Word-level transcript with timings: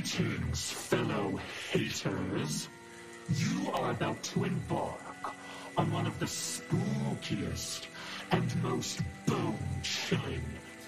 Greetings, 0.00 0.70
fellow 0.70 1.38
haters. 1.70 2.70
You 3.34 3.70
are 3.72 3.90
about 3.90 4.22
to 4.22 4.44
embark 4.44 5.34
on 5.76 5.92
one 5.92 6.06
of 6.06 6.18
the 6.18 6.24
spookiest 6.24 7.84
and 8.30 8.62
most 8.62 9.02
bone-chilling 9.26 10.42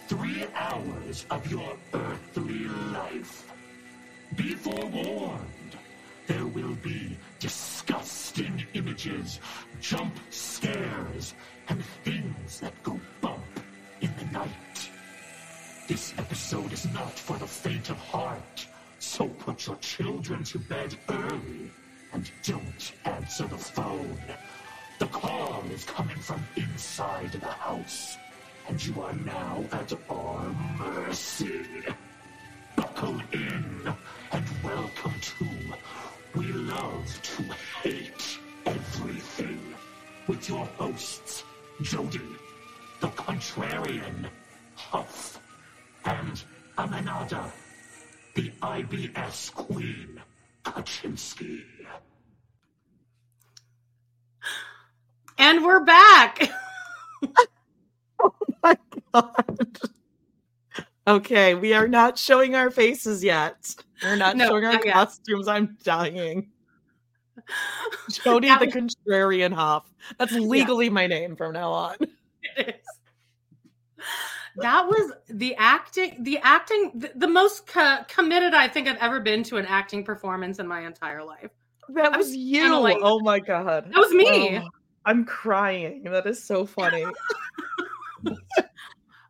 three 0.09 0.47
hours 0.55 1.27
of 1.31 1.51
your 1.51 1.77
earthly 1.93 2.65
life. 2.91 3.53
Be 4.35 4.55
forewarned, 4.55 5.77
there 6.27 6.47
will 6.47 6.75
be 6.77 7.15
disgusting 7.39 8.65
images, 8.73 9.41
jump 9.83 10.15
scares, 10.31 11.35
and 11.69 11.85
things 12.03 12.61
that 12.61 12.83
go 12.83 12.99
bump 13.21 13.61
in 14.01 14.11
the 14.19 14.33
night. 14.33 14.91
This 15.87 16.15
episode 16.17 16.73
is 16.73 16.91
not 16.95 17.13
for 17.13 17.37
the 17.37 17.47
faint 17.47 17.91
of 17.91 17.99
heart, 17.99 18.69
so 19.03 19.27
put 19.27 19.67
your 19.67 19.77
children 19.77 20.45
to 20.45 20.59
bed 20.61 20.97
early 21.09 21.71
and 22.13 22.31
don't 22.45 22.93
answer 23.05 23.45
the 23.45 23.57
phone. 23.57 24.23
The 25.01 25.07
call 25.07 25.65
is 25.73 25.85
coming 25.85 26.17
from 26.19 26.41
inside 26.57 27.33
the 27.33 27.47
house, 27.49 28.17
and 28.69 28.85
you 28.87 29.03
are 29.03 29.13
now 29.15 29.65
at 29.73 29.93
our 30.09 30.45
mercy. 30.79 31.63
Buckle 32.77 33.21
in 33.33 33.93
and 34.31 34.45
welcome 34.63 35.15
to 35.21 35.47
We 36.37 36.53
Love 36.53 37.21
to 37.23 37.43
Hate 37.83 38.39
Everything 38.67 39.75
with 40.29 40.49
your 40.49 40.65
hosts, 40.79 41.43
Jodie, 41.81 42.37
the 43.01 43.09
Contrarian, 43.09 44.29
Huff, 44.77 45.41
and 46.05 46.41
Amanada, 46.79 47.51
the 48.35 48.51
IBS 48.63 49.53
Queen, 49.55 50.21
Kaczynski. 50.65 51.63
And 55.39 55.65
we're 55.65 55.85
back. 55.85 56.51
Oh 58.25 58.33
my 58.63 58.77
god. 59.13 59.79
Okay, 61.09 61.57
we 61.57 61.75
are 61.75 61.89
not 61.89 62.17
showing 62.17 62.55
our 62.55 62.71
faces 62.71 63.25
yet. 63.25 63.75
We're 64.01 64.15
not 64.15 64.37
No, 64.37 64.47
showing 64.47 64.65
our 64.65 64.75
not 64.75 64.85
yet. 64.85 64.95
costumes. 64.95 65.49
I'm 65.49 65.77
dying. 65.83 66.53
Jodie 68.11 68.43
That 68.43 68.61
the 68.61 68.67
was- 68.67 68.95
Contrarian 69.09 69.53
Huff. 69.53 69.93
That's 70.19 70.31
legally 70.35 70.89
my 70.89 71.09
name 71.09 71.35
from 71.35 71.55
now 71.55 71.73
on. 71.73 71.97
It 72.57 72.69
is. 72.69 72.75
That 74.57 74.87
was 74.87 75.13
the 75.29 75.55
acting, 75.57 76.23
the 76.23 76.39
acting, 76.43 76.93
the, 76.95 77.13
the 77.15 77.29
most 77.29 77.67
co- 77.67 78.05
committed 78.09 78.55
I 78.55 78.69
think 78.69 78.89
I've 78.89 78.99
ever 78.99 79.21
been 79.21 79.43
to 79.45 79.57
an 79.57 79.67
acting 79.67 80.05
performance 80.05 80.59
in 80.59 80.67
my 80.67 80.85
entire 80.87 81.25
life. 81.25 81.51
That 81.89 82.17
was 82.17 82.29
was 82.29 82.37
you. 82.37 82.79
like- 82.79 82.99
oh 83.01 83.21
my 83.21 83.41
god. 83.41 83.87
That 83.93 83.99
was 83.99 84.13
me. 84.13 84.59
Oh, 84.59 84.69
I'm 85.05 85.25
crying. 85.25 86.05
That 86.05 86.27
is 86.27 86.43
so 86.43 86.65
funny. 86.67 87.05
okay. 88.27 88.37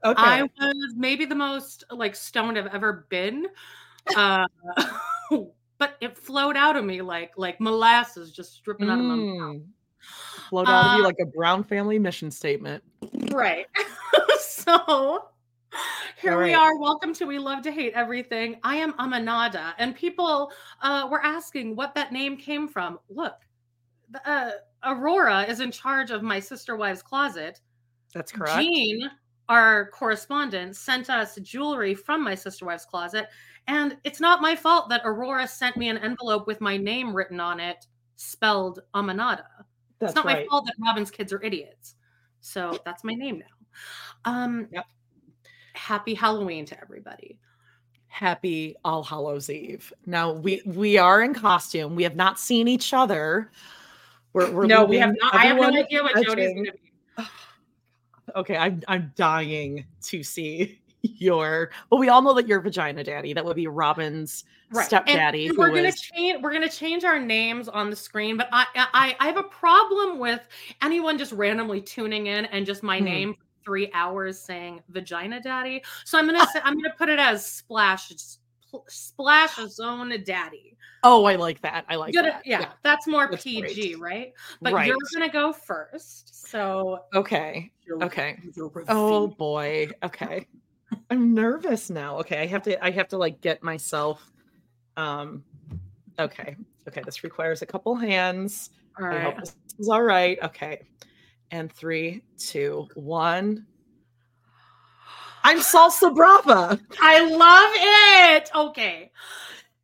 I 0.04 0.42
was 0.42 0.94
maybe 0.96 1.24
the 1.24 1.34
most 1.34 1.84
like 1.90 2.14
stoned 2.14 2.58
I've 2.58 2.66
ever 2.66 3.06
been. 3.08 3.46
Uh, 4.16 4.46
but 5.78 5.96
it 6.00 6.18
flowed 6.18 6.56
out 6.56 6.76
of 6.76 6.84
me 6.84 7.00
like 7.00 7.32
like 7.36 7.60
molasses 7.60 8.32
just 8.32 8.62
dripping 8.64 8.90
out 8.90 8.98
of 8.98 9.04
my 9.04 9.14
mouth. 9.14 9.56
Mm. 9.56 9.64
Flowed 10.48 10.68
out 10.68 10.86
of 10.92 10.98
you 10.98 11.04
Uh, 11.04 11.06
like 11.06 11.16
a 11.22 11.26
Brown 11.26 11.64
family 11.64 11.98
mission 11.98 12.30
statement. 12.30 12.82
Right. 13.30 13.66
so 14.64 15.24
here 16.20 16.40
we 16.40 16.54
are. 16.54 16.78
Welcome 16.78 17.12
to 17.14 17.24
We 17.24 17.40
Love 17.40 17.62
to 17.64 17.72
Hate 17.72 17.94
Everything. 17.94 18.60
I 18.62 18.76
am 18.76 18.92
Amanada, 18.92 19.72
and 19.78 19.92
people 19.92 20.52
uh, 20.82 21.08
were 21.10 21.24
asking 21.24 21.74
what 21.74 21.96
that 21.96 22.12
name 22.12 22.36
came 22.36 22.68
from. 22.68 23.00
Look, 23.08 23.34
the, 24.10 24.28
uh, 24.28 24.50
Aurora 24.84 25.42
is 25.42 25.58
in 25.58 25.72
charge 25.72 26.12
of 26.12 26.22
my 26.22 26.38
sister 26.38 26.76
wives' 26.76 27.02
closet. 27.02 27.60
That's 28.14 28.30
correct. 28.30 28.56
Jean, 28.56 29.10
our 29.48 29.90
correspondent, 29.90 30.76
sent 30.76 31.10
us 31.10 31.36
jewelry 31.42 31.94
from 31.94 32.22
my 32.22 32.36
sister 32.36 32.66
wife's 32.66 32.84
closet. 32.84 33.26
And 33.66 33.96
it's 34.04 34.20
not 34.20 34.42
my 34.42 34.54
fault 34.54 34.90
that 34.90 35.02
Aurora 35.04 35.48
sent 35.48 35.76
me 35.76 35.88
an 35.88 35.98
envelope 35.98 36.46
with 36.46 36.60
my 36.60 36.76
name 36.76 37.16
written 37.16 37.40
on 37.40 37.58
it, 37.58 37.86
spelled 38.14 38.80
Amanada. 38.94 39.44
That's 39.98 40.12
it's 40.12 40.14
not 40.14 40.24
my 40.24 40.46
fault 40.48 40.66
that 40.66 40.74
Robyn's 40.80 41.10
kids 41.10 41.32
are 41.32 41.42
idiots. 41.42 41.96
So 42.40 42.78
that's 42.84 43.02
my 43.02 43.14
name 43.14 43.38
now. 43.38 43.61
Um, 44.24 44.68
Yep. 44.72 44.86
Happy 45.74 46.14
Halloween 46.14 46.64
to 46.66 46.80
everybody. 46.80 47.38
Happy 48.08 48.76
All 48.84 49.02
Hallows 49.02 49.48
Eve. 49.48 49.92
Now 50.04 50.32
we 50.32 50.62
we 50.66 50.98
are 50.98 51.22
in 51.22 51.32
costume. 51.32 51.96
We 51.96 52.02
have 52.02 52.14
not 52.14 52.38
seen 52.38 52.68
each 52.68 52.92
other. 52.92 53.50
We're, 54.34 54.50
we're 54.50 54.66
no, 54.66 54.84
we 54.84 54.98
have 54.98 55.14
not. 55.18 55.34
I 55.34 55.46
have 55.46 55.56
no 55.56 55.68
idea 55.74 56.02
what 56.02 56.14
Jodie's 56.16 56.52
going 56.52 56.66
to 56.66 56.72
be. 56.72 56.92
Okay, 58.36 58.56
I'm 58.56 58.80
I'm 58.86 59.12
dying 59.16 59.84
to 60.04 60.22
see 60.22 60.80
your. 61.02 61.70
Well, 61.90 61.98
we 61.98 62.08
all 62.08 62.22
know 62.22 62.32
that 62.34 62.46
you're 62.46 62.60
vagina 62.60 63.02
daddy. 63.02 63.32
That 63.32 63.44
would 63.44 63.56
be 63.56 63.66
Robyn's 63.66 64.44
Right. 64.70 64.86
stepdaddy. 64.86 65.48
And 65.48 65.58
we're 65.58 65.74
gonna 65.74 65.92
change. 65.92 66.40
We're 66.40 66.52
gonna 66.52 66.68
change 66.68 67.04
our 67.04 67.18
names 67.18 67.68
on 67.68 67.90
the 67.90 67.96
screen, 67.96 68.36
but 68.36 68.48
I, 68.52 68.66
I, 68.74 69.16
I 69.20 69.26
have 69.26 69.36
a 69.36 69.42
problem 69.42 70.18
with 70.18 70.40
anyone 70.80 71.18
just 71.18 71.32
randomly 71.32 71.80
tuning 71.82 72.28
in 72.28 72.46
and 72.46 72.64
just 72.64 72.82
my 72.82 72.98
Hmm. 72.98 73.04
name 73.04 73.34
three 73.64 73.90
hours 73.94 74.38
saying 74.40 74.82
"vagina 74.88 75.40
daddy." 75.40 75.82
So 76.04 76.18
I'm 76.18 76.26
gonna 76.26 76.46
say 76.52 76.60
I'm 76.64 76.74
gonna 76.74 76.94
put 76.96 77.08
it 77.08 77.18
as 77.18 77.44
splash 77.46 78.12
splash 78.88 79.56
zone 79.68 80.12
daddy. 80.24 80.76
oh, 81.04 81.24
I 81.24 81.36
like 81.36 81.60
that. 81.62 81.84
I 81.88 81.96
like 81.96 82.14
Good- 82.14 82.24
that. 82.26 82.42
yeah, 82.46 82.72
that's 82.82 83.06
more 83.06 83.28
That's 83.30 83.42
PG, 83.44 83.94
great. 83.94 84.00
right? 84.00 84.32
But 84.60 84.72
Right. 84.72 84.86
you're 84.86 84.96
gonna 85.12 85.30
go 85.30 85.52
first. 85.52 86.48
So 86.48 87.00
Okay. 87.14 87.70
Okay. 88.00 88.38
Oh 88.88 89.26
boy. 89.28 89.88
Okay. 90.02 90.46
I'm 91.10 91.34
nervous 91.34 91.90
now. 91.90 92.18
Okay. 92.18 92.38
I 92.40 92.46
have 92.46 92.62
to 92.62 92.82
I 92.84 92.90
have 92.90 93.08
to 93.08 93.18
like 93.18 93.40
get 93.40 93.62
myself 93.62 94.22
um 94.96 95.44
okay. 96.18 96.56
Okay. 96.88 97.02
This 97.04 97.24
requires 97.24 97.62
a 97.62 97.66
couple 97.66 97.94
hands. 97.94 98.70
all 98.98 99.06
I 99.06 99.20
hope 99.20 99.38
this 99.40 99.54
is 99.78 99.88
all 99.88 100.02
right. 100.02 100.38
Okay. 100.42 100.82
And 101.52 101.70
three, 101.70 102.22
two, 102.38 102.88
one. 102.94 103.66
I'm 105.44 105.58
salsa 105.58 106.14
brava. 106.14 106.80
I 107.00 107.20
love 107.26 107.70
it. 108.40 108.50
Okay. 108.54 109.10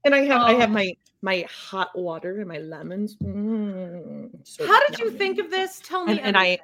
And 0.05 0.15
I 0.15 0.21
have 0.25 0.41
I 0.41 0.53
have 0.55 0.71
Oh. 0.71 0.73
my 0.73 0.95
my 1.21 1.45
hot 1.51 1.91
water 1.99 2.39
and 2.39 2.49
my 2.49 2.59
lemons. 2.59 3.17
Mm, 3.17 4.31
so 4.45 4.67
How 4.67 4.81
did 4.89 4.99
you 4.99 5.11
think 5.11 5.39
of 5.39 5.51
this? 5.51 5.81
Tell 5.85 6.07
me. 6.07 6.13
and, 6.13 6.21
and 6.21 6.37
I 6.39 6.59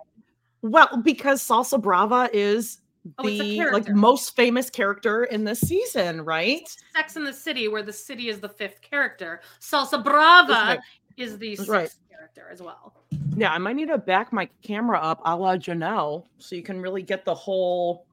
well 0.63 0.89
because 1.05 1.47
salsa 1.47 1.81
brava 1.81 2.31
is 2.33 2.79
Oh, 3.19 3.23
the 3.29 3.67
like 3.71 3.91
most 3.91 4.35
famous 4.35 4.71
character 4.71 5.25
in 5.25 5.45
this 5.45 5.61
season, 5.61 6.23
right? 6.23 6.67
Sex 6.97 7.17
in 7.17 7.25
the 7.25 7.35
City, 7.35 7.69
where 7.69 7.83
the 7.83 7.93
city 7.93 8.31
is 8.31 8.41
the 8.41 8.49
fifth 8.49 8.81
character. 8.81 9.43
Salsa 9.61 10.03
Brava. 10.03 10.79
Is 11.17 11.39
the 11.39 11.57
sixth 11.57 11.69
right. 11.71 11.91
character 12.11 12.49
as 12.51 12.63
well. 12.63 12.95
Yeah, 13.37 13.53
I 13.53 13.59
might 13.59 13.77
need 13.77 13.89
to 13.89 13.99
back 13.99 14.33
my 14.33 14.49
camera 14.63 14.99
up 14.99 15.21
a 15.25 15.37
la 15.37 15.57
Janelle 15.57 16.25
so 16.39 16.55
you 16.57 16.63
can 16.63 16.81
really 16.81 17.03
get 17.03 17.25
the 17.25 17.35
whole 17.35 18.07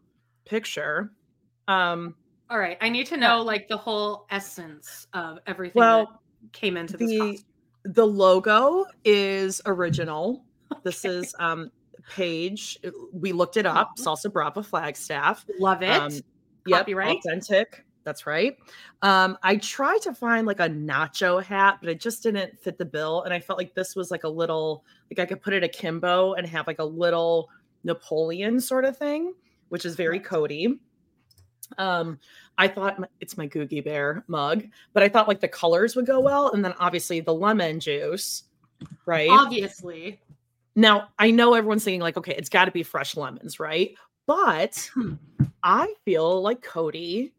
picture. 0.45 1.11
Um, 1.67 2.15
All 2.49 2.57
right, 2.59 2.77
I 2.81 2.89
need 2.89 3.05
to 3.07 3.15
Yeah. 3.15 3.27
know 3.27 3.41
like 3.41 3.67
the 3.67 3.77
whole 3.77 4.25
essence 4.29 5.07
of 5.13 5.39
everything 5.47 5.79
well, 5.79 6.19
that 6.41 6.51
came 6.53 6.75
into 6.77 6.97
this. 6.97 7.09
the 7.09 7.17
costume. 7.19 7.45
the 7.85 8.05
logo 8.07 8.85
is 9.05 9.61
original. 9.65 10.43
This 10.83 11.03
is 11.05 11.35
um 11.37 11.69
page. 12.09 12.77
We 13.13 13.33
looked 13.33 13.57
it 13.57 13.65
up. 13.65 13.91
Salsa 13.99 14.31
Brava 14.31 14.63
Flagstaff. 14.63 15.45
Love 15.59 15.83
it. 15.83 15.89
Um, 15.89 16.11
yep, 16.65 16.79
Copyright. 16.79 17.17
authentic. 17.17 17.85
That's 18.03 18.25
right. 18.25 18.57
Um, 19.01 19.37
I 19.43 19.57
tried 19.57 20.01
to 20.03 20.13
find 20.13 20.47
like 20.47 20.59
a 20.59 20.67
nacho 20.69 21.43
hat, 21.43 21.77
but 21.81 21.89
it 21.89 21.99
just 21.99 22.23
didn't 22.23 22.59
fit 22.59 22.77
the 22.77 22.85
bill. 22.85 23.23
And 23.23 23.33
I 23.33 23.39
felt 23.39 23.59
like 23.59 23.75
this 23.75 23.95
was 23.95 24.09
like 24.11 24.23
a 24.23 24.29
little, 24.29 24.83
like 25.09 25.19
I 25.19 25.25
could 25.25 25.41
put 25.41 25.53
it 25.53 25.63
akimbo 25.63 26.33
and 26.33 26.47
have 26.47 26.65
like 26.67 26.79
a 26.79 26.83
little 26.83 27.49
Napoleon 27.83 28.59
sort 28.59 28.85
of 28.85 28.97
thing, 28.97 29.33
which 29.69 29.85
is 29.85 29.95
very 29.95 30.19
Kody. 30.19 30.79
Um, 31.77 32.19
I 32.57 32.67
thought 32.67 32.99
my- 32.99 33.07
it's 33.19 33.37
my 33.37 33.47
Googie 33.47 33.83
Bear 33.83 34.23
mug, 34.27 34.63
but 34.93 35.03
I 35.03 35.09
thought 35.09 35.27
like 35.27 35.39
the 35.39 35.47
colors 35.47 35.95
would 35.95 36.05
go 36.05 36.19
well, 36.19 36.51
and 36.51 36.65
then 36.65 36.73
obviously 36.79 37.21
the 37.21 37.33
lemon 37.33 37.79
juice, 37.79 38.43
right? 39.05 39.29
Obviously, 39.29 40.19
Now, 40.75 41.09
I 41.19 41.31
know 41.31 41.53
everyone's 41.53 41.83
thinking, 41.83 41.99
like, 42.01 42.15
okay, 42.17 42.33
it's 42.37 42.47
got 42.49 42.65
to 42.65 42.71
be 42.71 42.81
fresh 42.83 43.17
lemons, 43.17 43.59
right? 43.59 43.93
But 44.25 44.89
Hmm. 44.93 45.15
I 45.63 45.93
feel 46.05 46.41
like 46.41 46.61
Kody 46.65 47.31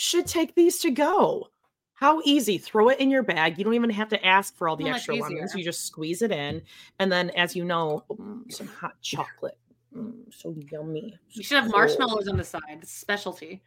should 0.00 0.26
take 0.26 0.54
these 0.54 0.78
to 0.78 0.90
go. 0.90 1.48
How 1.92 2.22
easy. 2.24 2.56
Throw 2.56 2.88
it 2.88 2.98
in 3.00 3.10
your 3.10 3.22
bag. 3.22 3.58
You 3.58 3.64
don't 3.64 3.74
even 3.74 3.90
have 3.90 4.08
to 4.08 4.24
ask 4.26 4.56
for 4.56 4.66
all 4.66 4.76
the 4.76 4.88
extra 4.88 5.14
easier. 5.14 5.46
You 5.54 5.62
just 5.62 5.84
squeeze 5.84 6.22
it 6.22 6.32
in. 6.32 6.62
And 6.98 7.12
then, 7.12 7.28
as 7.30 7.54
you 7.54 7.64
know, 7.66 8.04
mm, 8.10 8.50
some 8.50 8.66
hot 8.66 8.94
chocolate. 9.02 9.58
Mm, 9.94 10.22
so 10.32 10.54
yummy. 10.72 11.18
you 11.28 11.42
should 11.42 11.62
have 11.62 11.70
marshmallows 11.70 12.28
on 12.28 12.38
the 12.38 12.44
side. 12.44 12.62
It's 12.80 12.90
specialty. 12.90 13.62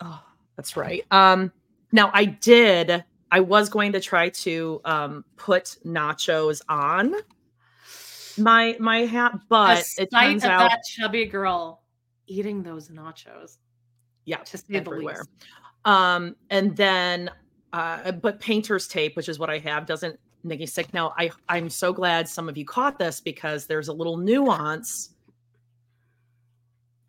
Oh, 0.00 0.22
that's 0.54 0.76
right. 0.76 1.04
Um, 1.10 1.50
now 1.90 2.12
I 2.14 2.26
did. 2.26 3.02
I 3.32 3.40
was 3.40 3.68
going 3.68 3.90
to 3.92 4.00
try 4.00 4.28
to 4.28 4.80
um 4.84 5.24
put 5.36 5.78
nachos 5.84 6.60
on 6.68 7.14
my 8.38 8.76
my 8.78 8.98
hat, 9.00 9.32
but 9.48 9.84
the 9.96 10.02
it 10.04 10.10
sight 10.12 10.26
turns 10.30 10.44
of 10.44 10.50
out 10.50 10.70
that 10.70 10.82
chubby 10.84 11.24
girl 11.26 11.82
eating 12.28 12.62
those 12.62 12.88
nachos. 12.88 13.56
yeah, 14.24 14.36
To 14.38 14.56
say 14.58 14.64
the 14.68 14.76
everywhere. 14.76 15.16
least. 15.16 15.30
Um, 15.84 16.36
and 16.50 16.76
then 16.76 17.30
uh, 17.72 18.12
but 18.12 18.40
painter's 18.40 18.86
tape, 18.86 19.16
which 19.16 19.28
is 19.28 19.38
what 19.38 19.50
I 19.50 19.58
have, 19.58 19.86
doesn't 19.86 20.18
make 20.44 20.60
me 20.60 20.66
sick. 20.66 20.92
Now 20.92 21.14
I 21.18 21.30
I'm 21.48 21.70
so 21.70 21.92
glad 21.92 22.28
some 22.28 22.48
of 22.48 22.56
you 22.56 22.64
caught 22.64 22.98
this 22.98 23.20
because 23.20 23.66
there's 23.66 23.88
a 23.88 23.92
little 23.92 24.16
nuance. 24.16 25.10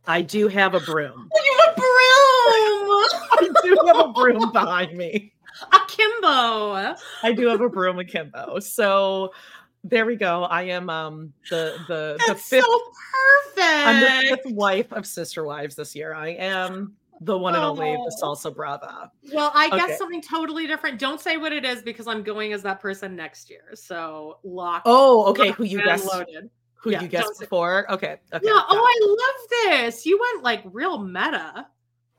I 0.06 0.22
do 0.22 0.48
have 0.48 0.74
a 0.74 0.80
broom. 0.80 1.30
You 1.46 1.60
have 1.60 1.74
a 1.74 1.80
broom. 1.80 1.88
I 3.32 3.50
do 3.64 3.78
have 3.88 4.00
a 4.00 4.08
broom 4.14 4.52
behind 4.52 4.98
me. 4.98 5.34
Akimbo. 5.72 6.96
I 7.24 7.32
do 7.36 7.48
have 7.48 7.62
a 7.62 7.70
broom 7.70 8.00
akimbo. 8.00 8.60
So 8.60 9.34
there 9.84 10.06
we 10.06 10.16
go. 10.16 10.44
I 10.44 10.64
am 10.64 10.90
um 10.90 11.34
the 11.50 11.76
the 11.88 12.18
the 12.20 12.24
That's 12.28 12.50
fifth 12.50 12.66
so 12.66 12.82
I'm 13.66 14.00
the 14.00 14.36
fifth 14.36 14.54
wife 14.54 14.92
of 14.94 15.06
Sister 15.06 15.44
Wives 15.44 15.76
this 15.76 15.96
year. 15.96 16.14
I 16.14 16.30
am 16.30 16.96
the 17.22 17.38
one 17.38 17.56
and 17.56 17.64
only 17.64 17.92
the 17.94 18.12
Oh. 18.24 18.34
salsa 18.36 18.54
brava. 18.54 19.12
Well, 19.34 19.52
I 19.54 19.70
guess 19.70 19.98
something 19.98 20.22
totally 20.22 20.68
different. 20.68 21.00
Don't 21.00 21.22
say 21.22 21.38
what 21.38 21.54
it 21.54 21.64
is 21.66 21.82
because 21.82 22.08
I'm 22.08 22.24
going 22.24 22.54
as 22.54 22.62
that 22.64 22.80
person 22.80 23.16
next 23.16 23.50
year. 23.50 23.72
So 23.76 24.40
lock. 24.44 24.84
Oh, 24.86 25.26
okay. 25.28 25.52
Who 25.52 25.64
you 25.64 25.84
guessed 25.84 26.06
loaded. 26.06 26.50
who 26.76 26.92
Yeah, 26.92 27.02
you 27.02 27.08
guessed 27.08 27.38
say- 27.38 27.46
before? 27.46 27.90
Okay. 27.92 28.18
Okay. 28.34 28.46
Yeah. 28.46 28.62
Oh. 28.68 28.68
I 28.70 29.70
love 29.72 29.82
this. 29.84 30.06
You 30.06 30.20
went 30.20 30.44
like 30.44 30.64
real 30.66 30.98
meta. 31.04 31.68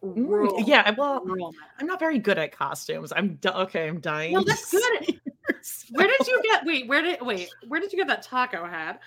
Real, 0.01 0.61
yeah, 0.61 0.91
well, 0.99 1.23
real 1.25 1.51
meta. 1.53 1.65
I'm 1.81 1.87
not 1.87 1.99
very 1.99 2.19
good 2.19 2.39
at 2.39 2.53
costumes. 2.53 3.11
I'm 3.17 3.37
di- 3.37 3.49
okay, 3.49 3.89
I'm 3.89 4.01
dying. 4.01 4.35
Well, 4.35 4.45
that's 4.45 4.69
say 4.69 4.79
good. 4.79 5.21
Where 5.93 6.07
did 6.07 6.27
you 6.27 6.43
get? 6.43 6.65
Wait, 6.67 6.89
where 6.89 7.01
did 7.03 7.21
wait? 7.23 7.49
Where 7.69 7.81
did 7.81 7.93
you 7.93 7.99
get 7.99 8.09
that 8.09 8.23
taco 8.23 8.67
hat? 8.67 9.01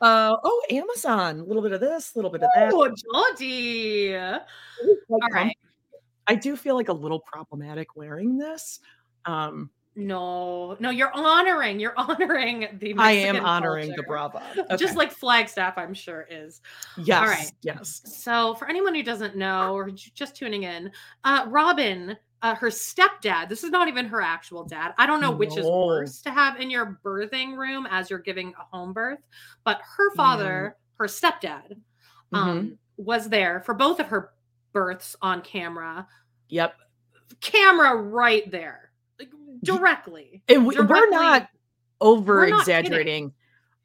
Uh, 0.00 0.36
oh, 0.42 0.62
Amazon. 0.70 1.40
A 1.40 1.44
little 1.44 1.62
bit 1.62 1.72
of 1.72 1.80
this, 1.80 2.14
a 2.14 2.18
little 2.18 2.30
bit 2.30 2.42
of 2.42 2.50
that. 2.54 2.72
Oh, 2.72 2.90
Jodie. 3.14 4.40
Like, 5.08 5.22
All 5.22 5.28
right. 5.30 5.56
I 6.26 6.34
do 6.34 6.56
feel 6.56 6.74
like 6.74 6.88
a 6.88 6.92
little 6.92 7.20
problematic 7.20 7.96
wearing 7.96 8.38
this. 8.38 8.80
Um, 9.26 9.70
No, 9.96 10.76
no, 10.80 10.90
you're 10.90 11.12
honoring. 11.14 11.78
You're 11.78 11.94
honoring 11.98 12.68
the. 12.78 12.94
I 12.98 13.12
am 13.12 13.34
Mexican 13.34 13.46
honoring 13.46 13.88
the 13.90 14.02
culture. 14.02 14.08
Brava. 14.08 14.76
Just 14.76 14.96
like 14.96 15.12
Flagstaff, 15.12 15.78
I'm 15.78 15.94
sure 15.94 16.26
is. 16.30 16.60
yes, 16.98 17.28
right. 17.28 17.52
yes. 17.62 18.02
So, 18.04 18.54
for 18.54 18.68
anyone 18.68 18.94
who 18.94 19.02
doesn't 19.02 19.36
know 19.36 19.74
or 19.74 19.90
just 19.90 20.34
tuning 20.36 20.64
in, 20.64 20.90
uh, 21.24 21.46
Robyn, 21.48 22.16
uh, 22.44 22.54
her 22.54 22.68
stepdad, 22.68 23.48
this 23.48 23.64
is 23.64 23.70
not 23.70 23.88
even 23.88 24.04
her 24.04 24.20
actual 24.20 24.64
dad. 24.64 24.92
I 24.98 25.06
don't 25.06 25.22
know 25.22 25.30
which 25.30 25.56
is 25.56 25.64
worse 25.64 26.20
to 26.20 26.30
have 26.30 26.60
in 26.60 26.68
your 26.68 27.00
birthing 27.02 27.56
room 27.56 27.88
as 27.90 28.10
you're 28.10 28.18
giving 28.18 28.52
a 28.60 28.76
home 28.76 28.92
birth, 28.92 29.20
but 29.64 29.80
her 29.96 30.14
father, 30.14 30.76
her 30.98 31.06
stepdad, 31.06 31.78
Mhm. 32.32 32.38
um, 32.38 32.78
was 32.98 33.30
there 33.30 33.60
for 33.60 33.72
both 33.72 33.98
of 33.98 34.08
her 34.08 34.34
births 34.74 35.16
on 35.22 35.40
camera. 35.40 36.06
Yep. 36.50 36.76
Camera 37.40 37.96
right 37.96 38.48
there, 38.50 38.92
like 39.18 39.30
directly. 39.62 40.42
And 40.46 40.66
we, 40.66 40.78
we're 40.78 41.08
not 41.08 41.48
over 42.02 42.36
We're 42.36 42.50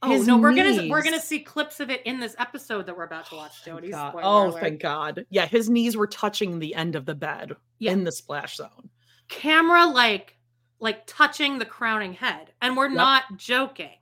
Oh 0.01 0.11
His 0.11 0.25
no, 0.27 0.37
we're 0.37 0.55
gonna 0.55 0.87
we're 0.89 1.03
gonna 1.03 1.19
see 1.19 1.39
clips 1.39 1.81
of 1.81 1.89
it 1.89 2.01
in 2.05 2.19
this 2.21 2.33
episode 2.39 2.85
that 2.85 2.95
we're 2.95 3.03
about 3.03 3.25
to 3.31 3.35
watch, 3.35 3.63
Jodie. 3.65 3.91
God. 3.91 4.15
Oh, 4.23 4.47
alert. 4.49 4.61
thank 4.61 4.81
God. 4.81 5.25
Yeah, 5.29 5.45
his 5.45 5.69
knees 5.69 5.97
were 5.97 6.07
touching 6.07 6.59
the 6.59 6.73
end 6.73 6.95
of 6.95 7.05
the 7.05 7.15
bed 7.15 7.53
Yeah. 7.79 7.91
in 7.91 8.05
the 8.05 8.11
splash 8.13 8.55
zone. 8.55 8.89
camera 9.27 9.85
like 9.85 10.37
like 10.79 11.05
touching 11.05 11.59
the 11.59 11.65
crowning 11.65 12.13
head 12.13 12.51
and 12.61 12.77
we're 12.77 12.87
Yep. 12.87 12.95
not 12.97 13.23
joking 13.37 13.99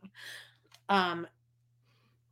um 0.90 1.28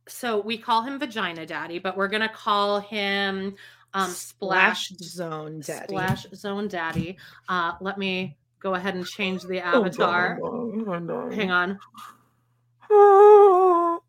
so 0.08 0.40
we 0.40 0.56
call 0.56 0.82
him 0.82 0.98
vagina 0.98 1.44
daddy 1.44 1.78
but 1.78 1.96
we're 1.96 2.08
gonna 2.08 2.28
call 2.28 2.80
him 2.80 3.54
um 3.92 4.10
splash 4.10 4.88
zone 5.02 5.60
daddy. 5.60 5.88
splash 5.88 6.26
zone 6.34 6.68
daddy 6.68 7.18
uh 7.50 7.72
let 7.82 7.98
me 7.98 8.38
go 8.60 8.74
ahead 8.74 8.94
and 8.94 9.04
change 9.06 9.42
the 9.42 9.60
Oh, 9.60 9.84
avatar 9.84 10.38
no. 10.40 11.30
hang 11.34 11.50
on 11.50 11.78
Oh, 11.98 12.15
no 12.90 14.00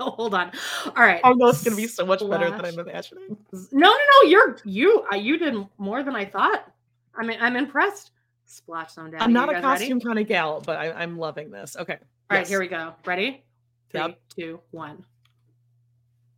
hold 0.00 0.34
on 0.34 0.50
all 0.86 0.92
right 1.04 1.20
I 1.24 1.32
know 1.34 1.48
it's 1.48 1.62
gonna 1.62 1.76
be 1.76 1.86
so 1.86 2.04
much 2.04 2.20
better 2.28 2.50
than 2.50 2.64
I'm 2.64 2.78
imagining. 2.78 3.36
no 3.52 3.88
no 3.88 3.88
no 4.22 4.28
you're 4.28 4.58
you 4.64 5.04
uh, 5.12 5.16
you 5.16 5.38
did 5.38 5.54
more 5.78 6.02
than 6.02 6.14
i 6.16 6.24
thought 6.24 6.70
i 7.16 7.24
mean 7.24 7.38
i'm 7.40 7.56
impressed 7.56 8.10
splash 8.46 8.92
zone 8.94 9.10
daddy 9.10 9.24
I'm 9.24 9.32
not 9.32 9.48
a 9.48 9.52
guys 9.54 9.62
ready? 9.64 9.78
costume 9.84 10.00
kind 10.00 10.18
of 10.18 10.26
gal, 10.28 10.60
but 10.60 10.76
I, 10.76 10.92
I'm 10.92 11.16
loving 11.18 11.50
this. 11.50 11.74
Okay. 11.78 11.96
All 12.30 12.36
right, 12.36 12.46
here 12.46 12.60
we 12.60 12.68
go. 12.68 12.92
Ready? 13.06 13.44
Three, 13.90 14.00
Yep. 14.00 14.18
two, 14.36 14.60
one. 14.72 15.04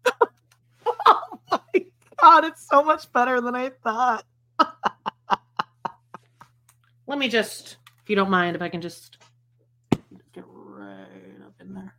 Oh 1.07 1.39
my 1.51 1.85
god, 2.21 2.45
it's 2.45 2.69
so 2.69 2.83
much 2.85 3.11
better 3.13 3.41
than 3.41 3.55
I 3.57 3.71
thought. 3.83 4.25
let 7.07 7.19
me 7.19 7.29
just, 7.29 7.79
if 8.03 8.09
you 8.11 8.15
don't 8.17 8.31
mind, 8.31 8.55
if 8.55 8.63
I 8.63 8.69
can 8.69 8.81
just 8.81 9.19
get 10.33 10.45
right 10.47 11.41
up 11.45 11.55
in 11.61 11.75
there. 11.75 11.95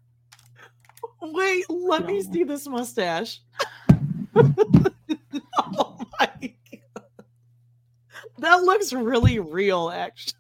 Wait, 1.22 1.66
let 1.70 2.06
me 2.06 2.22
see 2.22 2.44
this 2.44 2.68
mustache. 2.68 3.42
oh 4.36 5.98
my 6.20 6.30
god. 6.40 7.04
That 8.40 8.64
looks 8.64 8.94
really 8.94 9.40
real, 9.40 9.90
actually. 9.90 10.34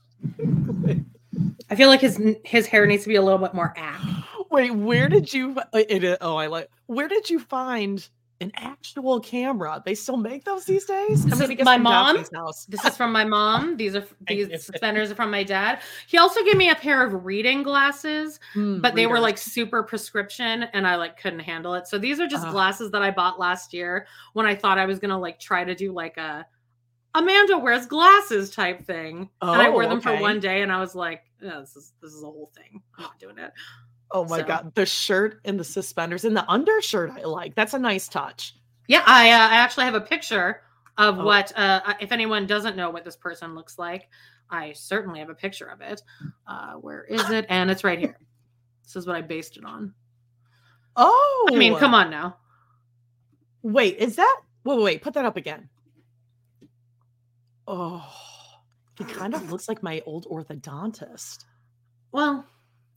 I 1.69 1.75
feel 1.75 1.87
like 1.87 2.01
his 2.01 2.21
his 2.43 2.67
hair 2.67 2.85
needs 2.85 3.03
to 3.03 3.09
be 3.09 3.15
a 3.15 3.21
little 3.21 3.39
bit 3.39 3.53
more 3.53 3.73
act. 3.75 4.05
Wait, 4.51 4.73
where 4.73 5.09
did 5.09 5.33
you? 5.33 5.57
it, 5.73 6.17
oh, 6.21 6.35
I 6.35 6.47
like. 6.47 6.69
Where 6.85 7.07
did 7.07 7.29
you 7.29 7.39
find 7.39 8.07
an 8.45 8.51
actual 8.55 9.19
camera? 9.19 9.81
They 9.85 9.95
still 9.95 10.17
make 10.17 10.43
those 10.43 10.65
these 10.65 10.85
days. 10.85 11.25
This 11.25 11.39
is 11.41 11.65
my 11.65 11.77
mom. 11.77 12.23
House. 12.33 12.65
This 12.65 12.83
is 12.85 12.95
from 12.95 13.11
my 13.11 13.25
mom. 13.25 13.75
These 13.77 13.95
are 13.95 14.05
these 14.27 14.63
suspenders 14.63 15.11
are 15.11 15.15
from 15.15 15.31
my 15.31 15.43
dad. 15.43 15.81
He 16.07 16.17
also 16.17 16.43
gave 16.43 16.57
me 16.57 16.69
a 16.69 16.75
pair 16.75 17.03
of 17.05 17.25
reading 17.25 17.63
glasses, 17.63 18.39
Hmm, 18.53 18.81
but 18.81 18.95
they 18.95 19.07
were 19.07 19.19
like 19.19 19.37
super 19.37 19.83
prescription 19.83 20.63
and 20.73 20.87
I 20.87 20.95
like 20.95 21.19
couldn't 21.19 21.39
handle 21.39 21.73
it. 21.73 21.87
So 21.87 21.97
these 21.97 22.19
are 22.19 22.27
just 22.27 22.45
Ugh. 22.45 22.51
glasses 22.51 22.91
that 22.91 23.01
I 23.01 23.11
bought 23.11 23.39
last 23.39 23.73
year 23.73 24.07
when 24.33 24.45
I 24.45 24.55
thought 24.55 24.77
I 24.77 24.85
was 24.85 24.99
to 24.99 25.17
like 25.17 25.39
try 25.39 25.63
to 25.63 25.75
do 25.75 25.91
like 25.91 26.17
a 26.17 26.45
Amanda 27.15 27.57
wears 27.57 27.85
glasses 27.85 28.49
type 28.49 28.85
thing. 28.85 29.29
Oh, 29.41 29.53
and 29.53 29.61
I 29.61 29.67
Oh, 29.67 29.71
wore 29.71 29.87
them 29.87 30.01
for 30.01 30.15
one 30.17 30.39
day 30.39 30.61
and 30.61 30.71
I 30.71 30.79
was 30.81 30.95
like, 30.95 31.23
"Oh, 31.43 31.61
this 31.61 31.75
is 31.75 31.93
this 32.01 32.11
is 32.13 32.21
a 32.23 32.25
whole 32.25 32.51
thing. 32.55 32.81
I'm 32.97 33.03
not 33.03 33.19
doing 33.19 33.37
it. 33.37 33.51
Oh 34.11 34.25
my 34.25 34.39
so- 34.39 34.45
god, 34.45 34.75
the 34.75 34.85
shirt 34.85 35.41
and 35.45 35.59
the 35.59 35.63
suspenders 35.63 36.25
and 36.25 36.35
the 36.37 36.49
undershirt. 36.49 37.11
I 37.11 37.23
like. 37.23 37.55
That's 37.55 37.73
a 37.73 37.79
nice 37.79 38.07
touch. 38.07 38.55
Yeah, 38.87 39.03
I 39.05 39.31
uh, 39.31 39.37
I 39.49 39.55
actually 39.55 39.85
have 39.85 39.95
a 39.95 40.01
picture 40.01 40.61
of 40.97 41.19
Oh. 41.19 41.25
what 41.25 41.51
uh 41.57 41.93
if 41.99 42.11
anyone 42.11 42.45
doesn't 42.47 42.77
know 42.77 42.89
what 42.91 43.03
this 43.03 43.15
person 43.17 43.55
looks 43.55 43.77
like, 43.79 44.07
I 44.49 44.73
certainly 44.73 45.19
have 45.19 45.29
a 45.29 45.35
picture 45.35 45.65
of 45.65 45.81
it. 45.81 46.01
Uh 46.47 46.73
where 46.73 47.03
is 47.03 47.29
it? 47.31 47.45
And 47.49 47.69
it's 47.71 47.83
right 47.83 47.99
here. 47.99 48.17
This 48.83 48.95
is 48.95 49.07
what 49.07 49.15
I 49.15 49.21
based 49.21 49.57
it 49.57 49.65
on. 49.65 49.93
Oh, 50.95 51.49
I 51.51 51.55
mean, 51.55 51.75
come 51.75 51.93
on 51.95 52.09
now. 52.11 52.37
Wait, 53.63 53.97
is 53.97 54.15
that? 54.17 54.37
Wait, 54.63 54.75
wait, 54.77 54.83
wait, 54.83 55.01
put 55.01 55.15
that 55.15 55.25
up 55.25 55.35
again. 55.37 55.67
Oh, 57.67 58.05
he 58.97 59.03
kind 59.03 59.33
of 59.33 59.51
looks 59.51 59.67
like 59.67 59.81
my 59.83 60.01
old 60.05 60.25
orthodontist. 60.27 61.45
Well, 62.11 62.45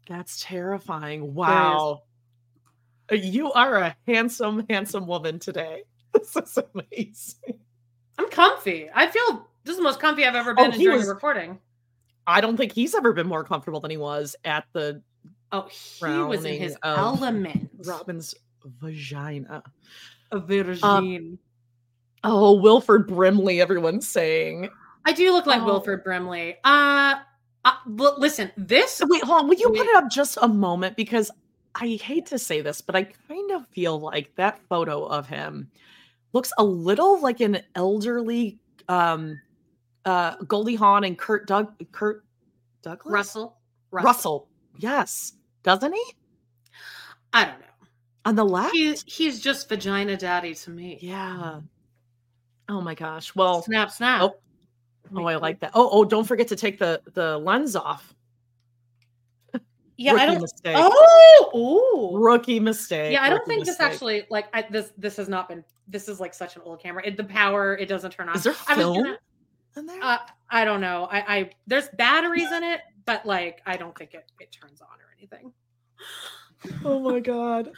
That's 0.08 0.42
terrifying. 0.42 1.34
Wow. 1.34 2.02
Uh, 3.10 3.16
You 3.16 3.52
are 3.52 3.76
a 3.76 3.96
handsome, 4.06 4.64
handsome 4.70 5.06
woman 5.06 5.38
today. 5.38 5.82
This 6.14 6.34
is 6.36 6.58
amazing. 6.74 7.60
I'm 8.18 8.28
comfy. 8.30 8.88
I 8.92 9.06
feel 9.08 9.46
this 9.64 9.72
is 9.72 9.76
the 9.76 9.82
most 9.82 10.00
comfy 10.00 10.24
I've 10.24 10.34
ever 10.34 10.54
been 10.54 10.70
Oh, 10.70 10.74
in 10.74 10.78
during 10.80 10.98
was- 10.98 11.08
a 11.08 11.14
recording. 11.14 11.58
I 12.26 12.40
don't 12.40 12.56
think 12.56 12.72
he's 12.72 12.94
ever 12.94 13.12
been 13.12 13.26
more 13.28 13.44
comfortable 13.44 13.80
than 13.80 13.90
he 13.90 13.96
was 13.98 14.34
at 14.44 14.64
the 14.72 15.02
Oh, 15.52 15.66
he 15.70 16.04
was 16.06 16.44
in 16.44 16.60
his 16.60 16.76
element. 16.82 17.70
Robyn's 17.86 18.34
vagina. 18.64 19.62
A 20.32 20.38
virgin. 20.38 21.38
Oh, 22.24 22.52
Wilford 22.54 23.06
Brimley, 23.06 23.60
everyone's 23.62 24.06
saying. 24.08 24.68
I 25.06 25.12
do 25.12 25.32
look 25.32 25.46
like 25.46 25.62
Oh. 25.62 25.66
Wilford 25.66 26.04
Brimley. 26.04 26.56
Uh, 26.64 27.14
uh 27.86 28.12
listen, 28.18 28.50
this 28.56 29.00
Wait, 29.06 29.22
hold 29.24 29.40
on. 29.40 29.48
Will 29.48 29.56
you 29.58 29.70
Wait. 29.70 29.78
put 29.78 29.86
it 29.86 29.96
up 29.96 30.10
just 30.10 30.38
a 30.40 30.48
moment? 30.48 30.96
Because 30.96 31.30
I 31.74 31.98
hate 32.02 32.26
to 32.26 32.38
say 32.38 32.60
this, 32.60 32.80
but 32.80 32.96
I 32.96 33.04
kind 33.04 33.50
of 33.52 33.66
feel 33.68 33.98
like 34.00 34.34
that 34.36 34.58
photo 34.68 35.04
of 35.04 35.26
him 35.28 35.70
looks 36.32 36.52
a 36.58 36.64
little 36.64 37.20
like 37.20 37.40
an 37.40 37.60
elderly 37.74 38.58
um 38.88 39.40
uh 40.04 40.36
Goldie 40.46 40.74
Hawn 40.76 41.04
and 41.04 41.18
Kurt 41.18 41.46
Doug 41.46 41.72
Kurt 41.92 42.24
Douglas? 42.82 43.12
Russell, 43.12 43.56
Russell. 43.90 44.48
Yes. 44.78 45.32
Doesn't 45.64 45.92
he? 45.92 46.02
I 47.32 47.44
don't 47.44 47.58
know. 47.60 47.66
On 48.24 48.34
the 48.36 48.44
left? 48.44 48.74
He, 48.74 48.94
he's 49.06 49.40
just 49.40 49.68
vagina 49.68 50.16
daddy 50.16 50.54
to 50.54 50.70
me. 50.70 50.98
yeah. 51.00 51.60
Oh 52.68 52.80
my 52.80 52.94
gosh. 52.94 53.34
Well, 53.34 53.62
Snap, 53.62 53.90
snap. 53.90 54.22
oh, 54.22 54.36
oh, 55.14 55.24
I 55.26 55.36
like 55.36 55.60
that. 55.60 55.72
Oh, 55.74 55.88
oh, 55.92 56.04
don't 56.04 56.24
forget 56.24 56.48
to 56.48 56.56
take 56.56 56.78
the 56.78 57.00
the 57.14 57.38
lens 57.38 57.74
off. 57.76 58.14
yeah, 59.96 60.12
Rookie 60.12 60.22
I 60.22 60.26
don't. 60.26 60.40
mistake. 60.42 60.76
Oh, 60.78 62.12
ooh. 62.14 62.18
Rookie 62.18 62.60
mistake. 62.60 63.12
Yeah, 63.12 63.22
I 63.22 63.30
don't 63.30 63.46
think 63.46 63.64
this 63.64 63.80
actually 63.80 64.26
like 64.30 64.46
I, 64.54 64.62
this. 64.70 64.92
This 64.96 65.16
has 65.16 65.28
not 65.28 65.48
been. 65.48 65.64
This 65.86 66.08
is 66.08 66.20
like 66.20 66.34
such 66.34 66.56
an 66.56 66.62
old 66.64 66.80
camera. 66.80 67.02
It, 67.06 67.16
the 67.16 67.24
power 67.24 67.76
it 67.76 67.86
doesn't 67.88 68.10
turn 68.10 68.28
on. 68.28 68.36
Is 68.36 68.44
there 68.44 68.54
I 68.68 68.76
was 68.76 68.84
film 68.84 68.96
gonna- 69.02 69.18
in 69.76 69.86
there? 69.86 69.98
Uh, 70.02 70.18
I 70.50 70.64
don't 70.64 70.80
know. 70.80 71.08
I, 71.10 71.36
I 71.36 71.50
there's 71.66 71.88
batteries 71.90 72.50
in 72.52 72.62
it, 72.72 72.80
but 73.06 73.24
like 73.26 73.62
I 73.66 73.76
don't 73.76 73.96
think 73.96 74.14
it 74.14 74.30
it 74.40 74.52
turns 74.52 74.80
on 74.80 74.88
or 74.88 75.14
anything. 75.18 75.52
oh 76.84 76.98
my 77.00 77.20
god. 77.20 77.70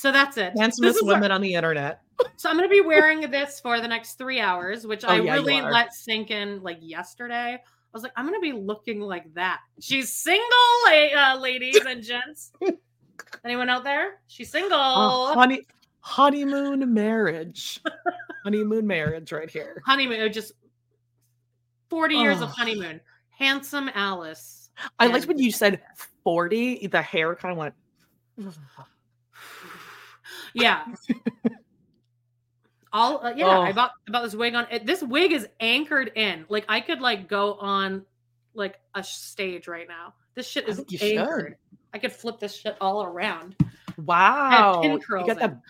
So 0.00 0.10
that's 0.10 0.38
it. 0.38 0.54
Handsomest 0.56 1.02
women 1.02 1.30
on 1.30 1.42
the 1.42 1.52
internet. 1.52 2.00
so 2.36 2.48
I'm 2.48 2.56
gonna 2.56 2.70
be 2.70 2.80
wearing 2.80 3.30
this 3.30 3.60
for 3.60 3.82
the 3.82 3.86
next 3.86 4.14
three 4.14 4.40
hours, 4.40 4.86
which 4.86 5.04
I 5.04 5.18
Oh, 5.18 5.22
yeah, 5.22 5.34
really 5.34 5.60
let 5.60 5.92
sink 5.92 6.30
in 6.30 6.62
like 6.62 6.78
yesterday. 6.80 7.52
I 7.52 7.60
was 7.92 8.02
like, 8.02 8.12
I'm 8.16 8.24
gonna 8.24 8.40
be 8.40 8.52
looking 8.52 9.00
like 9.02 9.34
that. 9.34 9.58
She's 9.78 10.10
single, 10.10 10.48
uh, 10.88 11.36
ladies 11.38 11.78
and 11.86 12.02
gents. 12.02 12.50
Anyone 13.44 13.68
out 13.68 13.84
there? 13.84 14.22
She's 14.26 14.50
single. 14.50 14.78
Oh, 14.80 15.34
honey, 15.34 15.66
honeymoon 16.00 16.94
marriage. 16.94 17.82
honeymoon 18.44 18.86
marriage 18.86 19.32
right 19.32 19.50
here. 19.50 19.82
honeymoon, 19.84 20.22
uh, 20.22 20.28
just 20.28 20.52
40 21.90 22.14
years 22.14 22.40
of 22.40 22.48
honeymoon. 22.48 23.02
Handsome 23.28 23.90
Alice. 23.92 24.70
I 24.98 25.08
liked 25.08 25.26
when 25.26 25.38
you 25.38 25.52
said 25.52 25.82
40, 26.24 26.86
the 26.86 27.02
hair 27.02 27.34
kind 27.34 27.52
of 27.52 27.58
went. 27.58 27.74
Yeah. 30.54 30.84
All 32.92 33.24
uh, 33.24 33.32
yeah, 33.36 33.46
I 33.46 33.70
Oh. 33.70 33.72
bought 33.72 33.92
I 34.08 34.10
bought 34.10 34.22
this 34.24 34.34
wig 34.34 34.54
on. 34.54 34.66
It, 34.70 34.84
this 34.84 35.00
wig 35.02 35.32
is 35.32 35.46
anchored 35.60 36.10
in. 36.16 36.44
Like 36.48 36.64
I 36.68 36.80
could 36.80 37.00
like 37.00 37.28
go 37.28 37.54
on 37.54 38.04
like 38.54 38.80
a 38.94 39.04
stage 39.04 39.68
right 39.68 39.86
now. 39.86 40.14
This 40.34 40.48
shit 40.48 40.68
is 40.68 40.76
think 40.76 40.90
you 40.92 40.98
should. 40.98 41.18
anchored. 41.18 41.56
I 41.94 41.98
could 41.98 42.12
flip 42.12 42.40
this 42.40 42.56
shit 42.56 42.76
all 42.80 43.04
around. 43.04 43.54
Wow. 43.96 44.82
You 44.82 44.98
got 45.26 45.38
that 45.38 45.50
in. 45.52 45.62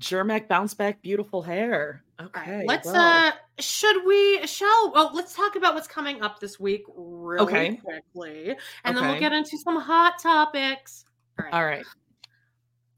Germac 0.00 0.48
bounce 0.48 0.74
back, 0.74 1.00
beautiful 1.02 1.42
hair. 1.42 2.02
Okay. 2.20 2.56
right, 2.58 2.66
let's 2.66 2.86
well. 2.86 3.28
uh 3.28 3.32
should 3.60 4.04
we 4.04 4.44
shall 4.46 4.92
well 4.92 5.12
let's 5.14 5.34
talk 5.36 5.54
about 5.54 5.74
what's 5.74 5.86
coming 5.86 6.20
up 6.22 6.40
this 6.40 6.58
week 6.58 6.82
really 6.96 7.42
Okay. 7.44 7.76
quickly 7.76 8.56
and 8.84 8.96
then 8.96 9.06
we'll 9.06 9.20
get 9.20 9.32
into 9.32 9.56
some 9.58 9.80
hot 9.80 10.14
topics. 10.20 11.04
All 11.38 11.44
right. 11.44 11.54
All 11.54 11.64
right. 11.64 11.84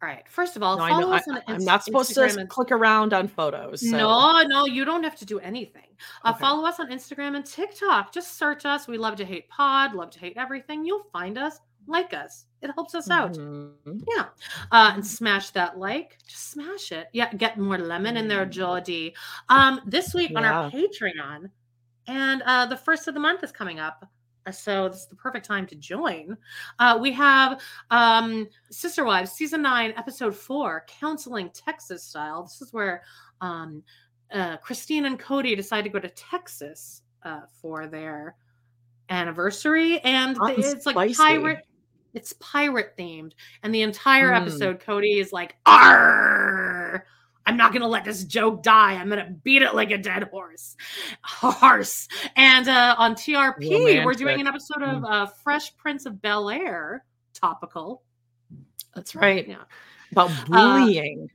All 0.02 0.09
right. 0.09 0.26
First 0.30 0.57
of 0.57 0.62
all, 0.62 0.78
No, 0.78 0.85
I 0.85 0.88
follow 0.90 1.12
I, 1.12 1.16
us 1.19 1.28
on 1.28 1.42
I'm 1.47 1.62
not 1.64 1.85
supposed 1.85 2.12
Instagram 2.12 2.35
to 2.35 2.40
and- 2.40 2.49
click 2.49 2.73
around 2.73 3.12
on 3.12 3.28
photos. 3.28 3.83
So. 3.83 3.97
No, 3.97 4.42
no, 4.42 4.64
you 4.66 4.85
don't 4.87 5.02
have 5.04 5.16
to 5.16 5.26
do 5.26 5.38
anything. 5.40 5.83
Uh, 6.25 6.30
Okay. 6.30 6.40
Follow 6.40 6.66
us 6.66 6.80
on 6.80 6.88
Instagram 6.90 7.37
and 7.37 7.45
TikTok. 7.45 8.11
Just 8.12 8.38
search 8.38 8.64
us. 8.64 8.88
We 8.88 8.97
love 8.97 9.16
to 9.16 9.25
hate 9.26 9.49
pod, 9.50 9.95
love 9.95 10.11
to 10.12 10.19
hate 10.19 10.38
everything. 10.38 10.87
You'll 10.87 11.04
find 11.12 11.37
us, 11.37 11.59
like 11.87 12.14
us. 12.14 12.47
It 12.62 12.71
helps 12.75 12.95
us 12.95 13.11
out. 13.11 13.35
Mhm. 13.35 14.02
Yeah. 14.16 14.26
Uh, 14.73 14.92
and 14.95 15.07
smash 15.07 15.50
that 15.50 15.78
like. 15.78 16.16
Just 16.26 16.50
smash 16.50 16.92
it. 16.92 17.09
Yeah. 17.12 17.30
Get 17.35 17.59
more 17.59 17.76
lemon 17.76 18.16
in 18.16 18.26
there, 18.28 18.47
Jodie. 18.47 19.12
Um, 19.50 19.83
this 19.85 20.14
week 20.14 20.33
on 20.35 20.45
our 20.45 20.71
Patreon, 20.71 21.50
and 22.07 22.42
uh, 22.42 22.64
the 22.66 22.76
first 22.76 23.07
of 23.07 23.12
the 23.14 23.21
month 23.21 23.42
is 23.45 23.52
coming 23.52 23.78
up. 23.80 24.07
Uh, 24.47 24.52
So 24.52 24.88
this 24.88 25.00
is 25.00 25.06
the 25.06 25.16
perfect 25.16 25.44
time 25.47 25.66
to 25.66 25.75
join. 25.75 26.37
Uh, 26.78 26.99
we 27.00 27.12
have 27.12 27.61
um, 27.90 28.49
Sister 28.70 29.04
Wives 29.04 29.32
season 29.32 29.62
nine, 29.62 29.92
episode 29.97 30.35
four, 30.35 30.85
counseling 30.88 31.50
Texas 31.50 32.02
style. 32.04 32.42
This 32.44 32.61
is 32.62 32.73
where 32.73 33.02
um, 33.40 33.82
uh, 34.32 34.56
Christine 34.59 35.06
and 35.06 35.18
Kody 35.18 35.56
decide 35.56 35.82
to 35.85 35.90
go 35.90 35.99
to 35.99 36.09
Texas 36.11 37.02
uh, 37.23 37.40
for 37.61 37.87
their 37.87 38.37
anniversary, 39.11 39.99
and 40.00 40.38
it's 40.49 40.87
like 40.87 41.16
pirate. 41.16 41.59
It's 42.14 42.32
pirate 42.40 42.94
themed, 42.99 43.32
and 43.62 43.75
the 43.75 43.82
entire 43.82 44.30
Hmm. 44.30 44.42
episode, 44.42 44.80
Kody 44.80 45.20
is 45.20 45.32
like, 45.32 45.56
"Arr! 45.66 46.70
I'm 47.50 47.57
not 47.57 47.73
gonna 47.73 47.88
let 47.88 48.04
this 48.04 48.25
joke 48.25 48.62
die. 48.62 48.95
I'm 48.95 49.09
gonna 49.09 49.30
beat 49.42 49.62
it 49.62 49.75
like 49.75 49.90
a 49.90 49.99
dead 49.99 50.25
horse." 50.25 50.76
Horse. 51.25 52.07
And 52.37 52.69
uh, 52.69 52.95
on 52.99 53.14
TRP, 53.14 54.04
we're 54.04 54.14
doing 54.14 54.40
an 54.40 54.47
episode 54.47 54.83
of 54.83 55.04
uh, 55.04 55.26
Fresh 55.26 55.76
Prince 55.76 56.07
of 56.07 56.23
Bel 56.23 56.49
Air, 56.49 57.04
topical. 57.35 58.02
That's 58.95 59.14
right. 59.14 59.47
Yeah. 59.47 59.64
About 60.12 60.30
bullying. 60.47 61.28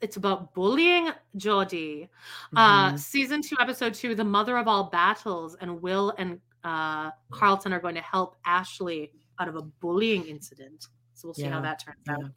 It's 0.00 0.16
about 0.16 0.54
bullying 0.54 1.10
Jodie. 1.36 2.08
Uh, 2.54 2.92
Mhm. 2.92 2.98
season 2.98 3.42
two, 3.42 3.56
episode 3.60 3.94
two, 3.94 4.14
the 4.14 4.24
mother 4.24 4.56
of 4.56 4.68
all 4.68 4.84
battles, 4.90 5.56
and 5.60 5.82
Will 5.82 6.14
and 6.18 6.40
uh, 6.64 7.10
Carlton 7.30 7.72
are 7.72 7.80
going 7.80 7.94
to 7.96 8.00
help 8.02 8.36
Ashley 8.44 9.12
out 9.40 9.48
of 9.48 9.56
a 9.56 9.62
bullying 9.62 10.24
incident. 10.26 10.86
So 11.18 11.26
we'll 11.26 11.34
see 11.34 11.44
how 11.44 11.60
that 11.60 11.82
turns 11.84 11.98
yeah. 12.06 12.14
out. 12.14 12.30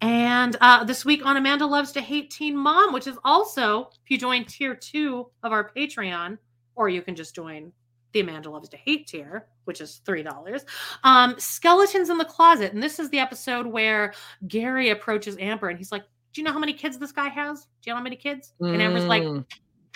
And 0.00 0.56
uh, 0.60 0.84
this 0.84 1.04
week 1.04 1.26
on 1.26 1.36
Amanda 1.36 1.66
Loves 1.66 1.90
to 1.92 2.00
Hate 2.00 2.30
Teen 2.30 2.56
Mom, 2.56 2.92
which 2.92 3.08
is 3.08 3.18
also, 3.24 3.90
if 4.04 4.10
you 4.10 4.16
join 4.16 4.44
tier 4.44 4.76
two 4.76 5.28
of 5.42 5.50
our 5.50 5.72
Patreon, 5.76 6.38
or 6.76 6.88
you 6.88 7.02
can 7.02 7.16
just 7.16 7.34
join 7.34 7.72
the 8.12 8.20
Amanda 8.20 8.48
Loves 8.48 8.68
to 8.68 8.76
Hate 8.76 9.08
tier, 9.08 9.46
which 9.64 9.80
is 9.80 10.02
$3. 10.06 10.64
Um, 11.02 11.34
Skeletons 11.38 12.10
in 12.10 12.18
the 12.18 12.24
Closet. 12.24 12.72
And 12.72 12.82
this 12.82 12.98
is 13.00 13.10
the 13.10 13.18
episode 13.18 13.66
where 13.66 14.14
Gary 14.46 14.90
approaches 14.90 15.36
Amber 15.38 15.68
and 15.68 15.78
he's 15.78 15.90
like, 15.90 16.04
Do 16.32 16.40
you 16.40 16.44
know 16.44 16.52
how 16.52 16.58
many 16.58 16.74
kids 16.74 16.98
this 16.98 17.12
guy 17.12 17.28
has? 17.28 17.62
Do 17.62 17.68
you 17.84 17.92
know 17.92 17.96
how 17.96 18.02
many 18.02 18.16
kids? 18.16 18.52
And 18.60 18.80
Amber's 18.80 19.04
like, 19.04 19.24
Mm. 19.24 19.44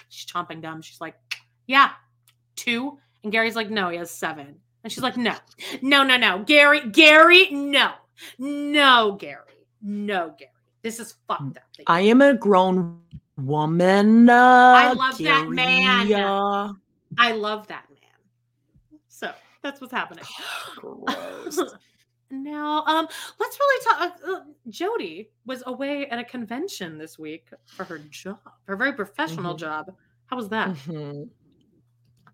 She's 0.09 0.27
chomping 0.27 0.63
gum. 0.63 0.83
She's 0.83 1.01
like, 1.01 1.15
Yeah, 1.67 1.91
two. 2.57 2.99
And 3.23 3.31
Gary's 3.31 3.57
like, 3.57 3.71
No, 3.71 3.89
he 3.89 3.99
has 3.99 4.11
seven. 4.11 4.57
And 4.83 4.93
she's 4.93 5.03
like, 5.03 5.17
No, 5.17 5.37
no, 5.83 6.03
no, 6.03 6.17
no. 6.17 6.45
Gary, 6.45 6.89
Gary, 6.91 7.51
no, 7.51 7.93
no, 8.39 9.17
Gary, 9.19 9.67
no, 9.83 10.35
Gary. 10.39 10.51
This 10.83 11.01
is 11.01 11.15
fucked 11.27 11.57
up. 11.57 11.65
I 11.87 12.01
am 12.03 12.23
a 12.23 12.35
grown 12.35 13.01
woman. 13.39 14.29
Uh, 14.31 14.35
I 14.35 14.93
love 14.93 15.19
that 15.19 15.49
man. 15.49 16.09
Gary, 16.09 16.23
uh, 16.23 16.73
I 17.19 17.33
love 17.33 17.67
that 17.69 17.85
man. 17.91 19.01
So 19.09 19.33
that's 19.63 19.81
what's 19.81 19.93
happening. 19.93 20.25
gross. 20.77 21.59
now, 22.31 22.85
um, 22.87 23.09
let's 23.41 23.59
really 23.59 23.85
talk. 23.85 24.21
Uh, 24.27 24.33
uh, 24.33 24.41
Jodie 24.71 25.29
was 25.45 25.63
away 25.67 26.07
at 26.09 26.19
a 26.19 26.25
convention 26.25 26.99
this 26.99 27.19
week 27.19 27.49
for 27.67 27.85
her 27.85 27.99
job, 28.11 28.39
her 28.67 28.77
very 28.77 28.93
professional 28.93 29.55
Mhm. 29.55 29.59
job. 29.59 29.95
How 30.27 30.37
was 30.37 30.49
that? 30.51 30.71
Mhm. 30.71 31.29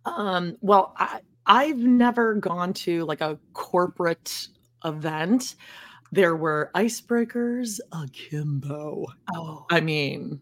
Um, 0.05 0.57
well, 0.61 0.95
I, 0.97 1.21
I've 1.47 1.79
never 1.79 2.35
gone 2.35 2.73
to 2.75 3.05
like 3.05 3.21
a 3.21 3.39
corporate 3.53 4.49
event. 4.85 5.55
There 6.11 6.37
were 6.37 6.71
icebreakers 6.75 7.81
akimbo. 7.93 9.07
Oh, 9.35 9.67
I 9.71 9.81
mean, 9.81 10.41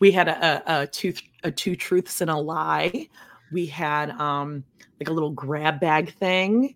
we 0.00 0.10
had 0.10 0.28
a, 0.28 0.62
a, 0.78 0.82
a 0.82 0.86
two 0.86 1.14
a 1.44 1.50
two 1.50 1.76
truths 1.76 2.20
and 2.20 2.30
a 2.30 2.36
lie. 2.36 3.08
We 3.52 3.66
had 3.66 4.10
um 4.10 4.64
like 5.00 5.08
a 5.08 5.12
little 5.12 5.30
grab 5.30 5.78
bag 5.80 6.14
thing 6.14 6.74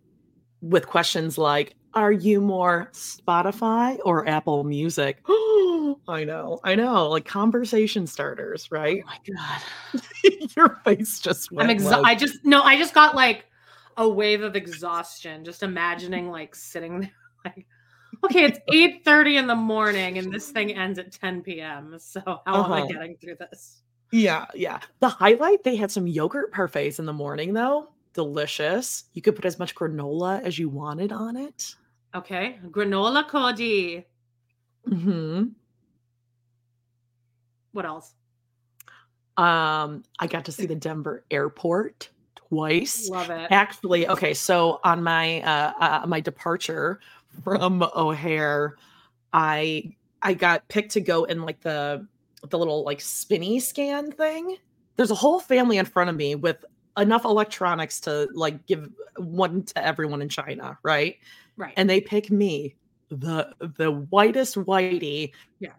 with 0.62 0.86
questions 0.86 1.38
like, 1.38 1.74
"Are 1.94 2.12
you 2.12 2.40
more 2.40 2.88
Spotify 2.92 3.98
or 4.04 4.28
Apple 4.28 4.62
Music?" 4.64 5.18
I 6.08 6.24
know, 6.24 6.60
I 6.62 6.76
know, 6.76 7.08
like 7.08 7.24
conversation 7.24 8.06
starters, 8.06 8.70
right? 8.70 9.02
my 9.04 9.18
god! 9.34 10.02
Your 10.56 10.80
face 10.84 11.18
just 11.18 11.50
went. 11.50 11.68
I'm 11.68 11.76
exa- 11.78 12.02
like- 12.02 12.04
I 12.04 12.14
just 12.14 12.44
no. 12.44 12.62
I 12.62 12.76
just 12.78 12.94
got 12.94 13.16
like 13.16 13.46
a 14.00 14.08
wave 14.08 14.42
of 14.42 14.56
exhaustion 14.56 15.44
just 15.44 15.62
imagining 15.62 16.30
like 16.30 16.54
sitting 16.54 17.00
there 17.00 17.12
like. 17.44 17.66
Okay, 18.24 18.44
it's 18.44 18.58
8:30 18.72 19.38
in 19.38 19.46
the 19.46 19.54
morning 19.54 20.18
and 20.18 20.32
this 20.32 20.50
thing 20.50 20.72
ends 20.74 20.98
at 20.98 21.12
10 21.12 21.42
p.m. 21.42 21.96
So 21.98 22.20
how 22.44 22.64
am 22.64 22.72
I 22.72 22.80
Uh-huh. 22.80 22.86
getting 22.88 23.16
through 23.18 23.36
this? 23.38 23.82
Yeah, 24.12 24.46
yeah. 24.54 24.80
The 24.98 25.08
highlight, 25.08 25.62
they 25.62 25.76
had 25.76 25.90
some 25.90 26.06
yogurt 26.06 26.52
parfaits 26.52 26.98
in 26.98 27.06
the 27.06 27.12
morning, 27.12 27.52
though. 27.52 27.90
Delicious. 28.12 29.04
You 29.14 29.22
could 29.22 29.36
put 29.36 29.44
as 29.44 29.58
much 29.58 29.74
granola 29.74 30.42
as 30.42 30.58
you 30.58 30.68
wanted 30.68 31.12
on 31.12 31.36
it. 31.36 31.76
Okay, 32.14 32.58
granola 32.70 33.28
Kody. 33.28 34.04
hmm 34.84 35.44
What 37.72 37.86
else? 37.86 38.14
Um, 39.36 40.02
I 40.18 40.26
got 40.26 40.44
to 40.46 40.52
see 40.52 40.66
the 40.66 40.74
Denver 40.74 41.24
airport 41.30 42.10
twice. 42.50 43.08
Love 43.08 43.30
it. 43.30 43.48
Actually, 43.50 44.06
okay, 44.08 44.34
so 44.34 44.80
on 44.84 45.02
my 45.02 45.40
uh, 45.42 45.72
uh 45.80 46.06
my 46.06 46.20
departure 46.20 47.00
from 47.42 47.82
O'Hare, 47.96 48.76
I 49.32 49.94
I 50.22 50.34
got 50.34 50.68
picked 50.68 50.92
to 50.92 51.00
go 51.00 51.24
in 51.24 51.42
like 51.42 51.60
the 51.60 52.06
the 52.48 52.58
little 52.58 52.84
like 52.84 53.00
spinny 53.00 53.60
scan 53.60 54.12
thing. 54.12 54.56
There's 54.96 55.10
a 55.10 55.14
whole 55.14 55.40
family 55.40 55.78
in 55.78 55.86
front 55.86 56.10
of 56.10 56.16
me 56.16 56.34
with 56.34 56.64
enough 56.98 57.24
electronics 57.24 58.00
to 58.00 58.28
like 58.34 58.66
give 58.66 58.90
one 59.16 59.62
to 59.62 59.84
everyone 59.86 60.20
in 60.20 60.28
China, 60.28 60.76
right? 60.82 61.16
Right. 61.56 61.72
And 61.76 61.88
they 61.88 62.00
pick 62.00 62.30
me, 62.30 62.74
the 63.08 63.54
the 63.76 63.92
whitest 64.10 64.56
whitey, 64.56 65.32
Yeah. 65.60 65.72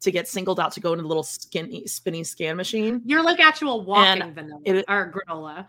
to 0.00 0.10
get 0.10 0.28
singled 0.28 0.60
out 0.60 0.72
to 0.72 0.80
go 0.80 0.92
into 0.92 1.02
the 1.02 1.08
little 1.08 1.22
skinny 1.22 1.86
spinny 1.86 2.24
scan 2.24 2.56
machine. 2.56 3.02
You're 3.04 3.22
like 3.22 3.40
actual 3.40 3.84
walking 3.84 4.22
And 4.22 4.34
vanilla 4.34 4.60
it- 4.64 4.84
or 4.88 5.12
granola. 5.12 5.66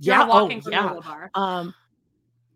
Yeah, 0.00 0.26
walking 0.26 0.62
oh, 0.64 0.70
yeah. 0.70 0.94
bar. 1.04 1.30
Um, 1.34 1.74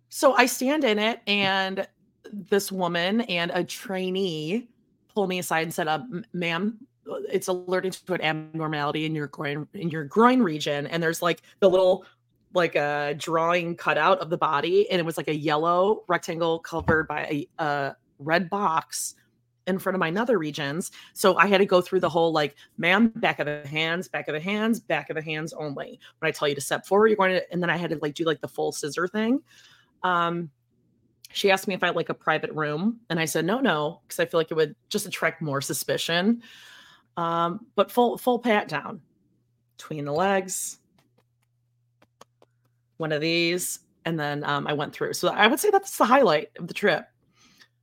so 0.08 0.34
I 0.34 0.46
stand 0.46 0.84
in 0.84 0.98
it, 0.98 1.20
and 1.26 1.86
this 2.32 2.70
woman 2.70 3.22
and 3.22 3.50
a 3.52 3.64
trainee 3.64 4.68
pull 5.12 5.26
me 5.26 5.38
aside 5.38 5.62
and 5.62 5.74
said, 5.74 5.88
uh, 5.88 6.02
"Ma'am, 6.32 6.78
it's 7.30 7.48
alerting 7.48 7.90
to 7.90 8.14
an 8.14 8.22
abnormality 8.22 9.06
in 9.06 9.14
your 9.14 9.26
groin 9.26 9.66
in 9.74 9.90
your 9.90 10.04
groin 10.04 10.42
region." 10.42 10.86
And 10.86 11.02
there's 11.02 11.22
like 11.22 11.42
the 11.60 11.68
little 11.68 12.04
like 12.54 12.76
a 12.76 13.14
drawing 13.18 13.74
cutout 13.76 14.18
of 14.20 14.30
the 14.30 14.38
body, 14.38 14.88
and 14.90 15.00
it 15.00 15.04
was 15.04 15.16
like 15.16 15.28
a 15.28 15.34
yellow 15.34 16.04
rectangle 16.06 16.58
covered 16.60 17.08
by 17.08 17.46
a, 17.58 17.62
a 17.64 17.96
red 18.18 18.48
box 18.50 19.14
in 19.66 19.78
front 19.78 19.94
of 19.94 20.00
my 20.00 20.10
nether 20.10 20.38
regions. 20.38 20.90
So 21.12 21.36
I 21.36 21.46
had 21.46 21.58
to 21.58 21.66
go 21.66 21.80
through 21.80 22.00
the 22.00 22.08
whole 22.08 22.32
like, 22.32 22.56
ma'am, 22.78 23.12
back 23.16 23.38
of 23.38 23.46
the 23.46 23.66
hands, 23.68 24.08
back 24.08 24.28
of 24.28 24.34
the 24.34 24.40
hands, 24.40 24.80
back 24.80 25.10
of 25.10 25.16
the 25.16 25.22
hands 25.22 25.52
only. 25.52 26.00
When 26.18 26.28
I 26.28 26.32
tell 26.32 26.48
you 26.48 26.54
to 26.54 26.60
step 26.60 26.86
forward, 26.86 27.08
you're 27.08 27.16
going 27.16 27.32
to, 27.32 27.52
and 27.52 27.62
then 27.62 27.70
I 27.70 27.76
had 27.76 27.90
to 27.90 27.98
like 28.02 28.14
do 28.14 28.24
like 28.24 28.40
the 28.40 28.48
full 28.48 28.72
scissor 28.72 29.06
thing. 29.06 29.40
Um, 30.02 30.50
she 31.32 31.50
asked 31.50 31.66
me 31.66 31.74
if 31.74 31.82
I 31.82 31.86
had 31.86 31.96
like 31.96 32.08
a 32.08 32.14
private 32.14 32.52
room, 32.52 33.00
and 33.08 33.18
I 33.18 33.24
said 33.24 33.44
no, 33.44 33.60
no, 33.60 34.00
because 34.06 34.20
I 34.20 34.26
feel 34.26 34.38
like 34.38 34.50
it 34.50 34.54
would 34.54 34.74
just 34.88 35.06
attract 35.06 35.40
more 35.40 35.60
suspicion. 35.60 36.42
Um, 37.16 37.66
but 37.74 37.90
full 37.90 38.18
full 38.18 38.38
pat 38.38 38.68
down 38.68 39.00
between 39.76 40.04
the 40.04 40.12
legs, 40.12 40.78
one 42.96 43.12
of 43.12 43.20
these, 43.20 43.80
and 44.04 44.18
then 44.18 44.44
um, 44.44 44.66
I 44.66 44.72
went 44.72 44.92
through. 44.92 45.14
So 45.14 45.28
I 45.28 45.46
would 45.46 45.60
say 45.60 45.70
that's 45.70 45.96
the 45.96 46.04
highlight 46.04 46.50
of 46.58 46.68
the 46.68 46.74
trip. 46.74 47.06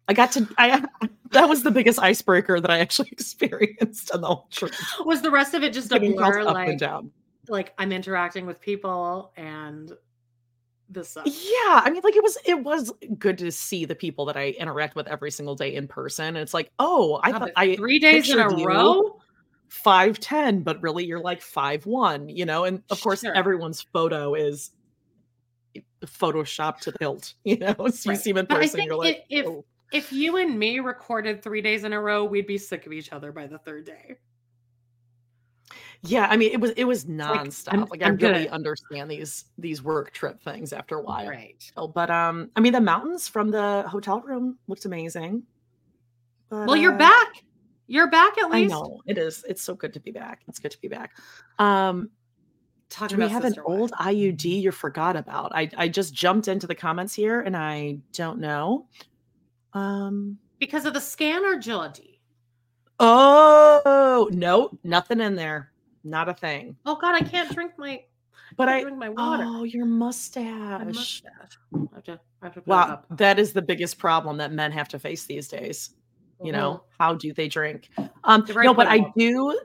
I 0.09 0.13
got 0.13 0.31
to 0.33 0.47
I 0.57 0.83
that 1.31 1.47
was 1.47 1.61
the 1.61 1.69
biggest 1.69 1.99
icebreaker 1.99 2.59
that 2.59 2.71
I 2.71 2.79
actually 2.79 3.09
experienced 3.13 4.11
on 4.11 4.21
the 4.21 4.27
whole 4.27 4.47
trip. 4.49 4.73
Was 5.05 5.21
the 5.21 5.29
rest 5.31 5.53
of 5.53 5.61
it 5.63 5.71
just 5.71 5.91
a 5.91 5.99
blur? 5.99 6.43
Like, 6.43 6.81
like 7.47 7.73
I'm 7.77 7.91
interacting 7.91 8.47
with 8.47 8.59
people 8.59 9.31
and 9.37 9.93
this 10.89 11.09
sucks. 11.09 11.29
Yeah, 11.29 11.81
I 11.83 11.91
mean, 11.91 12.01
like 12.03 12.15
it 12.15 12.23
was 12.23 12.37
it 12.43 12.63
was 12.63 12.91
good 13.19 13.37
to 13.37 13.51
see 13.51 13.85
the 13.85 13.93
people 13.93 14.25
that 14.25 14.35
I 14.35 14.49
interact 14.49 14.95
with 14.95 15.07
every 15.07 15.29
single 15.29 15.53
day 15.53 15.75
in 15.75 15.87
person. 15.87 16.25
And 16.25 16.37
it's 16.37 16.55
like, 16.55 16.71
oh, 16.79 17.19
I 17.23 17.31
thought 17.31 17.51
I 17.55 17.75
three 17.75 17.99
days 17.99 18.31
in 18.31 18.39
a 18.39 18.49
row. 18.49 19.19
five 19.67 20.19
ten, 20.19 20.63
but 20.63 20.81
really 20.81 21.05
you're 21.05 21.19
like 21.19 21.43
five 21.43 21.85
one, 21.85 22.27
you 22.29 22.45
know. 22.45 22.63
And 22.63 22.81
of 22.89 22.99
course, 23.01 23.21
Sure. 23.21 23.35
everyone's 23.35 23.81
photo 23.93 24.33
is 24.33 24.71
photoshopped 26.03 26.79
to 26.79 26.91
the 26.91 26.97
hilt, 26.99 27.35
you 27.43 27.57
know. 27.57 27.75
So 27.89 28.09
you 28.09 28.17
see 28.17 28.31
them 28.31 28.39
in 28.39 28.47
person, 28.47 28.81
you're 28.81 28.95
like, 28.95 29.25
if 29.29 29.45
oh. 29.45 29.63
If 29.91 30.11
you 30.13 30.37
and 30.37 30.57
me 30.57 30.79
recorded 30.79 31.41
three 31.43 31.61
days 31.61 31.83
in 31.83 31.93
a 31.93 31.99
row, 32.01 32.23
we'd 32.23 32.47
be 32.47 32.57
sick 32.57 32.85
of 32.85 32.93
each 32.93 33.11
other 33.11 33.31
by 33.31 33.47
the 33.47 33.57
third 33.57 33.85
day. 33.85 34.15
yeah. 36.01 36.27
I 36.29 36.37
mean, 36.37 36.51
it 36.51 36.59
was 36.59 36.71
it 36.71 36.83
was 36.85 37.05
like, 37.07 37.17
nonstop. 37.17 37.73
I'm- 37.73 37.85
like 37.89 38.01
I 38.03 38.07
I'm 38.07 38.15
really 38.17 38.43
good. 38.43 38.49
understand 38.51 39.09
these 39.11 39.45
these 39.57 39.83
work 39.83 40.11
trip 40.13 40.41
things 40.41 40.71
after 40.73 40.95
a 40.97 41.01
while. 41.01 41.27
Right. 41.27 41.71
Oh, 41.75 41.87
but 41.87 42.09
um, 42.09 42.49
I 42.55 42.59
mean, 42.59 42.73
the 42.73 42.81
mountains 42.81 43.27
from 43.27 43.49
the 43.51 43.83
hotel 43.87 44.21
room 44.21 44.57
looked 44.67 44.85
amazing. 44.85 45.43
But, 46.49 46.67
Well, 46.67 46.75
you're 46.77 46.93
uh, 46.93 46.97
back. 46.97 47.43
You're 47.87 48.09
back 48.09 48.37
at 48.37 48.49
least. 48.51 48.73
I 48.73 48.77
know 48.77 49.01
it 49.07 49.17
is. 49.17 49.43
It's 49.49 49.61
so 49.61 49.73
good 49.75 49.93
to 49.93 49.99
be 49.99 50.11
back. 50.11 50.41
It's 50.47 50.59
good 50.59 50.71
to 50.71 50.79
be 50.81 50.87
back. 50.87 51.17
Um, 51.57 52.09
Talking 52.89 53.17
do 53.17 53.23
we 53.23 53.29
have 53.29 53.43
an 53.45 53.53
wives. 53.57 53.65
old 53.65 53.91
IUD 53.93 54.45
you 54.61 54.71
forgot 54.71 55.15
about? 55.15 55.51
I 55.53 55.69
I 55.77 55.87
just 55.89 56.13
jumped 56.13 56.47
into 56.47 56.65
the 56.65 56.73
comments 56.75 57.13
here 57.13 57.41
and 57.41 57.55
I 57.57 57.97
don't 58.13 58.39
know. 58.39 58.87
Um. 59.73 60.37
because 60.59 60.85
of 60.85 60.93
the 60.93 61.01
scan 61.01 61.43
or 61.45 61.55
Jodie? 61.57 62.19
Oh 62.99 64.29
no, 64.31 64.71
nothing 64.83 65.21
in 65.21 65.35
there. 65.35 65.71
Not 66.03 66.29
a 66.29 66.33
thing. 66.33 66.75
Oh 66.85 66.95
God, 66.95 67.15
I 67.15 67.21
can't 67.21 67.53
drink 67.53 67.73
my. 67.77 68.01
But 68.57 68.65
can't 68.67 68.77
I. 68.77 68.81
drink 68.81 68.97
my 68.97 69.09
water. 69.09 69.43
Oh, 69.47 69.63
your 69.63 69.85
my 69.85 70.07
mustache. 70.07 70.85
mustache. 70.85 71.57
I 71.73 71.77
have 71.95 72.03
to, 72.05 72.19
I 72.41 72.45
have 72.45 72.53
to 72.55 72.63
Wow, 72.65 72.93
up. 72.93 73.17
that 73.17 73.39
is 73.39 73.53
the 73.53 73.61
biggest 73.61 73.97
problem 73.99 74.37
that 74.37 74.51
men 74.51 74.71
have 74.71 74.87
to 74.89 74.99
face 74.99 75.25
these 75.25 75.47
days. 75.47 75.91
You 76.43 76.51
know, 76.53 76.73
Mhm. 76.73 76.81
how 76.99 77.13
do 77.15 77.33
they 77.33 77.47
drink? 77.49 77.89
Um, 78.23 78.43
They're 78.45 78.53
very 78.53 78.65
no, 78.65 78.73
but 78.73 78.87
I 78.87 79.11
do. 79.17 79.59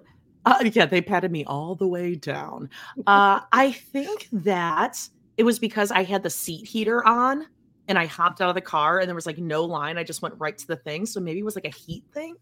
Uh, 0.45 0.69
yeah, 0.73 0.87
they 0.87 1.01
patted 1.01 1.31
me 1.31 1.45
all 1.45 1.75
the 1.75 1.87
way 1.87 2.17
down. 2.17 2.69
Uh, 3.07 3.41
I 3.53 3.73
think 3.73 4.29
that 4.33 5.09
it 5.37 5.45
was 5.45 5.59
because 5.59 5.91
I 5.91 6.03
had 6.03 6.23
the 6.23 6.31
seat 6.31 6.67
heater 6.69 7.07
on 7.07 7.47
and 7.89 7.99
I 7.99 8.07
hopped 8.07 8.41
out 8.41 8.49
of 8.49 8.55
the 8.55 8.61
car 8.61 8.99
and 9.01 9.09
there 9.09 9.15
was 9.15 9.27
like 9.27 9.39
no 9.39 9.65
line. 9.65 9.99
I 9.99 10.05
just 10.05 10.23
went 10.23 10.35
right 10.39 10.57
to 10.57 10.67
the 10.67 10.77
thing. 10.77 11.07
So 11.07 11.21
maybe 11.21 11.41
it 11.41 11.45
was 11.45 11.55
like 11.55 11.67
a 11.67 11.71
heat 11.71 12.05
thing. 12.13 12.35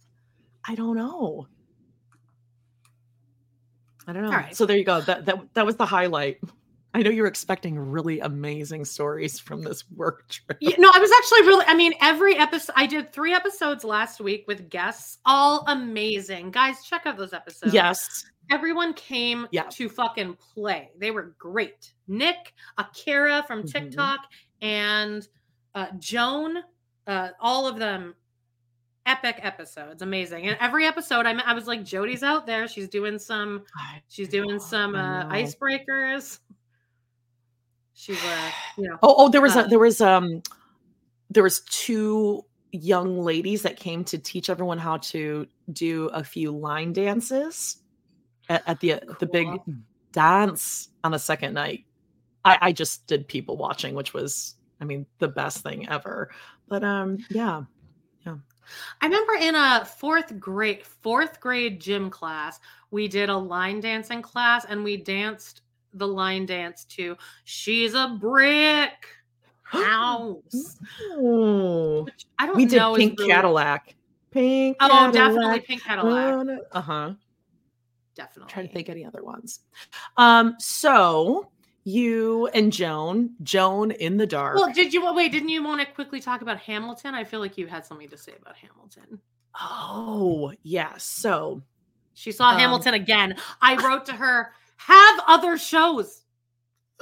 I 0.66 0.74
don't 0.74 0.96
know. 0.96 1.46
I 4.06 4.12
don't 4.12 4.22
know. 4.22 4.30
right. 4.30 4.56
So 4.56 4.66
there 4.66 4.76
you 4.76 4.84
go. 4.84 5.00
That 5.00 5.26
that 5.26 5.54
that 5.54 5.66
was 5.66 5.76
the 5.76 5.86
highlight. 5.86 6.38
I 6.94 7.02
know 7.02 7.10
you're 7.10 7.26
expecting 7.26 7.78
really 7.78 8.20
amazing 8.20 8.84
stories 8.84 9.38
from 9.40 9.62
this 9.62 9.88
work 9.92 10.28
trip. 10.28 10.58
Yeah, 10.60 10.76
no, 10.78 10.90
I 10.92 10.98
was 10.98 11.10
actually 11.16 11.42
really. 11.46 11.64
I 11.66 11.74
mean, 11.74 11.94
every 12.00 12.36
episode. 12.36 12.74
I 12.76 12.86
did 12.86 13.12
three 13.12 13.32
episodes 13.32 13.84
last 13.84 14.20
week 14.20 14.44
with 14.48 14.68
guests, 14.68 15.18
all 15.24 15.64
amazing. 15.68 16.50
Guys, 16.50 16.84
check 16.84 17.02
out 17.06 17.16
those 17.16 17.32
episodes. 17.32 17.72
Yes. 17.74 18.24
everyone 18.50 18.92
came 18.94 19.46
Yeah. 19.52 19.62
to 19.70 19.88
fucking 19.88 20.34
play. 20.34 20.90
They 20.98 21.10
were 21.12 21.34
great. 21.38 21.94
Nick, 22.08 22.52
Akira 22.76 23.44
from 23.46 23.62
Mhm. 23.62 23.72
TikTok, 23.72 24.18
and 24.62 25.26
uh, 25.74 25.88
Joan, 25.98 26.58
uh, 27.06 27.28
all 27.40 27.66
of 27.66 27.78
them 27.78 28.14
epic 29.04 29.40
episodes, 29.42 30.00
amazing. 30.00 30.46
And 30.46 30.56
every 30.60 30.86
episode, 30.86 31.26
I, 31.26 31.32
I 31.40 31.52
was 31.52 31.66
like, 31.66 31.82
Jodie's 31.82 32.22
out 32.22 32.46
there. 32.46 32.68
She's 32.68 32.88
doing 32.88 33.18
some. 33.18 33.64
She's 34.08 34.28
doing 34.28 34.58
some 34.60 34.94
uh, 34.94 35.24
icebreakers. 35.26 36.38
She's 37.94 38.22
uh, 38.24 38.50
you 38.78 38.88
know, 38.88 38.98
Oh, 39.02 39.14
oh, 39.18 39.28
there 39.28 39.42
was 39.42 39.56
Uh, 39.56 39.64
a 39.64 39.68
there 39.68 39.78
was 39.78 40.00
um 40.00 40.42
there 41.30 41.42
was 41.42 41.60
two 41.60 42.44
young 42.70 43.18
ladies 43.20 43.62
that 43.62 43.76
came 43.76 44.04
to 44.04 44.18
teach 44.18 44.48
everyone 44.48 44.78
how 44.78 44.96
to 44.98 45.46
do 45.72 46.06
a 46.08 46.24
few 46.24 46.50
line 46.52 46.92
dances 46.92 47.78
at, 48.48 48.62
at 48.66 48.80
the 48.80 49.00
the 49.20 49.26
big 49.26 49.48
dance 50.12 50.88
on 51.04 51.10
the 51.12 51.18
second 51.18 51.54
night. 51.54 51.84
I, 52.44 52.58
I 52.60 52.72
just 52.72 53.06
did 53.06 53.28
people 53.28 53.56
watching, 53.56 53.94
which 53.94 54.12
was 54.14 54.56
I 54.80 54.84
mean 54.84 55.06
the 55.18 55.28
best 55.28 55.58
thing 55.62 55.88
ever. 55.88 56.30
But 56.68 56.82
um 56.84 57.18
yeah. 57.30 57.62
Yeah. 58.26 58.36
I 59.00 59.06
remember 59.06 59.34
in 59.40 59.54
a 59.54 59.84
fourth 59.84 60.38
grade 60.38 60.84
fourth 60.84 61.40
grade 61.40 61.80
gym 61.80 62.10
class, 62.10 62.60
we 62.90 63.08
did 63.08 63.28
a 63.28 63.36
line 63.36 63.80
dancing 63.80 64.22
class 64.22 64.64
and 64.68 64.82
we 64.84 64.96
danced 64.96 65.62
the 65.94 66.06
line 66.06 66.46
dance 66.46 66.84
to 66.84 67.16
She's 67.44 67.94
a 67.94 68.16
Brick 68.20 69.06
House. 69.62 70.78
Oh, 71.14 72.06
I 72.38 72.46
don't 72.46 72.56
we 72.56 72.64
did 72.66 72.76
know 72.76 72.94
Pink 72.96 73.18
really- 73.18 73.30
Cadillac. 73.30 73.94
Pink 74.30 74.76
Oh, 74.80 75.10
definitely 75.12 75.60
Pink 75.60 75.82
Cadillac. 75.82 76.58
Uh 76.72 76.80
huh. 76.80 77.12
Definitely. 78.14 78.52
trying 78.52 78.66
to 78.68 78.72
think 78.72 78.88
any 78.88 79.04
other 79.04 79.22
ones. 79.22 79.60
Um, 80.16 80.54
so 80.58 81.50
you 81.84 82.46
and 82.54 82.72
Joan, 82.72 83.30
Joan 83.42 83.90
in 83.90 84.16
the 84.16 84.26
dark. 84.26 84.56
Well, 84.56 84.72
did 84.72 84.92
you 84.94 85.12
wait? 85.14 85.32
Didn't 85.32 85.48
you 85.48 85.62
want 85.64 85.80
to 85.80 85.86
quickly 85.94 86.20
talk 86.20 86.40
about 86.42 86.58
Hamilton? 86.58 87.14
I 87.14 87.24
feel 87.24 87.40
like 87.40 87.58
you 87.58 87.66
had 87.66 87.84
something 87.84 88.08
to 88.08 88.16
say 88.16 88.32
about 88.40 88.56
Hamilton. 88.56 89.18
oh, 89.60 90.52
yeah. 90.62 90.94
So 90.98 91.62
She 92.14 92.30
saw 92.32 92.50
Um, 92.50 92.58
Hamilton 92.58 92.94
again. 92.94 93.36
I 93.60 93.76
wrote 93.84 94.06
to 94.06 94.12
her, 94.12 94.52
have 94.76 95.20
other 95.26 95.56
shows. 95.58 96.22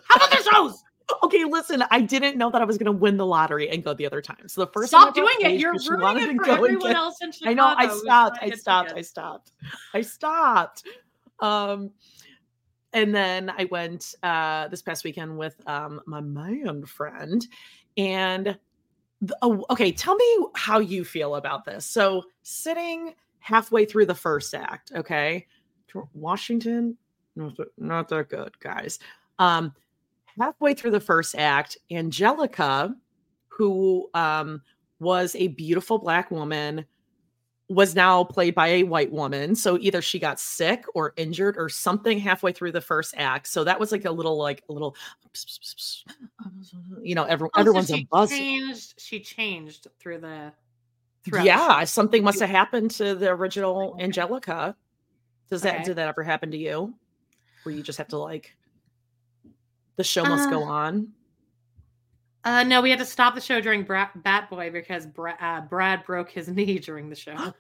Have 0.09 0.23
other 0.23 0.43
shows. 0.51 0.83
okay, 1.25 1.45
listen, 1.45 1.83
I 1.91 2.01
didn't 2.01 2.37
know 2.39 2.49
that 2.51 2.63
I 2.63 2.65
was 2.65 2.79
gonna 2.79 2.93
win 2.93 3.17
the 3.17 3.27
lottery 3.27 3.69
and 3.69 3.83
go 3.85 3.93
the 3.93 4.07
other 4.07 4.23
time. 4.23 4.49
So 4.49 4.65
the 4.65 4.71
first 4.73 4.89
Stop 4.91 5.15
doing 5.15 5.35
it. 5.41 5.61
You're 5.61 5.75
ruining 5.89 6.37
it 6.37 6.45
for 6.45 6.51
everyone 6.51 6.79
get- 6.89 6.97
else 6.97 7.17
in 7.21 7.33
Chicago. 7.33 7.51
I 7.51 7.55
know, 7.55 7.75
I 7.77 7.89
stopped, 7.99 8.39
I 8.41 8.49
to 8.51 8.57
stopped, 8.57 8.93
I 8.97 9.03
stopped, 9.03 9.53
I 9.93 10.01
stopped. 10.03 10.85
Um, 11.41 11.91
and 12.93 13.15
then 13.15 13.51
I 13.51 13.67
went 13.71 14.15
uh 14.23 14.69
this 14.69 14.83
past 14.83 15.05
weekend 15.05 15.37
with 15.39 15.61
um 15.67 16.01
my 16.07 16.21
man 16.21 16.85
friend, 16.85 17.47
and 17.97 18.45
th- 18.45 19.33
oh, 19.43 19.65
okay, 19.71 19.93
tell 19.93 20.17
me 20.17 20.47
how 20.55 20.79
you 20.79 21.05
feel 21.05 21.37
about 21.37 21.65
this. 21.65 21.87
So 21.87 22.25
sitting 22.43 23.15
halfway 23.39 23.85
through 23.85 24.07
the 24.07 24.15
first 24.15 24.55
act, 24.55 24.93
okay, 24.95 25.47
Washington, 26.15 26.97
not 27.37 27.57
that, 27.57 27.69
not 27.79 28.09
that 28.09 28.29
good, 28.29 28.59
guys. 28.61 28.99
Um, 29.39 29.75
halfway 30.39 30.75
through 30.75 30.93
the 30.93 31.01
first 31.01 31.35
act, 31.37 31.79
Angelica, 31.91 32.95
who 33.49 34.11
um 34.15 34.63
was 34.99 35.35
a 35.37 35.49
beautiful 35.49 35.99
black 35.99 36.31
woman 36.31 36.85
was 37.71 37.95
now 37.95 38.25
played 38.25 38.53
by 38.55 38.67
a 38.67 38.83
white 38.83 39.13
woman 39.13 39.55
so 39.55 39.79
either 39.79 40.03
she 40.03 40.19
got 40.19 40.41
sick 40.41 40.85
or 40.95 41.13
injured 41.17 41.57
or 41.57 41.69
something 41.69 42.19
halfway 42.19 42.53
through 42.53 42.73
the 42.73 42.81
first 42.81 43.15
act 43.17 43.47
so 43.47 43.63
that 43.63 43.79
was 43.79 43.93
like 43.93 44.05
a 44.05 44.11
little 44.11 44.37
like 44.37 44.63
a 44.69 44.73
little 44.73 44.97
you 47.03 47.15
know 47.15 47.25
every, 47.25 47.47
Oh, 47.47 47.51
so 47.55 47.61
everyone's 47.61 47.87
she 47.89 47.95
a 48.03 48.07
buzz 48.11 48.31
changed. 48.31 48.95
She 49.01 49.21
changed 49.21 49.87
through 50.01 50.19
the. 50.19 50.53
yeah 51.45 51.85
something 51.85 52.25
must 52.25 52.41
have 52.41 52.51
happened 52.51 52.91
to 52.91 53.15
the 53.15 53.31
original 53.31 53.97
angelica 54.01 54.75
does 55.49 55.63
that 55.63 55.75
Okay. 55.77 55.85
did 55.85 55.97
that 55.97 56.09
ever 56.09 56.25
happen 56.25 56.51
to 56.51 56.57
you 56.59 56.93
where 57.63 57.75
you 57.75 57.83
just 57.83 57.99
have 57.99 58.09
to 58.09 58.19
like 58.19 58.57
the 59.97 60.05
show 60.05 60.25
must 60.25 60.51
go 60.51 60.65
Uh, 60.65 60.67
on 60.67 61.09
Uh, 62.45 62.63
no, 62.65 62.81
we 62.81 62.89
had 62.91 62.99
to 62.99 63.05
stop 63.05 63.35
the 63.35 63.41
show 63.41 63.61
during 63.61 63.83
Bra- 63.83 64.09
Bat 64.15 64.49
Boy 64.51 64.71
because 64.71 65.07
Bra- 65.07 65.37
uh, 65.41 65.61
Brad 65.63 66.05
broke 66.05 66.31
his 66.31 66.49
knee 66.57 66.79
during 66.79 67.09
the 67.09 67.17
show. 67.17 67.37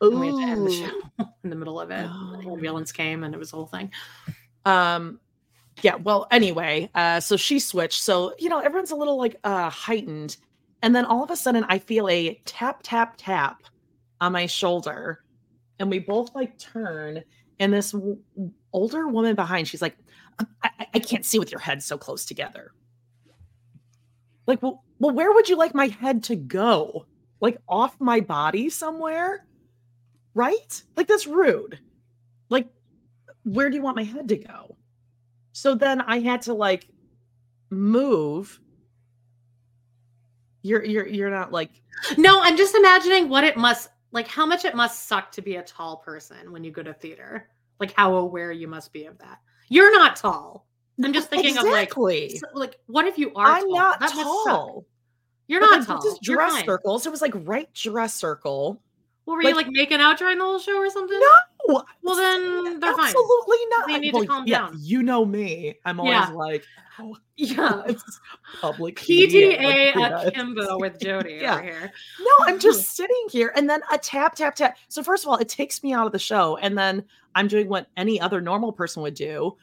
And 0.00 0.20
we 0.20 0.26
had 0.26 0.36
to 0.36 0.42
end 0.42 0.66
the 0.66 0.72
show 0.72 1.28
in 1.44 1.50
the 1.50 1.56
middle 1.56 1.80
of 1.80 1.90
it. 1.90 2.06
Oh. 2.10 2.36
The 2.42 2.50
ambulance 2.50 2.92
came 2.92 3.22
and 3.24 3.34
it 3.34 3.38
was 3.38 3.52
a 3.52 3.56
whole 3.56 3.66
thing. 3.66 3.90
um 4.66 5.20
yeah 5.82 5.94
well 5.96 6.26
anyway 6.30 6.88
uh 6.94 7.18
so 7.20 7.36
she 7.36 7.58
switched 7.58 8.00
so 8.02 8.32
you 8.38 8.48
know 8.48 8.60
everyone's 8.60 8.90
a 8.92 8.96
little 8.96 9.16
like 9.18 9.36
uh 9.44 9.68
heightened 9.70 10.36
and 10.82 10.94
then 10.94 11.04
all 11.04 11.24
of 11.24 11.30
a 11.30 11.36
sudden 11.36 11.64
i 11.68 11.78
feel 11.80 12.08
a 12.08 12.40
tap 12.44 12.80
tap 12.84 13.14
tap 13.16 13.62
on 14.20 14.30
my 14.32 14.46
shoulder 14.46 15.24
and 15.80 15.90
we 15.90 15.98
both 15.98 16.32
like 16.34 16.56
turn 16.58 17.22
and 17.58 17.72
this 17.72 17.90
w- 17.92 18.18
older 18.72 19.08
woman 19.08 19.34
behind 19.34 19.66
she's 19.66 19.82
like 19.82 19.96
I, 20.38 20.44
I, 20.62 20.86
I 20.94 20.98
can't 21.00 21.24
see 21.24 21.38
with 21.40 21.50
your 21.50 21.60
head 21.60 21.82
so 21.82 21.98
close 21.98 22.24
together 22.24 22.72
like 24.46 24.62
well, 24.62 24.84
well 24.98 25.14
where 25.14 25.32
would 25.32 25.48
you 25.48 25.56
like 25.56 25.74
my 25.74 25.86
head 25.86 26.22
to 26.24 26.36
go 26.36 27.06
like 27.40 27.58
off 27.68 28.00
my 28.00 28.20
body 28.20 28.68
somewhere 28.68 29.46
right 30.34 30.82
like 30.96 31.06
that's 31.06 31.26
rude 31.26 31.78
like 32.48 32.68
where 33.44 33.70
do 33.70 33.76
you 33.76 33.82
want 33.82 33.96
my 33.96 34.04
head 34.04 34.28
to 34.28 34.36
go 34.36 34.76
so 35.52 35.74
then 35.74 36.00
i 36.02 36.18
had 36.18 36.42
to 36.42 36.54
like 36.54 36.88
move 37.70 38.60
you're 40.62 40.84
you're 40.84 41.06
you're 41.06 41.30
not 41.30 41.52
like 41.52 41.70
No, 42.18 42.40
I'm 42.42 42.56
just 42.56 42.74
imagining 42.74 43.28
what 43.28 43.44
it 43.44 43.56
must 43.56 43.88
like 44.12 44.28
how 44.28 44.46
much 44.46 44.64
it 44.64 44.74
must 44.74 45.08
suck 45.08 45.32
to 45.32 45.42
be 45.42 45.56
a 45.56 45.62
tall 45.62 45.96
person 45.98 46.52
when 46.52 46.64
you 46.64 46.70
go 46.70 46.82
to 46.82 46.94
theater. 46.94 47.48
Like 47.80 47.92
how 47.96 48.14
aware 48.16 48.52
you 48.52 48.68
must 48.68 48.92
be 48.92 49.06
of 49.06 49.18
that. 49.18 49.40
You're 49.68 49.92
not 49.92 50.16
tall. 50.16 50.66
I'm 51.02 51.12
just 51.12 51.30
thinking 51.30 51.56
of 51.58 51.64
like 51.64 51.96
like 52.54 52.78
what 52.86 53.06
if 53.06 53.18
you 53.18 53.32
are 53.34 53.46
i'm 53.46 53.62
tall? 53.62 53.74
not 53.76 54.00
That 54.00 54.10
tall 54.12 54.84
You're 55.48 55.60
But 55.60 55.70
not 55.78 55.86
tall. 55.86 56.18
You're 56.22 56.36
dress 56.36 56.64
circles 56.64 57.06
it 57.06 57.10
was 57.10 57.22
like 57.22 57.32
right 57.34 57.72
dress 57.74 58.14
circle 58.14 58.80
What 59.24 59.34
were 59.36 59.42
like- 59.42 59.50
you 59.50 59.56
like 59.56 59.68
making 59.70 60.00
out 60.00 60.18
during 60.18 60.38
the 60.38 60.44
whole 60.44 60.58
show 60.58 60.76
or 60.78 60.90
something? 60.90 61.18
no 61.66 61.82
Well, 62.02 62.16
then 62.16 62.78
they're 62.80 62.92
fine. 62.94 63.06
absolutely 63.06 63.56
not 63.70 63.86
They 63.88 63.98
need 63.98 64.14
to 64.14 64.26
calm 64.26 64.44
yeah, 64.46 64.58
down. 64.58 64.76
you 64.78 65.02
know 65.02 65.24
me 65.24 65.74
i'm 65.84 65.98
always 65.98 66.12
Yeah. 66.14 66.28
like 66.28 66.64
oh, 67.00 67.16
Yeah. 67.36 67.82
it's 67.88 68.20
public 68.60 68.94
PDA 68.96 69.94
akimbo 69.96 70.78
with 70.78 70.98
Jodie 71.00 71.40
Yeah. 71.40 71.54
over 71.54 71.62
here. 71.64 71.92
No, 72.20 72.30
I'm 72.46 72.58
just 72.68 72.94
sitting 72.94 73.26
here 73.30 73.52
and 73.56 73.68
then 73.68 73.80
a 73.92 73.98
tap, 73.98 74.36
tap, 74.36 74.54
tap. 74.54 74.76
So, 74.88 75.02
first 75.02 75.24
of 75.24 75.28
all, 75.28 75.36
it 75.38 75.48
takes 75.48 75.82
me 75.82 75.92
out 75.92 76.06
of 76.06 76.12
the 76.12 76.20
show. 76.20 76.56
And 76.58 76.78
then 76.78 77.02
I'm 77.34 77.48
doing 77.48 77.68
what 77.68 77.88
any 77.96 78.20
other 78.20 78.40
normal 78.40 78.72
person 78.72 79.02
would 79.02 79.14
do. 79.14 79.56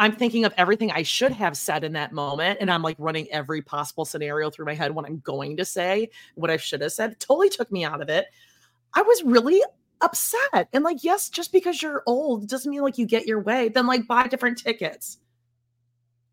I'm 0.00 0.12
thinking 0.16 0.44
of 0.46 0.52
everything 0.56 0.90
I 0.90 1.02
should 1.04 1.30
have 1.32 1.56
said 1.56 1.84
in 1.84 1.92
that 1.92 2.12
moment. 2.12 2.58
And 2.60 2.70
I'm 2.70 2.82
like 2.82 2.96
running 2.98 3.30
every 3.30 3.60
possible 3.62 4.04
scenario 4.04 4.50
through 4.50 4.64
my 4.64 4.74
head, 4.74 4.92
what 4.94 5.04
I'm 5.06 5.18
going 5.18 5.58
to 5.58 5.64
say, 5.64 6.08
what 6.34 6.50
I 6.50 6.56
should 6.56 6.80
have 6.80 6.90
said. 6.92 7.20
Totally 7.20 7.50
took 7.50 7.70
me 7.70 7.84
out 7.84 8.00
of 8.00 8.08
it. 8.08 8.26
I 8.94 9.02
was 9.02 9.22
really 9.22 9.62
upset. 10.00 10.68
And 10.72 10.82
like, 10.82 11.04
yes, 11.04 11.28
just 11.28 11.52
because 11.52 11.82
you're 11.82 12.02
old 12.06 12.48
doesn't 12.48 12.70
mean 12.70 12.80
like 12.80 12.96
you 12.98 13.06
get 13.06 13.26
your 13.26 13.40
way. 13.40 13.68
Then 13.68 13.86
like 13.86 14.08
buy 14.08 14.26
different 14.26 14.58
tickets. 14.58 15.18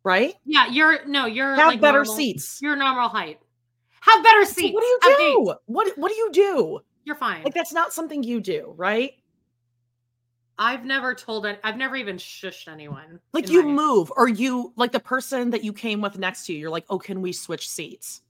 Right? 0.03 0.35
Yeah, 0.45 0.67
you're 0.67 1.05
no, 1.05 1.25
you're 1.25 1.55
Have 1.55 1.67
like 1.67 1.81
better 1.81 1.99
normal- 2.05 2.15
seats. 2.15 2.59
You're 2.61 2.77
normal 2.77 3.09
height. 3.09 3.39
Have 3.99 4.23
better 4.23 4.45
So 4.45 4.53
seats. 4.53 4.73
what 4.73 4.81
do 4.81 4.87
you 4.87 4.99
do? 5.01 5.45
gates. 5.45 5.59
What 5.65 5.97
what 5.97 6.09
do 6.09 6.15
you 6.15 6.29
do? 6.31 6.79
You're 7.03 7.17
fine. 7.17 7.43
Like 7.43 7.53
that's 7.53 7.73
not 7.73 7.91
something 7.91 8.23
you 8.23 8.39
do, 8.39 8.73
right? 8.77 9.11
I've 10.59 10.85
never 10.85 11.13
told 11.13 11.45
it. 11.45 11.59
I've 11.63 11.77
never 11.77 11.95
even 11.95 12.17
shushed 12.17 12.67
anyone. 12.71 13.19
Like 13.33 13.49
you 13.49 13.63
move 13.63 14.11
or 14.15 14.27
you 14.27 14.73
like 14.75 14.91
the 14.91 14.99
person 14.99 15.51
that 15.51 15.63
you 15.63 15.71
came 15.71 16.01
with 16.01 16.17
next 16.17 16.45
to 16.47 16.53
you, 16.53 16.59
you're 16.59 16.69
like, 16.71 16.85
oh, 16.89 16.97
can 16.97 17.21
we 17.21 17.31
switch 17.31 17.69
seats? 17.69 18.21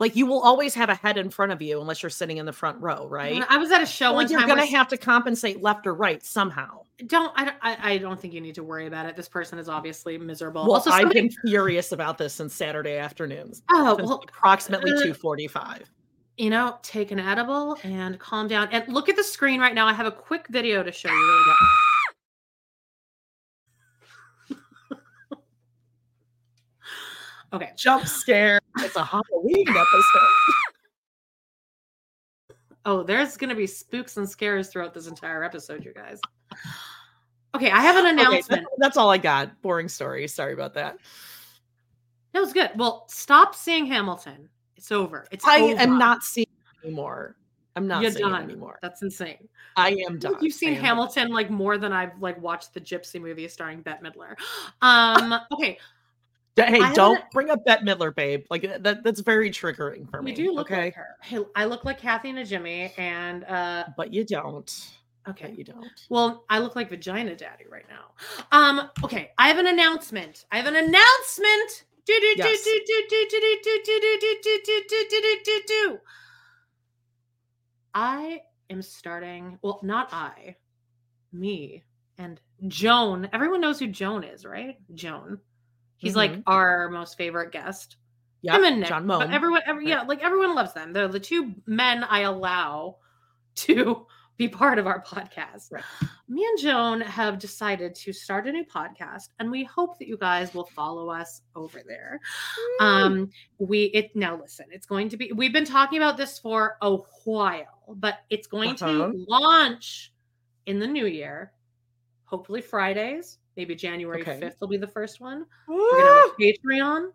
Like 0.00 0.16
you 0.16 0.26
will 0.26 0.40
always 0.40 0.74
have 0.74 0.88
a 0.88 0.96
head 0.96 1.16
in 1.16 1.30
front 1.30 1.52
of 1.52 1.62
you 1.62 1.80
unless 1.80 2.02
you're 2.02 2.10
sitting 2.10 2.38
in 2.38 2.46
the 2.46 2.52
front 2.52 2.80
row, 2.80 3.06
right? 3.06 3.44
I 3.48 3.56
was 3.56 3.70
at 3.70 3.80
a 3.82 3.86
show 3.86 4.12
Like 4.12 4.30
you're 4.30 4.44
gonna 4.44 4.66
have 4.66 4.88
to 4.88 4.96
compensate 4.96 5.62
left 5.62 5.86
or 5.86 5.94
right 5.94 6.20
somehow. 6.24 6.80
don't 7.06 7.32
I, 7.36 7.44
don't- 7.44 7.56
I 7.62 7.92
I 7.92 7.98
don't 7.98 8.20
think 8.20 8.34
you 8.34 8.40
need 8.40 8.56
to 8.56 8.64
worry 8.64 8.86
about 8.88 9.06
it. 9.06 9.14
This 9.14 9.28
person 9.28 9.60
is 9.60 9.68
obviously 9.68 10.18
miserable. 10.18 10.62
Well, 10.64 10.72
also, 10.72 10.90
I've 10.90 11.10
been 11.12 11.30
furious 11.46 11.92
about 11.92 12.18
this 12.18 12.34
since 12.34 12.52
Saturday 12.52 12.96
afternoons. 12.98 13.62
oh 13.70 13.94
well, 14.00 14.24
approximately 14.28 14.90
uh, 14.90 14.94
245. 14.94 15.88
You 16.36 16.50
know, 16.50 16.78
take 16.82 17.10
an 17.10 17.18
edible 17.18 17.76
and 17.84 18.18
calm 18.18 18.48
down. 18.48 18.68
And 18.72 18.92
look 18.92 19.08
at 19.08 19.16
the 19.16 19.24
screen 19.24 19.60
right 19.60 19.74
now. 19.74 19.86
I 19.86 19.92
have 19.92 20.06
a 20.06 20.10
quick 20.12 20.46
video 20.48 20.82
to 20.82 20.92
show 20.92 21.08
you. 21.10 21.14
Really 21.14 21.44
good. 21.44 21.54
Okay. 27.52 27.70
Jump 27.76 28.06
scare. 28.06 28.60
It's 28.78 28.96
a 28.96 29.04
Halloween 29.04 29.68
episode. 29.68 30.30
Oh, 32.86 33.02
there's 33.02 33.36
gonna 33.36 33.54
be 33.54 33.66
spooks 33.66 34.16
and 34.16 34.28
scares 34.28 34.68
throughout 34.68 34.94
this 34.94 35.06
entire 35.06 35.44
episode, 35.44 35.84
you 35.84 35.92
guys. 35.92 36.18
Okay, 37.54 37.70
I 37.70 37.80
have 37.80 37.96
an 37.96 38.06
Okay, 38.18 38.26
announcement. 38.26 38.62
that- 38.62 38.70
that's 38.78 38.96
all 38.96 39.10
I 39.10 39.18
got. 39.18 39.60
Boring 39.60 39.88
story. 39.88 40.26
Sorry 40.28 40.54
about 40.54 40.72
that. 40.74 40.96
That 42.32 42.40
was 42.40 42.54
good. 42.54 42.70
Well, 42.76 43.04
stop 43.10 43.54
seeing 43.54 43.84
Hamilton. 43.84 44.48
It's 44.82 44.90
over. 44.90 45.28
It's 45.30 45.46
I 45.46 45.60
over. 45.60 45.80
am 45.80 45.96
not 45.96 46.24
seeing 46.24 46.48
it 46.82 46.86
anymore. 46.86 47.36
I'm 47.76 47.86
not 47.86 48.02
You're 48.02 48.10
seeing 48.10 48.28
done. 48.28 48.40
it 48.40 48.44
anymore. 48.46 48.80
That's 48.82 49.00
insane. 49.00 49.48
I 49.76 49.90
am 50.08 50.18
done. 50.18 50.34
You've 50.40 50.52
seen 50.52 50.70
am 50.70 50.74
done. 50.74 50.84
Hamilton 50.84 51.28
like 51.30 51.50
more 51.50 51.78
than 51.78 51.92
I've 51.92 52.20
like 52.20 52.40
watched 52.42 52.74
the 52.74 52.80
Gypsy 52.80 53.20
movie 53.20 53.46
starring 53.46 53.80
Bette 53.82 54.02
Midler. 54.04 54.34
Um, 54.82 55.34
okay, 55.52 55.78
Hey, 56.56 56.80
I 56.80 56.92
don't 56.94 57.22
bring 57.30 57.48
up 57.48 57.64
Bette 57.64 57.84
Midler, 57.84 58.12
babe. 58.12 58.44
Like 58.50 58.62
that. 58.82 59.04
That's 59.04 59.20
very 59.20 59.50
triggering 59.50 60.10
for 60.10 60.20
me. 60.20 60.32
we 60.32 60.34
do 60.34 60.52
look 60.52 60.70
okay, 60.72 60.86
like 60.86 60.94
her. 60.96 61.16
Hey, 61.22 61.38
I 61.54 61.64
look 61.64 61.84
like 61.84 61.98
Kathy 61.98 62.30
and 62.30 62.46
Jimmy, 62.46 62.92
and 62.98 63.44
uh, 63.44 63.84
but 63.96 64.12
you 64.12 64.24
don't. 64.24 64.90
okay, 65.28 65.46
But 65.46 65.58
you 65.58 65.64
don't. 65.64 65.86
Well, 66.10 66.44
I 66.50 66.58
look 66.58 66.74
like 66.76 66.90
Vagina 66.90 67.36
Daddy 67.36 67.64
right 67.70 67.86
now. 67.88 68.10
Um, 68.50 68.90
okay, 69.04 69.30
I 69.38 69.46
have 69.46 69.58
an 69.58 69.68
announcement. 69.68 70.44
I 70.50 70.56
have 70.58 70.66
an 70.66 70.76
announcement. 70.76 71.84
I 77.94 78.40
am 78.70 78.82
starting, 78.82 79.58
well, 79.62 79.80
not 79.82 80.12
I, 80.12 80.56
me 81.32 81.84
and 82.18 82.40
Joan. 82.66 83.28
Everyone 83.32 83.60
knows 83.60 83.78
who 83.78 83.86
Joan 83.88 84.24
is, 84.24 84.44
right? 84.44 84.76
Joan. 84.94 85.38
He's 85.96 86.12
mm-hmm. 86.12 86.34
like 86.34 86.42
our 86.46 86.88
most 86.88 87.16
favorite 87.16 87.52
guest. 87.52 87.96
Yeah, 88.40 88.56
him 88.56 88.64
and 88.64 88.80
Nick, 88.80 88.88
John 88.88 89.06
Moan. 89.06 89.20
But 89.20 89.30
everyone, 89.30 89.62
every, 89.66 89.88
yeah, 89.88 90.02
like 90.02 90.22
everyone 90.22 90.54
loves 90.54 90.72
them. 90.72 90.92
They're 90.92 91.06
the 91.06 91.20
two 91.20 91.54
men 91.66 92.02
I 92.02 92.20
allow 92.20 92.96
to 93.56 94.06
be 94.42 94.48
part 94.48 94.78
of 94.78 94.86
our 94.86 95.00
podcast. 95.02 95.70
Right. 95.70 95.84
Me 96.28 96.44
and 96.44 96.58
Joan 96.58 97.00
have 97.02 97.38
decided 97.38 97.94
to 97.96 98.12
start 98.12 98.46
a 98.48 98.52
new 98.52 98.64
podcast, 98.64 99.28
and 99.38 99.50
we 99.50 99.62
hope 99.64 99.98
that 99.98 100.08
you 100.08 100.16
guys 100.16 100.52
will 100.52 100.66
follow 100.66 101.08
us 101.10 101.42
over 101.54 101.80
there. 101.86 102.18
Mm. 102.80 102.84
Um, 102.84 103.30
we 103.58 103.84
it 103.94 104.14
now 104.16 104.36
listen, 104.40 104.66
it's 104.70 104.86
going 104.86 105.08
to 105.10 105.16
be 105.16 105.30
we've 105.32 105.52
been 105.52 105.64
talking 105.64 105.98
about 105.98 106.16
this 106.16 106.38
for 106.38 106.76
a 106.82 106.96
while, 107.24 107.94
but 107.96 108.18
it's 108.30 108.46
going 108.48 108.70
Uh-huh. 108.70 109.12
to 109.12 109.24
launch 109.28 110.12
in 110.66 110.78
the 110.78 110.86
new 110.86 111.06
year, 111.06 111.52
hopefully 112.24 112.60
Fridays, 112.62 113.38
maybe 113.56 113.74
January 113.74 114.22
Okay. 114.22 114.40
5th 114.40 114.56
will 114.60 114.68
be 114.68 114.76
the 114.76 114.86
first 114.86 115.20
one. 115.20 115.44
We're 115.68 115.90
gonna 115.90 116.20
have 116.22 116.30
a 116.38 116.42
Patreon. 116.42 117.10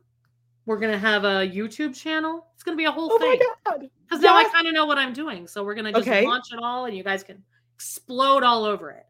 We're 0.67 0.77
gonna 0.77 0.99
have 0.99 1.23
a 1.23 1.47
YouTube 1.49 1.95
channel. 1.95 2.45
It's 2.53 2.61
gonna 2.63 2.77
be 2.77 2.83
a 2.85 2.91
whole 2.91 3.09
thing. 3.17 3.19
oh 3.21 3.25
my 3.29 3.37
thing. 3.37 3.47
god! 3.65 3.89
Because 4.07 4.21
now 4.21 4.35
I 4.35 4.43
kind 4.49 4.67
of 4.67 4.73
know 4.73 4.85
what 4.85 4.97
I'm 4.97 5.13
doing. 5.13 5.47
So 5.47 5.63
we're 5.63 5.75
gonna 5.75 5.93
just 5.93 6.05
Okay. 6.07 6.25
launch 6.25 6.51
it 6.51 6.59
all, 6.61 6.85
and 6.85 6.95
you 6.95 7.03
guys 7.03 7.23
can 7.23 7.41
explode 7.73 8.43
all 8.43 8.65
over 8.65 8.91
it. 8.91 9.05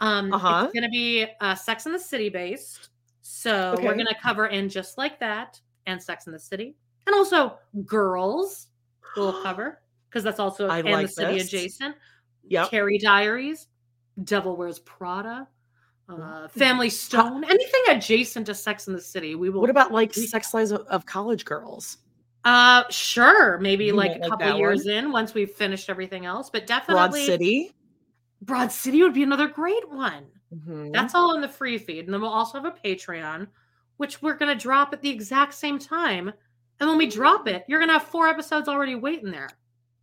Um, 0.00 0.32
Uh-huh. 0.32 0.62
it's 0.64 0.72
gonna 0.72 0.88
be 0.88 1.26
uh, 1.40 1.56
Sex 1.56 1.86
in 1.86 1.92
the 1.92 1.98
City 1.98 2.28
based. 2.28 2.90
So 3.20 3.74
we're 3.82 3.96
gonna 3.96 4.14
cover 4.22 4.46
in 4.46 4.68
just 4.68 4.96
like 4.96 5.18
that 5.20 5.60
and 5.86 6.00
Sex 6.00 6.26
in 6.28 6.32
the 6.32 6.38
City, 6.38 6.76
and 7.06 7.14
also 7.16 7.58
Girls. 7.84 8.68
We'll 9.16 9.32
cover 9.42 9.82
because 10.08 10.22
that's 10.22 10.38
also 10.38 10.68
I 10.68 10.78
in 10.78 11.02
the 11.02 11.08
city 11.08 11.34
this. 11.38 11.48
adjacent. 11.48 11.96
Yep. 12.48 12.70
Carrie 12.70 12.98
Diaries, 12.98 13.66
Devil 14.22 14.56
Wears 14.56 14.78
Prada, 14.78 15.48
uh, 16.08 16.48
Family 16.48 16.88
Stone, 16.90 17.44
anything 17.44 17.82
adjacent 17.88 18.46
to 18.46 18.54
Sex 18.54 18.86
in 18.88 18.94
the 18.94 19.00
City. 19.00 19.34
We 19.34 19.50
will 19.50 19.60
What 19.60 19.70
about 19.70 19.92
like 19.92 20.14
sex 20.14 20.54
lives 20.54 20.70
of, 20.70 20.82
of 20.88 21.04
college 21.06 21.44
girls? 21.44 21.98
Uh, 22.44 22.84
sure. 22.90 23.58
Maybe 23.58 23.86
You 23.86 23.94
like 23.94 24.16
a 24.16 24.20
like 24.20 24.30
couple 24.30 24.56
years 24.58 24.86
in, 24.86 25.10
once 25.10 25.34
we've 25.34 25.50
finished 25.50 25.90
everything 25.90 26.26
else. 26.26 26.48
But 26.48 26.66
definitely 26.66 27.20
Broad 27.26 27.26
City. 27.26 27.72
Broad 28.42 28.70
City 28.70 29.02
would 29.02 29.14
be 29.14 29.24
another 29.24 29.48
great 29.48 29.88
one. 29.90 30.26
Mhm. 30.54 30.92
That's 30.92 31.14
all 31.14 31.34
in 31.34 31.40
the 31.40 31.48
free 31.48 31.76
feed, 31.78 32.04
and 32.04 32.14
then 32.14 32.20
we'll 32.20 32.30
also 32.30 32.60
have 32.62 32.64
a 32.66 32.88
Patreon, 32.88 33.48
which 33.96 34.22
we're 34.22 34.34
gonna 34.36 34.54
drop 34.54 34.92
at 34.92 35.02
the 35.02 35.10
exact 35.10 35.54
same 35.54 35.78
time. 35.78 36.32
And 36.78 36.88
when 36.88 36.98
we 36.98 37.08
drop 37.08 37.48
it, 37.48 37.64
you're 37.66 37.80
gonna 37.80 37.94
have 37.94 38.04
four 38.04 38.28
episodes 38.28 38.68
already 38.68 38.94
waiting 38.94 39.30
there. 39.32 39.48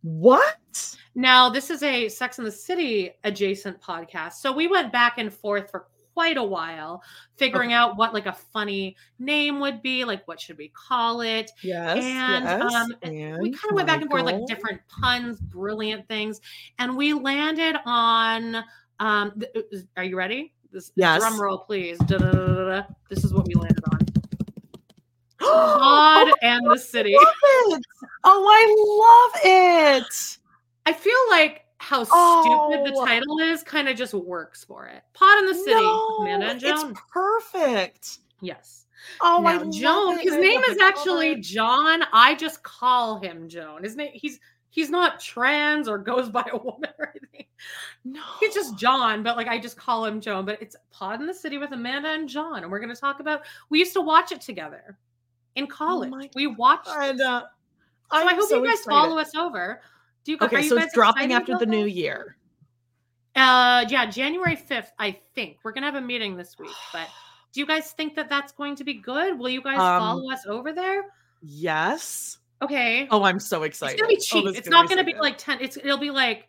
what? 0.02 0.96
Now, 1.14 1.48
this 1.48 1.70
is 1.70 1.82
a 1.82 2.08
Sex 2.10 2.38
in 2.38 2.44
the 2.44 2.50
City 2.52 3.12
adjacent 3.24 3.80
podcast. 3.80 4.34
So 4.34 4.52
we 4.52 4.66
went 4.66 4.92
back 4.92 5.16
and 5.16 5.32
forth 5.32 5.70
for 5.70 5.86
quite 6.14 6.36
a 6.36 6.42
while, 6.42 7.02
figuring 7.36 7.70
Okay. 7.70 7.74
out 7.76 7.96
what 7.96 8.14
like 8.14 8.26
a 8.26 8.32
funny 8.32 8.96
name 9.18 9.60
would 9.60 9.82
be, 9.82 10.04
like 10.04 10.26
what 10.26 10.40
should 10.40 10.56
we 10.56 10.68
call 10.68 11.20
it. 11.20 11.50
Yes. 11.62 11.98
And, 12.02 12.44
yes, 12.44 12.74
um, 12.74 12.94
and 13.02 13.42
we 13.42 13.50
kind 13.50 13.70
of 13.70 13.74
went 13.74 13.88
back 13.88 14.00
and 14.00 14.08
forth 14.10 14.22
like 14.24 14.46
different 14.46 14.80
puns, 14.88 15.40
brilliant 15.40 16.06
things, 16.08 16.40
and 16.78 16.96
we 16.96 17.12
landed 17.12 17.76
on. 17.84 18.64
Um, 19.00 19.40
th- 19.40 19.84
are 19.96 20.04
you 20.04 20.16
ready? 20.16 20.54
This 20.70 20.92
Yes. 20.96 21.20
drum 21.20 21.40
roll, 21.40 21.58
please. 21.58 21.98
Da-da-da-da-da. 21.98 22.82
This 23.08 23.24
is 23.24 23.34
what 23.34 23.46
we 23.46 23.54
landed 23.54 23.82
on. 23.92 23.98
Oh 25.40 25.76
Pod 25.78 26.26
my 26.28 26.32
and 26.42 26.64
the 26.70 26.78
city. 26.78 27.12
it. 27.12 27.82
Oh, 28.24 28.46
I 28.48 29.32
love 29.34 29.40
it. 29.44 30.38
I 30.86 30.92
feel 30.92 31.18
like 31.30 31.63
how 31.84 32.04
stupid 32.04 32.86
the 32.86 32.98
Oh. 32.98 33.04
title 33.04 33.38
is 33.40 33.62
kind 33.62 33.88
of 33.88 33.96
just 33.96 34.14
works 34.14 34.64
for 34.64 34.86
it. 34.86 35.02
Pod 35.12 35.38
in 35.40 35.46
the 35.46 35.54
city. 35.54 35.86
Amanda 36.20 36.46
and 36.50 36.60
Joan. 36.60 36.90
it's 36.92 37.00
perfect. 37.12 38.18
Yes. 38.40 38.86
Oh, 39.20 39.44
I 39.44 39.52
now, 39.56 39.64
love 39.64 39.72
Joan. 39.74 40.18
His 40.18 40.32
I 40.34 40.40
name 40.40 40.60
is 40.62 40.78
actually 40.78 41.36
John. 41.36 42.04
I 42.12 42.34
just 42.34 42.62
call 42.62 43.18
him 43.20 43.48
Joan. 43.48 43.82
His 43.84 43.96
name. 43.96 44.10
He's 44.14 44.40
he's 44.70 44.88
not 44.90 45.20
trans 45.20 45.88
or 45.88 45.98
goes 45.98 46.28
by 46.30 46.48
a 46.52 46.56
woman 46.56 46.90
or 46.98 47.10
anything. 47.14 47.46
no. 48.04 48.22
He's 48.40 48.54
just 48.54 48.76
John, 48.78 49.22
but 49.22 49.36
like 49.36 49.46
I 49.46 49.58
just 49.58 49.76
call 49.76 50.04
him 50.06 50.20
Joan. 50.22 50.46
But 50.46 50.62
it's 50.62 50.76
Pod 50.90 51.20
in 51.20 51.26
the 51.26 51.34
City 51.34 51.58
with 51.58 51.72
Amanda 51.72 52.08
and 52.10 52.28
John, 52.28 52.62
and 52.62 52.72
we're 52.72 52.80
going 52.80 52.94
to 52.94 53.00
talk 53.00 53.20
about. 53.20 53.42
We 53.68 53.78
used 53.78 53.92
to 53.92 54.00
watch 54.00 54.32
it 54.32 54.40
together 54.40 54.96
in 55.54 55.66
college. 55.66 56.10
my 56.10 56.30
we 56.34 56.46
watched. 56.46 56.88
And, 56.88 57.20
uh, 57.20 57.42
so 58.12 58.18
I 58.18 58.34
hope 58.34 58.48
so 58.48 58.56
you 58.62 58.64
guys 58.64 58.78
excited. 58.78 58.90
follow 58.90 59.18
us 59.18 59.34
over. 59.34 59.80
Do 60.24 60.32
you? 60.32 60.38
Okay, 60.40 60.62
you 60.62 60.68
so 60.68 60.78
it's 60.78 60.94
dropping 60.94 61.32
after 61.32 61.56
the 61.58 61.66
new 61.66 61.84
year. 61.86 62.36
Uh, 63.36 63.84
yeah, 63.88 64.06
January 64.06 64.56
fifth. 64.56 64.92
I 64.98 65.18
think 65.34 65.58
we're 65.64 65.72
gonna 65.72 65.86
have 65.86 65.96
a 65.96 66.00
meeting 66.00 66.36
this 66.36 66.56
week. 66.58 66.70
But 66.92 67.08
do 67.52 67.60
you 67.60 67.66
guys 67.66 67.92
think 67.92 68.14
that 68.16 68.28
that's 68.28 68.52
going 68.52 68.76
to 68.76 68.84
be 68.84 68.94
good? 68.94 69.38
Will 69.38 69.48
you 69.50 69.62
guys 69.62 69.78
Um, 69.78 70.00
follow 70.00 70.30
us 70.32 70.46
over 70.46 70.72
there? 70.72 71.04
Yes. 71.42 72.38
Okay. 72.62 73.06
Oh, 73.10 73.24
I'm 73.24 73.40
so 73.40 73.64
excited. 73.64 74.00
it's 74.08 74.30
gonna 74.30 74.42
be 74.42 74.46
Oh, 74.46 74.50
cheap. 74.50 74.52
is 74.52 74.58
it's 74.58 74.68
not 74.68 74.88
so 74.88 74.94
gonna 74.94 75.04
be 75.04 75.14
like 75.14 75.36
ten. 75.36 75.58
It's 75.60 75.76
it'll 75.76 75.98
be 75.98 76.10
like 76.10 76.48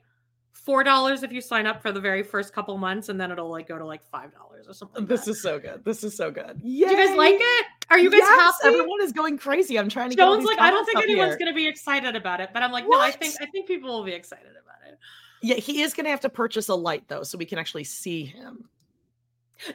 four 0.65 0.83
dollars 0.83 1.23
if 1.23 1.31
you 1.31 1.39
sign 1.41 1.67
up 1.67 1.81
for 1.81 1.91
the 1.91 1.99
very 1.99 2.23
first 2.23 2.53
couple 2.53 2.77
months, 2.77 3.09
and 3.09 3.19
then 3.21 3.31
it'll 3.31 3.49
like 3.49 3.67
go 3.67 3.77
to 3.77 3.85
like 3.85 4.03
five 4.11 4.33
dollars 4.33 4.67
or 4.67 4.73
something. 4.73 5.03
Like 5.03 5.09
This 5.09 5.25
that. 5.25 5.31
is 5.31 5.41
so 5.41 5.59
good. 5.59 5.85
This 5.85 6.03
is 6.03 6.17
so 6.17 6.31
good. 6.31 6.61
Do 6.61 6.67
you 6.67 6.87
guys 6.87 7.15
like 7.15 7.37
it? 7.39 7.65
Are 7.91 7.99
you 7.99 8.09
guys 8.09 8.19
yes, 8.21 8.55
happy? 8.61 8.75
Everyone 8.75 9.01
is 9.01 9.11
going 9.11 9.37
crazy. 9.37 9.77
I'm 9.77 9.89
trying 9.89 10.09
to 10.09 10.15
Jones 10.15 10.43
like, 10.43 10.59
I 10.59 10.71
don't 10.71 10.85
think 10.85 10.97
anyone's 10.97 11.29
here. 11.31 11.37
gonna 11.39 11.53
be 11.53 11.67
excited 11.67 12.15
about 12.15 12.41
it, 12.41 12.49
but 12.53 12.63
I'm 12.63 12.71
like, 12.71 12.85
no, 12.89 12.99
I 12.99 13.11
think 13.11 13.35
I 13.39 13.45
think 13.45 13.67
people 13.67 13.89
will 13.95 14.03
be 14.03 14.13
excited 14.13 14.51
about 14.51 14.91
it. 14.91 14.97
Yeah, 15.41 15.55
he 15.55 15.83
is 15.83 15.93
going 15.93 16.05
to 16.05 16.09
have 16.09 16.21
to 16.21 16.29
purchase 16.29 16.69
a 16.69 16.75
light 16.75 17.03
though, 17.07 17.21
so 17.21 17.37
we 17.37 17.45
can 17.45 17.59
actually 17.59 17.83
see 17.83 18.25
him. 18.25 18.67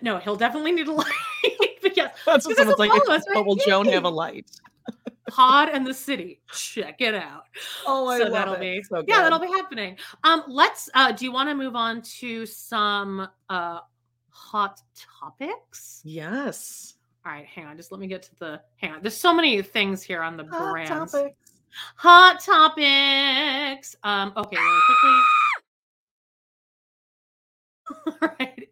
No, 0.03 0.19
he'll 0.19 0.35
definitely 0.35 0.73
need 0.73 0.89
a 0.89 0.93
light. 0.95 1.07
but 1.81 1.97
yes, 1.97 2.17
That's 2.27 2.45
what 2.47 2.57
someone's 2.57 2.79
will 2.79 2.89
like. 2.89 3.09
us, 3.09 3.25
"Oh, 3.33 3.43
will 3.43 3.55
right? 3.55 3.67
Joan 3.67 3.87
have 3.87 4.03
a 4.05 4.09
light? 4.09 4.51
Pod 5.29 5.69
and 5.69 5.87
the 5.87 5.95
City. 5.95 6.41
Check 6.53 7.01
it 7.01 7.15
out. 7.15 7.45
Oh, 7.87 8.09
I 8.09 8.19
so 8.19 8.25
love 8.25 8.33
that'll 8.33 8.55
it. 8.55 8.61
be 8.61 8.83
So 8.83 9.05
yeah, 9.07 9.23
that'll 9.23 9.39
be 9.39 9.47
happening. 9.49 9.97
Um, 10.25 10.45
let's. 10.49 10.89
Uh, 10.95 11.13
do 11.13 11.25
you 11.25 11.33
want 11.33 11.49
to 11.49 11.55
move 11.55 11.77
on 11.77 12.03
to 12.21 12.47
some 12.47 13.29
uh 13.49 13.81
hot 14.31 14.81
topics? 15.21 16.01
Yes. 16.05 16.95
All 17.27 17.33
right, 17.33 17.45
hang 17.47 17.67
on. 17.67 17.77
Just 17.77 17.93
let 17.93 18.01
me 18.01 18.07
get 18.07 18.23
to 18.25 18.35
the. 18.39 18.61
Hang 18.77 18.93
on. 18.93 19.03
There's 19.03 19.17
so 19.17 19.35
many 19.35 19.61
things 19.63 20.03
here 20.03 20.23
on 20.23 20.37
the 20.37 20.45
Hot 20.47 20.73
brands. 20.73 21.13
topics. 21.13 21.37
Hot 21.97 22.41
topics. 22.41 23.95
Um. 24.03 24.33
Okay. 24.37 24.57
Really 24.57 24.81
quickly. 24.87 25.19
All 28.23 28.37
right. 28.41 28.70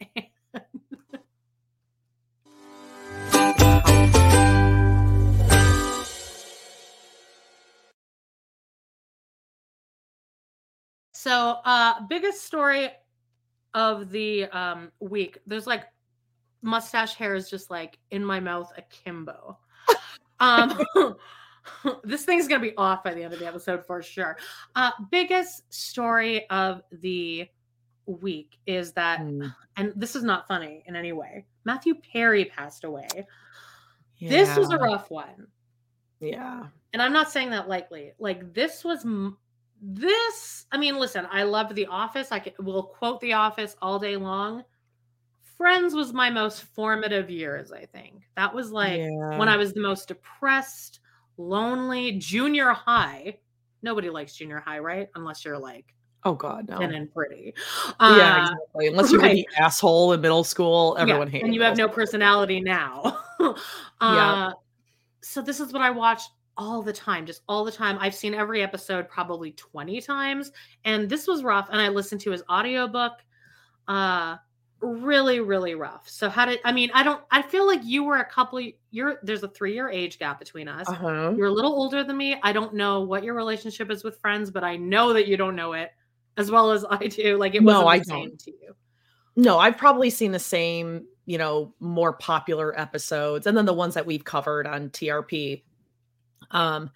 So, 11.28 11.58
uh, 11.66 12.06
biggest 12.08 12.46
story 12.46 12.88
of 13.74 14.10
the 14.10 14.46
um 14.46 14.90
week. 14.98 15.36
There's 15.46 15.66
like 15.66 15.84
mustache 16.62 17.16
hair 17.16 17.34
is 17.34 17.50
just 17.50 17.70
like 17.70 17.98
in 18.10 18.24
my 18.24 18.40
mouth 18.40 18.72
akimbo. 18.76 19.58
Um, 20.40 20.80
this 22.04 22.24
thing's 22.24 22.46
gonna 22.48 22.62
be 22.62 22.74
off 22.76 23.02
by 23.02 23.12
the 23.12 23.24
end 23.24 23.34
of 23.34 23.40
the 23.40 23.46
episode 23.46 23.84
for 23.84 24.00
sure. 24.00 24.38
Uh, 24.76 24.92
biggest 25.10 25.64
story 25.70 26.48
of 26.48 26.80
the 26.92 27.48
week 28.06 28.56
is 28.64 28.92
that, 28.92 29.20
Mm, 29.20 29.52
and 29.76 29.92
this 29.96 30.14
is 30.14 30.22
not 30.22 30.46
funny 30.46 30.84
in 30.86 30.94
any 30.94 31.10
way. 31.12 31.44
Matthew 31.64 31.96
Perry 31.96 32.44
passed 32.44 32.84
away. 32.84 33.08
This 34.20 34.56
was 34.56 34.70
a 34.70 34.78
rough 34.78 35.10
one 35.10 35.48
Yeah. 36.20 36.68
and 36.92 37.02
I'm 37.02 37.12
not 37.12 37.30
saying 37.32 37.50
that 37.50 37.68
lightly. 37.68 38.12
Like 38.20 38.54
this 38.54 38.84
was 38.84 39.04
m- 39.04 39.36
this, 39.80 40.66
I 40.72 40.78
mean, 40.78 40.96
listen, 40.98 41.26
I 41.30 41.42
love 41.44 41.74
The 41.74 41.86
Office. 41.86 42.28
I 42.32 42.42
will 42.58 42.82
quote 42.84 43.20
The 43.20 43.32
Office 43.34 43.76
all 43.80 43.98
day 43.98 44.16
long. 44.16 44.64
Friends 45.56 45.94
was 45.94 46.12
my 46.12 46.30
most 46.30 46.62
formative 46.74 47.28
years, 47.30 47.72
I 47.72 47.84
think. 47.86 48.22
That 48.36 48.54
was 48.54 48.70
like 48.70 48.98
Yeah. 48.98 49.38
when 49.38 49.48
I 49.48 49.56
was 49.56 49.72
the 49.72 49.80
most 49.80 50.08
depressed, 50.08 51.00
lonely, 51.36 52.12
junior 52.18 52.70
high. 52.70 53.38
Nobody 53.82 54.10
likes 54.10 54.34
junior 54.36 54.60
high, 54.60 54.78
right? 54.78 55.08
Unless 55.14 55.44
you're 55.44 55.58
like 55.58 55.94
Oh 56.24 56.34
God, 56.34 56.68
no. 56.68 56.78
and 56.78 57.12
pretty. 57.14 57.54
yeah, 57.56 57.92
Uh, 58.00 58.40
exactly. 58.42 58.86
Unless 58.88 59.12
you're 59.12 59.20
right. 59.20 59.46
the 59.56 59.62
asshole 59.62 60.12
in 60.12 60.20
middle 60.20 60.42
school, 60.44 60.94
yeah, 60.96 61.02
everyone 61.02 61.28
hates. 61.28 61.44
and 61.44 61.54
you 61.54 61.62
have 61.62 61.76
no 61.76 61.88
personality 61.88 62.60
now. 62.60 63.18
uh, 63.40 63.54
Yeah. 64.00 64.52
So 65.22 65.40
this 65.42 65.60
is 65.60 65.72
what 65.72 65.82
I 65.82 65.90
watch 65.90 66.22
all 66.58 66.82
the 66.82 66.92
time, 66.92 67.24
just 67.24 67.42
all 67.48 67.64
the 67.64 67.72
time. 67.72 67.96
I've 68.00 68.14
seen 68.14 68.34
every 68.34 68.62
episode 68.62 69.08
probably 69.08 69.52
20 69.52 70.00
times, 70.02 70.52
and 70.84 71.08
this 71.08 71.26
was 71.26 71.42
rough. 71.42 71.68
And 71.70 71.80
I 71.80 71.88
listened 71.88 72.20
to 72.22 72.30
his 72.30 72.42
audiobook. 72.50 73.12
Uh 73.86 74.36
really, 74.80 75.40
really 75.40 75.74
rough. 75.74 76.08
So 76.08 76.28
how 76.28 76.46
did 76.46 76.60
I 76.64 76.72
mean, 76.72 76.90
I 76.94 77.02
don't 77.02 77.22
I 77.30 77.42
feel 77.42 77.66
like 77.66 77.80
you 77.84 78.04
were 78.04 78.18
a 78.18 78.24
couple 78.24 78.60
you're 78.90 79.18
there's 79.22 79.42
a 79.42 79.48
three-year 79.48 79.88
age 79.88 80.18
gap 80.18 80.38
between 80.38 80.68
us. 80.68 80.88
Uh-huh. 80.88 81.34
You're 81.36 81.46
a 81.46 81.52
little 81.52 81.72
older 81.72 82.04
than 82.04 82.16
me. 82.16 82.38
I 82.42 82.52
don't 82.52 82.74
know 82.74 83.00
what 83.00 83.24
your 83.24 83.34
relationship 83.34 83.90
is 83.90 84.04
with 84.04 84.20
friends, 84.20 84.50
but 84.50 84.64
I 84.64 84.76
know 84.76 85.12
that 85.12 85.26
you 85.26 85.36
don't 85.36 85.56
know 85.56 85.72
it 85.72 85.90
as 86.36 86.50
well 86.50 86.70
as 86.70 86.84
I 86.88 87.06
do. 87.08 87.36
Like 87.36 87.54
it 87.54 87.62
No, 87.62 87.86
I 87.86 87.98
the 87.98 88.04
same 88.04 88.28
don't. 88.28 88.40
to 88.40 88.50
you. 88.50 88.74
No, 89.36 89.58
I've 89.58 89.76
probably 89.76 90.10
seen 90.10 90.32
the 90.32 90.38
same, 90.38 91.06
you 91.26 91.38
know, 91.38 91.72
more 91.80 92.12
popular 92.12 92.78
episodes 92.78 93.46
and 93.46 93.56
then 93.56 93.66
the 93.66 93.74
ones 93.74 93.94
that 93.94 94.06
we've 94.06 94.24
covered 94.24 94.66
on 94.66 94.90
TRP. 94.90 95.62
Um, 96.50 96.90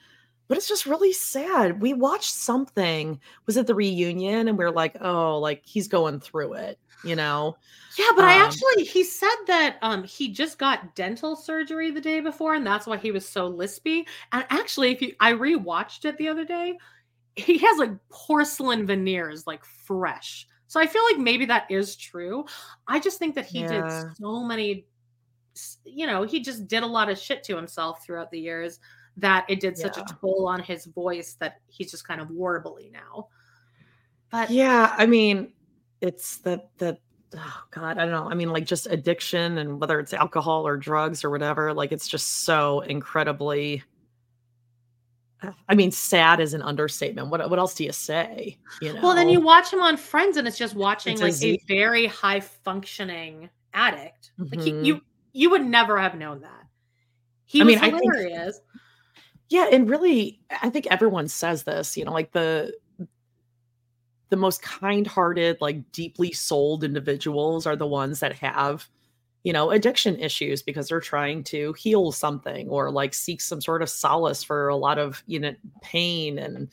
but 0.48 0.58
it's 0.58 0.68
just 0.68 0.86
really 0.86 1.12
sad. 1.12 1.80
We 1.82 1.94
watched 1.94 2.34
something, 2.34 3.20
was 3.46 3.56
it 3.56 3.66
the 3.66 3.74
reunion? 3.74 4.48
And 4.48 4.58
we 4.58 4.64
are 4.64 4.70
like, 4.72 4.96
oh, 5.00 5.38
like 5.38 5.62
he's 5.64 5.88
going 5.88 6.20
through 6.20 6.54
it, 6.54 6.78
you 7.02 7.16
know? 7.16 7.58
Yeah, 7.98 8.08
but 8.16 8.24
I 8.24 8.42
Um, 8.42 8.44
actually 8.44 8.84
he 8.84 9.04
said 9.04 9.34
that 9.48 9.76
um 9.82 10.04
he 10.04 10.32
just 10.32 10.58
got 10.58 10.94
dental 10.94 11.36
surgery 11.36 11.90
the 11.90 12.00
day 12.00 12.20
before 12.20 12.54
and 12.54 12.66
that's 12.66 12.86
why 12.86 12.96
he 12.96 13.10
was 13.12 13.28
so 13.28 13.50
lispy. 13.52 14.06
And 14.32 14.46
actually 14.50 14.92
if 14.92 15.02
you 15.02 15.14
I 15.20 15.32
rewatched 15.32 16.04
it 16.06 16.16
the 16.16 16.28
other 16.28 16.44
day, 16.44 16.78
he 17.36 17.58
has 17.58 17.78
like 17.78 17.92
porcelain 18.10 18.86
veneers 18.86 19.46
like 19.46 19.64
fresh. 19.64 20.46
So 20.68 20.80
I 20.80 20.86
feel 20.88 21.02
like 21.12 21.18
maybe 21.20 21.46
that 21.46 21.70
is 21.70 21.96
true. 21.96 22.46
I 22.88 23.00
just 23.00 23.18
think 23.18 23.34
that 23.36 23.46
he 23.46 23.62
Yeah. 23.62 23.64
did 23.64 23.90
so 23.90 24.44
many 24.44 24.86
you 25.84 26.06
know, 26.06 26.22
he 26.22 26.40
just 26.40 26.66
did 26.68 26.82
a 26.82 26.86
lot 26.86 27.10
of 27.10 27.18
shit 27.18 27.42
to 27.44 27.56
himself 27.56 28.04
throughout 28.04 28.30
the 28.30 28.40
years 28.40 28.78
that 29.18 29.44
it 29.48 29.60
did 29.60 29.76
such 29.76 29.98
a 29.98 30.04
toll 30.20 30.46
on 30.48 30.60
his 30.62 30.86
voice 30.86 31.34
that 31.34 31.60
he's 31.68 31.90
just 31.90 32.06
kind 32.06 32.20
of 32.20 32.28
warbly 32.28 32.90
now. 32.92 33.28
But 34.30 34.50
Yeah, 34.50 34.94
I 34.96 35.06
mean, 35.06 35.52
it's 36.00 36.38
the 36.38 36.62
the 36.78 36.98
oh 37.36 37.62
god, 37.70 37.98
I 37.98 38.04
don't 38.06 38.10
know. 38.12 38.30
I 38.30 38.34
mean, 38.34 38.50
like 38.50 38.64
just 38.66 38.86
addiction 38.86 39.58
and 39.58 39.80
whether 39.80 40.00
it's 40.00 40.12
alcohol 40.14 40.66
or 40.66 40.76
drugs 40.76 41.24
or 41.24 41.30
whatever, 41.30 41.74
like 41.74 41.92
it's 41.92 42.08
just 42.08 42.44
so 42.44 42.80
incredibly 42.80 43.82
I 45.68 45.74
mean, 45.74 45.90
sad 45.90 46.38
is 46.38 46.54
an 46.54 46.62
understatement. 46.62 47.28
What 47.28 47.50
what 47.50 47.58
else 47.58 47.74
do 47.74 47.82
you 47.84 47.90
say? 47.92 48.58
You 48.80 48.92
know. 48.92 49.00
Well, 49.02 49.14
then 49.16 49.28
you 49.28 49.40
watch 49.40 49.72
him 49.72 49.80
on 49.80 49.96
Friends, 49.96 50.36
and 50.36 50.46
it's 50.46 50.56
just 50.56 50.74
watching 50.76 51.14
It's 51.14 51.20
like 51.20 51.42
a 51.42 51.58
very 51.66 52.06
high 52.06 52.38
functioning 52.38 53.50
addict. 53.74 54.30
Like 54.38 54.60
he, 54.60 54.72
Mhm. 54.72 54.84
you, 54.84 55.00
you 55.32 55.50
would 55.50 55.64
never 55.66 55.98
have 56.00 56.14
known 56.14 56.42
that. 56.42 56.62
He 57.44 57.60
I 57.60 57.64
was 57.64 57.74
mean, 57.74 57.84
I 57.84 57.90
think- 57.90 58.02
hilarious. 58.14 58.60
Yeah, 59.52 59.66
and 59.70 59.86
really, 59.86 60.40
I 60.62 60.70
think 60.70 60.86
everyone 60.90 61.28
says 61.28 61.64
this. 61.64 61.94
You 61.94 62.06
know, 62.06 62.12
like 62.12 62.32
the 62.32 62.72
the 64.30 64.36
most 64.36 64.62
kind-hearted, 64.62 65.58
like 65.60 65.90
deeply 65.92 66.32
souled 66.32 66.84
individuals 66.84 67.66
are 67.66 67.76
the 67.76 67.86
ones 67.86 68.20
that 68.20 68.32
have, 68.34 68.88
you 69.44 69.52
know, 69.52 69.70
addiction 69.70 70.18
issues 70.18 70.62
because 70.62 70.88
they're 70.88 71.00
trying 71.00 71.44
to 71.44 71.72
heal 71.74 72.12
something 72.12 72.68
or 72.68 72.90
like 72.90 73.14
seek 73.14 73.40
some 73.40 73.60
sort 73.60 73.82
of 73.82 73.90
solace 73.90 74.42
for 74.44 74.68
a 74.68 74.76
lot 74.76 74.98
of 74.98 75.22
you 75.26 75.40
know 75.40 75.54
pain 75.82 76.38
and 76.38 76.68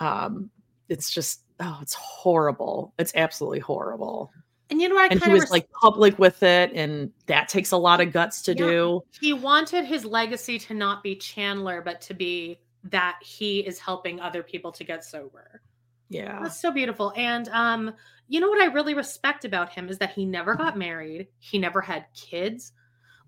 um 0.00 0.50
it's 0.88 1.10
just 1.12 1.42
oh 1.60 1.78
it's 1.82 1.94
horrible 1.94 2.94
it's 2.98 3.12
absolutely 3.16 3.60
horrible 3.60 4.32
and 4.70 4.80
you 4.80 4.88
know 4.88 4.96
what? 4.96 5.02
I 5.02 5.06
and 5.06 5.14
he 5.14 5.20
kind 5.20 5.32
of 5.32 5.40
was 5.40 5.50
like 5.50 5.70
public 5.70 6.18
with 6.18 6.42
it 6.42 6.72
and 6.74 7.10
that 7.26 7.48
takes 7.48 7.70
a 7.70 7.76
lot 7.76 8.00
of 8.00 8.12
guts 8.12 8.42
to 8.42 8.52
Yeah. 8.52 8.66
do 8.66 9.04
he 9.20 9.32
wanted 9.32 9.84
his 9.84 10.04
legacy 10.04 10.58
to 10.60 10.74
not 10.74 11.02
be 11.02 11.16
Chandler, 11.16 11.80
but 11.82 12.00
to 12.02 12.14
be 12.14 12.58
that 12.84 13.18
he 13.22 13.60
is 13.60 13.78
helping 13.78 14.20
other 14.20 14.42
people 14.42 14.72
to 14.72 14.84
get 14.84 15.04
sober. 15.04 15.60
yeah 16.08 16.40
That's 16.42 16.60
so 16.60 16.70
beautiful. 16.70 17.12
And 17.16 17.48
um, 17.48 17.94
you 18.28 18.40
know 18.40 18.48
what 18.48 18.60
I 18.60 18.66
really 18.66 18.94
respect 18.94 19.44
about 19.44 19.70
him 19.72 19.88
is 19.88 19.98
that 19.98 20.10
he 20.12 20.24
never 20.24 20.54
got 20.54 20.76
married. 20.76 21.28
He 21.38 21.58
never 21.58 21.80
had 21.80 22.06
kids. 22.14 22.72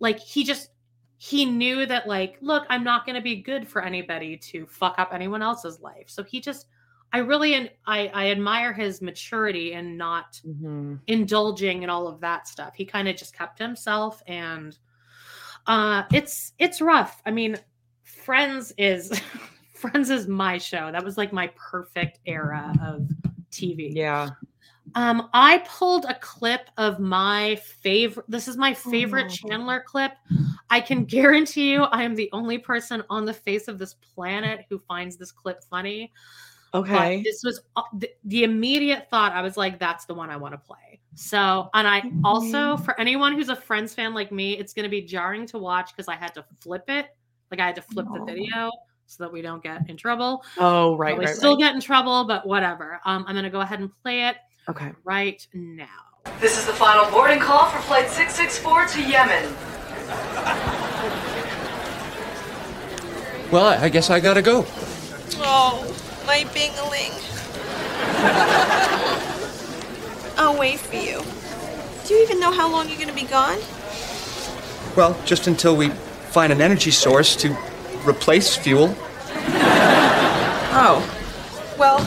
Like 0.01 0.19
he 0.19 0.45
just 0.45 0.71
he 1.19 1.45
knew 1.45 1.85
that 1.87 2.07
like, 2.07 2.39
look, 2.41 2.65
I'm 2.71 2.85
not 2.85 3.05
going 3.05 3.17
to 3.17 3.21
be 3.23 3.43
good 3.43 3.69
for 3.69 3.83
anybody 3.83 4.37
to 4.37 4.67
fuck 4.67 4.95
up 4.99 5.13
anyone 5.13 5.43
else's 5.43 5.81
life. 5.81 6.05
So 6.07 6.23
he 6.23 6.41
just 6.41 6.67
I 7.13 7.19
really 7.19 7.55
and 7.55 7.71
I 7.87 8.09
I 8.15 8.31
admire 8.31 8.73
his 8.73 9.01
maturity 9.01 9.73
and 9.75 9.97
not 9.97 10.41
Mhm. 10.47 11.01
indulging 11.07 11.83
in 11.83 11.91
all 11.91 12.07
of 12.07 12.21
that 12.21 12.47
stuff. 12.49 12.75
He 12.75 12.85
kind 12.85 13.09
of 13.09 13.17
just 13.17 13.35
kept 13.35 13.59
himself 13.59 14.23
and 14.27 14.77
uh 15.67 16.03
it's 16.13 16.53
it's 16.59 16.81
rough. 16.81 17.23
I 17.27 17.31
mean, 17.31 17.57
Friends 18.03 18.73
is 18.79 19.11
Friends 19.75 20.11
is 20.11 20.27
my 20.27 20.59
show. 20.59 20.91
That 20.93 21.05
was 21.05 21.17
like 21.17 21.33
my 21.33 21.51
perfect 21.57 22.19
era 22.27 22.73
of 22.85 23.09
TV. 23.51 23.93
yeah 23.95 24.31
Um 24.95 25.29
I 25.33 25.65
pulled 25.67 26.05
a 26.07 26.15
clip 26.21 26.69
of 26.77 26.99
my 27.01 27.57
favorite 27.57 28.27
this 28.29 28.49
is 28.49 28.57
my 28.57 28.75
favorite 28.75 29.27
Oh. 29.31 29.49
Chandler 29.49 29.83
clip. 29.87 30.13
I 30.71 30.81
can 30.81 31.05
guarantee 31.05 31.71
you 31.73 31.85
I 31.85 32.03
am 32.03 32.15
the 32.15 32.29
only 32.33 32.59
person 32.59 33.03
on 33.09 33.25
the 33.25 33.33
face 33.35 33.69
of 33.69 33.79
this 33.79 33.95
planet 33.95 34.67
who 34.69 34.79
finds 34.79 35.17
this 35.17 35.33
clip 35.33 35.63
funny. 35.71 36.13
But 36.73 36.79
okay 36.81 37.23
this 37.23 37.43
was 37.45 37.61
uh, 37.77 37.83
the, 37.95 38.11
the 38.25 38.45
immediate 38.45 39.09
thought. 39.11 39.33
I 39.33 39.43
was 39.43 39.57
like, 39.57 39.79
that's 39.79 40.05
the 40.05 40.15
one 40.15 40.31
I 40.31 40.37
want 40.37 40.55
to 40.55 40.59
play. 40.59 41.01
So, 41.15 41.69
and 41.75 41.89
I 41.89 42.03
also, 42.25 42.77
for 42.77 42.99
anyone 43.01 43.33
who's 43.35 43.49
a 43.49 43.57
Friends 43.57 43.93
fan 43.95 44.15
like 44.15 44.31
me, 44.31 44.53
it's 44.57 44.73
going 44.73 44.85
to 44.85 44.89
be 44.91 45.03
jarring 45.03 45.47
to 45.47 45.59
watch 45.59 45.91
because 45.93 46.07
I 46.07 46.15
had 46.15 46.33
to 46.35 46.45
flip 46.61 46.85
it. 46.89 47.07
Like 47.51 47.61
I 47.61 47.67
had 47.67 47.75
to 47.77 47.83
flip 47.83 48.07
the 48.13 48.25
video 48.25 48.71
so 49.07 49.25
that 49.25 49.33
we 49.33 49.43
don't 49.43 49.63
get 49.63 49.89
in 49.89 49.97
trouble. 49.97 50.45
oh 50.59 50.97
right 50.97 51.13
But 51.15 51.21
we 51.21 51.27
right, 51.27 51.35
still 51.35 51.53
right. 51.55 51.61
get 51.61 51.75
in 51.75 51.81
trouble, 51.81 52.25
but 52.25 52.47
whatever. 52.47 53.01
Um, 53.05 53.25
I'm 53.27 53.35
going 53.35 53.45
to 53.45 53.51
go 53.51 53.61
ahead 53.61 53.81
and 53.81 53.91
play 54.03 54.25
it 54.29 54.37
okay 54.69 54.93
right 55.05 55.45
now. 55.55 55.87
This 56.41 56.59
is 56.59 56.67
the 56.67 56.75
final 56.75 57.11
boarding 57.11 57.41
call 57.41 57.67
for 57.71 57.81
Flight 57.83 58.09
664 58.11 58.87
to 58.87 59.03
Yemen. 59.03 59.55
Well, 63.51 63.67
I 63.67 63.89
guess 63.89 64.11
I 64.11 64.21
gotta 64.21 64.43
go. 64.43 64.67
Oh, 65.41 65.97
my 66.29 66.45
bingling. 66.53 67.15
I'll 70.37 70.59
wait 70.59 70.79
for 70.79 70.97
you. 70.97 71.23
Do 72.07 72.13
you 72.15 72.23
even 72.23 72.39
know 72.39 72.53
how 72.53 72.71
long 72.71 72.87
you're 72.91 72.99
gonna 72.99 73.15
be 73.15 73.23
gone? 73.23 73.59
Well, 74.95 75.19
just 75.25 75.47
until 75.47 75.75
we 75.75 75.89
find 75.89 76.53
an 76.53 76.61
energy 76.61 76.91
source 76.91 77.35
to 77.37 77.57
replace 78.07 78.55
fuel. 78.55 78.95
Oh. 80.81 81.03
Well, 81.79 82.07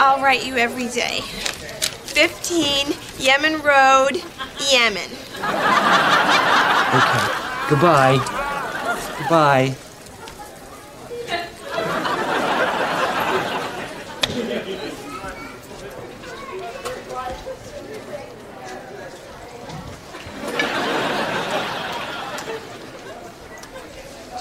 I'll 0.00 0.20
write 0.20 0.44
you 0.44 0.56
every 0.56 0.88
day. 0.88 1.20
15 1.20 2.92
Yemen 3.18 3.62
Road, 3.62 4.20
Yemen. 4.72 5.10
Okay. 6.90 7.24
Goodbye. 7.70 8.18
Goodbye. 9.20 9.76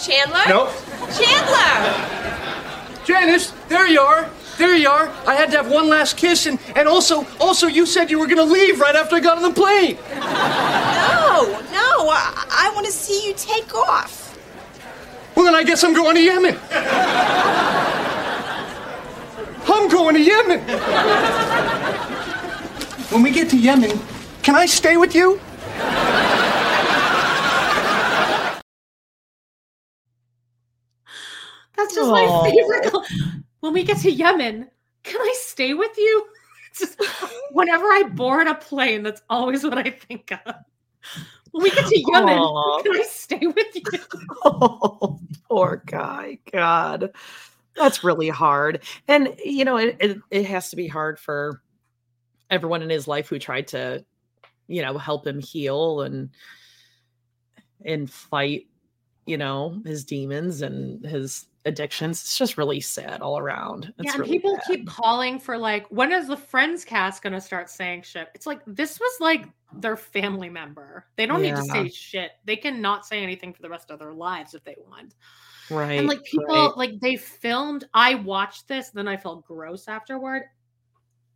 Chandler? 0.04 0.43
Nope. 0.49 0.70
Chandler! 1.18 1.93
Janice, 3.06 3.54
there 3.70 3.88
you 3.88 4.01
are. 4.01 4.30
There 4.58 4.76
you 4.76 4.89
are. 4.89 5.10
I 5.26 5.36
had 5.36 5.49
to 5.51 5.58
have 5.58 5.72
one 5.72 5.88
last 5.89 6.18
kiss, 6.18 6.45
and, 6.45 6.60
and 6.76 6.88
also, 6.88 7.26
also, 7.39 7.68
you 7.68 7.86
said 7.86 8.12
you 8.12 8.20
were 8.20 8.28
gonna 8.28 8.43
leave 8.43 8.80
right 8.82 8.95
after 8.95 9.16
I 9.16 9.22
got 9.22 9.38
on 9.38 9.43
the 9.43 9.51
plane. 9.51 9.97
No, 10.12 11.47
no, 11.72 12.10
I, 12.10 12.45
I 12.49 12.72
want 12.76 12.86
to 12.86 12.91
see 12.91 13.26
you 13.28 13.34
take 13.36 13.74
off. 13.74 14.38
Well, 15.36 15.45
then 15.45 15.56
I 15.56 15.64
guess 15.64 15.84
I'm 15.84 15.93
going 15.93 16.16
to 16.16 16.22
Yemen. 16.22 16.60
I'm 19.66 19.88
going 19.89 20.16
to 20.16 20.22
Yemen. 20.22 20.60
When 23.10 23.24
we 23.24 23.32
get 23.32 23.49
to 23.51 23.58
Yemen, 23.58 23.99
can 24.43 24.56
I 24.56 24.66
stay 24.66 24.97
with 24.97 25.16
you? 25.16 25.39
That's 31.76 31.95
just 31.95 32.09
my 32.09 32.43
favorite. 32.43 32.93
When 33.61 33.74
we 33.74 33.84
get 33.84 33.97
to 33.99 34.11
Yemen, 34.11 34.69
can 35.03 35.21
I 35.21 35.34
stay 35.38 35.74
with 35.74 35.97
you? 35.97 36.28
Just, 36.76 36.99
whenever 37.51 37.86
I 37.86 38.03
board 38.15 38.47
a 38.47 38.55
plane, 38.55 39.03
that's 39.03 39.21
always 39.30 39.63
what 39.63 39.78
I 39.78 39.91
think 39.91 40.32
of. 40.32 40.55
When 41.51 41.63
we 41.63 41.69
get 41.69 41.86
to 41.86 41.99
Yemen, 41.99 42.39
Aw. 42.39 42.82
can 42.82 42.95
I 42.95 43.03
stay 43.03 43.45
with 43.45 43.76
you? 43.76 43.84
Oh, 44.45 45.19
poor 45.47 45.84
guy. 45.86 46.39
God. 46.51 47.11
That's 47.76 48.03
really 48.03 48.30
hard. 48.30 48.84
And 49.07 49.36
you 49.43 49.65
know, 49.65 49.78
it, 49.78 49.97
it 49.99 50.17
it 50.32 50.45
has 50.45 50.69
to 50.71 50.76
be 50.76 50.88
hard 50.88 51.19
for 51.19 51.61
everyone 52.49 52.82
in 52.82 52.89
his 52.89 53.07
life 53.07 53.28
who 53.30 53.39
tried 53.39 53.67
to, 53.69 54.03
you 54.67 54.82
know, 54.82 54.97
help 54.97 55.26
him 55.26 55.39
heal 55.39 56.01
and 56.01 56.30
and 57.86 58.09
fight, 58.09 58.67
you 59.26 59.38
know, 59.38 59.82
his 59.86 60.03
demons 60.03 60.61
and 60.61 61.03
his 61.05 61.47
addictions. 61.65 62.21
It's 62.21 62.38
just 62.38 62.57
really 62.57 62.80
sad 62.80 63.21
all 63.21 63.38
around. 63.38 63.93
It's 63.97 64.05
yeah, 64.05 64.11
and 64.11 64.19
really 64.21 64.32
people 64.34 64.55
bad. 64.55 64.63
keep 64.67 64.88
calling 64.88 65.39
for 65.39 65.57
like, 65.57 65.88
when 65.88 66.11
is 66.11 66.28
the 66.28 66.38
Friends 66.38 66.84
cast 66.84 67.24
going 67.24 67.34
to 67.34 67.41
start 67.41 67.69
saying 67.69 68.03
shit? 68.03 68.30
It's 68.34 68.45
like 68.45 68.61
this 68.67 68.99
was 68.99 69.11
like 69.19 69.47
their 69.74 69.97
family 69.97 70.49
member. 70.49 71.05
They 71.15 71.26
don't 71.26 71.41
need 71.41 71.55
to 71.55 71.63
say 71.63 71.89
shit. 71.89 72.32
They 72.45 72.55
can 72.55 72.82
not 72.82 73.05
say 73.05 73.24
anything 73.24 73.53
for 73.53 73.61
the 73.61 73.69
rest 73.69 73.91
of 73.91 73.99
their 73.99 74.13
lives 74.13 74.53
if 74.53 74.63
they 74.63 74.76
want. 74.89 75.15
right. 75.69 75.99
and 75.99 76.07
like 76.07 76.24
people, 76.24 76.45
right. 76.47 76.78
like 76.78 76.99
they 76.99 77.15
filmed. 77.15 77.86
I 77.93 78.15
watched 78.15 78.67
this, 78.67 78.89
then 78.89 79.07
I 79.07 79.17
felt 79.17 79.45
gross 79.45 79.88
afterward. 79.88 80.43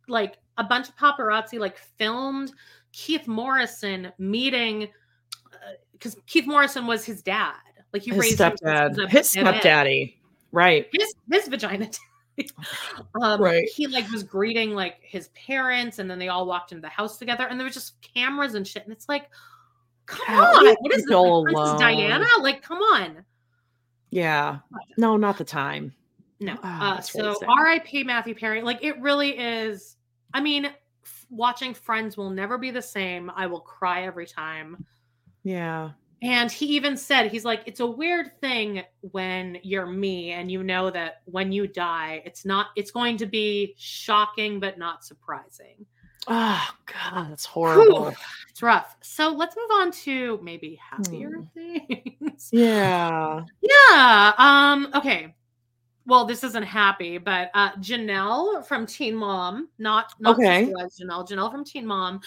Like 0.08 0.38
a 0.56 0.64
bunch 0.64 0.88
of 0.88 0.96
paparazzi 0.96 1.58
like 1.58 1.78
filmed 1.78 2.52
Keith 2.92 3.26
Morrison 3.26 4.12
meeting 4.18 4.88
uh, 5.52 5.72
because 5.92 6.16
Keith 6.26 6.46
Morrison 6.46 6.86
was 6.86 7.04
his 7.04 7.22
dad. 7.22 7.54
Like 7.92 8.02
he 8.02 8.10
his 8.10 8.18
raised 8.20 8.38
stepdad, 8.38 9.08
his 9.10 9.30
stepdaddy. 9.30 10.20
Right. 10.52 10.88
his 10.92 11.14
his 11.30 11.48
vagina 11.48 11.90
um 13.20 13.40
Right. 13.40 13.68
he 13.74 13.86
like 13.86 14.08
was 14.10 14.22
greeting 14.22 14.70
like 14.70 14.96
his 15.02 15.28
parents 15.28 15.98
and 15.98 16.10
then 16.10 16.18
they 16.18 16.28
all 16.28 16.46
walked 16.46 16.72
into 16.72 16.82
the 16.82 16.88
house 16.88 17.18
together 17.18 17.46
and 17.46 17.58
there 17.60 17.64
was 17.64 17.74
just 17.74 18.00
cameras 18.14 18.54
and 18.54 18.66
shit 18.66 18.84
and 18.84 18.92
it's 18.92 19.08
like 19.08 19.28
come 20.06 20.38
on 20.38 20.76
what 20.80 20.92
is 20.94 21.04
this 21.04 21.10
like, 21.14 21.44
Princess 21.44 21.80
diana 21.80 22.26
like 22.40 22.62
come 22.62 22.78
on 22.78 23.24
Yeah. 24.10 24.58
No, 24.96 25.16
not 25.16 25.36
the 25.36 25.44
time. 25.44 25.92
no 26.40 26.56
Ah, 26.62 26.98
uh 26.98 27.00
so 27.00 27.36
rip 27.62 28.06
matthew 28.06 28.34
perry 28.34 28.62
like 28.62 28.82
it 28.82 28.98
really 29.00 29.36
is 29.38 29.96
i 30.32 30.40
mean 30.40 30.64
f- 30.66 31.26
watching 31.28 31.74
friends 31.74 32.16
will 32.16 32.30
never 32.30 32.56
be 32.56 32.70
the 32.70 32.80
same 32.80 33.30
i 33.34 33.46
will 33.46 33.60
cry 33.60 34.04
every 34.04 34.26
time 34.26 34.82
Yeah. 35.42 35.90
And 36.20 36.50
he 36.50 36.66
even 36.66 36.96
said, 36.96 37.30
he's 37.30 37.44
like, 37.44 37.62
it's 37.66 37.80
a 37.80 37.86
weird 37.86 38.40
thing 38.40 38.82
when 39.02 39.58
you're 39.62 39.86
me 39.86 40.32
and 40.32 40.50
you 40.50 40.64
know 40.64 40.90
that 40.90 41.22
when 41.26 41.52
you 41.52 41.68
die, 41.68 42.22
it's 42.24 42.44
not, 42.44 42.68
it's 42.74 42.90
going 42.90 43.16
to 43.18 43.26
be 43.26 43.74
shocking, 43.78 44.58
but 44.58 44.78
not 44.78 45.04
surprising. 45.04 45.86
Oh 46.26 46.68
God, 46.86 47.30
that's 47.30 47.44
horrible. 47.46 48.06
Whew, 48.06 48.14
it's 48.50 48.62
rough. 48.62 48.96
So 49.00 49.30
let's 49.30 49.56
move 49.56 49.70
on 49.80 49.92
to 49.92 50.40
maybe 50.42 50.78
happier 50.90 51.30
Hmm. 51.30 51.42
things. 51.54 52.48
Yeah. 52.52 53.44
yeah. 53.60 54.32
Um, 54.38 54.88
okay. 54.94 55.34
Well, 56.06 56.24
this 56.24 56.42
isn't 56.42 56.62
happy, 56.62 57.18
but 57.18 57.50
uh 57.54 57.72
Jenelle 57.76 58.64
from 58.66 58.86
Teen 58.86 59.14
Mom, 59.14 59.68
not 59.78 60.12
not 60.18 60.36
Okay. 60.38 60.66
Janelle, 60.66 61.28
Jenelle 61.28 61.50
from 61.50 61.64
Teen 61.64 61.86
Mom, 61.86 62.20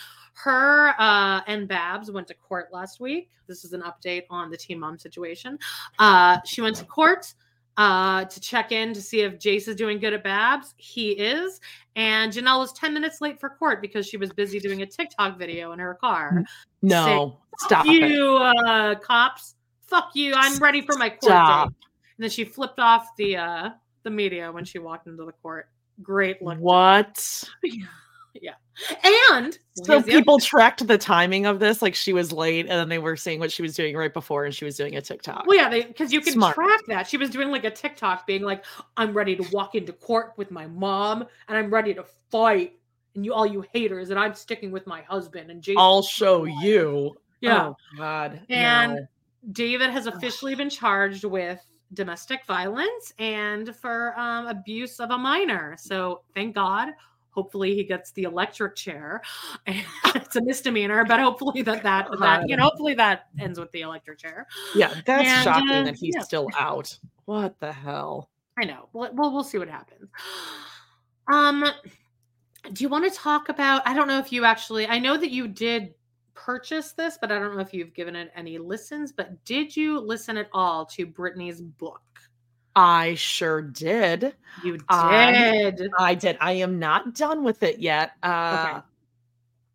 her 0.44 0.94
uh 1.00 1.42
and 1.48 1.68
Babs 1.68 2.12
went 2.12 2.28
to 2.28 2.34
court 2.34 2.70
last 2.72 3.00
week. 3.00 3.30
This 3.48 3.64
is 3.64 3.74
an 3.74 3.82
update 3.82 4.24
on 4.30 4.50
the 4.50 4.58
Teen 4.58 4.80
Mom 4.80 4.98
situation. 4.98 5.58
Uh 6.00 6.40
she 6.46 6.62
went 6.62 6.76
to 6.78 6.86
court 6.86 7.34
uh 7.78 8.26
to 8.26 8.40
check 8.40 8.72
in 8.72 8.94
to 8.94 9.02
see 9.02 9.22
if 9.22 9.38
Jace 9.40 9.68
is 9.68 9.76
doing 9.76 10.00
good 10.00 10.14
at 10.14 10.24
Babs. 10.24 10.74
He 10.78 11.12
is. 11.12 11.60
And 11.96 12.32
Jenelle 12.32 12.60
was 12.60 12.72
10 12.74 12.94
minutes 12.94 13.22
late 13.22 13.40
for 13.40 13.50
court 13.50 13.82
because 13.82 14.08
she 14.08 14.18
was 14.18 14.32
busy 14.32 14.60
doing 14.60 14.82
a 14.82 14.86
TikTok 14.86 15.38
video 15.38 15.74
in 15.74 15.80
her 15.80 15.96
car. 15.96 16.44
No. 16.82 17.38
Stop 17.60 17.86
Fuck 17.86 17.96
it. 17.96 18.10
you, 18.10 18.38
uh, 18.38 18.96
cops. 18.96 19.56
Fuck 19.88 20.12
you. 20.14 20.34
I'm 20.36 20.58
ready 20.58 20.82
for 20.82 20.96
my 20.96 21.10
court 21.10 21.24
Stop. 21.24 21.70
date. 21.70 21.76
And 22.18 22.24
then 22.24 22.30
she 22.30 22.46
flipped 22.46 22.80
off 22.80 23.10
the 23.18 23.38
uh 23.38 23.70
the 24.04 24.10
media 24.10 24.52
when 24.52 24.66
she 24.66 24.80
walked 24.80 25.08
into 25.08 25.26
the 25.26 25.34
court. 25.34 25.70
Great 26.02 26.42
look. 26.42 26.58
What? 26.58 27.44
Yeah. 28.42 28.54
And 29.04 29.54
So 29.76 29.94
here's 29.94 30.06
the 30.06 30.12
other 30.12 30.20
people 30.20 30.40
tracked 30.40 30.88
the 30.88 30.98
timing 30.98 31.46
of 31.46 31.60
this, 31.60 31.82
like 31.82 31.96
she 31.96 32.14
was 32.14 32.32
late, 32.32 32.62
and 32.62 32.72
then 32.72 32.90
they 32.90 32.98
were 32.98 33.16
seeing 33.16 33.40
what 33.40 33.52
she 33.52 33.62
was 33.62 33.76
doing 33.76 33.96
right 33.96 34.14
before, 34.14 34.46
and 34.46 34.56
she 34.56 34.66
was 34.66 34.78
doing 34.78 34.96
a 34.96 35.02
TikTok. 35.02 35.46
Well, 35.46 35.58
yeah, 35.58 35.70
because 35.70 36.12
you 36.14 36.22
can 36.22 36.34
Smart. 36.34 36.56
track 36.56 36.80
that. 36.88 37.08
She 37.08 37.18
was 37.18 37.30
doing 37.30 37.52
like 37.52 37.66
a 37.66 37.70
TikTok 37.70 38.26
being 38.26 38.42
like, 38.42 38.64
I'm 38.98 39.14
ready 39.14 39.36
to 39.36 39.44
walk 39.52 39.76
into 39.76 39.94
court 39.94 40.34
with 40.38 40.50
my 40.50 40.66
mom 40.68 41.26
and 41.48 41.58
I'm 41.58 41.72
ready 41.72 41.94
to 41.94 42.06
fight. 42.32 42.74
And 43.16 43.26
you 43.26 43.34
all 43.34 43.46
you 43.46 43.66
haters, 43.74 44.10
and 44.10 44.18
I'm 44.18 44.34
sticking 44.34 44.72
with 44.72 44.88
my 44.88 45.02
husband 45.02 45.52
and 45.52 45.62
Jason. 45.62 45.82
I'll 45.82 46.02
show 46.02 46.46
you. 46.46 47.18
Yeah. 47.42 47.68
Oh, 47.68 47.76
God. 47.98 48.40
And 48.50 48.96
no. 48.96 49.08
David 49.52 49.90
has 49.90 50.08
officially 50.08 50.56
been 50.56 50.70
charged 50.70 51.26
with 51.26 51.60
domestic 51.94 52.46
violence 52.46 53.14
and 53.20 53.76
for 53.76 54.18
um, 54.18 54.48
abuse 54.48 55.00
of 55.00 55.12
a 55.12 55.18
minor. 55.18 55.76
So 55.78 56.22
thank 56.34 56.56
God. 56.56 56.90
Hopefully 57.32 57.76
he 57.76 57.84
gets 57.84 58.12
the 58.12 58.24
electric 58.24 58.76
chair. 58.76 59.22
it's 59.68 60.36
a 60.36 60.42
misdemeanor, 60.42 61.06
but 61.06 61.20
hopefully 61.20 61.62
that 61.62 61.84
that 61.84 62.10
that 62.20 62.50
you 62.50 62.58
know 62.58 62.64
hopefully 62.64 62.94
that 62.94 63.28
ends 63.40 63.60
with 63.60 63.72
the 63.72 63.82
electric 63.82 64.20
chair. 64.20 64.48
Yeah, 64.76 64.94
that's 65.06 65.28
And, 65.28 65.44
shocking 65.44 65.70
uh, 65.72 65.84
that 65.84 65.96
he's 65.96 66.16
yeah. 66.16 66.22
still 66.22 66.48
out. 66.58 66.98
What 67.26 67.60
the 67.60 67.72
hell? 67.72 68.30
I 68.60 68.66
know. 68.66 68.90
Well, 68.94 69.10
we'll 69.14 69.32
we'll 69.32 69.44
see 69.44 69.58
what 69.58 69.70
happens. 69.70 70.10
Um, 71.28 71.66
do 72.74 72.84
you 72.84 72.90
want 72.90 73.12
to 73.12 73.18
talk 73.18 73.50
about? 73.50 73.82
I 73.88 73.94
don't 73.94 74.08
know 74.08 74.20
if 74.20 74.32
you 74.32 74.46
actually. 74.46 74.88
I 74.88 75.00
know 75.00 75.18
that 75.18 75.32
you 75.32 75.48
did 75.48 75.94
purchase 76.34 76.92
this, 76.92 77.18
but 77.20 77.32
I 77.32 77.40
don't 77.40 77.56
know 77.56 77.62
if 77.62 77.74
you've 77.74 77.94
given 77.94 78.16
it 78.16 78.32
any 78.36 78.58
listens. 78.58 79.12
But 79.12 79.44
did 79.46 79.76
you 79.76 80.00
listen 80.00 80.38
at 80.38 80.50
all 80.54 80.86
to 80.88 81.08
Britney's 81.08 81.62
book? 81.62 82.02
I 82.76 83.16
sure 83.16 83.62
did. 83.62 84.34
You 84.64 84.78
did. 84.78 84.86
I 84.88 86.16
did. 86.16 86.38
I 86.40 86.54
am 86.54 86.80
not 86.80 87.16
done 87.16 87.44
with 87.44 87.64
it 87.64 87.80
yet. 87.80 88.12
Uh, 88.24 88.68
Okay. 88.70 88.86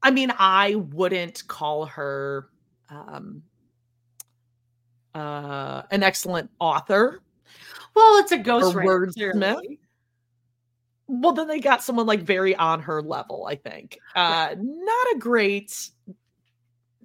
I 0.02 0.10
mean, 0.12 0.32
I 0.38 0.76
wouldn't 0.76 1.46
call 1.48 1.86
her 1.86 2.48
um, 2.90 3.42
uh, 5.14 5.82
an 5.90 6.02
excellent 6.02 6.50
author. 6.60 7.20
Well, 7.94 8.18
it's 8.18 8.30
a 8.30 8.38
ghostwriter. 8.38 9.10
wordsmith? 9.16 9.78
Well, 11.08 11.32
then 11.32 11.48
they 11.48 11.60
got 11.60 11.82
someone 11.82 12.06
like 12.06 12.20
very 12.22 12.54
on 12.54 12.82
her 12.82 13.02
level, 13.02 13.46
I 13.46 13.56
think. 13.56 13.98
Uh, 14.14 14.54
not 14.58 15.06
a 15.14 15.18
great 15.18 15.90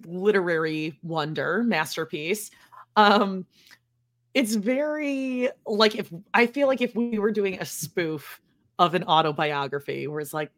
literary 0.04 0.98
wonder, 1.02 1.62
masterpiece. 1.64 2.50
Um, 2.96 3.46
it's 4.34 4.54
very 4.54 5.48
like 5.66 5.96
if 5.96 6.12
I 6.34 6.46
feel 6.46 6.66
like 6.66 6.80
if 6.80 6.94
we 6.94 7.18
were 7.18 7.30
doing 7.30 7.60
a 7.60 7.64
spoof 7.64 8.40
of 8.78 8.94
an 8.94 9.04
autobiography 9.04 10.06
where 10.06 10.20
it's 10.20 10.34
like 10.34 10.50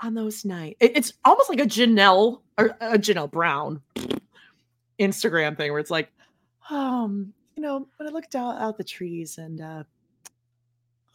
on 0.00 0.14
those 0.14 0.44
nights, 0.44 0.76
it's 0.80 1.12
almost 1.24 1.50
like 1.50 1.60
a 1.60 1.66
Janelle 1.66 2.40
or 2.56 2.76
a 2.80 2.98
Janelle 2.98 3.30
Brown 3.30 3.82
Instagram 5.00 5.56
thing 5.56 5.70
where 5.70 5.80
it's 5.80 5.90
like, 5.90 6.10
um, 6.70 7.32
you 7.56 7.62
know, 7.62 7.86
when 7.96 8.08
I 8.08 8.12
looked 8.12 8.34
out 8.34 8.58
out 8.58 8.78
the 8.78 8.84
trees 8.84 9.38
and 9.38 9.60
uh 9.60 9.82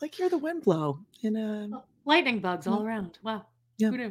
like 0.02 0.14
hear 0.14 0.30
the 0.30 0.38
wind 0.38 0.64
blow 0.64 1.00
and 1.24 1.38
uh 1.74 1.80
Lightning 2.06 2.40
bugs 2.40 2.68
all 2.68 2.86
around. 2.86 3.18
Wow. 3.24 3.46
Yeah. 3.78 4.10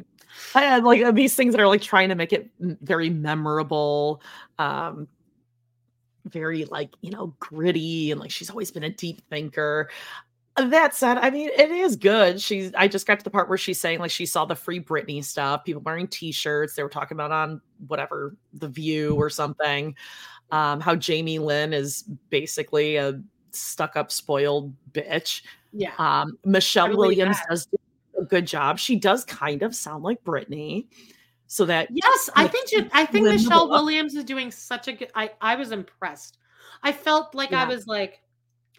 I 0.55 0.61
had 0.61 0.83
like 0.83 1.03
uh, 1.03 1.11
these 1.11 1.35
things 1.35 1.53
that 1.53 1.61
are 1.61 1.67
like 1.67 1.81
trying 1.81 2.09
to 2.09 2.15
make 2.15 2.33
it 2.33 2.49
very 2.59 3.09
memorable, 3.09 4.21
um, 4.57 5.07
very 6.25 6.65
like 6.65 6.89
you 7.01 7.11
know 7.11 7.35
gritty, 7.39 8.11
and 8.11 8.19
like 8.19 8.31
she's 8.31 8.49
always 8.49 8.71
been 8.71 8.83
a 8.83 8.89
deep 8.89 9.21
thinker. 9.29 9.89
Uh, 10.55 10.67
That 10.67 10.95
said, 10.95 11.17
I 11.17 11.29
mean 11.29 11.49
it 11.57 11.71
is 11.71 11.95
good. 11.95 12.41
She's. 12.41 12.71
I 12.75 12.87
just 12.87 13.07
got 13.07 13.19
to 13.19 13.23
the 13.23 13.29
part 13.29 13.49
where 13.49 13.57
she's 13.57 13.79
saying 13.79 13.99
like 13.99 14.11
she 14.11 14.25
saw 14.25 14.45
the 14.45 14.55
free 14.55 14.79
Britney 14.79 15.23
stuff, 15.23 15.63
people 15.65 15.81
wearing 15.81 16.07
T-shirts. 16.07 16.75
They 16.75 16.83
were 16.83 16.89
talking 16.89 17.15
about 17.15 17.31
on 17.31 17.61
whatever 17.87 18.35
the 18.53 18.67
View 18.67 19.15
or 19.15 19.29
something. 19.29 19.95
Um, 20.51 20.79
how 20.79 20.95
Jamie 20.95 21.39
Lynn 21.39 21.73
is 21.73 22.03
basically 22.29 22.97
a 22.97 23.19
stuck-up, 23.51 24.11
spoiled 24.11 24.73
bitch. 24.91 25.41
Yeah. 25.71 25.93
Um, 25.97 26.37
Michelle 26.45 26.87
believe 26.87 26.97
Williams 27.17 27.37
that. 27.37 27.49
does 27.49 27.67
a 28.19 28.23
good 28.25 28.45
job. 28.45 28.77
She 28.77 28.95
does 28.95 29.25
kind 29.25 29.63
of 29.63 29.73
sound 29.75 30.03
like 30.03 30.23
Britney, 30.23 30.85
so 31.53 31.65
that 31.65 31.87
Yes, 31.91 32.31
I 32.35 32.47
think 32.47 32.67
Jan- 32.67 32.89
I 32.93 33.05
think 33.05 33.27
Michelle 33.27 33.69
Williams 33.69 34.15
is 34.15 34.23
doing 34.23 34.49
such 34.49 34.87
a 34.87 34.93
good. 34.93 35.11
I 35.13 35.29
I 35.39 35.55
was 35.55 35.71
impressed. 35.71 36.39
I 36.81 36.91
felt 36.91 37.35
like 37.35 37.53
I 37.53 37.65
was 37.65 37.85
like 37.85 38.21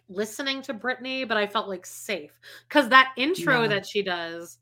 listening 0.09 0.61
to 0.63 0.75
Britney, 0.75 1.27
but 1.27 1.37
I 1.37 1.47
felt 1.47 1.69
like 1.69 1.87
safe 1.87 2.37
because 2.69 2.89
that 2.89 3.13
intro 3.17 3.63
Yeah. 3.63 3.69
that 3.69 3.87
she 3.87 4.03
does, 4.03 4.59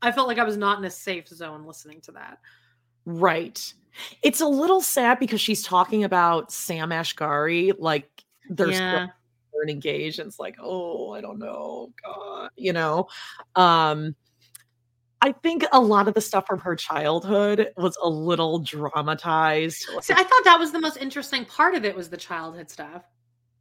I 0.00 0.10
felt 0.10 0.26
like 0.26 0.38
I 0.38 0.44
was 0.44 0.56
not 0.56 0.78
in 0.78 0.84
a 0.86 0.90
safe 0.90 1.28
zone 1.28 1.66
listening 1.66 2.00
to 2.02 2.12
that. 2.12 2.38
right. 3.04 3.74
It's 4.22 4.40
a 4.40 4.46
little 4.48 4.80
sad 4.80 5.18
because 5.18 5.40
she's 5.40 5.62
talking 5.62 6.04
about 6.04 6.50
Sam 6.50 6.90
Asghari 6.90 7.74
like 7.78 8.08
there's 8.48 8.78
yeah, 8.78 9.08
engaged. 9.68 10.18
And 10.18 10.28
it's 10.28 10.38
like, 10.38 10.56
oh, 10.62 11.12
I 11.12 11.20
don't 11.20 11.38
know, 11.38 11.92
God, 12.02 12.50
you 12.56 12.72
know. 12.72 13.08
Um, 13.54 14.14
I 15.20 15.32
think 15.32 15.64
a 15.72 15.80
lot 15.80 16.06
of 16.06 16.14
the 16.14 16.20
stuff 16.20 16.46
from 16.46 16.60
her 16.60 16.76
childhood 16.76 17.72
was 17.76 17.96
a 18.02 18.08
little 18.08 18.60
dramatized. 18.60 19.86
See, 20.00 20.14
I 20.14 20.22
thought 20.22 20.44
that 20.44 20.58
was 20.58 20.70
the 20.70 20.80
most 20.80 20.96
interesting 20.96 21.44
part 21.44 21.74
of 21.74 21.84
it 21.84 21.96
was 21.96 22.08
the 22.08 22.16
childhood 22.16 22.70
stuff. 22.70 23.02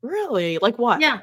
Really? 0.01 0.59
Like 0.61 0.77
what? 0.77 1.01
Yeah. 1.01 1.21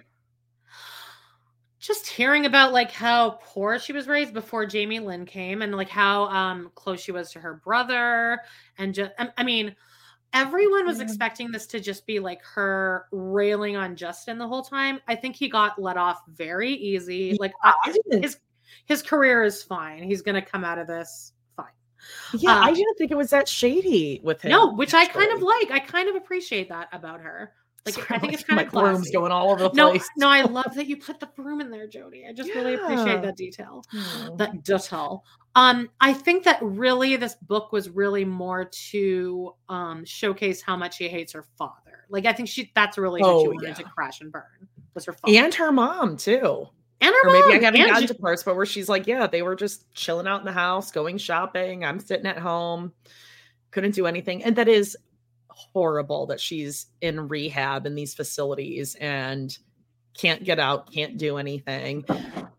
Just 1.78 2.06
hearing 2.06 2.46
about 2.46 2.72
like 2.72 2.90
how 2.90 3.38
poor 3.42 3.78
she 3.78 3.92
was 3.92 4.08
raised 4.08 4.34
before 4.34 4.66
Jamie 4.66 5.00
Lynn 5.00 5.26
came 5.26 5.62
and 5.62 5.76
like 5.76 5.90
how 5.90 6.24
um 6.24 6.72
close 6.74 7.00
she 7.00 7.12
was 7.12 7.30
to 7.32 7.40
her 7.40 7.60
brother 7.64 8.40
and 8.78 8.94
just 8.94 9.12
I, 9.18 9.28
I 9.36 9.44
mean 9.44 9.76
everyone 10.32 10.84
was 10.84 11.00
expecting 11.00 11.52
this 11.52 11.66
to 11.68 11.78
just 11.78 12.06
be 12.06 12.18
like 12.18 12.42
her 12.42 13.06
railing 13.12 13.76
on 13.76 13.94
Justin 13.94 14.36
the 14.36 14.48
whole 14.48 14.62
time. 14.62 14.98
I 15.06 15.14
think 15.14 15.36
he 15.36 15.48
got 15.48 15.80
let 15.80 15.96
off 15.96 16.22
very 16.26 16.72
easy. 16.72 17.36
Like 17.38 17.52
I, 17.62 17.94
his 18.10 18.38
his 18.86 19.02
career 19.02 19.42
is 19.44 19.62
fine. 19.62 20.02
He's 20.02 20.22
going 20.22 20.34
to 20.36 20.42
come 20.42 20.64
out 20.64 20.78
of 20.78 20.86
this 20.86 21.32
fine. 21.56 21.66
Yeah, 22.34 22.58
I 22.60 22.70
Uh, 22.70 22.74
didn't 22.74 22.96
think 22.98 23.10
it 23.10 23.16
was 23.16 23.30
that 23.30 23.48
shady 23.48 24.20
with 24.22 24.42
him. 24.42 24.50
No, 24.50 24.74
which 24.74 24.94
I 24.94 25.06
kind 25.06 25.32
of 25.32 25.42
like. 25.42 25.70
I 25.70 25.78
kind 25.78 26.08
of 26.08 26.16
appreciate 26.16 26.68
that 26.68 26.88
about 26.92 27.20
her. 27.20 27.52
Like 27.86 27.96
Sorry, 27.96 28.06
I 28.12 28.18
think 28.18 28.32
it's 28.32 28.42
kind 28.44 28.56
my 28.56 28.62
of 28.64 28.72
broom's 28.72 29.10
going 29.10 29.30
all 29.30 29.50
over 29.50 29.64
the 29.64 29.70
no, 29.74 29.90
place. 29.90 30.08
no, 30.16 30.30
I 30.30 30.40
love 30.44 30.74
that 30.74 30.86
you 30.86 30.96
put 30.96 31.20
the 31.20 31.26
broom 31.26 31.60
in 31.60 31.70
there, 31.70 31.86
Jodie. 31.86 32.26
I 32.26 32.32
just 32.32 32.48
really 32.54 32.72
appreciate 32.74 33.20
that 33.20 33.36
detail. 33.36 33.82
Oh. 33.92 34.36
That 34.38 34.62
detail. 34.64 35.22
Um, 35.54 35.90
I 36.00 36.14
think 36.14 36.44
that 36.44 36.58
really 36.62 37.16
this 37.16 37.34
book 37.34 37.72
was 37.72 37.90
really 37.90 38.24
more 38.24 38.64
to 38.90 39.52
um 39.68 40.02
showcase 40.06 40.62
how 40.62 40.76
much 40.78 40.96
she 40.96 41.08
hates 41.08 41.34
her 41.34 41.44
father. 41.58 42.06
Like 42.08 42.24
I 42.24 42.32
think 42.32 42.48
she 42.48 42.72
that's 42.74 42.96
really 42.96 43.20
who 43.20 43.26
she 43.42 43.46
Oh, 43.48 43.50
wanted 43.50 43.76
to 43.76 43.84
crash 43.84 44.22
and 44.22 44.32
burn 44.32 44.66
was 44.94 45.04
her 45.04 45.12
father 45.12 45.36
and 45.36 45.52
her 45.52 45.70
mom 45.70 46.16
too. 46.16 46.66
And 47.04 47.14
Or 47.24 47.32
maybe 47.32 47.58
I 47.58 47.64
haven't 47.64 47.86
gotten 47.86 48.06
to 48.08 48.14
parts, 48.14 48.42
but 48.42 48.56
where 48.56 48.66
she's 48.66 48.88
like, 48.88 49.06
yeah, 49.06 49.26
they 49.26 49.42
were 49.42 49.54
just 49.56 49.92
chilling 49.94 50.26
out 50.26 50.40
in 50.40 50.46
the 50.46 50.52
house, 50.52 50.90
going 50.90 51.18
shopping. 51.18 51.84
I'm 51.84 52.00
sitting 52.00 52.26
at 52.26 52.38
home, 52.38 52.92
couldn't 53.70 53.94
do 53.94 54.06
anything. 54.06 54.42
And 54.44 54.56
that 54.56 54.68
is 54.68 54.96
horrible 55.48 56.26
that 56.26 56.40
she's 56.40 56.86
in 57.00 57.28
rehab 57.28 57.86
in 57.86 57.94
these 57.94 58.14
facilities 58.14 58.94
and 58.96 59.56
can't 60.16 60.44
get 60.44 60.58
out, 60.58 60.92
can't 60.92 61.16
do 61.18 61.36
anything. 61.38 62.04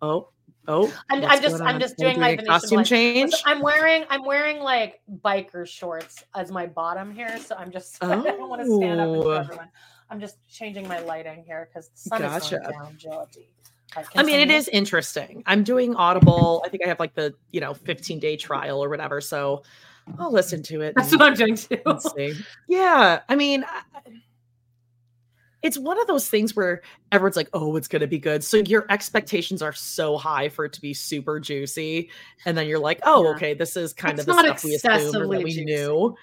Oh, 0.01 0.29
oh. 0.67 0.93
I'm, 1.09 1.23
I'm 1.25 1.41
just 1.41 1.61
I'm 1.61 1.79
just 1.79 1.97
Gotta 1.97 2.09
doing 2.13 2.19
my 2.19 2.35
costume 2.37 2.77
blush. 2.77 2.89
change. 2.89 3.33
I'm 3.45 3.61
wearing 3.61 4.05
I'm 4.09 4.25
wearing 4.25 4.59
like 4.59 5.01
biker 5.23 5.67
shorts 5.67 6.23
as 6.35 6.51
my 6.51 6.65
bottom 6.67 7.13
here, 7.13 7.37
so 7.39 7.55
I'm 7.55 7.71
just 7.71 7.97
oh. 8.01 8.11
I 8.21 8.23
don't 8.23 8.49
want 8.49 8.61
to 8.61 8.75
stand 8.75 8.99
up 8.99 9.07
and 9.07 9.17
Oh. 9.17 9.29
everyone. 9.31 9.69
I'm 10.09 10.19
just 10.19 10.37
changing 10.47 10.87
my 10.87 10.99
lighting 10.99 11.43
here 11.45 11.67
because 11.67 11.89
the 11.89 11.97
sun 11.97 12.21
is 12.23 12.31
Gotcha. 12.31 12.59
going 12.59 12.71
down, 12.71 12.97
Jodie. 12.97 13.47
I 14.15 14.23
mean, 14.23 14.39
it 14.39 14.51
is 14.51 14.67
interesting. 14.69 15.43
I'm 15.45 15.63
doing 15.63 15.95
Audible. 15.95 16.61
I 16.65 16.69
think 16.69 16.83
I 16.83 16.87
have 16.87 16.99
like 16.99 17.13
the, 17.15 17.33
you 17.51 17.61
know, 17.61 17.73
15 17.73 18.19
day 18.19 18.35
trial 18.37 18.83
or 18.83 18.89
whatever. 18.89 19.21
So 19.21 19.63
I'll 20.19 20.31
listen 20.31 20.61
to 20.63 20.81
it. 20.81 20.93
That's 20.95 21.11
what 21.11 21.21
I'm 21.21 21.33
doing 21.33 21.55
too. 21.55 21.77
Yeah, 22.67 23.21
I 23.29 23.35
mean, 23.35 23.63
I- 23.67 23.81
it's 25.61 25.79
one 25.79 25.99
of 25.99 26.05
those 26.05 26.29
things 26.29 26.55
where 26.55 26.83
everyone's 27.11 27.35
like, 27.35 27.49
"Oh, 27.53 27.75
it's 27.75 27.87
going 27.87 28.01
to 28.01 28.07
be 28.07 28.19
good." 28.19 28.43
So 28.43 28.57
your 28.57 28.85
expectations 28.91 29.63
are 29.63 29.73
so 29.73 30.15
high 30.15 30.47
for 30.47 30.65
it 30.65 30.73
to 30.73 30.81
be 30.81 30.93
super 30.93 31.39
juicy, 31.39 32.11
and 32.45 32.55
then 32.55 32.67
you're 32.67 32.77
like, 32.77 32.99
"Oh, 33.03 33.23
Yeah. 33.23 33.29
okay, 33.31 33.53
this 33.55 33.75
is 33.75 33.91
kind 33.91 34.13
It's 34.19 34.27
of 34.27 34.35
the 34.35 34.41
stuff 34.43 34.63
we 34.63 34.75
assumed 34.75 35.15
or 35.15 35.21
that 35.27 35.43
we 35.43 35.51
juicy. 35.51 35.65
knew." 35.65 36.15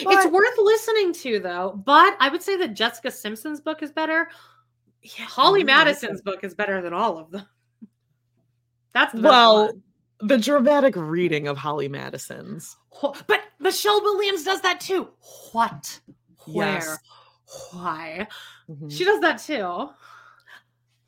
it's 0.00 0.26
worth 0.26 0.58
listening 0.58 1.12
to 1.14 1.38
though. 1.38 1.80
But 1.86 2.16
I 2.20 2.28
would 2.28 2.42
say 2.42 2.56
that 2.58 2.74
Jessica 2.74 3.10
Simpson's 3.10 3.60
book 3.62 3.82
is 3.82 3.92
better. 3.92 4.28
Yeah, 5.18 5.24
Holly 5.26 5.60
I 5.60 5.64
really 5.64 5.72
like 5.72 5.86
Madison's 5.86 6.22
book 6.22 6.42
is 6.42 6.54
better 6.54 6.82
than 6.82 6.92
all 6.92 7.18
of 7.18 7.30
them. 7.30 7.46
That's 8.94 9.12
the 9.12 9.20
Well, 9.20 9.66
one. 9.66 9.82
the 10.28 10.38
dramatic 10.38 10.96
reading 10.96 11.48
of 11.48 11.56
Holly 11.56 11.88
Madison's. 11.88 12.76
But 13.26 13.42
Michelle 13.60 14.00
Williams 14.02 14.44
does 14.44 14.60
that 14.62 14.80
too. 14.80 15.08
What? 15.52 16.00
Where? 16.46 16.66
Yes. 16.74 16.98
Why? 17.72 18.26
Mhm. 18.68 18.90
She 18.90 19.04
does 19.04 19.20
that 19.20 19.38
too. 19.38 19.90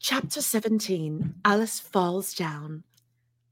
Chapter 0.00 0.40
17 0.40 1.34
Alice 1.44 1.80
falls 1.80 2.34
down. 2.34 2.84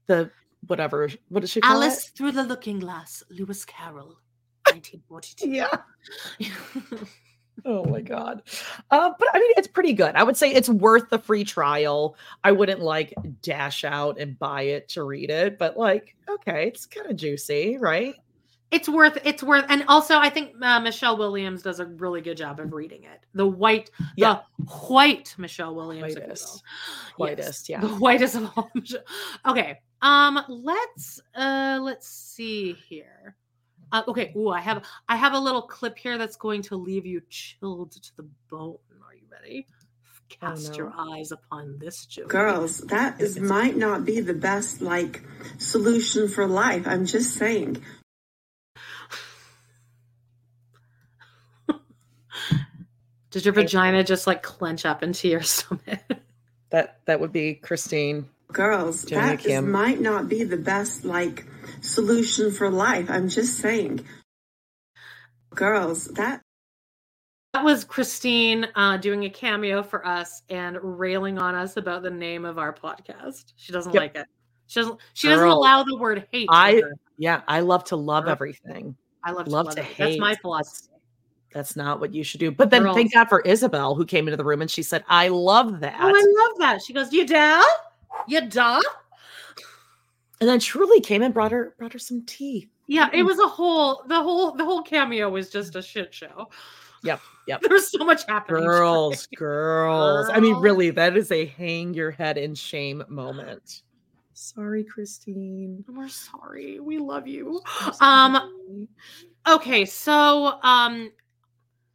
The 0.05 0.31
whatever, 0.67 1.09
what 1.29 1.41
does 1.41 1.49
she 1.51 1.59
call 1.61 1.73
Alice 1.83 2.09
Through 2.09 2.31
the 2.33 2.43
Looking 2.43 2.79
Glass, 2.79 3.23
Lewis 3.29 3.65
Carroll, 3.65 4.19
1942. 4.69 5.49
Yeah. 5.49 5.67
Oh 7.65 7.83
my 7.85 8.01
god. 8.01 8.43
Uh, 8.91 9.11
but 9.17 9.27
I 9.33 9.39
mean, 9.39 9.51
it's 9.57 9.67
pretty 9.67 9.93
good. 9.93 10.15
I 10.15 10.23
would 10.23 10.37
say 10.37 10.51
it's 10.53 10.69
worth 10.69 11.09
the 11.09 11.19
free 11.19 11.43
trial. 11.43 12.15
I 12.43 12.51
wouldn't 12.51 12.81
like 12.81 13.13
dash 13.41 13.83
out 13.83 14.19
and 14.19 14.37
buy 14.37 14.61
it 14.63 14.89
to 14.89 15.03
read 15.03 15.29
it, 15.29 15.57
but 15.57 15.75
like, 15.77 16.15
okay, 16.29 16.67
it's 16.67 16.85
kind 16.85 17.07
of 17.09 17.15
juicy, 17.17 17.77
right? 17.77 18.15
it's 18.69 18.89
worth 18.89 19.17
it's 19.23 19.41
worth 19.41 19.63
and 19.69 19.85
also 19.87 20.17
I 20.17 20.29
think 20.29 20.51
uh, 20.61 20.77
Michelle 20.81 21.17
Williams 21.17 21.61
does 21.61 21.79
a 21.79 21.85
really 21.85 22.19
good 22.19 22.35
job 22.35 22.59
of 22.59 22.73
reading 22.73 23.03
it. 23.05 23.21
The 23.33 23.47
white 23.47 23.91
Yeah. 24.17 24.39
the 24.59 24.65
white 24.65 25.33
Michelle 25.37 25.73
Williams 25.73 26.15
you 26.15 26.19
Whitest. 26.21 26.63
Yes, 27.17 27.17
Whitest, 27.17 27.69
yeah. 27.69 27.79
The 27.79 27.87
whitest 27.87 28.35
of 28.35 28.51
all. 28.57 28.69
Michelle- 28.75 29.03
Okay. 29.47 29.79
Um 30.01 30.41
let's 30.49 31.21
uh 31.33 31.79
let's 31.81 32.09
see 32.09 32.73
here. 32.89 33.37
Uh, 33.91 34.03
okay, 34.07 34.33
ooh, 34.35 34.49
I 34.49 34.59
have 34.59 34.83
I 35.07 35.15
have 35.15 35.33
a 35.33 35.39
little 35.39 35.61
clip 35.61 35.97
here 35.97 36.17
that's 36.17 36.35
going 36.35 36.61
to 36.63 36.75
leave 36.75 37.05
you 37.05 37.21
chilled 37.29 37.91
to 37.91 38.17
the 38.17 38.27
bone. 38.49 38.77
Are 39.07 39.15
you 39.15 39.23
ready? 39.31 39.67
Cast 40.29 40.75
your 40.75 40.93
eyes 40.97 41.31
upon 41.31 41.77
this 41.79 42.05
joke. 42.05 42.27
Girls, 42.27 42.79
that 42.79 43.21
is 43.21 43.39
might 43.39 43.77
not 43.77 44.03
be 44.03 44.19
the 44.19 44.33
best 44.33 44.81
like 44.81 45.23
solution 45.57 46.27
for 46.27 46.45
life. 46.47 46.85
I'm 46.85 47.05
just 47.05 47.35
saying. 47.35 47.81
Did 53.31 53.45
your 53.45 53.53
vagina 53.53 54.03
just 54.03 54.27
like 54.27 54.41
clench 54.41 54.85
up 54.85 55.03
into 55.03 55.27
your 55.27 55.41
stomach? 55.43 56.01
That 56.71 56.99
that 57.05 57.19
would 57.19 57.31
be 57.31 57.53
Christine. 57.53 58.29
Girls, 58.51 59.03
Jenny 59.05 59.21
that 59.21 59.39
is, 59.41 59.45
Kim. 59.45 59.71
might 59.71 59.99
not 59.99 60.29
be 60.29 60.43
the 60.43 60.57
best 60.57 61.03
like 61.05 61.45
solution 61.81 62.51
for 62.51 62.69
life. 62.69 63.09
I'm 63.09 63.29
just 63.29 63.57
saying. 63.57 64.05
Girls, 65.53 66.05
that 66.09 66.41
That 67.53 67.63
was 67.65 67.83
Christine 67.83 68.67
uh, 68.75 68.97
doing 68.97 69.25
a 69.25 69.29
cameo 69.29 69.81
for 69.83 70.05
us 70.05 70.43
and 70.49 70.77
railing 70.81 71.39
on 71.39 71.55
us 71.55 71.77
about 71.77 72.03
the 72.03 72.09
name 72.11 72.45
of 72.45 72.57
our 72.57 72.73
podcast. 72.73 73.53
She 73.57 73.71
doesn't 73.73 73.93
Yep. 73.93 74.01
like 74.01 74.15
it. 74.15 74.27
She 74.67 74.79
doesn't. 74.81 74.99
She 75.13 75.27
doesn't 75.29 75.47
allow 75.47 75.83
the 75.83 75.97
word 75.97 76.27
hate. 76.31 76.47
I 76.51 76.83
yeah, 77.17 77.41
I 77.47 77.61
love 77.61 77.83
to 77.85 77.95
love 77.95 78.25
Girl. 78.25 78.31
everything. 78.33 78.95
I 79.23 79.31
love, 79.31 79.47
love 79.47 79.69
to, 79.69 79.75
to 79.75 79.81
love 79.81 79.91
it. 79.91 79.97
That's 79.97 80.19
my 80.19 80.35
philosophy. 80.35 80.91
That's 81.53 81.75
not 81.75 81.99
what 81.99 82.13
you 82.13 82.23
should 82.23 82.39
do. 82.39 82.51
But 82.51 82.69
then 82.69 82.83
Girls. 82.83 82.95
thank 82.95 83.13
God 83.13 83.29
for 83.29 83.41
Isabel 83.41 83.95
who 83.95 84.05
came 84.05 84.27
into 84.27 84.37
the 84.37 84.43
room 84.43 84.61
and 84.61 84.69
she 84.69 84.83
said, 84.83 85.03
I 85.07 85.29
love 85.29 85.79
that. 85.79 85.95
Oh, 85.99 86.07
I 86.07 86.11
love 86.11 86.59
that. 86.59 86.81
She 86.83 86.93
goes, 86.93 87.11
"You 87.11 87.25
da, 87.25 87.63
you 88.27 88.41
da." 88.41 88.79
and 90.39 90.49
then 90.49 90.59
truly 90.59 91.01
came 91.01 91.21
and 91.21 91.33
brought 91.33 91.51
her 91.51 91.73
brought 91.77 91.93
her 91.93 91.99
some 91.99 92.23
tea. 92.25 92.69
Yeah, 92.87 93.09
it 93.11 93.23
was 93.23 93.39
a 93.39 93.47
whole. 93.47 94.03
The 94.07 94.21
whole. 94.21 94.53
The 94.53 94.63
whole 94.63 94.81
cameo 94.81 95.29
was 95.29 95.49
just 95.49 95.75
a 95.75 95.81
shit 95.81 96.13
show. 96.13 96.49
Yep, 97.03 97.21
yep. 97.47 97.61
There 97.63 97.71
was 97.71 97.91
so 97.91 98.03
much 98.05 98.23
happening. 98.27 98.63
Girls, 98.63 99.27
girls. 99.35 100.29
I 100.31 100.39
mean, 100.39 100.55
really, 100.55 100.89
that 100.91 101.17
is 101.17 101.31
a 101.31 101.45
hang 101.45 101.93
your 101.93 102.11
head 102.11 102.37
in 102.37 102.55
shame 102.55 103.03
moment. 103.07 103.81
Sorry, 104.33 104.83
Christine. 104.83 105.83
We're 105.87 106.09
sorry. 106.09 106.79
We 106.79 106.97
love 106.97 107.27
you. 107.27 107.61
Um. 108.01 108.87
Okay, 109.47 109.85
so 109.85 110.59
um 110.61 111.11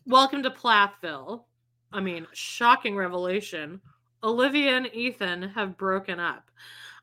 welcome 0.07 0.43
to 0.43 0.51
Plathville. 0.51 1.47
I 1.93 2.01
mean, 2.01 2.27
shocking 2.33 2.97
revelation. 2.97 3.81
Olivia 4.25 4.77
and 4.77 4.95
Ethan 4.95 5.43
have 5.43 5.77
broken 5.77 6.20
up. 6.20 6.51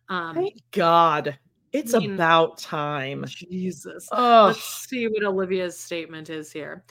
Um 0.07 0.35
Thank 0.35 0.61
God. 0.71 1.37
It's 1.71 1.93
I 1.93 1.99
mean, 1.99 2.13
about 2.15 2.57
time. 2.57 3.25
Jesus. 3.27 4.09
Oh, 4.11 4.45
Let's 4.47 4.87
see 4.87 5.07
what 5.07 5.23
Olivia's 5.23 5.77
statement 5.77 6.29
is 6.29 6.51
here. 6.51 6.83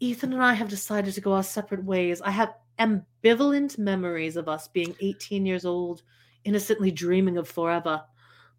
Ethan 0.00 0.32
and 0.32 0.42
I 0.42 0.52
have 0.54 0.68
decided 0.68 1.14
to 1.14 1.20
go 1.20 1.32
our 1.32 1.42
separate 1.42 1.84
ways. 1.84 2.20
I 2.20 2.30
have 2.30 2.54
ambivalent 2.78 3.78
memories 3.78 4.36
of 4.36 4.48
us 4.48 4.68
being 4.68 4.94
18 5.00 5.46
years 5.46 5.64
old, 5.64 6.02
innocently 6.44 6.90
dreaming 6.90 7.36
of 7.36 7.48
forever. 7.48 8.02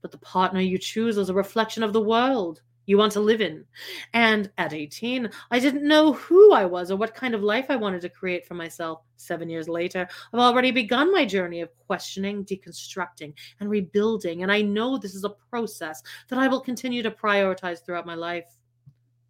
But 0.01 0.11
the 0.11 0.17
partner 0.19 0.59
you 0.59 0.77
choose 0.77 1.17
is 1.17 1.29
a 1.29 1.33
reflection 1.33 1.83
of 1.83 1.93
the 1.93 2.01
world 2.01 2.61
you 2.91 2.97
want 2.97 3.13
to 3.13 3.21
live 3.21 3.39
in. 3.39 3.63
And 4.13 4.51
at 4.57 4.73
18, 4.73 5.29
I 5.49 5.59
didn't 5.59 5.87
know 5.87 6.11
who 6.11 6.53
I 6.53 6.65
was 6.65 6.91
or 6.91 6.97
what 6.97 7.15
kind 7.15 7.33
of 7.33 7.41
life 7.41 7.67
I 7.69 7.77
wanted 7.77 8.01
to 8.01 8.09
create 8.09 8.45
for 8.45 8.53
myself. 8.53 9.01
Seven 9.15 9.49
years 9.49 9.69
later, 9.69 10.07
I've 10.33 10.39
already 10.39 10.71
begun 10.71 11.11
my 11.11 11.25
journey 11.25 11.61
of 11.61 11.69
questioning, 11.87 12.43
deconstructing, 12.43 13.33
and 13.59 13.69
rebuilding. 13.69 14.43
And 14.43 14.51
I 14.51 14.61
know 14.61 14.97
this 14.97 15.15
is 15.15 15.23
a 15.23 15.35
process 15.49 16.03
that 16.27 16.37
I 16.37 16.49
will 16.49 16.59
continue 16.59 17.01
to 17.01 17.11
prioritize 17.11 17.83
throughout 17.83 18.05
my 18.05 18.15
life. 18.15 18.57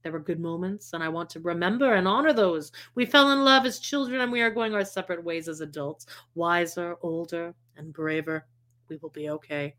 There 0.01 0.11
were 0.11 0.19
good 0.19 0.39
moments, 0.39 0.93
and 0.93 1.03
I 1.03 1.09
want 1.09 1.29
to 1.31 1.39
remember 1.41 1.93
and 1.93 2.07
honor 2.07 2.33
those. 2.33 2.71
We 2.95 3.05
fell 3.05 3.31
in 3.31 3.43
love 3.43 3.67
as 3.67 3.77
children, 3.77 4.21
and 4.21 4.31
we 4.31 4.41
are 4.41 4.49
going 4.49 4.73
our 4.73 4.83
separate 4.83 5.23
ways 5.23 5.47
as 5.47 5.61
adults, 5.61 6.07
wiser, 6.33 6.95
older, 7.03 7.53
and 7.77 7.93
braver. 7.93 8.47
We 8.89 8.97
will 8.97 9.11
be 9.11 9.29
okay. 9.29 9.75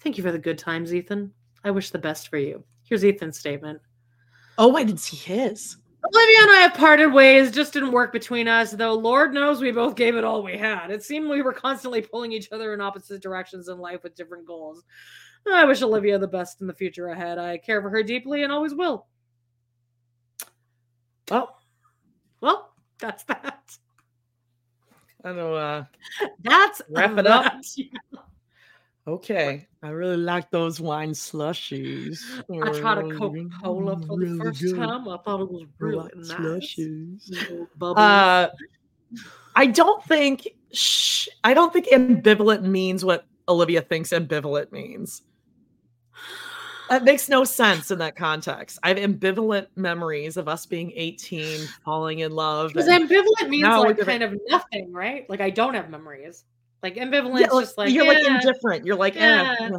Thank 0.00 0.18
you 0.18 0.24
for 0.24 0.32
the 0.32 0.38
good 0.38 0.58
times, 0.58 0.92
Ethan. 0.92 1.32
I 1.62 1.70
wish 1.70 1.90
the 1.90 1.98
best 1.98 2.28
for 2.28 2.38
you. 2.38 2.64
Here's 2.90 3.04
Ethan's 3.04 3.38
statement. 3.38 3.80
Oh, 4.58 4.76
I 4.76 4.82
didn't 4.82 5.00
see 5.00 5.16
his. 5.16 5.76
Olivia 6.04 6.36
and 6.40 6.50
I 6.50 6.60
have 6.62 6.74
parted 6.74 7.06
ways, 7.12 7.52
just 7.52 7.72
didn't 7.72 7.92
work 7.92 8.12
between 8.12 8.48
us, 8.48 8.72
though 8.72 8.94
Lord 8.94 9.32
knows 9.32 9.60
we 9.60 9.70
both 9.70 9.94
gave 9.94 10.16
it 10.16 10.24
all 10.24 10.42
we 10.42 10.56
had. 10.56 10.90
It 10.90 11.04
seemed 11.04 11.28
we 11.28 11.42
were 11.42 11.52
constantly 11.52 12.02
pulling 12.02 12.32
each 12.32 12.50
other 12.50 12.74
in 12.74 12.80
opposite 12.80 13.22
directions 13.22 13.68
in 13.68 13.78
life 13.78 14.02
with 14.02 14.16
different 14.16 14.44
goals. 14.44 14.82
I 15.50 15.64
wish 15.64 15.82
Olivia 15.82 16.18
the 16.18 16.26
best 16.26 16.60
in 16.62 16.66
the 16.66 16.74
future 16.74 17.08
ahead. 17.08 17.38
I 17.38 17.58
care 17.58 17.80
for 17.80 17.90
her 17.90 18.02
deeply 18.02 18.42
and 18.42 18.52
always 18.52 18.74
will. 18.74 19.06
Well, 21.30 21.56
well, 22.40 22.72
that's 22.98 23.22
that. 23.24 23.78
I 25.24 25.32
know. 25.32 25.54
Uh, 25.54 25.84
that's 26.40 26.82
wrap 26.88 27.16
it 27.18 27.26
up. 27.26 27.44
that. 27.44 28.20
Okay, 29.06 29.66
I 29.82 29.88
really 29.88 30.16
like 30.18 30.50
those 30.50 30.80
wine 30.80 31.10
slushies. 31.10 32.20
I 32.50 32.70
tried 32.80 32.98
a 32.98 33.02
Coca 33.18 33.48
Cola 33.62 33.98
for 34.06 34.18
the 34.18 34.26
Really 34.26 34.38
first 34.38 34.60
good. 34.60 34.76
time. 34.76 35.08
I 35.08 35.16
thought 35.24 35.40
it 35.40 35.50
was 35.50 35.66
really 35.78 36.10
nice. 36.16 36.76
slushies. 36.76 37.30
Uh, 37.80 38.48
I 39.56 39.66
don't 39.66 40.04
think 40.04 40.46
sh- 40.72 41.28
I 41.42 41.54
don't 41.54 41.72
think 41.72 41.86
ambivalent 41.88 42.62
means 42.62 43.04
what 43.04 43.24
Olivia 43.48 43.80
thinks 43.80 44.10
ambivalent 44.10 44.70
means. 44.70 45.22
That 46.90 47.04
makes 47.04 47.28
no 47.28 47.44
sense 47.44 47.90
in 47.90 47.98
that 48.00 48.16
context. 48.16 48.78
I 48.82 48.88
have 48.88 48.98
ambivalent 48.98 49.68
memories 49.76 50.36
of 50.36 50.48
us 50.48 50.66
being 50.66 50.92
18, 50.94 51.60
falling 51.84 52.18
in 52.18 52.32
love. 52.32 52.72
Because 52.72 52.88
ambivalent 52.88 53.48
means 53.48 53.76
like 53.76 53.98
kind 53.98 54.22
of 54.24 54.36
nothing, 54.48 54.92
right? 54.92 55.28
Like 55.30 55.40
I 55.40 55.50
don't 55.50 55.74
have 55.74 55.88
memories. 55.88 56.44
Like 56.82 56.96
ambivalent 56.96 57.40
Yeah, 57.40 57.46
like, 57.48 57.64
just 57.64 57.78
like 57.78 57.92
you're 57.92 58.06
like 58.06 58.24
indifferent. 58.24 58.86
You're 58.86 58.96
like, 58.96 59.14
yeah. 59.14 59.56
eh. 59.60 59.70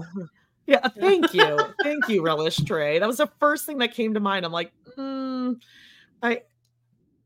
yeah. 0.68 0.88
Thank 1.00 1.34
you, 1.34 1.60
thank 1.84 2.08
you, 2.08 2.22
relish 2.22 2.58
Trey. 2.58 3.00
That 3.00 3.08
was 3.08 3.18
the 3.18 3.30
first 3.40 3.66
thing 3.66 3.80
that 3.80 3.94
came 3.94 4.14
to 4.14 4.20
mind. 4.20 4.46
I'm 4.46 4.52
like, 4.52 4.72
mm, 4.98 5.60
I, 6.22 6.42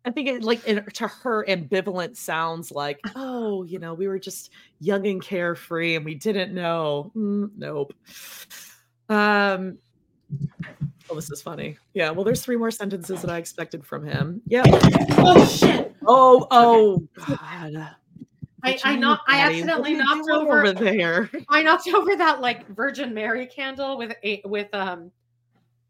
I 0.05 0.11
think 0.11 0.30
it 0.30 0.43
like 0.43 0.65
it, 0.65 0.93
to 0.95 1.07
her 1.07 1.45
ambivalent 1.45 2.15
sounds 2.15 2.71
like, 2.71 2.99
oh, 3.15 3.63
you 3.63 3.80
know, 3.80 3.93
we 3.93 4.07
were 4.07 4.19
just 4.19 4.51
young 4.80 5.05
and 5.07 5.21
carefree 5.21 5.95
and 5.95 6.05
we 6.05 6.15
didn't 6.15 6.53
know. 6.53 7.11
Mm, 7.15 7.51
nope. 7.57 7.93
Um. 9.09 9.78
Oh, 11.07 11.15
this 11.15 11.30
is 11.30 11.41
funny. 11.41 11.78
Yeah. 11.93 12.09
Well, 12.11 12.23
there's 12.23 12.41
three 12.41 12.55
more 12.55 12.71
sentences 12.71 13.21
that 13.21 13.30
I 13.30 13.38
expected 13.38 13.86
from 13.86 14.05
him. 14.05 14.41
Yeah. 14.47 14.63
Oh 15.17 15.45
shit! 15.45 15.95
Oh, 16.07 16.47
oh, 16.49 17.07
God. 17.15 17.95
I, 18.66 18.80
I 18.84 18.95
not 18.95 19.22
I 19.28 19.41
accidentally 19.41 19.95
what 19.95 20.05
are 20.07 20.16
you 20.16 20.18
knocked 20.24 20.30
over, 20.30 20.59
over 20.66 20.72
there. 20.74 21.30
I 21.49 21.61
knocked 21.63 21.88
over 21.88 22.16
that 22.16 22.41
like 22.41 22.68
Virgin 22.70 23.13
Mary 23.13 23.45
candle 23.47 23.97
with 23.97 24.13
a 24.24 24.41
with 24.45 24.74
um 24.74 25.11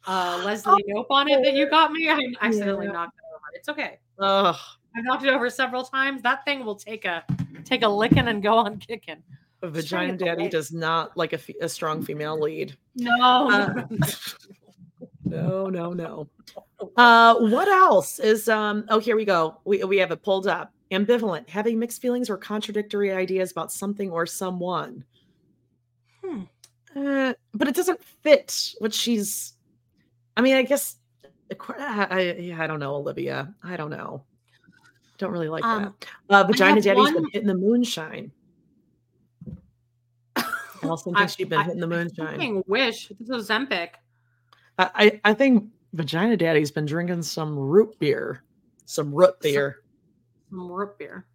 uh 0.08 0.42
Leslie 0.46 0.84
Knope 0.90 1.08
on 1.10 1.28
it 1.30 1.44
that 1.44 1.54
you 1.54 1.70
got 1.70 1.92
me. 1.92 2.10
I 2.10 2.20
accidentally 2.42 2.86
Yeah. 2.88 2.92
knocked 2.94 3.18
it 3.18 3.24
over. 3.34 3.42
It's 3.54 3.70
okay. 3.70 4.00
Ugh. 4.20 4.56
I've 4.98 5.04
knocked 5.04 5.24
it 5.26 5.30
over 5.34 5.50
several 5.50 5.84
times. 5.84 6.22
That 6.22 6.46
thing 6.46 6.66
will 6.66 6.76
take 6.76 7.06
a 7.06 7.24
take 7.64 7.84
a 7.84 7.88
licking 7.88 8.28
and 8.28 8.42
go 8.44 8.58
on 8.58 8.78
kicking. 8.78 9.22
A 9.62 9.72
Just 9.72 9.90
trying 9.90 10.10
to 10.10 10.14
vagina 10.14 10.32
daddy 10.32 10.44
light. 10.44 10.52
does 10.52 10.72
not 10.72 11.16
like 11.18 11.34
a, 11.34 11.38
fe- 11.38 11.56
a 11.62 11.68
strong 11.70 12.04
female 12.04 12.40
lead. 12.40 12.76
No, 12.96 13.50
Uh, 13.50 13.84
No, 15.28 15.70
no, 15.70 15.92
no. 15.92 16.28
Uh, 16.98 17.36
what 17.40 17.68
else 17.68 18.20
is 18.20 18.48
um? 18.48 18.86
Oh, 18.90 19.00
here 19.00 19.16
we 19.16 19.26
go. 19.26 19.60
We 19.66 19.84
we 19.84 19.98
have 19.98 20.12
it 20.12 20.22
pulled 20.22 20.46
up. 20.48 20.72
Ambivalent, 20.92 21.50
having 21.50 21.80
mixed 21.80 22.02
feelings 22.02 22.30
or 22.30 22.38
contradictory 22.38 23.12
ideas 23.12 23.52
about 23.52 23.72
something 23.72 24.12
or 24.12 24.26
someone. 24.26 25.04
Hmm. 26.24 26.42
Uh, 26.96 27.34
but 27.54 27.68
it 27.68 27.76
doesn't 27.76 28.02
fit 28.04 28.74
what 28.80 28.94
she's. 28.94 29.54
I 30.38 30.42
mean, 30.42 30.56
I 30.56 30.64
guess. 30.64 30.98
I, 31.78 32.54
I, 32.58 32.64
I 32.64 32.68
don't 32.68 32.80
know, 32.80 32.96
Olivia. 32.96 33.54
I 33.64 33.78
don't 33.78 33.90
know. 33.92 34.24
Don't 35.18 35.32
really 35.32 35.50
like 35.50 35.64
Um, 35.64 35.94
that. 36.30 36.34
Uh, 36.34 36.44
vagina 36.44 36.82
daddy's 36.82 37.12
been 37.12 37.26
hitting 37.32 37.48
the 37.48 37.56
moonshine. 37.56 38.32
Allison 40.84 41.16
I- 41.16 41.20
thinks 41.20 41.36
she's 41.36 41.48
been 41.48 41.60
I- 41.60 41.64
hitting 41.64 41.80
the 41.80 41.88
moonshine. 41.88 42.64
wish 42.68 43.10
this 43.20 43.30
was 43.30 43.50
Zempic. 43.50 43.90
I, 44.78 44.90
I 44.96 45.22
I 45.32 45.34
think 45.34 45.70
Vagina 45.94 46.36
Daddy's 46.36 46.72
been 46.72 46.86
drinking 46.86 47.24
some 47.24 47.58
root 47.58 47.98
beer, 48.00 48.44
some 48.86 49.14
root 49.14 49.40
beer, 49.40 49.78
Some 50.50 50.72
root 50.72 50.98
beer. 50.98 51.26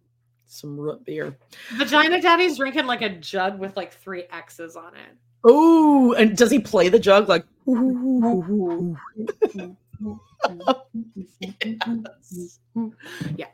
some 0.47 0.77
root 0.79 1.03
beer. 1.05 1.37
Vagina 1.77 2.21
Daddy's 2.21 2.57
drinking 2.57 2.85
like 2.85 3.01
a 3.01 3.09
jug 3.09 3.59
with 3.59 3.75
like 3.77 3.93
three 3.93 4.23
X's 4.31 4.75
on 4.75 4.93
it. 4.95 5.15
Oh, 5.43 6.13
and 6.13 6.35
does 6.37 6.51
he 6.51 6.59
play 6.59 6.89
the 6.89 6.99
jug 6.99 7.27
like? 7.29 7.45
Yeah. 13.35 13.47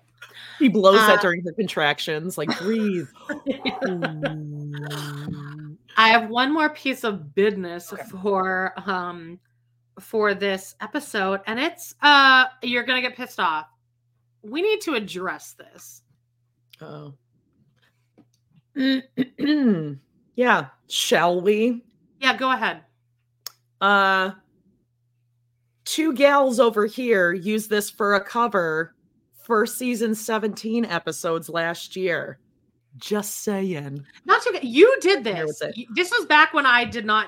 He 0.60 0.70
blows 0.70 0.96
that 0.96 1.20
Uh, 1.20 1.22
during 1.22 1.44
the 1.44 1.54
contractions, 1.54 2.38
like 2.38 2.50
breathe. 2.60 3.08
I 5.98 6.10
have 6.10 6.30
one 6.30 6.54
more 6.54 6.70
piece 6.70 7.04
of 7.04 7.34
business 7.36 7.94
for 8.22 8.74
um 8.86 9.40
for 10.00 10.34
this 10.34 10.76
episode, 10.82 11.42
and 11.48 11.60
it's 11.60 11.96
uh 12.02 12.46
you're 12.64 12.84
gonna 12.84 13.02
get 13.02 13.16
pissed 13.16 13.40
off. 13.40 13.68
We 14.50 14.62
need 14.62 14.82
to 14.82 14.94
address 14.96 15.54
this. 15.54 16.02
Oh. 16.82 17.14
yeah, 20.36 20.68
shall 20.88 21.42
we? 21.42 21.84
Yeah, 22.20 22.38
go 22.38 22.52
ahead. 22.52 22.82
Uh 23.82 24.32
two 25.86 26.14
gals 26.14 26.60
over 26.60 26.86
here 26.86 27.32
used 27.34 27.70
this 27.70 27.90
for 27.90 28.16
a 28.16 28.22
cover 28.24 28.94
for 29.42 29.66
season 29.66 30.14
17 30.14 30.84
episodes 30.86 31.48
last 31.48 31.96
year. 31.96 32.40
Just 32.98 33.44
saying. 33.44 34.04
Not 34.26 34.42
you 34.64 34.98
did 35.02 35.24
this. 35.24 35.62
This 35.96 36.12
was 36.12 36.26
back 36.26 36.54
when 36.54 36.66
I 36.66 36.84
did 36.84 37.06
not 37.06 37.28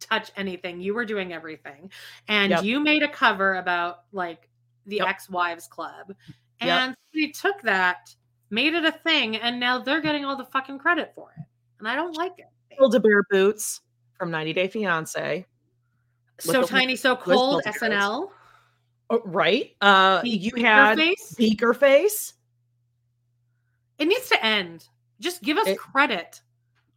touch 0.00 0.30
anything. 0.36 0.80
You 0.80 0.94
were 0.94 1.04
doing 1.04 1.32
everything, 1.32 1.90
and 2.28 2.50
Yep. 2.50 2.62
you 2.64 2.80
made 2.80 3.02
a 3.02 3.08
cover 3.08 3.56
about 3.56 4.04
like 4.12 4.48
the 4.86 4.96
Yep. 4.96 5.08
ex-wives 5.08 5.66
club, 5.66 6.14
Yep. 6.60 6.68
and 6.80 6.96
we 7.14 7.30
took 7.32 7.60
that, 7.62 8.14
made 8.50 8.74
it 8.74 8.84
a 8.84 8.92
thing, 8.92 9.36
and 9.36 9.60
now 9.60 9.78
they're 9.78 10.00
getting 10.00 10.24
all 10.24 10.36
the 10.36 10.44
fucking 10.46 10.78
credit 10.78 11.12
for 11.14 11.30
it, 11.36 11.44
and 11.78 11.88
I 11.88 11.94
don't 11.94 12.16
like 12.16 12.32
it. 12.38 12.46
Build 12.78 13.00
Bear 13.02 13.22
Boots 13.30 13.80
from 14.16 14.30
90 14.30 14.52
Day 14.52 14.68
Fiance. 14.68 15.46
So 16.40 16.62
tiny, 16.64 16.94
so 16.96 17.16
cold. 17.16 17.62
SNL. 17.64 18.30
Oh, 19.10 19.22
right. 19.24 19.74
Uh 19.80 20.22
Be- 20.22 20.30
you 20.30 20.62
had 20.62 20.96
face? 20.98 21.34
Beaker 21.36 21.74
Face. 21.74 22.34
It 23.98 24.06
needs 24.06 24.28
to 24.28 24.44
end. 24.44 24.86
Just 25.18 25.42
give 25.42 25.56
us 25.56 25.66
It- 25.66 25.78
credit. 25.78 26.40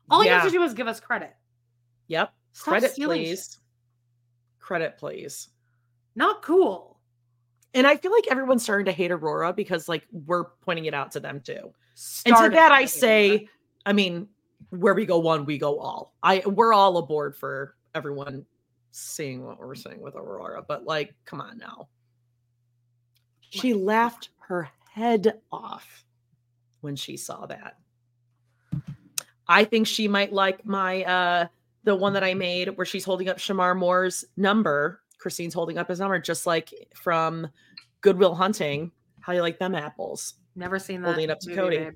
All 0.09 0.23
you 0.23 0.29
have 0.29 0.43
to 0.43 0.51
do 0.51 0.61
is 0.61 0.73
give 0.73 0.87
us 0.87 0.99
credit. 0.99 1.33
Yep. 2.07 2.33
Stop 2.51 2.67
Credit, 2.67 2.93
please. 2.95 3.59
Credit, 4.59 4.97
please. 4.97 5.49
Not 6.15 6.41
cool. 6.41 6.90
And 7.73 7.87
I 7.87 7.95
feel 7.95 8.11
like 8.11 8.27
everyone's 8.29 8.63
starting 8.63 8.85
to 8.85 8.91
hate 8.91 9.11
Aurora 9.11 9.53
because 9.53 9.87
like 9.87 10.05
we're 10.11 10.45
pointing 10.61 10.85
it 10.85 10.93
out 10.93 11.11
to 11.11 11.19
them 11.19 11.39
too. 11.39 11.73
and 12.25 12.35
to 12.35 12.49
that 12.49 12.71
I 12.71 12.85
say, 12.85 13.47
I 13.85 13.93
mean, 13.93 14.27
where 14.69 14.93
we 14.93 15.05
go 15.05 15.19
one, 15.19 15.45
we 15.45 15.57
go 15.57 15.79
all. 15.79 16.13
I 16.21 16.43
we're 16.45 16.73
all 16.73 16.97
aboard 16.97 17.35
for 17.35 17.75
everyone 17.95 18.45
seeing 18.91 19.45
what 19.45 19.59
we're 19.59 19.75
saying 19.75 20.01
with 20.01 20.15
Aurora, 20.15 20.63
but 20.67 20.85
like, 20.85 21.13
come 21.25 21.41
on 21.41 21.57
now. 21.57 21.87
She 23.39 23.73
laughed 23.73 24.29
her 24.39 24.69
head 24.93 25.39
off 25.51 26.05
when 26.81 26.95
she 26.95 27.17
saw 27.17 27.45
that. 27.45 27.77
I 29.47 29.65
think 29.65 29.87
she 29.87 30.07
might 30.07 30.31
like 30.31 30.65
my 30.65 31.03
uh 31.03 31.47
the 31.83 31.95
one 31.95 32.13
that 32.13 32.23
I 32.23 32.33
made 32.33 32.69
where 32.77 32.85
she's 32.85 33.03
holding 33.03 33.27
up 33.27 33.37
Shemar 33.37 33.77
Moore's 33.77 34.23
number. 34.37 35.00
Christine's 35.21 35.53
holding 35.53 35.77
up 35.77 35.87
his 35.87 35.99
number, 35.99 36.19
just 36.19 36.47
like 36.47 36.73
from 36.95 37.47
Good 38.01 38.17
Will 38.17 38.33
Hunting. 38.33 38.91
How 39.19 39.33
you 39.33 39.41
like 39.41 39.59
them 39.59 39.75
apples? 39.75 40.33
Never 40.55 40.79
seen 40.79 41.01
that. 41.03 41.09
Holding 41.09 41.25
it 41.25 41.29
up 41.29 41.39
to 41.41 41.49
movie, 41.49 41.61
Kody. 41.61 41.83
babe. 41.85 41.93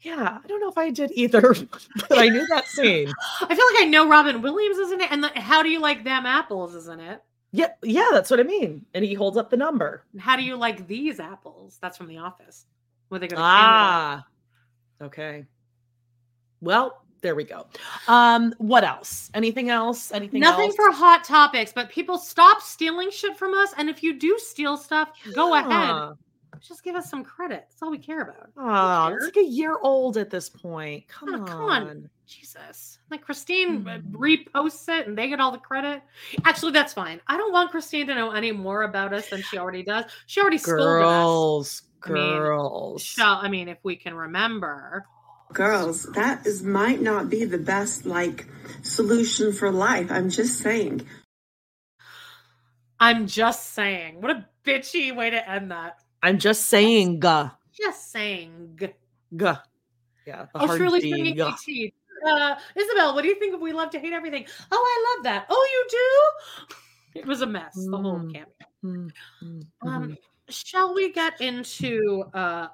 Yeah, 0.00 0.38
I 0.42 0.46
don't 0.46 0.60
know 0.60 0.68
if 0.68 0.78
I 0.78 0.90
did 0.90 1.10
either, 1.14 1.54
but 2.08 2.18
I 2.18 2.28
knew 2.28 2.46
that 2.48 2.66
scene. 2.66 3.12
I 3.40 3.54
feel 3.54 3.66
like 3.72 3.82
I 3.82 3.86
know 3.88 4.08
Robin 4.08 4.42
Williams, 4.42 4.78
isn't 4.78 5.00
it? 5.00 5.10
And 5.10 5.24
the, 5.24 5.28
how 5.40 5.62
do 5.62 5.68
you 5.68 5.80
like 5.80 6.04
them 6.04 6.26
apples, 6.26 6.74
isn't 6.74 7.00
it? 7.00 7.22
Yeah, 7.52 7.68
yeah, 7.82 8.10
that's 8.12 8.30
what 8.30 8.40
I 8.40 8.42
mean. 8.42 8.84
And 8.94 9.04
he 9.04 9.14
holds 9.14 9.36
up 9.36 9.48
the 9.48 9.56
number. 9.56 10.04
How 10.18 10.36
do 10.36 10.42
you 10.42 10.56
like 10.56 10.86
these 10.86 11.18
apples? 11.18 11.78
That's 11.80 11.96
from 11.96 12.08
The 12.08 12.18
Office. 12.18 12.66
Where 13.08 13.18
they 13.18 13.26
go 13.26 13.36
to 13.36 13.42
Canada. 13.42 13.68
Ah, 13.70 14.26
okay. 15.02 15.46
Well, 16.60 17.02
there 17.20 17.34
we 17.34 17.44
go. 17.44 17.66
Um, 18.06 18.54
what 18.58 18.84
else? 18.84 19.30
Anything 19.34 19.70
else? 19.70 20.12
Anything 20.12 20.40
Nothing 20.40 20.66
else? 20.66 20.76
for 20.76 20.90
hot 20.92 21.24
topics, 21.24 21.72
but 21.72 21.90
people 21.90 22.18
stop 22.18 22.60
stealing 22.62 23.10
shit 23.10 23.36
from 23.36 23.54
us. 23.54 23.74
And 23.76 23.88
if 23.88 24.02
you 24.02 24.18
do 24.18 24.38
steal 24.38 24.76
stuff, 24.76 25.10
go 25.34 25.54
ahead. 25.54 26.14
Just 26.60 26.82
give 26.82 26.96
us 26.96 27.08
some 27.08 27.22
credit. 27.24 27.66
That's 27.68 27.82
all 27.82 27.90
we 27.90 27.98
care 27.98 28.22
about. 28.22 28.50
Oh, 28.56 29.14
it's 29.14 29.24
like 29.26 29.36
a 29.36 29.46
year 29.48 29.78
old 29.80 30.16
at 30.16 30.30
this 30.30 30.48
point. 30.48 31.06
Come 31.06 31.34
Oh, 31.34 31.40
on. 31.42 31.46
come 31.46 31.60
on. 31.62 32.10
Jesus. 32.26 32.98
Like 33.10 33.22
Christine 33.22 33.86
uh, 33.88 33.98
Hmm. 33.98 34.16
reposts 34.16 34.88
it 34.88 35.06
and 35.06 35.16
they 35.16 35.28
get 35.28 35.40
all 35.40 35.52
the 35.52 35.58
credit. 35.58 36.02
Actually, 36.44 36.72
that's 36.72 36.92
fine. 36.92 37.20
I 37.28 37.36
don't 37.36 37.52
want 37.52 37.70
Christine 37.70 38.06
to 38.08 38.14
know 38.14 38.32
any 38.32 38.50
more 38.52 38.82
about 38.82 39.12
us 39.14 39.28
than 39.28 39.40
she 39.42 39.56
already 39.58 39.82
does. 39.82 40.04
She 40.26 40.40
already 40.40 40.58
scolded 40.58 40.84
us. 41.04 41.24
Girls, 41.24 41.82
I 42.04 42.08
mean, 42.10 42.38
girls. 42.38 43.04
So, 43.04 43.24
I 43.24 43.48
mean, 43.48 43.68
if 43.68 43.78
we 43.82 43.94
can 43.96 44.14
remember. 44.14 45.06
Girls, 45.52 46.04
that 46.14 46.46
is 46.46 46.62
might 46.62 47.00
not 47.00 47.30
be 47.30 47.44
the 47.44 47.58
best 47.58 48.04
like 48.06 48.46
solution 48.82 49.52
for 49.52 49.70
life. 49.70 50.10
I'm 50.10 50.28
just 50.28 50.58
saying. 50.60 51.06
I'm 53.00 53.26
just 53.26 53.72
saying. 53.74 54.20
What 54.20 54.30
a 54.30 54.46
bitchy 54.64 55.14
way 55.14 55.30
to 55.30 55.48
end 55.50 55.70
that. 55.70 55.98
I'm 56.22 56.38
just 56.38 56.66
saying, 56.66 57.20
guh, 57.20 57.50
Just 57.72 58.10
saying. 58.10 58.78
guh. 59.36 59.58
Yeah. 60.26 60.46
the 60.52 60.60
Oh, 60.60 60.66
hard 60.66 60.78
Shirley 60.78 61.00
G, 61.00 61.10
singing 61.12 61.36
guh. 61.36 61.56
Uh, 62.26 62.56
Isabel, 62.74 63.14
what 63.14 63.22
do 63.22 63.28
you 63.28 63.36
think 63.38 63.54
of 63.54 63.60
We 63.60 63.72
Love 63.72 63.90
to 63.90 64.00
Hate 64.00 64.12
Everything? 64.12 64.44
Oh, 64.72 64.84
I 64.84 65.16
love 65.16 65.24
that. 65.24 65.46
Oh, 65.48 65.68
you 65.72 65.86
do? 67.14 67.20
It 67.20 67.26
was 67.26 67.40
a 67.42 67.46
mess, 67.46 67.74
the 67.90 67.96
whole 67.96 68.18
Mm. 68.18 68.32
camp. 68.32 68.48
Mm, 68.84 69.10
mm, 69.42 69.66
Um, 69.82 70.08
mhm. 70.08 70.16
shall 70.50 70.94
we 70.94 71.12
get 71.12 71.40
into 71.40 72.24
uh, 72.34 72.68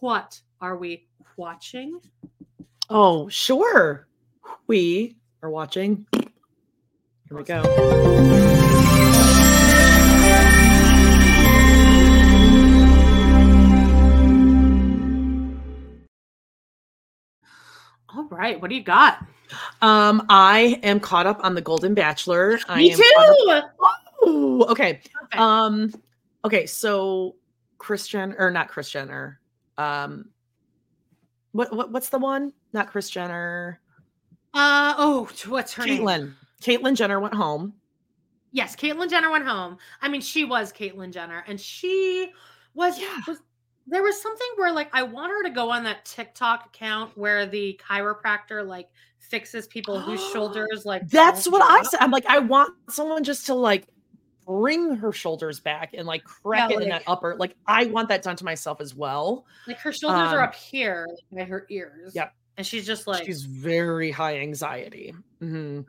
what 0.00 0.40
are 0.60 0.76
we 0.76 1.07
watching? 1.38 2.00
Oh, 2.90 3.28
sure. 3.28 4.06
We 4.66 5.16
are 5.42 5.48
watching. 5.50 6.06
Here 6.12 6.28
we 7.38 7.44
go. 7.44 8.68
All 18.14 18.24
right, 18.30 18.60
what 18.60 18.70
do 18.70 18.74
you 18.76 18.82
got? 18.82 19.24
Um, 19.82 20.24
I 20.28 20.80
am 20.82 20.98
caught 21.00 21.26
up 21.26 21.40
on 21.44 21.54
the 21.54 21.60
Golden 21.60 21.94
Bachelor. 21.94 22.58
I 22.68 22.78
Me 22.78 22.92
am 22.92 22.98
caught 22.98 23.48
up- 23.50 23.74
too. 24.24 24.28
Ooh, 24.30 24.62
okay. 24.64 25.00
Perfect. 25.12 25.36
Um, 25.36 25.92
okay, 26.44 26.66
so 26.66 27.36
Christian 27.78 28.34
or 28.38 28.50
not 28.50 28.68
Christian 28.68 29.10
or 29.10 29.40
Um, 29.76 30.30
what, 31.52 31.74
what 31.74 31.92
what's 31.92 32.08
the 32.08 32.18
one? 32.18 32.52
Not 32.72 32.88
Kris 32.88 33.10
Jenner. 33.10 33.80
Uh 34.54 34.94
oh, 34.96 35.28
what's 35.46 35.72
her 35.74 35.84
name? 35.84 36.02
Caitlyn. 36.02 36.34
Caitlyn 36.62 36.96
Jenner 36.96 37.20
went 37.20 37.34
home. 37.34 37.74
Yes, 38.52 38.74
Caitlyn 38.74 39.10
Jenner 39.10 39.30
went 39.30 39.46
home. 39.46 39.78
I 40.00 40.08
mean, 40.08 40.20
she 40.20 40.44
was 40.44 40.72
Caitlyn 40.72 41.12
Jenner, 41.12 41.44
and 41.46 41.60
she 41.60 42.32
was, 42.74 42.98
was 43.26 43.38
there 43.86 44.02
was 44.02 44.20
something 44.20 44.48
where 44.56 44.72
like 44.72 44.88
I 44.92 45.02
want 45.02 45.30
her 45.30 45.42
to 45.44 45.50
go 45.50 45.70
on 45.70 45.84
that 45.84 46.04
TikTok 46.04 46.66
account 46.66 47.16
where 47.16 47.46
the 47.46 47.78
chiropractor 47.88 48.66
like 48.66 48.88
fixes 49.18 49.66
people 49.66 50.00
whose 50.00 50.24
shoulders 50.32 50.84
like 50.84 51.08
That's 51.08 51.48
what 51.48 51.62
I 51.62 51.82
said. 51.82 52.00
I'm 52.00 52.10
like, 52.10 52.26
I 52.26 52.38
want 52.38 52.74
someone 52.90 53.24
just 53.24 53.46
to 53.46 53.54
like 53.54 53.86
bring 54.48 54.96
her 54.96 55.12
shoulders 55.12 55.60
back 55.60 55.92
and 55.92 56.06
like 56.06 56.24
crack 56.24 56.70
Yeah, 56.70 56.78
it 56.78 56.82
in 56.84 56.88
that 56.88 57.02
upper. 57.06 57.36
Like 57.38 57.54
I 57.66 57.84
want 57.86 58.08
that 58.08 58.22
done 58.22 58.34
to 58.36 58.44
myself 58.44 58.80
as 58.80 58.94
well. 58.94 59.44
Like 59.66 59.78
her 59.80 59.92
shoulders 59.92 60.32
are 60.32 60.38
Um, 60.40 60.48
up 60.48 60.54
here 60.54 61.06
like, 61.30 61.40
by 61.40 61.44
her 61.50 61.66
ears. 61.68 62.12
Yep. 62.14 62.34
And 62.56 62.66
she's 62.66 62.86
just 62.86 63.06
like 63.06 63.26
She's 63.26 63.42
very 63.44 64.10
high 64.10 64.38
anxiety. 64.38 65.14
Mhm. 65.42 65.84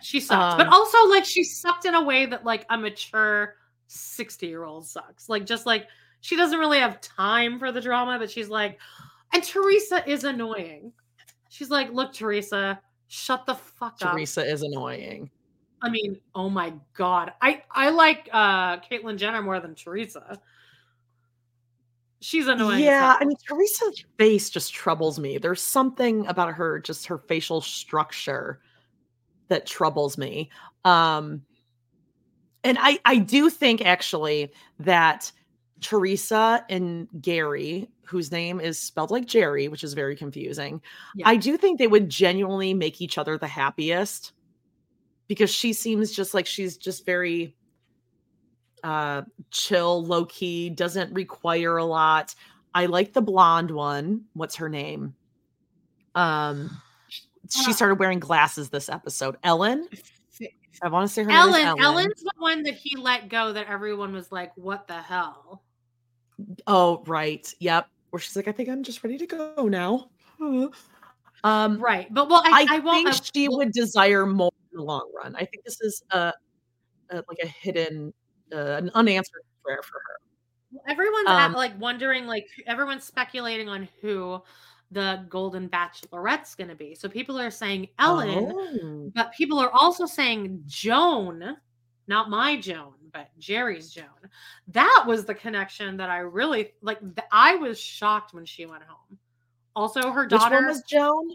she 0.00 0.20
sucks. 0.20 0.56
but 0.56 0.66
um, 0.68 0.72
also 0.72 1.06
like 1.08 1.26
she 1.26 1.44
sucked 1.44 1.84
in 1.84 1.94
a 1.94 2.02
way 2.02 2.24
that 2.26 2.44
like 2.44 2.64
a 2.70 2.78
mature 2.78 3.56
60 3.88 4.46
year 4.46 4.64
old 4.64 4.86
sucks. 4.86 5.28
Like 5.28 5.44
just 5.44 5.66
like 5.66 5.86
she 6.22 6.34
doesn't 6.34 6.58
really 6.58 6.78
have 6.78 7.00
time 7.02 7.58
for 7.58 7.70
the 7.72 7.80
drama, 7.82 8.18
but 8.18 8.30
she's 8.30 8.48
like, 8.48 8.80
and 9.34 9.44
Teresa 9.44 10.02
is 10.10 10.24
annoying. 10.24 10.92
She's 11.50 11.70
like, 11.70 11.92
look, 11.92 12.14
Teresa, 12.14 12.80
shut 13.08 13.44
the 13.46 13.54
fuck 13.54 13.96
up. 14.02 14.12
Teresa 14.12 14.44
is 14.44 14.62
annoying. 14.62 15.30
I 15.82 15.90
mean, 15.90 16.18
oh 16.34 16.48
my 16.48 16.72
god. 16.94 17.32
I 17.40 17.62
I 17.70 17.90
like 17.90 18.28
uh 18.32 18.78
Caitlyn 18.78 19.16
Jenner 19.16 19.42
more 19.42 19.60
than 19.60 19.74
Teresa. 19.74 20.40
She's 22.20 22.46
annoying. 22.46 22.82
Yeah. 22.82 23.16
I 23.20 23.24
mean 23.24 23.36
Teresa's 23.46 24.04
face 24.18 24.50
just 24.50 24.72
troubles 24.72 25.18
me. 25.18 25.38
There's 25.38 25.62
something 25.62 26.26
about 26.26 26.54
her, 26.54 26.80
just 26.80 27.06
her 27.06 27.18
facial 27.18 27.60
structure 27.60 28.60
that 29.48 29.66
troubles 29.66 30.16
me. 30.16 30.50
Um 30.84 31.42
and 32.64 32.78
I 32.80 32.98
I 33.04 33.18
do 33.18 33.50
think 33.50 33.84
actually 33.84 34.52
that 34.80 35.30
Teresa 35.82 36.64
and 36.70 37.06
Gary, 37.20 37.88
whose 38.06 38.32
name 38.32 38.60
is 38.60 38.78
spelled 38.78 39.10
like 39.10 39.26
Jerry, 39.26 39.68
which 39.68 39.84
is 39.84 39.92
very 39.92 40.16
confusing. 40.16 40.80
Yeah. 41.14 41.28
I 41.28 41.36
do 41.36 41.58
think 41.58 41.78
they 41.78 41.86
would 41.86 42.08
genuinely 42.08 42.72
make 42.72 43.02
each 43.02 43.18
other 43.18 43.36
the 43.36 43.46
happiest 43.46 44.32
because 45.28 45.50
she 45.50 45.72
seems 45.72 46.12
just 46.12 46.34
like 46.34 46.46
she's 46.46 46.76
just 46.76 47.04
very 47.06 47.56
uh 48.82 49.22
chill, 49.50 50.04
low 50.04 50.24
key, 50.26 50.70
doesn't 50.70 51.12
require 51.12 51.76
a 51.76 51.84
lot. 51.84 52.34
I 52.74 52.86
like 52.86 53.12
the 53.12 53.22
blonde 53.22 53.70
one. 53.70 54.24
What's 54.34 54.56
her 54.56 54.68
name? 54.68 55.14
Um 56.14 56.70
she 57.50 57.70
Uh, 57.70 57.74
started 57.74 57.98
wearing 57.98 58.18
glasses 58.18 58.70
this 58.70 58.88
episode. 58.88 59.36
Ellen? 59.42 59.88
I 60.82 60.88
want 60.88 61.08
to 61.08 61.12
say 61.12 61.22
her 61.22 61.28
name 61.28 61.36
Ellen, 61.36 61.60
is 61.60 61.66
Ellen. 61.66 61.82
Ellen's 61.82 62.22
the 62.22 62.32
one 62.38 62.62
that 62.64 62.74
he 62.74 62.96
let 62.96 63.28
go 63.28 63.52
that 63.52 63.66
everyone 63.68 64.12
was 64.12 64.30
like, 64.30 64.52
what 64.56 64.86
the 64.86 65.00
hell? 65.00 65.62
Oh, 66.66 67.02
right. 67.06 67.52
Yep. 67.60 67.88
Where 68.10 68.20
she's 68.20 68.36
like, 68.36 68.48
I 68.48 68.52
think 68.52 68.68
I'm 68.68 68.82
just 68.82 69.02
ready 69.02 69.18
to 69.18 69.26
go 69.26 69.68
now. 69.68 70.10
Um, 71.44 71.78
Right. 71.78 72.12
But 72.12 72.28
well, 72.28 72.42
I, 72.44 72.66
I, 72.68 72.76
I, 72.76 72.78
won't 72.80 73.14
think 73.14 73.30
she 73.34 73.48
would 73.48 73.72
desire 73.72 74.26
more 74.26 74.50
in 74.76 74.80
the 74.80 74.84
long 74.84 75.10
run. 75.16 75.34
I 75.34 75.44
think 75.44 75.64
this 75.64 75.80
is 75.80 76.02
a, 76.10 76.32
a 77.10 77.16
like 77.16 77.38
a 77.42 77.46
hidden, 77.46 78.12
uh, 78.52 78.76
an 78.76 78.90
unanswered 78.94 79.42
prayer 79.64 79.82
for 79.82 79.94
her. 79.98 80.80
everyone's 80.88 81.28
at, 81.28 81.46
um, 81.46 81.52
like 81.54 81.78
wondering, 81.80 82.26
like 82.26 82.46
everyone's 82.66 83.04
speculating 83.04 83.68
on 83.68 83.88
who 84.00 84.40
the 84.90 85.24
Golden 85.28 85.68
Bachelorette's 85.68 86.54
gonna 86.54 86.74
be. 86.74 86.94
So 86.94 87.08
people 87.08 87.38
are 87.38 87.50
saying 87.50 87.88
Ellen, 87.98 88.52
Oh. 88.54 89.10
but 89.14 89.32
people 89.32 89.58
are 89.58 89.70
also 89.70 90.06
saying 90.06 90.62
Joan, 90.66 91.56
not 92.06 92.30
my 92.30 92.56
Joan, 92.60 92.92
but 93.12 93.30
Jerry's 93.38 93.90
Joan. 93.90 94.04
That 94.68 95.04
was 95.06 95.24
the 95.24 95.34
connection 95.34 95.96
that 95.96 96.10
I 96.10 96.18
really 96.18 96.74
like. 96.82 97.00
th- 97.00 97.26
I 97.32 97.56
was 97.56 97.80
shocked 97.80 98.34
when 98.34 98.44
she 98.44 98.66
went 98.66 98.82
home. 98.84 99.18
Also, 99.74 100.10
her 100.10 100.26
daughter 100.26 100.66
was 100.66 100.82
Joan? 100.82 101.30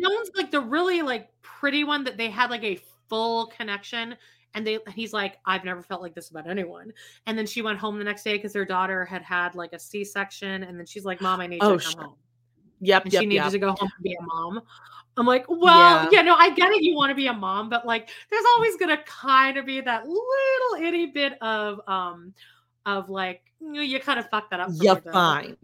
Joan's 0.00 0.30
like 0.36 0.50
the 0.50 0.60
really 0.60 1.02
like 1.02 1.28
pretty 1.42 1.84
one 1.84 2.04
that 2.04 2.16
they 2.16 2.30
had 2.30 2.50
like 2.50 2.64
a 2.64 2.78
full 3.08 3.46
connection. 3.46 4.16
And 4.54 4.66
they, 4.66 4.78
he's 4.94 5.14
like, 5.14 5.38
I've 5.46 5.64
never 5.64 5.82
felt 5.82 6.02
like 6.02 6.14
this 6.14 6.28
about 6.28 6.46
anyone. 6.46 6.92
And 7.26 7.38
then 7.38 7.46
she 7.46 7.62
went 7.62 7.78
home 7.78 7.96
the 7.98 8.04
next 8.04 8.22
day 8.22 8.34
because 8.34 8.52
her 8.52 8.66
daughter 8.66 9.04
had 9.06 9.22
had 9.22 9.54
like 9.54 9.72
a 9.72 9.78
C 9.78 10.04
section. 10.04 10.64
And 10.64 10.78
then 10.78 10.84
she's 10.84 11.06
like, 11.06 11.22
Mom, 11.22 11.40
I 11.40 11.46
need 11.46 11.60
Oh, 11.62 11.72
you 11.72 11.78
to 11.78 11.84
come 11.84 11.90
shit. 11.92 12.00
home. 12.00 12.14
Yep, 12.80 13.04
And 13.04 13.12
yep, 13.12 13.20
she 13.22 13.26
needed 13.26 13.42
yep. 13.44 13.52
to 13.52 13.58
go 13.58 13.68
home 13.68 13.88
and 13.96 14.02
be 14.02 14.14
a 14.14 14.22
mom. 14.22 14.60
I'm 15.16 15.24
like, 15.26 15.44
well, 15.48 16.04
Yeah. 16.04 16.08
yeah. 16.12 16.22
no, 16.22 16.34
I 16.34 16.50
get 16.50 16.70
it. 16.70 16.82
You 16.82 16.94
want 16.96 17.10
to 17.10 17.14
be 17.14 17.28
a 17.28 17.32
mom, 17.32 17.70
but 17.70 17.86
like, 17.86 18.10
there's 18.30 18.44
always 18.56 18.76
gonna 18.76 18.98
kind 19.06 19.56
of 19.56 19.64
be 19.66 19.80
that 19.80 20.06
little 20.06 20.86
itty 20.86 21.06
bit 21.06 21.40
of 21.42 21.80
um 21.86 22.34
of 22.84 23.08
like 23.08 23.42
you, 23.60 23.72
know, 23.72 23.80
you 23.80 24.00
kind 24.00 24.18
of 24.18 24.28
fucked 24.30 24.50
that 24.50 24.60
up. 24.60 24.70
You're 24.74 24.96
fine. 24.96 25.56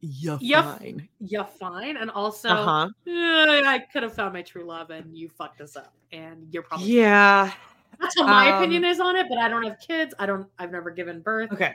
You're 0.00 0.38
You're 0.40 0.62
fine. 0.62 1.08
You're 1.20 1.44
fine, 1.44 1.96
and 1.98 2.10
also 2.10 2.48
Uh-huh. 2.48 2.88
eh, 3.06 3.62
I 3.66 3.80
could 3.92 4.02
have 4.02 4.14
found 4.14 4.32
my 4.32 4.42
true 4.42 4.64
love, 4.64 4.90
and 4.90 5.14
you 5.16 5.28
fucked 5.28 5.58
this 5.58 5.76
up, 5.76 5.92
and 6.12 6.46
you're 6.52 6.62
probably 6.62 6.86
Yeah. 6.86 7.52
That's 8.00 8.16
what 8.16 8.26
my 8.28 8.50
Um, 8.50 8.62
opinion 8.62 8.84
is 8.84 8.98
on 8.98 9.14
it, 9.16 9.26
but 9.28 9.36
I 9.36 9.48
don't 9.48 9.62
have 9.64 9.78
kids. 9.78 10.14
I 10.18 10.24
don't. 10.24 10.48
I've 10.58 10.72
never 10.72 10.90
given 10.90 11.20
birth. 11.20 11.52
Okay. 11.52 11.74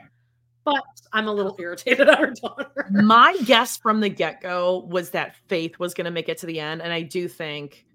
but 0.64 0.82
I'm 1.14 1.28
a 1.28 1.32
little 1.32 1.56
irritated 1.60 2.10
at 2.10 2.18
her 2.18 2.32
daughter. 2.42 2.88
My 2.90 3.38
guess 3.46 3.78
from 3.78 4.00
the 4.00 4.10
get 4.10 4.42
go 4.42 4.80
was 4.90 5.12
that 5.12 5.36
Faith 5.48 5.78
was 5.78 5.94
going 5.94 6.06
to 6.06 6.12
make 6.12 6.28
it 6.28 6.40
to 6.40 6.48
the 6.48 6.60
end. 6.60 6.82
And 6.82 6.92
I 6.92 7.04
do 7.04 7.28
think 7.28 7.86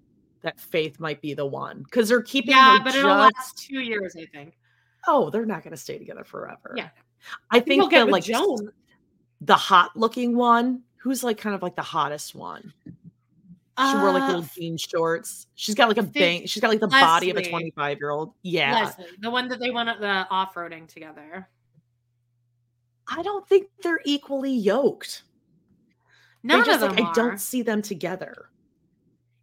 that 0.41 0.57
Faith 0.57 0.97
might 0.97 1.21
be 1.21 1.33
the 1.33 1.45
one 1.45 1.83
because 1.83 2.07
they're 2.07 2.21
keeping 2.21 2.51
Yeah, 2.51 2.77
but 2.81 2.95
it'll 2.95 3.09
just- 3.09 3.35
last 3.35 3.57
two 3.57 3.81
years, 3.81 4.15
I 4.17 4.25
think. 4.27 4.57
Oh, 5.05 5.29
they're 5.29 5.45
not 5.45 5.63
going 5.63 5.71
to 5.71 5.77
stay 5.77 5.97
together 5.97 6.23
forever. 6.23 6.73
Yeah. 6.77 6.91
I 7.49 7.59
think 7.59 7.91
with 7.91 8.07
like 8.09 8.23
Joan. 8.23 8.71
The 9.41 9.55
hot 9.55 9.97
looking 9.97 10.35
one, 10.35 10.83
who's 10.97 11.23
like 11.23 11.37
kind 11.37 11.55
of 11.55 11.61
like 11.61 11.75
the 11.75 11.81
hottest 11.81 12.35
one. 12.35 12.73
She 13.79 13.97
wore 13.97 14.11
like 14.11 14.23
Uh, 14.23 14.27
little 14.27 14.41
jean 14.55 14.77
shorts. 14.77 15.47
She's 15.55 15.73
got 15.73 15.87
like 15.87 15.97
a 15.97 16.03
bang. 16.03 16.45
She's 16.45 16.61
got 16.61 16.69
like 16.69 16.79
the 16.79 16.87
body 16.87 17.31
of 17.31 17.37
a 17.37 17.49
25 17.49 17.97
year 17.99 18.11
old. 18.11 18.33
Yeah. 18.43 18.73
Leslie, 18.73 19.05
the 19.19 19.31
one 19.31 19.47
that 19.47 19.59
they 19.59 19.71
went 19.71 19.89
at 19.89 19.99
the 19.99 20.27
off 20.29 20.53
roading 20.53 20.87
together. 20.87 21.47
I 23.07 23.23
don't 23.23 23.47
think 23.47 23.67
they're 23.81 24.01
equally 24.05 24.53
yoked. 24.53 25.23
None 26.43 26.65
just 26.65 26.83
of 26.83 26.89
like 26.89 26.97
them 26.97 27.07
I 27.07 27.13
don't 27.13 27.39
see 27.39 27.61
them 27.61 27.81
together. 27.81 28.49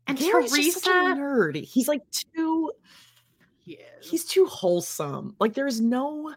And 0.06 0.16
Gary's 0.16 0.52
just 0.52 0.84
such 0.84 0.86
a 0.86 0.92
Teresa, 0.92 1.20
nerd. 1.20 1.64
He's 1.64 1.88
like 1.88 2.02
too 2.10 2.72
he 3.58 3.78
he's 4.00 4.24
too 4.24 4.46
wholesome. 4.46 5.34
Like 5.40 5.54
there's 5.54 5.80
no 5.80 6.34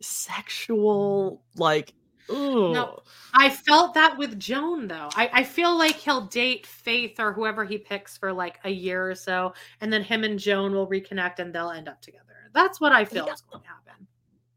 sexual 0.00 1.42
like 1.56 1.94
No, 2.30 2.74
ugh. 2.74 3.02
I 3.34 3.50
felt 3.50 3.94
that 3.94 4.16
with 4.18 4.38
Joan 4.38 4.88
though. 4.88 5.08
I, 5.14 5.30
I 5.32 5.42
feel 5.44 5.76
like 5.76 5.96
he'll 5.96 6.26
date 6.26 6.66
Faith 6.66 7.20
or 7.20 7.32
whoever 7.32 7.64
he 7.64 7.78
picks 7.78 8.16
for 8.16 8.32
like 8.32 8.58
a 8.64 8.70
year 8.70 9.10
or 9.10 9.14
so, 9.14 9.52
and 9.80 9.92
then 9.92 10.02
him 10.02 10.24
and 10.24 10.38
Joan 10.38 10.72
will 10.72 10.86
reconnect 10.88 11.38
and 11.38 11.54
they'll 11.54 11.70
end 11.70 11.88
up 11.88 12.00
together. 12.00 12.22
That's 12.54 12.80
what 12.80 12.92
I 12.92 13.04
feel 13.04 13.26
Yeah. 13.26 13.32
is 13.34 13.40
going 13.42 13.62
to 13.62 13.68
happen. 13.68 14.06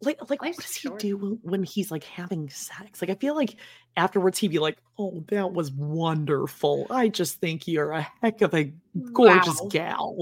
like 0.02 0.18
like 0.30 0.42
Life's 0.44 0.58
what 0.58 0.66
does 0.66 0.76
he 0.76 0.90
do 1.10 1.40
when, 1.42 1.64
he's 1.64 1.90
like 1.92 2.04
having 2.04 2.50
sex? 2.50 3.02
Like 3.02 3.10
I 3.10 3.16
feel 3.16 3.36
like 3.36 3.56
afterwards 3.96 4.38
he'd 4.38 4.50
be 4.52 4.60
like, 4.60 4.78
"Oh, 5.00 5.24
that 5.30 5.52
was 5.52 5.72
wonderful. 5.72 6.86
I 6.92 7.08
just 7.10 7.40
think 7.42 7.68
you're 7.68 7.92
a 7.92 8.08
heck 8.22 8.42
of 8.42 8.54
a 8.54 8.72
gorgeous 9.14 9.60
Wow. 9.62 9.68
gal." 9.70 10.16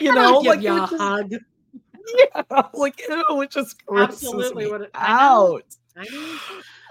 You 0.00 0.06
Can 0.12 0.14
know, 0.16 0.38
like 0.40 0.60
you 0.62 0.72
a 0.74 0.78
just- 0.80 0.94
hug. 0.96 1.32
yeah, 2.34 2.62
like 2.74 3.00
ew, 3.08 3.42
it 3.42 3.50
just 3.50 3.76
Absolutely 3.94 4.68
what 4.70 4.80
it- 4.82 4.90
out. 4.94 5.62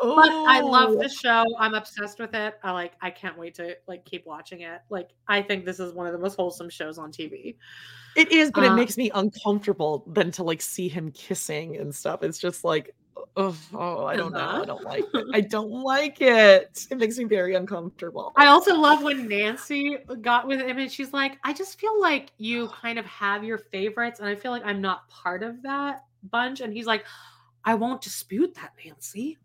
But 0.01 0.29
I 0.29 0.61
love 0.61 0.97
the 0.97 1.09
show. 1.09 1.45
I'm 1.57 1.73
obsessed 1.73 2.19
with 2.19 2.33
it. 2.33 2.55
I 2.63 2.71
like. 2.71 2.93
I 3.01 3.09
can't 3.09 3.37
wait 3.37 3.55
to 3.55 3.75
like 3.87 4.05
keep 4.05 4.25
watching 4.25 4.61
it. 4.61 4.81
Like 4.89 5.09
I 5.27 5.41
think 5.41 5.65
this 5.65 5.79
is 5.79 5.93
one 5.93 6.07
of 6.07 6.13
the 6.13 6.19
most 6.19 6.35
wholesome 6.35 6.69
shows 6.69 6.97
on 6.97 7.11
TV. 7.11 7.55
It 8.15 8.31
is, 8.31 8.51
but 8.51 8.63
it 8.63 8.71
Uh, 8.71 8.75
makes 8.75 8.97
me 8.97 9.11
uncomfortable 9.13 10.03
then 10.07 10.31
to 10.31 10.43
like 10.43 10.61
see 10.61 10.87
him 10.87 11.11
kissing 11.11 11.77
and 11.77 11.93
stuff. 11.93 12.23
It's 12.23 12.39
just 12.39 12.63
like, 12.63 12.95
oh, 13.37 13.55
oh 13.73 14.05
I 14.05 14.15
don't 14.15 14.33
know. 14.33 14.39
I 14.39 14.43
Uh-huh. 14.43 14.65
don't 14.65 14.83
like 14.83 15.05
it. 15.13 15.25
I 15.33 15.41
don't 15.55 15.69
like 15.69 16.21
it. 16.21 16.87
It 16.89 16.97
makes 16.97 17.17
me 17.17 17.25
very 17.25 17.55
uncomfortable. 17.55 18.33
I 18.35 18.47
also 18.47 18.75
love 18.75 19.03
when 19.03 19.27
Nancy 19.27 19.97
got 20.21 20.47
with 20.47 20.59
him 20.61 20.79
and 20.79 20.91
she's 20.91 21.13
like, 21.13 21.37
I 21.43 21.53
just 21.53 21.79
feel 21.79 21.99
like 22.01 22.31
you 22.37 22.69
kind 22.69 22.97
of 22.97 23.05
have 23.05 23.43
your 23.43 23.57
favorites, 23.57 24.19
and 24.19 24.27
I 24.27 24.35
feel 24.35 24.51
like 24.51 24.65
I'm 24.65 24.81
not 24.81 25.07
part 25.09 25.43
of 25.43 25.61
that 25.63 26.03
bunch. 26.31 26.61
And 26.61 26.73
he's 26.73 26.85
like, 26.87 27.05
I 27.63 27.75
won't 27.75 28.01
dispute 28.01 28.55
that, 28.55 28.73
Nancy. 28.83 29.37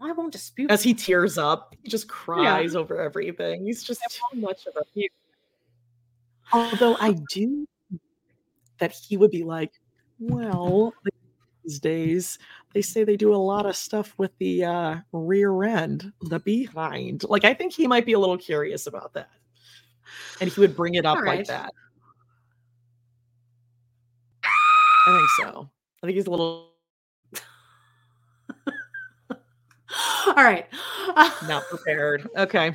I 0.00 0.12
won't 0.12 0.32
dispute 0.32 0.70
As 0.70 0.82
he 0.82 0.94
tears 0.94 1.38
up, 1.38 1.74
he 1.80 1.88
just 1.88 2.06
Yeah. 2.06 2.14
cries 2.14 2.74
over 2.74 3.00
everything. 3.00 3.64
He's 3.64 3.84
just 3.84 4.00
too 4.10 4.40
much 4.40 4.66
of 4.66 4.76
a. 4.76 5.08
Although 6.52 6.96
I 7.00 7.16
do 7.30 7.66
that 8.78 8.92
he 8.92 9.16
would 9.16 9.30
be 9.30 9.44
like, 9.44 9.72
well, 10.18 10.92
these 11.62 11.78
days 11.78 12.38
they 12.74 12.82
say 12.82 13.04
they 13.04 13.16
do 13.16 13.32
a 13.32 13.36
lot 13.36 13.64
of 13.64 13.76
stuff 13.76 14.12
with 14.18 14.36
the 14.38 14.64
uh, 14.64 14.96
rear 15.12 15.62
end, 15.62 16.12
the 16.22 16.40
behind. 16.40 17.22
Like 17.24 17.44
I 17.44 17.54
think 17.54 17.72
he 17.72 17.86
might 17.86 18.04
be 18.04 18.14
a 18.14 18.18
little 18.18 18.38
curious 18.38 18.88
about 18.88 19.12
that, 19.14 19.30
and 20.40 20.50
he 20.50 20.60
would 20.60 20.74
bring 20.74 20.94
it 20.94 21.06
up 21.06 21.18
All 21.18 21.24
like 21.24 21.46
that. 21.46 21.72
I 24.44 25.16
think 25.16 25.28
so. 25.30 25.70
I 26.02 26.06
think 26.06 26.16
he's 26.16 26.26
a 26.26 26.30
little 26.30 26.71
All 30.26 30.34
right. 30.34 30.66
not 31.48 31.64
prepared. 31.68 32.28
Okay. 32.36 32.72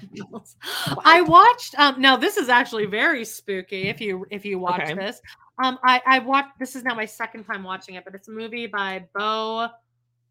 I 1.04 1.22
watched 1.22 1.78
um 1.80 2.02
now 2.02 2.16
this 2.18 2.38
is 2.38 2.50
actually 2.50 2.86
very 2.86 3.26
spooky 3.26 3.88
if 3.88 4.02
you 4.02 4.26
if 4.32 4.46
you 4.46 4.60
watch 4.60 4.82
Okay. 4.82 4.94
this. 4.94 5.22
Um 5.64 5.80
I 5.84 6.02
I 6.06 6.20
watched 6.20 6.60
this 6.60 6.76
is 6.76 6.84
now 6.84 6.94
my 6.94 7.06
second 7.06 7.46
time 7.46 7.64
watching 7.64 7.96
it, 7.96 8.04
but 8.06 8.14
it's 8.16 8.28
a 8.28 8.32
movie 8.32 8.68
by 8.68 9.06
Bo 9.16 9.70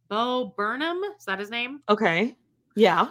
Bo 0.08 0.54
Burnham. 0.56 1.00
Is 1.18 1.24
that 1.26 1.38
his 1.38 1.50
name? 1.50 1.80
Okay. 1.88 2.36
Yeah. 2.74 3.08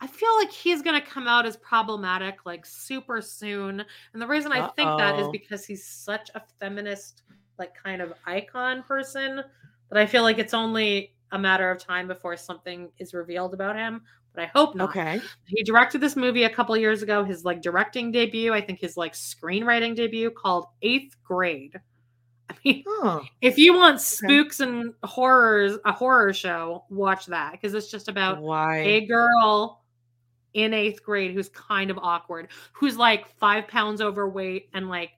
I 0.00 0.08
feel 0.08 0.34
like 0.36 0.50
he's 0.50 0.82
going 0.82 1.00
to 1.00 1.06
come 1.06 1.28
out 1.28 1.46
as 1.46 1.56
problematic 1.58 2.44
like 2.44 2.66
super 2.66 3.20
soon. 3.20 3.84
And 4.12 4.20
the 4.20 4.26
reason 4.26 4.50
I 4.50 4.66
think 4.70 4.98
that 4.98 5.16
is 5.20 5.28
because 5.28 5.64
he's 5.64 5.86
such 5.86 6.28
a 6.34 6.42
feminist 6.58 7.22
like 7.56 7.72
kind 7.80 8.02
of 8.02 8.12
icon 8.26 8.82
person 8.82 9.36
that 9.36 9.98
I 9.98 10.06
feel 10.06 10.22
like 10.24 10.38
it's 10.40 10.54
only 10.54 11.14
a 11.32 11.38
matter 11.38 11.70
of 11.70 11.78
time 11.82 12.06
before 12.06 12.36
something 12.36 12.90
is 12.98 13.12
revealed 13.14 13.54
about 13.54 13.74
him, 13.76 14.02
but 14.34 14.44
I 14.44 14.46
hope 14.46 14.74
not. 14.74 14.90
Okay. 14.90 15.20
He 15.46 15.62
directed 15.64 16.00
this 16.00 16.14
movie 16.16 16.44
a 16.44 16.50
couple 16.50 16.76
years 16.76 17.02
ago, 17.02 17.24
his 17.24 17.44
like 17.44 17.60
directing 17.62 18.12
debut, 18.12 18.52
I 18.52 18.60
think 18.60 18.80
his 18.80 18.96
like 18.96 19.14
screenwriting 19.14 19.96
debut 19.96 20.30
called 20.30 20.66
8th 20.84 21.12
Grade. 21.24 21.80
I 22.50 22.54
mean, 22.64 22.84
Oh. 22.86 23.24
if 23.40 23.56
you 23.58 23.74
want 23.74 24.00
spooks 24.00 24.60
and 24.60 24.92
horrors, 25.04 25.78
a 25.84 25.92
horror 25.92 26.32
show, 26.34 26.84
watch 26.90 27.26
that 27.26 27.52
because 27.52 27.72
it's 27.74 27.90
just 27.90 28.08
about 28.08 28.40
Why? 28.42 28.78
a 28.78 29.06
girl 29.06 29.82
in 30.54 30.74
eighth 30.74 31.02
grade 31.02 31.32
who's 31.32 31.48
kind 31.48 31.90
of 31.90 31.98
awkward, 31.98 32.48
who's 32.72 32.98
like 32.98 33.26
five 33.38 33.66
pounds 33.68 34.02
overweight 34.02 34.68
and 34.74 34.90
like 34.90 35.10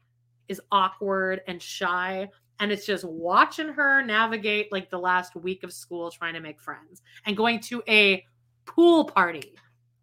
is 0.47 0.61
awkward 0.71 1.41
and 1.49 1.61
shy. 1.61 2.29
And 2.61 2.70
it's 2.70 2.86
just 2.86 3.05
watching 3.05 3.68
her 3.68 4.02
navigate 4.02 4.70
like 4.70 4.90
the 4.90 4.98
last 4.98 5.34
week 5.34 5.64
of 5.64 5.72
school 5.72 6.11
trying 6.11 6.34
to 6.34 6.40
make 6.40 6.61
friends 6.61 7.02
and 7.26 7.36
going 7.36 7.61
to 7.61 7.82
a 7.88 8.24
pool 8.64 9.05
party 9.05 9.55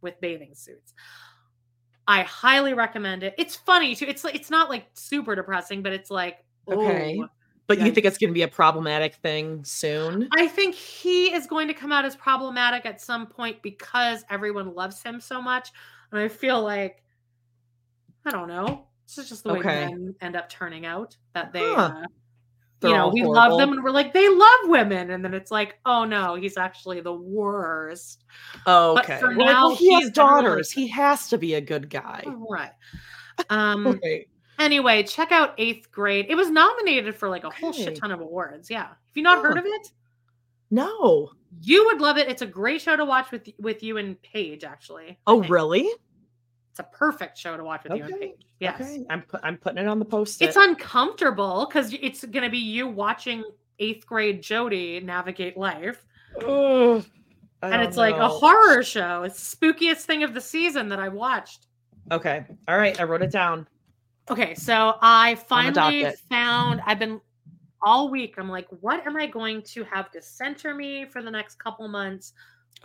with 0.01 0.19
bathing 0.21 0.53
suits. 0.53 0.93
I 2.07 2.23
highly 2.23 2.73
recommend 2.73 3.23
it. 3.23 3.35
It's 3.37 3.55
funny 3.55 3.95
too. 3.95 4.05
It's 4.05 4.23
like 4.23 4.35
it's 4.35 4.49
not 4.49 4.69
like 4.69 4.87
super 4.93 5.35
depressing, 5.35 5.81
but 5.81 5.93
it's 5.93 6.11
like 6.11 6.43
Okay. 6.69 7.15
oh, 7.21 7.27
But 7.67 7.79
you 7.79 7.91
think 7.91 8.05
it's 8.05 8.17
going 8.17 8.29
to 8.29 8.33
be 8.33 8.41
a 8.41 8.47
problematic 8.47 9.15
thing 9.15 9.63
soon? 9.63 10.27
I 10.35 10.47
think 10.47 10.75
he 10.75 11.33
is 11.33 11.47
going 11.47 11.67
to 11.67 11.73
come 11.73 11.91
out 11.91 12.03
as 12.05 12.15
problematic 12.15 12.85
at 12.85 12.99
some 12.99 13.27
point 13.27 13.61
because 13.61 14.25
everyone 14.29 14.73
loves 14.73 15.01
him 15.01 15.21
so 15.21 15.41
much. 15.41 15.69
And 16.11 16.19
I 16.19 16.27
feel 16.27 16.61
like, 16.61 17.01
I 18.25 18.31
don't 18.31 18.47
know. 18.47 18.87
This 19.07 19.19
is 19.19 19.29
just 19.29 19.43
the 19.43 19.51
way 19.53 19.59
Okay. 19.59 19.85
men 19.85 20.15
end 20.21 20.35
up 20.35 20.49
turning 20.49 20.85
out 20.85 21.15
that 21.33 21.53
they, 21.53 21.61
Huh. 21.61 21.93
uh, 21.95 22.07
They're 22.81 22.89
you 22.91 22.95
know, 22.97 23.03
all 23.05 23.11
we 23.13 23.23
love 23.23 23.57
them 23.59 23.71
and 23.73 23.83
we're 23.83 23.91
like, 23.91 24.11
they 24.13 24.27
love 24.27 24.59
women. 24.65 25.11
And 25.11 25.23
then 25.23 25.33
it's 25.33 25.51
like, 25.51 25.77
oh 25.85 26.03
no, 26.03 26.35
he's 26.35 26.57
actually 26.57 26.99
the 26.99 27.13
worst. 27.13 28.25
Oh, 28.65 28.95
But 28.95 29.05
okay. 29.05 29.19
for 29.19 29.27
Well, 29.29 29.37
like, 29.37 29.45
now, 29.47 29.67
well, 29.67 29.75
he 29.75 29.93
has 29.93 30.03
he's 30.03 30.11
generally- 30.11 30.41
daughters. 30.43 30.71
He 30.71 30.87
has 30.87 31.29
to 31.29 31.37
be 31.37 31.53
a 31.53 31.61
good 31.61 31.89
guy. 31.89 32.23
Right. 32.27 32.71
Um, 33.49 33.87
Okay. 33.87 34.27
anyway, 34.59 35.01
check 35.03 35.31
out 35.31 35.53
eighth 35.57 35.89
grade. 35.91 36.25
It 36.29 36.35
was 36.35 36.49
nominated 36.51 37.15
for 37.15 37.29
like 37.29 37.43
a 37.43 37.49
whole 37.49 37.69
Okay. 37.69 37.85
shit 37.85 37.95
ton 37.95 38.11
of 38.11 38.19
awards. 38.19 38.69
Yeah. 38.69 38.87
Have 38.87 38.97
you 39.15 39.23
not 39.23 39.41
heard 39.41 39.57
of 39.57 39.65
it? 39.65 39.91
No. 40.69 41.31
You 41.61 41.85
would 41.85 42.01
love 42.01 42.17
it. 42.17 42.27
It's 42.29 42.41
a 42.41 42.45
great 42.45 42.81
show 42.81 42.95
to 42.95 43.05
watch 43.05 43.31
with 43.31 43.49
with 43.59 43.81
you 43.83 43.97
and 43.97 44.21
Paige. 44.21 44.63
Actually, 44.63 45.17
Oh, 45.27 45.43
really? 45.43 45.89
It's 46.71 46.79
a 46.79 46.83
perfect 46.83 47.37
show 47.37 47.57
to 47.57 47.63
watch 47.63 47.83
with 47.83 47.97
you 47.97 48.03
and 48.05 48.13
Okay. 48.13 48.27
Paige. 48.29 48.45
Yes, 48.59 48.81
Okay. 48.81 49.05
I'm 49.09 49.21
pu- 49.23 49.39
I'm 49.43 49.57
putting 49.57 49.77
it 49.79 49.87
on 49.87 49.99
the 49.99 50.05
post. 50.05 50.41
it's 50.41 50.55
uncomfortable 50.55 51.67
because 51.67 51.93
it's 51.93 52.23
going 52.23 52.43
to 52.43 52.49
be 52.49 52.57
you 52.59 52.87
watching 52.87 53.43
eighth 53.79 54.05
grade 54.05 54.41
Jodie 54.41 55.03
navigate 55.03 55.57
life, 55.57 56.05
Ugh, 56.37 57.03
and 57.61 57.81
it's 57.81 57.97
like 57.97 58.15
a 58.15 58.27
horror 58.27 58.83
show. 58.83 59.23
It's 59.23 59.55
the 59.55 59.57
spookiest 59.73 60.01
thing 60.03 60.23
of 60.23 60.33
the 60.33 60.39
season 60.41 60.87
that 60.89 60.99
I 60.99 61.09
watched. 61.09 61.67
Okay. 62.11 62.45
All 62.67 62.77
right. 62.77 62.99
I 62.99 63.03
wrote 63.03 63.21
it 63.21 63.31
down. 63.31 63.67
Okay, 64.29 64.55
so 64.55 64.95
I 65.01 65.35
finally 65.35 66.05
found. 66.29 66.81
I've 66.85 66.99
been 66.99 67.19
all 67.83 68.09
week. 68.09 68.35
I'm 68.37 68.47
like, 68.49 68.67
what 68.79 69.05
am 69.05 69.17
I 69.17 69.27
going 69.27 69.61
to 69.63 69.83
have 69.85 70.09
to 70.11 70.21
center 70.21 70.73
me 70.73 71.05
for 71.05 71.21
the 71.21 71.31
next 71.31 71.55
couple 71.55 71.87
months? 71.89 72.31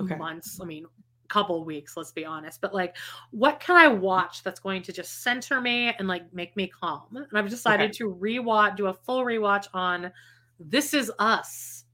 Okay. 0.00 0.16
Months. 0.16 0.58
I 0.60 0.64
mean, 0.64 0.86
couple 1.26 1.64
weeks. 1.64 1.96
Let's 1.96 2.12
be 2.12 2.24
honest. 2.24 2.60
But 2.60 2.74
like, 2.74 2.96
what 3.30 3.60
can 3.60 3.76
I 3.76 3.88
watch 3.88 4.42
that's 4.42 4.60
going 4.60 4.82
to 4.82 4.92
just 4.92 5.22
center 5.22 5.60
me 5.60 5.92
and 5.98 6.08
like 6.08 6.32
make 6.32 6.56
me 6.56 6.66
calm? 6.66 7.04
And 7.12 7.26
I've 7.34 7.50
decided 7.50 7.92
to 7.94 8.14
rewatch, 8.14 8.76
do 8.76 8.86
a 8.86 8.94
full 8.94 9.24
rewatch 9.24 9.66
on 9.74 10.10
This 10.58 10.94
Is 10.94 11.10
Us. 11.18 11.84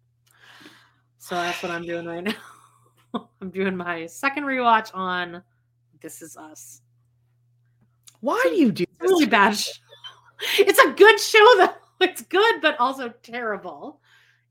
So 1.18 1.34
that's 1.36 1.62
what 1.62 1.70
I'm 1.72 1.82
doing 1.82 2.06
right 2.06 2.24
now. 3.14 3.28
I'm 3.40 3.50
doing 3.50 3.76
my 3.76 4.06
second 4.06 4.44
rewatch 4.44 4.90
on 4.94 5.42
This 6.00 6.22
Is 6.22 6.36
Us. 6.36 6.82
Why 8.20 8.40
do 8.44 8.54
you 8.54 8.70
do 8.70 8.84
It's 8.84 8.92
a 9.00 9.04
really 9.04 9.26
bad 9.26 9.56
show. 9.56 9.72
It's 10.58 10.78
a 10.78 10.90
good 10.90 11.20
show 11.20 11.56
though. 11.58 11.74
It's 12.00 12.22
good, 12.22 12.60
but 12.60 12.80
also 12.80 13.10
terrible. 13.22 14.00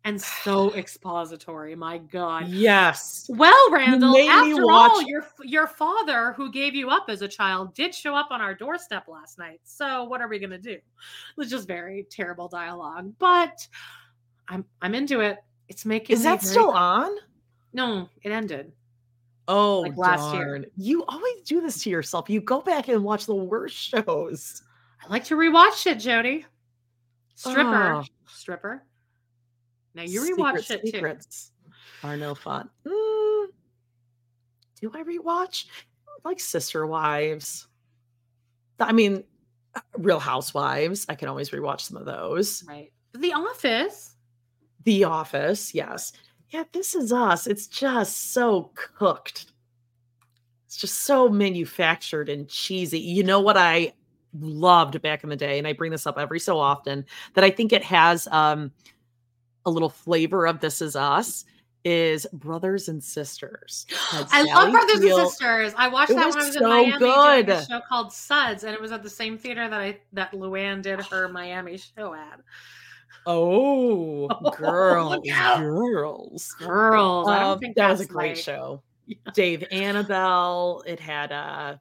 And 0.03 0.19
so 0.19 0.73
expository. 0.73 1.75
My 1.75 1.99
God. 1.99 2.47
Yes. 2.47 3.27
Well, 3.29 3.71
Randall, 3.71 4.17
after 4.17 4.61
all, 4.63 4.97
watch- 4.97 5.05
your 5.05 5.27
your 5.43 5.67
father, 5.67 6.33
who 6.33 6.51
gave 6.51 6.73
you 6.73 6.89
up 6.89 7.05
as 7.07 7.21
a 7.21 7.27
child, 7.27 7.75
did 7.75 7.93
show 7.93 8.15
up 8.15 8.29
on 8.31 8.41
our 8.41 8.55
doorstep 8.55 9.07
last 9.07 9.37
night. 9.37 9.59
So 9.63 10.05
what 10.05 10.19
are 10.19 10.27
we 10.27 10.39
gonna 10.39 10.57
do? 10.57 10.79
It's 11.37 11.51
just 11.51 11.67
very 11.67 12.07
terrible 12.09 12.47
dialogue, 12.47 13.13
but 13.19 13.67
I'm 14.47 14.65
I'm 14.81 14.95
into 14.95 15.19
it. 15.19 15.37
It's 15.67 15.85
making 15.85 16.15
Is 16.15 16.23
that 16.23 16.41
still 16.41 16.71
on? 16.71 17.11
No, 17.73 18.09
it 18.23 18.31
ended. 18.31 18.71
Oh, 19.47 19.81
Like 19.81 19.97
last 19.97 20.33
year. 20.33 20.45
darn. 20.45 20.65
You 20.77 21.05
always 21.07 21.43
do 21.45 21.61
this 21.61 21.83
to 21.83 21.89
yourself. 21.91 22.27
You 22.29 22.41
go 22.41 22.61
back 22.61 22.87
and 22.87 23.03
watch 23.03 23.25
the 23.27 23.35
worst 23.35 23.75
shows. 23.75 24.63
I 25.03 25.07
like 25.09 25.25
to 25.25 25.35
rewatch 25.35 25.85
it, 25.85 25.99
Jodie. 25.99 26.45
Stripper, 27.35 27.93
Oh. 27.95 28.03
stripper. 28.27 28.83
Now 29.93 30.03
you 30.03 30.25
Secret 30.25 30.39
rewatch 30.39 30.65
shit 30.65 30.81
too. 30.81 30.91
secrets 30.91 31.51
are 32.03 32.17
no 32.17 32.35
fun. 32.35 32.69
Mm, 32.85 33.47
do 34.79 34.91
I 34.93 35.03
rewatch? 35.03 35.65
Like 36.23 36.39
Sister 36.39 36.85
Wives. 36.85 37.67
I 38.79 38.91
mean, 38.91 39.23
Real 39.97 40.19
Housewives. 40.19 41.05
I 41.09 41.15
can 41.15 41.29
always 41.29 41.49
rewatch 41.49 41.81
some 41.81 41.97
of 41.97 42.05
those. 42.05 42.63
Right. 42.67 42.91
The 43.13 43.33
Office. 43.33 44.15
The 44.83 45.03
Office, 45.03 45.73
yes. 45.73 46.13
Yeah, 46.49 46.63
this 46.73 46.95
is 46.95 47.13
us. 47.13 47.47
It's 47.47 47.67
just 47.67 48.33
so 48.33 48.71
cooked. 48.75 49.51
It's 50.65 50.77
just 50.77 51.03
so 51.03 51.29
manufactured 51.29 52.29
and 52.29 52.47
cheesy. 52.47 52.99
You 52.99 53.23
know 53.23 53.39
what 53.39 53.57
I 53.57 53.93
loved 54.39 55.01
back 55.01 55.23
in 55.23 55.29
the 55.29 55.35
day, 55.35 55.57
and 55.57 55.67
I 55.67 55.73
bring 55.73 55.91
this 55.91 56.07
up 56.07 56.17
every 56.17 56.39
so 56.39 56.57
often, 56.57 57.05
that 57.33 57.43
I 57.43 57.49
think 57.49 57.73
it 57.73 57.83
has 57.83 58.27
um 58.27 58.71
a 59.65 59.69
little 59.71 59.89
flavor 59.89 60.47
of 60.47 60.59
This 60.59 60.81
Is 60.81 60.95
Us 60.95 61.45
is 61.83 62.27
Brothers 62.33 62.89
and 62.89 63.03
Sisters. 63.03 63.87
I 64.11 64.43
love 64.43 64.71
Brothers 64.71 64.99
and 65.01 65.27
Sisters. 65.29 65.73
I 65.77 65.87
watched 65.87 66.11
It 66.11 66.15
that 66.15 66.25
was 66.27 66.35
when 66.35 66.43
I 66.43 66.47
was 66.47 66.55
so 66.55 66.63
in 66.63 66.69
Miami 66.69 66.99
doing 66.99 67.11
a 67.11 67.43
good. 67.43 67.67
show 67.67 67.81
called 67.89 68.13
Suds, 68.13 68.63
and 68.63 68.73
it 68.73 68.81
was 68.81 68.91
at 68.91 69.01
the 69.03 69.09
same 69.09 69.37
theater 69.37 69.67
that 69.67 69.79
I 69.79 69.99
that 70.13 70.31
Luann 70.33 70.81
did 70.81 71.01
her 71.05 71.27
Miami 71.27 71.77
show 71.77 72.13
at. 72.13 72.39
Oh, 73.25 74.27
girls, 74.57 75.27
out. 75.31 75.59
girls, 75.59 76.51
Girls. 76.59 77.27
I 77.27 77.39
don't 77.39 77.49
Um, 77.53 77.59
think 77.59 77.75
that 77.75 77.89
was 77.91 78.01
a 78.01 78.05
great 78.05 78.37
show. 78.37 78.81
Dave 79.33 79.63
Annable. 79.71 80.83
It 80.87 80.99
had 80.99 81.31
uh 81.31 81.75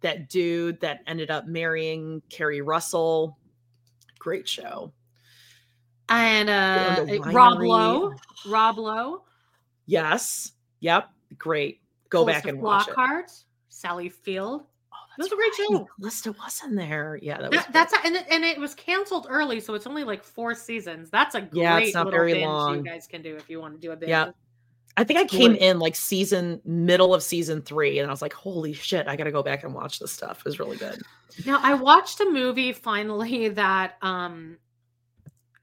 that 0.00 0.28
dude 0.28 0.80
that 0.80 1.00
ended 1.06 1.30
up 1.30 1.46
marrying 1.46 2.20
Keri 2.28 2.60
Russell. 2.60 3.38
Great 4.18 4.48
show. 4.48 4.92
And 6.08 6.50
uh, 6.50 7.06
Rob. 7.30 7.60
Lowe. 7.60 8.14
Rob 8.46 8.78
Lowe. 8.78 9.22
Yes. 9.86 10.52
Yep. 10.80 11.08
Great. 11.38 11.80
Go 12.10 12.24
back 12.24 12.46
and 12.46 12.60
watch 12.60 12.88
it. 12.88 12.94
Flockhart, 12.94 13.44
Sally 13.68 14.08
Field. 14.08 14.62
oh 14.92 14.96
it 15.18 15.22
was 15.22 15.32
a 15.32 15.36
great 15.36 15.54
show. 15.54 15.88
Calista 15.98 16.32
was 16.32 16.62
in 16.64 16.74
there. 16.76 17.18
Yeah, 17.20 17.38
that 17.40 17.50
was 17.50 17.60
That, 17.64 17.72
that's 17.72 17.94
and 18.04 18.14
it, 18.14 18.26
and 18.30 18.44
it 18.44 18.58
was 18.58 18.74
canceled 18.74 19.26
early, 19.28 19.60
so 19.60 19.74
it's 19.74 19.86
only 19.86 20.04
like 20.04 20.22
four 20.22 20.54
seasons. 20.54 21.10
That's 21.10 21.34
a 21.34 21.40
great 21.40 21.62
Yeah, 21.62 21.78
it's 21.78 21.94
not 21.94 22.10
very 22.10 22.44
long. 22.44 22.76
you 22.76 22.82
guys 22.82 23.06
can 23.06 23.22
do 23.22 23.34
if 23.34 23.50
you 23.50 23.60
want 23.60 23.74
to 23.74 23.80
do 23.80 23.92
a 23.92 23.96
binge. 23.96 24.10
Yeah. 24.10 24.30
I 24.96 25.02
think 25.02 25.18
I 25.18 25.24
came 25.24 25.56
in 25.56 25.80
like 25.80 25.96
season 25.96 26.60
middle 26.64 27.14
of 27.14 27.22
season 27.24 27.62
three, 27.62 27.98
and 27.98 28.08
I 28.08 28.12
was 28.12 28.22
like, 28.22 28.32
"Holy 28.32 28.72
shit! 28.72 29.08
I 29.08 29.16
got 29.16 29.24
to 29.24 29.32
go 29.32 29.42
back 29.42 29.64
and 29.64 29.74
watch 29.74 29.98
this 29.98 30.12
stuff." 30.12 30.38
It 30.38 30.44
was 30.44 30.60
really 30.60 30.76
good. 30.76 31.02
Now 31.44 31.58
I 31.62 31.74
watched 31.74 32.20
a 32.20 32.30
movie 32.30 32.72
finally 32.72 33.48
that 33.60 33.96
um 34.02 34.56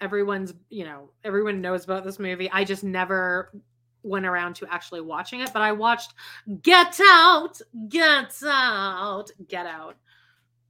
everyone's 0.01 0.53
you 0.69 0.83
know 0.83 1.11
everyone 1.23 1.61
knows 1.61 1.85
about 1.85 2.03
this 2.03 2.19
movie. 2.19 2.49
I 2.51 2.65
just 2.65 2.83
never 2.83 3.51
went 4.03 4.25
around 4.25 4.55
to 4.55 4.67
actually 4.69 5.01
watching 5.01 5.41
it, 5.41 5.53
but 5.53 5.61
I 5.61 5.71
watched 5.71 6.13
Get 6.63 6.99
Out, 6.99 7.61
Get 7.87 8.33
Out, 8.43 9.31
Get 9.47 9.67
Out. 9.67 9.95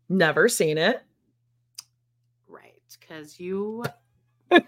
Never 0.09 0.49
seen 0.49 0.77
it. 0.77 1.01
Right, 2.47 2.81
because 2.99 3.39
you 3.39 3.83
don't 4.51 4.65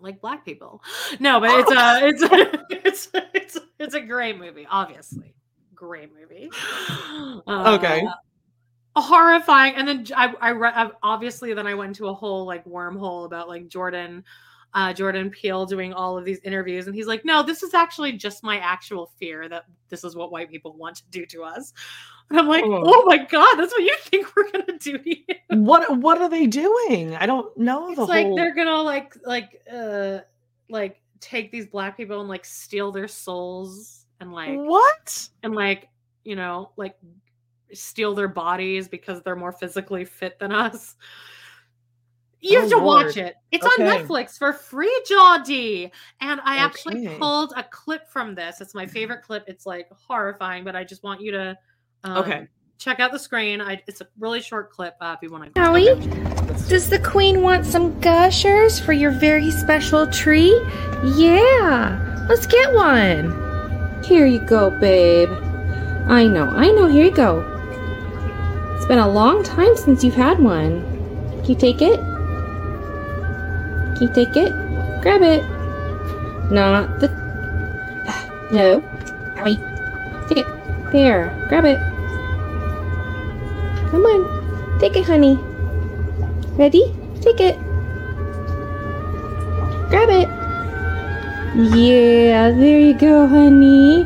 like 0.00 0.20
black 0.20 0.44
people. 0.44 0.82
No, 1.20 1.38
but 1.38 1.50
it's 1.60 1.70
a 1.70 1.76
oh. 1.76 1.98
it's 2.02 2.22
a, 2.22 2.64
it's 2.86 3.08
it's 3.34 3.58
it's 3.78 3.94
a 3.94 4.00
great 4.00 4.38
movie. 4.38 4.66
Obviously, 4.68 5.34
great 5.74 6.10
movie. 6.18 6.50
Okay. 7.46 8.06
Uh, 8.06 8.12
Horrifying. 8.96 9.74
And 9.74 9.88
then 9.88 10.06
I 10.16 10.34
I- 10.40 10.90
obviously 11.02 11.52
then 11.54 11.66
I 11.66 11.74
went 11.74 11.88
into 11.88 12.08
a 12.08 12.14
whole 12.14 12.44
like 12.46 12.64
wormhole 12.64 13.26
about 13.26 13.48
like 13.48 13.68
Jordan. 13.68 14.24
Uh, 14.76 14.92
Jordan 14.92 15.30
Peele 15.30 15.66
doing 15.66 15.92
all 15.92 16.18
of 16.18 16.24
these 16.24 16.40
interviews, 16.40 16.88
and 16.88 16.96
he's 16.96 17.06
like, 17.06 17.24
"No, 17.24 17.44
this 17.44 17.62
is 17.62 17.74
actually 17.74 18.10
just 18.14 18.42
my 18.42 18.58
actual 18.58 19.12
fear 19.20 19.48
that 19.48 19.66
this 19.88 20.02
is 20.02 20.16
what 20.16 20.32
white 20.32 20.50
people 20.50 20.72
want 20.72 20.96
to 20.96 21.04
do 21.10 21.24
to 21.26 21.44
us." 21.44 21.72
And 22.28 22.40
I'm 22.40 22.48
like, 22.48 22.64
Oh. 22.64 22.82
"Oh 22.84 23.04
my 23.06 23.18
god, 23.18 23.54
that's 23.54 23.72
what 23.72 23.82
you 23.84 23.94
think 24.00 24.34
we're 24.34 24.50
gonna 24.50 24.76
do 24.80 24.98
to 24.98 25.08
you?" 25.10 25.24
What 25.50 25.98
What 25.98 26.20
are 26.20 26.28
they 26.28 26.48
doing? 26.48 27.14
I 27.14 27.24
don't 27.24 27.56
know 27.56 27.86
it's 27.86 27.98
the 27.98 28.04
like 28.04 28.26
whole. 28.26 28.34
they're 28.34 28.52
gonna 28.52 28.82
like 28.82 29.14
like 29.24 29.62
uh 29.72 30.18
like 30.68 31.00
take 31.20 31.52
these 31.52 31.66
black 31.68 31.96
people 31.96 32.18
and 32.18 32.28
like 32.28 32.44
steal 32.44 32.90
their 32.90 33.06
souls 33.06 34.06
and 34.18 34.32
like 34.32 34.58
what 34.58 35.28
and 35.44 35.54
like 35.54 35.88
you 36.24 36.34
know 36.34 36.72
like 36.76 36.96
steal 37.72 38.14
their 38.14 38.28
bodies 38.28 38.88
because 38.88 39.22
they're 39.22 39.36
more 39.36 39.52
physically 39.52 40.04
fit 40.04 40.38
than 40.38 40.52
us 40.52 40.96
you 42.40 42.60
have 42.60 42.70
Oh, 42.72 42.78
to 42.78 42.84
watch 42.84 43.16
it 43.16 43.34
it's 43.52 43.64
on 43.64 43.72
netflix 43.78 44.36
for 44.36 44.52
free 44.52 45.02
Jodie. 45.10 45.90
and 46.20 46.40
i 46.44 46.56
actually 46.58 47.08
pulled 47.18 47.52
a 47.56 47.64
clip 47.64 48.08
from 48.08 48.34
this 48.34 48.60
it's 48.60 48.74
my 48.74 48.86
favorite 48.86 49.22
clip 49.22 49.44
it's 49.46 49.64
like 49.64 49.88
horrifying 49.92 50.62
but 50.62 50.76
i 50.76 50.84
just 50.84 51.02
want 51.02 51.20
you 51.22 51.32
to 51.32 51.56
um, 52.04 52.18
Okay. 52.18 52.46
check 52.78 53.00
out 53.00 53.12
the 53.12 53.18
screen 53.18 53.62
I, 53.62 53.82
it's 53.86 54.02
a 54.02 54.06
really 54.18 54.42
short 54.42 54.70
clip 54.70 54.94
uh, 55.00 55.16
if 55.16 55.22
you 55.22 55.32
want 55.32 55.54
to 55.54 55.60
Howie, 55.60 55.94
does 56.68 56.90
the 56.90 56.98
queen 56.98 57.40
want 57.40 57.64
some 57.64 57.98
gushers 58.00 58.78
for 58.78 58.92
your 58.92 59.10
very 59.10 59.50
special 59.50 60.06
treat? 60.06 60.60
Yeah, 61.16 62.26
let's 62.28 62.46
get 62.46 62.72
one. 62.74 64.02
Here 64.04 64.26
you 64.26 64.40
go, 64.40 64.70
babe. 64.80 65.30
I 66.08 66.26
know, 66.26 66.50
I 66.50 66.70
know, 66.72 66.86
here 66.86 67.04
you 67.06 67.10
go. 67.10 67.53
It's 68.76 68.86
been 68.86 68.98
a 68.98 69.08
long 69.08 69.42
time 69.42 69.76
since 69.76 70.04
you've 70.04 70.14
had 70.14 70.38
one. 70.38 70.82
Can 71.40 71.46
you 71.46 71.54
take 71.54 71.80
it? 71.80 71.98
Can 73.96 74.08
you 74.08 74.14
take 74.14 74.36
it? 74.36 74.52
Grab 75.02 75.22
it. 75.22 75.42
Not 76.50 77.00
the. 77.00 77.08
No. 78.52 78.80
Howie, 79.36 79.56
take 80.28 80.38
it. 80.38 80.46
There, 80.92 81.34
grab 81.48 81.64
it. 81.64 81.78
Come 83.90 84.06
on, 84.06 84.78
take 84.78 84.96
it, 84.96 85.04
honey. 85.04 85.36
Ready? 86.56 86.94
Take 87.20 87.40
it. 87.40 87.58
Grab 89.90 90.10
it. 90.10 90.28
Yeah, 91.76 92.50
there 92.50 92.78
you 92.78 92.94
go, 92.94 93.26
honey. 93.26 94.04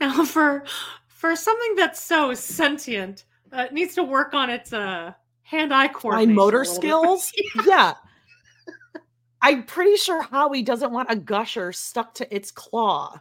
Now, 0.00 0.24
for 0.24 0.64
for 1.20 1.36
something 1.36 1.74
that's 1.76 2.00
so 2.00 2.32
sentient, 2.32 3.26
uh, 3.52 3.64
it 3.64 3.74
needs 3.74 3.94
to 3.94 4.02
work 4.02 4.32
on 4.32 4.48
its 4.48 4.72
uh, 4.72 5.12
hand-eye 5.42 5.88
coordination. 5.88 6.34
My 6.34 6.34
motor 6.34 6.64
skills. 6.64 7.30
yeah. 7.66 7.92
I'm 9.42 9.64
pretty 9.64 9.96
sure 9.96 10.22
Howie 10.22 10.62
doesn't 10.62 10.90
want 10.90 11.10
a 11.10 11.16
gusher 11.16 11.72
stuck 11.72 12.14
to 12.14 12.34
its 12.34 12.50
claw. 12.50 13.20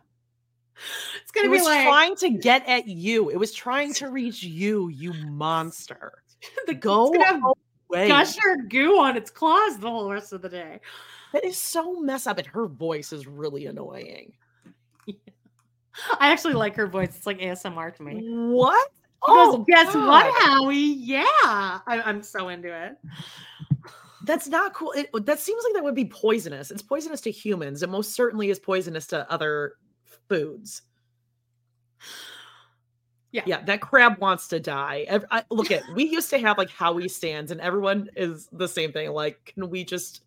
It's 1.21 1.31
gonna 1.31 1.47
it 1.47 1.51
be 1.51 1.57
was 1.57 1.65
like 1.65 1.85
trying 1.85 2.15
to 2.17 2.29
get 2.29 2.65
at 2.69 2.87
you. 2.87 3.29
It 3.31 3.35
was 3.37 3.53
trying 3.53 3.93
to 3.95 4.09
reach 4.09 4.43
you, 4.43 4.87
you 4.87 5.11
monster. 5.25 6.23
the 6.67 6.75
Go 6.75 7.07
it's 7.07 7.17
gonna 7.17 7.25
have 7.25 7.41
away. 7.89 8.07
gusher 8.07 8.55
goo 8.69 8.97
on 8.97 9.17
its 9.17 9.29
claws 9.29 9.77
the 9.77 9.89
whole 9.89 10.09
rest 10.09 10.31
of 10.31 10.41
the 10.41 10.47
day. 10.47 10.79
That 11.33 11.43
is 11.43 11.57
so 11.57 11.99
messed 11.99 12.27
up, 12.27 12.37
and 12.37 12.47
her 12.47 12.65
voice 12.65 13.11
is 13.11 13.27
really 13.27 13.65
annoying. 13.65 14.31
I 16.19 16.31
actually 16.31 16.53
like 16.53 16.75
her 16.75 16.87
voice. 16.87 17.15
It's 17.15 17.25
like 17.25 17.39
ASMR 17.39 17.95
to 17.95 18.03
me. 18.03 18.27
What? 18.29 18.89
She 19.25 19.33
goes, 19.33 19.55
Oh, 19.55 19.65
guess 19.67 19.93
what, 19.93 20.33
Howie? 20.43 20.77
Yeah, 20.77 21.23
I, 21.25 21.81
I'm 22.05 22.23
so 22.23 22.49
into 22.49 22.69
it. 22.69 22.97
That's 24.23 24.47
not 24.47 24.73
cool. 24.73 24.93
It, 24.93 25.09
that 25.25 25.39
seems 25.39 25.63
like 25.63 25.73
that 25.73 25.83
would 25.83 25.95
be 25.95 26.05
poisonous. 26.05 26.71
It's 26.71 26.81
poisonous 26.81 27.21
to 27.21 27.31
humans. 27.31 27.83
It 27.83 27.89
most 27.89 28.13
certainly 28.13 28.49
is 28.49 28.59
poisonous 28.59 29.07
to 29.07 29.29
other 29.31 29.73
foods. 30.27 30.83
Yeah. 33.31 33.43
Yeah, 33.45 33.61
that 33.63 33.81
crab 33.81 34.19
wants 34.19 34.47
to 34.49 34.59
die. 34.59 35.05
Ev- 35.07 35.25
I, 35.29 35.43
look 35.51 35.71
at 35.71 35.83
we 35.93 36.05
used 36.05 36.29
to 36.31 36.39
have 36.39 36.57
like 36.57 36.69
Howie 36.69 37.07
stands, 37.07 37.51
and 37.51 37.61
everyone 37.61 38.09
is 38.15 38.47
the 38.51 38.67
same 38.67 38.91
thing. 38.91 39.11
Like, 39.11 39.53
can 39.53 39.69
we 39.69 39.83
just 39.83 40.23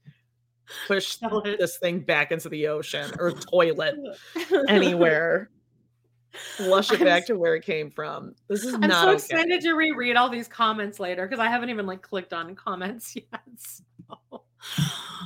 push 0.87 1.17
this 1.45 1.79
thing 1.79 2.01
back 2.01 2.31
into 2.31 2.49
the 2.49 2.69
ocean 2.69 3.11
or 3.19 3.33
toilet 3.33 3.97
anywhere? 4.69 5.51
Flush 6.57 6.91
it 6.93 7.01
I'm 7.01 7.07
back 7.07 7.27
to 7.27 7.37
where 7.37 7.55
it 7.55 7.65
came 7.65 7.91
from. 7.91 8.35
This 8.49 8.65
is 8.65 8.75
I'm 8.75 8.81
not 8.81 9.05
so 9.05 9.09
okay. 9.09 9.15
excited 9.15 9.61
to 9.63 9.75
reread 9.75 10.17
all 10.17 10.29
these 10.29 10.49
comments 10.49 10.99
later 10.99 11.27
because 11.27 11.41
I 11.41 11.49
haven't 11.49 11.71
even 11.71 11.87
like 11.87 12.03
clicked 12.03 12.33
on 12.33 12.55
comments 12.55 13.15
yet. 13.17 13.43
So. 13.57 14.17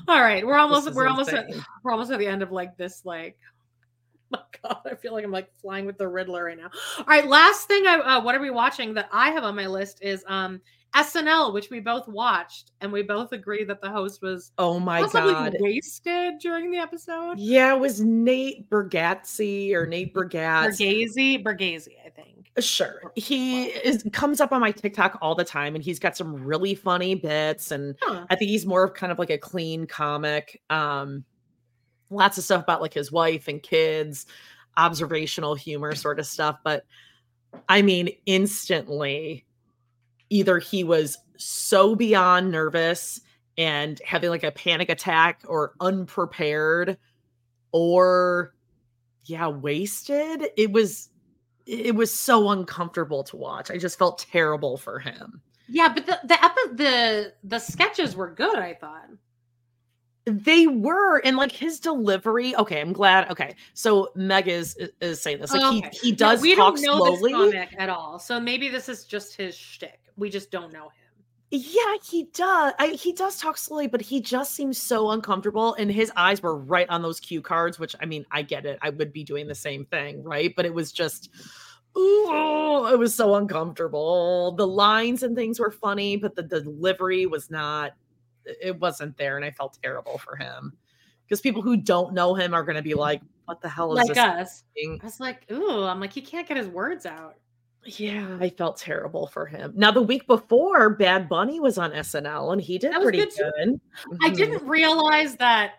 All 0.09 0.21
right, 0.21 0.47
we're 0.47 0.57
almost 0.57 0.93
we're 0.93 1.09
almost 1.09 1.33
at, 1.33 1.47
we're 1.83 1.93
almost 1.93 2.11
at 2.11 2.19
the 2.19 2.27
end 2.27 2.43
of 2.43 2.53
like 2.53 2.77
this 2.77 3.05
like. 3.05 3.39
My 4.31 4.41
God, 4.61 4.81
I 4.91 4.97
feel 4.97 5.13
like 5.13 5.25
I'm 5.25 5.31
like 5.31 5.49
flying 5.61 5.87
with 5.87 5.99
the 5.99 6.09
Riddler 6.09 6.45
right 6.45 6.59
now. 6.59 6.69
All 6.99 7.05
right, 7.07 7.25
last 7.25 7.69
thing. 7.69 7.87
I 7.87 7.95
uh, 7.95 8.21
what 8.23 8.35
are 8.35 8.41
we 8.41 8.51
watching 8.51 8.95
that 8.95 9.09
I 9.13 9.31
have 9.31 9.45
on 9.45 9.55
my 9.55 9.69
list 9.69 10.01
is 10.03 10.25
um 10.27 10.61
SNL, 10.95 11.53
which 11.53 11.69
we 11.71 11.81
both 11.81 12.09
watched, 12.09 12.73
and 12.81 12.91
we 12.91 13.03
both 13.03 13.33
agree 13.33 13.65
that 13.65 13.81
the 13.83 13.91
host 13.91 14.23
was 14.23 14.53
Oh 14.59 14.79
my 14.81 15.03
possibly 15.03 15.33
god. 15.33 15.57
wasted 15.61 16.39
during 16.41 16.71
the 16.71 16.79
episode. 16.79 17.39
Yeah, 17.39 17.75
it 17.75 17.81
was 17.81 18.01
Nate 18.01 18.69
Bergazzi 18.71 19.73
or 19.75 19.87
Nate 19.87 20.15
Bergatz. 20.15 20.79
Bergazzi 20.79 21.43
Bergazi, 21.45 21.95
I 22.05 22.09
think. 22.11 22.51
Sure. 22.59 23.13
He 23.17 23.65
is 23.67 24.03
comes 24.15 24.41
up 24.41 24.51
on 24.53 24.63
my 24.63 24.71
TikTok 24.71 25.19
all 25.21 25.35
the 25.35 25.45
time 25.45 25.75
and 25.75 25.85
he's 25.85 25.99
got 25.99 26.17
some 26.17 26.35
really 26.43 26.75
funny 26.75 27.15
bits 27.15 27.71
and 27.71 27.95
Huh. 28.01 28.25
I 28.31 28.35
think 28.37 28.51
he's 28.51 28.65
more 28.65 28.83
of 28.85 28.95
kind 28.95 29.13
of 29.13 29.19
like 29.19 29.29
a 29.29 29.37
clean 29.37 29.87
comic. 29.87 30.63
Um 30.71 31.25
lots 32.09 32.39
of 32.39 32.45
stuff 32.45 32.63
about 32.63 32.81
like 32.81 32.95
his 32.95 33.13
wife 33.13 33.49
and 33.49 33.63
kids, 33.63 34.25
observational 34.79 35.55
humor 35.55 35.95
sort 35.95 36.19
of 36.19 36.27
stuff, 36.27 36.57
but 36.65 36.85
I 37.69 37.81
mean, 37.83 38.11
instantly, 38.27 39.46
either 40.31 40.59
he 40.59 40.85
was 40.85 41.19
so 41.37 41.95
beyond 41.95 42.51
nervous 42.51 43.21
and 43.59 44.01
having 44.05 44.31
like 44.31 44.45
a 44.45 44.53
panic 44.53 44.89
attack 44.89 45.43
or 45.47 45.75
unprepared 45.81 46.99
or 47.73 48.55
yeah, 49.25 49.49
wasted. 49.49 50.49
It 50.57 50.73
was 50.73 51.09
it 51.67 51.95
was 51.95 52.15
so 52.15 52.51
uncomfortable 52.51 53.25
to 53.25 53.37
watch. 53.37 53.71
I 53.71 53.79
just 53.79 53.99
felt 53.99 54.25
terrible 54.31 54.77
for 54.77 54.99
him. 54.99 55.43
Yeah, 55.69 55.93
but 55.93 56.07
the 56.07 56.21
the 56.25 56.45
epi- 56.45 56.75
the 56.75 57.33
the 57.43 57.59
sketches 57.59 58.15
were 58.15 58.31
good. 58.31 58.57
I 58.57 58.75
thought 58.75 59.09
they 60.27 60.67
were, 60.67 61.19
and 61.19 61.37
like 61.37 61.53
his 61.53 61.81
delivery. 61.81 62.55
Okay, 62.57 62.81
I'm 62.81 62.93
glad. 62.93 63.31
Okay, 63.31 63.55
so 63.75 64.11
Meg 64.15 64.49
is 64.49 64.77
is 65.01 65.21
saying 65.23 65.41
this. 65.41 65.53
Like 65.53 65.63
okay. 65.63 65.91
he 65.93 66.09
he 66.09 66.13
does 66.13 66.41
we 66.41 66.55
talk 66.55 66.77
don't 66.77 66.85
know 66.85 67.17
slowly. 67.17 67.33
this 67.33 67.69
comic 67.69 67.75
at 67.79 67.89
all, 67.89 68.19
so 68.19 68.41
maybe 68.41 68.69
this 68.69 68.89
is 68.89 69.05
just 69.05 69.37
his 69.37 69.57
shtick. 69.57 70.01
We 70.17 70.31
just 70.31 70.51
don't 70.51 70.73
know 70.73 70.85
him. 70.85 71.07
Yeah, 71.51 71.95
he 72.03 72.25
does. 72.35 72.73
I, 72.79 72.89
he 72.89 73.13
does 73.13 73.39
talk 73.39 73.57
slowly, 73.57 73.87
but 73.87 74.01
he 74.01 74.21
just 74.21 74.55
seems 74.55 74.79
so 74.79 75.11
uncomfortable, 75.11 75.75
and 75.75 75.91
his 75.91 76.11
eyes 76.17 76.43
were 76.43 76.57
right 76.57 76.89
on 76.89 77.03
those 77.03 77.21
cue 77.21 77.41
cards. 77.41 77.79
Which 77.79 77.95
I 78.01 78.07
mean, 78.07 78.27
I 78.33 78.43
get 78.43 78.67
it. 78.67 78.79
I 78.83 78.91
would 78.91 79.13
be 79.13 79.23
doing 79.23 79.47
the 79.47 79.55
same 79.55 79.85
thing, 79.85 80.25
right? 80.25 80.53
But 80.57 80.67
it 80.67 80.75
was 80.75 80.91
just, 80.91 81.31
ooh, 81.97 82.89
it 82.89 82.99
was 82.99 83.15
so 83.15 83.37
uncomfortable. 83.37 84.53
The 84.57 84.67
lines 84.67 85.23
and 85.23 85.37
things 85.37 85.61
were 85.61 85.71
funny, 85.71 86.17
but 86.17 86.35
the 86.35 86.43
delivery 86.43 87.27
was 87.27 87.49
not. 87.49 87.93
It 88.45 88.81
wasn't 88.81 89.17
there, 89.17 89.37
and 89.37 89.45
I 89.45 89.53
felt 89.53 89.79
terrible 89.81 90.19
for 90.19 90.35
him 90.35 90.73
because 91.27 91.41
people 91.41 91.63
who 91.63 91.77
don't 91.77 92.13
know 92.13 92.35
him 92.35 92.55
are 92.55 92.65
going 92.65 92.77
to 92.77 92.83
be 92.83 92.95
like, 92.95 93.21
"What 93.45 93.61
the 93.61 93.69
hell 93.69 93.97
is 93.97 93.99
Like 93.99 94.15
this?" 94.15 94.19
us. 94.19 94.65
thing?" 94.75 94.99
I 95.01 95.05
was 95.05 95.21
like, 95.21 95.51
ooh, 95.53 95.85
I'm 95.85 96.01
like, 96.01 96.13
he 96.13 96.23
can't 96.23 96.47
get 96.47 96.57
his 96.57 96.69
words 96.69 97.07
out. 97.07 97.37
Yeah, 97.87 98.37
I 98.41 98.51
felt 98.51 98.79
terrible 98.79 99.29
for 99.29 99.47
him. 99.47 99.73
Now 99.77 99.91
the 99.93 100.03
week 100.03 100.27
before, 100.27 100.91
Bad 100.91 101.29
Bunny 101.29 101.61
was 101.61 101.79
on 101.79 101.93
SNL, 101.93 102.53
and 102.53 102.61
he 102.61 102.79
did 102.79 102.93
pretty 102.93 103.19
good 103.19 103.31
good. 103.37 103.81
I 104.23 104.31
Mhm. 104.31 104.37
didn't 104.37 104.67
realize 104.67 105.37
that 105.37 105.75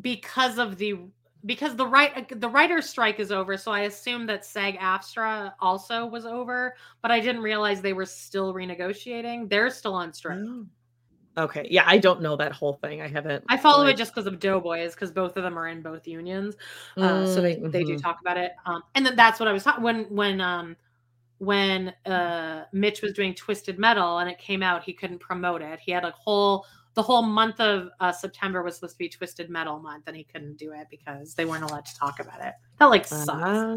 because 0.00 0.58
of 0.58 0.78
the 0.78 0.98
because 1.46 1.76
the 1.76 1.86
right 1.86 2.28
the 2.40 2.48
writer's 2.48 2.88
strike 2.88 3.20
is 3.20 3.30
over, 3.30 3.56
so 3.56 3.70
I 3.70 3.80
assumed 3.80 4.28
that 4.28 4.44
SAG 4.44 4.76
AFTRA 4.78 5.54
also 5.60 6.04
was 6.06 6.26
over, 6.26 6.74
but 7.02 7.10
I 7.10 7.20
didn't 7.20 7.42
realize 7.42 7.80
they 7.80 7.92
were 7.92 8.06
still 8.06 8.52
renegotiating. 8.52 9.48
They're 9.48 9.70
still 9.70 9.94
on 9.94 10.12
strike. 10.12 10.38
Okay. 11.38 11.66
Yeah, 11.70 11.84
I 11.86 11.98
don't 11.98 12.20
know 12.20 12.36
that 12.36 12.52
whole 12.52 12.74
thing. 12.74 13.00
I 13.00 13.08
haven't. 13.08 13.44
I 13.48 13.56
follow 13.56 13.84
like- 13.84 13.94
it 13.94 13.98
just 13.98 14.12
because 14.12 14.26
of 14.26 14.40
Doughboys, 14.40 14.94
because 14.94 15.10
both 15.12 15.36
of 15.36 15.44
them 15.44 15.56
are 15.58 15.68
in 15.68 15.80
both 15.82 16.06
unions, 16.08 16.56
uh, 16.96 17.24
so 17.24 17.40
they 17.40 17.54
they 17.56 17.84
do 17.84 17.94
Mhm. 17.94 18.02
talk 18.02 18.20
about 18.20 18.36
it. 18.36 18.52
Um, 18.66 18.82
and 18.94 19.06
then 19.06 19.14
that's 19.16 19.38
what 19.38 19.48
I 19.48 19.52
was 19.52 19.62
talking 19.64 19.82
when 19.84 20.04
when 20.14 20.40
um 20.40 20.76
when 21.38 21.94
uh 22.04 22.64
Mitch 22.72 23.00
was 23.00 23.12
doing 23.12 23.34
Twisted 23.34 23.78
Metal 23.78 24.18
and 24.18 24.28
it 24.28 24.38
came 24.38 24.62
out, 24.62 24.82
he 24.82 24.92
couldn't 24.92 25.20
promote 25.20 25.62
it. 25.62 25.78
He 25.78 25.92
had 25.92 26.04
a 26.04 26.10
whole 26.10 26.66
the 26.98 27.02
whole 27.04 27.22
month 27.22 27.60
of 27.60 27.90
uh, 28.00 28.10
September 28.10 28.60
was 28.64 28.74
supposed 28.74 28.94
to 28.94 28.98
be 28.98 29.08
Twisted 29.08 29.48
Metal 29.48 29.78
month, 29.78 30.08
and 30.08 30.16
he 30.16 30.24
couldn't 30.24 30.56
do 30.56 30.72
it 30.72 30.88
because 30.90 31.32
they 31.32 31.44
weren't 31.44 31.62
allowed 31.62 31.86
to 31.86 31.96
talk 31.96 32.18
about 32.18 32.44
it. 32.44 32.54
That 32.80 32.86
like 32.86 33.06
sucks. 33.06 33.28
Ah. 33.30 33.76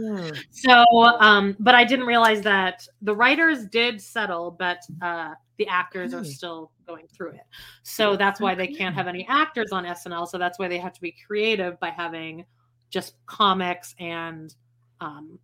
So, 0.49 0.83
um, 1.19 1.55
but 1.59 1.75
I 1.75 1.83
didn't 1.83 2.07
realize 2.07 2.41
that 2.41 2.87
the 3.03 3.15
writers 3.15 3.67
did 3.67 4.01
settle, 4.01 4.49
but 4.49 4.79
uh, 5.03 5.35
the 5.57 5.67
actors 5.67 6.15
are 6.15 6.23
still 6.23 6.71
going 6.87 7.05
through 7.15 7.33
it. 7.33 7.43
So 7.83 8.15
that's 8.15 8.41
why 8.41 8.55
they 8.55 8.65
can't 8.65 8.95
have 8.95 9.07
any 9.07 9.27
actors 9.29 9.71
on 9.71 9.85
SNL. 9.85 10.27
So 10.27 10.39
that's 10.39 10.57
why 10.57 10.67
they 10.67 10.79
have 10.79 10.93
to 10.93 11.01
be 11.01 11.13
creative 11.27 11.79
by 11.79 11.91
having 11.91 12.43
just 12.89 13.23
comics 13.27 13.93
and 13.99 14.55
um, 14.99 15.37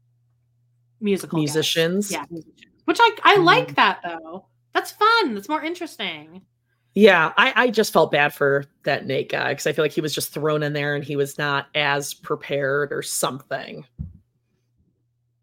musical 1.00 1.40
guests. 1.44 1.56
Musicians. 1.56 2.12
Yeah, 2.12 2.26
musicians. 2.32 2.74
which 2.86 2.98
I 3.00 3.12
I 3.22 3.36
Mhm. 3.38 3.44
like 3.44 3.76
that 3.76 4.00
though. 4.04 4.48
That's 4.74 4.90
fun. 4.90 5.36
That's 5.36 5.48
more 5.48 5.62
interesting. 5.64 6.42
Yeah, 6.98 7.32
I, 7.38 7.54
I 7.56 7.70
just 7.70 7.94
felt 7.94 8.10
bad 8.10 8.34
for 8.34 8.66
that 8.82 9.06
Nate 9.06 9.30
guy 9.30 9.50
because 9.50 9.68
I 9.68 9.72
feel 9.72 9.86
like 9.86 9.92
he 9.92 10.02
was 10.02 10.16
just 10.16 10.34
thrown 10.34 10.64
in 10.64 10.74
there 10.74 10.96
and 10.96 11.04
he 11.04 11.16
was 11.16 11.38
not 11.38 11.68
as 11.76 12.16
prepared 12.16 12.92
or 12.92 13.04
something. 13.04 13.86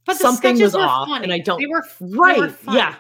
But 0.04 0.14
the 0.14 0.24
something 0.24 0.60
was 0.60 0.74
off, 0.74 1.06
funny. 1.06 1.22
and 1.22 1.32
I 1.32 1.38
don't. 1.38 1.60
They 1.60 1.68
were 1.68 1.84
they 2.00 2.06
were 2.16 2.48
right. 2.48 2.54
yeah. 2.72 2.96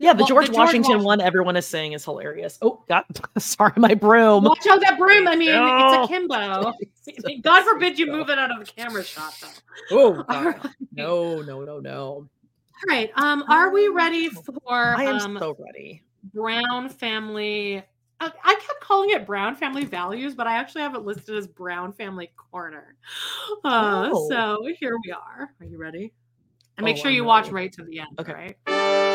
Yeah, 0.00 0.12
the 0.12 0.18
Well, 0.18 0.26
George, 0.26 0.46
the 0.48 0.52
George 0.52 0.66
Washington 0.66 0.96
Wash- 0.98 1.04
one 1.04 1.20
everyone 1.22 1.56
is 1.56 1.64
saying 1.64 1.92
is 1.92 2.04
hilarious. 2.04 2.58
Oh, 2.60 2.84
God. 2.90 3.04
Sorry, 3.38 3.72
my 3.78 3.94
broom. 3.94 4.44
Watch 4.44 4.66
out 4.66 4.82
that 4.82 4.98
broom. 4.98 5.26
I 5.26 5.34
mean, 5.34 5.48
it's 5.48 6.04
a 6.04 6.06
Kimbo. 6.08 6.74
God 7.42 7.64
forbid 7.64 7.98
you 7.98 8.12
move 8.12 8.28
it 8.28 8.38
out 8.38 8.50
of 8.50 8.66
the 8.66 8.70
camera 8.70 9.02
shot, 9.02 9.34
though. 9.40 9.96
Oh, 9.98 10.22
God. 10.24 10.72
no, 10.92 11.40
no, 11.40 11.62
no, 11.62 11.80
no. 11.80 11.90
All 11.90 12.28
right. 12.86 13.10
Um, 13.16 13.44
are 13.48 13.70
we 13.70 13.88
ready 13.88 14.28
for 14.28 14.94
I 14.94 15.04
am 15.04 15.20
um, 15.20 15.38
so 15.40 15.56
ready. 15.58 16.02
Brown 16.22 16.88
family? 16.88 17.82
I, 18.20 18.32
I 18.44 18.54
kept 18.54 18.80
calling 18.80 19.10
it 19.10 19.26
Brown 19.26 19.54
Family 19.54 19.84
Values, 19.84 20.34
but 20.34 20.46
I 20.46 20.56
actually 20.56 20.82
have 20.82 20.94
it 20.94 21.02
listed 21.02 21.36
as 21.36 21.46
Brown 21.46 21.92
Family 21.92 22.32
Corner. 22.36 22.96
Uh, 23.64 24.10
Oh. 24.12 24.28
So 24.28 24.66
here 24.80 24.96
we 25.04 25.12
are. 25.12 25.54
Are 25.60 25.66
you 25.66 25.78
ready? 25.78 26.12
And 26.76 26.84
make 26.84 26.96
Oh, 26.96 27.00
sure 27.00 27.10
I'm 27.10 27.16
you 27.16 27.24
watch 27.24 27.48
right 27.50 27.72
to 27.72 27.84
the 27.84 28.00
end. 28.00 28.18
Okay. 28.18 28.32
Right? 28.32 29.07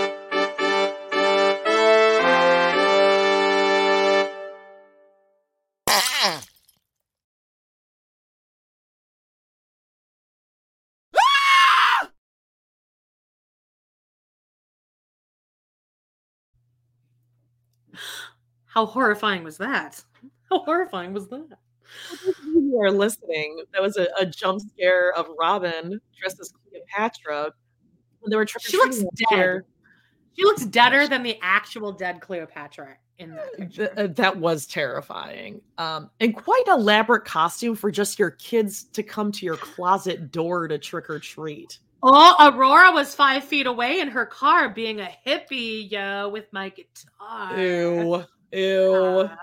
How 18.66 18.86
horrifying 18.86 19.44
was 19.44 19.58
that? 19.58 20.04
How 20.50 20.60
horrifying 20.60 21.14
was 21.14 21.28
that? 21.30 21.60
you 22.46 22.80
are 22.82 22.92
listening, 22.92 23.64
that 23.72 23.82
was 23.82 23.98
a, 23.98 24.08
a 24.20 24.26
jump 24.26 24.62
scare 24.62 25.14
of 25.14 25.28
Robyn 25.40 26.00
dressed 26.20 26.40
as 26.40 26.52
Cleopatra 26.70 27.52
when 28.20 28.30
they 28.30 28.36
were 28.36 28.46
trick 28.46 28.64
She 28.64 28.78
looks 28.78 29.04
dead. 29.30 29.62
She 30.36 30.44
looks 30.44 30.66
deader 30.66 31.08
than 31.08 31.22
the 31.22 31.38
actual 31.42 31.92
dead 31.92 32.20
Cleopatra 32.20 32.98
in 33.20 33.36
that 33.36 33.54
picture. 33.54 33.88
Th- 33.88 34.10
uh, 34.10 34.14
that 34.14 34.36
was 34.36 34.66
terrifying. 34.66 35.62
Um, 35.78 36.10
and 36.20 36.36
quite 36.36 36.64
elaborate 36.68 37.26
costume 37.26 37.76
for 37.76 37.92
just 37.92 38.18
your 38.18 38.32
kids 38.32 38.86
to 38.86 39.04
come 39.04 39.32
to 39.34 39.46
your 39.46 39.58
closet 39.58 40.32
door 40.32 40.68
to 40.68 40.80
trick 40.80 41.10
or 41.10 41.20
treat. 41.20 41.80
Oh, 42.06 42.36
Aurora 42.38 42.92
was 42.92 43.16
five 43.16 43.46
feet 43.46 43.66
away 43.66 44.02
in 44.02 44.10
her 44.10 44.26
car 44.26 44.68
being 44.68 45.00
a 45.00 45.10
hippie, 45.26 45.90
yo, 45.90 46.28
with 46.28 46.52
my 46.52 46.68
guitar. 46.68 47.58
Ew. 47.58 48.26
Ew. 48.52 48.94
Uh, 48.94 49.36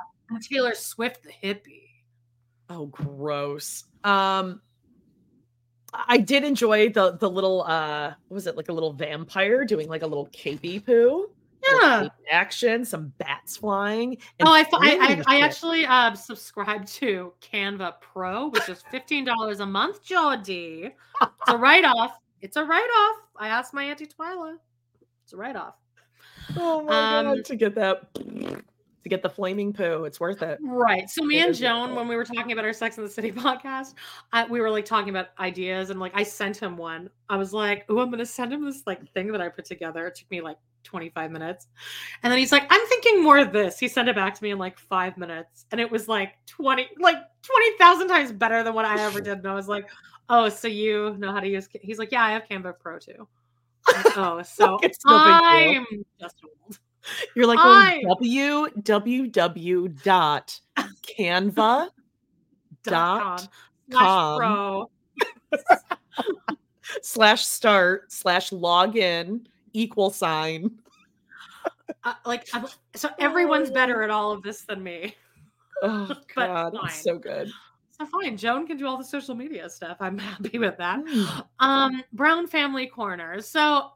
Taylor 0.42 0.74
Swift, 0.74 1.22
the 1.22 1.32
hippie. 1.42 1.88
Oh, 2.68 2.86
gross. 2.86 3.84
Um, 4.04 4.60
I 5.92 6.18
did 6.18 6.44
enjoy 6.44 6.90
the 6.90 7.12
the 7.12 7.28
little 7.28 7.62
uh, 7.62 8.12
what 8.28 8.34
was 8.34 8.46
it 8.46 8.56
like 8.56 8.68
a 8.68 8.72
little 8.72 8.92
vampire 8.92 9.64
doing 9.64 9.88
like 9.88 10.02
a 10.02 10.06
little 10.06 10.28
capey 10.28 10.84
poo? 10.84 11.30
Yeah. 11.68 12.08
action, 12.30 12.84
some 12.84 13.12
bats 13.18 13.58
flying. 13.58 14.16
Oh, 14.40 14.52
I, 14.52 14.60
I, 14.60 15.22
I, 15.26 15.36
I 15.36 15.40
actually 15.40 15.84
uh, 15.84 16.14
subscribed 16.14 16.88
to 16.94 17.34
Canva 17.40 18.00
Pro, 18.00 18.48
which 18.48 18.68
is 18.68 18.82
fifteen 18.90 19.24
dollars 19.24 19.60
a 19.60 19.66
month, 19.66 20.04
Jodie. 20.04 20.92
It's 21.22 21.48
a 21.48 21.58
write 21.58 21.84
off. 21.84 22.12
It's 22.42 22.56
a 22.56 22.64
write 22.64 22.80
off. 22.82 23.26
I 23.36 23.48
asked 23.48 23.74
my 23.74 23.84
auntie 23.84 24.06
Twyla. 24.06 24.56
It's 25.24 25.32
a 25.32 25.36
write 25.36 25.56
off. 25.56 25.74
Oh 26.56 26.82
my 26.82 27.18
Um, 27.18 27.26
god! 27.26 27.44
To 27.44 27.56
get 27.56 27.74
that, 27.76 28.12
to 28.14 29.08
get 29.08 29.22
the 29.22 29.28
flaming 29.28 29.72
poo, 29.72 30.04
it's 30.04 30.18
worth 30.20 30.42
it. 30.42 30.58
Right. 30.62 31.08
So 31.08 31.22
me 31.22 31.40
It 31.40 31.46
and 31.46 31.54
Joan, 31.54 31.94
when 31.94 32.08
we 32.08 32.16
were 32.16 32.24
talking 32.24 32.52
about 32.52 32.64
our 32.64 32.72
Sex 32.72 32.98
in 32.98 33.04
the 33.04 33.10
City 33.10 33.30
podcast, 33.32 33.94
I, 34.32 34.46
we 34.46 34.60
were 34.60 34.70
like 34.70 34.84
talking 34.84 35.10
about 35.10 35.28
ideas, 35.38 35.90
and 35.90 36.00
like 36.00 36.12
I 36.14 36.22
sent 36.22 36.56
him 36.56 36.76
one. 36.76 37.08
I 37.28 37.36
was 37.36 37.52
like, 37.52 37.84
"Oh, 37.88 37.98
I'm 38.00 38.10
gonna 38.10 38.26
send 38.26 38.52
him 38.52 38.64
this 38.64 38.82
like 38.86 39.08
thing 39.12 39.30
that 39.32 39.40
I 39.40 39.48
put 39.48 39.64
together." 39.64 40.06
It 40.06 40.16
took 40.16 40.30
me 40.30 40.40
like 40.40 40.58
25 40.82 41.30
minutes, 41.30 41.68
and 42.22 42.32
then 42.32 42.38
he's 42.38 42.52
like, 42.52 42.66
"I'm 42.68 42.86
thinking 42.88 43.22
more 43.22 43.38
of 43.38 43.52
this." 43.52 43.78
He 43.78 43.86
sent 43.86 44.08
it 44.08 44.16
back 44.16 44.34
to 44.34 44.42
me 44.42 44.50
in 44.50 44.58
like 44.58 44.78
five 44.78 45.16
minutes, 45.16 45.66
and 45.70 45.80
it 45.80 45.90
was 45.90 46.08
like 46.08 46.34
20, 46.46 46.88
like 46.98 47.18
20,000 47.42 48.08
times 48.08 48.32
better 48.32 48.62
than 48.62 48.74
what 48.74 48.84
I 48.84 49.00
ever 49.02 49.20
did. 49.20 49.38
And 49.38 49.46
I 49.46 49.54
was 49.54 49.68
like, 49.68 49.88
"Oh, 50.30 50.48
so 50.48 50.68
you 50.68 51.16
know 51.18 51.32
how 51.32 51.40
to 51.40 51.48
use?" 51.48 51.68
He's 51.82 51.98
like, 51.98 52.12
"Yeah, 52.12 52.24
I 52.24 52.30
have 52.30 52.44
Canva 52.50 52.78
Pro 52.78 52.98
too." 52.98 53.28
Like, 53.92 54.06
oh, 54.16 54.42
so 54.42 54.78
It's 54.82 54.98
big 55.04 55.12
deal. 55.12 55.12
I'm 55.12 55.86
just 56.18 56.36
old. 56.44 56.78
You're 57.34 57.46
like 57.46 57.58
I- 57.60 58.02
going 58.02 58.70
www 58.82 60.02
dot 60.02 60.60
canva 61.02 61.88
Dot 62.82 63.20
com 63.20 63.38
slash 63.90 64.02
com 64.02 64.38
pro. 64.38 64.90
slash 67.02 67.44
start 67.44 68.12
slash 68.12 68.50
login 68.50 69.46
equal 69.72 70.10
sign. 70.10 70.70
uh, 72.04 72.14
like 72.24 72.48
I'm, 72.52 72.66
so 72.94 73.10
everyone's 73.18 73.70
better 73.70 74.02
at 74.02 74.10
all 74.10 74.32
of 74.32 74.42
this 74.42 74.62
than 74.62 74.82
me 74.82 75.14
Oh 75.82 76.10
god, 76.34 76.74
it's 76.84 77.02
so 77.02 77.18
good. 77.18 77.50
Fine. 78.06 78.36
Joan 78.36 78.66
can 78.66 78.76
do 78.76 78.86
all 78.86 78.96
the 78.96 79.04
social 79.04 79.34
media 79.34 79.68
stuff. 79.68 79.96
I'm 80.00 80.18
happy 80.18 80.58
with 80.58 80.76
that. 80.78 81.00
Hmm. 81.06 81.40
Um, 81.58 82.02
Brown 82.12 82.46
Family 82.46 82.86
Corner. 82.86 83.40
So, 83.40 83.90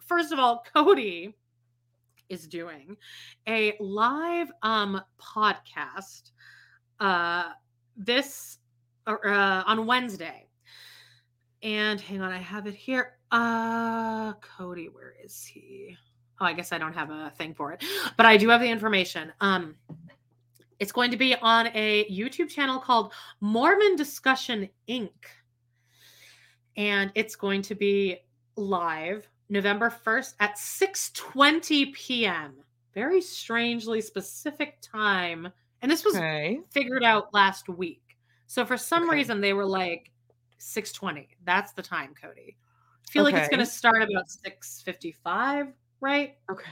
first 0.00 0.32
of 0.32 0.38
all, 0.38 0.64
Kody 0.74 1.34
is 2.28 2.46
doing 2.46 2.96
a 3.46 3.74
live 3.80 4.52
um 4.62 5.00
podcast 5.18 6.30
uh 7.00 7.52
this 7.96 8.58
uh, 9.06 9.62
on 9.66 9.86
Wednesday. 9.86 10.46
And 11.62 11.98
hang 12.00 12.20
on, 12.20 12.30
I 12.30 12.38
have 12.38 12.66
it 12.66 12.74
here. 12.74 13.14
Uh 13.30 14.34
Kody, 14.34 14.92
where 14.92 15.14
is 15.24 15.44
he? 15.44 15.96
Oh, 16.40 16.44
I 16.44 16.52
guess 16.52 16.70
I 16.70 16.78
don't 16.78 16.92
have 16.92 17.10
a 17.10 17.32
thing 17.36 17.54
for 17.54 17.72
it, 17.72 17.82
but 18.16 18.26
I 18.26 18.36
do 18.36 18.48
have 18.50 18.60
the 18.60 18.68
information. 18.68 19.32
Um 19.40 19.74
it's 20.80 20.92
going 20.92 21.10
to 21.10 21.16
be 21.16 21.34
on 21.36 21.68
a 21.74 22.04
YouTube 22.10 22.48
channel 22.48 22.78
called 22.78 23.12
Mormon 23.40 23.96
Discussion 23.96 24.68
Inc. 24.88 25.10
And 26.76 27.10
it's 27.14 27.34
going 27.36 27.62
to 27.62 27.74
be 27.74 28.18
live 28.56 29.26
November 29.48 29.90
1st 29.90 30.34
at 30.40 30.56
6:20 30.56 31.92
p.m. 31.94 32.54
Very 32.94 33.20
strangely 33.20 34.00
specific 34.00 34.78
time. 34.82 35.48
And 35.82 35.90
this 35.90 36.04
was 36.04 36.14
Okay. 36.16 36.60
figured 36.70 37.04
out 37.04 37.32
last 37.32 37.68
week. 37.68 38.16
So 38.46 38.64
for 38.64 38.76
some 38.76 39.04
Okay. 39.04 39.16
reason 39.16 39.40
they 39.40 39.52
were 39.54 39.66
like 39.66 40.12
6:20. 40.58 41.28
That's 41.44 41.72
the 41.72 41.82
time, 41.82 42.14
Kody. 42.14 42.56
I 42.56 43.10
feel 43.10 43.24
like 43.24 43.34
it's 43.36 43.48
going 43.48 43.60
to 43.60 43.66
start 43.66 44.02
about 44.02 44.28
6:55, 44.28 45.72
right? 46.00 46.36
Okay. 46.50 46.70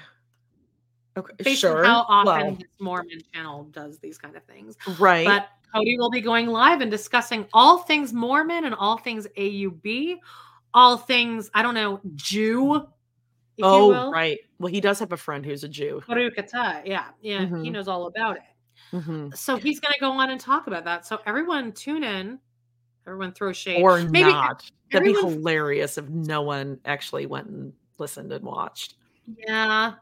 Okay. 1.16 1.32
Based 1.42 1.60
sure. 1.60 1.78
on 1.78 1.84
how 1.84 2.04
often 2.08 2.46
Well, 2.46 2.54
this 2.56 2.68
Mormon 2.78 3.20
channel 3.32 3.64
does 3.64 3.98
these 3.98 4.18
kind 4.18 4.36
of 4.36 4.44
things. 4.44 4.76
right. 4.98 5.26
But 5.26 5.48
Kody 5.74 5.98
will 5.98 6.10
be 6.10 6.20
going 6.20 6.46
live 6.46 6.80
and 6.80 6.90
discussing 6.90 7.46
all 7.52 7.78
things 7.78 8.12
Mormon 8.12 8.64
and 8.64 8.74
all 8.74 8.98
things 8.98 9.26
AUB, 9.36 10.16
all 10.74 10.96
things, 10.96 11.50
I 11.54 11.62
don't 11.62 11.74
know, 11.74 12.00
Jew, 12.14 12.86
oh, 13.62 14.10
right. 14.10 14.38
Well, 14.58 14.70
he 14.72 14.80
does 14.80 14.98
have 14.98 15.12
a 15.12 15.16
friend 15.16 15.44
who's 15.44 15.64
a 15.64 15.68
Jew. 15.68 16.02
Yeah. 16.08 17.08
Yeah. 17.20 17.40
He 17.40 17.46
Mhm. 17.46 17.72
knows 17.72 17.88
all 17.88 18.06
about 18.06 18.36
it. 18.36 18.42
Mhm. 18.92 19.36
So 19.36 19.56
he's 19.56 19.80
going 19.80 19.94
to 19.94 20.00
go 20.00 20.12
on 20.12 20.30
and 20.30 20.40
talk 20.40 20.66
about 20.66 20.84
that. 20.84 21.06
So 21.06 21.20
everyone 21.26 21.72
tune 21.72 22.04
in. 22.04 22.38
Everyone 23.06 23.32
throw 23.32 23.52
shade. 23.52 23.82
Or 23.82 24.02
Maybe 24.02 24.30
not. 24.32 24.70
That'd 24.92 25.06
be 25.06 25.14
hilarious 25.14 25.98
if 25.98 26.08
no 26.08 26.42
one 26.42 26.78
actually 26.84 27.26
went 27.26 27.48
and 27.48 27.72
listened 27.98 28.32
and 28.32 28.44
watched. 28.44 28.94
Yeah. 29.26 29.94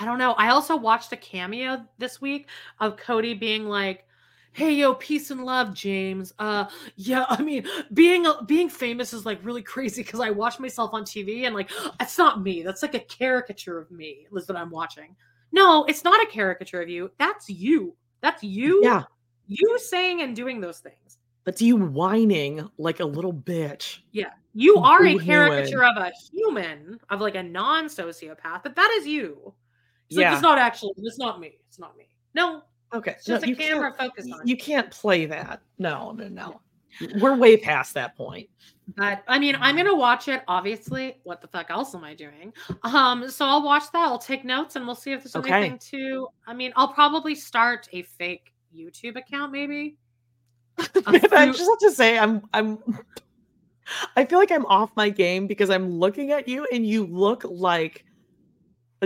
I 0.00 0.06
don't 0.06 0.18
know. 0.18 0.32
I 0.32 0.48
also 0.48 0.76
watched 0.76 1.12
a 1.12 1.16
cameo 1.16 1.84
this 1.98 2.22
week 2.22 2.48
of 2.80 2.96
Kody 2.96 3.38
being 3.38 3.66
like, 3.66 4.06
"Hey 4.52 4.72
yo, 4.72 4.94
peace 4.94 5.30
and 5.30 5.44
love, 5.44 5.74
James. 5.74 6.32
Uh 6.38 6.64
yeah, 6.96 7.26
I 7.28 7.42
mean, 7.42 7.66
being 7.92 8.26
being 8.46 8.70
famous 8.70 9.12
is 9.12 9.26
like 9.26 9.44
really 9.44 9.62
crazy 9.62 10.02
cuz 10.02 10.18
I 10.18 10.30
watch 10.30 10.58
myself 10.58 10.94
on 10.94 11.04
TV 11.04 11.44
and 11.44 11.54
like 11.54 11.70
it's 12.00 12.16
not 12.16 12.42
me. 12.42 12.62
That's 12.62 12.80
like 12.80 12.94
a 12.94 13.00
caricature 13.00 13.78
of 13.78 13.90
me 13.90 14.26
is 14.34 14.48
I'm 14.48 14.70
watching. 14.70 15.14
No, 15.52 15.84
it's 15.84 16.02
not 16.02 16.22
a 16.22 16.26
caricature 16.26 16.80
of 16.80 16.88
you. 16.88 17.10
That's 17.18 17.50
you. 17.50 17.94
That's 18.22 18.42
you. 18.42 18.80
Yeah. 18.82 19.02
You 19.48 19.78
saying 19.80 20.22
and 20.22 20.34
doing 20.34 20.62
those 20.62 20.78
things. 20.78 21.18
But 21.44 21.60
you 21.60 21.76
whining 21.76 22.70
like 22.78 23.00
a 23.00 23.04
little 23.04 23.34
bitch. 23.34 23.98
Yeah. 24.12 24.30
You 24.54 24.76
are 24.78 25.04
a 25.04 25.18
caricature 25.18 25.84
of 25.84 25.96
a 25.96 26.10
human, 26.32 26.98
of 27.10 27.20
like 27.20 27.34
a 27.34 27.42
non 27.42 27.86
sociopath, 27.86 28.62
but 28.62 28.76
that 28.76 28.90
is 28.98 29.06
you. 29.06 29.52
It's 30.10 30.16
like, 30.16 30.24
Yeah. 30.24 30.32
it's 30.34 30.42
not 30.42 30.58
actually, 30.58 30.92
it's 30.96 31.18
not 31.18 31.38
me. 31.40 31.52
It's 31.68 31.78
not 31.78 31.96
me. 31.96 32.08
No, 32.34 32.62
Okay. 32.92 33.12
it's 33.12 33.24
just 33.24 33.46
no, 33.46 33.52
a 33.52 33.54
camera 33.54 33.94
focused 33.96 34.28
on 34.32 34.40
You 34.44 34.56
can't 34.56 34.90
play 34.90 35.24
that. 35.26 35.62
No, 35.78 36.10
no, 36.10 36.28
no. 36.28 36.60
We're 37.20 37.36
way 37.36 37.56
past 37.56 37.94
that 37.94 38.16
point. 38.16 38.48
But 38.96 39.22
I 39.28 39.38
mean, 39.38 39.56
I'm 39.60 39.76
gonna 39.76 39.94
watch 39.94 40.26
it. 40.26 40.42
Obviously, 40.48 41.18
what 41.22 41.40
the 41.40 41.46
fuck 41.46 41.70
else 41.70 41.94
am 41.94 42.02
I 42.02 42.14
doing? 42.14 42.52
Um, 42.82 43.30
so 43.30 43.44
I'll 43.46 43.62
watch 43.62 43.84
that. 43.92 44.08
I'll 44.08 44.18
take 44.18 44.44
notes, 44.44 44.74
and 44.74 44.84
we'll 44.84 44.96
see 44.96 45.12
if 45.12 45.22
there's 45.22 45.36
Okay. 45.36 45.52
anything 45.52 45.78
to. 45.90 46.26
I 46.48 46.54
mean, 46.54 46.72
I'll 46.74 46.92
probably 46.92 47.36
start 47.36 47.88
a 47.92 48.02
fake 48.02 48.52
YouTube 48.74 49.14
account, 49.16 49.52
maybe. 49.52 49.96
Man, 51.06 51.20
I 51.32 51.46
just 51.46 51.60
have 51.60 51.78
to 51.78 51.92
say, 51.92 52.18
I'm, 52.18 52.42
I'm, 52.52 52.78
I 54.16 54.24
feel 54.24 54.40
like 54.40 54.50
I'm 54.50 54.66
off 54.66 54.90
my 54.96 55.10
game 55.10 55.46
because 55.46 55.70
I'm 55.70 55.88
looking 55.88 56.32
at 56.32 56.48
you 56.48 56.66
and 56.72 56.84
you 56.84 57.06
look 57.06 57.44
like 57.44 58.04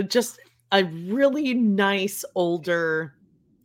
just 0.07 0.39
a 0.71 0.83
really 0.83 1.53
nice 1.53 2.25
older 2.35 3.13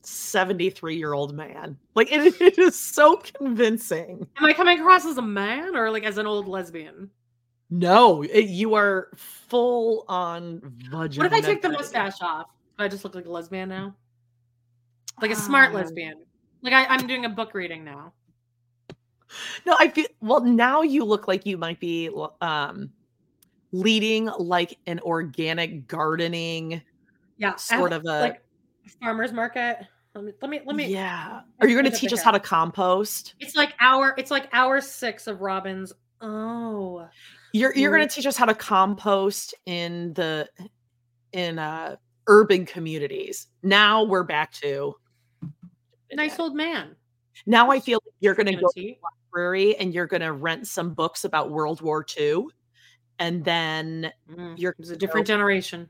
73 0.03 0.97
year 0.97 1.13
old 1.13 1.35
man. 1.35 1.77
Like 1.95 2.11
it, 2.13 2.35
it 2.41 2.59
is 2.59 2.79
so 2.79 3.17
convincing. 3.17 4.27
Am 4.37 4.45
I 4.45 4.53
coming 4.53 4.81
across 4.81 5.05
as 5.05 5.19
a 5.19 5.23
man 5.23 5.77
or 5.77 5.91
like 5.91 6.05
as 6.05 6.19
an 6.19 6.27
old 6.27 6.49
lesbian? 6.49 7.11
No, 7.71 8.23
it- 8.23 8.49
you 8.49 8.75
are 8.75 9.09
full 9.17 10.05
on 10.09 10.61
vagina. 10.91 11.25
What 11.25 11.27
if 11.27 11.33
I 11.33 11.41
take 11.41 11.63
the 11.63 11.71
mustache 11.71 12.21
off? 12.21 12.47
Do 12.79 12.85
I 12.85 12.89
just 12.89 13.05
look 13.05 13.15
like 13.15 13.27
a 13.27 13.31
lesbian 13.31 13.69
now? 13.69 13.95
Like 15.21 15.31
a 15.31 15.37
smart 15.37 15.69
Um, 15.71 15.75
lesbian. 15.77 16.15
Like 16.63 16.73
I, 16.73 16.87
I'm 16.87 17.07
doing 17.07 17.25
a 17.27 17.29
book 17.29 17.55
reading 17.55 17.85
now. 17.85 18.13
No, 19.65 19.77
I 19.79 19.89
feel 19.89 20.07
well 20.21 20.41
now 20.41 20.83
you 20.83 21.05
look 21.05 21.29
like 21.29 21.47
you 21.47 21.57
might 21.57 21.79
be 21.79 22.11
um 22.41 22.91
leading 23.71 24.25
like 24.39 24.77
an 24.87 24.99
organic 25.01 25.87
gardening 25.87 26.83
Yeah, 27.41 27.57
sort 27.57 27.95
of 27.95 28.05
a 28.05 28.21
like 28.21 28.43
farmers 29.03 29.33
market. 29.33 29.79
Let 30.15 30.25
me 30.25 30.33
let 30.43 30.51
me 30.51 30.61
let 30.67 30.77
me. 30.77 30.87
Yeah. 30.89 31.41
Are 31.61 31.67
you 31.67 31.75
going 31.75 31.91
to 31.91 31.99
teach 31.99 32.13
us 32.13 32.23
how 32.23 32.33
to 32.33 32.39
compost? 32.39 33.35
It's 33.41 33.57
like 33.57 33.73
hour. 33.81 34.15
It's 34.19 34.31
like 34.31 34.49
hour 34.53 34.81
six 34.83 35.27
of 35.27 35.39
Robyn's. 35.41 35.93
Oh, 36.21 37.09
You're 37.55 37.75
you're 37.75 37.97
going 37.97 38.07
to 38.07 38.15
teach 38.15 38.27
us 38.27 38.37
how 38.37 38.45
to 38.45 38.55
compost 38.55 39.55
in 39.65 40.13
the 40.13 40.49
in 41.33 41.59
uh 41.59 41.97
urban 42.27 42.67
communities. 42.67 43.47
Now 43.63 44.05
we're 44.05 44.25
back 44.25 44.53
to 44.55 44.95
nice 46.13 46.39
old 46.39 46.55
man. 46.55 46.95
now 47.47 47.71
I 47.71 47.81
feel 47.81 48.01
like 48.05 48.15
you're 48.21 48.35
going 48.35 48.47
to 48.47 48.55
go 48.57 48.69
to 48.69 48.81
the 48.81 48.99
library 49.33 49.77
and 49.77 49.95
you're 49.95 50.07
going 50.07 50.21
to 50.21 50.33
rent 50.33 50.67
some 50.67 50.93
books 50.93 51.25
about 51.25 51.51
World 51.51 51.81
War 51.81 52.05
II 52.19 52.47
and 53.19 53.45
then 53.45 54.13
Mm, 54.31 54.59
you're 54.59 54.75
It's 54.79 54.91
a 54.91 54.97
different 54.97 55.27
generation. 55.27 55.89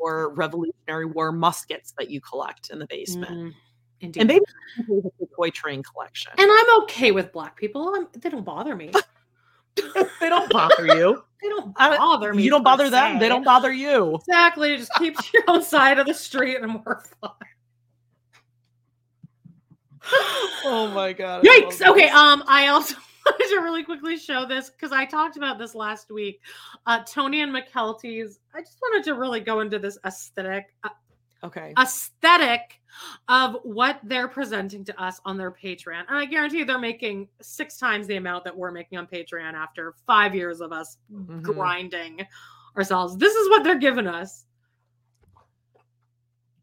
Or 0.00 0.30
Revolutionary 0.30 1.06
War 1.06 1.30
muskets 1.30 1.92
that 1.98 2.10
you 2.10 2.20
collect 2.20 2.70
in 2.70 2.78
the 2.78 2.86
basement. 2.86 3.30
Mm, 3.30 3.52
indeed. 4.00 4.20
And 4.20 4.28
maybe 4.28 4.44
you 4.78 4.84
can 4.84 5.00
do 5.00 5.12
the 5.20 5.26
toy 5.36 5.50
train 5.50 5.82
collection. 5.82 6.32
and 6.38 6.50
I'm 6.50 6.82
okay 6.82 7.10
with 7.12 7.32
black 7.32 7.56
people. 7.56 7.94
I'm, 7.94 8.08
they 8.18 8.30
don't 8.30 8.44
bother 8.44 8.74
me. 8.74 8.90
they 9.76 10.28
don't 10.28 10.50
bother 10.50 10.86
you. 10.86 11.22
They 11.42 11.48
don't 11.48 11.74
bother 11.74 12.34
me. 12.34 12.42
You 12.42 12.50
don't 12.50 12.64
bother 12.64 12.90
them. 12.90 13.18
They 13.18 13.28
don't 13.28 13.44
bother 13.44 13.72
you. 13.72 14.16
Exactly. 14.16 14.74
It 14.74 14.78
just 14.78 14.92
keep 14.98 15.16
to 15.16 15.24
your 15.32 15.44
own 15.48 15.62
side 15.62 15.98
of 15.98 16.06
the 16.06 16.14
street 16.14 16.56
and 16.56 16.84
we're 16.84 17.00
fine. 17.20 17.30
Oh 20.64 20.90
my 20.94 21.12
god. 21.12 21.44
Yikes. 21.44 21.86
Okay. 21.86 22.06
this. 22.06 22.14
Um, 22.14 22.42
I 22.46 22.68
also 22.68 22.94
wanted 22.94 23.09
to 23.38 23.60
really 23.62 23.82
quickly 23.84 24.16
show 24.16 24.46
this 24.46 24.70
because 24.70 24.92
I 24.92 25.04
talked 25.04 25.36
about 25.36 25.58
this 25.58 25.74
last 25.74 26.10
week. 26.10 26.40
Uh, 26.86 27.02
Tony 27.04 27.42
and 27.42 27.52
Mykelti's. 27.54 28.38
I 28.54 28.60
just 28.60 28.78
wanted 28.82 29.04
to 29.04 29.14
really 29.14 29.40
go 29.40 29.60
into 29.60 29.78
this 29.78 29.98
aesthetic, 30.04 30.74
uh, 30.84 30.90
Okay. 31.42 31.72
aesthetic 31.78 32.80
of 33.28 33.56
what 33.62 33.98
they're 34.02 34.28
presenting 34.28 34.84
to 34.84 35.02
us 35.02 35.20
on 35.24 35.38
their 35.38 35.50
Patreon. 35.50 36.04
And 36.08 36.18
I 36.18 36.26
guarantee 36.26 36.58
you 36.58 36.64
they're 36.66 36.78
making 36.78 37.28
six 37.40 37.78
times 37.78 38.06
the 38.06 38.16
amount 38.16 38.44
that 38.44 38.56
we're 38.56 38.70
making 38.72 38.98
on 38.98 39.06
Patreon 39.06 39.54
after 39.54 39.94
five 40.06 40.34
years 40.34 40.60
of 40.60 40.70
us 40.72 40.98
Mhm. 41.10 41.42
grinding 41.42 42.26
ourselves. 42.76 43.16
This 43.16 43.34
is 43.34 43.48
what 43.48 43.64
they're 43.64 43.78
giving 43.78 44.06
us. 44.06 44.44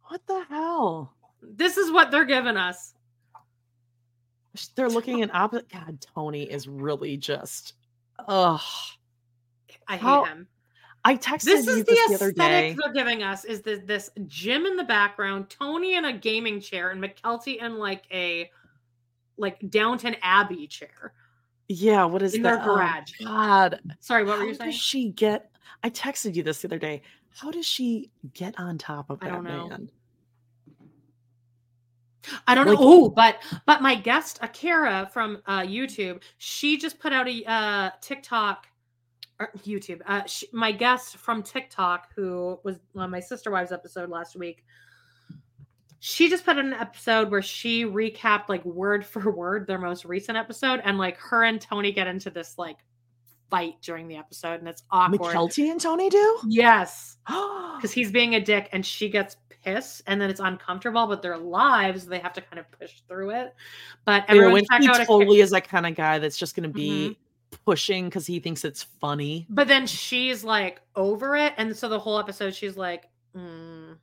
What 0.09 0.25
the 0.27 0.43
hell? 0.43 1.13
This 1.41 1.77
is 1.77 1.91
what 1.91 2.11
they're 2.11 2.25
giving 2.25 2.55
us. 2.57 2.93
They're 4.75 4.89
looking 4.89 5.19
in 5.19 5.31
opposite. 5.33 5.69
God, 5.71 5.99
Tony 6.15 6.43
is 6.43 6.67
really 6.67 7.17
just. 7.17 7.73
Ugh. 8.27 8.59
I 9.87 9.93
hate 9.93 10.01
How- 10.01 10.23
him. 10.25 10.47
I 11.05 11.15
texted 11.15 11.43
this 11.45 11.65
you 11.65 11.71
is 11.73 11.83
this 11.85 11.85
the 11.85 11.93
the 12.09 12.15
other 12.15 12.29
aesthetic 12.31 12.35
day. 12.35 12.77
they're 12.83 12.91
giving 12.93 13.23
us 13.23 13.45
is 13.45 13.61
this 13.61 13.79
this 13.85 14.09
Jim 14.25 14.65
in 14.65 14.75
the 14.75 14.83
background 14.83 15.49
tony 15.49 15.95
in 15.95 16.03
a 16.03 16.11
gaming 16.11 16.59
chair 16.59 16.89
and 16.89 17.01
Mykelti 17.01 17.61
in 17.63 17.77
like 17.77 18.03
a 18.11 18.49
like 19.37 19.57
downton 19.69 20.17
abbey 20.21 20.67
chair 20.67 21.13
Yeah, 21.69 22.03
what 22.03 22.21
is 22.23 22.33
in 22.33 22.41
that? 22.41 22.61
their 22.61 22.71
Oh, 22.71 22.75
garage. 22.75 23.11
God. 23.23 23.79
sorry 24.01 24.25
what 24.25 24.33
How 24.33 24.39
were 24.39 24.47
you 24.49 24.55
saying 24.55 24.71
does 24.71 24.79
she 24.79 25.09
get? 25.11 25.49
I 25.81 25.89
texted 25.91 26.35
you 26.35 26.43
this 26.43 26.61
the 26.63 26.67
other 26.67 26.79
day. 26.79 27.03
How 27.29 27.51
does 27.51 27.65
she 27.65 28.11
get 28.33 28.59
on 28.59 28.77
top 28.77 29.09
of 29.09 29.19
I 29.21 29.27
that 29.27 29.31
don't 29.35 29.43
know. 29.45 29.67
man? 29.69 29.89
I 32.47 32.55
don't 32.55 32.67
like- 32.67 32.79
know 32.79 32.85
oh 32.85 33.09
but 33.09 33.37
but 33.65 33.81
my 33.81 33.95
guest 33.95 34.39
Akerra 34.41 35.09
from 35.11 35.41
uh 35.45 35.61
youtube 35.61 36.21
she 36.37 36.77
just 36.77 36.99
put 36.99 37.13
out 37.13 37.27
a 37.27 37.43
uh 37.45 37.89
tiktok 38.01 38.67
or 39.39 39.51
youtube 39.65 40.01
uh 40.05 40.25
sh 40.25 40.43
my 40.51 40.71
guest 40.71 41.17
from 41.17 41.43
tiktok 41.43 42.07
who 42.15 42.59
was 42.63 42.79
on 42.95 43.11
my 43.11 43.19
sister 43.19 43.51
wives 43.51 43.71
episode 43.71 44.09
last 44.09 44.35
week 44.35 44.63
she 45.99 46.29
just 46.29 46.45
put 46.45 46.57
in 46.57 46.67
an 46.67 46.73
episode 46.73 47.31
where 47.31 47.41
she 47.41 47.85
recapped 47.85 48.49
like 48.49 48.63
word 48.65 49.05
for 49.05 49.31
word 49.31 49.67
their 49.67 49.79
most 49.79 50.05
recent 50.05 50.37
episode, 50.37 50.79
and 50.83 50.97
like 50.97 51.17
her 51.17 51.43
and 51.43 51.59
Tony 51.59 51.91
get 51.91 52.07
into 52.07 52.29
this 52.29 52.55
like 52.57 52.77
fight 53.49 53.75
during 53.81 54.07
the 54.07 54.15
episode, 54.17 54.59
and 54.59 54.67
it's 54.67 54.83
awkward. 54.91 55.35
Mykelti 55.35 55.71
and 55.71 55.81
Tony 55.81 56.09
do? 56.09 56.39
Yes, 56.47 57.17
because 57.27 57.91
he's 57.91 58.11
being 58.11 58.35
a 58.35 58.41
dick, 58.41 58.69
and 58.71 58.85
she 58.85 59.09
gets 59.09 59.37
pissed, 59.75 60.01
and 60.07 60.21
then 60.21 60.29
it's 60.29 60.39
uncomfortable. 60.39 61.07
But 61.07 61.21
their 61.21 61.37
lives, 61.37 62.05
they 62.05 62.19
have 62.19 62.33
to 62.33 62.41
kind 62.41 62.59
of 62.59 62.71
push 62.79 63.01
through 63.07 63.31
it. 63.31 63.53
But 64.05 64.25
everyone 64.27 64.53
when 64.53 64.65
check 64.65 64.81
he 64.81 64.87
out 64.87 65.01
a 65.01 65.05
totally 65.05 65.39
is 65.41 65.51
that 65.51 65.67
kind 65.67 65.85
of 65.85 65.95
guy 65.95 66.19
that's 66.19 66.37
just 66.37 66.55
going 66.55 66.63
to 66.63 66.73
be 66.73 67.17
pushing 67.65 68.05
because 68.05 68.25
he 68.25 68.39
thinks 68.39 68.63
it's 68.65 68.83
funny. 68.83 69.45
But 69.49 69.67
then 69.67 69.87
she's 69.87 70.43
like 70.43 70.81
over 70.95 71.35
it, 71.35 71.53
and 71.57 71.75
so 71.75 71.89
the 71.89 71.99
whole 71.99 72.19
episode 72.19 72.53
she's 72.55 72.77
like, 72.77 73.05
mm, 73.35 73.95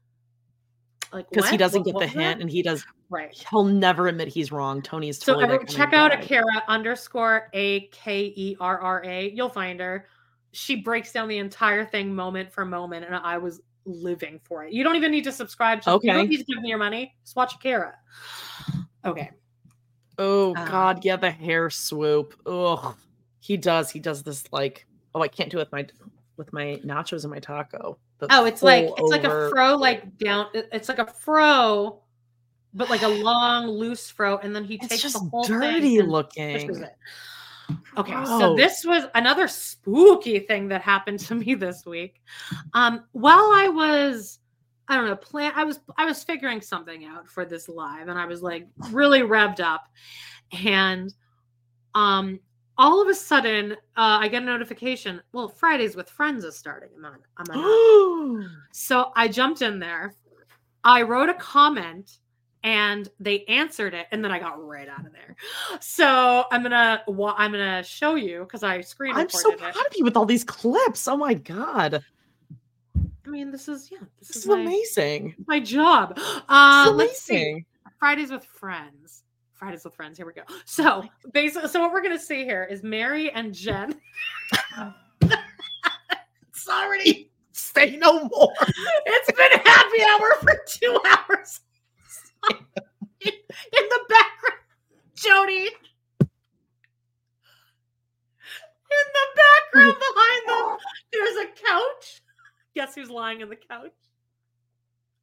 like 1.12 1.28
Because 1.31 1.49
he 1.51 1.57
doesn't 1.57 1.85
What- 1.86 2.01
get 2.01 2.11
the 2.11 2.15
that? 2.19 2.23
hint 2.23 2.41
and 2.41 2.51
he 2.51 2.62
does 2.62 2.85
Right. 3.11 3.32
he'll 3.51 3.65
never 3.65 4.09
admit 4.09 4.28
he's 4.28 4.51
wrong. 4.51 4.82
Tony 4.82 5.09
is 5.09 5.19
So 5.19 5.35
totally 5.35 5.45
everyone, 5.45 5.66
check 5.66 5.93
out. 5.93 6.11
Akerra 6.11 6.66
underscore 6.66 7.49
A 7.53 7.82
K 7.89 8.32
E 8.35 8.57
R 8.59 8.78
R 8.81 9.05
A. 9.05 9.31
You'll 9.31 9.49
find 9.51 9.78
her. 9.78 10.09
She 10.53 10.77
breaks 10.77 11.12
down 11.12 11.28
the 11.28 11.39
entire 11.39 11.85
thing 11.85 12.15
moment 12.15 12.51
for 12.53 12.65
moment, 12.65 13.05
and 13.05 13.15
I 13.15 13.39
was 13.39 13.61
living 13.86 14.40
for 14.44 14.65
it. 14.65 14.73
You 14.73 14.85
don't 14.85 14.97
even 14.97 15.11
need 15.11 15.24
to 15.24 15.32
subscribe 15.32 15.82
to. 15.82 15.90
You 15.90 15.97
Okay. 15.97 16.09
don't 16.09 16.28
need 16.28 16.39
to 16.39 16.44
give 16.44 16.61
me 16.62 16.69
your 16.69 16.78
money. 16.78 17.15
Just 17.24 17.36
watch 17.36 17.59
Akerra. 17.59 17.93
Okay. 19.05 19.31
Oh 20.19 20.55
Uh, 20.55 20.65
god, 20.65 21.05
yeah, 21.05 21.16
the 21.16 21.31
hair 21.31 21.69
swoop. 21.69 22.35
Ugh. 22.47 22.94
He 23.40 23.59
does. 23.59 23.90
He 23.90 23.98
does 24.01 24.23
this 24.23 24.44
like 24.51 24.86
oh, 25.15 25.20
I 25.20 25.28
can't 25.28 25.51
do 25.51 25.59
it 25.59 25.70
with 25.70 25.73
my 25.73 25.86
with 26.39 26.52
my 26.52 26.81
nachos 26.85 27.24
and 27.24 27.31
my 27.31 27.39
taco. 27.39 27.98
The 28.19 28.28
Oh, 28.31 28.47
it's 28.47 28.62
like 28.62 28.86
full 28.86 28.97
it's 28.97 29.11
like 29.11 29.24
a 29.24 29.51
fro, 29.51 29.77
like 29.77 30.16
down. 30.16 30.47
It's 30.55 30.89
like 30.89 30.98
a 31.01 31.06
fro, 31.06 32.01
but 32.73 32.89
like 32.89 33.02
a 33.02 33.09
long, 33.09 33.66
loose 33.66 34.09
fro, 34.09 34.39
and 34.39 34.56
then 34.56 34.65
he 34.65 34.77
It's 34.77 34.89
takes 34.89 35.02
just 35.02 35.15
the 35.15 35.28
whole 35.28 35.44
dirty 35.44 35.81
thing 35.81 36.01
and 36.01 36.09
looking. 36.09 36.86
Okay, 37.97 38.24
so 38.24 38.55
this 38.57 38.85
was 38.85 39.05
another 39.15 39.47
spooky 39.49 40.41
thing 40.41 40.69
that 40.69 40.82
happened 40.82 41.20
to 41.20 41.35
me 41.35 41.55
this 41.55 41.86
week. 41.86 42.20
Um, 42.73 43.05
while 43.12 43.51
I 43.55 43.69
was, 43.69 44.41
I 44.89 44.97
don't 44.97 45.07
know, 45.07 45.16
plan, 45.16 45.53
I 45.55 45.65
was 45.65 45.81
I 45.97 46.05
was 46.05 46.23
figuring 46.24 46.61
something 46.61 47.05
out 47.05 47.28
for 47.28 47.45
this 47.45 47.69
live, 47.69 48.09
and 48.09 48.19
I 48.19 48.27
was 48.27 48.43
like 48.43 48.66
really 48.91 49.20
revved 49.20 49.61
up, 49.61 49.89
and 50.65 51.12
um, 51.95 52.41
all 52.77 53.01
of 53.01 53.09
a 53.09 53.15
sudden, 53.15 53.73
uh, 53.73 54.19
I 54.20 54.28
get 54.28 54.43
a 54.43 54.47
notification. 54.47 55.23
Well, 55.32 55.49
Fridays 55.49 55.95
with 55.95 56.11
Friends 56.11 56.45
is 56.45 56.57
starting. 56.57 56.91
I'm 56.99 57.05
on. 57.05 57.19
I'm 57.36 57.57
on. 57.57 58.51
so 58.73 59.12
I 59.15 59.28
jumped 59.28 59.62
in 59.62 59.78
there. 59.78 60.15
I 60.82 61.03
wrote 61.03 61.28
a 61.28 61.35
comment 61.35 62.19
and 62.65 63.11
they 63.20 63.45
answered 63.45 63.93
it 63.95 64.07
and 64.11 64.24
then 64.24 64.32
I 64.32 64.39
got 64.41 64.61
right 64.66 64.89
out 64.89 65.07
of 65.07 65.12
there. 65.12 65.36
So 65.81 66.47
I'm 66.51 66.62
gonna 66.62 67.03
wa- 67.07 67.35
I'm 67.39 67.53
gonna 67.53 67.85
show 67.85 68.15
you 68.16 68.41
because 68.41 68.62
I 68.62 68.81
screen 68.81 69.12
I'm 69.15 69.27
recorded 69.27 69.61
so 69.61 69.66
it. 69.66 69.77
of 69.77 69.93
you 69.97 70.03
with 70.05 70.16
all 70.16 70.24
these 70.27 70.43
clips. 70.43 71.07
Oh 71.07 71.16
my 71.16 71.35
god. 71.35 72.03
I 73.27 73.28
mean, 73.31 73.51
this 73.51 73.69
is 73.69 73.91
yeah, 73.93 73.99
this, 74.19 74.28
This 74.28 74.36
is 74.39 74.43
is 74.45 74.49
my, 74.49 74.61
amazing. 74.61 75.35
my 75.47 75.61
job. 75.61 76.19
Uh, 76.49 76.86
It's 76.89 76.97
let's 76.97 77.20
see. 77.23 77.35
amazing. 77.36 77.65
Fridays 77.99 78.31
with 78.31 78.45
friends. 78.45 79.24
Fridays 79.53 79.85
with 79.85 79.95
friends. 79.95 80.16
Here 80.19 80.27
we 80.27 80.32
go. 80.32 80.43
So 80.65 81.05
basically, 81.32 81.69
so 81.69 81.81
what 81.81 81.93
we're 81.93 82.03
gonna 82.03 82.19
see 82.19 82.45
here 82.45 82.65
is 82.65 82.82
Meri 82.82 83.31
and 83.31 83.53
Jen. 83.55 83.95
it's 85.20 86.69
already 86.69 87.31
say 87.53 87.97
no 87.97 88.24
more. 88.24 88.53
It's 89.07 89.32
been 89.32 89.61
happy 89.65 90.03
hour 90.03 90.35
for 90.41 90.61
two 90.66 90.99
hours. 91.05 91.61
in 93.21 93.33
the 93.73 94.01
background, 94.09 94.61
Jodie. 95.16 95.69
In 98.91 99.07
the 99.12 99.27
background 99.37 99.97
behind 99.99 100.43
them, 100.49 100.79
there's 101.12 101.37
a 101.37 101.47
couch. 101.47 102.23
Guess 102.75 102.95
who's 102.95 103.11
lying 103.11 103.41
in 103.41 103.49
the 103.49 103.57
couch? 103.57 103.93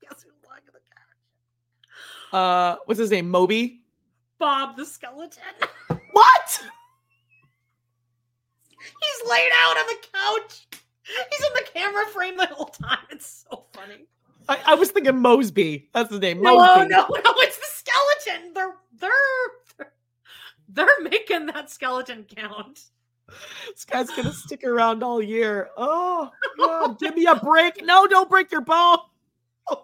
Guess 0.02 0.24
who's 0.24 0.34
lying 0.48 0.64
in 0.68 0.74
the 0.74 0.80
couch? 0.80 2.34
Uh 2.34 2.78
what's 2.86 3.00
his 3.00 3.12
name? 3.12 3.30
Moby? 3.30 3.82
Bob 4.40 4.76
the 4.76 4.86
skeleton. 4.86 5.44
What? 6.14 6.64
He's 8.80 9.30
laid 9.30 9.52
out 9.64 9.78
on 9.78 9.86
the 9.88 9.98
couch. 10.14 10.68
He's 11.04 11.46
in 11.46 11.54
the 11.54 11.66
camera 11.74 12.06
frame 12.08 12.38
the 12.38 12.48
whole 12.48 12.66
time. 12.66 13.06
It's 13.12 13.46
so 13.50 13.66
funny. 13.74 14.08
I, 14.52 14.60
I 14.74 14.76
was 14.76 14.92
thinking 14.92 15.18
Mosby. 15.18 15.90
That's 15.94 16.10
the 16.10 16.20
name. 16.20 16.42
No, 16.42 16.58
Mosby. 16.58 16.90
no, 16.90 17.02
no, 17.10 17.34
it's 17.38 17.58
the 17.58 17.66
skeleton. 17.68 18.54
They're 18.54 18.76
they're 19.00 19.90
they're, 20.68 21.02
making 21.02 21.46
that 21.48 21.70
skeleton 21.70 22.26
count. 22.26 22.82
This 23.70 23.86
guy's 23.86 24.10
gonna 24.10 24.34
stick 24.34 24.66
around 24.66 25.04
all 25.04 25.22
year. 25.22 25.70
Oh 25.78 26.30
god, 26.58 27.00
give 27.00 27.16
me 27.16 27.26
a 27.28 27.36
break. 27.36 27.84
No, 27.86 28.08
don't 28.08 28.30
break 28.30 28.52
your 28.52 28.62
bone. 28.62 28.98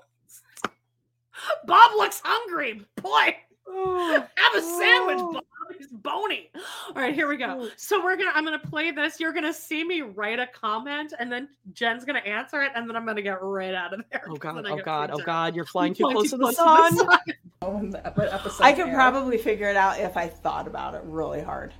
Bob 1.65 1.91
looks 1.95 2.21
hungry. 2.23 2.81
Boy, 3.01 3.37
have 3.73 4.55
a 4.55 4.61
sandwich, 4.61 5.19
Bob. 5.19 5.43
He's 5.77 5.87
bony. 5.87 6.49
All 6.55 7.01
right, 7.01 7.13
here 7.13 7.27
we 7.27 7.37
go. 7.37 7.69
So 7.75 8.03
we're 8.03 8.15
gonna 8.15 8.31
I'm 8.33 8.45
gonna 8.45 8.57
play 8.57 8.91
this. 8.91 9.19
You're 9.19 9.33
gonna 9.33 9.53
see 9.53 9.83
me 9.83 10.01
write 10.01 10.39
a 10.39 10.47
comment, 10.47 11.13
and 11.19 11.31
then 11.31 11.49
Jen's 11.73 12.05
gonna 12.05 12.19
answer 12.19 12.61
it, 12.61 12.71
and 12.75 12.89
then 12.89 12.95
I'm 12.95 13.05
gonna 13.05 13.21
get 13.21 13.41
right 13.41 13.73
out 13.73 13.93
of 13.93 14.01
there. 14.11 14.23
Oh 14.29 14.35
god, 14.35 14.65
oh 14.65 14.77
god, 14.77 15.11
oh 15.11 15.17
god, 15.17 15.55
you're 15.55 15.65
flying 15.65 15.93
too 15.95 16.05
close 16.05 16.29
to 16.29 16.37
the 16.37 16.51
sun. 16.53 16.95
the 16.95 18.49
sun. 18.49 18.65
I 18.65 18.71
could 18.73 18.93
probably 18.93 19.37
figure 19.37 19.69
it 19.69 19.75
out 19.75 19.99
if 19.99 20.15
I 20.15 20.27
thought 20.27 20.67
about 20.67 20.95
it 20.95 21.01
really 21.03 21.41
hard, 21.41 21.73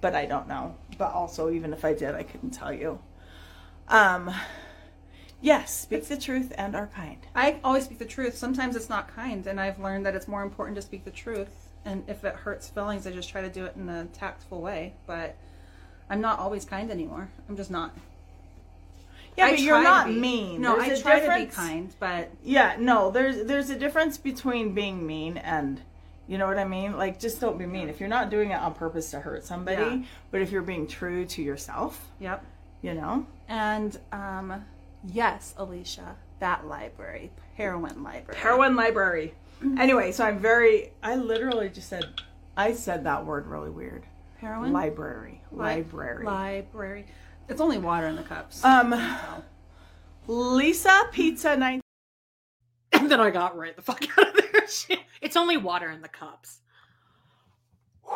but 0.00 0.14
I 0.14 0.26
don't 0.26 0.46
know. 0.46 0.76
But 0.98 1.12
also, 1.12 1.50
even 1.50 1.72
if 1.72 1.84
I 1.84 1.94
did, 1.94 2.14
I 2.14 2.22
couldn't 2.22 2.50
tell 2.50 2.72
you. 2.72 2.98
Um, 3.88 4.32
yes, 5.46 5.80
speak 5.82 6.04
the 6.06 6.16
truth 6.16 6.52
and 6.58 6.74
are 6.74 6.88
kind. 6.88 7.18
I 7.34 7.60
always 7.62 7.84
speak 7.84 7.98
the 7.98 8.04
truth. 8.04 8.36
Sometimes 8.36 8.74
it's 8.76 8.88
not 8.88 9.14
kind, 9.14 9.46
and 9.46 9.60
I've 9.60 9.78
learned 9.78 10.04
that 10.06 10.14
it's 10.16 10.26
more 10.28 10.42
important 10.42 10.76
to 10.76 10.82
speak 10.82 11.04
the 11.04 11.10
truth. 11.10 11.68
And 11.84 12.02
if 12.08 12.24
it 12.24 12.34
hurts 12.34 12.68
feelings, 12.68 13.06
I 13.06 13.12
just 13.12 13.28
try 13.30 13.42
to 13.42 13.48
do 13.48 13.64
it 13.64 13.76
in 13.76 13.88
a 13.88 14.06
tactful 14.06 14.60
way. 14.60 14.94
But 15.06 15.36
I'm 16.10 16.20
not 16.20 16.40
always 16.40 16.64
kind 16.64 16.90
anymore. 16.90 17.28
I'm 17.48 17.56
just 17.56 17.70
not. 17.70 17.92
Yeah, 19.36 19.46
I 19.46 19.50
but 19.52 19.60
you're 19.60 19.74
try 19.80 19.82
to 19.82 19.88
not 19.88 20.06
be. 20.08 20.18
mean. 20.18 20.60
No, 20.62 20.76
There's 20.80 20.98
I 20.98 21.00
a 21.00 21.02
try 21.02 21.14
to 21.20 21.20
be 21.20 21.44
difference- 21.44 21.54
kind, 21.54 21.94
but 22.00 22.30
Yeah, 22.42 22.76
no, 22.78 23.10
there's 23.12 23.44
there's 23.46 23.70
a 23.70 23.76
difference 23.78 24.16
between 24.18 24.74
being 24.74 25.06
mean 25.06 25.36
and 25.36 25.80
you 26.26 26.38
know 26.38 26.46
what 26.48 26.58
I 26.58 26.64
mean? 26.64 26.96
Like 26.96 27.20
just 27.20 27.40
don't 27.40 27.56
be 27.58 27.66
mean. 27.66 27.88
If 27.88 28.00
you're 28.00 28.08
not 28.08 28.30
doing 28.30 28.50
it 28.50 28.54
on 28.58 28.74
purpose 28.74 29.10
to 29.12 29.20
hurt 29.20 29.44
somebody, 29.44 29.82
Yeah. 29.82 30.02
but 30.32 30.40
if 30.40 30.50
you're 30.50 30.62
being 30.62 30.88
true 30.88 31.24
to 31.26 31.42
yourself, 31.42 32.08
Yep. 32.18 32.44
you 32.82 32.94
know? 32.94 33.26
And 33.48 33.96
um, 34.10 34.64
yes, 35.04 35.54
Alicia, 35.56 36.16
that 36.40 36.66
library, 36.66 37.32
heroin 37.56 38.02
library. 38.02 38.38
Heroin 38.38 38.76
library. 38.76 39.34
Anyway, 39.78 40.12
so 40.12 40.24
I'm 40.24 40.38
very 40.38 40.92
I 41.02 41.16
literally 41.16 41.68
just 41.70 41.88
said 41.88 42.04
I 42.56 42.72
said 42.72 43.04
that 43.04 43.24
word 43.24 43.46
really 43.46 43.70
weird. 43.70 44.04
Heroin? 44.38 44.72
Library. 44.72 45.42
Li- 45.50 45.58
Library. 45.58 46.24
Library. 46.26 47.06
It's 47.48 47.60
only 47.60 47.78
water 47.78 48.06
in 48.06 48.16
the 48.16 48.22
cups. 48.22 48.62
Um 48.64 48.94
Lisa 50.26 51.04
Pizza 51.12 51.56
9 51.56 51.80
And 52.92 53.10
then 53.10 53.20
I 53.20 53.30
got 53.30 53.56
right 53.56 53.74
the 53.74 53.82
fuck 53.82 54.04
out 54.18 54.28
of 54.28 54.34
there. 54.52 54.68
Shit. 54.68 55.00
It's 55.22 55.36
only 55.36 55.56
water 55.56 55.90
in 55.90 56.02
the 56.02 56.08
cups. 56.08 56.60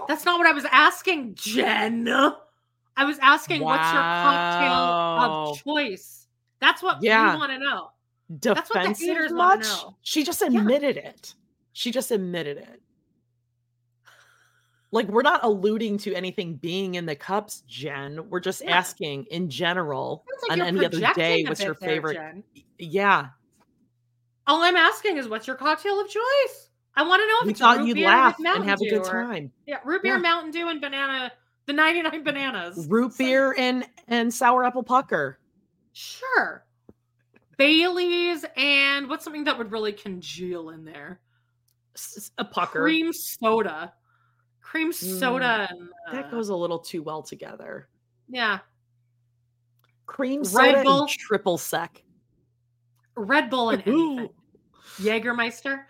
That's 0.08 0.24
not 0.24 0.38
what 0.38 0.46
I 0.46 0.52
was 0.52 0.64
asking, 0.70 1.34
Jen. 1.34 2.08
I 2.96 3.04
was 3.04 3.18
asking 3.20 3.62
what's 3.62 3.92
your 3.92 4.02
cocktail 4.02 4.72
of 4.72 5.64
choice. 5.64 6.19
That's 6.60 6.82
what 6.82 7.02
Yeah. 7.02 7.32
we 7.32 7.38
want 7.38 7.52
to 7.52 7.58
know. 7.58 7.90
That's 8.28 8.70
what 8.70 8.82
the 8.84 8.88
Defensive 8.94 9.32
much? 9.32 9.62
know. 9.62 9.96
She 10.02 10.22
just 10.22 10.42
admitted 10.42 10.96
it. 10.96 11.34
She 11.72 11.90
just 11.90 12.10
admitted 12.10 12.58
it. 12.58 12.82
Like 14.92 15.06
we're 15.08 15.22
not 15.22 15.44
alluding 15.44 15.98
to 15.98 16.14
anything 16.14 16.56
being 16.56 16.96
in 16.96 17.06
the 17.06 17.14
cups, 17.14 17.62
Jen. 17.68 18.28
We're 18.28 18.40
just 18.40 18.62
Yeah. 18.62 18.76
asking 18.76 19.24
in 19.26 19.48
general 19.48 20.24
like 20.48 20.52
on 20.60 20.66
any 20.66 20.84
other 20.84 21.00
day 21.14 21.44
what's 21.44 21.62
your 21.62 21.74
bit 21.74 21.80
there, 21.80 21.88
favorite. 21.88 22.44
Yeah. 22.78 23.28
All 24.46 24.62
I'm 24.62 24.76
asking 24.76 25.16
is 25.16 25.28
what's 25.28 25.46
your 25.46 25.56
cocktail 25.56 26.00
of 26.00 26.08
choice? 26.08 26.70
I 26.96 27.04
want 27.04 27.22
to 27.22 27.26
know 27.28 27.34
if 27.40 27.44
We 27.46 27.50
it's 27.52 27.60
thought 27.60 27.84
you'd 27.84 27.98
laugh 27.98 28.36
and 28.38 28.64
have 28.64 28.80
a 28.80 28.84
good 28.84 29.02
Dew 29.04 29.08
or- 29.10 29.22
time. 29.24 29.52
Yeah, 29.66 29.78
root 29.84 30.02
beer, 30.02 30.14
Yeah. 30.16 30.20
Mountain 30.22 30.50
Dew, 30.50 30.68
and 30.68 30.80
banana. 30.80 31.32
The 31.66 31.72
99 31.72 32.24
bananas. 32.24 32.86
Root 32.88 33.16
beer 33.16 33.54
and 33.56 33.86
and 34.08 34.32
sour 34.32 34.64
apple 34.64 34.82
pucker. 34.82 35.38
Sure. 36.00 36.64
Bailey's 37.58 38.46
and 38.56 39.06
what's 39.06 39.22
something 39.22 39.44
that 39.44 39.58
would 39.58 39.70
really 39.70 39.92
congeal 39.92 40.70
in 40.70 40.82
there? 40.82 41.20
A 42.38 42.44
pucker. 42.44 42.80
Cream 42.80 43.12
soda. 43.12 43.92
Cream 44.62 44.94
soda. 44.94 45.68
Mm, 45.70 45.76
and, 45.78 45.88
That 46.10 46.26
uh, 46.26 46.30
goes 46.30 46.48
a 46.48 46.56
little 46.56 46.78
too 46.78 47.02
well 47.02 47.22
together. 47.22 47.88
Yeah. 48.30 48.60
Cream 50.06 50.40
Red 50.40 50.48
soda 50.48 50.82
Bull. 50.84 51.00
and 51.02 51.10
triple 51.10 51.58
sec. 51.58 52.02
Red 53.14 53.50
Bull 53.50 53.68
and 53.70 53.82
anything. 53.86 54.30
Jägermeister. 54.96 55.82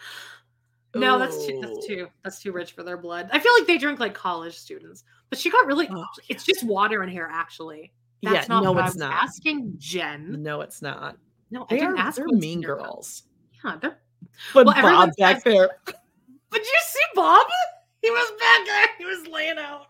No, 0.97 1.21
that's 1.21 1.47
too 1.47 1.61
that's 1.63 1.87
too 1.87 2.09
that's 2.25 2.41
too 2.43 2.51
rich 2.51 2.73
for 2.73 2.83
their 2.83 2.97
blood. 2.97 3.31
I 3.33 3.39
feel 3.39 3.53
like 3.57 3.69
they 3.69 3.79
drink 3.79 4.01
like 4.01 4.15
college 4.15 4.59
students. 4.59 5.05
But 5.29 5.39
she 5.39 5.51
got 5.51 5.67
really 5.67 5.89
Oh, 5.89 6.05
it's 6.29 6.45
just 6.45 6.65
water 6.65 7.05
in 7.05 7.09
here 7.09 7.29
actually. 7.31 7.93
That's 8.23 8.49
Yeah, 8.49 8.55
not 8.55 8.65
no, 8.65 8.73
what 8.73 8.83
I 8.85 8.87
it's 8.87 8.95
was 8.95 9.01
not. 9.01 9.13
asking 9.25 9.75
Jen. 9.79 10.43
No, 10.43 10.61
it's 10.61 10.83
not. 10.83 11.17
No, 11.51 11.63
I 11.63 11.67
They 11.71 11.79
didn't 11.81 11.95
are 11.95 11.99
ask 11.99 12.17
they're 12.17 12.27
mean 12.29 12.61
girls. 12.61 13.23
Yeah, 13.65 13.77
they're 13.81 13.99
But 14.55 14.67
Well, 14.67 14.75
Bob 14.75 15.11
back 15.19 15.37
asking- 15.37 15.53
there. 15.53 15.71
But 16.51 16.61
you 16.61 16.79
see 16.89 17.01
Bob? 17.15 17.47
He 18.03 18.11
was 18.11 18.31
back 18.41 18.67
there. 18.67 18.87
He 18.99 19.05
was 19.05 19.27
laying 19.29 19.59
out. 19.59 19.87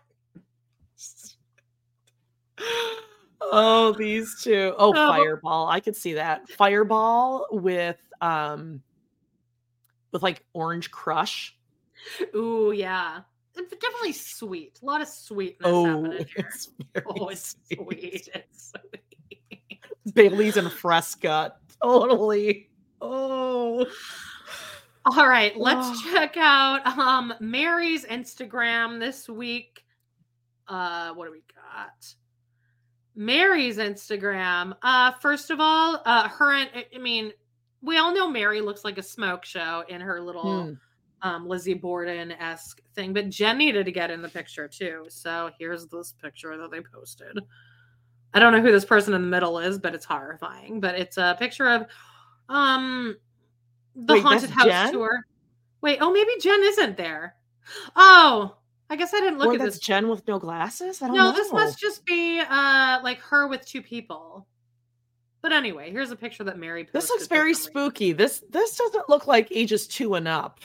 Oh, 3.43 3.93
these 3.97 4.39
two. 4.43 4.73
Oh, 4.77 4.91
Oh, 4.95 5.07
Fireball. 5.07 5.67
I 5.67 5.79
could 5.79 5.95
see 5.95 6.13
that. 6.13 6.47
Fireball 6.49 7.47
with 7.51 7.97
um 8.21 8.81
with 10.11 10.21
like 10.21 10.45
orange 10.53 10.91
crush. 10.91 11.57
Ooh, 12.35 12.71
yeah. 12.75 13.21
It's 13.57 13.71
definitely 13.75 14.13
sweet. 14.13 14.79
A 14.81 14.85
lot 14.85 15.01
of 15.01 15.07
sweetness 15.07 15.69
Oh, 15.69 15.85
happening 15.85 16.25
here. 16.35 16.47
it's 16.49 16.69
Oh, 17.05 17.27
it's 17.29 17.55
sweet. 17.73 18.29
It's 18.33 18.71
sweet. 18.71 19.79
Bailey's 20.13 20.57
and 20.57 20.71
Fresca. 20.71 21.55
Totally. 21.81 22.69
Oh. 23.01 23.85
All 25.05 25.27
right, 25.27 25.57
let's 25.57 25.79
Oh. 25.89 26.11
check 26.13 26.37
out 26.37 26.85
um 26.97 27.33
Meri's 27.39 28.05
Instagram 28.05 28.99
this 28.99 29.27
week. 29.27 29.83
Uh 30.67 31.13
what 31.13 31.25
do 31.25 31.31
we 31.31 31.43
got? 31.55 32.13
Meri's 33.15 33.77
Instagram. 33.77 34.75
Uh 34.81 35.11
first 35.13 35.49
of 35.49 35.59
all, 35.59 36.01
uh 36.05 36.29
her 36.29 36.53
and 36.53 36.69
I- 36.73 36.85
I 36.95 36.99
mean, 36.99 37.33
we 37.81 37.97
all 37.97 38.13
know 38.13 38.29
Meri 38.29 38.61
looks 38.61 38.83
like 38.85 38.97
a 38.97 39.03
smoke 39.03 39.43
show 39.43 39.83
in 39.89 40.01
her 40.01 40.21
little 40.21 40.65
Hmm. 40.65 40.73
Um 41.23 41.47
Lizzie 41.47 41.73
Borden-esque 41.75 42.81
thing, 42.95 43.13
but 43.13 43.29
Jen 43.29 43.57
needed 43.57 43.85
to 43.85 43.91
get 43.91 44.09
in 44.11 44.21
the 44.21 44.29
picture 44.29 44.67
too. 44.67 45.05
So 45.09 45.51
here's 45.59 45.87
this 45.87 46.13
picture 46.21 46.57
that 46.57 46.71
they 46.71 46.81
posted. 46.81 47.37
I 48.33 48.39
don't 48.39 48.53
know 48.53 48.61
who 48.61 48.71
this 48.71 48.85
person 48.85 49.13
in 49.13 49.21
the 49.21 49.27
middle 49.27 49.59
is, 49.59 49.77
but 49.77 49.93
it's 49.93 50.05
horrifying. 50.05 50.79
But 50.79 50.95
it's 50.95 51.17
a 51.17 51.35
picture 51.37 51.67
of 51.67 51.85
um 52.49 53.15
the 53.95 54.13
Wait, 54.13 54.23
haunted 54.23 54.49
house 54.49 54.65
Jen? 54.65 54.93
tour. 54.93 55.19
Wait, 55.81 55.97
oh 56.01 56.11
maybe 56.11 56.31
Jen 56.39 56.61
isn't 56.63 56.97
there. 56.97 57.35
Oh, 57.95 58.55
I 58.89 58.95
guess 58.95 59.13
I 59.13 59.19
didn't 59.19 59.37
look 59.39 59.49
Or 59.49 59.53
at 59.53 59.59
that's 59.59 59.75
this. 59.75 59.85
Jen 59.85 60.07
with 60.09 60.27
no 60.27 60.39
glasses? 60.39 61.01
I 61.01 61.07
don't 61.07 61.15
No, 61.17 61.25
know. 61.31 61.33
this 61.33 61.51
must 61.51 61.79
just 61.79 62.05
be 62.05 62.39
uh 62.39 62.99
like 63.03 63.19
her 63.21 63.47
with 63.47 63.65
two 63.65 63.81
people. 63.81 64.47
But 65.41 65.51
anyway, 65.53 65.91
here's 65.91 66.11
a 66.11 66.15
picture 66.15 66.43
that 66.43 66.57
Meri 66.59 66.83
posted. 66.83 67.01
This 67.01 67.09
looks 67.09 67.27
very 67.27 67.53
spooky. 67.53 68.11
This 68.11 68.43
this 68.49 68.77
doesn't 68.77 69.09
look 69.09 69.27
like 69.27 69.47
ages 69.51 69.87
two 69.87 70.13
and 70.15 70.27
up. 70.27 70.59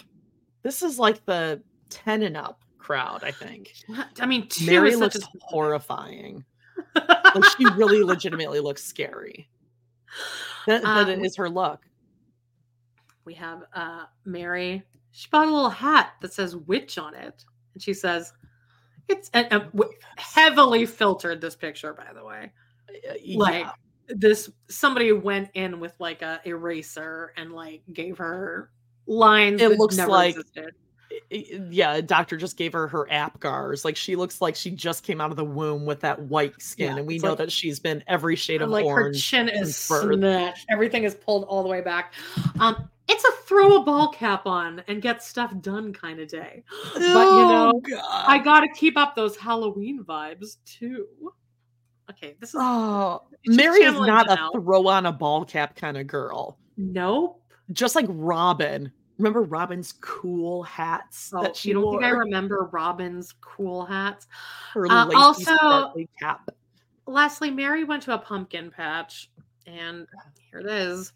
This 0.66 0.82
is 0.82 0.98
like 0.98 1.24
the 1.26 1.62
ten 1.90 2.24
and 2.24 2.36
up 2.36 2.60
crowd, 2.76 3.22
I 3.22 3.30
think. 3.30 3.72
I 4.18 4.26
mean, 4.26 4.48
two 4.48 4.66
Meri 4.66 4.88
is 4.90 4.98
such 4.98 5.14
looks 5.14 5.24
a 5.28 5.30
horrifying. 5.40 6.44
like 6.96 7.44
she 7.56 7.66
really 7.76 8.02
legitimately 8.02 8.58
looks 8.58 8.82
scary. 8.82 9.48
That, 10.66 10.82
that 10.82 11.08
Um, 11.08 11.24
is 11.24 11.36
her 11.36 11.48
look. 11.48 11.86
we 13.24 13.34
have 13.34 13.62
uh 13.74 14.06
Meri. 14.24 14.82
She 15.12 15.28
bought 15.30 15.46
a 15.46 15.54
little 15.54 15.70
hat 15.70 16.14
that 16.20 16.32
says 16.32 16.56
witch 16.56 16.98
on 16.98 17.14
it. 17.14 17.44
And 17.74 17.80
she 17.80 17.94
says, 17.94 18.32
it's 19.06 19.30
and, 19.34 19.70
heavily 20.16 20.84
filtered 20.84 21.40
this 21.40 21.54
picture, 21.54 21.94
by 21.94 22.12
the 22.12 22.24
way. 22.24 22.50
Like 23.36 23.68
this 24.08 24.50
somebody 24.68 25.12
went 25.12 25.48
in 25.54 25.78
with 25.78 25.94
like 26.00 26.22
a 26.22 26.40
eraser 26.44 27.32
and 27.36 27.52
like 27.52 27.82
gave 27.92 28.18
her 28.18 28.72
lines 29.06 29.60
It 29.60 29.78
looks 29.78 29.98
like- 29.98 30.36
existed. 30.36 30.74
Yeah, 31.30 31.94
a 31.94 32.02
doctor 32.02 32.36
just 32.36 32.56
gave 32.56 32.72
her 32.74 32.86
her 32.88 33.06
Apgars. 33.10 33.84
Like 33.84 33.96
she 33.96 34.16
looks 34.16 34.40
like 34.40 34.54
she 34.54 34.70
just 34.70 35.02
came 35.02 35.20
out 35.20 35.30
of 35.30 35.36
the 35.36 35.44
womb 35.44 35.86
with 35.86 36.00
that 36.00 36.20
white 36.20 36.60
skin, 36.60 36.92
Yeah, 36.92 36.98
and 36.98 37.06
we 37.06 37.18
know 37.18 37.30
like- 37.30 37.38
that 37.38 37.52
she's 37.52 37.78
been 37.80 38.04
every 38.06 38.36
shade 38.36 38.60
of 38.62 38.68
like 38.70 38.86
her 38.86 39.12
chin 39.12 39.48
is 39.48 39.76
snatched. 39.76 40.66
Everything 40.68 41.04
is 41.04 41.14
pulled 41.14 41.44
all 41.44 41.62
the 41.62 41.68
way 41.68 41.80
back. 41.80 42.12
Um, 42.60 42.88
it's 43.08 43.24
a 43.24 43.32
throw 43.46 43.76
a 43.76 43.82
ball 43.84 44.08
cap 44.08 44.46
on 44.46 44.82
and 44.88 45.00
get 45.00 45.22
stuff 45.22 45.52
done 45.62 45.92
kind 45.92 46.20
of 46.20 46.28
day. 46.28 46.62
But 46.94 47.00
you 47.00 47.08
know, 47.14 47.72
Oh. 47.94 48.24
I 48.26 48.38
gotta 48.38 48.68
keep 48.74 48.96
up 48.98 49.14
those 49.16 49.36
Halloween 49.36 50.04
vibes 50.04 50.56
too. 50.66 51.06
Okay, 52.10 52.36
this 52.40 52.50
is 52.50 52.56
Oh, 52.58 53.22
Meri 53.46 53.82
is 53.82 53.94
not 53.94 54.30
a 54.30 54.36
Janelle. 54.36 54.52
throw 54.52 54.86
on 54.88 55.06
a 55.06 55.12
ball 55.12 55.44
cap 55.44 55.76
kind 55.76 55.96
of 55.96 56.06
girl. 56.06 56.58
nope. 56.76 57.40
Just 57.72 57.94
like 57.94 58.06
Robyn. 58.08 58.90
Remember 59.18 59.42
Robyn's 59.42 59.94
cool 60.02 60.62
hats 60.64 61.32
Oh, 61.34 61.42
that 61.42 61.56
she 61.56 61.68
you 61.68 61.74
don't 61.74 61.84
wore? 61.84 61.92
think 62.00 62.04
I 62.04 62.10
remember 62.10 62.68
Robyn's 62.70 63.32
cool 63.40 63.84
hats? 63.86 64.26
Her 64.74 64.86
Uh, 64.90 65.10
also- 65.14 65.94
cap. 66.20 66.50
Lastly, 67.06 67.50
Meri 67.50 67.84
went 67.84 68.02
to 68.02 68.14
a 68.14 68.18
pumpkin 68.18 68.70
patch, 68.70 69.30
and 69.66 70.06
here 70.50 70.58
it 70.60 70.66
is. 70.66 71.12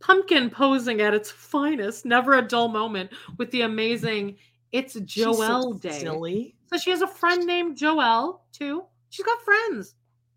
Pumpkin 0.00 0.50
posing 0.50 1.00
at 1.00 1.14
its 1.14 1.30
finest, 1.30 2.04
never 2.04 2.34
a 2.34 2.42
dull 2.42 2.68
moment 2.68 3.10
with 3.38 3.50
the 3.52 3.62
amazing 3.62 4.36
It's 4.72 4.96
She's 5.06 5.24
so 5.24 5.74
Day. 5.74 5.98
Silly. 6.00 6.56
So 6.66 6.78
she 6.78 6.90
has 6.90 7.02
a 7.02 7.06
friend 7.06 7.46
named 7.46 7.76
Joelle 7.78 8.40
too. 8.52 8.84
She's 9.10 9.24
got 9.26 9.42
friends. 9.42 9.94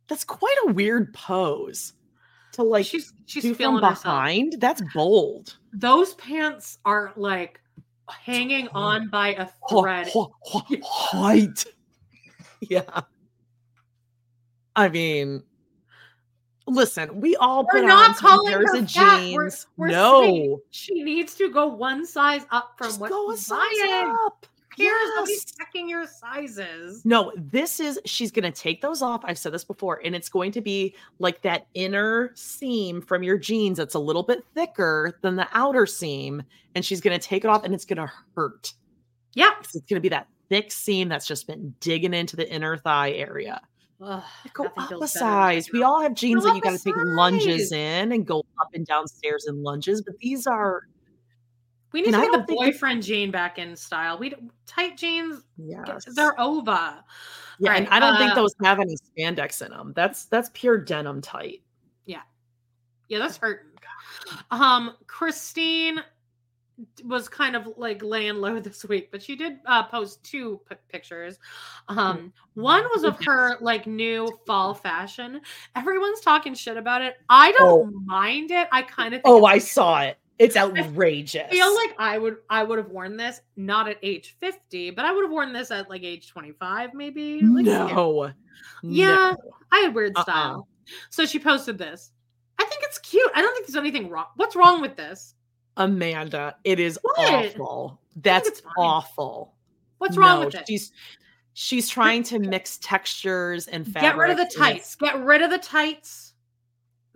That's 0.08 0.24
quite 0.26 0.58
a 0.68 0.74
weird 0.74 1.14
pose 1.14 1.94
to 2.56 2.64
like 2.64 2.86
she's 2.86 3.14
she's 3.26 3.44
feeling 3.44 3.80
from 3.80 3.90
herself. 3.90 4.04
behind. 4.04 4.56
That's 4.60 4.82
bold. 4.94 5.58
Those 5.74 6.14
pants 6.16 6.80
are 6.86 7.14
like 7.16 7.62
hanging 8.10 8.68
on 8.70 9.10
by 9.10 9.30
a 9.36 9.48
thread. 9.70 10.10
Height. 10.84 11.66
Yeah. 12.62 13.02
I 14.76 14.90
mean, 14.90 15.44
listen, 16.68 17.22
we 17.22 17.36
all 17.36 17.64
We're 17.72 17.82
put 17.82 17.86
not 17.88 18.16
calling 18.18 18.54
pairs 18.54 18.72
her 18.72 18.80
of 18.80 18.90
fat. 18.92 19.20
jeans. 19.22 19.68
We're, 19.78 19.88
we're 19.88 19.92
no, 19.92 20.62
she 20.72 21.04
needs 21.04 21.36
to 21.36 21.52
go 21.52 21.68
one 21.68 22.06
size 22.08 22.46
up 22.50 22.74
from 22.78 22.88
Just 22.88 23.00
what 23.02 23.10
go 23.12 23.30
a 23.32 23.38
size 23.38 23.60
up. 23.86 24.48
Cares? 24.78 25.10
Nobody's 25.16 25.46
Yes. 25.48 25.54
checking 25.58 25.88
your 25.90 26.06
sizes. 26.08 27.06
No, 27.06 27.32
this 27.36 27.80
is 27.80 28.00
she's 28.06 28.32
going 28.32 28.52
to 28.52 28.52
take 28.52 28.82
those 28.82 29.02
off. 29.02 29.22
I've 29.24 29.38
said 29.38 29.54
this 29.54 29.64
before, 29.64 30.02
and 30.04 30.16
it's 30.16 30.30
going 30.30 30.52
to 30.54 30.62
be 30.62 30.96
like 31.20 31.42
that 31.44 31.68
inner 31.74 32.32
seam 32.36 33.02
from 33.02 33.24
your 33.24 33.38
jeans 33.38 33.78
that's 33.78 33.96
a 33.96 34.00
little 34.00 34.24
bit 34.24 34.44
thicker 34.54 35.18
than 35.22 35.36
the 35.36 35.48
outer 35.54 35.86
seam, 35.86 36.44
and 36.76 36.84
she's 36.84 37.02
going 37.02 37.18
to 37.18 37.26
take 37.26 37.44
it 37.44 37.48
off, 37.48 37.64
and 37.64 37.74
it's 37.74 37.86
going 37.86 37.98
to 38.06 38.12
hurt. 38.36 38.74
Yeah. 39.34 39.52
It's 39.60 39.74
going 39.74 39.84
to 39.96 40.00
be 40.02 40.10
that 40.10 40.28
thick 40.50 40.72
seam 40.72 41.10
that's 41.10 41.26
just 41.26 41.48
been 41.48 41.74
digging 41.80 42.14
into 42.14 42.36
the 42.36 42.50
inner 42.52 42.78
thigh 42.78 43.12
area. 43.12 43.62
Ugh, 44.02 44.24
Go 44.54 44.66
up 44.78 44.92
a 45.02 45.08
size. 45.08 45.72
We 45.72 45.82
all 45.84 46.02
have 46.02 46.14
jeans 46.16 46.44
Go 46.44 46.50
that 46.50 46.56
you 46.56 46.62
got 46.62 46.78
to 46.78 46.84
take 46.84 46.96
lunges 46.98 47.72
in 47.72 48.12
and 48.12 48.26
go 48.26 48.40
up 48.60 48.68
and 48.74 48.86
down 48.86 49.08
stairs 49.08 49.46
in 49.48 49.64
lunges, 49.64 50.02
but 50.02 50.18
these 50.20 50.46
are 50.46 50.84
We 51.96 52.02
need 52.02 52.08
And 52.14 52.16
to 52.16 52.20
I 52.20 52.26
get 52.26 52.32
the 52.32 52.38
don't 52.40 52.48
that- 52.48 52.74
boyfriend 52.74 53.04
jean 53.04 53.32
back 53.32 53.58
in 53.58 53.74
style. 53.74 54.18
We 54.20 54.34
tight 54.68 54.98
jeans, 54.98 55.44
yes. 55.58 56.04
they're 56.14 56.38
over. 56.38 56.94
yeah, 57.58 57.72
and 57.76 57.88
I 57.88 58.02
don't 58.02 58.18
think 58.18 58.34
uh, 58.34 58.36
those 58.36 58.54
have 58.66 58.82
any 58.82 58.98
spandex 58.98 59.62
in 59.66 59.72
them. 59.72 59.94
That's 59.96 60.26
that's 60.26 60.50
pure 60.54 60.78
denim 60.78 61.22
tight. 61.22 61.62
Yeah. 62.06 62.20
Yeah, 63.08 63.20
that's 63.20 63.38
hurting. 63.38 63.72
Um, 64.52 64.96
Christine 65.08 66.02
was 67.06 67.30
kind 67.30 67.56
of 67.56 67.70
like 67.78 68.04
laying 68.04 68.36
low 68.42 68.60
this 68.60 68.84
week, 68.84 69.10
but 69.10 69.24
she 69.24 69.38
did 69.38 69.60
uh, 69.66 69.84
post 69.84 70.22
two 70.26 70.60
p- 70.70 70.76
pictures. 70.90 71.40
Um, 71.88 72.34
one 72.56 72.84
was 72.94 73.06
of 73.06 73.18
her 73.26 73.56
like 73.62 73.88
new 73.88 74.28
fall 74.46 74.74
fashion. 74.74 75.40
Everyone's 75.78 76.20
talking 76.20 76.56
shit 76.56 76.76
about 76.76 77.02
it. 77.02 77.16
I 77.30 77.54
don't 77.54 78.06
mind 78.06 78.52
it. 78.52 78.68
I 78.74 78.82
kind 78.82 79.14
of 79.14 79.22
Oh, 79.24 79.46
I 79.46 79.60
saw 79.60 80.02
it. 80.02 80.18
It's 80.38 80.58
outrageous. 80.58 81.44
I 81.50 81.52
feel 81.52 81.74
like 81.76 81.96
I 81.98 82.18
would 82.18 82.38
I 82.50 82.64
would 82.64 82.78
have 82.78 82.90
worn 82.90 83.16
this 83.18 83.42
not 83.56 83.88
at 83.88 83.98
age 84.04 84.36
50, 84.40 84.92
but 84.92 85.06
I 85.06 85.14
would 85.14 85.24
have 85.24 85.32
worn 85.32 85.54
this 85.54 85.72
at 85.72 85.90
like 85.90 86.04
age 86.04 86.30
25 86.30 86.94
maybe. 86.94 87.42
Like, 87.42 87.66
yeah. 87.66 87.88
no. 87.88 88.32
Yeah, 88.84 89.08
No. 89.08 89.38
I 89.72 89.80
had 89.80 89.96
weird 89.96 90.14
Uh-uh. 90.16 90.24
style. 90.24 90.68
So 91.10 91.26
she 91.26 91.40
posted 91.40 91.78
this. 91.78 92.12
I 92.60 92.66
think 92.66 92.84
it's 92.84 93.00
cute. 93.00 93.30
I 93.36 93.42
don't 93.42 93.54
think 93.54 93.68
there's 93.68 93.76
anything 93.76 94.10
wrong. 94.10 94.28
What's 94.36 94.56
wrong 94.56 94.82
with 94.82 94.96
this? 94.96 95.36
Amanda, 95.78 96.56
it 96.64 96.80
is 96.80 96.98
What? 97.02 97.20
awful. 97.20 98.00
That's 98.16 98.62
awful. 98.78 99.54
What's 99.98 100.18
wrong 100.18 100.40
No, 100.42 100.46
with 100.46 100.56
it? 100.56 100.66
She's 100.68 100.92
she's 101.54 101.90
trying 101.90 102.24
to 102.24 102.40
mix 102.40 102.78
textures 102.78 103.68
and 103.68 103.86
fabrics. 103.86 104.04
Get 104.14 104.18
rid 104.18 104.32
of 104.32 104.38
the 104.38 104.54
tights. 104.58 104.96
Get 104.96 105.22
rid 105.24 105.42
of 105.42 105.50
the 105.50 105.58
tights. 105.58 106.34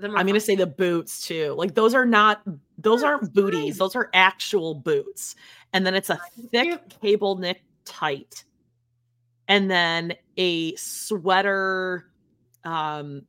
I'm 0.02 0.26
gonna 0.26 0.40
say 0.40 0.56
the 0.56 0.66
boots 0.68 1.26
too. 1.28 1.54
Like 1.58 1.76
those 1.76 1.94
are 1.94 2.06
not 2.06 2.42
those 2.82 3.04
aren't 3.04 3.34
booties. 3.34 3.78
Those 3.78 3.96
are 3.96 4.10
actual 4.14 4.76
boots. 4.76 5.36
And 5.74 5.86
then 5.86 5.94
it's 5.96 6.10
a 6.10 6.20
thick 6.52 6.82
cable 7.02 7.38
knit 7.38 7.62
tight. 7.86 8.44
And 9.48 9.70
then 9.70 10.14
a 10.38 10.76
sweater 10.76 12.06
um 12.64 13.24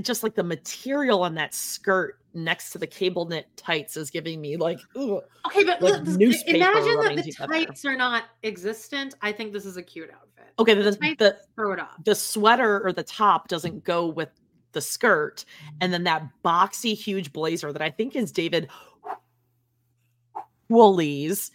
just 0.00 0.22
like 0.22 0.34
the 0.34 0.44
material 0.44 1.22
on 1.22 1.34
that 1.34 1.54
skirt 1.54 2.18
next 2.34 2.70
to 2.70 2.78
the 2.78 2.86
cable 2.86 3.26
knit 3.26 3.46
tights 3.56 3.96
is 3.96 4.10
giving 4.10 4.40
me 4.40 4.56
like 4.56 4.78
ugh, 4.96 5.22
Okay, 5.46 5.64
but 5.64 5.82
like 5.82 5.94
look, 5.94 6.04
this- 6.04 6.16
newspaper 6.16 6.56
imagine 6.56 7.16
that 7.16 7.24
the 7.24 7.32
tights 7.32 7.84
are 7.84 7.96
not 7.96 8.24
existent. 8.44 9.14
I 9.22 9.32
think 9.32 9.52
this 9.52 9.66
is 9.66 9.76
a 9.76 9.82
cute 9.82 10.10
outfit. 10.10 10.52
Okay, 10.58 10.74
the, 10.74 10.94
tights 10.94 11.18
the 11.18 11.36
throw 11.56 11.72
it 11.72 11.80
off. 11.80 12.02
the 12.04 12.14
sweater 12.14 12.80
or 12.84 12.92
the 12.92 13.02
top 13.02 13.48
doesn't 13.48 13.82
go 13.84 14.06
with 14.06 14.28
the 14.72 14.80
skirt, 14.80 15.44
and 15.80 15.92
then 15.92 16.04
that 16.04 16.26
boxy 16.44 16.94
huge 16.94 17.32
blazer 17.32 17.72
that 17.72 17.82
I 17.82 17.90
think 17.90 18.16
is 18.16 18.32
David 18.32 18.68
Woolley's 20.68 21.50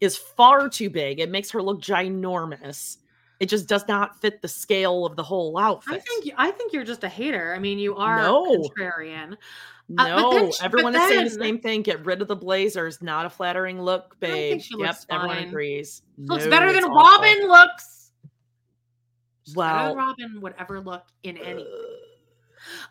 is 0.00 0.16
far 0.16 0.68
too 0.68 0.90
big. 0.90 1.20
It 1.20 1.30
makes 1.30 1.50
her 1.50 1.62
look 1.62 1.80
ginormous. 1.80 2.98
It 3.40 3.46
just 3.48 3.68
does 3.68 3.86
not 3.88 4.20
fit 4.20 4.40
the 4.42 4.48
scale 4.48 5.04
of 5.04 5.16
the 5.16 5.22
whole 5.22 5.58
outfit. 5.58 5.94
I 5.94 5.98
think 5.98 6.32
I 6.36 6.50
think 6.50 6.72
you're 6.72 6.84
just 6.84 7.04
a 7.04 7.08
hater. 7.08 7.52
I 7.54 7.58
mean, 7.58 7.78
you 7.78 7.96
are 7.96 8.22
No. 8.22 8.44
contrarian. 8.78 9.32
Uh, 9.98 10.08
No, 10.08 10.30
but 10.30 10.40
then 10.40 10.52
everyone 10.62 10.94
is 10.94 11.02
saying 11.08 11.24
the 11.24 11.30
same 11.30 11.58
thing. 11.58 11.82
Get 11.82 12.04
rid 12.06 12.22
of 12.22 12.28
the 12.28 12.36
blazers. 12.36 13.02
Not 13.02 13.26
a 13.26 13.30
flattering 13.30 13.82
look, 13.82 14.18
babe. 14.20 14.62
Yep, 14.70 14.78
looks 14.78 15.06
everyone 15.10 15.36
fine. 15.36 15.48
agrees. 15.48 16.02
Looks 16.16 16.44
No, 16.44 16.50
better 16.50 16.72
than 16.72 16.84
awful. 16.84 17.22
Robyn 17.22 17.48
looks. 17.48 18.12
Well, 19.54 19.94
Robyn 19.94 20.40
would 20.40 20.54
ever 20.58 20.80
look 20.80 21.04
in 21.22 21.36
any. 21.36 21.62
Uh, 21.64 21.66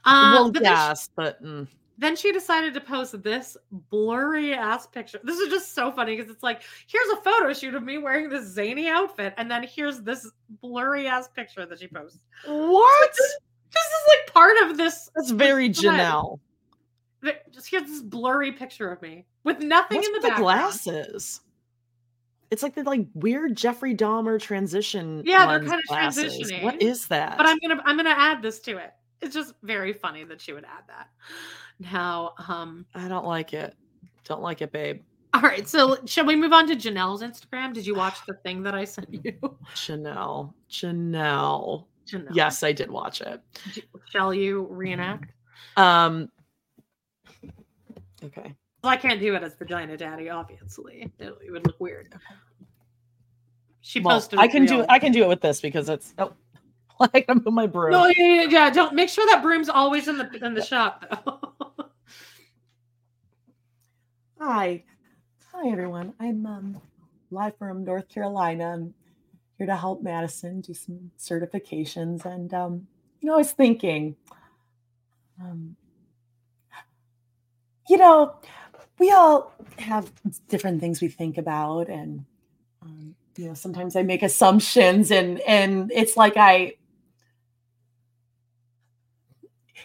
well, 0.05 0.51
but 0.51 0.63
then 0.63 0.95
she- 0.95 1.03
but 1.15 1.43
mm, 1.43 1.67
Then 1.97 2.15
she 2.15 2.31
decided 2.31 2.73
to 2.73 2.81
post 2.81 3.21
this 3.23 3.55
blurry 3.71 4.53
ass 4.53 4.87
picture. 4.87 5.19
This 5.23 5.37
is 5.39 5.49
just 5.49 5.73
so 5.75 5.91
funny 5.91 6.15
because 6.15 6.31
it's 6.31 6.43
like, 6.43 6.63
here's 6.87 7.07
a 7.09 7.17
photo 7.17 7.53
shoot 7.53 7.75
of 7.75 7.83
me 7.83 7.97
wearing 7.99 8.29
this 8.29 8.45
zany 8.47 8.89
outfit, 8.89 9.33
and 9.37 9.49
then 9.49 9.63
here's 9.63 10.01
this 10.01 10.29
blurry 10.61 11.07
ass 11.07 11.27
picture 11.29 11.65
that 11.65 11.79
she 11.79 11.87
posts. 11.87 12.19
what? 12.45 13.11
This, 13.11 13.37
this 13.71 13.83
is 13.83 14.07
like 14.09 14.33
part 14.33 14.57
of 14.69 14.77
this. 14.77 15.09
That's 15.15 15.31
very 15.31 15.67
this. 15.67 15.81
Janelle. 15.81 16.39
Just 17.51 17.69
here's 17.69 17.83
this 17.83 18.01
blurry 18.01 18.51
picture 18.51 18.91
of 18.91 19.01
me 19.01 19.25
with 19.45 19.59
nothing 19.59 19.97
What's 19.97 20.07
in 20.07 20.13
the, 20.13 20.19
with 20.19 20.35
the 20.35 20.41
glasses? 20.41 21.39
It's 22.51 22.61
like 22.61 22.75
the 22.75 22.83
like 22.83 23.07
weird 23.13 23.55
Jeffrey 23.55 23.95
Dahmer 23.95 24.39
transition. 24.41 25.23
Yeah, 25.25 25.47
they're 25.47 25.59
kind 25.67 25.79
of 25.79 25.87
glasses. 25.87 26.37
transitioning. 26.37 26.63
What 26.63 26.81
is 26.81 27.07
that? 27.07 27.37
But 27.37 27.47
I'm 27.47 27.57
gonna 27.59 27.81
I'm 27.85 27.95
gonna 27.97 28.09
add 28.09 28.41
this 28.41 28.59
to 28.61 28.77
it. 28.77 28.91
It's 29.23 29.33
just 29.33 29.53
very 29.63 29.93
funny 29.93 30.23
that 30.25 30.41
she 30.41 30.53
would 30.53 30.65
add 30.65 30.83
that. 30.87 31.09
Now, 31.79 32.33
um, 32.47 32.85
I 32.93 33.07
don't 33.07 33.25
like 33.25 33.53
it. 33.53 33.73
Don't 34.25 34.41
like 34.41 34.61
it, 34.61 34.71
babe. 34.71 35.01
all 35.33 35.41
right. 35.41 35.67
So 35.67 35.97
shall 36.05 36.25
we 36.25 36.35
move 36.35 36.53
on 36.53 36.67
to 36.67 36.75
Janelle's 36.75 37.21
Instagram? 37.23 37.73
Did 37.73 37.85
you 37.87 37.95
watch 37.95 38.17
the 38.27 38.33
thing 38.35 38.61
that 38.63 38.75
I 38.75 38.83
sent 38.85 39.11
you? 39.11 39.33
Janelle. 39.75 40.53
Janelle. 40.69 41.85
Janelle. 42.07 42.27
Yes, 42.35 42.63
I 42.63 42.71
did 42.73 42.91
watch 42.91 43.21
it. 43.21 43.41
Shall 44.09 44.33
you 44.33 44.67
reenact? 44.69 45.31
Um. 45.77 46.29
Okay. 48.23 48.53
Well, 48.83 48.91
I 48.91 48.97
can't 48.97 49.19
do 49.19 49.33
it 49.35 49.43
as 49.43 49.55
Vagina 49.55 49.95
Daddy, 49.97 50.29
obviously. 50.29 51.11
It, 51.19 51.33
it 51.45 51.51
would 51.51 51.65
look 51.65 51.79
weird. 51.79 52.13
She 53.81 53.99
Well, 54.01 54.17
posted. 54.17 54.39
I 54.39 54.45
a 54.45 54.49
can 54.49 54.65
do 54.65 54.81
it. 54.81 54.85
I 54.89 54.99
can 54.99 55.11
do 55.11 55.23
it 55.23 55.27
with 55.27 55.41
this 55.41 55.61
because 55.61 55.89
it's. 55.89 56.13
Oh, 56.17 56.33
I 56.99 57.21
can 57.21 57.41
move 57.43 57.53
my 57.53 57.67
broom. 57.67 57.91
No, 57.91 58.05
yeah, 58.07 58.13
yeah, 58.17 58.43
yeah. 58.49 58.69
Don't 58.69 58.93
make 58.93 59.09
sure 59.09 59.25
that 59.27 59.41
broom's 59.41 59.69
always 59.69 60.07
in 60.07 60.17
the 60.17 60.29
in 60.45 60.53
the 60.53 60.63
shop 60.63 61.05
though. 61.09 61.39
Hi. 64.39 64.83
Hi, 65.53 65.69
everyone. 65.69 66.13
I'm 66.19 66.45
um, 66.45 66.81
live 67.31 67.57
from 67.57 67.83
North 67.85 68.09
Carolina. 68.09 68.73
I'm 68.73 68.93
here 69.57 69.67
to 69.67 69.75
help 69.75 70.01
Madison 70.01 70.61
do 70.61 70.73
some 70.73 71.11
certifications. 71.17 72.25
And, 72.25 72.53
um, 72.53 72.87
you 73.21 73.27
know, 73.27 73.35
I 73.35 73.37
was 73.37 73.51
thinking, 73.51 74.15
um, 75.39 75.75
you 77.87 77.97
know, 77.97 78.35
we 78.99 79.11
all 79.11 79.53
have 79.77 80.11
different 80.49 80.81
things 80.81 81.01
we 81.01 81.07
think 81.07 81.37
about. 81.37 81.87
And, 81.87 82.25
um, 82.81 83.15
you 83.37 83.47
know, 83.47 83.53
sometimes 83.53 83.95
I 83.95 84.03
make 84.03 84.23
assumptions 84.23 85.11
and, 85.11 85.39
and 85.41 85.91
it's 85.93 86.17
like 86.17 86.35
I, 86.35 86.73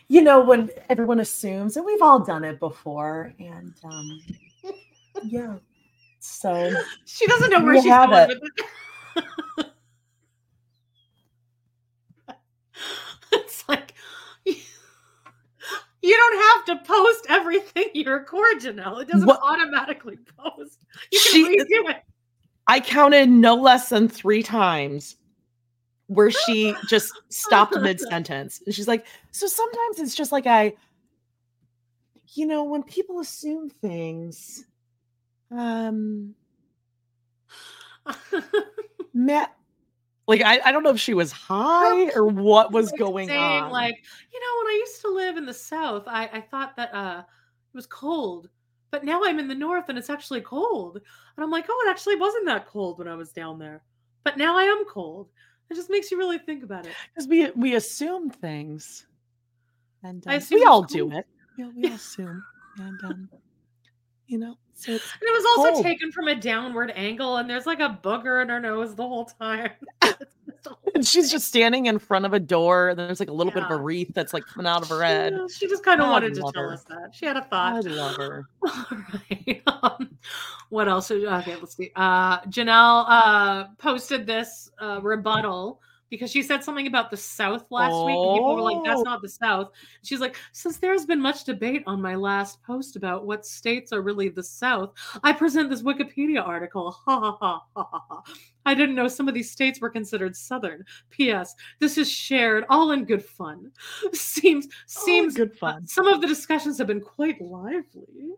you 0.08 0.22
know, 0.22 0.40
when 0.40 0.70
everyone 0.88 1.20
assumes, 1.20 1.76
and 1.76 1.84
we've 1.86 2.02
all 2.02 2.20
done 2.20 2.44
it 2.44 2.58
before. 2.60 3.32
And, 3.38 3.74
um, 3.84 4.20
yeah. 5.24 5.56
So 6.20 6.72
she 7.04 7.26
doesn't 7.26 7.50
know 7.50 7.62
where 7.62 7.76
she's 7.76 7.84
have 7.86 8.10
going 8.10 8.30
it. 8.30 8.40
with 8.42 8.52
it. 9.56 9.66
it's 13.32 13.64
like 13.68 13.94
you 14.44 16.16
don't 16.16 16.42
have 16.42 16.64
to 16.80 16.86
post 16.86 17.26
everything 17.28 17.88
you 17.94 18.10
record, 18.10 18.60
Janelle. 18.60 19.02
It 19.02 19.08
doesn't 19.08 19.26
What- 19.26 19.40
automatically 19.42 20.18
post. 20.38 20.78
You 21.12 21.20
can 21.20 21.32
She- 21.32 21.58
redo 21.58 21.90
it. 21.90 22.02
I 22.66 22.80
counted 22.80 23.28
no 23.30 23.54
less 23.54 23.88
than 23.88 24.08
three 24.08 24.42
times 24.42 25.16
where 26.08 26.30
she 26.30 26.74
just 26.88 27.12
stopped 27.28 27.78
mid 27.80 28.00
sentence. 28.00 28.60
And 28.66 28.74
she's 28.74 28.88
like, 28.88 29.06
So 29.30 29.46
sometimes 29.46 30.00
it's 30.00 30.14
just 30.14 30.32
like 30.32 30.46
I, 30.46 30.74
you 32.34 32.46
know, 32.46 32.64
when 32.64 32.82
people 32.82 33.20
assume 33.20 33.70
things, 33.70 34.64
um, 35.50 36.34
Matt, 39.14 39.54
like, 40.26 40.42
I, 40.42 40.60
I 40.62 40.72
don't 40.72 40.82
know 40.82 40.90
if 40.90 41.00
she 41.00 41.14
was 41.14 41.32
high 41.32 42.10
or 42.10 42.26
what 42.26 42.70
was 42.70 42.90
like 42.90 42.98
going 42.98 43.28
saying, 43.28 43.40
on. 43.40 43.70
Like, 43.70 43.96
you 44.32 44.40
know, 44.40 44.46
when 44.58 44.66
I 44.66 44.76
used 44.78 45.00
to 45.00 45.08
live 45.08 45.36
in 45.38 45.46
the 45.46 45.54
South, 45.54 46.04
I, 46.06 46.28
I 46.32 46.40
thought 46.42 46.76
that 46.76 46.94
uh 46.94 47.22
it 47.22 47.76
was 47.76 47.86
cold, 47.86 48.48
but 48.90 49.04
now 49.04 49.22
I'm 49.24 49.38
in 49.38 49.48
the 49.48 49.54
North 49.54 49.88
and 49.88 49.98
it's 49.98 50.10
actually 50.10 50.40
cold. 50.40 50.96
And 50.96 51.44
I'm 51.44 51.50
like, 51.50 51.66
oh, 51.68 51.84
it 51.86 51.90
actually 51.90 52.16
wasn't 52.16 52.46
that 52.46 52.66
cold 52.66 52.98
when 52.98 53.08
I 53.08 53.14
was 53.14 53.32
down 53.32 53.58
there, 53.58 53.82
but 54.24 54.36
now 54.36 54.56
I 54.56 54.64
am 54.64 54.84
cold. 54.86 55.28
It 55.70 55.74
just 55.74 55.90
makes 55.90 56.10
you 56.10 56.18
really 56.18 56.38
think 56.38 56.62
about 56.62 56.86
it. 56.86 56.92
Because 57.14 57.28
we 57.28 57.50
we 57.50 57.74
assume 57.74 58.30
things. 58.30 59.06
And 60.02 60.24
I 60.26 60.34
um, 60.34 60.38
assume 60.38 60.60
we 60.60 60.64
all 60.64 60.82
do 60.82 61.10
it. 61.12 61.26
Yeah, 61.56 61.70
we 61.74 61.86
assume. 61.88 62.42
And 62.78 63.04
um, 63.04 63.28
you 64.28 64.38
know, 64.38 64.56
so 64.74 64.92
it's 64.92 65.12
And 65.20 65.22
it 65.28 65.32
was 65.32 65.44
also 65.56 65.72
cold. 65.72 65.84
taken 65.84 66.12
from 66.12 66.28
a 66.28 66.34
downward 66.36 66.92
angle, 66.94 67.38
and 67.38 67.50
there's 67.50 67.66
like 67.66 67.80
a 67.80 67.98
booger 68.02 68.40
in 68.40 68.48
her 68.48 68.60
nose 68.60 68.94
the 68.94 69.06
whole 69.06 69.24
time. 69.24 69.70
And 70.94 71.06
she's 71.06 71.30
just 71.30 71.46
standing 71.46 71.86
in 71.86 71.98
front 71.98 72.26
of 72.26 72.32
a 72.32 72.40
door, 72.40 72.88
and 72.88 72.98
there's 72.98 73.20
like 73.20 73.28
a 73.28 73.32
little 73.32 73.52
bit 73.52 73.62
of 73.62 73.70
a 73.70 73.76
wreath 73.76 74.12
that's 74.14 74.34
like 74.34 74.44
coming 74.44 74.66
out 74.66 74.82
of 74.82 74.88
her 74.88 75.02
head. 75.02 75.32
Yeah, 75.32 75.46
she 75.50 75.68
just 75.68 75.84
kind 75.84 76.00
of 76.00 76.08
wanted 76.08 76.34
to 76.34 76.40
tell 76.40 76.52
her. 76.56 76.72
us 76.72 76.82
that. 76.84 77.10
She 77.14 77.24
had 77.26 77.36
a 77.36 77.42
thought. 77.44 77.86
I 77.86 77.90
love 77.90 78.16
her. 78.16 78.48
All 78.66 78.84
right. 78.90 79.62
Um, 79.82 80.18
what 80.70 80.88
else? 80.88 81.10
Okay, 81.10 81.56
let's 81.56 81.76
see. 81.76 81.92
Uh, 81.94 82.40
Janelle 82.42 83.04
uh, 83.08 83.64
posted 83.78 84.26
this 84.26 84.70
uh, 84.80 84.98
rebuttal 85.02 85.80
because 86.10 86.30
she 86.30 86.42
said 86.42 86.64
something 86.64 86.86
about 86.86 87.10
the 87.10 87.16
South 87.16 87.64
last 87.70 87.92
week. 88.06 88.16
And 88.16 88.34
people 88.34 88.54
were 88.54 88.62
like, 88.62 88.84
that's 88.84 89.00
Oh. 89.00 89.02
not 89.02 89.22
the 89.22 89.28
South. 89.28 89.70
She's 90.02 90.20
like, 90.20 90.36
since 90.52 90.78
there's 90.78 91.04
been 91.06 91.20
much 91.20 91.44
debate 91.44 91.82
on 91.86 92.00
my 92.00 92.14
last 92.14 92.62
post 92.62 92.96
about 92.96 93.26
what 93.26 93.44
states 93.46 93.92
are 93.92 94.00
really 94.02 94.28
the 94.28 94.42
South, 94.42 94.92
I 95.22 95.32
present 95.32 95.70
this 95.70 95.82
Wikipedia 95.82 96.46
article. 96.46 96.96
Ha 97.08 97.20
ha 97.20 97.36
ha 97.40 97.62
ha 97.74 98.02
ha. 98.08 98.22
I 98.66 98.74
didn't 98.74 98.94
know 98.94 99.08
some 99.08 99.28
of 99.28 99.34
these 99.34 99.50
states 99.50 99.80
were 99.80 99.88
considered 99.88 100.36
Southern. 100.36 100.84
P.S. 101.10 101.54
This 101.78 101.96
is 101.96 102.10
shared, 102.10 102.64
all 102.68 102.92
in 102.92 103.04
good 103.04 103.24
fun. 103.24 103.70
Seems 104.12 104.68
seems 104.86 105.34
good 105.34 105.56
fun. 105.56 105.82
Uh, 105.84 105.86
some 105.86 106.06
of 106.06 106.20
the 106.20 106.26
discussions 106.26 106.76
have 106.78 106.86
been 106.86 107.00
quite 107.00 107.40
lively. 107.40 108.34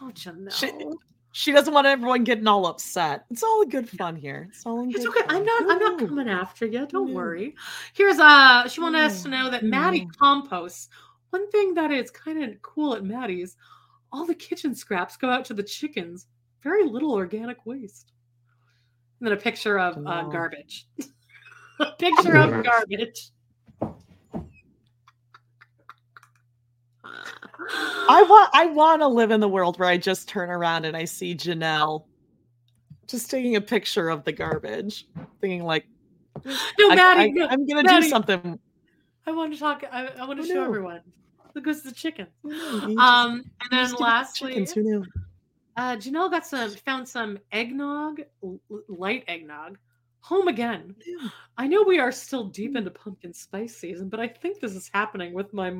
Oh, 0.00 0.10
Janelle. 0.12 0.52
She, 0.52 0.70
she 1.32 1.52
doesn't 1.52 1.72
want 1.72 1.86
everyone 1.86 2.24
getting 2.24 2.46
all 2.46 2.66
upset. 2.66 3.24
It's 3.30 3.42
all 3.42 3.64
good 3.66 3.88
fun 3.88 4.16
here. 4.16 4.48
It's 4.50 4.64
all 4.66 4.80
in 4.80 4.90
It's 4.90 4.98
good 5.04 5.08
okay. 5.16 5.26
fun. 5.26 5.36
I'm 5.36 5.44
not. 5.44 5.62
I'm 5.70 5.78
not 5.78 5.98
coming 6.08 6.28
after 6.28 6.66
you. 6.66 6.86
Don't 6.86 7.08
No. 7.08 7.14
worry. 7.14 7.54
Here's 7.94 8.18
uh. 8.18 8.66
She 8.68 8.80
wanted 8.80 9.02
us 9.02 9.22
to 9.22 9.28
know 9.28 9.50
that 9.50 9.62
Maddie 9.64 10.08
composts. 10.18 10.88
One 11.30 11.50
thing 11.50 11.74
that 11.74 11.90
is 11.90 12.10
kind 12.10 12.42
of 12.42 12.60
cool 12.62 12.94
at 12.94 13.04
Maddie's, 13.04 13.56
all 14.12 14.24
the 14.24 14.34
kitchen 14.34 14.74
scraps 14.74 15.16
go 15.16 15.28
out 15.28 15.44
to 15.46 15.54
the 15.54 15.62
chickens. 15.62 16.26
Very 16.62 16.84
little 16.84 17.12
organic 17.12 17.66
waste. 17.66 18.12
And 19.20 19.28
then 19.28 19.36
a 19.36 19.40
picture 19.40 19.78
of 19.78 19.96
uh, 20.06 20.22
garbage. 20.24 20.86
a 21.80 21.92
picture 21.98 22.36
of 22.36 22.64
garbage. 22.64 23.30
I 28.08 28.22
want 28.28 28.50
I 28.54 28.66
want 28.66 29.02
to 29.02 29.08
live 29.08 29.30
in 29.30 29.40
the 29.40 29.48
world 29.48 29.78
where 29.78 29.88
I 29.88 29.96
just 29.98 30.28
turn 30.28 30.50
around 30.50 30.84
and 30.84 30.96
I 30.96 31.04
see 31.04 31.34
Janelle 31.34 32.04
just 33.06 33.30
taking 33.30 33.56
a 33.56 33.60
picture 33.60 34.08
of 34.08 34.24
the 34.24 34.32
garbage, 34.32 35.06
thinking 35.40 35.64
like, 35.64 35.86
No, 36.44 36.52
I, 36.90 36.94
Maddie. 36.94 37.32
no, 37.32 37.46
am 37.48 37.66
gonna 37.66 37.82
Maddie, 37.82 38.02
do 38.04 38.08
something. 38.08 38.58
I 39.26 39.30
want 39.32 39.52
to 39.54 39.58
talk. 39.58 39.84
I, 39.90 40.06
I 40.06 40.24
want 40.26 40.40
to 40.40 40.44
Oh, 40.44 40.48
show 40.48 40.54
no. 40.54 40.64
everyone. 40.64 41.00
Look, 41.54 41.66
it's 41.66 41.82
the 41.82 41.92
chicken. 41.92 42.26
Just- 42.46 42.98
Um, 42.98 43.42
and 43.62 43.70
then 43.70 43.84
just 43.84 43.92
give 43.92 43.94
it 43.94 43.96
to 43.96 44.02
lastly, 44.02 44.50
chickens, 44.52 44.72
who 44.72 44.82
knew? 44.82 45.04
Uh, 45.76 45.96
Janelle 45.96 46.30
got 46.30 46.46
some, 46.46 46.70
found 46.70 47.08
some 47.08 47.38
eggnog, 47.52 48.20
light 48.88 49.24
eggnog, 49.28 49.78
home 50.20 50.48
again. 50.48 50.94
I 51.56 51.66
know 51.66 51.82
we 51.82 51.98
are 51.98 52.12
still 52.12 52.44
deep 52.44 52.76
into 52.76 52.90
pumpkin 52.90 53.32
spice 53.32 53.76
season, 53.76 54.08
but 54.08 54.20
I 54.20 54.28
think 54.28 54.60
this 54.60 54.72
is 54.74 54.90
happening 54.92 55.32
with 55.32 55.52
my 55.54 55.72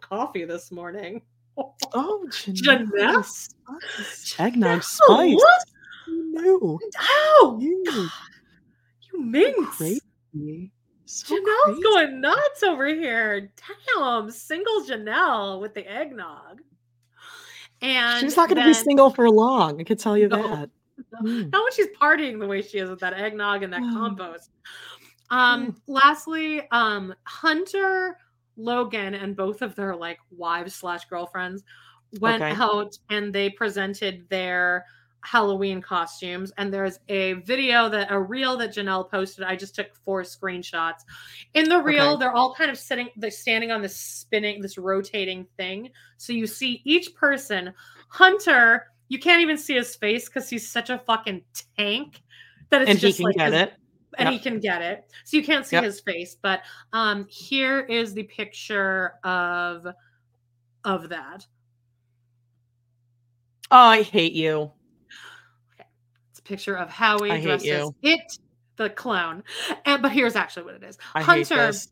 coffee 0.00 0.44
this 0.44 0.70
morning. 0.72 1.22
Oh, 1.58 2.26
Janelle. 2.30 2.84
Janelle. 2.86 4.40
Eggnog 4.40 4.82
spice. 4.82 5.34
what? 5.34 5.64
No. 6.08 6.78
Ow! 7.00 7.58
You 7.60 7.82
You 9.12 9.20
minx. 9.20 9.76
crazy. 9.76 10.70
So 11.06 11.34
Janelle's 11.34 11.64
crazy. 11.64 11.82
going 11.82 12.20
nuts 12.20 12.62
over 12.62 12.86
here. 12.86 13.50
Damn, 13.96 14.30
single 14.30 14.82
Janelle 14.82 15.60
with 15.60 15.72
the 15.74 15.86
eggnog. 15.90 16.60
And 17.82 18.20
She's 18.20 18.36
not 18.36 18.48
going 18.48 18.60
to 18.60 18.66
be 18.66 18.74
single 18.74 19.10
for 19.10 19.30
long. 19.30 19.80
I 19.80 19.84
can 19.84 19.96
tell 19.96 20.16
you 20.16 20.28
No. 20.28 20.42
that. 20.42 20.70
Mm. 21.22 21.52
Not 21.52 21.62
when 21.62 21.72
she's 21.72 21.88
partying 22.00 22.40
the 22.40 22.46
way 22.46 22.62
she 22.62 22.78
is 22.78 22.88
with 22.88 23.00
that 23.00 23.12
eggnog 23.14 23.62
and 23.62 23.70
that 23.72 23.82
Mm. 23.82 23.92
compost. 23.94 24.50
Um, 25.30 25.76
lastly, 25.86 26.62
um, 26.70 27.14
Hunter, 27.24 28.16
Logan, 28.56 29.14
and 29.14 29.36
both 29.36 29.62
of 29.62 29.74
their 29.74 29.94
like 29.96 30.18
wives 30.30 30.74
slash 30.74 31.04
girlfriends 31.06 31.62
went 32.20 32.42
Okay. 32.42 32.54
out 32.60 32.96
and 33.10 33.32
they 33.32 33.50
presented 33.50 34.26
their 34.28 34.84
Halloween 35.24 35.82
costumes. 35.82 36.52
And 36.56 36.72
there's 36.72 37.00
a 37.08 37.32
video 37.34 37.88
that 37.88 38.12
a 38.12 38.20
reel 38.20 38.56
that 38.58 38.72
Janelle 38.72 39.10
posted. 39.10 39.44
I 39.44 39.56
just 39.56 39.74
took 39.74 39.92
four 40.04 40.22
screenshots. 40.22 41.00
In 41.54 41.68
the 41.68 41.80
reel, 41.82 42.10
Okay. 42.10 42.20
they're 42.20 42.32
all 42.32 42.54
kind 42.54 42.70
of 42.70 42.78
sitting, 42.78 43.08
they're 43.16 43.30
standing 43.32 43.72
on 43.72 43.82
this 43.82 43.96
spinning, 43.96 44.62
this 44.62 44.78
rotating 44.78 45.44
thing. 45.56 45.90
So 46.16 46.32
you 46.32 46.46
see 46.46 46.80
each 46.84 47.12
person. 47.16 47.74
Hunter, 48.08 48.86
you 49.08 49.18
can't 49.18 49.42
even 49.42 49.56
see 49.58 49.74
his 49.74 49.96
face 49.96 50.28
because 50.28 50.48
he's 50.48 50.70
such 50.70 50.90
a 50.90 50.98
fucking 51.00 51.42
tank 51.76 52.22
that 52.70 52.82
it's 52.82 52.90
And 52.90 52.98
he 52.98 53.06
just 53.08 53.18
can 53.18 53.24
like 53.26 53.36
get 53.36 53.52
his- 53.52 53.62
it. 53.62 53.74
And 54.16 54.26
Yep. 54.26 54.32
he 54.32 54.38
can 54.38 54.60
get 54.60 54.82
it. 54.82 55.10
So 55.24 55.36
you 55.36 55.44
can't 55.44 55.66
see 55.66 55.76
Yep. 55.76 55.84
his 55.84 56.00
face, 56.00 56.36
but 56.40 56.62
um 56.92 57.26
here 57.28 57.80
is 57.80 58.14
the 58.14 58.24
picture 58.24 59.14
of 59.24 59.86
of 60.84 61.08
that. 61.08 61.46
Oh, 63.70 63.76
I 63.76 64.02
hate 64.02 64.32
you. 64.32 64.72
It's 66.30 66.38
a 66.38 66.42
picture 66.42 66.76
of 66.76 66.88
Howie 66.88 67.32
I 67.32 67.40
dressed 67.40 67.66
as 67.66 67.90
it, 68.02 68.20
the 68.76 68.90
clown. 68.90 69.42
And 69.84 70.02
but 70.02 70.12
here's 70.12 70.36
actually 70.36 70.64
what 70.64 70.74
it 70.74 70.84
is. 70.84 70.98
I 71.14 71.20
hate 71.22 71.48
Hunter, 71.48 71.66
this. 71.66 71.88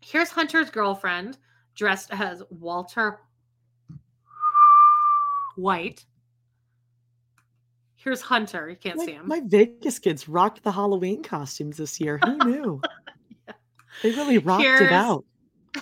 here's 0.00 0.30
Hunter's 0.30 0.70
girlfriend 0.70 1.38
dressed 1.74 2.10
as 2.12 2.42
Walter 2.50 3.20
White. 5.56 6.04
Here's 8.06 8.20
Hunter. 8.20 8.70
You 8.70 8.76
can't 8.76 8.98
My, 8.98 9.04
see 9.04 9.12
him. 9.14 9.26
my 9.26 9.40
Vegas 9.44 9.98
kids 9.98 10.28
rocked 10.28 10.62
the 10.62 10.70
Halloween 10.70 11.24
costumes 11.24 11.76
this 11.76 12.00
year. 12.00 12.20
Who 12.24 12.36
knew? 12.48 12.80
They 14.04 14.12
really 14.12 14.38
rocked 14.38 14.62
Here's- 14.62 14.80
it 14.82 14.92
out. 14.92 15.24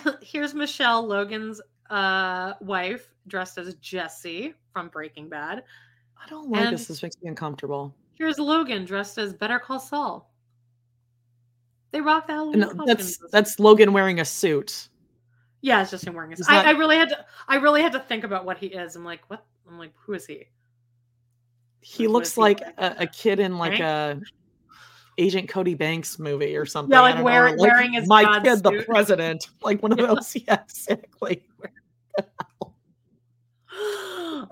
Here's 0.23 0.55
Michelle 0.55 1.05
Logan's 1.05 1.61
uh 1.91 2.53
wife 2.61 3.13
dressed 3.27 3.59
as 3.59 3.75
Jesse 3.75 4.55
from 4.73 4.87
Breaking 4.87 5.29
Bad. 5.29 5.63
I 6.19 6.27
don't 6.27 6.49
like 6.49 6.65
and- 6.65 6.73
this. 6.73 6.87
This 6.87 7.03
makes 7.03 7.15
me 7.21 7.29
uncomfortable. 7.29 7.93
Here's 8.15 8.39
Logan 8.39 8.85
dressed 8.85 9.19
as 9.19 9.31
Better 9.31 9.59
Call 9.59 9.79
Saul. 9.79 10.31
They 11.91 12.01
rock 12.01 12.25
the 12.25 12.33
Halloween 12.33 12.61
No, 12.61 12.69
costumes. 12.69 12.87
that's 12.87 13.31
that's 13.31 13.59
Logan 13.59 13.93
wearing 13.93 14.19
a 14.19 14.25
suit. 14.25 14.89
yeah, 15.61 15.79
it's 15.83 15.91
just 15.91 16.05
him 16.07 16.15
wearing 16.15 16.33
a 16.33 16.35
He's 16.37 16.49
I, 16.49 16.69
I 16.69 16.71
really 16.71 16.95
had 16.97 17.09
to 17.09 17.23
I 17.47 17.57
really 17.57 17.83
had 17.83 17.91
to 17.91 17.99
think 17.99 18.23
about 18.23 18.45
what 18.45 18.57
he 18.57 18.65
is. 18.65 18.95
I'm 18.95 19.05
like, 19.05 19.21
what? 19.29 19.45
I'm 19.69 19.77
like, 19.77 19.93
who 19.95 20.13
is 20.13 20.25
he? 20.25 20.45
He 21.87 22.07
looks 22.07 22.35
like 22.35 22.61
a, 22.77 22.95
a 22.99 23.07
kid 23.07 23.39
in 23.39 23.57
like 23.59 23.79
a 23.79 24.19
Agent 25.19 25.47
Cody 25.47 25.75
Banks 25.75 26.17
movie 26.17 26.57
or 26.57 26.65
something. 26.65 26.91
Yeah, 26.91 27.01
like 27.01 27.23
wearing- 27.23 27.57
like 27.57 27.71
wearing 27.71 27.93
his 27.93 28.07
my 28.07 28.23
God 28.23 28.43
kid, 28.43 28.63
the 28.63 28.83
president, 28.85 29.47
like 29.61 29.81
one 29.83 29.91
of 29.91 29.99
those. 29.99 30.35
Yeah, 30.35 30.59
exactly. 30.63 31.43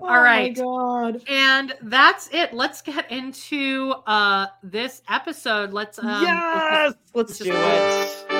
right. 0.00 0.56
Oh 0.60 1.10
God. 1.10 1.22
And 1.28 1.74
that's 1.82 2.28
it. 2.32 2.54
Let's 2.54 2.80
get 2.82 3.10
into 3.10 3.94
uh 4.06 4.46
this 4.62 5.02
episode. 5.08 5.72
Let's 5.72 5.98
um 5.98 6.06
let's 6.06 6.20
just- 6.20 6.26
yes, 6.26 6.94
let's 7.14 7.38
just- 7.38 7.50
do 7.50 7.56
it. 8.30 8.33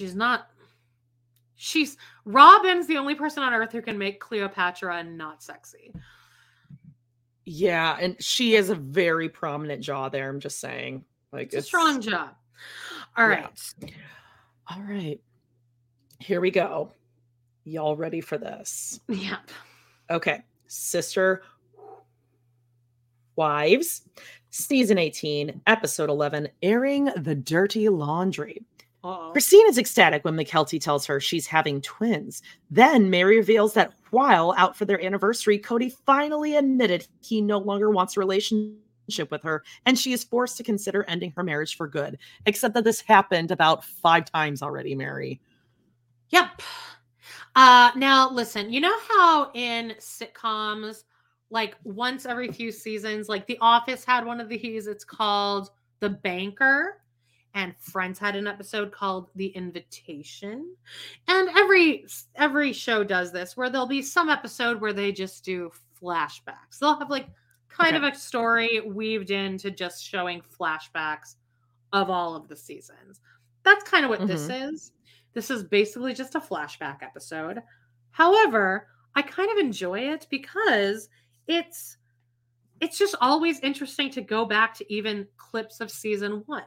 She's 0.00 0.14
not 0.14 0.48
she's 1.56 1.98
Robyn's 2.24 2.86
the 2.86 2.96
only 2.96 3.14
person 3.14 3.42
on 3.42 3.52
earth 3.52 3.70
who 3.70 3.82
can 3.82 3.98
make 3.98 4.18
Cleopatra 4.18 5.04
not 5.04 5.42
sexy. 5.42 5.92
Yeah, 7.44 7.98
and 8.00 8.16
she 8.18 8.54
has 8.54 8.70
a 8.70 8.74
very 8.74 9.28
prominent 9.28 9.82
jaw 9.82 10.08
there. 10.08 10.30
I'm 10.30 10.40
just 10.40 10.58
saying, 10.58 11.04
like 11.34 11.52
It's 11.52 11.66
a 11.66 11.68
strong 11.68 12.00
jaw. 12.00 12.30
All 13.14 13.28
right. 13.28 13.46
Yeah. 13.82 13.88
All 14.68 14.80
right. 14.80 15.20
here 16.18 16.40
we 16.40 16.50
go. 16.50 16.92
Y'all 17.64 17.94
ready 17.94 18.22
for 18.22 18.38
this? 18.38 19.00
Yep. 19.08 19.50
Okay, 20.10 20.42
sister 20.66 21.42
wives, 23.36 24.02
season 24.48 24.96
18, 24.96 25.60
episode 25.66 26.08
11, 26.08 26.48
airing 26.62 27.10
the 27.18 27.34
dirty 27.34 27.90
laundry. 27.90 28.62
Uh-oh. 29.02 29.32
Christine 29.32 29.66
is 29.68 29.78
ecstatic 29.78 30.24
when 30.24 30.36
Mykelti 30.36 30.80
tells 30.80 31.06
her 31.06 31.20
she's 31.20 31.46
having 31.46 31.80
twins. 31.80 32.42
Then 32.70 33.08
Meri 33.08 33.36
reveals 33.36 33.72
that 33.74 33.94
while 34.10 34.54
out 34.58 34.76
for 34.76 34.84
their 34.84 35.02
anniversary, 35.02 35.58
Kody 35.58 35.92
finally 36.04 36.56
admitted 36.56 37.06
he 37.22 37.40
no 37.40 37.58
longer 37.58 37.90
wants 37.90 38.16
a 38.16 38.20
relationship 38.20 39.30
with 39.30 39.42
her, 39.42 39.64
and 39.86 39.98
she 39.98 40.12
is 40.12 40.24
forced 40.24 40.56
to 40.58 40.62
consider 40.62 41.04
ending 41.08 41.32
her 41.36 41.42
marriage 41.42 41.76
for 41.76 41.88
good. 41.88 42.18
Except 42.44 42.74
that 42.74 42.84
this 42.84 43.00
happened 43.00 43.50
about 43.50 43.84
five 43.84 44.30
times 44.30 44.62
already, 44.62 44.94
Meri. 44.94 45.40
Yep. 46.28 46.62
Uh 47.56 47.90
now 47.96 48.30
listen, 48.30 48.72
you 48.72 48.80
know 48.80 48.96
how 49.08 49.50
in 49.54 49.94
sitcoms 49.98 51.04
like 51.50 51.74
once 51.82 52.26
every 52.26 52.52
few 52.52 52.70
seasons 52.70 53.28
like 53.28 53.46
The 53.46 53.58
Office 53.60 54.04
had 54.04 54.24
one 54.24 54.40
of 54.40 54.48
these 54.48 54.86
it's 54.86 55.04
called 55.04 55.70
The 55.98 56.10
Banker 56.10 56.99
and 57.54 57.74
Friends 57.78 58.18
had 58.18 58.36
an 58.36 58.46
episode 58.46 58.92
called 58.92 59.28
The 59.34 59.48
Invitation. 59.48 60.74
And 61.28 61.48
every 61.56 62.06
every 62.36 62.72
show 62.72 63.02
does 63.04 63.32
this 63.32 63.56
where 63.56 63.70
there'll 63.70 63.86
be 63.86 64.02
some 64.02 64.28
episode 64.28 64.80
where 64.80 64.92
they 64.92 65.12
just 65.12 65.44
do 65.44 65.70
flashbacks. 66.00 66.78
They'll 66.80 66.98
have 66.98 67.10
like 67.10 67.28
kind 67.68 67.96
Okay. 67.96 68.06
of 68.06 68.12
a 68.12 68.16
story 68.16 68.80
weaved 68.80 69.30
into 69.30 69.70
just 69.70 70.04
showing 70.04 70.42
flashbacks 70.58 71.36
of 71.92 72.10
all 72.10 72.36
of 72.36 72.48
the 72.48 72.56
seasons. 72.56 73.20
That's 73.64 73.88
kind 73.88 74.04
of 74.04 74.10
what 74.10 74.26
this 74.26 74.48
mm-hmm. 74.48 74.74
is. 74.74 74.92
This 75.32 75.50
is 75.50 75.64
basically 75.64 76.14
just 76.14 76.34
a 76.34 76.40
flashback 76.40 77.02
episode. 77.02 77.62
However, 78.10 78.88
I 79.14 79.22
kind 79.22 79.50
of 79.50 79.58
enjoy 79.58 80.00
it 80.12 80.26
because 80.30 81.08
it's 81.46 81.96
it's 82.80 82.98
just 82.98 83.14
always 83.20 83.60
interesting 83.60 84.10
to 84.10 84.22
go 84.22 84.44
back 84.46 84.74
to 84.74 84.92
even 84.92 85.26
clips 85.36 85.80
of 85.80 85.90
season 85.90 86.42
1. 86.46 86.62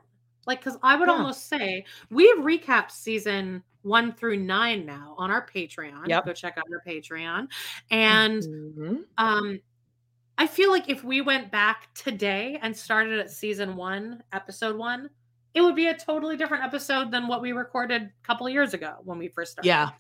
Like 0.46 0.62
cuz 0.62 0.78
I 0.84 0.96
would 0.96 1.08
Yeah. 1.08 1.14
almost 1.16 1.48
say 1.48 1.86
we've 2.10 2.38
recapped 2.38 2.92
season 2.92 3.64
1 3.84 4.14
through 4.14 4.38
9 4.38 4.86
now 4.86 5.16
on 5.18 5.30
our 5.32 5.46
Patreon. 5.46 6.08
Yep. 6.08 6.26
Go 6.26 6.34
check 6.34 6.58
out 6.58 6.66
our 6.72 6.82
Patreon. 6.86 7.48
And 7.92 8.42
Mhm. 8.44 9.06
um 9.18 9.60
I 10.38 10.48
feel 10.48 10.72
like 10.72 10.90
if 10.90 11.04
we 11.04 11.22
went 11.22 11.52
back 11.52 11.94
today 11.94 12.58
and 12.62 12.76
started 12.76 13.20
at 13.20 13.30
season 13.32 13.76
1, 13.76 14.24
episode 14.34 14.76
1, 14.78 15.10
it 15.54 15.62
would 15.62 15.76
be 15.76 15.88
a 15.88 15.96
totally 15.98 16.38
different 16.38 16.64
episode 16.64 17.12
than 17.12 17.28
what 17.28 17.42
we 17.42 17.52
recorded 17.52 18.02
a 18.04 18.12
couple 18.28 18.48
of 18.48 18.54
years 18.54 18.74
ago 18.74 18.98
when 19.04 19.20
we 19.20 19.28
first 19.28 19.52
started. 19.54 19.68
Yeah. 19.68 19.92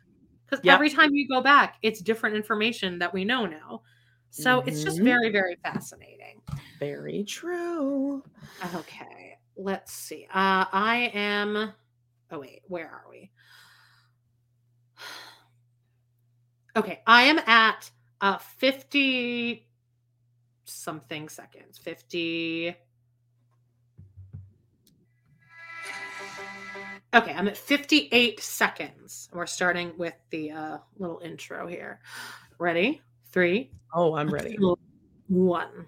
Because 0.45 0.65
Yep. 0.65 0.74
every 0.74 0.90
time 0.90 1.14
you 1.14 1.28
go 1.28 1.41
back, 1.41 1.78
it's 1.84 2.02
different 2.02 2.36
information 2.36 2.98
that 2.99 3.14
we 3.14 3.24
know 3.26 3.45
now. 3.45 3.84
So 4.32 4.61
it's 4.61 4.84
just 4.84 4.99
Mhm. 4.99 5.03
very, 5.03 5.30
very 5.30 5.56
fascinating. 5.64 6.41
Very 6.80 7.24
true. 7.24 8.24
Okay, 8.74 9.32
let's 9.56 9.92
see. 9.94 10.26
Uh, 10.34 10.66
I 10.72 11.12
am. 11.14 11.74
Oh 12.32 12.40
wait, 12.40 12.62
where 12.68 12.88
are 12.88 13.06
we? 13.10 13.32
Okay, 16.76 17.02
I 17.06 17.24
am 17.26 17.38
at 17.46 17.92
uh 18.20 18.40
50 18.40 19.68
something 20.66 21.30
seconds. 21.30 21.78
50 21.78 22.76
Okay, 27.14 27.32
I'm 27.34 27.48
at 27.48 27.56
58 27.58 28.40
seconds. 28.40 29.30
We're 29.34 29.46
starting 29.46 29.94
with 30.00 30.16
the 30.32 30.50
uh, 30.50 30.78
little 30.98 31.20
intro 31.24 31.68
here. 31.68 32.00
Ready? 32.58 33.02
Three, 33.32 33.70
Oh, 33.94 34.16
I'm 34.16 34.34
ready. 34.34 34.58
one. 35.28 35.86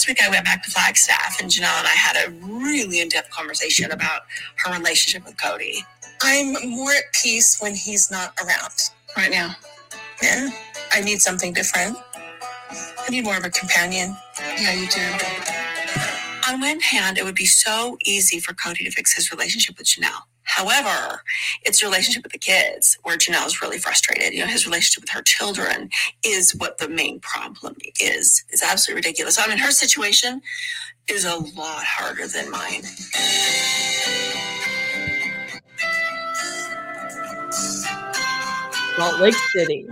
Last 0.00 0.08
week 0.08 0.22
I 0.22 0.30
went 0.30 0.46
back 0.46 0.62
to 0.62 0.70
Flagstaff, 0.70 1.42
and 1.42 1.50
Janelle 1.50 1.78
and 1.78 1.86
I 1.86 1.90
had 1.90 2.16
a 2.16 2.30
really 2.30 3.02
in 3.02 3.10
depth 3.10 3.28
conversation 3.28 3.90
about 3.90 4.22
her 4.64 4.72
relationship 4.72 5.26
with 5.26 5.36
Kody. 5.36 5.80
I'm 6.22 6.54
more 6.70 6.90
at 6.92 7.12
peace 7.12 7.58
when 7.60 7.74
he's 7.74 8.10
not 8.10 8.32
around 8.42 8.72
right 9.14 9.30
now. 9.30 9.54
Yeah, 10.22 10.48
I 10.94 11.02
need 11.02 11.20
something 11.20 11.52
different. 11.52 11.98
I 12.70 13.10
need 13.10 13.24
more 13.24 13.36
of 13.36 13.44
a 13.44 13.50
companion. 13.50 14.16
Yeah, 14.38 14.72
you 14.72 14.88
do. 14.88 15.06
On 16.50 16.62
one 16.62 16.80
hand, 16.80 17.18
it 17.18 17.24
would 17.26 17.34
be 17.34 17.44
so 17.44 17.98
easy 18.06 18.40
for 18.40 18.54
Kody 18.54 18.86
to 18.86 18.90
fix 18.90 19.14
his 19.14 19.30
relationship 19.30 19.76
with 19.76 19.86
Janelle. 19.86 20.22
However, 20.44 21.22
it's 21.62 21.82
relationship 21.82 22.24
with 22.24 22.32
the 22.32 22.38
kids 22.38 22.98
where 23.02 23.16
Janelle 23.16 23.46
is 23.46 23.62
really 23.62 23.78
frustrated. 23.78 24.32
You 24.34 24.40
know, 24.40 24.46
his 24.46 24.66
relationship 24.66 25.02
with 25.02 25.10
her 25.10 25.22
children 25.22 25.90
is 26.24 26.54
what 26.56 26.78
the 26.78 26.88
main 26.88 27.20
problem 27.20 27.76
is. 28.00 28.44
It's 28.50 28.62
absolutely 28.62 28.98
ridiculous. 29.00 29.38
I 29.38 29.48
mean, 29.48 29.58
her 29.58 29.70
situation 29.70 30.42
is 31.08 31.24
a 31.24 31.36
lot 31.36 31.84
harder 31.84 32.26
than 32.28 32.50
mine. 32.50 32.82
Salt 38.96 39.20
Lake 39.20 39.34
City. 39.56 39.86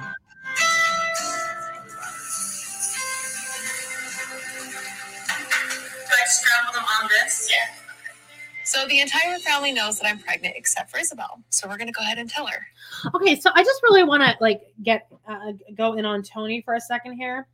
So 8.69 8.87
the 8.87 9.01
entire 9.01 9.39
family 9.39 9.73
knows 9.73 9.99
that 9.99 10.07
I'm 10.07 10.19
pregnant 10.19 10.55
except 10.55 10.91
for 10.91 10.99
Isabel. 10.99 11.43
So 11.49 11.67
we're 11.67 11.79
gonna 11.79 11.91
go 11.91 12.03
ahead 12.03 12.19
and 12.19 12.29
tell 12.29 12.47
her. 12.47 12.67
Okay, 13.15 13.41
so 13.41 13.51
I 13.55 13.65
just 13.65 13.83
really 13.83 14.03
want 14.03 14.23
to 14.23 14.37
like 14.43 14.61
get 14.83 15.09
uh, 15.27 15.53
go 15.75 15.95
in 15.95 16.05
on 16.05 16.23
Tony 16.23 16.61
for 16.61 16.75
a 16.75 16.81
second 16.81 17.15
here. 17.15 17.49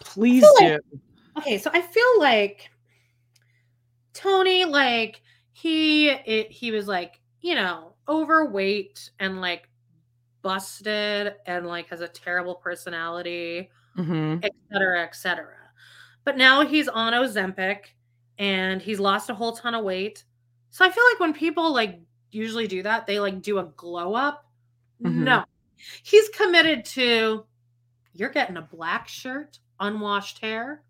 Please 0.00 0.42
do. 0.42 0.54
like- 0.64 0.80
Okay, 1.36 1.58
so 1.58 1.70
I 1.74 1.82
feel 1.82 2.18
like 2.18 2.70
Tony, 4.14 4.64
like 4.64 5.20
he 5.52 6.08
it, 6.08 6.50
he 6.50 6.70
was 6.70 6.88
like 6.88 7.20
you 7.42 7.54
know 7.54 7.92
overweight 8.08 9.10
and 9.20 9.40
like 9.42 9.68
busted 10.40 11.34
and 11.46 11.66
like 11.66 11.88
has 11.88 12.00
a 12.00 12.08
terrible 12.08 12.54
personality, 12.54 13.70
Mhm. 13.98 14.42
et 14.42 14.52
cetera, 14.72 15.02
et 15.02 15.14
cetera. 15.14 15.56
But 16.24 16.38
now 16.38 16.64
he's 16.66 16.88
on 16.88 17.12
Ozempic 17.12 17.80
and 18.38 18.80
he's 18.80 19.00
lost 19.00 19.30
a 19.30 19.34
whole 19.34 19.52
ton 19.52 19.74
of 19.74 19.84
weight. 19.84 20.24
So 20.70 20.84
I 20.84 20.90
feel 20.90 21.04
like 21.12 21.20
when 21.20 21.32
people 21.32 21.72
like 21.72 22.00
usually 22.30 22.66
do 22.66 22.82
that, 22.82 23.06
they 23.06 23.20
like 23.20 23.42
do 23.42 23.58
a 23.58 23.64
glow 23.64 24.14
up. 24.14 24.44
Mhm. 25.02 25.24
No, 25.24 25.44
he's 26.02 26.28
committed 26.30 26.84
to 26.86 27.44
you're 28.12 28.28
getting 28.30 28.56
a 28.56 28.62
black 28.62 29.06
shirt, 29.08 29.58
unwashed 29.80 30.38
hair, 30.40 30.82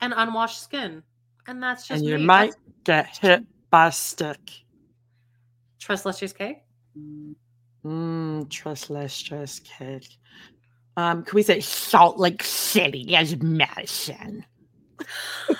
and 0.00 0.12
unwashed 0.16 0.62
skin. 0.62 1.02
And 1.46 1.62
that's 1.62 1.86
just 1.86 2.00
And 2.00 2.08
you 2.08 2.18
me. 2.18 2.24
might 2.26 2.54
That's 2.84 3.18
get 3.18 3.30
hit 3.30 3.46
by 3.70 3.88
a 3.88 3.92
stick. 3.92 4.38
trust 5.78 6.06
less 6.06 6.18
cheesecake. 6.18 6.58
Mm, 7.84 8.48
trust 8.48 8.88
less 8.90 9.12
stress 9.12 9.58
cake. 9.60 10.08
Um, 10.96 11.24
can 11.24 11.34
we 11.34 11.42
say 11.42 11.60
Salt 11.60 12.18
Lake 12.18 12.42
City 12.42 13.14
as 13.16 13.36
Madison? 13.42 14.44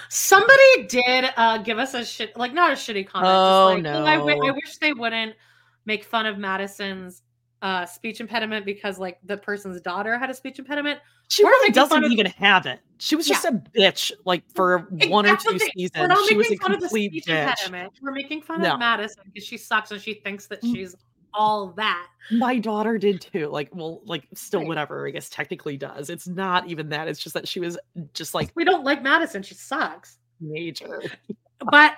Somebody 0.08 0.86
did 0.88 1.26
uh 1.36 1.58
give 1.58 1.78
us 1.78 1.94
a 1.94 2.04
shit 2.04 2.36
like 2.36 2.52
not 2.52 2.70
a 2.72 2.74
shitty 2.74 3.06
comment. 3.06 3.32
Oh, 3.34 3.74
just 3.74 3.84
like, 3.84 3.94
"Oh, 3.94 4.04
I, 4.06 4.16
wi- 4.16 4.34
I 4.34 4.48
no. 4.48 4.54
wish 4.54 4.76
they 4.78 4.92
wouldn't 4.92 5.34
make 5.86 6.04
fun 6.04 6.26
of 6.26 6.38
Madison's 6.38 7.22
uh 7.62 7.86
speech 7.86 8.20
impediment 8.20 8.64
because 8.66 8.98
like 8.98 9.18
the 9.24 9.36
person's 9.36 9.80
daughter 9.80 10.18
had 10.18 10.30
a 10.30 10.34
speech 10.34 10.58
impediment. 10.58 11.00
She 11.28 11.42
We're 11.42 11.50
really 11.50 11.72
doesn't 11.72 12.04
of- 12.04 12.10
even 12.12 12.26
have 12.26 12.66
it. 12.66 12.80
She 12.98 13.16
was 13.16 13.26
just 13.26 13.44
a 13.44 13.52
bitch, 13.76 14.12
like 14.24 14.44
for 14.54 14.86
one 15.08 15.26
or 15.26 15.36
two 15.36 15.58
thing. 15.58 15.90
We're 15.96 16.06
not 16.06 16.26
She 16.28 16.36
was 16.36 16.46
a 16.46 16.50
making 16.50 16.58
fun 16.58 16.72
of 16.74 16.80
the 16.80 16.88
speech 16.88 17.24
bitch. 17.26 17.48
impediment. 17.50 17.92
We're 18.00 18.12
making 18.12 18.42
fun 18.42 18.62
No. 18.62 18.74
of 18.74 18.78
Madison 18.78 19.24
because 19.26 19.46
she 19.46 19.56
sucks 19.56 19.90
and 19.90 20.00
she 20.00 20.14
thinks 20.14 20.46
that 20.46 20.60
she's 20.62 20.94
all 21.34 21.68
that. 21.76 22.06
My 22.30 22.58
daughter 22.58 22.96
did 22.98 23.20
too. 23.20 23.48
Like, 23.48 23.68
well, 23.74 24.00
like 24.04 24.26
still 24.34 24.60
Right. 24.60 24.68
whatever. 24.68 25.06
I 25.06 25.10
guess 25.10 25.28
technically 25.28 25.76
does. 25.76 26.08
It's 26.10 26.26
not 26.28 26.68
even 26.68 26.88
that. 26.90 27.08
It's 27.08 27.20
just 27.20 27.34
that 27.34 27.46
she 27.48 27.60
was 27.60 27.76
just 28.14 28.34
like 28.34 28.50
We 28.54 28.64
don't 28.64 28.84
like 28.84 29.02
Madison. 29.02 29.42
She 29.42 29.54
sucks. 29.54 30.18
major. 30.40 31.02
But 31.70 31.94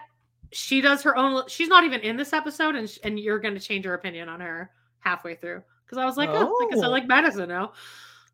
she 0.53 0.81
does 0.81 1.03
her 1.03 1.17
own. 1.17 1.45
She's 1.49 1.69
not 1.69 1.85
even 1.85 2.01
in 2.01 2.17
this 2.17 2.33
episode, 2.33 2.75
and 2.77 2.89
sh- 2.89 2.99
and 3.05 3.19
you're 3.19 3.39
going 3.39 3.55
to 3.55 3.61
change 3.61 3.85
your 3.85 3.95
opinion 3.95 4.29
on 4.29 4.41
her 4.41 4.71
halfway 5.01 5.35
through 5.35 5.63
because 5.85 5.99
I 5.99 6.05
was 6.05 6.17
like, 6.17 6.29
oh, 6.31 6.67
I 6.67 6.71
guess 6.75 6.83
I 6.83 6.87
Oh. 6.87 6.91
like 6.91 7.07
Madison 7.07 7.49
now. 7.49 7.73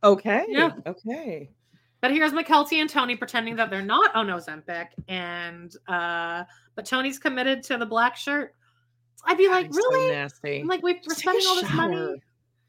Okay. 0.05 0.45
Yeah. 0.49 0.73
Okay. 0.87 1.51
But 2.01 2.11
here's 2.11 2.33
Mykelti 2.33 2.81
and 2.81 2.91
Tony 2.91 3.15
pretending 3.17 3.55
that 3.57 3.71
they're 3.71 3.81
not 3.83 4.15
on 4.17 4.27
Ozempic, 4.27 4.89
and 5.09 5.75
uh, 5.89 6.45
but 6.75 6.85
Tony's 6.85 7.19
committed 7.19 7.63
to 7.65 7.77
the 7.79 7.87
black 7.87 8.17
shirt. 8.17 8.55
I'd 9.25 9.39
be 9.39 9.49
like, 9.49 9.67
He's 9.67 9.77
so 9.77 9.91
really? 9.93 10.11
nasty. 10.11 10.61
I'm 10.61 10.67
like, 10.67 10.83
we, 10.83 10.95
we're 10.95 11.01
Just 11.01 11.19
spending 11.21 11.47
all 11.47 11.57
this 11.57 11.69
shower. 11.69 11.89
money. 11.89 12.23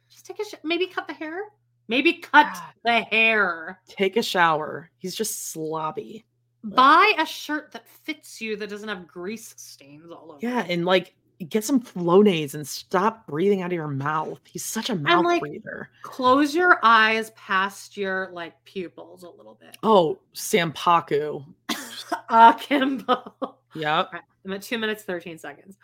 Just 0.10 0.26
take 0.26 0.40
a 0.40 0.46
sh- 0.46 0.54
maybe 0.64 0.88
cut 0.88 1.08
the 1.08 1.14
hair. 1.14 1.42
Maybe 1.88 2.14
cut 2.14 2.56
the 2.86 3.02
hair. 3.02 3.80
Take 3.88 4.16
a 4.18 4.24
shower. 4.24 4.90
He's 4.98 5.16
just 5.16 5.54
slobby. 5.56 6.24
Buy 6.64 7.12
a 7.18 7.26
shirt 7.26 7.72
that 7.74 7.88
fits 7.90 8.40
you 8.40 8.56
that 8.58 8.70
doesn't 8.70 8.88
have 8.88 9.06
grease 9.08 9.54
stains 9.58 10.10
all 10.12 10.32
over. 10.32 10.40
Yeah, 10.42 10.66
and 10.70 10.86
like 10.86 11.14
get 11.50 11.66
some 11.66 11.82
Flonase 11.82 12.54
and 12.54 12.66
stop 12.66 13.28
breathing 13.28 13.62
out 13.64 13.66
of 13.68 13.74
your 13.74 13.90
mouth. 13.90 14.40
He's 14.46 14.64
such 14.64 14.90
a 14.90 14.96
mouth 14.96 15.26
like- 15.26 15.42
breather. 15.42 15.90
Close 16.04 16.56
your 16.56 16.80
eyes 16.84 17.32
past 17.32 17.98
your 17.98 18.30
like 18.32 18.54
pupils 18.64 19.24
a 19.24 19.30
little 19.30 19.58
bit. 19.60 19.76
Oh, 19.84 20.20
Sampaku. 20.34 21.44
Akimbo. 22.30 23.56
Yep. 23.76 24.10
I'm 24.46 24.54
at 24.54 24.62
two 24.62 24.78
minutes 24.78 25.04
thirteen 25.04 25.38
seconds. 25.38 25.78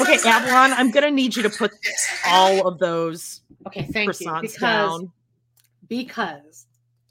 Okay, 0.00 0.18
Avalon, 0.28 0.72
I'm 0.72 0.90
gonna 0.90 1.10
need 1.10 1.36
you 1.36 1.42
to 1.42 1.50
put 1.50 1.72
all 2.26 2.66
of 2.66 2.78
those 2.78 3.42
Okay, 3.66 3.84
thank 3.92 4.08
you. 4.20 4.26
croissants 4.28 4.40
Because 4.42 4.60
down. 4.60 5.12
because 5.88 6.66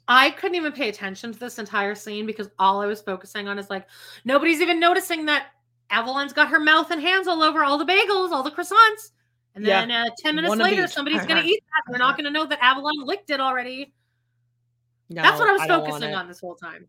I 0.06 0.30
couldn't 0.30 0.56
even 0.56 0.72
pay 0.72 0.88
attention 0.88 1.32
to 1.32 1.38
this 1.38 1.58
entire 1.58 1.94
scene 1.94 2.26
because 2.26 2.50
all 2.58 2.80
I 2.80 2.86
was 2.86 3.00
focusing 3.00 3.48
on 3.48 3.58
is 3.58 3.70
like 3.70 3.86
nobody's 4.24 4.60
even 4.60 4.78
noticing 4.78 5.24
that 5.26 5.46
Avalon's 5.90 6.32
got 6.32 6.48
her 6.48 6.60
mouth 6.60 6.90
and 6.90 7.00
hands 7.00 7.26
all 7.28 7.42
over 7.42 7.62
all 7.64 7.78
the 7.78 7.84
bagels, 7.84 8.30
all 8.30 8.42
the 8.42 8.50
croissants. 8.50 9.10
And 9.54 9.64
Yeah, 9.64 9.80
then 9.86 9.90
uh, 9.90 10.06
10 10.18 10.34
minutes 10.34 10.48
one 10.50 10.58
later, 10.58 10.86
somebody's 10.88 11.24
going 11.26 11.40
to 11.42 11.48
eat 11.48 11.62
that. 11.62 11.90
They're 11.92 11.98
not 11.98 12.16
going 12.16 12.24
to 12.24 12.30
know 12.30 12.44
that 12.46 12.58
Avalon 12.62 13.04
licked 13.04 13.30
it 13.30 13.38
already. 13.40 13.92
No, 15.10 15.22
That's 15.22 15.38
what 15.38 15.48
I 15.48 15.52
was 15.52 15.62
don't 15.66 15.86
focusing 15.86 16.14
on 16.14 16.26
this 16.26 16.40
whole 16.40 16.56
time. 16.56 16.86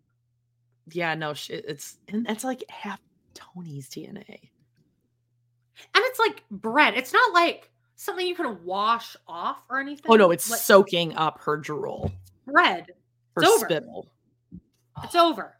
Yeah, 0.91 1.13
no, 1.15 1.31
it's 1.31 1.97
and 2.07 2.25
that's 2.25 2.43
like 2.43 2.63
half 2.69 2.99
Tony's 3.33 3.89
DNA. 3.89 4.49
And 5.93 6.03
it's 6.05 6.19
like 6.19 6.43
bread. 6.51 6.95
It's 6.95 7.13
not 7.13 7.33
like 7.33 7.69
something 7.95 8.27
you 8.27 8.35
can 8.35 8.63
wash 8.63 9.15
off 9.27 9.63
or 9.69 9.79
anything. 9.79 10.05
Oh 10.09 10.15
no, 10.15 10.31
it's 10.31 10.49
like 10.49 10.59
soaking 10.59 11.15
up 11.15 11.39
her 11.41 11.57
drool. 11.57 12.11
bread. 12.45 12.87
Her 13.35 13.41
It's 13.43 13.51
over. 13.51 13.65
spittle. 13.65 14.07
It's 15.03 15.15
over. 15.15 15.57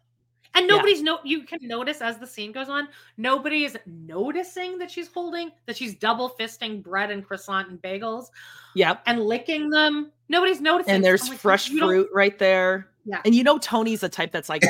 And 0.54 0.70
Yeah. 0.70 0.76
nobody's 0.78 1.02
no 1.02 1.20
you 1.26 1.44
can 1.44 1.60
notice 1.64 2.00
as 2.00 2.18
the 2.18 2.28
scene 2.28 2.52
goes 2.54 2.70
on, 2.70 2.88
nobody 3.18 3.66
is 3.66 3.78
noticing 3.86 4.78
that 4.78 4.90
she's 4.90 5.12
holding 5.12 5.52
that 5.66 5.76
she's 5.76 5.96
double 5.96 6.30
fisting 6.40 6.82
bread 6.82 7.12
and 7.12 7.26
croissant 7.26 7.70
and 7.70 7.82
bagels 7.82 8.28
Yep. 8.76 9.02
and 9.08 9.22
licking 9.26 9.70
them. 9.70 10.12
Nobody's 10.30 10.62
noticing. 10.62 10.94
And 10.96 11.04
there's 11.04 11.28
like, 11.28 11.38
fresh 11.40 11.70
fruit 11.70 12.08
right 12.14 12.38
there. 12.40 12.90
Yeah. 13.06 13.20
And 13.26 13.36
you 13.36 13.44
know 13.44 13.58
Tony's 13.58 14.00
the 14.02 14.10
type 14.10 14.32
that's 14.32 14.48
like, 14.50 14.64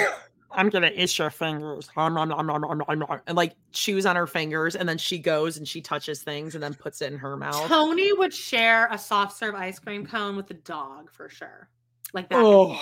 I'm 0.55 0.69
gonna 0.69 0.91
itch 0.93 1.19
your 1.19 1.29
fingers. 1.29 1.89
Nom, 1.95 2.13
nom, 2.13 2.29
nom, 2.29 2.45
nom, 2.45 2.61
nom, 2.61 2.77
nom, 2.87 2.99
nom," 2.99 3.19
And 3.27 3.35
like 3.37 3.53
chews 3.71 4.05
on 4.05 4.15
her 4.15 4.27
fingers, 4.27 4.75
and 4.75 4.87
then 4.87 4.97
she 4.97 5.19
goes 5.19 5.57
and 5.57 5.67
she 5.67 5.81
touches 5.81 6.23
things 6.23 6.55
and 6.55 6.63
then 6.63 6.73
puts 6.73 7.01
it 7.01 7.11
in 7.11 7.19
her 7.19 7.37
mouth. 7.37 7.67
Tony 7.67 8.13
would 8.13 8.33
share 8.33 8.87
a 8.91 8.97
soft 8.97 9.37
serve 9.37 9.55
ice 9.55 9.79
cream 9.79 10.05
cone 10.05 10.35
with 10.35 10.47
the 10.47 10.53
dog 10.55 11.11
for 11.11 11.29
sure. 11.29 11.69
Like 12.13 12.29
that. 12.29 12.39
Oh, 12.39 12.79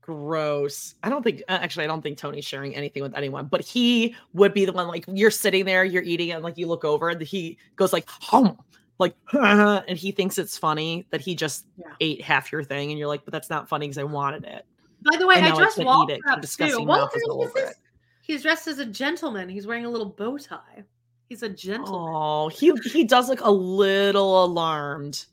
gross. 0.00 0.94
I 1.02 1.08
don't 1.08 1.22
think 1.22 1.42
uh, 1.48 1.58
actually 1.60 1.84
I 1.84 1.86
don't 1.88 2.02
think 2.02 2.18
Tony's 2.18 2.44
sharing 2.44 2.74
anything 2.76 3.02
with 3.02 3.14
anyone, 3.16 3.46
but 3.46 3.62
he 3.62 4.14
would 4.32 4.52
be 4.52 4.64
the 4.64 4.72
one 4.72 4.88
like 4.88 5.04
you're 5.08 5.30
sitting 5.30 5.64
there, 5.64 5.84
you're 5.84 6.02
eating, 6.02 6.32
and 6.32 6.42
like 6.42 6.58
you 6.58 6.66
look 6.66 6.84
over 6.84 7.08
and 7.08 7.20
he 7.22 7.58
goes 7.76 7.92
like, 7.92 8.08
hum, 8.08 8.58
like, 8.98 9.14
and 9.32 9.98
he 9.98 10.12
thinks 10.12 10.38
it's 10.38 10.58
funny 10.58 11.06
that 11.10 11.20
he 11.20 11.34
just 11.34 11.66
Yeah. 11.76 11.86
ate 12.00 12.20
half 12.22 12.52
your 12.52 12.62
thing, 12.62 12.90
and 12.90 12.98
you're 12.98 13.08
like, 13.08 13.24
but 13.24 13.32
that's 13.32 13.50
not 13.50 13.68
funny 13.68 13.86
because 13.86 13.98
I 13.98 14.04
wanted 14.04 14.44
it. 14.44 14.66
By 15.10 15.16
the 15.18 15.26
way, 15.26 15.36
I 15.36 15.54
dressed 15.54 15.78
Walter 15.78 16.18
up 16.28 16.42
too. 16.42 16.80
Walter 16.82 17.18
is 17.18 17.24
all 17.28 17.42
is 17.42 17.48
over 17.48 17.58
it. 17.58 17.76
He's 18.22 18.42
dressed 18.42 18.66
as 18.68 18.78
a 18.78 18.86
gentleman. 18.86 19.48
He's 19.48 19.66
wearing 19.66 19.84
a 19.84 19.90
little 19.90 20.08
bow 20.08 20.38
tie. 20.38 20.84
He's 21.28 21.42
a 21.42 21.48
gentleman. 21.48 22.14
Oh, 22.14 22.48
he 22.48 22.72
he 22.90 23.04
does 23.04 23.28
look 23.28 23.40
a 23.42 23.50
little 23.50 24.44
alarmed 24.44 25.26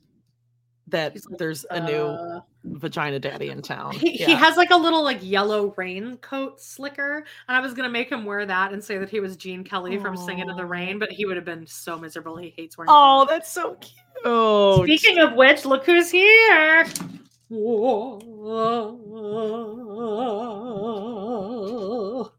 that 0.88 1.14
like, 1.14 1.38
there's 1.38 1.64
a 1.70 1.82
uh, 1.82 1.86
new 2.64 2.78
vagina 2.78 3.18
daddy 3.18 3.48
in 3.48 3.62
town. 3.62 3.92
He, 3.94 4.12
he 4.12 4.32
has 4.32 4.56
like 4.56 4.70
a 4.70 4.76
little 4.76 5.02
like 5.02 5.18
yellow 5.22 5.74
raincoat 5.76 6.60
slicker, 6.60 7.24
and 7.48 7.56
I 7.56 7.60
was 7.60 7.74
gonna 7.74 7.88
make 7.88 8.10
him 8.10 8.24
wear 8.24 8.46
that 8.46 8.72
and 8.72 8.82
say 8.82 8.98
that 8.98 9.08
he 9.08 9.20
was 9.20 9.36
Gene 9.36 9.64
Kelly 9.64 9.98
from 9.98 10.16
Singing 10.16 10.48
in 10.48 10.56
the 10.56 10.66
Rain, 10.66 10.98
but 10.98 11.10
he 11.10 11.24
would 11.26 11.36
have 11.36 11.44
been 11.44 11.66
so 11.66 11.98
miserable. 11.98 12.36
He 12.36 12.54
hates 12.56 12.78
wearing. 12.78 12.90
Oh, 12.92 13.26
that's 13.28 13.50
so 13.50 13.74
cute. 13.74 13.98
Oh, 14.24 14.84
Speaking 14.84 15.18
of 15.18 15.34
which, 15.34 15.64
look 15.64 15.84
who's 15.84 16.10
here. 16.10 16.86
Oh 21.04 22.32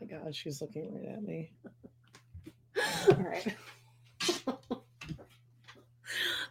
my 0.00 0.06
god, 0.06 0.34
she's 0.34 0.60
looking 0.60 0.92
right 0.94 1.04
at 1.16 1.22
me. 1.22 1.52
All 3.08 3.14
right. 3.16 3.56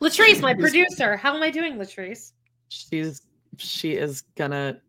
Latrice, 0.02 0.42
my 0.42 0.54
producer. 0.54 1.16
How 1.18 1.36
am 1.36 1.42
I 1.42 1.50
doing, 1.50 1.76
Latrice? 1.78 2.32
She's 2.70 3.22
she 3.58 3.94
is 3.96 4.22
gonna 4.36 4.82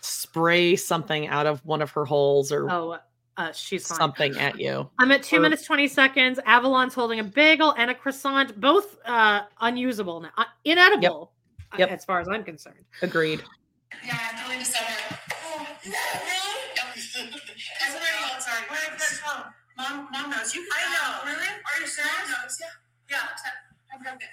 spray 0.00 0.74
something 0.76 1.28
out 1.28 1.46
of 1.46 1.64
one 1.64 1.80
of 1.82 1.90
her 1.92 2.04
holes 2.04 2.50
or 2.50 2.68
Oh, 2.70 2.98
uh, 3.36 3.52
she's 3.52 3.86
fine. 3.86 3.96
something 3.98 4.36
at 4.38 4.58
you. 4.58 4.90
I'm 4.98 5.12
at 5.12 5.22
two 5.22 5.36
Or- 5.36 5.40
minutes 5.40 5.64
twenty 5.64 5.86
seconds. 5.88 6.40
Avalon's 6.44 6.94
holding 6.94 7.20
a 7.20 7.24
bagel 7.24 7.72
and 7.78 7.90
a 7.90 7.94
croissant, 7.94 8.60
both 8.60 8.98
uh, 9.04 9.42
unusable 9.60 10.20
now, 10.20 10.30
uh, 10.36 10.44
inedible, 10.64 11.32
uh, 11.32 11.41
Yep. 11.78 11.90
as 11.90 12.04
far 12.04 12.20
as 12.20 12.28
I'm 12.28 12.44
concerned. 12.44 12.84
Agreed. 13.02 13.42
Yeah, 14.04 14.18
I'm 14.18 14.46
going 14.46 14.58
to 14.58 14.64
summer. 14.64 14.86
Oh, 15.44 15.66
no, 15.86 15.92
really? 15.92 16.58
Everybody 17.86 18.18
else 18.32 18.46
are. 18.48 18.62
Where 18.68 18.80
did 18.90 18.98
that 18.98 19.20
come? 19.24 19.44
Mom, 19.76 20.08
mom 20.12 20.30
knows. 20.30 20.54
You 20.54 20.66
I 20.74 21.24
know. 21.24 21.30
Really? 21.32 21.46
Are 21.48 21.80
you 21.80 21.86
serious? 21.86 22.12
Mom 22.30 22.42
knows. 22.42 22.58
Yeah. 22.60 22.66
Yeah. 23.10 23.94
I've 23.94 24.04
got 24.04 24.18
this. 24.18 24.28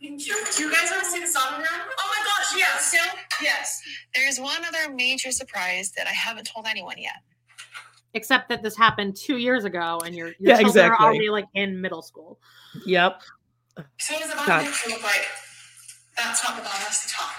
Do 0.00 0.08
you 0.08 0.72
guys 0.72 0.90
want 0.90 1.04
to 1.04 1.10
see 1.10 1.20
the 1.20 1.26
sonogram? 1.26 1.66
Oh 1.98 2.08
my 2.08 2.24
gosh, 2.24 2.56
yes. 2.58 2.86
Still? 2.88 3.14
Yes. 3.40 3.80
There's 4.14 4.40
one 4.40 4.64
other 4.64 4.92
major 4.92 5.30
surprise 5.30 5.92
that 5.96 6.06
I 6.08 6.12
haven't 6.12 6.44
told 6.46 6.66
anyone 6.66 6.96
yet. 6.98 7.16
Except 8.14 8.48
that 8.48 8.62
this 8.62 8.76
happened 8.76 9.16
two 9.16 9.36
years 9.36 9.64
ago, 9.64 10.00
and 10.04 10.14
your, 10.16 10.28
your 10.28 10.36
Yeah, 10.40 10.48
children 10.56 10.66
exactly. 10.68 11.04
are 11.04 11.08
already 11.08 11.28
like 11.30 11.44
in 11.54 11.80
middle 11.80 12.02
school. 12.02 12.40
Yep. 12.84 13.20
So 13.98 14.14
what 14.14 14.20
does 14.22 14.30
the 14.30 14.36
God. 14.36 14.46
bottom 14.46 14.72
look 14.90 15.02
like? 15.02 15.26
That's 16.16 16.44
not 16.44 16.56
the 16.56 16.62
bottom, 16.62 16.80
that's 16.82 17.04
the 17.04 17.10
top. 17.14 17.30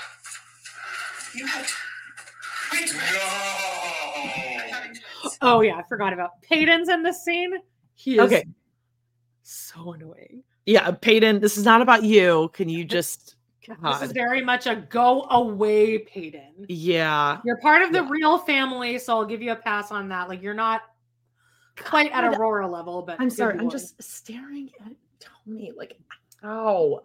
You 1.35 1.45
had. 1.47 1.65
twins. 2.69 2.93
I'm 2.93 4.69
having 4.69 4.91
twins. 4.91 5.37
Oh 5.41 5.61
yeah, 5.61 5.75
I 5.77 5.83
forgot 5.83 6.13
about 6.13 6.41
Peyton's 6.41 6.89
in 6.89 7.03
this 7.03 7.23
scene. 7.23 7.53
He 7.95 8.15
is 8.15 8.21
Okay. 8.21 8.45
so 9.43 9.93
annoying. 9.93 10.43
Yeah, 10.65 10.91
Peyton, 10.91 11.39
this 11.39 11.57
is 11.57 11.65
not 11.65 11.81
about 11.81 12.03
you. 12.03 12.49
Can 12.53 12.69
you 12.69 12.85
just 12.85 13.35
This 13.67 14.01
is 14.01 14.11
very 14.11 14.41
much 14.43 14.67
a 14.67 14.75
go 14.75 15.23
away, 15.29 15.99
Peyton. 15.99 16.65
Yeah. 16.69 17.39
You're 17.45 17.57
part 17.57 17.81
of 17.81 17.91
the 17.93 18.03
real 18.03 18.37
family, 18.39 18.97
so 18.99 19.17
I'll 19.17 19.25
give 19.25 19.41
you 19.41 19.51
a 19.51 19.55
pass 19.55 19.91
on 19.91 20.09
that. 20.09 20.29
Like 20.29 20.41
you're 20.41 20.53
not 20.53 20.81
quite 21.77 22.11
at 22.11 22.21
God. 22.21 22.37
Aurora 22.39 22.67
level, 22.67 23.01
but 23.01 23.19
I'm 23.19 23.29
sorry. 23.29 23.57
I'm 23.57 23.69
just 23.69 24.01
staring 24.01 24.69
at 24.85 24.93
Tony, 25.19 25.71
like 25.75 25.97
ow. 26.43 27.01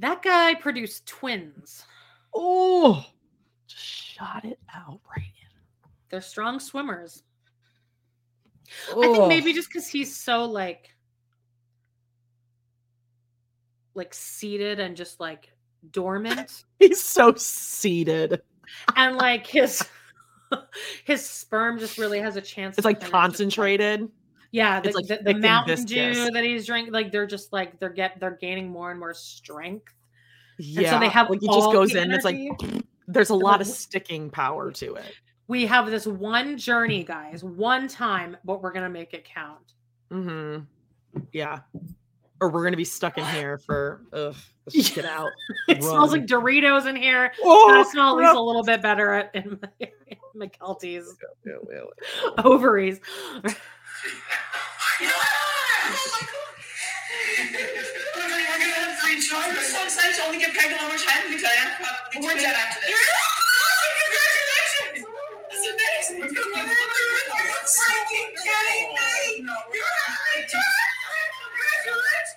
That 0.00 0.22
guy 0.22 0.54
produced 0.54 1.06
twins. 1.06 1.84
Oh, 2.34 3.04
just 3.66 3.84
shot 3.84 4.44
it 4.44 4.58
out 4.74 5.00
right 5.16 5.24
They're 6.10 6.20
strong 6.20 6.58
swimmers. 6.60 7.22
in. 8.94 9.04
I 9.04 9.12
think 9.12 9.28
maybe 9.28 9.52
just 9.52 9.68
because 9.68 9.86
he's 9.88 10.14
so 10.14 10.44
like 10.44 10.90
like 13.94 14.14
seated 14.14 14.78
and 14.80 14.96
just 14.96 15.18
like 15.20 15.50
dormant 15.90 16.64
he's 16.78 17.02
so 17.02 17.34
seated. 17.34 18.40
and 18.96 19.16
like 19.16 19.46
his 19.46 19.82
his 21.04 21.24
sperm 21.24 21.78
just 21.78 21.98
really 21.98 22.20
has 22.20 22.36
a 22.36 22.40
chance 22.40 22.76
It's 22.78 22.82
to 22.84 22.88
like 22.88 22.96
of 22.96 23.02
just, 23.02 23.12
like- 23.12 23.22
concentrated. 23.22 24.08
Yeah 24.52 24.80
the, 24.80 24.90
like, 24.92 25.06
the, 25.06 25.18
the 25.22 25.34
mountain 25.34 25.84
dew 25.84 26.30
that 26.32 26.42
he's 26.44 26.66
drinking 26.66 26.92
like 26.92 27.12
they're 27.12 27.26
just 27.26 27.52
like 27.52 27.78
they're 27.78 27.88
get 27.88 28.18
they're 28.20 28.36
gaining 28.40 28.68
more 28.68 28.90
and 28.90 28.98
more 28.98 29.14
strength 29.14 29.92
Yeah. 30.58 30.80
And 30.80 30.88
so 30.90 30.98
they 31.00 31.08
have 31.08 31.30
like 31.30 31.42
it 31.42 31.46
just 31.46 31.72
goes 31.72 31.94
in. 31.94 32.10
It's 32.10 32.24
like 32.24 32.36
there's 33.06 33.30
a 33.30 33.34
lot 33.34 33.58
the 33.60 33.64
of 33.64 33.68
sticking 33.68 34.28
power 34.30 34.70
to 34.72 34.94
it. 34.96 35.14
we 35.48 35.66
have 35.66 35.90
this 35.90 36.06
one 36.06 36.58
journey 36.58 37.02
guys 37.04 37.42
one 37.44 37.88
time 37.88 38.36
but 38.44 38.60
we're 38.62 38.72
gonna 38.72 38.90
make 38.90 39.14
it 39.14 39.24
count 39.24 39.74
Mm-hmm. 40.12 40.64
Yeah. 41.32 41.60
Or 42.40 42.48
we're 42.50 42.64
gonna 42.64 42.76
be 42.76 42.84
stuck 42.84 43.18
in 43.18 43.24
here 43.26 43.58
for 43.58 44.02
ugh, 44.12 44.34
let's 44.66 44.90
get 44.90 45.04
out. 45.04 45.30
it 45.68 45.82
smells 45.82 46.10
like 46.12 46.26
doritos 46.26 46.86
in 46.86 46.96
here 46.96 47.32
Oh, 47.44 47.70
i 47.78 47.82
smell 47.90 48.18
at 48.18 48.24
least 48.24 48.36
a 48.36 48.40
little 48.40 48.64
bit 48.64 48.82
better 48.82 49.12
at, 49.12 49.34
in 49.34 49.58
my, 49.62 49.68
in 49.80 49.88
Yeah, 51.46 51.52
yeah, 51.70 52.30
ovaries 52.44 52.98
Oh 54.02 54.08
my 54.80 55.06
god! 55.06 56.28
We're 58.16 58.28
gonna 58.28 58.64
have 58.64 58.98
three 59.00 59.20
children. 59.20 59.56
I'm 59.56 59.64
so 59.64 59.82
excited 59.84 60.16
to 60.16 60.22
only 60.24 60.38
get 60.38 60.54
pregnant 60.54 60.80
one 60.80 60.90
more 60.90 60.98
time. 60.98 61.20
Let 61.24 61.30
me 61.30 61.38
tell 61.40 61.52
you. 61.52 62.24
We're 62.26 62.34
dead 62.34 62.56
after 62.56 62.80
this. 62.80 62.96
Congratulations! 64.08 65.04
This 65.50 65.60
is 65.60 65.66
amazing. 65.76 66.32
You're 66.32 66.44
freaking 67.68 68.30
kidding 68.40 68.88
me! 68.96 69.44
You're 69.44 69.84
Congratulations! 71.44 72.30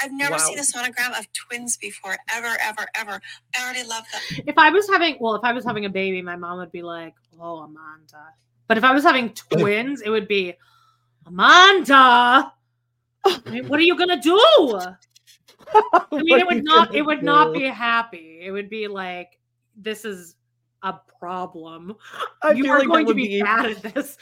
I've 0.00 0.12
never 0.12 0.32
Wow. 0.34 0.38
seen 0.38 0.58
a 0.60 0.62
sonogram 0.62 1.18
of 1.18 1.26
twins 1.32 1.76
before, 1.76 2.16
ever, 2.32 2.56
ever, 2.62 2.86
ever. 2.94 3.20
I 3.58 3.64
already 3.64 3.82
love 3.88 4.04
them. 4.12 4.22
if 4.46 4.56
I 4.56 4.70
was 4.70 4.88
having, 4.88 5.16
well, 5.18 5.34
if 5.34 5.42
I 5.42 5.52
was 5.52 5.64
having 5.64 5.84
a 5.84 5.90
baby, 5.90 6.22
my 6.22 6.36
mom 6.36 6.58
would 6.58 6.70
be 6.70 6.82
like, 6.82 7.14
"Oh, 7.40 7.58
Amanda." 7.58 8.34
But 8.68 8.78
if 8.78 8.84
I 8.84 8.92
was 8.92 9.02
having 9.02 9.30
twins, 9.34 10.00
it 10.02 10.10
would 10.10 10.28
be, 10.28 10.54
Amanda. 11.28 12.52
I 13.24 13.50
mean, 13.50 13.68
what 13.68 13.78
are 13.78 13.84
you 13.84 13.96
gonna 13.96 14.20
do? 14.20 14.38
I 15.74 16.04
mean, 16.12 16.38
it 16.38 16.46
would 16.46 16.64
not 16.64 16.94
it 16.94 17.02
would 17.02 17.22
not 17.22 17.52
be 17.52 17.64
happy. 17.64 18.40
It 18.42 18.50
would 18.50 18.70
be 18.70 18.88
like, 18.88 19.38
this 19.76 20.04
is 20.04 20.36
a 20.82 20.94
problem. 21.18 21.96
I 22.42 22.52
you 22.52 22.70
are 22.70 22.78
like 22.78 22.88
going 22.88 23.06
to 23.06 23.14
be, 23.14 23.28
be- 23.28 23.42
bad 23.42 23.66
at 23.66 23.94
this. 23.94 24.16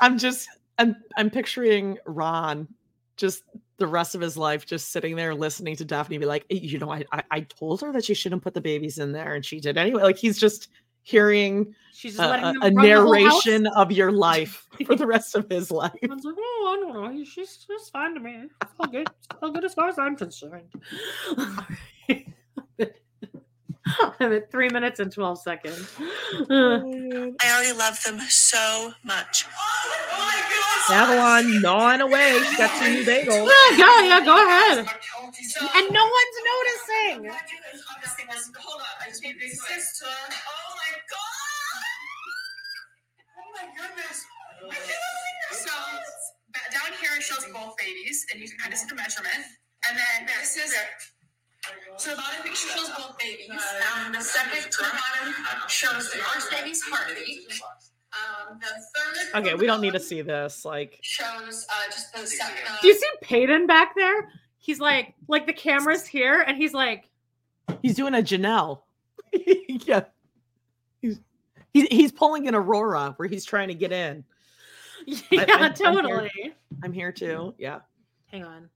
I'm 0.00 0.18
just 0.18 0.48
I'm 0.78 0.96
I'm 1.16 1.30
picturing 1.30 1.98
Ron 2.06 2.66
just 3.16 3.44
the 3.76 3.86
rest 3.86 4.14
of 4.14 4.20
his 4.20 4.36
life 4.36 4.66
just 4.66 4.90
sitting 4.90 5.14
there 5.14 5.34
listening 5.34 5.76
to 5.76 5.84
Daphne 5.84 6.18
be 6.18 6.26
like, 6.26 6.44
"Eh, 6.50 6.58
you 6.60 6.78
know, 6.78 6.90
I, 6.90 7.04
I 7.12 7.22
I 7.30 7.40
told 7.42 7.80
her 7.82 7.92
that 7.92 8.04
she 8.04 8.14
shouldn't 8.14 8.42
put 8.42 8.54
the 8.54 8.60
babies 8.60 8.98
in 8.98 9.12
there, 9.12 9.34
and 9.34 9.44
she 9.44 9.60
did 9.60 9.78
anyway. 9.78 10.02
Like 10.02 10.18
he's 10.18 10.38
just 10.38 10.68
hearing 11.02 11.74
She's 11.92 12.18
a, 12.18 12.22
a- 12.22 12.26
a 12.26 12.30
run 12.32 12.54
the 12.54 12.60
whole 12.96 13.14
house. 13.14 13.46
narration 13.46 13.66
of 13.68 13.92
your 13.92 14.10
life 14.30 14.66
for 14.86 14.94
the 14.96 15.06
rest 15.06 15.34
of 15.34 15.48
his 15.50 15.70
life. 15.70 15.92
I 16.02 16.06
was 16.14 16.24
like, 16.24 16.34
oh, 16.38 16.76
I 16.78 16.80
don't 16.92 17.16
know. 17.16 17.24
She's 17.24 17.56
just 17.58 17.92
fine 17.92 18.14
to 18.14 18.20
me. 18.20 18.44
It's 18.62 18.72
all 18.78 18.86
good. 18.86 19.08
It's 19.30 19.42
all 19.42 19.50
good 19.50 19.64
as 19.64 19.74
far 19.74 19.88
as 19.88 19.98
I'm 19.98 20.16
concerned. 20.16 20.68
I'm 24.20 24.32
at 24.32 24.50
three 24.50 24.68
minutes 24.68 25.00
and 25.00 25.12
12 25.12 25.40
seconds. 25.40 25.94
I 26.50 27.32
already 27.44 27.76
love 27.76 28.02
them 28.04 28.20
so 28.28 28.92
much. 29.04 29.46
Avalon 30.90 31.62
gnawing 31.62 32.00
away. 32.00 32.40
She 32.50 32.56
got 32.56 32.70
two 32.82 32.90
new 32.90 33.04
bagels. 33.04 33.48
yeah, 33.70 33.76
go, 33.76 34.00
yeah, 34.00 34.24
go 34.24 34.36
ahead. 34.36 34.78
And 34.78 35.90
no 35.92 36.02
one's 36.02 36.38
noticing. 36.50 37.30
Hold 38.58 38.80
on, 38.80 38.86
I 39.00 39.08
just 39.08 39.22
need 39.22 39.38
big 39.38 39.50
sister. 39.50 40.06
Oh 40.06 40.74
my 40.76 40.92
god! 41.10 41.90
Oh 43.38 43.50
my 43.54 43.66
goodness! 43.76 44.24
I 44.62 44.74
can't 44.74 44.86
believe 44.86 45.66
So 45.66 45.72
down 46.72 46.92
here 47.00 47.10
it 47.16 47.22
shows 47.22 47.46
both 47.52 47.76
babies, 47.78 48.26
and 48.32 48.40
you 48.40 48.48
can 48.48 48.58
kind 48.58 48.72
of 48.72 48.78
see 48.78 48.88
the 48.88 48.94
measurement. 48.94 49.44
And 49.88 49.96
then 49.96 50.26
this 50.26 50.56
is 50.56 50.74
so 51.96 52.10
the 52.10 52.16
bottom 52.16 52.42
picture 52.42 52.68
shows 52.68 52.90
both 52.96 53.18
babies. 53.18 53.50
Um, 53.50 54.12
the 54.12 54.20
second 54.20 54.70
to 54.70 54.78
the 54.78 54.90
bottom 54.90 55.34
shows 55.68 56.10
the 56.10 56.18
first 56.18 56.50
baby's 56.50 56.82
heartbeat. 56.82 57.60
Um, 58.12 58.58
the 58.58 58.66
third 58.66 59.40
Okay, 59.40 59.54
we 59.54 59.66
don't 59.66 59.80
need 59.80 59.92
to 59.92 60.00
see 60.00 60.22
this. 60.22 60.64
Like, 60.64 60.98
shows 61.02 61.66
uh, 61.70 61.86
just 61.86 62.12
the 62.12 62.26
second. 62.26 62.56
Do 62.80 62.88
you 62.88 62.94
see 62.94 63.06
Peyton 63.22 63.66
back 63.66 63.94
there? 63.94 64.30
He's 64.58 64.80
like, 64.80 65.14
like 65.28 65.46
the 65.46 65.52
camera's 65.52 66.06
here, 66.06 66.42
and 66.46 66.56
he's 66.56 66.74
like, 66.74 67.08
he's 67.82 67.94
doing 67.94 68.14
a 68.14 68.18
Janelle. 68.18 68.80
yeah. 69.32 70.04
He's, 71.00 71.20
he's 71.72 71.86
he's 71.88 72.12
pulling 72.12 72.48
an 72.48 72.54
Aurora 72.54 73.14
where 73.16 73.28
he's 73.28 73.44
trying 73.44 73.68
to 73.68 73.74
get 73.74 73.92
in. 73.92 74.24
yeah, 75.06 75.44
I'm 75.48 75.74
here. 75.74 75.92
totally. 75.92 76.54
I'm 76.82 76.92
here 76.92 77.12
too. 77.12 77.54
Yeah. 77.58 77.80
Hang 78.26 78.44
on. 78.44 78.68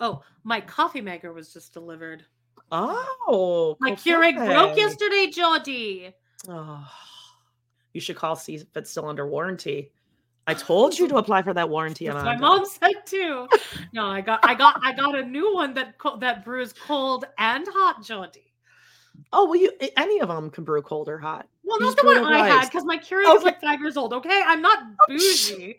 Oh, 0.00 0.22
my 0.44 0.60
coffee 0.60 1.00
maker 1.00 1.32
was 1.32 1.52
just 1.52 1.72
delivered. 1.72 2.24
Oh, 2.72 3.76
My 3.80 3.92
Keurig 3.92 4.34
broke 4.34 4.76
yesterday, 4.76 5.30
Jodie. 5.30 6.12
Oh, 6.48 6.86
you 7.92 8.00
should 8.00 8.16
call 8.16 8.36
see 8.36 8.56
if 8.56 8.64
it's 8.74 8.90
still 8.90 9.08
under 9.08 9.26
warranty. 9.26 9.92
I 10.46 10.54
told 10.54 10.98
you 10.98 11.08
to 11.08 11.16
apply 11.16 11.42
for 11.42 11.54
that 11.54 11.68
warranty. 11.68 12.06
That's 12.06 12.24
my 12.24 12.36
mom 12.36 12.64
said 12.66 13.06
too. 13.06 13.48
No, 13.92 14.06
I 14.06 14.20
got, 14.20 14.40
I 14.42 14.54
got, 14.54 14.80
I 14.82 14.92
got 14.92 15.16
a 15.16 15.24
new 15.24 15.54
one 15.54 15.74
that 15.74 15.94
that 16.20 16.44
brews 16.44 16.72
cold 16.72 17.24
and 17.38 17.66
hot, 17.68 18.02
Jodie. 18.02 18.42
Oh, 19.32 19.46
well, 19.46 19.56
you 19.56 19.72
any 19.96 20.20
of 20.20 20.28
them 20.28 20.50
can 20.50 20.64
brew 20.64 20.82
cold 20.82 21.08
or 21.08 21.18
hot. 21.18 21.48
Well, 21.64 21.78
You 21.80 21.86
not 21.86 21.96
the 21.96 22.04
one 22.04 22.24
I 22.32 22.48
had 22.48 22.66
because 22.66 22.84
my 22.84 22.98
Keurig 22.98 23.34
is 23.36 23.42
like 23.42 23.60
five 23.60 23.80
years 23.80 23.96
old. 23.96 24.12
Okay, 24.12 24.42
I'm 24.44 24.60
not 24.60 24.78
oh, 24.82 24.94
bougie. 25.08 25.78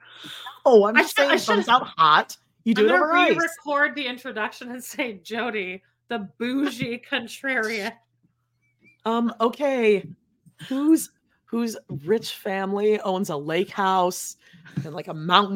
Oh, 0.65 0.85
I'm 0.85 0.97
I 0.97 1.01
just 1.01 1.15
should- 1.15 1.25
I 1.25 1.37
saying, 1.37 1.39
it 1.39 1.45
comes 1.45 1.65
should- 1.65 1.71
out 1.71 1.87
hot. 1.97 2.37
You 2.67 2.73
do 2.73 2.81
I'm 2.81 2.89
it 2.89 2.95
over 2.95 3.15
ice. 3.15 3.29
re-record 3.29 3.95
the 3.95 4.05
introduction 4.05 4.71
and 4.71 4.83
say 4.83 5.21
Jodie, 5.23 5.79
the 6.09 6.27
bougie 6.37 7.01
contrarian. 7.09 7.93
Um, 9.05 9.33
okay. 9.39 10.05
Whose 10.67 11.11
whose 11.45 11.77
rich 12.03 12.33
family 12.33 12.99
owns 12.99 13.29
a 13.29 13.37
lake 13.37 13.69
house 13.69 14.35
and 14.83 14.93
like 14.93 15.07
a 15.07 15.13
mountain? 15.13 15.55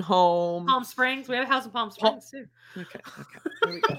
Home. 0.00 0.66
Palm 0.66 0.84
Springs. 0.84 1.28
We 1.28 1.36
have 1.36 1.44
a 1.44 1.48
house 1.48 1.64
in 1.64 1.70
Palm 1.70 1.90
Springs 1.90 2.30
too. 2.30 2.46
Okay, 2.76 3.00
okay. 3.18 3.38
There 3.62 3.72
we 3.74 3.80
go. 3.80 3.96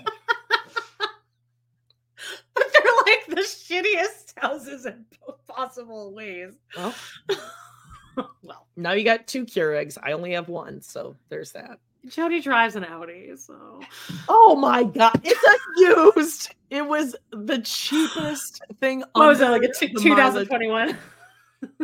But 2.54 2.64
they're 2.74 3.16
like 3.16 3.26
the 3.28 3.42
shittiest 3.42 4.34
houses 4.38 4.86
in 4.86 5.06
possible 5.48 6.14
ways. 6.14 6.54
Well, 6.78 6.94
well, 8.44 8.68
now 8.76 8.92
you 8.94 9.04
got 9.04 9.28
two 9.28 9.46
Keurigs. 9.46 9.98
I 10.02 10.12
only 10.12 10.34
have 10.34 10.50
one, 10.50 10.82
so 10.82 11.16
there's 11.30 11.52
that. 11.52 11.80
Jodie 12.08 12.44
drives 12.44 12.76
an 12.76 12.84
Audi, 12.84 13.32
so 13.38 13.80
Oh 14.28 14.58
my 14.58 14.84
god, 14.84 15.20
it's 15.24 15.42
a 15.44 16.16
used. 16.18 16.54
It 16.70 16.86
was 16.86 17.16
the 17.32 17.60
cheapest 17.60 18.62
thing. 18.80 19.04
what 19.14 19.28
was 19.28 19.40
it 19.42 19.46
under 19.46 19.60
like 19.60 19.70
a 19.70 19.74
t- 19.74 19.94
2021? 19.94 20.98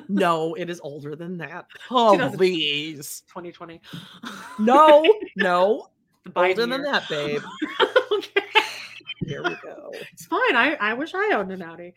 No, 0.07 0.53
it 0.56 0.69
is 0.69 0.80
older 0.84 1.15
than 1.15 1.38
that. 1.38 1.65
Oh, 1.91 2.31
please. 2.35 3.23
2020. 3.27 3.81
No, 4.60 5.06
no. 5.38 5.88
The 6.26 6.31
Older 6.35 6.53
Biden 6.53 6.69
than 6.72 6.84
that, 6.84 7.07
babe. 7.10 7.41
okay. 8.11 8.43
Here 9.26 9.41
we 9.43 9.56
go. 9.64 9.91
It's 10.14 10.26
fine. 10.26 10.56
I, 10.56 10.76
I 10.81 10.93
wish 10.93 11.14
I 11.15 11.31
owned 11.34 11.51
an 11.51 11.61
Audi. 11.61 11.93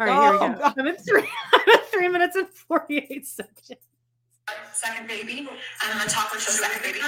All 0.00 0.06
right, 0.06 0.22
here 0.22 0.30
we 0.32 0.36
Oh, 0.38 0.52
go. 0.54 0.58
God. 0.58 0.74
I'm 0.78 0.86
at 0.88 1.04
three, 1.04 1.28
I'm 1.52 1.68
at 1.74 1.86
three 1.90 2.08
minutes 2.08 2.36
and 2.36 2.48
48 2.48 3.26
seconds. 3.26 3.72
second 4.72 5.06
baby, 5.08 5.40
and 5.40 5.48
I'm 5.82 5.98
gonna 5.98 6.08
talk 6.08 6.32
with 6.32 6.44
the 6.44 6.52
second 6.52 6.82
baby. 6.82 7.00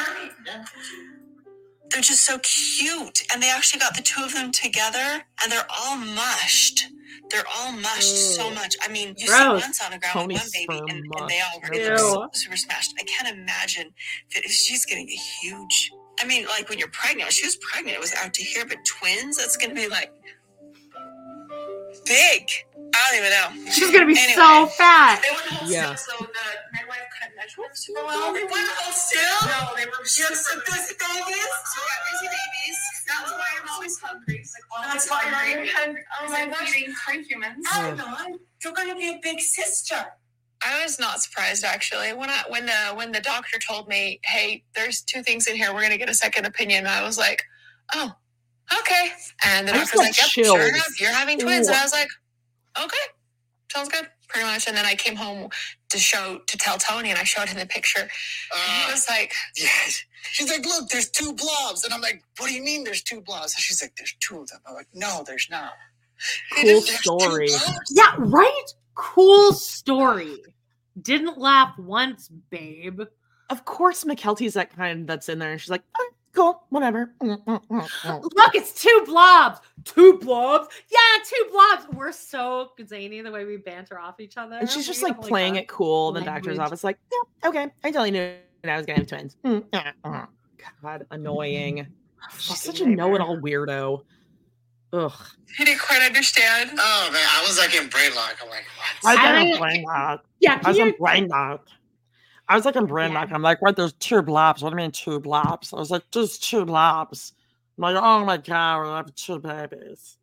They're 1.90 2.02
just 2.02 2.24
so 2.24 2.38
cute, 2.40 3.22
and 3.32 3.42
they 3.42 3.50
actually 3.50 3.80
got 3.80 3.96
the 3.96 4.02
two 4.02 4.22
of 4.22 4.32
them 4.32 4.52
together, 4.52 4.98
and 5.42 5.50
they're 5.52 5.66
all 5.70 5.96
mushed. 5.96 6.86
They're 7.30 7.44
all 7.58 7.72
mushed 7.72 8.34
so 8.34 8.50
much. 8.50 8.76
I 8.82 8.88
mean, 8.88 9.14
you 9.16 9.26
Gross. 9.26 9.38
see 9.38 9.66
once 9.66 9.82
on 9.82 9.92
the 9.92 9.98
ground 9.98 10.12
Tony 10.14 10.34
with 10.34 10.42
one 10.42 10.50
baby, 10.52 10.76
sperm 10.76 10.88
and, 10.88 11.20
and 11.20 11.28
they 11.28 11.40
all 11.40 11.60
mush. 11.60 11.70
they 11.70 11.90
look 11.90 11.98
so 11.98 12.28
super 12.32 12.56
smashed. 12.56 12.94
I 12.98 13.04
can't 13.04 13.36
imagine 13.36 13.90
that 14.34 14.44
if 14.44 14.50
she's 14.50 14.84
getting 14.84 15.08
a 15.08 15.12
huge. 15.40 15.92
I 16.20 16.26
mean, 16.26 16.46
like 16.46 16.68
when 16.68 16.78
you're 16.78 16.88
pregnant, 16.90 17.32
she 17.32 17.46
was 17.46 17.56
pregnant, 17.56 17.96
it 17.96 18.00
was 18.00 18.14
out 18.14 18.34
to 18.34 18.42
here, 18.42 18.64
but 18.66 18.78
twins, 18.84 19.36
that's 19.36 19.56
gonna 19.56 19.74
be 19.74 19.88
like 19.88 20.12
big. 22.06 22.48
I 22.98 23.10
don't 23.10 23.18
even 23.22 23.32
know. 23.66 23.70
She's 23.72 23.90
gonna 23.92 24.06
be 24.06 24.18
Anyway. 24.18 24.34
so 24.34 24.66
fat. 24.74 25.22
They 25.22 25.30
were 25.30 25.56
hold 25.56 25.70
Yeah. 25.70 25.94
still, 25.94 26.18
so 26.18 26.24
uh, 26.24 26.28
the 26.28 26.78
midwife 26.78 27.06
couldn't 27.18 27.36
measure 27.36 27.62
them 27.62 27.70
super 27.74 28.04
well. 28.04 28.32
They 28.34 28.42
wouldn't 28.44 28.70
hold 28.82 28.94
still. 28.94 29.38
No, 29.46 29.76
they 29.76 29.86
were 29.86 30.04
super 30.04 30.34
busy 30.66 30.94
babies. 30.98 31.52
So 31.70 31.78
we 31.78 31.88
got 31.88 32.02
busy 32.10 32.28
babies. 32.28 32.78
That's 33.08 33.32
why 33.32 33.48
I'm 33.62 33.68
always 33.70 33.98
hungry. 34.00 34.38
Like, 34.38 34.66
oh, 34.74 34.82
That's 34.92 35.10
why 35.10 35.22
I'm 35.26 35.66
hungry. 35.68 36.02
Oh 36.20 36.30
my 36.30 36.46
gosh. 36.48 36.76
Eating 36.76 36.94
three 37.06 37.22
humans. 37.24 37.66
Adeline, 37.72 38.38
you're 38.64 38.72
gonna 38.74 38.96
be 38.96 39.10
a 39.10 39.20
big 39.22 39.40
sister. 39.40 40.04
I 40.64 40.82
was 40.82 40.98
not 40.98 41.22
surprised 41.22 41.64
actually 41.64 42.12
when 42.14 42.30
I 42.30 42.42
when 42.48 42.66
the 42.66 42.94
when 42.94 43.12
the 43.12 43.20
doctor 43.20 43.58
told 43.60 43.88
me, 43.88 44.20
"Hey, 44.24 44.64
there's 44.74 45.02
two 45.02 45.22
things 45.22 45.46
in 45.46 45.56
here. 45.56 45.72
We're 45.72 45.82
gonna 45.82 45.98
get 45.98 46.10
a 46.10 46.14
second 46.14 46.46
opinion." 46.46 46.86
I 46.86 47.02
was 47.04 47.16
like, 47.18 47.44
"Oh, 47.94 48.12
okay." 48.80 49.12
And 49.44 49.68
the 49.68 49.74
I 49.74 49.78
just 49.78 49.92
doctor's 49.92 50.08
like, 50.08 50.20
"Yep, 50.20 50.28
sure 50.46 50.68
enough, 50.68 51.00
you're 51.00 51.12
having 51.12 51.38
twins." 51.38 51.68
And 51.68 51.76
I 51.76 51.82
was 51.84 51.92
like, 51.92 52.08
"Okay, 52.76 52.96
sounds 53.72 53.88
good." 53.88 54.08
Pretty 54.28 54.46
much. 54.46 54.68
And 54.68 54.76
then 54.76 54.84
I 54.84 54.94
came 54.94 55.16
home 55.16 55.48
to 55.88 55.98
show 55.98 56.40
to 56.46 56.58
tell 56.58 56.76
Tony, 56.76 57.10
and 57.10 57.18
I 57.18 57.24
showed 57.24 57.48
him 57.48 57.58
the 57.58 57.66
picture. 57.66 58.00
and 58.00 58.10
he 58.84 58.88
uh, 58.88 58.92
was 58.92 59.06
like, 59.08 59.32
Yes. 59.56 60.04
She's 60.22 60.50
like, 60.50 60.64
look, 60.66 60.88
there's 60.88 61.10
two 61.10 61.32
blobs. 61.32 61.84
And 61.84 61.94
I'm 61.94 62.00
like, 62.00 62.22
what 62.38 62.48
do 62.48 62.54
you 62.54 62.62
mean 62.62 62.84
there's 62.84 63.02
two 63.02 63.20
blobs? 63.20 63.54
And 63.54 63.62
she's 63.62 63.80
like, 63.82 63.94
there's 63.96 64.14
two 64.20 64.40
of 64.40 64.48
them. 64.48 64.60
I'm 64.66 64.74
like, 64.74 64.88
no, 64.92 65.22
there's 65.26 65.48
not. 65.50 65.72
Cool 66.54 66.64
There's 66.64 67.00
story. 67.00 67.48
Yeah, 67.90 68.14
right? 68.18 68.64
Cool 68.94 69.52
story. 69.52 70.36
Didn't 71.00 71.38
laugh 71.38 71.78
once, 71.78 72.28
babe. 72.50 73.02
Of 73.50 73.64
course, 73.64 74.04
Mykelti's 74.04 74.54
that 74.54 74.74
kind 74.74 75.06
that's 75.06 75.28
in 75.28 75.38
there, 75.38 75.52
and 75.52 75.60
she's 75.60 75.70
like, 75.70 75.84
"Oh, 75.96 76.10
cool, 76.38 76.62
whatever. 76.70 77.12
Mm, 77.20 77.44
mm, 77.44 77.60
mm, 77.66 77.88
mm." 77.88 78.22
Look, 78.22 78.54
it's 78.54 78.72
two 78.72 79.02
blobs. 79.06 79.60
Two 79.84 80.18
blobs. 80.18 80.68
Yeah, 80.90 80.98
two 81.24 81.50
blobs. 81.50 81.86
We're 81.94 82.12
so 82.12 82.70
zany 82.86 83.20
the 83.20 83.30
way 83.30 83.44
we 83.44 83.56
banter 83.56 83.98
off 83.98 84.20
each 84.20 84.36
other. 84.36 84.56
And 84.56 84.70
she's 84.70 84.86
just 84.86 85.02
We 85.02 85.10
like 85.10 85.20
playing 85.20 85.56
a 85.56 85.60
it 85.60 85.68
cool 85.68 86.08
in 86.08 86.14
the 86.14 86.30
doctor's 86.30 86.58
office, 86.58 86.84
like, 86.84 86.98
yeah, 87.12 87.48
okay, 87.48 87.66
I 87.84 87.90
totally 87.90 88.10
knew 88.10 88.32
that 88.62 88.72
I 88.72 88.76
was 88.76 88.86
gonna 88.86 88.98
have 89.00 89.06
twins. 89.06 89.36
God, 90.82 91.06
annoying. 91.10 91.86
She's 92.38 92.60
such 92.60 92.80
a 92.80 92.86
know-it-all 92.86 93.38
weirdo. 93.38 94.02
Ugh. 94.92 95.12
he 95.56 95.64
didn't 95.66 95.80
quite 95.80 96.02
understand. 96.02 96.70
Oh, 96.72 97.10
man. 97.12 97.22
I 97.22 97.44
was 97.46 97.58
like 97.58 97.74
in 97.74 97.88
brain 97.90 98.14
lock. 98.14 98.36
I'm 98.42 98.48
like, 98.48 98.64
what? 99.02 99.18
I 99.18 99.22
I- 99.22 99.44
didn't 99.44 99.60
brain 99.60 99.84
lock. 99.84 100.24
Yeah, 100.40 100.60
I 100.64 100.68
was 100.68 100.78
you 100.78 100.86
in 100.86 100.94
brain 100.98 101.28
lock. 101.28 101.66
I 102.48 102.56
was 102.56 102.64
like 102.64 102.76
in 102.76 102.86
brain 102.86 103.12
Yeah. 103.12 103.26
I'm 103.30 103.42
like, 103.42 103.60
what? 103.60 103.76
There's 103.76 103.92
two 103.94 104.22
blobs. 104.22 104.62
What 104.62 104.70
do 104.70 104.76
you 104.76 104.82
mean 104.82 104.90
two 104.90 105.20
blobs? 105.20 105.72
I 105.72 105.76
was 105.76 105.90
like, 105.90 106.04
there's 106.12 106.38
two 106.38 106.64
blobs. 106.64 107.34
I'm 107.76 107.82
like, 107.82 108.02
oh 108.02 108.24
my 108.24 108.38
god, 108.38 108.78
we're 108.78 108.96
have 108.96 109.14
two 109.14 109.38
babies. 109.38 110.16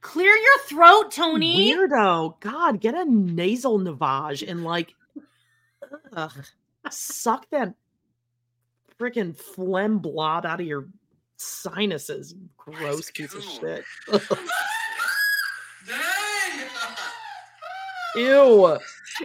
Clear 0.00 0.34
your 0.34 0.58
throat, 0.66 1.10
Tony. 1.10 1.72
Weirdo. 1.72 2.40
God, 2.40 2.80
get 2.80 2.94
a 2.94 3.04
nasal 3.04 3.78
lavage 3.78 4.48
and 4.48 4.64
like 4.64 4.94
ugh, 6.12 6.44
suck 6.90 7.48
that 7.50 7.74
freaking 8.98 9.36
phlegm 9.36 9.98
blob 9.98 10.44
out 10.46 10.60
of 10.60 10.66
your 10.66 10.88
sinuses. 11.36 12.34
Gross 12.56 13.10
piece 13.10 13.34
of 13.34 13.44
shit. 13.44 13.84
Ew. 18.16 18.78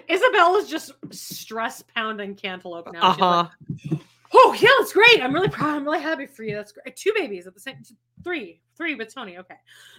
Isabel 0.08 0.56
is 0.58 0.68
just 0.70 0.92
stress 1.12 1.84
pounding 1.96 2.36
cantaloupe 2.36 2.92
now. 2.92 3.02
Uh 3.02 3.14
She's 3.14 3.92
like, 3.92 3.92
huh. 3.92 3.98
oh 4.34 4.56
yeah, 4.60 4.70
that's 4.80 4.94
great. 4.94 5.22
I'm 5.24 5.34
really 5.34 5.50
proud. 5.50 5.76
I'm 5.76 5.86
really 5.86 6.02
happy 6.02 6.26
for 6.26 6.44
you. 6.44 6.56
That's 6.56 6.72
great. 6.72 6.96
Two 6.96 7.12
babies 7.16 7.48
at 7.48 7.54
the 7.54 7.60
same 7.60 7.78
three. 8.24 8.62
Three 8.76 8.96
with 8.96 9.14
Tony. 9.14 9.38
Okay. 9.38 9.56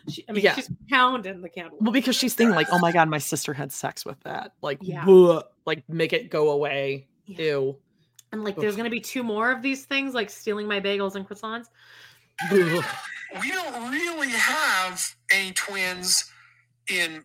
She, 0.09 0.25
I 0.29 0.33
mean, 0.33 0.43
Yeah. 0.43 0.55
she's 0.55 0.69
pounding 0.91 1.41
the 1.41 1.49
cantaloupe. 1.49 1.81
Well, 1.81 1.93
because 1.93 2.17
she's 2.17 2.35
thinking 2.35 2.57
like, 2.57 2.67
oh 2.73 2.79
my 2.81 2.91
god, 2.93 3.09
my 3.09 3.19
sister 3.19 3.53
had 3.53 3.71
sex 3.73 4.05
with 4.05 4.19
that. 4.25 4.53
Like, 4.63 4.79
Yeah. 4.83 5.05
bleh, 5.05 5.43
like 5.65 5.89
make 5.89 6.13
it 6.13 6.31
go 6.31 6.51
away. 6.51 7.07
Ew. 7.27 7.77
And 8.33 8.43
like, 8.43 8.57
there's 8.57 8.75
gonna 8.77 8.91
be 8.91 9.01
two 9.01 9.23
more 9.23 9.53
of 9.53 9.63
these 9.63 9.85
things, 9.85 10.13
like 10.13 10.29
stealing 10.29 10.67
my 10.67 10.81
bagels 10.81 11.15
and 11.15 11.27
croissants. 11.29 11.67
We 13.41 13.51
don't 13.51 13.91
really 13.93 14.31
have 14.31 15.15
any 15.31 15.53
twins 15.53 16.31
in 16.89 17.23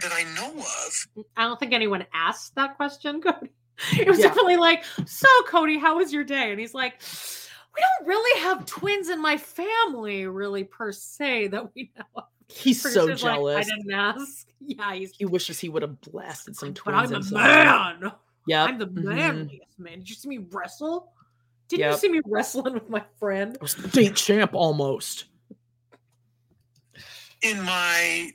that 0.00 0.12
I 0.12 0.24
know 0.34 0.58
of. 0.58 1.24
I 1.36 1.44
don't 1.44 1.58
think 1.58 1.72
anyone 1.72 2.04
asked 2.12 2.54
that 2.54 2.76
question, 2.76 3.20
Kody. 3.22 3.50
It 3.98 4.08
was 4.08 4.18
Yeah. 4.18 4.28
definitely 4.28 4.56
like, 4.56 4.84
so 5.06 5.28
Kody, 5.48 5.78
how 5.80 5.98
was 5.98 6.12
your 6.12 6.24
day? 6.24 6.50
And 6.50 6.58
he's 6.60 6.74
like, 6.74 7.00
we 7.74 7.82
don't 7.82 8.08
really 8.08 8.40
have 8.42 8.66
twins 8.66 9.08
in 9.08 9.20
my 9.22 9.36
family, 9.36 10.26
really 10.26 10.64
per 10.64 10.90
se, 10.92 11.48
that 11.48 11.74
we 11.74 11.92
know. 11.96 12.04
of." 12.16 12.24
He's 12.48 12.80
so 12.80 12.88
Producer's 12.90 13.22
like, 13.22 13.34
jealous. 13.34 13.56
I 13.56 13.62
didn't 13.76 13.92
ask. 13.92 14.46
Yeah, 14.60 14.92
he's. 14.92 15.12
He 15.16 15.24
wishes 15.24 15.58
he 15.58 15.70
would 15.70 15.80
have 15.82 15.98
blasted 16.02 16.54
some 16.56 16.70
But 16.70 16.76
twins. 16.76 17.10
I'm 17.10 17.14
a 17.14 17.16
into 17.18 17.34
man. 17.34 18.12
Yeah, 18.46 18.64
I'm 18.64 18.76
the 18.78 18.86
mm-hmm. 18.86 19.08
manliest 19.08 19.78
man. 19.78 20.00
Did 20.00 20.10
you 20.10 20.14
see 20.14 20.28
me 20.28 20.38
wrestle? 20.50 21.12
Didn't 21.68 21.92
you 21.92 21.96
see 21.96 22.08
me 22.08 22.20
wrestling 22.26 22.74
with 22.74 22.90
my 22.90 23.02
friend? 23.18 23.56
I 23.60 23.62
was 23.62 23.72
state 23.72 24.16
champ 24.16 24.54
almost. 24.54 25.26
In 27.42 27.62
my 27.62 28.32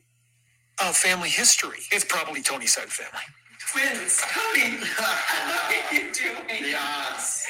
uh, 0.80 0.91
family 0.91 1.30
history, 1.30 1.80
it's 1.91 2.06
probably 2.06 2.41
Tony's 2.41 2.74
side 2.74 2.86
of 2.86 2.91
family. 2.91 3.24
Twins, 3.72 4.22
Tony. 4.22 4.78
what 4.78 5.90
are 5.90 5.94
you 5.95 6.12
doing? 6.14 6.64
The 6.64 6.76
odds. 6.78 7.45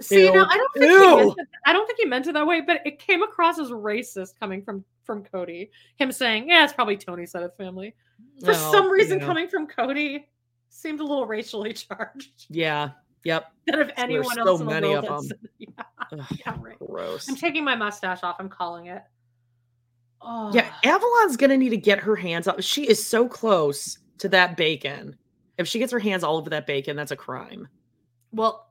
See, 0.00 0.24
Ew. 0.26 0.32
now, 0.32 0.46
I 0.50 0.56
don't 0.56 0.72
think 0.74 0.84
he 0.84 0.90
Ew. 0.92 1.16
meant 1.16 1.38
it, 1.38 1.48
I 1.66 1.72
don't 1.72 1.86
think 1.86 1.98
he 2.00 2.04
meant 2.06 2.26
it 2.26 2.32
that 2.34 2.46
way, 2.46 2.60
but 2.62 2.80
it 2.84 2.98
came 2.98 3.22
across 3.22 3.58
as 3.58 3.68
racist 3.70 4.30
coming 4.40 4.62
from 4.62 4.84
from 5.04 5.22
Kody. 5.24 5.70
Him 5.96 6.10
saying, 6.10 6.48
"Yeah, 6.48 6.64
it's 6.64 6.72
probably 6.72 6.96
Tony's 6.96 7.30
side 7.30 7.42
of 7.44 7.54
family." 7.56 7.94
For 8.40 8.52
Well, 8.52 8.72
some 8.72 8.90
reason, 8.90 9.20
yeah. 9.20 9.26
coming 9.26 9.48
from 9.48 9.66
Kody 9.68 10.24
seemed 10.70 11.00
a 11.00 11.04
little 11.04 11.26
racially 11.26 11.72
charged. 11.74 12.46
Yeah. 12.50 12.90
Yep. 13.24 13.52
That 13.66 13.78
if 13.80 13.86
There's 13.88 13.98
anyone 13.98 14.34
so 14.36 14.46
else 14.46 14.60
in 14.60 14.66
the 14.66 14.72
many 14.72 14.88
world 14.88 15.04
of 15.04 15.10
had 15.10 15.18
them. 15.18 15.24
said- 15.24 15.38
yeah, 15.58 15.68
Ugh, 16.12 16.38
yeah, 16.46 16.56
right. 16.60 16.78
Gross. 16.78 17.28
I'm 17.28 17.34
taking 17.36 17.64
my 17.64 17.74
mustache 17.74 18.20
off. 18.22 18.36
I'm 18.38 18.48
calling 18.48 18.86
it. 18.86 19.02
Oh, 20.22 20.52
Yeah, 20.52 20.72
Avalon's 20.84 21.36
gonna 21.36 21.56
need 21.56 21.70
to 21.70 21.76
get 21.76 21.98
her 22.00 22.16
hands 22.16 22.48
up. 22.48 22.60
She 22.62 22.88
is 22.88 23.04
so 23.04 23.28
close 23.28 23.98
to 24.18 24.28
that 24.30 24.56
bacon. 24.56 25.16
If 25.58 25.68
she 25.68 25.78
gets 25.78 25.92
her 25.92 25.98
hands 25.98 26.24
all 26.24 26.36
over 26.36 26.50
that 26.50 26.66
bacon, 26.66 26.96
that's 26.96 27.12
a 27.12 27.16
crime. 27.16 27.68
Well, 28.32 28.66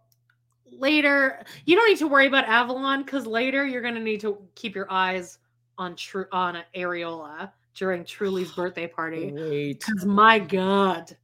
later 0.72 1.43
you 1.65 1.76
don't 1.76 1.88
need 1.88 1.99
to 1.99 2.07
worry 2.07 2.27
about 2.27 2.45
Avalon 2.45 3.03
because 3.03 3.26
later 3.26 3.65
you're 3.65 3.81
gonna 3.81 3.99
need 3.99 4.22
to 4.22 4.38
keep 4.55 4.76
your 4.76 4.91
eyes 4.91 5.38
on 5.77 5.95
true 5.95 6.26
on 6.31 6.61
Areola 6.76 7.51
during 7.76 8.03
Truely's 8.03 8.51
birthday 8.55 8.88
party. 8.88 9.31
Wait. 9.31 9.80
Because 9.85 10.05
my 10.05 10.39
God, 10.39 11.15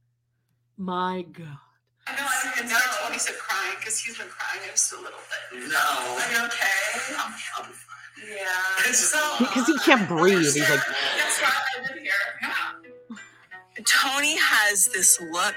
my 0.76 1.22
God. 1.32 1.58
I 2.06 2.16
know, 2.16 2.26
I 2.26 2.52
and 2.60 2.68
now 2.68 2.78
Tony 3.04 3.18
said 3.18 3.36
crying 3.38 3.76
because 3.78 4.00
he's 4.00 4.18
been 4.18 4.26
crying 4.26 4.60
just 4.68 4.92
a 4.92 4.96
little 4.96 5.12
bit. 5.52 5.68
No. 5.68 5.78
Are 5.78 6.32
you 6.32 6.46
okay? 6.46 7.14
I'm, 7.16 7.32
I'm 7.58 7.72
fine. 7.72 7.91
Yeah. 8.18 8.92
So, 8.92 9.18
Because 9.38 9.66
he 9.66 9.78
can't 9.78 10.08
breathe. 10.08 10.38
He's 10.38 10.58
like, 10.68 10.80
That's 11.16 11.40
why 11.42 11.50
I 11.50 11.82
live 11.82 11.98
here. 12.02 12.12
Yeah. 12.42 13.84
Tony 13.84 14.36
has 14.38 14.88
this 14.88 15.20
look 15.20 15.56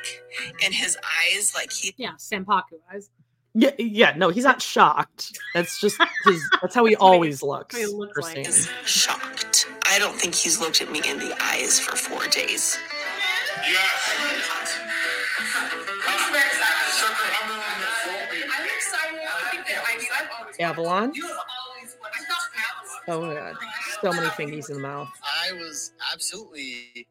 in 0.66 0.72
his 0.72 0.98
eyes 1.34 1.54
like 1.54 1.72
he 1.72 1.94
Yeah, 1.98 2.14
Sampaku 2.18 2.80
eyes. 2.92 3.10
yeah, 3.54 3.72
yeah, 3.78 4.14
no, 4.18 4.30
he's 4.30 4.46
not 4.46 4.62
shocked. 4.62 5.38
That's 5.54 5.80
just 5.80 5.98
his, 6.26 6.42
that's 6.62 6.74
how 6.74 6.86
he 6.86 6.96
always 6.96 7.44
looks. 7.44 7.76
he 7.78 7.86
looks 7.86 8.18
like. 8.20 8.36
Christine. 8.36 8.46
is 8.46 8.70
shocked. 8.90 9.68
I 9.88 10.00
don't 10.00 10.16
think 10.20 10.34
he's 10.34 10.60
looked 10.60 10.82
at 10.82 10.92
me 10.92 11.02
in 11.08 11.20
the 11.20 11.36
eyes 11.42 11.80
for 11.80 11.96
four 11.96 12.26
days. 12.28 12.78
I'm 18.48 18.66
excited. 18.66 19.20
Oh 23.08 23.22
my 23.22 23.34
god. 23.36 23.56
So 24.02 24.12
many 24.12 24.28
fingies 24.30 24.70
in 24.70 24.76
the 24.78 24.82
mouth. 24.82 25.10
I 25.24 25.54
was 25.54 25.92
absolutely 26.12 27.08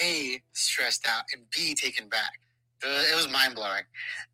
A, 0.00 0.40
stressed 0.52 1.06
out, 1.06 1.22
and 1.34 1.42
B, 1.50 1.74
taken 1.74 2.08
back. 2.08 2.32
Uh, 2.84 2.88
It 3.12 3.16
was 3.16 3.28
mind 3.30 3.54
blowing. 3.54 3.82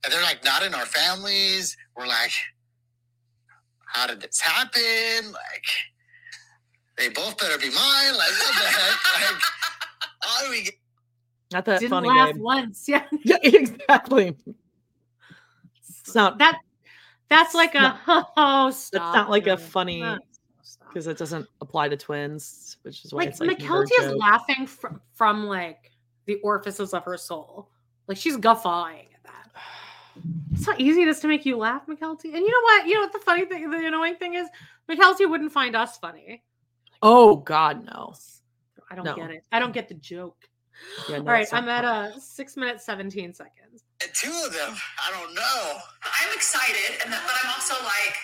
And 0.04 0.12
they're 0.12 0.22
like, 0.22 0.44
not 0.44 0.62
in 0.62 0.74
our 0.74 0.86
families. 0.86 1.76
We're 1.96 2.06
like, 2.06 2.32
how 3.86 4.06
did 4.06 4.20
this 4.20 4.40
happen? 4.40 5.32
Like, 5.32 5.64
they 6.98 7.08
both 7.08 7.36
better 7.38 7.58
be 7.58 7.68
mine. 7.70 8.12
Like, 8.16 8.30
what 8.30 8.54
the 8.54 8.68
heck? 8.68 8.98
Like, 9.32 9.42
how 10.22 10.44
do 10.44 10.50
we 10.50 10.62
get? 10.62 10.74
Not 11.52 11.64
that 11.66 11.80
Didn't 11.80 11.90
funny, 11.90 12.08
laugh 12.08 12.32
babe. 12.32 12.40
once. 12.42 12.84
Yeah, 12.88 13.04
Yeah, 13.24 13.36
exactly. 13.42 14.36
It's 16.00 16.14
not 16.14 16.38
that 16.38 16.58
that's 17.28 17.54
like 17.54 17.74
a 17.74 17.80
not- 18.06 18.30
oh 18.36 18.68
it's 18.68 18.76
stop. 18.78 19.14
not 19.14 19.30
like 19.30 19.46
a 19.46 19.56
funny 19.56 20.02
Uh, 20.02 20.16
because 20.92 21.06
it 21.06 21.16
doesn't 21.16 21.46
apply 21.60 21.88
to 21.88 21.96
twins, 21.96 22.76
which 22.82 23.04
is 23.04 23.12
why 23.12 23.20
like 23.20 23.28
it's 23.30 23.40
like 23.40 23.58
Mykelti 23.58 23.90
is 24.00 24.12
laughing 24.16 24.66
from 24.66 25.00
from 25.14 25.46
like 25.46 25.90
the 26.26 26.36
orifices 26.36 26.92
of 26.92 27.04
her 27.04 27.16
soul. 27.16 27.70
Like 28.08 28.16
she's 28.18 28.36
guffawing 28.36 29.06
at 29.14 29.22
that. 29.24 29.62
It's 30.52 30.66
not 30.66 30.80
easy 30.80 31.04
just 31.04 31.22
to 31.22 31.28
make 31.28 31.46
you 31.46 31.56
laugh, 31.56 31.86
Mykelti. 31.86 32.24
And 32.26 32.34
you 32.36 32.50
know 32.50 32.60
what? 32.62 32.86
You 32.86 32.94
know 32.94 33.00
what 33.00 33.12
the 33.12 33.18
funny 33.20 33.44
thing, 33.46 33.70
the 33.70 33.86
annoying 33.86 34.16
thing 34.16 34.34
is, 34.34 34.48
Mykelti 34.90 35.28
wouldn't 35.28 35.52
find 35.52 35.74
us 35.74 35.96
funny. 35.98 36.42
Oh 37.00 37.36
God, 37.36 37.84
no. 37.84 38.14
I 38.90 38.94
don't 38.94 39.04
No. 39.04 39.14
get 39.16 39.30
it. 39.30 39.44
I 39.50 39.58
don't 39.58 39.72
get 39.72 39.88
the 39.88 39.94
joke. 39.94 40.36
Yeah, 41.08 41.18
no, 41.18 41.26
All 41.26 41.32
right, 41.32 41.46
I'm 41.52 41.68
at 41.68 41.84
funny. 41.84 42.14
uh 42.14 42.18
six 42.18 42.56
minutes 42.56 42.84
seventeen 42.84 43.32
seconds. 43.32 43.84
Two 44.14 44.32
of 44.46 44.52
them. 44.52 44.74
I 45.00 45.10
don't 45.12 45.34
know. 45.34 45.78
I'm 46.02 46.34
excited, 46.34 47.00
and 47.04 47.12
that, 47.12 47.22
but 47.24 47.34
I'm 47.44 47.54
also 47.54 47.74
like, 47.84 48.16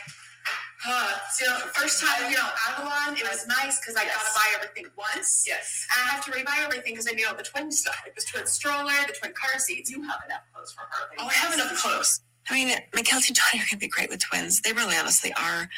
uh, 0.86 1.14
so 1.32 1.46
first 1.74 2.02
time, 2.04 2.30
you 2.30 2.36
know, 2.36 2.48
Avalon, 2.68 3.16
it 3.16 3.24
was 3.24 3.46
nice 3.46 3.80
because 3.80 3.96
I 3.96 4.04
got 4.04 4.12
to 4.12 4.32
buy 4.34 4.46
everything 4.54 4.86
once. 4.96 5.44
Yes. 5.46 5.86
And 5.96 6.08
I 6.08 6.14
have 6.14 6.24
to 6.26 6.30
rebuy 6.30 6.64
everything 6.64 6.92
because 6.94 7.08
I 7.10 7.14
knew 7.14 7.26
the 7.36 7.42
twin 7.42 7.72
stuff, 7.72 8.00
like 8.04 8.14
the 8.14 8.22
twin 8.22 8.46
stroller, 8.46 8.92
the 9.06 9.14
twin 9.14 9.32
car 9.32 9.58
seats. 9.58 9.90
You 9.90 10.02
have 10.02 10.20
enough 10.26 10.42
clothes 10.54 10.72
for 10.72 10.82
her. 10.82 11.08
Oh, 11.18 11.26
I 11.26 11.32
have 11.32 11.54
enough 11.54 11.82
clothes. 11.82 12.20
I 12.50 12.54
mean, 12.54 12.68
Mackenzie 12.94 13.30
and 13.30 13.36
Johnny 13.36 13.62
are 13.62 13.66
going 13.66 13.68
to 13.70 13.76
be 13.78 13.88
great 13.88 14.08
with 14.08 14.20
twins. 14.20 14.60
They 14.60 14.72
really 14.72 14.96
honestly 14.96 15.32
are. 15.34 15.68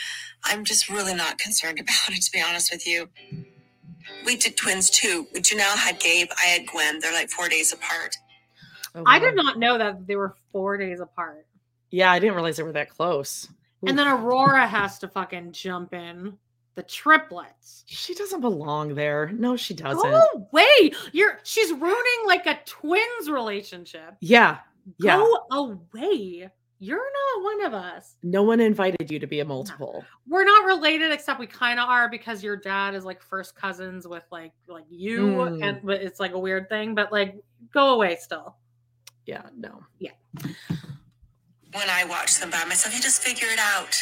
I'm 0.45 0.65
just 0.65 0.89
really 0.89 1.15
not 1.15 1.39
concerned 1.39 1.81
about 1.81 2.11
it, 2.11 2.23
to 2.23 2.31
be 2.31 2.43
honest 2.43 2.71
with 2.73 2.87
you. 2.87 3.09
We 4.25 4.37
did 4.37 4.57
twins 4.57 4.91
too. 4.91 5.27
Janelle 5.35 5.77
had 5.77 5.99
Gabe, 5.99 6.29
I 6.39 6.45
had 6.47 6.67
Gwen. 6.67 7.01
They're 7.01 7.13
like 7.13 7.31
four 7.31 7.49
days 7.49 7.73
apart. 7.73 8.17
Oh, 8.95 9.05
I 9.07 9.19
did 9.19 9.37
not 9.37 9.59
know 9.59 9.79
that 9.79 10.07
they 10.07 10.17
were 10.17 10.35
four 10.53 10.77
days 10.77 11.01
apart. 11.01 11.47
Yeah, 11.91 12.11
I 12.11 12.19
didn't 12.19 12.35
realize 12.35 12.57
they 12.57 12.63
were 12.63 12.73
that 12.73 12.91
close. 12.91 13.49
And 13.87 13.99
then 13.99 14.09
Aurora 14.09 14.67
has 14.67 14.99
to 15.01 15.09
fucking 15.09 15.53
jump 15.53 15.95
in. 15.95 16.37
The 16.77 16.83
triplets. 16.85 17.85
She 17.87 18.15
doesn't 18.15 18.41
belong 18.41 18.95
there. 18.95 19.31
No, 19.33 19.57
she 19.57 19.75
doesn't. 19.75 20.09
Go 20.09 20.23
away. 20.53 20.93
You're 21.13 21.41
she's 21.43 21.73
ruining 21.73 22.27
like 22.27 22.47
a 22.47 22.59
twins 22.65 23.29
relationship. 23.29 24.15
Yeah. 24.21 24.59
Yeah. 24.99 25.17
Go 25.17 25.39
away. 25.51 26.49
You're 26.79 26.99
not 26.99 27.43
one 27.45 27.65
of 27.67 27.75
us. 27.75 28.17
No 28.23 28.43
one 28.43 28.61
invited 28.61 29.11
you 29.11 29.19
to 29.19 29.27
be 29.27 29.41
a 29.41 29.45
multiple. 29.45 30.03
We're 30.29 30.45
not 30.45 30.65
related 30.65 31.11
except 31.11 31.39
we 31.39 31.47
kind 31.47 31.79
of 31.79 31.89
are 31.89 32.09
because 32.09 32.43
your 32.43 32.57
dad 32.57 32.95
is 32.95 33.05
like 33.05 33.21
first 33.21 33.55
cousins 33.55 34.07
with 34.09 34.25
like 34.31 34.53
like 34.67 34.87
you 34.89 35.21
Mm. 35.21 35.69
and 35.69 35.81
but 35.85 36.01
it's 36.01 36.21
like 36.21 36.33
a 36.33 36.39
weird 36.39 36.69
thing 36.71 36.95
but 36.95 37.13
like 37.13 37.37
go 37.75 37.95
away 37.95 38.17
still. 38.17 38.57
Yeah, 39.27 39.43
no. 39.59 39.83
Yeah. 39.99 40.13
When 41.73 41.89
I 41.89 42.05
watch 42.05 42.39
them 42.41 42.51
by 42.51 42.65
myself, 42.65 42.95
you 42.95 43.01
just 43.01 43.23
figure 43.23 43.49
it 43.51 43.59
out. 43.61 43.97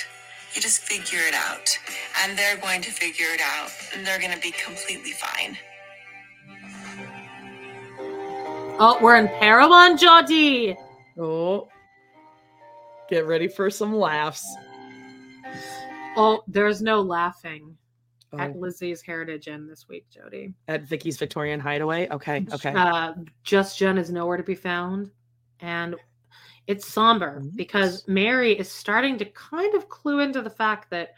You 0.54 0.62
just 0.62 0.80
figure 0.80 1.20
it 1.26 1.34
out. 1.34 1.78
And 2.22 2.36
they're 2.38 2.56
going 2.56 2.80
to 2.82 2.90
figure 2.90 3.26
it 3.28 3.40
out. 3.42 3.70
And 3.94 4.06
they're 4.06 4.18
going 4.18 4.32
to 4.32 4.40
be 4.40 4.52
completely 4.52 5.12
fine. 5.12 5.58
Oh, 8.80 8.98
we're 9.02 9.16
in 9.16 9.28
Parowan 9.28 9.98
Jodie. 9.98 10.76
Oh. 11.18 11.68
Get 13.10 13.26
ready 13.26 13.48
for 13.48 13.68
some 13.70 13.94
laughs. 13.94 14.46
Oh, 16.16 16.42
there's 16.48 16.80
no 16.80 17.00
laughing. 17.02 17.76
at 18.38 18.50
Oh. 18.50 18.54
Lizzie's 18.54 19.02
Heritage 19.02 19.48
Inn 19.48 19.66
this 19.66 19.88
week, 19.88 20.06
Jodie. 20.10 20.54
At 20.68 20.82
Vicky's 20.82 21.18
Victorian 21.18 21.60
Hideaway. 21.60 22.08
Okay. 22.10 22.46
Okay. 22.52 22.72
Uh, 22.74 23.12
Just 23.42 23.78
Jen 23.78 23.98
is 23.98 24.10
nowhere 24.10 24.36
to 24.36 24.42
be 24.42 24.54
found. 24.54 25.10
And 25.60 25.96
it's 26.68 26.86
somber 26.86 27.42
because 27.56 28.06
Meri 28.06 28.52
is 28.56 28.70
starting 28.70 29.18
to 29.18 29.24
kind 29.24 29.74
of 29.74 29.88
clue 29.88 30.20
into 30.20 30.42
the 30.42 30.50
fact 30.50 30.90
that 30.90 31.14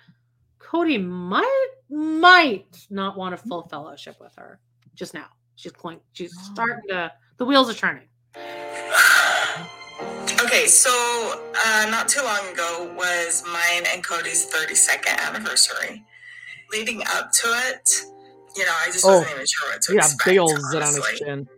Kody 0.59 1.05
might 1.05 1.67
might 1.91 2.87
not 2.89 3.19
want 3.19 3.35
a 3.35 3.37
full 3.37 3.63
fellowship 3.69 4.17
with 4.21 4.33
her 4.37 4.61
just 4.95 5.13
now. 5.13 5.27
She's 5.57 5.73
going 5.73 6.01
she's 6.13 6.33
starting 6.41 6.89
to 6.89 7.13
the 7.37 7.45
wheels 7.45 7.69
are 7.69 7.75
turning. 7.75 8.09
Okay, 10.43 10.67
so 10.67 10.91
uh, 11.67 11.87
not 11.91 12.09
too 12.09 12.23
long 12.25 12.41
ago 12.53 12.91
was 12.97 13.45
mine 13.53 13.85
and 13.93 14.03
Kody's 14.05 14.51
32nd 14.51 15.19
anniversary. 15.29 16.03
Leading 16.73 17.03
up 17.15 17.31
to 17.33 17.49
it, 17.69 17.91
you 18.57 18.65
know, 18.65 18.73
I 18.83 18.87
just 18.87 19.05
Oh, 19.05 19.19
wasn't 19.19 19.33
even 19.33 19.47
sure 19.47 19.69
what 19.71 19.83
to 19.83 19.93
yeah, 19.95 19.99
expect. 20.07 20.39
old 20.39 20.59
zit 20.73 20.83
on 20.83 20.95
his 20.95 21.07
chin. 21.19 21.49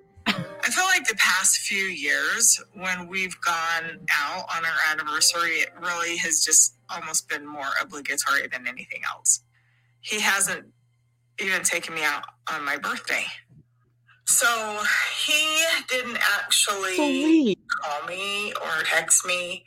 I 0.65 0.71
feel 0.71 0.85
like 0.85 1.07
the 1.09 1.17
past 1.17 1.59
few 1.59 1.85
years, 1.85 2.63
when 2.75 3.09
we've 3.09 3.39
gone 3.41 3.99
out 4.13 4.45
on 4.57 4.65
our 4.65 4.93
anniversary, 4.93 5.57
it 5.57 5.71
really 5.81 6.17
has 6.19 6.45
just 6.45 6.77
almost 6.89 7.29
been 7.29 7.47
more 7.47 7.69
obligatory 7.81 8.47
than 8.47 8.67
anything 8.69 9.03
else. 9.13 9.41
He 10.01 10.21
hasn't 10.21 10.67
even 11.41 11.63
taken 11.63 11.95
me 11.95 12.05
out 12.05 12.25
on 12.53 12.65
my 12.65 12.77
birthday. 12.77 13.25
So 14.25 14.79
he 15.27 15.65
didn't 15.89 16.19
actually 16.37 16.95
Sweet. 16.95 17.59
call 17.83 18.07
me 18.07 18.53
or 18.53 18.83
text 18.85 19.27
me 19.27 19.65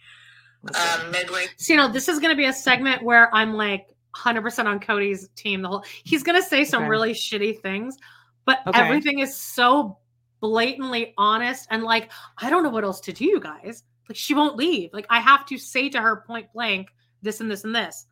um, 0.74 1.12
midway. 1.12 1.46
So 1.58 1.74
you 1.74 1.78
know, 1.78 1.92
this 1.92 2.08
is 2.08 2.20
gonna 2.20 2.36
be 2.36 2.46
a 2.46 2.54
segment 2.54 3.04
where 3.04 3.34
I'm 3.36 3.54
like 3.54 3.86
100% 4.16 4.66
on 4.66 4.80
Kody's 4.80 5.28
team. 5.36 5.62
The 5.62 5.68
whole 5.68 5.84
he's 6.04 6.24
gonna 6.24 6.42
say 6.42 6.64
some 6.64 6.84
Okay. 6.84 6.90
really 6.90 7.12
shitty 7.12 7.62
things, 7.62 7.98
but 8.46 8.60
Okay. 8.66 8.80
everything 8.80 9.20
is 9.20 9.36
so 9.36 9.98
blatantly 10.42 11.14
honest 11.18 11.68
and 11.70 11.84
like 11.84 12.12
I 12.38 12.50
don't 12.50 12.64
know 12.64 12.70
what 12.70 12.84
else 12.84 13.00
to 13.02 13.14
do, 13.14 13.26
you 13.26 13.40
guys. 13.40 13.84
Like 14.10 14.18
she 14.18 14.34
won't 14.34 14.56
leave. 14.56 14.92
Like 14.94 15.08
I 15.10 15.20
have 15.20 15.46
to 15.48 15.58
say 15.58 15.90
to 15.90 16.02
her 16.02 16.18
point 16.28 16.54
blank 16.54 16.90
this 17.22 17.42
and 17.42 17.50
this 17.50 17.64
and 17.64 17.76
this. 17.76 18.06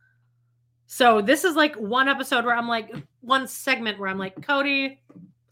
So 0.88 1.22
this 1.22 1.44
is 1.44 1.56
like 1.56 1.76
one 1.76 2.08
episode 2.08 2.46
where 2.46 2.56
I'm 2.56 2.68
like 2.68 2.94
one 3.22 3.48
segment 3.48 4.00
where 4.00 4.10
I'm 4.10 4.18
like 4.18 4.36
Kody, 4.42 4.98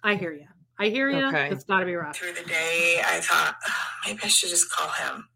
I 0.04 0.16
hear 0.16 0.34
you. 0.34 0.48
I 0.80 0.90
hear 0.90 1.10
you. 1.10 1.28
Okay. 1.28 1.50
It's 1.52 1.64
got 1.64 1.82
to 1.82 1.86
be 1.86 1.94
rough. 1.94 2.16
Through 2.18 2.34
the 2.34 2.44
day, 2.44 3.02
I 3.06 3.20
thought 3.22 3.56
"Ugh, 3.68 3.74
maybe 4.08 4.20
I 4.24 4.28
should 4.28 4.50
just 4.50 4.72
call 4.72 4.90
him. 4.90 5.28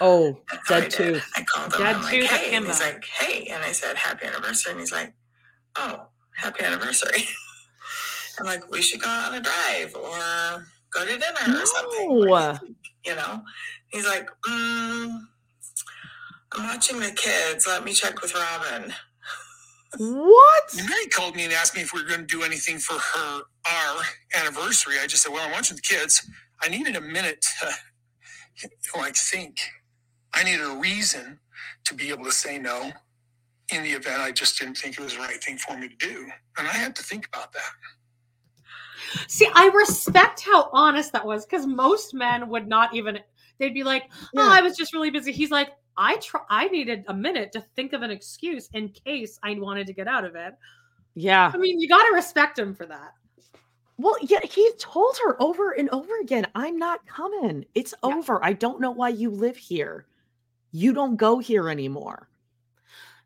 Oh, 0.00 0.38
So 0.66 0.76
I 0.76 0.80
dead 0.80 0.90
tooth. 0.90 1.32
I 1.36 1.42
called 1.42 1.74
him. 1.74 1.80
Dead 1.80 1.96
I'm 1.96 2.02
like, 2.02 2.12
hey. 2.12 2.64
He's 2.64 2.80
like, 2.80 3.04
hey. 3.04 3.46
And 3.46 3.64
I 3.64 3.72
said, 3.72 3.96
happy 3.96 4.26
anniversary. 4.26 4.72
And 4.72 4.80
he's 4.80 4.92
like, 4.92 5.14
oh, 5.76 6.06
happy 6.36 6.64
anniversary. 6.64 7.22
I'm 8.40 8.46
like, 8.46 8.70
we 8.70 8.82
should 8.82 9.02
go 9.02 9.10
on 9.10 9.34
a 9.34 9.40
drive 9.40 9.96
or 9.96 10.66
go 10.92 11.04
to 11.06 11.12
dinner 11.12 11.60
or 11.62 11.66
something. 11.66 12.08
What 12.28 12.62
you 12.62 12.76
You 13.06 13.16
know? 13.16 13.42
He's 13.88 14.06
like, 14.06 14.28
mm, 14.48 15.20
I'm 16.52 16.64
watching 16.64 17.00
the 17.00 17.12
kids. 17.12 17.66
Let 17.66 17.84
me 17.84 17.92
check 17.94 18.22
with 18.22 18.34
Robyn. 18.34 18.92
What? 19.98 20.64
Meri 20.76 21.06
called 21.08 21.36
me 21.36 21.44
and 21.44 21.52
asked 21.52 21.76
me 21.76 21.82
if 21.82 21.92
we 21.94 22.02
were 22.02 22.08
going 22.08 22.20
to 22.22 22.26
do 22.26 22.42
anything 22.44 22.78
for 22.78 22.94
her 22.98 23.42
our 23.70 24.02
anniversary. 24.34 24.96
I 25.02 25.06
just 25.06 25.22
said, 25.24 25.32
"Well, 25.32 25.44
I'm 25.46 25.52
watching 25.52 25.76
the 25.76 25.82
kids. 25.82 26.28
I 26.62 26.68
needed 26.68 26.96
a 26.96 27.00
minute 27.02 27.46
to 27.60 28.68
like 28.98 29.16
think. 29.16 29.58
I 30.34 30.44
needed 30.44 30.66
a 30.66 30.76
reason 30.78 31.40
to 31.86 31.94
be 31.94 32.10
able 32.10 32.24
to 32.24 32.32
say 32.32 32.58
no. 32.58 32.92
In 33.72 33.82
the 33.84 33.90
event, 33.92 34.20
I 34.22 34.32
just 34.32 34.58
didn't 34.60 34.76
think 34.78 34.98
it 34.98 35.02
was 35.02 35.14
the 35.14 35.20
right 35.20 35.42
thing 35.42 35.58
for 35.58 35.76
me 35.78 35.88
to 35.88 35.96
do, 35.96 36.28
and 36.58 36.68
I 36.68 36.72
had 36.72 36.96
to 36.96 37.02
think 37.04 37.28
about 37.28 37.52
that. 37.54 37.70
See, 39.26 39.48
I 39.54 39.68
respect 39.68 40.40
how 40.40 40.68
honest 40.72 41.12
that 41.12 41.26
was 41.26 41.46
because 41.46 41.66
most 41.66 42.14
men 42.14 42.48
would 42.48 42.66
not 42.66 42.94
even. 42.94 43.18
They'd 43.58 43.74
be 43.74 43.84
like, 43.84 44.10
"Oh, 44.36 44.48
I 44.50 44.60
was 44.60 44.76
just 44.76 44.92
really 44.92 45.10
busy." 45.10 45.32
He's 45.32 45.50
like, 45.50 45.70
"I 45.96 46.16
try. 46.16 46.40
I 46.48 46.68
needed 46.68 47.04
a 47.08 47.14
minute 47.14 47.52
to 47.52 47.60
think 47.74 47.92
of 47.92 48.02
an 48.02 48.10
excuse 48.10 48.68
in 48.72 48.90
case 48.90 49.38
I 49.42 49.54
wanted 49.54 49.86
to 49.88 49.92
get 49.92 50.08
out 50.08 50.24
of 50.24 50.36
it." 50.36 50.54
Yeah. 51.14 51.50
I 51.52 51.56
mean, 51.56 51.80
you 51.80 51.88
got 51.88 52.04
to 52.04 52.14
respect 52.14 52.58
him 52.58 52.74
for 52.74 52.86
that. 52.86 53.14
Well, 53.96 54.16
yeah, 54.22 54.40
he 54.44 54.70
told 54.78 55.18
her 55.24 55.40
over 55.42 55.72
and 55.72 55.90
over 55.90 56.20
again, 56.20 56.46
I'm 56.54 56.78
not 56.78 57.04
coming. 57.06 57.64
It's 57.74 57.94
over. 58.04 58.44
I 58.44 58.52
don't 58.52 58.80
know 58.80 58.92
why 58.92 59.08
you 59.08 59.28
live 59.28 59.56
here. 59.56 60.06
You 60.70 60.92
don't 60.92 61.16
go 61.16 61.40
here 61.40 61.68
anymore. 61.68 62.28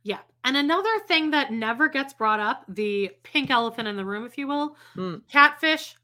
Yeah. 0.02 0.20
And 0.44 0.56
another 0.56 0.98
thing 1.06 1.31
that 1.31 1.52
never 1.52 1.89
gets 1.89 2.12
brought 2.12 2.40
up, 2.40 2.64
the 2.69 3.10
pink 3.23 3.51
elephant 3.51 3.86
in 3.89 3.97
the 3.97 4.05
room, 4.05 4.24
if 4.27 4.36
you 4.36 4.48
will, 4.48 4.77
Mm. 4.97 5.23
catfish 5.28 5.97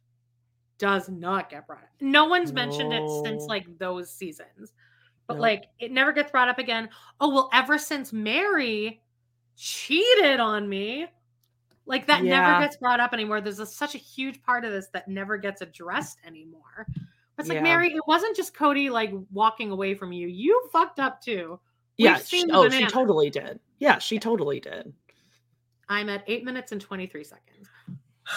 does 0.79 1.09
not 1.09 1.51
get 1.51 1.67
brought 1.67 1.83
up. 1.83 1.89
No 2.01 2.27
one's 2.27 2.53
mentioned 2.53 2.93
it 2.93 3.03
since 3.25 3.47
like 3.47 3.67
those 3.79 4.13
seasons. 4.13 4.73
But 5.27 5.35
Nope. 5.35 5.43
like 5.43 5.65
it 5.81 5.91
never 5.91 6.13
gets 6.13 6.31
brought 6.31 6.49
up 6.49 6.59
again. 6.59 6.89
Oh, 7.21 7.29
well, 7.35 7.51
ever 7.53 7.79
since 7.79 8.13
Meri 8.13 9.03
cheated 9.57 10.39
on 10.41 10.69
me, 10.69 11.07
like 11.85 12.07
that 12.07 12.23
Yeah. 12.23 12.41
never 12.41 12.65
gets 12.65 12.77
brought 12.77 13.01
up 13.01 13.13
anymore. 13.13 13.41
There's 13.41 13.59
a, 13.59 13.67
such 13.67 13.95
a 13.95 13.99
huge 13.99 14.41
part 14.43 14.65
of 14.65 14.71
this 14.73 14.89
that 14.93 15.09
never 15.09 15.37
gets 15.37 15.61
addressed 15.63 16.19
anymore. 16.25 16.87
It's 17.39 17.49
like, 17.49 17.57
Yeah. 17.57 17.63
Meri, 17.63 17.93
it 17.93 18.07
wasn't 18.07 18.37
just 18.37 18.55
Kody 18.55 18.91
like 18.91 19.13
walking 19.33 19.71
away 19.73 19.95
from 19.95 20.13
you. 20.13 20.29
You 20.29 20.69
fucked 20.73 21.01
up 21.01 21.21
too. 21.21 21.59
We've 21.99 22.07
Yeah. 22.07 22.19
She, 22.19 22.45
the 22.45 22.53
oh, 22.55 22.69
she 22.69 22.87
totally 22.87 23.31
did. 23.31 23.61
Yeah, 23.79 23.99
she 23.99 24.19
totally 24.19 24.61
did. 24.61 24.93
I'm 25.89 26.09
at 26.09 26.23
eight 26.27 26.45
minutes 26.45 26.73
and 26.73 26.81
23 26.81 27.25
seconds. 27.25 27.69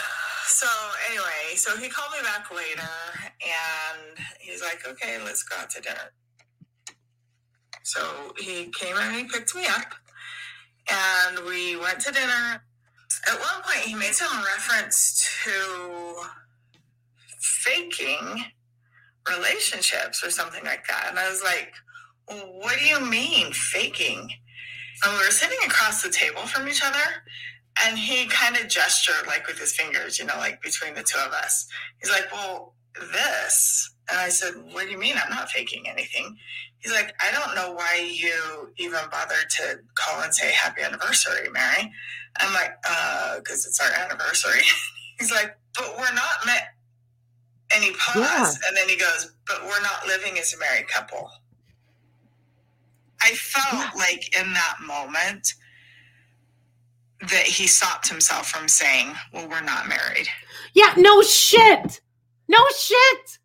So 0.47 0.67
anyway, 1.09 1.55
so 1.55 1.75
he 1.77 1.87
called 1.87 2.11
me 2.11 2.19
back 2.23 2.51
later 2.51 2.87
and 3.41 4.17
he's 4.39 4.61
like, 4.61 4.85
okay, 4.85 5.17
let's 5.23 5.43
go 5.43 5.55
out 5.55 5.69
to 5.71 5.81
dinner. 5.81 6.11
So 7.83 8.33
he 8.37 8.65
came 8.65 8.95
and 8.97 9.15
he 9.15 9.23
picked 9.23 9.55
me 9.55 9.65
up 9.65 9.93
and 10.91 11.45
we 11.45 11.77
went 11.77 11.99
to 12.01 12.11
dinner. 12.11 12.61
At 13.27 13.39
one 13.39 13.63
point, 13.63 13.79
he 13.85 13.95
made 13.95 14.13
some 14.13 14.43
reference 14.43 15.25
to 15.45 16.15
faking 17.39 18.43
relationships 19.35 20.23
or 20.23 20.29
something 20.29 20.63
like 20.65 20.85
that. 20.87 21.07
And 21.09 21.17
I 21.17 21.29
was 21.29 21.41
like, 21.43 21.73
well, 21.85 21.90
what 22.27 22.77
do 22.79 22.85
you 22.85 22.99
mean 23.01 23.53
faking? 23.53 24.31
And 25.03 25.13
we 25.13 25.19
were 25.19 25.31
sitting 25.31 25.59
across 25.65 26.03
the 26.03 26.09
table 26.11 26.41
from 26.47 26.67
each 26.67 26.83
other 26.83 27.23
and 27.85 27.97
he 27.97 28.27
kind 28.27 28.57
of 28.57 28.67
gestured 28.69 29.27
like 29.27 29.47
with 29.47 29.59
his 29.59 29.73
fingers, 29.73 30.19
you 30.19 30.25
know, 30.25 30.35
like 30.37 30.61
between 30.61 30.93
the 30.93 31.03
two 31.03 31.19
of 31.19 31.33
us. 31.33 31.67
He's 32.01 32.11
like, 32.11 32.31
well, 32.31 32.75
this. 33.13 33.93
And 34.09 34.19
I 34.19 34.29
said, 34.29 34.53
what 34.71 34.85
do 34.85 34.91
you 34.91 34.99
mean? 34.99 35.15
I'm 35.23 35.31
not 35.31 35.49
faking 35.49 35.87
anything. 35.89 36.37
He's 36.79 36.91
like, 36.93 37.13
I 37.21 37.31
don't 37.31 37.55
know 37.55 37.73
why 37.73 38.09
you 38.13 38.71
even 38.77 38.99
bothered 39.11 39.49
to 39.57 39.79
call 39.95 40.21
and 40.23 40.33
say 40.35 40.51
happy 40.51 40.81
anniversary, 40.81 41.49
Meri. 41.51 41.91
I'm 42.39 42.53
like, 42.53 42.73
uh, 42.89 43.37
because 43.39 43.65
it's 43.65 43.79
our 43.81 43.91
anniversary. 44.05 44.61
He's 45.19 45.31
like, 45.31 45.57
but 45.77 45.95
we're 45.97 46.13
not 46.13 46.45
met. 46.45 46.69
And 47.75 47.83
he 47.83 47.91
paused 47.93 48.17
Yeah. 48.61 48.69
and 48.69 48.77
then 48.77 48.89
he 48.89 48.97
goes, 48.97 49.33
but 49.47 49.63
we're 49.63 49.81
not 49.81 50.05
living 50.07 50.39
as 50.39 50.53
a 50.53 50.59
married 50.59 50.87
couple. 50.89 51.29
I 53.23 53.31
felt 53.33 53.95
like 53.95 54.35
in 54.37 54.53
that 54.53 54.77
moment 54.81 55.53
that 57.29 57.45
he 57.45 57.67
stopped 57.67 58.09
himself 58.09 58.47
from 58.47 58.67
saying, 58.67 59.13
well, 59.31 59.47
we're 59.47 59.61
not 59.61 59.87
married. 59.87 60.27
Yeah, 60.73 60.93
no 60.97 61.21
shit. 61.21 62.01
No 62.47 62.57
shit. 62.77 63.37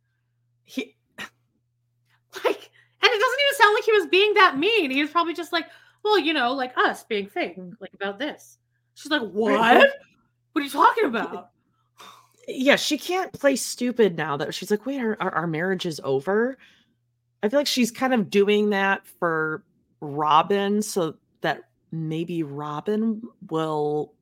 He 0.64 0.96
like 1.18 2.70
and 3.02 3.12
it 3.12 3.20
doesn't 3.20 3.40
even 3.40 3.56
sound 3.56 3.74
like 3.74 3.84
he 3.84 3.92
was 3.92 4.06
being 4.06 4.34
that 4.34 4.56
mean. 4.56 4.90
He 4.90 5.02
was 5.02 5.10
probably 5.10 5.34
just 5.34 5.52
like, 5.52 5.66
well, 6.02 6.18
you 6.18 6.32
know, 6.32 6.52
like 6.52 6.76
us 6.76 7.04
being 7.04 7.28
fake, 7.28 7.56
like 7.80 7.94
about 7.94 8.18
this. 8.18 8.58
She's 8.94 9.10
like, 9.10 9.22
what? 9.22 9.90
What 10.52 10.60
are 10.60 10.64
you 10.64 10.70
talking 10.70 11.04
about? 11.04 11.50
yeah, 12.48 12.76
she 12.76 12.96
can't 12.96 13.32
play 13.32 13.56
stupid 13.56 14.16
now 14.16 14.36
that 14.36 14.54
she's 14.54 14.70
like, 14.70 14.86
wait, 14.86 15.00
our, 15.00 15.16
our, 15.20 15.34
our 15.34 15.46
marriage 15.46 15.84
is 15.84 16.00
over. 16.04 16.56
I 17.42 17.48
feel 17.48 17.58
like 17.60 17.66
she's 17.66 17.90
kind 17.90 18.14
of 18.14 18.30
doing 18.30 18.70
that 18.70 19.06
for 19.06 19.62
Robyn 20.00 20.82
so 20.82 21.14
that 21.40 21.62
maybe 21.92 22.42
Robyn 22.42 23.22
will 23.50 24.12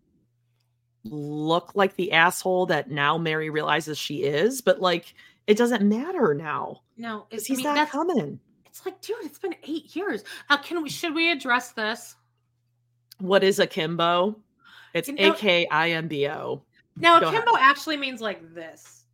look 1.04 1.72
like 1.74 1.96
the 1.96 2.12
asshole 2.12 2.66
that 2.66 2.90
now 2.90 3.18
Meri 3.18 3.50
realizes 3.50 3.98
she 3.98 4.24
is, 4.24 4.60
but 4.62 4.80
like 4.80 5.14
it 5.46 5.56
doesn't 5.56 5.86
matter 5.86 6.34
now. 6.34 6.80
No, 6.96 7.26
it's 7.30 7.46
he's 7.46 7.58
I 7.60 7.62
mean, 7.64 7.74
not 7.74 7.90
coming. 7.90 8.40
It's 8.66 8.84
like, 8.86 9.00
dude, 9.00 9.16
it's 9.22 9.38
been 9.38 9.54
eight 9.64 9.94
years. 9.94 10.24
How 10.48 10.56
can 10.56 10.82
we 10.82 10.88
should 10.88 11.14
we 11.14 11.30
address 11.30 11.72
this? 11.72 12.16
What 13.18 13.44
is 13.44 13.58
akimbo? 13.58 14.36
It's 14.94 15.08
You 15.08 15.14
know- 15.14 15.32
A 15.32 15.36
K 15.36 15.66
I 15.70 15.90
M 15.90 16.08
B 16.08 16.26
O. 16.28 16.62
Now, 16.96 17.18
Go 17.20 17.26
ahead. 17.28 17.40
akimbo 17.42 17.58
actually 17.60 17.96
means 17.96 18.20
like 18.20 18.54
this. 18.54 19.04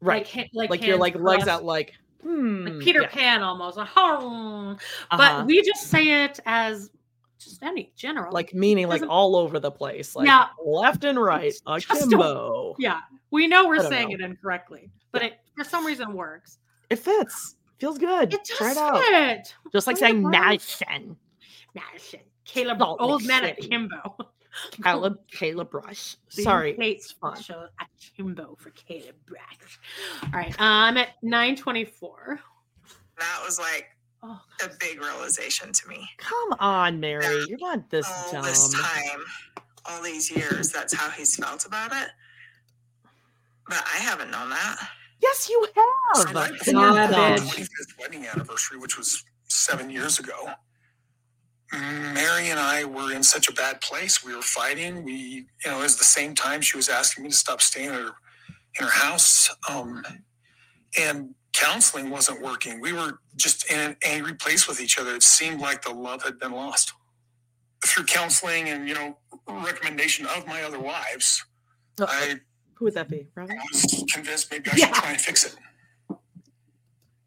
Right. 0.00 0.26
ha- 0.28 0.48
like 0.52 0.70
Like, 0.70 0.84
you're 0.84 0.96
like 0.98 1.14
legs 1.14 1.46
out 1.46 1.64
like 1.64 1.94
hmm. 2.22 2.66
like 2.66 2.78
Peter 2.80 3.02
yeah. 3.02 3.08
Pan 3.08 3.42
almost. 3.42 3.76
like. 3.76 3.88
Uh-huh. 3.96 4.76
But 5.16 5.46
we 5.46 5.62
just 5.62 5.88
say 5.88 6.24
it 6.24 6.40
as 6.46 6.90
just 7.38 7.62
any 7.62 7.92
general. 7.96 8.32
Like 8.32 8.54
meaning 8.54 8.88
like 8.88 9.02
all 9.08 9.36
over 9.36 9.58
the 9.58 9.70
place, 9.70 10.14
like 10.14 10.26
Yeah. 10.26 10.46
left 10.64 11.04
and 11.04 11.20
right, 11.20 11.54
akimbo. 11.66 12.76
Yeah, 12.78 13.00
we 13.30 13.46
know 13.46 13.66
we're 13.66 13.88
saying 13.88 14.08
know. 14.08 14.14
it 14.14 14.20
incorrectly, 14.20 14.90
but 15.12 15.22
it 15.22 15.40
for 15.56 15.64
some 15.64 15.84
reason 15.86 16.12
works. 16.12 16.58
It 16.90 16.98
fits. 16.98 17.56
Feels 17.78 17.98
good. 17.98 18.34
It 18.34 18.44
Try 18.44 18.72
it 18.72 18.76
out. 18.76 19.02
fit. 19.02 19.54
Just 19.72 19.86
like 19.86 19.96
saying. 19.96 20.28
Madison. 20.28 21.16
Madison. 21.74 22.20
Caleb, 22.44 22.82
old 22.82 23.24
man. 23.24 23.44
Akimbo. 23.44 24.16
Caleb 24.82 25.18
Caleb 25.30 25.72
Rush. 25.74 26.16
Sorry. 26.28 26.74
Kate 26.74 26.96
It's 26.98 27.12
fun. 27.12 27.36
special 27.36 27.68
Akimbo 27.80 28.56
for 28.58 28.70
Caleb 28.70 29.16
Brush. 29.26 29.78
All 30.24 30.30
right, 30.32 30.52
uh, 30.52 30.56
I'm 30.64 30.96
at 30.96 31.10
924. 31.22 32.40
That 33.18 33.42
was 33.44 33.58
like 33.58 33.86
a 34.22 34.68
big 34.78 35.00
realization 35.02 35.72
to 35.72 35.88
me. 35.88 36.08
Come 36.18 36.52
on, 36.58 37.00
Meri. 37.00 37.44
You're 37.48 37.58
not 37.58 37.88
this 37.90 38.06
all 38.10 38.32
dumb. 38.32 38.44
this 38.44 38.72
time, 38.74 39.20
all 39.86 40.02
these 40.02 40.30
years, 40.30 40.70
that's 40.70 40.92
how 40.94 41.08
he's 41.10 41.36
felt 41.36 41.64
about 41.66 41.92
it. 41.92 42.08
But 43.68 43.82
I 43.94 43.98
haven't 43.98 44.30
known 44.30 44.50
that. 44.50 44.76
Yes, 45.22 45.48
you 45.48 45.66
have. 46.14 46.34
right 46.34 46.50
And 46.50 46.58
before 46.58 46.72
you're 46.74 46.82
our 46.98 47.08
dumb. 47.10 47.36
25th 47.46 47.98
wedding 47.98 48.26
anniversary, 48.26 48.78
which 48.78 48.96
was 48.98 49.22
seven 49.48 49.90
years 49.90 50.18
ago, 50.18 50.50
Meri 51.72 52.50
and 52.50 52.58
I 52.58 52.84
were 52.84 53.12
in 53.12 53.22
such 53.22 53.48
a 53.48 53.52
bad 53.52 53.80
place. 53.80 54.24
We 54.24 54.34
were 54.34 54.42
fighting. 54.42 55.04
We, 55.04 55.12
you 55.12 55.70
know, 55.70 55.78
it 55.78 55.82
was 55.82 55.96
the 55.96 56.04
same 56.04 56.34
time 56.34 56.60
she 56.60 56.76
was 56.76 56.88
asking 56.88 57.24
me 57.24 57.30
to 57.30 57.36
stop 57.36 57.60
staying 57.62 57.90
at 57.90 57.94
her 57.94 58.10
in 58.78 58.84
her 58.86 58.90
house, 58.90 59.54
um, 59.68 60.02
and 60.98 61.34
counseling 61.52 62.10
wasn't 62.10 62.40
working. 62.40 62.80
We 62.80 62.92
were 62.92 63.18
just 63.36 63.70
in 63.70 63.78
an 63.78 63.96
angry 64.04 64.34
place 64.34 64.66
with 64.68 64.80
each 64.80 64.98
other. 64.98 65.14
It 65.14 65.22
seemed 65.22 65.60
like 65.60 65.82
the 65.82 65.92
love 65.92 66.22
had 66.22 66.38
been 66.38 66.52
lost. 66.52 66.92
Through 67.84 68.04
counseling 68.04 68.68
and 68.68 68.88
you 68.88 68.94
know 68.94 69.16
recommendation 69.48 70.26
of 70.26 70.46
my 70.46 70.62
other 70.62 70.78
wives, 70.78 71.44
I 72.00 72.40
Who 72.74 72.86
would 72.86 72.94
that 72.94 73.08
be? 73.08 73.26
Robyn? 73.34 73.58
I 73.58 73.64
was 73.72 74.04
convinced 74.12 74.50
maybe 74.50 74.70
I 74.70 74.76
should 74.76 74.92
try 74.94 75.10
and 75.12 75.20
fix 75.20 75.44
it. 75.44 75.54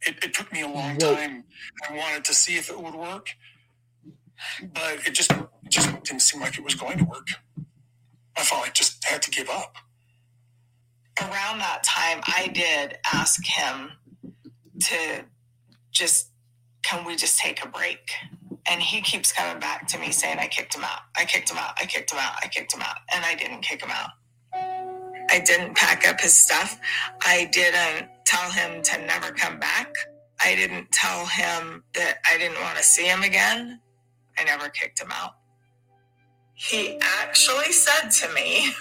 It, 0.06 0.24
it 0.24 0.34
took 0.34 0.52
me 0.52 0.62
a 0.62 0.68
long 0.68 0.98
time. 0.98 1.46
I 1.90 1.96
wanted 1.96 2.26
to 2.26 2.34
see 2.34 2.58
if 2.58 2.70
it 2.70 2.80
would 2.80 2.94
work, 2.94 3.30
but 4.74 5.08
it 5.08 5.14
just 5.14 5.32
just 5.70 5.90
didn't 6.04 6.22
seem 6.22 6.42
like 6.42 6.58
it 6.58 6.64
was 6.64 6.76
going 6.76 6.98
to 6.98 7.04
work. 7.06 7.28
I 8.38 8.44
felt 8.44 8.68
I 8.68 8.70
just 8.70 9.04
had 9.06 9.22
to 9.24 9.32
give 9.32 9.50
up. 9.50 9.76
Around 11.22 11.60
that 11.60 11.84
time, 11.84 12.22
I 12.28 12.48
did 12.54 12.98
ask 13.14 13.46
him 13.46 13.92
to 14.80 15.26
just, 15.92 16.30
can 16.84 17.06
we 17.06 17.16
just 17.16 17.38
take 17.40 17.64
a 17.64 17.68
break? 17.68 18.12
And 18.66 18.82
he 18.82 19.02
keeps 19.02 19.32
coming 19.32 19.60
back 19.60 19.88
to 19.90 20.00
me 20.00 20.12
saying, 20.12 20.40
I 20.40 20.48
kicked 20.48 20.76
him 20.76 20.84
out. 20.84 21.02
I 21.16 21.26
kicked 21.26 21.52
him 21.52 21.58
out. 21.58 21.74
I 21.80 21.86
kicked 21.86 22.12
him 22.12 22.20
out. 22.20 22.34
I 22.44 22.48
kicked 22.48 22.74
him 22.74 22.82
out. 22.82 22.98
And 23.14 23.24
I 23.24 23.36
didn't 23.36 23.62
kick 23.62 23.84
him 23.84 23.92
out. 23.92 24.12
I 25.30 25.40
didn't 25.40 25.76
pack 25.76 26.08
up 26.08 26.20
his 26.20 26.38
stuff. 26.38 26.80
I 27.26 27.50
didn't 27.52 28.10
tell 28.26 28.52
him 28.52 28.82
to 28.82 28.98
never 29.06 29.32
come 29.32 29.60
back. 29.60 29.94
I 30.42 30.56
didn't 30.56 30.92
tell 30.92 31.26
him 31.26 31.84
that 31.94 32.18
I 32.30 32.38
didn't 32.38 32.62
want 32.62 32.78
to 32.78 32.84
see 32.84 33.06
him 33.06 33.22
again. 33.24 33.80
I 34.38 34.44
never 34.44 34.70
kicked 34.70 35.00
him 35.00 35.12
out. 35.12 35.32
He 36.56 36.98
actually 37.02 37.72
said 37.72 38.10
to 38.10 38.34
me, 38.34 38.74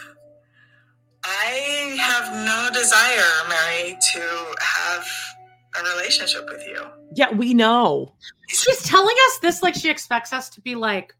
I 1.24 1.96
have 2.00 2.32
no 2.44 2.68
desire, 2.78 3.48
Meri, 3.48 3.96
to 4.12 4.54
have 4.60 5.06
a 5.80 5.96
relationship 5.96 6.46
with 6.48 6.62
you. 6.66 6.82
Yeah, 7.14 7.32
we 7.32 7.54
know. 7.54 8.14
She's 8.48 8.82
telling 8.82 9.16
us 9.26 9.38
this 9.38 9.62
like 9.62 9.74
she 9.74 9.90
expects 9.90 10.32
us 10.32 10.48
to 10.50 10.60
be 10.60 10.74
like, 10.74 11.14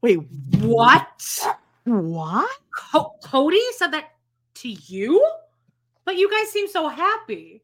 wait, 0.00 0.20
what? 0.60 1.38
What? 1.84 2.50
Co- 2.74 3.14
Kody 3.24 3.60
said 3.76 3.88
that 3.92 4.12
to 4.56 4.68
you? 4.68 5.24
But 6.04 6.16
you 6.16 6.30
guys 6.30 6.50
seem 6.50 6.68
so 6.68 6.88
happy. 6.88 7.60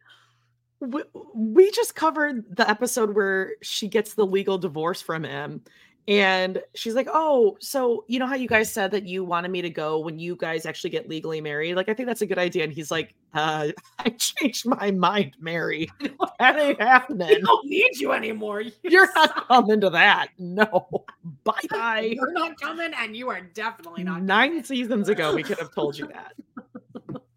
we, 0.81 1.03
we 1.35 1.71
just 1.71 1.95
covered 1.95 2.57
the 2.57 2.69
episode 2.69 3.15
where 3.15 3.53
she 3.63 3.89
gets 3.89 4.15
the 4.15 4.27
legal 4.27 4.59
divorce 4.59 5.01
from 5.01 5.25
him 5.25 5.63
and 6.07 6.63
she's 6.75 6.95
like 6.95 7.09
oh 7.13 7.57
so 7.61 8.05
you 8.09 8.19
know 8.19 8.27
how 8.27 8.35
you 8.35 8.47
guys 8.47 8.71
said 8.71 8.91
that 8.91 9.07
you 9.07 9.25
wanted 9.25 9.51
me 9.51 9.63
to 9.63 9.71
go 9.71 9.99
when 9.99 10.19
you 10.19 10.37
guys 10.37 10.67
actually 10.67 10.91
get 10.91 11.09
legally 11.09 11.41
married? 11.41 11.75
Like 11.77 11.89
i 11.89 11.95
think 11.95 12.07
that's 12.07 12.23
a 12.23 12.27
good 12.27 12.39
idea. 12.39 12.65
And 12.65 12.73
he's 12.73 12.91
like 12.91 13.15
uh 13.33 13.69
i 13.99 14.11
changed 14.11 14.67
my 14.67 14.91
mind 14.91 15.37
meri. 15.41 15.91
That 16.41 16.59
ain't 16.59 16.81
happening. 16.81 17.29
We 17.29 17.41
don't 17.41 17.67
need 17.67 17.97
you 17.99 18.13
anymore. 18.13 18.61
You 18.61 18.73
you're 18.83 19.09
not 19.15 19.47
coming 19.49 19.81
to 19.81 19.91
that. 19.91 20.29
No. 20.39 21.05
Bye 21.45 21.61
bye 21.71 22.01
You're 22.17 22.33
not 22.33 22.61
coming, 22.61 22.93
and 22.99 23.17
you 23.17 23.31
are 23.31 23.41
definitely 23.41 24.05
not. 24.05 24.23
nine 24.23 24.63
seasons 24.65 25.09
ago 25.09 25.35
we 25.35 25.43
could 25.43 25.59
have 25.59 25.75
told 25.75 25.97
you 25.97 26.09
that. 26.09 26.35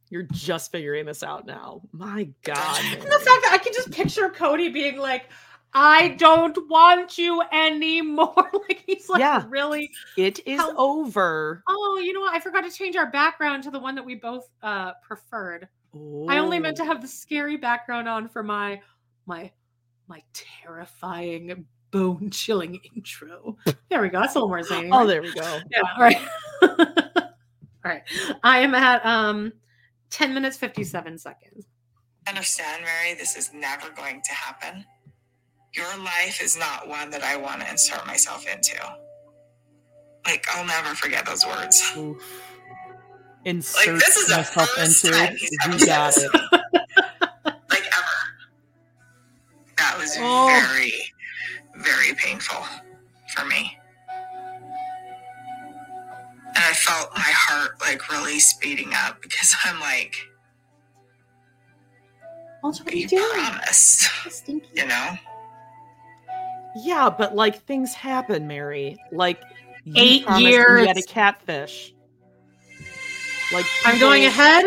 You're 0.09 0.27
just 0.31 0.71
figuring 0.71 1.05
this 1.05 1.21
out 1.21 1.45
now. 1.45 1.81
My 1.91 2.29
god 2.43 2.81
And 2.85 3.01
the 3.01 3.07
fact 3.19 3.41
that 3.43 3.51
I 3.53 3.57
can 3.61 3.73
just 3.73 3.91
picture 3.91 4.29
Kody 4.29 4.73
being 4.73 4.97
like, 4.97 5.25
I 5.79 6.09
don't 6.17 6.57
want 6.69 7.17
you 7.19 7.41
anymore. 7.51 8.33
like 8.67 8.83
he's 8.87 9.07
like 9.09 9.19
Yeah. 9.19 9.43
really 9.47 9.91
it 10.17 10.39
is 10.47 10.59
How- 10.59 10.75
over 10.75 11.63
Oh, 11.67 11.99
you 12.03 12.13
know 12.13 12.21
what? 12.21 12.33
I 12.33 12.39
forgot 12.39 12.61
to 12.63 12.71
change 12.71 12.95
our 12.95 13.11
background 13.11 13.63
to 13.63 13.71
the 13.71 13.79
one 13.79 13.93
that 13.95 14.03
we 14.05 14.15
both 14.15 14.49
uh 14.63 14.93
preferred. 15.03 15.67
I 15.93 16.37
only 16.39 16.59
meant 16.59 16.77
to 16.77 16.85
have 16.85 17.01
the 17.01 17.07
scary 17.07 17.57
background 17.57 18.07
on 18.09 18.27
for 18.27 18.41
my 18.43 18.81
my 19.27 19.51
my 20.07 20.21
terrifying 20.33 21.65
bone 21.91 22.29
chilling 22.31 22.79
intro. 22.95 23.57
There 23.89 24.01
we 24.01 24.09
go. 24.09 24.19
That's 24.21 24.35
a 24.35 24.39
little 24.39 24.49
more 24.49 24.63
zany. 24.63 24.89
oh 24.91 25.05
there 25.05 25.21
we 25.21 25.33
go 25.33 25.59
Yeah, 25.69 25.81
all 25.95 26.01
right. 26.03 26.27
all 26.61 27.27
right. 27.85 28.01
I 28.43 28.59
am 28.59 28.73
at 28.75 29.05
um 29.05 29.53
10 30.09 30.33
minutes 30.33 30.57
57 30.57 31.17
seconds. 31.17 31.65
Understand, 32.27 32.83
Meri, 32.83 33.13
this 33.15 33.35
is 33.37 33.53
never 33.53 33.89
going 33.91 34.21
to 34.23 34.33
happen. 34.33 34.85
Your 35.77 35.97
life 36.03 36.41
is 36.41 36.57
not 36.57 36.87
one 36.87 37.09
that 37.11 37.23
I 37.23 37.37
want 37.37 37.61
to 37.61 37.69
insert 37.69 38.05
myself 38.07 38.47
into. 38.51 38.75
Like, 40.25 40.45
I'll 40.53 40.65
never 40.65 40.95
forget 40.95 41.25
those 41.25 41.45
words. 41.45 41.93
insert 43.45 43.99
this 43.99 44.17
is 44.17 44.29
myself 44.29 44.69
first 44.75 45.03
into 45.05 45.15
time 45.17 45.35
he's 45.37 45.51
ever 45.63 45.73
we 45.73 45.79
said 45.79 45.87
got 45.87 46.13
this. 46.15 46.23
it 46.23 46.31
Like, 47.69 47.85
ever. 47.95 48.17
That 49.77 49.97
was 49.97 50.15
Oh. 50.19 50.47
very, 50.67 50.91
very 51.77 52.13
painful 52.15 52.65
for 53.35 53.45
me. 53.45 53.77
And 56.47 56.57
I 56.65 56.73
felt 56.73 57.11
my 57.13 57.21
heart 57.31 57.79
like 57.81 58.09
really 58.11 58.39
speeding 58.39 58.91
up 58.95 59.21
because 59.21 59.55
I'm 59.63 59.79
like, 59.79 60.15
What 62.61 62.81
are 62.85 62.95
you 62.95 63.07
doing? 63.07 63.23
promised, 63.31 64.09
you 64.73 64.87
know? 64.87 65.09
Yeah 66.83 67.09
but 67.09 67.35
like 67.35 67.63
things 67.63 67.93
happen 67.93 68.47
meri 68.47 68.97
like 69.11 69.41
you 69.83 69.93
Eight 69.95 70.25
promised 70.25 70.43
me 70.45 70.51
years. 70.51 70.81
you 70.81 70.87
had 70.87 70.97
a 70.97 71.03
catfish 71.03 71.93
like 73.53 73.65
I'm 73.85 73.99
going 73.99 74.25
ahead. 74.25 74.65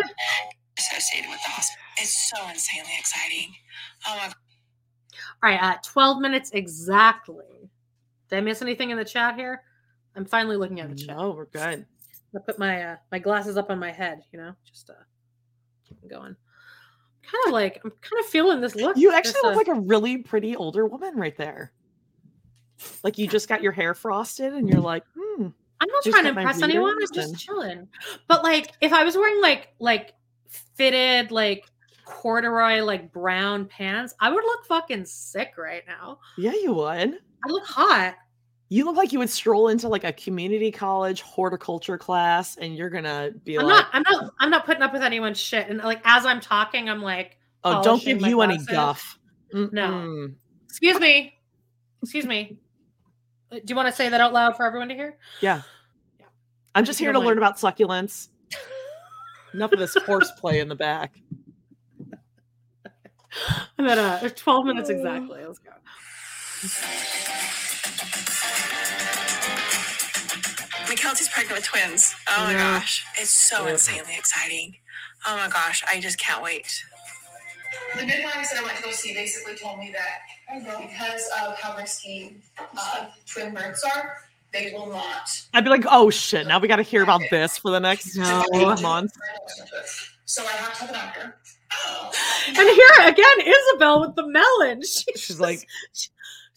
Associated 0.78 1.28
with 1.30 1.40
the 1.44 1.50
hospital. 1.50 1.82
It's 1.98 2.30
so 2.30 2.48
insanely 2.48 2.92
exciting. 2.98 3.54
Oh 4.08 4.16
my 4.16 4.26
All 4.26 5.50
right, 5.50 5.60
at 5.62 5.82
12 5.82 6.20
minutes 6.20 6.50
exactly. 6.52 7.70
Did 8.30 8.36
I 8.36 8.40
miss 8.40 8.62
anything 8.62 8.90
in 8.90 8.96
the 8.96 9.04
chat 9.04 9.36
here? 9.36 9.62
I'm 10.16 10.24
finally 10.24 10.56
looking 10.56 10.80
at 10.80 10.88
the 10.88 10.96
chat. 10.96 11.16
no 11.16 11.30
we're 11.30 11.46
good 11.46 11.84
I 12.34 12.38
put 12.38 12.58
my 12.58 12.82
uh, 12.84 12.96
my 13.12 13.18
glasses 13.18 13.56
up 13.56 13.70
on 13.70 13.78
my 13.78 13.90
head, 13.90 14.22
you 14.32 14.38
know, 14.38 14.54
just 14.64 14.88
uh 14.88 14.94
keep 15.86 15.98
'em 16.02 16.08
going. 16.08 16.36
Kind 17.22 17.44
of 17.46 17.52
like 17.52 17.80
I'm 17.84 17.90
kind 17.90 18.20
of 18.20 18.26
feeling 18.26 18.60
this 18.60 18.74
look. 18.74 18.96
you 18.96 19.12
actually 19.12 19.32
this, 19.32 19.42
look 19.42 19.52
uh, 19.54 19.56
like 19.56 19.68
a 19.68 19.74
really 19.80 20.18
pretty 20.18 20.56
older 20.56 20.86
woman 20.86 21.16
right 21.16 21.36
there 21.36 21.72
like 23.02 23.18
you 23.18 23.26
just 23.26 23.48
got 23.48 23.62
your 23.62 23.72
hair 23.72 23.94
frosted 23.94 24.52
and 24.52 24.68
you're 24.68 24.80
like 24.92 25.04
hmm 25.18 25.48
I'm 25.80 25.88
not 25.88 26.04
trying 26.04 26.24
to 26.24 26.28
impress 26.30 26.62
anyone. 26.62 26.90
I'm 26.90 27.14
just 27.14 27.38
chilling. 27.38 27.88
But 28.28 28.42
like, 28.42 28.72
if 28.82 28.92
I 28.92 29.02
was 29.02 29.16
wearing 29.16 29.40
like 29.40 29.68
like 29.78 30.12
fitted 30.76 31.30
like 31.30 31.64
corduroy 32.04 32.82
like 32.82 33.12
brown 33.12 33.64
pants, 33.64 34.14
I 34.20 34.30
would 34.30 34.44
look 34.44 34.66
fucking 34.66 35.06
sick 35.06 35.52
right 35.56 35.82
now. 35.86 36.18
yeah 36.36 36.52
you 36.52 36.74
would 36.74 37.14
I 37.14 37.48
look 37.48 37.64
hot. 37.64 38.16
you 38.68 38.84
look 38.84 38.96
like 38.96 39.12
you 39.12 39.18
would 39.20 39.30
stroll 39.30 39.68
into 39.68 39.88
like 39.88 40.04
a 40.04 40.12
community 40.12 40.70
college 40.70 41.22
horticulture 41.22 41.96
class 41.96 42.56
and 42.58 42.76
you're 42.76 42.90
gonna 42.90 43.30
be 43.44 43.56
I'm 43.58 43.64
like 43.64 43.76
not. 43.76 43.88
I'm 43.94 44.02
not. 44.10 44.32
I'm 44.38 44.50
not 44.50 44.66
putting 44.66 44.82
up 44.82 44.92
with 44.92 45.02
anyone's 45.02 45.40
shit. 45.40 45.68
And 45.68 45.78
like 45.78 46.02
as 46.04 46.26
I'm 46.26 46.40
talking, 46.40 46.90
I'm 46.90 47.00
like, 47.00 47.38
oh 47.64 47.82
don't 47.82 48.02
give 48.02 48.20
you 48.20 48.42
any 48.42 48.58
guff 48.58 49.18
No. 49.54 49.68
Mm-mm. 49.68 50.34
Excuse 50.68 51.00
me. 51.00 51.34
Excuse 52.02 52.26
me. 52.26 52.58
Uh, 53.52 53.56
Do 53.56 53.62
you 53.68 53.74
want 53.76 53.88
to 53.88 53.92
say 53.94 54.08
that 54.08 54.20
out 54.20 54.32
loud 54.32 54.56
for 54.56 54.64
everyone 54.64 54.88
to 54.88 54.94
hear? 54.94 55.16
Yeah. 55.40 55.62
I'm 56.74 56.84
just 56.84 56.98
here 56.98 57.08
to 57.10 57.14
don't 57.14 57.24
learn 57.26 57.38
about 57.38 57.56
succulents. 57.56 58.28
Enough 59.54 59.72
of 59.72 59.78
this 59.80 59.96
horseplay 60.06 60.60
in 60.60 60.68
the 60.68 60.76
back. 60.76 61.14
I'm 63.78 63.86
at 63.88 63.98
uh, 63.98 64.28
12 64.28 64.66
minutes 64.66 64.88
exactly. 64.90 65.44
Let's 65.44 65.58
go. 65.58 65.70
Mykelti's 70.88 71.28
pregnant 71.28 71.58
with 71.58 71.64
twins. 71.66 72.14
Oh 72.28 72.44
my 72.44 72.52
Yeah. 72.52 72.78
gosh. 72.78 73.04
It's 73.16 73.30
so 73.30 73.66
Yeah. 73.66 73.72
insanely 73.72 74.14
exciting. 74.16 74.76
Oh 75.26 75.36
my 75.36 75.48
gosh. 75.48 75.82
I 75.88 76.00
just 76.00 76.18
can't 76.18 76.42
wait. 76.42 76.84
The 77.96 78.06
midwives 78.06 78.50
that 78.50 78.60
I 78.60 78.62
went 78.64 78.76
to 78.78 78.82
go 78.82 78.90
see 78.90 79.14
basically 79.14 79.56
told 79.56 79.78
me 79.78 79.92
that 79.92 80.80
because 80.80 81.28
of 81.42 81.58
how 81.58 81.76
risky 81.76 82.36
uh, 82.76 83.06
twin 83.26 83.54
births 83.54 83.84
are, 83.84 84.16
they 84.52 84.72
will 84.74 84.88
not. 84.88 85.28
I'd 85.54 85.64
be 85.64 85.70
like, 85.70 85.84
oh 85.88 86.10
shit, 86.10 86.46
now 86.46 86.58
we 86.58 86.66
got 86.68 86.76
to 86.76 86.82
hear 86.82 87.02
about 87.02 87.20
this 87.30 87.56
for 87.58 87.70
the 87.70 87.78
next 87.80 88.16
No. 88.16 88.44
eight 88.54 88.82
months. 88.82 89.16
So 90.24 90.44
I 90.44 90.50
have 90.52 90.72
to 90.74 90.80
have 90.80 90.90
a 90.90 90.92
doctor. 90.92 91.36
And 92.48 92.56
here 92.56 92.88
again, 93.08 93.46
Isabel 93.46 94.00
with 94.00 94.16
the 94.16 94.26
melon. 94.26 94.82
She 94.82 95.04
She's 95.14 95.26
just- 95.28 95.40
like, 95.40 95.66
she's 95.92 96.10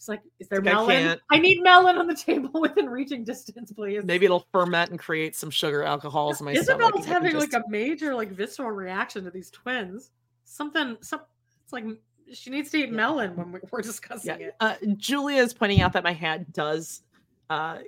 like, 0.08 0.22
is 0.40 0.48
there 0.48 0.60
Like, 0.60 0.74
I 0.74 0.86
melon? 0.86 1.18
I 1.30 1.38
need 1.38 1.62
melon 1.62 1.98
on 1.98 2.06
the 2.08 2.16
table 2.16 2.50
within 2.60 2.86
reaching 2.88 3.22
distance, 3.22 3.70
please. 3.70 4.02
maybe 4.04 4.24
it'll 4.24 4.46
ferment 4.50 4.90
and 4.90 4.98
create 4.98 5.36
some 5.36 5.50
sugar 5.50 5.84
alcohols 5.84 6.40
in 6.40 6.46
my 6.46 6.54
stomach. 6.54 6.80
Isabel's 6.82 7.04
and 7.06 7.12
having 7.14 7.32
just- 7.32 7.52
like 7.52 7.62
a 7.62 7.68
major 7.70 8.14
like 8.14 8.30
visceral 8.30 8.70
reaction 8.72 9.22
to 9.24 9.30
these 9.30 9.50
twins. 9.50 10.10
Something, 10.44 10.96
some, 11.00 11.20
it's 11.64 11.72
like 11.72 11.84
she 12.32 12.50
needs 12.50 12.70
to 12.70 12.78
eat 12.78 12.92
melon 12.92 13.36
when 13.36 13.52
we- 13.52 13.60
we're 13.70 13.82
discussing 13.82 14.40
Yeah. 14.40 14.46
it. 14.48 14.56
Uh, 14.60 14.76
Julia 14.96 15.42
is 15.42 15.52
pointing 15.54 15.80
out 15.80 15.92
that 15.94 16.04
my 16.04 16.12
hat 16.12 16.52
does 16.52 17.02
uh, 17.50 17.78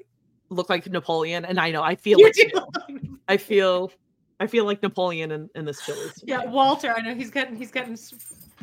look 0.51 0.69
like 0.71 0.87
Napoleon, 0.87 1.45
and 1.45 1.59
I 1.61 1.71
know 1.71 1.83
I 1.83 1.95
feel 1.95 2.19
You 2.19 2.27
like. 2.27 2.99
I 3.29 3.37
feel 3.37 3.91
I 4.39 4.47
feel 4.47 4.65
like 4.67 4.83
Napoleon 4.83 5.31
in, 5.33 5.49
in 5.55 5.65
this 5.65 5.85
chili. 5.85 6.11
Yeah, 6.23 6.45
Walter. 6.45 6.95
I 6.97 7.01
know 7.01 7.15
he's 7.15 7.31
getting 7.31 7.57
he's 7.57 7.71
getting 7.71 7.97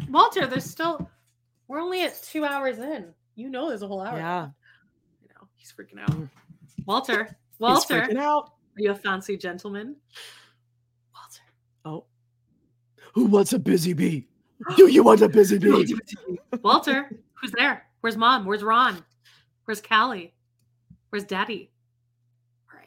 Walter. 0.09 0.45
There's 0.45 0.63
still 0.65 1.09
we're 1.67 1.79
only 1.81 2.03
at 2.03 2.21
two 2.21 2.45
hours 2.45 2.77
in. 2.77 3.13
You 3.35 3.49
know, 3.49 3.69
there's 3.69 3.81
a 3.81 3.87
whole 3.87 4.01
hour. 4.01 4.17
Yeah. 4.17 4.49
You 5.23 5.29
know, 5.29 5.47
he's 5.55 5.73
freaking 5.73 5.99
out. 5.99 6.15
Walter, 6.85 7.23
He's 7.25 7.59
Walter, 7.59 8.01
freaking 8.01 8.17
out. 8.17 8.51
are 8.77 8.81
you 8.81 8.91
a 8.91 8.95
fancy 8.95 9.35
gentleman? 9.37 9.95
Walter. 11.13 11.41
Oh, 11.85 12.05
who 13.13 13.25
wants 13.25 13.53
a 13.53 13.59
busy 13.59 13.93
bee? 13.93 14.27
Do 14.75 14.87
you 14.89 15.03
want 15.03 15.21
a 15.21 15.29
busy 15.29 15.57
bee? 15.59 15.97
Walter, 16.61 17.09
who's 17.33 17.51
there? 17.51 17.85
Where's 18.01 18.17
mom? 18.17 18.45
Where's 18.45 18.63
Ron? 18.63 19.03
Where's 19.65 19.81
Callie? 19.81 20.33
Where's 21.09 21.23
Daddy? 21.23 21.69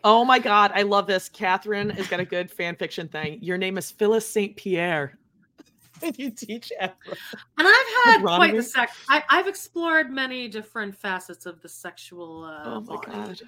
Oh 0.05 0.25
my 0.25 0.39
god, 0.39 0.73
I 0.75 0.83
love 0.83 1.07
this. 1.07 1.29
Catherine 1.29 1.91
has 1.91 2.07
got 2.07 2.21
a 2.21 2.25
good 2.25 2.51
fan 2.51 2.77
fiction 2.77 3.09
thing. 3.09 3.39
Your 3.43 3.59
name 3.59 3.77
is 3.79 3.91
Phyllis 3.91 4.29
St. 4.29 4.55
Pierre. 4.57 5.19
and 6.03 6.17
you 6.19 6.31
teach 6.31 6.71
Afro. 6.79 7.15
And 7.59 7.67
I've 7.67 8.05
had 8.05 8.23
quite 8.23 8.55
the 8.55 8.63
sex. 8.63 8.93
I, 9.09 9.25
I've 9.31 9.49
explored 9.49 10.11
many 10.11 10.47
different 10.49 10.95
facets 10.95 11.47
of 11.47 11.61
the 11.63 11.69
sexual. 11.69 12.45
Uh, 12.45 12.63
Oh 12.67 12.81
my 12.83 12.97
body 12.97 13.11
god. 13.11 13.41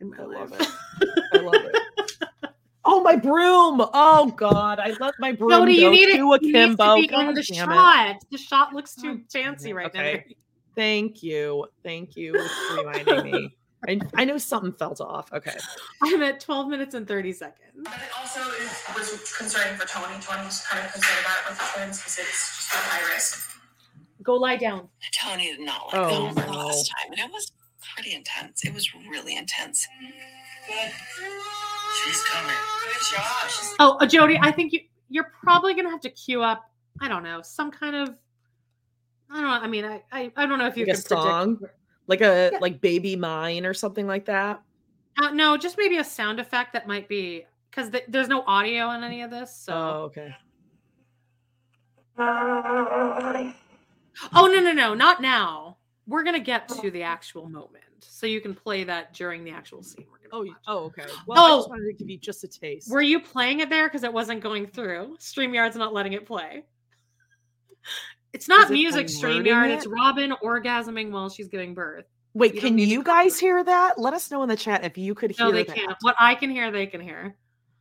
in 0.00 0.10
my 0.10 0.16
I 0.18 0.22
life. 0.24 0.50
love 0.50 0.60
it. 0.60 0.68
I 1.34 1.38
love 1.38 1.54
it. 1.54 2.28
Oh 2.84 3.00
my 3.02 3.14
broom! 3.16 3.80
Oh 3.94 4.32
god, 4.36 4.80
I 4.80 4.96
let 4.98 5.14
my 5.18 5.32
broom 5.32 5.50
Jodie, 5.52 5.76
go 5.78 5.82
you 5.82 5.90
need 5.90 6.08
it. 6.08 6.16
to 6.16 6.32
a 6.32 6.38
you 6.42 6.52
need 6.52 6.70
to 6.78 6.94
be 6.96 7.06
God 7.06 7.26
on 7.26 7.34
the 7.34 7.42
damn 7.42 7.70
it. 7.70 7.74
shot. 7.74 8.16
The 8.30 8.38
shot 8.38 8.72
looks 8.74 8.94
too 8.96 9.20
fancy 9.32 9.72
right 9.72 9.86
Okay. 9.86 10.24
now. 10.28 10.34
Thank 10.74 11.22
you. 11.22 11.66
Thank 11.84 12.16
you 12.16 12.32
for 12.32 12.76
reminding 12.78 13.22
me. 13.22 13.56
I, 13.88 14.00
I 14.16 14.24
know 14.24 14.38
something 14.38 14.72
felt 14.72 15.00
off. 15.00 15.32
Okay. 15.32 15.56
I'm 16.02 16.22
at 16.22 16.38
12 16.40 16.68
minutes 16.68 16.94
and 16.94 17.06
30 17.06 17.32
seconds. 17.32 17.58
But 17.84 17.94
it 17.94 18.10
also 18.18 18.40
is, 18.52 18.82
was 18.96 19.34
concerning 19.36 19.76
for 19.76 19.86
Tony. 19.88 20.14
Tony's 20.20 20.64
kind 20.66 20.84
of 20.86 20.92
concerned 20.92 21.18
about 21.20 21.38
it 21.44 21.50
with 21.50 21.58
the 21.58 21.64
twins 21.74 21.98
because 21.98 22.18
it's 22.18 22.56
just 22.56 22.72
a 22.72 22.76
high 22.76 23.12
risk. 23.12 23.50
Go 24.22 24.34
lie 24.34 24.56
down. 24.56 24.88
Tony 25.12 25.46
did 25.56 25.60
not 25.60 25.86
like 25.92 25.94
Oh, 25.96 26.32
the 26.32 26.46
no. 26.46 26.52
last 26.52 26.90
time, 26.90 27.10
and 27.12 27.18
it 27.20 27.32
was 27.32 27.50
pretty 27.96 28.14
intense. 28.14 28.64
It 28.64 28.72
was 28.72 28.88
really 29.10 29.36
intense. 29.36 29.86
Good. 30.68 30.92
She's 32.04 32.22
coming. 32.24 32.54
Good 32.88 33.16
job. 33.16 33.48
She's 33.50 33.74
Oh, 33.78 33.96
uh, 34.00 34.06
Jodie, 34.06 34.38
I 34.40 34.50
think 34.52 34.72
you 34.72 34.80
you're 35.08 35.30
probably 35.42 35.74
gonna 35.74 35.90
have 35.90 36.00
to 36.02 36.10
queue 36.10 36.42
up. 36.42 36.70
I 37.00 37.08
don't 37.08 37.22
know 37.22 37.40
some 37.42 37.70
kind 37.70 37.94
of. 37.96 38.14
I 39.30 39.34
don't 39.34 39.44
know. 39.44 39.48
I 39.50 39.66
mean, 39.66 39.84
I 39.84 40.02
I, 40.12 40.32
I 40.36 40.46
don't 40.46 40.58
know 40.58 40.66
if 40.66 40.76
you 40.76 40.84
Like 40.86 40.94
a 40.96 41.00
can 41.00 41.08
predict- 41.08 41.22
song, 41.22 41.60
like 42.06 42.20
a 42.20 42.50
Yeah. 42.52 42.58
like 42.60 42.80
"Baby 42.80 43.16
Mine" 43.16 43.64
or 43.66 43.74
something 43.74 44.06
like 44.06 44.24
that. 44.26 44.62
Uh, 45.22 45.30
no, 45.30 45.56
just 45.56 45.76
maybe 45.78 45.98
a 45.98 46.04
sound 46.04 46.40
effect 46.40 46.72
that 46.72 46.86
might 46.86 47.08
be 47.08 47.44
because 47.70 47.90
th- 47.90 48.04
there's 48.08 48.28
no 48.28 48.42
audio 48.46 48.86
on 48.86 49.04
any 49.04 49.22
of 49.22 49.30
this. 49.30 49.54
So. 49.54 49.72
Oh, 49.74 50.02
okay. 50.04 50.34
Oh 54.32 54.46
no 54.46 54.60
no 54.60 54.72
no 54.72 54.94
not 54.94 55.20
now. 55.22 55.76
We're 56.06 56.22
gonna 56.24 56.40
get 56.40 56.68
to 56.68 56.90
the 56.90 57.02
actual 57.02 57.48
moment, 57.48 57.84
so 58.04 58.26
you 58.26 58.40
can 58.40 58.54
play 58.54 58.84
that 58.84 59.14
during 59.14 59.44
the 59.44 59.50
actual 59.50 59.82
scene. 59.82 60.06
We're 60.10 60.28
gonna 60.28 60.42
Oh, 60.42 60.46
watch. 60.46 60.56
oh, 60.66 60.78
okay. 60.86 61.04
Well, 61.26 61.44
I 61.44 61.56
just 61.56 61.66
Oh. 61.68 61.70
wanted 61.70 61.86
to 61.86 61.92
give 61.94 62.08
you 62.10 62.18
just 62.18 62.42
a 62.44 62.48
taste. 62.48 62.90
Were 62.90 63.02
you 63.02 63.20
playing 63.20 63.60
it 63.60 63.70
there 63.70 63.86
because 63.88 64.04
it 64.04 64.12
wasn't 64.12 64.40
going 64.42 64.66
through? 64.66 65.16
Streamyard's 65.18 65.76
not 65.76 65.92
letting 65.92 66.12
it 66.14 66.26
play. 66.26 66.64
It's 68.32 68.48
not 68.48 68.64
Is 68.64 68.70
it 68.70 68.72
music, 68.72 69.06
converting 69.08 69.42
Streamyard. 69.52 69.68
it? 69.70 69.72
It's 69.72 69.86
Robyn 69.86 70.32
orgasming 70.42 71.10
while 71.10 71.28
she's 71.28 71.48
giving 71.48 71.74
birth. 71.74 72.06
Wait, 72.34 72.54
You 72.54 72.60
can 72.62 72.78
you 72.78 73.02
guys 73.02 73.38
hear 73.38 73.62
that? 73.62 73.98
Let 73.98 74.14
us 74.14 74.30
know 74.30 74.42
in 74.42 74.48
the 74.48 74.56
chat 74.56 74.84
if 74.84 74.96
you 74.96 75.14
could 75.14 75.32
hear 75.32 75.46
No, 75.46 75.52
they 75.52 75.64
that. 75.64 75.76
can't. 75.76 75.96
What 76.00 76.16
I 76.18 76.34
can 76.34 76.50
hear, 76.50 76.70
they 76.70 76.86
can 76.86 77.00
hear. 77.02 77.36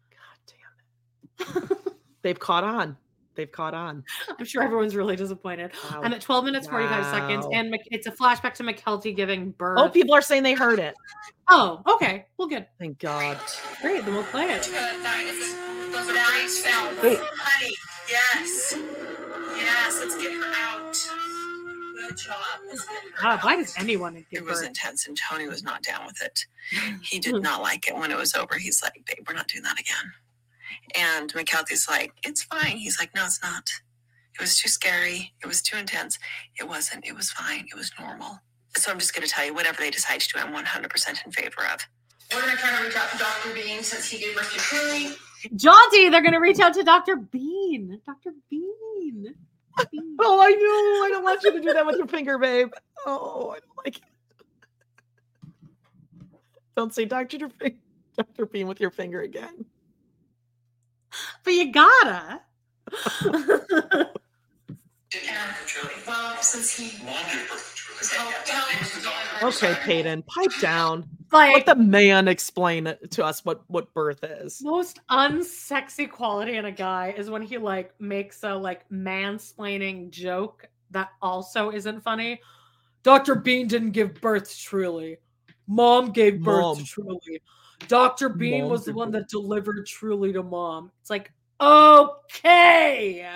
God 0.09 1.47
damn 1.47 1.63
it! 1.63 1.93
They've 2.21 2.37
caught 2.39 2.65
on. 2.65 2.97
They've 3.35 3.51
caught 3.51 3.73
on. 3.73 4.03
I'm 4.37 4.45
sure 4.45 4.61
everyone's 4.61 4.95
really 4.95 5.15
disappointed. 5.15 5.71
Wow. 5.91 6.01
I'm 6.03 6.13
at 6.13 6.21
12 6.21 6.43
minutes 6.45 6.67
45 6.67 7.05
seconds, 7.05 7.47
and 7.53 7.75
it's 7.85 8.07
a 8.07 8.11
flashback 8.11 8.53
to 8.55 8.63
Mykelti 8.63 9.15
giving 9.15 9.51
birth. 9.51 9.79
Oh, 9.79 9.89
people 9.89 10.13
are 10.13 10.21
saying 10.21 10.43
they 10.43 10.53
heard 10.53 10.79
it. 10.79 10.93
Oh, 11.49 11.81
okay. 11.87 12.25
Well, 12.37 12.47
good. 12.47 12.65
Thank 12.77 12.99
God. 12.99 13.37
Great. 13.81 14.03
Then 14.05 14.13
we'll 14.15 14.23
play 14.25 14.49
it. 14.51 14.63
Those 14.63 16.09
are 16.09 16.13
great 16.13 16.49
sounds. 16.49 17.01
Wait. 17.01 17.19
honey. 17.21 17.73
Yes. 18.09 18.75
Yes. 19.57 19.99
Let's 20.01 20.15
get 20.21 20.33
her 20.33 20.51
out. 20.55 20.93
Good 22.07 22.17
job. 22.17 22.35
Let's 22.67 22.85
get 22.85 22.95
her 23.15 23.21
God, 23.21 23.39
why 23.43 23.55
does 23.55 23.73
anyone 23.77 24.25
It 24.31 24.43
was 24.43 24.59
birth? 24.59 24.67
intense, 24.67 25.07
and 25.07 25.17
Tony 25.17 25.47
was 25.47 25.63
not 25.63 25.83
down 25.83 26.05
with 26.05 26.21
it. 26.21 26.45
He 27.03 27.19
did 27.19 27.41
not 27.41 27.61
like 27.61 27.87
it 27.87 27.95
when 27.95 28.11
it 28.11 28.17
was 28.17 28.33
over. 28.35 28.55
He's 28.57 28.81
like, 28.83 28.93
"Babe, 29.05 29.25
we're 29.27 29.33
not 29.35 29.47
doing 29.47 29.63
that 29.63 29.79
again." 29.79 30.11
And 30.95 31.33
Mykelti's 31.33 31.87
like, 31.89 32.13
"It's 32.23 32.43
fine." 32.43 32.77
He's 32.77 32.99
like, 32.99 33.13
"No, 33.15 33.25
it's 33.25 33.41
not. 33.43 33.69
It 34.35 34.41
was 34.41 34.57
too 34.57 34.69
scary. 34.69 35.33
It 35.43 35.47
was 35.47 35.61
too 35.61 35.77
intense. 35.77 36.19
It 36.59 36.67
wasn't. 36.67 37.05
It 37.07 37.15
was 37.15 37.31
fine. 37.31 37.67
It 37.71 37.75
was 37.77 37.91
normal." 37.99 38.39
So 38.77 38.91
I'm 38.91 38.99
just 38.99 39.13
going 39.13 39.27
to 39.27 39.31
tell 39.33 39.45
you, 39.45 39.53
whatever 39.53 39.81
they 39.81 39.91
decide 39.91 40.21
to 40.21 40.29
do, 40.33 40.39
I'm 40.39 40.53
100% 40.53 41.25
in 41.25 41.31
favor 41.31 41.65
of. 41.73 41.81
We're 42.33 42.41
going 42.41 42.53
to 42.55 42.57
try 42.61 42.77
to 42.77 42.83
reach 42.85 42.95
out 42.95 43.11
to 43.11 43.17
Dr. 43.17 43.53
Bean 43.53 43.83
since 43.83 44.09
he 44.09 44.19
gave 44.19 44.35
birth 44.35 44.51
to 44.53 44.59
Truely. 44.59 45.13
Jaunty, 45.55 46.09
they're 46.09 46.21
going 46.21 46.33
to 46.33 46.39
reach 46.39 46.59
out 46.59 46.73
to 46.75 46.83
Dr. 46.83 47.17
Bean. 47.17 47.99
Dr. 48.05 48.31
Bean. 48.49 49.35
Bean. 49.91 50.15
Oh, 50.19 50.39
I 50.41 50.49
know. 50.51 51.05
I 51.05 51.09
don't 51.11 51.23
want 51.23 51.43
you 51.43 51.51
to 51.51 51.61
do 51.61 51.73
that 51.73 51.85
with 51.85 51.97
your 51.97 52.07
finger, 52.07 52.37
babe. 52.37 52.71
Oh, 53.05 53.51
I 53.55 53.59
don't 53.59 53.77
like 53.85 53.97
it. 53.97 54.03
Don't 56.75 56.93
say 56.93 57.05
Dr. 57.05 57.49
Bean, 57.59 57.79
Dr. 58.17 58.45
Bean 58.45 58.67
with 58.67 58.79
your 58.79 58.91
finger 58.91 59.21
again. 59.21 59.65
But 61.43 61.53
you 61.53 61.71
gotta. 61.71 62.41
And, 65.13 65.49
well, 66.07 66.37
since 66.41 66.75
he 66.77 66.97
was 67.99 68.11
helped 68.13 68.49
out, 68.53 69.43
Okay, 69.43 69.73
Paedon, 69.81 70.25
pipe 70.25 70.51
down. 70.61 71.05
Like- 71.31 71.53
Let 71.53 71.65
the 71.65 71.75
man 71.83 72.27
explain 72.27 72.87
it 72.87 73.11
to 73.11 73.25
us 73.25 73.43
what 73.43 73.63
what 73.67 73.93
birth 73.93 74.23
is. 74.23 74.61
Most 74.61 74.99
unsexy 75.09 76.09
quality 76.09 76.57
in 76.57 76.65
a 76.65 76.71
guy 76.71 77.13
is 77.17 77.29
when 77.29 77.41
he 77.41 77.57
like 77.57 77.93
makes 77.99 78.43
a 78.43 78.53
like 78.55 78.87
mansplaining 78.89 80.11
joke 80.11 80.69
that 80.91 81.09
also 81.21 81.71
isn't 81.71 82.01
funny. 82.01 82.39
Dr. 83.03 83.35
Bean 83.35 83.67
didn't 83.67 83.91
give 83.91 84.13
birth 84.21 84.49
to 84.49 84.57
Truely. 84.59 85.17
Mom 85.67 86.11
gave 86.11 86.41
birth 86.41 86.61
Mom. 86.61 86.77
to 86.77 86.83
Truely. 86.85 87.41
Dr. 87.87 88.29
Bean 88.29 88.61
Mom 88.61 88.71
was 88.71 88.85
the 88.85 88.93
one 88.93 89.11
that 89.11 89.27
delivered 89.27 89.85
Truely 89.85 90.31
to 90.33 90.43
mom. 90.43 90.91
It's 91.01 91.09
like, 91.09 91.31
okay. 91.61 93.27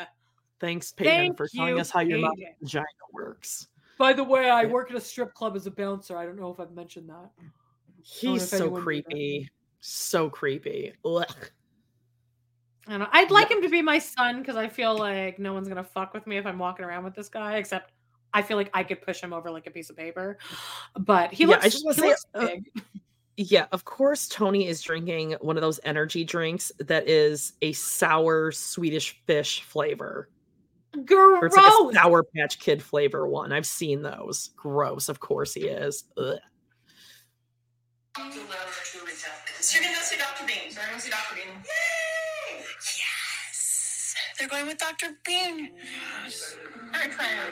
Thanks, 0.59 0.91
Paedon, 0.93 1.03
Thank 1.05 1.37
for 1.37 1.47
telling 1.47 1.75
you, 1.75 1.81
us 1.81 1.89
how 1.89 1.99
your 1.99 2.19
mouth 2.19 2.33
Paedon. 2.37 2.55
vagina 2.61 2.85
works. 3.13 3.67
By 3.97 4.13
the 4.13 4.23
way, 4.23 4.49
I 4.49 4.65
work 4.65 4.89
at 4.91 4.97
a 4.97 5.01
strip 5.01 5.33
club 5.33 5.55
as 5.55 5.67
a 5.67 5.71
bouncer. 5.71 6.17
I 6.17 6.25
don't 6.25 6.37
know 6.39 6.51
if 6.51 6.59
I've 6.59 6.71
mentioned 6.71 7.09
that. 7.09 7.29
He's 8.01 8.47
so 8.49 8.57
anyone 8.57 8.71
knew 8.73 8.79
that. 8.79 8.83
creepy. 8.83 9.49
So 9.79 10.29
creepy. 10.29 10.93
Ugh. 11.05 11.25
I 12.87 12.91
don't 12.91 12.99
know. 12.99 13.07
I'd 13.11 13.31
like 13.31 13.49
him 13.49 13.61
to 13.61 13.69
be 13.69 13.81
my 13.81 13.97
son 13.99 14.39
because 14.39 14.55
I 14.55 14.67
feel 14.67 14.95
like 14.97 15.39
no 15.39 15.53
one's 15.53 15.67
gonna 15.67 15.83
fuck 15.83 16.13
with 16.13 16.27
me 16.27 16.37
if 16.37 16.45
I'm 16.45 16.59
walking 16.59 16.85
around 16.85 17.03
with 17.03 17.15
this 17.15 17.29
guy. 17.29 17.57
Except 17.57 17.91
I 18.33 18.41
feel 18.41 18.57
like 18.57 18.69
I 18.73 18.83
could 18.83 19.01
push 19.01 19.21
him 19.21 19.33
over 19.33 19.49
like 19.49 19.65
a 19.65 19.71
piece 19.71 19.89
of 19.89 19.97
paper. 19.97 20.37
But 20.99 21.33
he 21.33 21.43
Yeah, 21.45 21.51
looks. 21.51 21.65
I 21.65 21.69
just 21.69 21.85
wanna 21.85 21.97
say, 21.97 22.07
looks 22.09 22.25
uh, 22.35 22.45
big. 22.47 22.71
Yeah, 23.37 23.65
of 23.73 23.83
course, 23.83 24.27
Tony 24.27 24.67
is 24.67 24.81
drinking 24.81 25.35
one 25.41 25.57
of 25.57 25.61
those 25.61 25.79
energy 25.83 26.23
drinks 26.23 26.71
that 26.79 27.09
is 27.09 27.53
a 27.61 27.73
sour 27.73 28.51
Swedish 28.51 29.21
fish 29.25 29.61
flavor. 29.63 30.29
Gross. 31.03 31.41
Or 31.41 31.45
it's 31.47 31.55
like 31.57 31.65
a 31.65 31.93
Sour 31.93 32.23
Patch 32.35 32.59
Kid 32.59 32.81
flavor 32.81 33.27
one. 33.27 33.51
I've 33.51 33.65
seen 33.65 34.01
those. 34.01 34.51
Gross. 34.55 35.09
Of 35.09 35.19
course 35.19 35.53
he 35.53 35.67
is. 35.67 36.05
Ugh. 36.17 36.37
You're 38.17 39.83
gonna 39.83 39.95
go 39.95 40.01
see 40.01 40.17
Dr. 40.17 40.45
Bean. 40.45 40.71
So 40.71 40.79
we're 40.79 40.87
gonna 40.87 41.01
see 41.01 41.09
Dr. 41.09 41.35
Bean. 41.35 41.53
Yay! 41.63 42.63
Yes! 42.63 44.15
They're 44.39 44.47
going 44.47 44.67
with 44.67 44.77
Dr. 44.77 45.07
Bean. 45.25 45.71
Yes. 46.23 46.55
All 46.93 46.99
right, 47.01 47.11
Claire. 47.11 47.51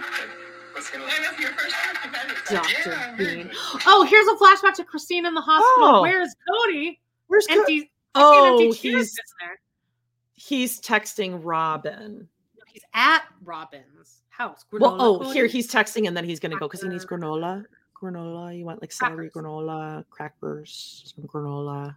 I 0.75 1.21
know 1.21 1.29
for 1.35 1.41
your 1.41 1.51
first 1.51 1.75
trip, 1.75 1.97
you 2.05 2.11
better. 2.11 2.33
Dr. 2.49 3.15
Bean. 3.17 3.51
Oh, 3.85 4.03
here's 4.03 4.27
a 4.27 4.35
flashback 4.35 4.75
to 4.75 4.83
Christine 4.83 5.25
in 5.25 5.33
the 5.33 5.41
hospital. 5.41 5.97
Oh. 5.97 6.01
Where's 6.01 6.33
Kody? 6.49 6.97
Where's 7.27 7.47
Co- 7.47 7.65
Oh, 8.15 8.53
empty 8.61 8.71
he's- 8.77 9.15
He's 10.33 10.81
texting 10.81 11.39
Robyn. 11.43 12.27
He's 12.67 12.83
at 12.93 13.23
Robyn's 13.43 14.21
house. 14.29 14.65
Well, 14.71 14.97
oh, 14.99 15.19
Kody. 15.19 15.33
here 15.33 15.45
he's 15.47 15.71
texting 15.71 16.07
and 16.07 16.17
then 16.17 16.25
he's 16.25 16.39
gonna 16.39 16.57
go 16.57 16.67
because 16.67 16.81
he 16.81 16.89
needs 16.89 17.05
granola. 17.05 17.65
Granola. 17.99 18.57
You 18.57 18.65
want 18.65 18.81
like 18.81 18.91
celery 18.91 19.29
granola, 19.29 20.03
crackers, 20.09 21.13
some 21.15 21.25
granola. 21.25 21.95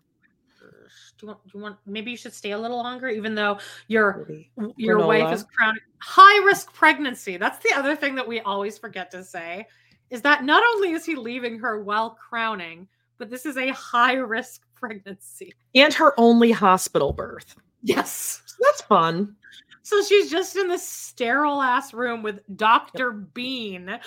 Do 1.18 1.26
you 1.26 1.28
want? 1.28 1.44
Do 1.44 1.58
you 1.58 1.62
want? 1.62 1.76
Maybe 1.86 2.10
you 2.10 2.16
should 2.16 2.34
stay 2.34 2.52
a 2.52 2.58
little 2.58 2.78
longer, 2.78 3.08
even 3.08 3.34
though 3.34 3.58
your 3.88 4.28
your 4.76 5.06
wife 5.06 5.32
is 5.32 5.44
crowning 5.44 5.80
high 5.98 6.44
risk 6.44 6.72
pregnancy. 6.74 7.36
That's 7.36 7.58
the 7.58 7.72
other 7.74 7.96
thing 7.96 8.14
that 8.14 8.26
we 8.26 8.40
always 8.40 8.78
forget 8.78 9.10
to 9.12 9.24
say 9.24 9.66
is 10.10 10.22
that 10.22 10.44
not 10.44 10.62
only 10.74 10.92
is 10.92 11.04
he 11.04 11.14
leaving 11.16 11.58
her 11.58 11.82
while 11.82 12.10
crowning, 12.10 12.86
but 13.18 13.30
this 13.30 13.46
is 13.46 13.56
a 13.56 13.68
high 13.68 14.14
risk 14.14 14.62
pregnancy. 14.74 15.52
And 15.74 15.92
her 15.94 16.18
only 16.18 16.52
hospital 16.52 17.12
birth. 17.12 17.56
Yes. 17.82 18.42
That's 18.60 18.82
fun. 18.82 19.36
So 19.82 20.02
she's 20.02 20.30
just 20.30 20.56
in 20.56 20.68
this 20.68 20.86
sterile 20.86 21.62
ass 21.62 21.94
room 21.94 22.22
with 22.22 22.40
Dr. 22.56 23.12
Bean. 23.12 23.98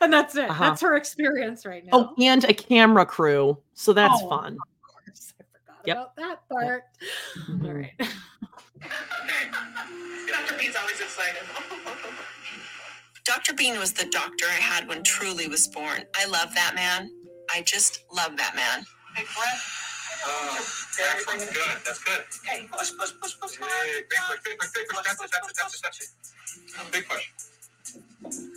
And 0.00 0.12
that's 0.12 0.36
it. 0.36 0.50
Uh-huh. 0.50 0.64
That's 0.64 0.82
her 0.82 0.96
experience 0.96 1.64
right 1.64 1.84
now. 1.84 1.90
Oh, 1.92 2.14
and 2.22 2.44
a 2.44 2.52
camera 2.52 3.06
crew. 3.06 3.56
So 3.74 3.92
that's 3.92 4.20
Oh, 4.22 4.28
fun. 4.28 4.58
Yep. 5.86 5.96
About 5.96 6.16
that 6.16 6.48
part. 6.48 6.84
Mhm. 7.48 7.64
All 7.64 7.72
right. 7.72 7.92
Dr. 10.28 10.58
Bean's 10.58 10.76
always 10.76 11.00
excited. 11.00 11.42
Dr. 13.24 13.54
Bean 13.54 13.78
was 13.78 13.92
the 13.92 14.06
doctor 14.06 14.46
I 14.48 14.54
had 14.60 14.88
when 14.88 15.02
Truely 15.04 15.46
was 15.48 15.68
born. 15.68 16.04
I 16.16 16.26
love 16.26 16.54
that 16.54 16.74
man. 16.74 17.10
I 17.54 17.62
just 17.62 18.04
love 18.12 18.36
that 18.36 18.54
man. 18.56 18.84
Big 19.14 19.26
breath. 19.36 19.78
Oh, 20.24 20.54
that's 20.98 21.24
good. 21.26 21.78
That's 21.84 22.02
good. 22.04 22.20
Okay, 22.46 22.66
push, 22.70 22.92
push, 22.98 23.12
push, 23.20 23.38
push. 23.40 23.58
Big 23.58 24.08
push, 24.10 24.38
big 24.44 24.58
push, 24.58 24.70
big 24.74 24.88
push. 24.88 25.04
That's 25.06 25.22
it, 25.22 25.30
that's 25.32 25.48
it, 25.48 25.54
that's 25.56 25.74
it, 25.74 25.80
that's 25.82 26.00
it. 26.00 26.92
Big 26.92 27.08
push. 27.08 27.30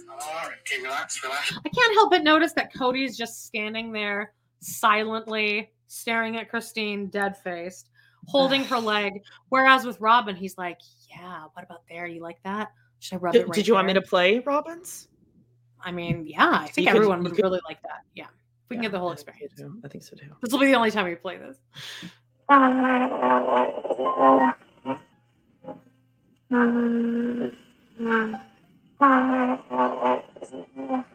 All 0.10 0.18
right, 0.48 0.56
okay, 0.62 0.82
relax, 0.84 1.24
relax. 1.24 1.54
I 1.66 1.70
can't 1.70 1.94
help 1.96 2.12
but 2.12 2.24
notice 2.24 2.54
that 2.54 2.74
Kody's 2.74 3.18
just 3.18 3.46
standing 3.46 3.92
there 3.92 4.34
silently 4.62 5.72
staring 5.96 6.38
at 6.38 6.50
Christine, 6.50 7.08
dead 7.08 7.38
faced, 7.38 7.90
holding 8.28 8.64
her 8.66 8.80
leg. 8.80 9.22
Whereas 9.50 9.86
with 9.86 10.00
Robyn, 10.00 10.36
he's 10.36 10.58
like, 10.58 10.80
Yeah, 11.10 11.46
what 11.54 11.66
about 11.66 11.82
there? 11.90 12.08
You 12.08 12.22
like 12.22 12.38
that? 12.44 12.70
Should 13.00 13.16
I 13.16 13.20
rub 13.20 13.36
it 13.36 13.40
Did, 13.40 13.48
right 13.48 13.56
did 13.56 13.68
you 13.68 13.74
want 13.74 13.88
me 13.88 13.94
to 13.94 14.02
play 14.02 14.40
Robyn's? 14.40 15.08
I 15.82 15.92
mean, 15.92 16.26
yeah, 16.26 16.50
I 16.52 16.68
think 16.68 16.88
You 16.88 16.94
could- 16.94 16.98
everyone 16.98 17.20
you 17.20 17.24
would 17.26 17.36
could- 17.36 17.44
really 17.44 17.62
like 17.68 17.82
that. 17.84 18.02
Yeah. 18.16 18.28
We 18.70 18.76
can 18.78 18.82
get 18.82 18.92
the 18.92 19.00
whole 19.00 19.12
I 19.12 19.16
think 19.16 19.28
so 19.28 19.32
experience. 19.32 19.60
too. 19.60 19.82
I 19.84 19.88
think 19.88 20.04
so 20.04 20.16
too. 20.16 20.36
This 20.42 20.52
will 20.52 20.60
be 20.60 20.66
the 20.66 20.74
only 20.74 20.90
time 20.90 21.06
we 21.06 21.14
play 21.16 21.38
this. 21.38 21.58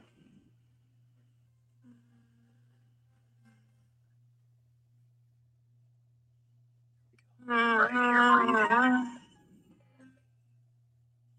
Uh-huh. 7.51 9.05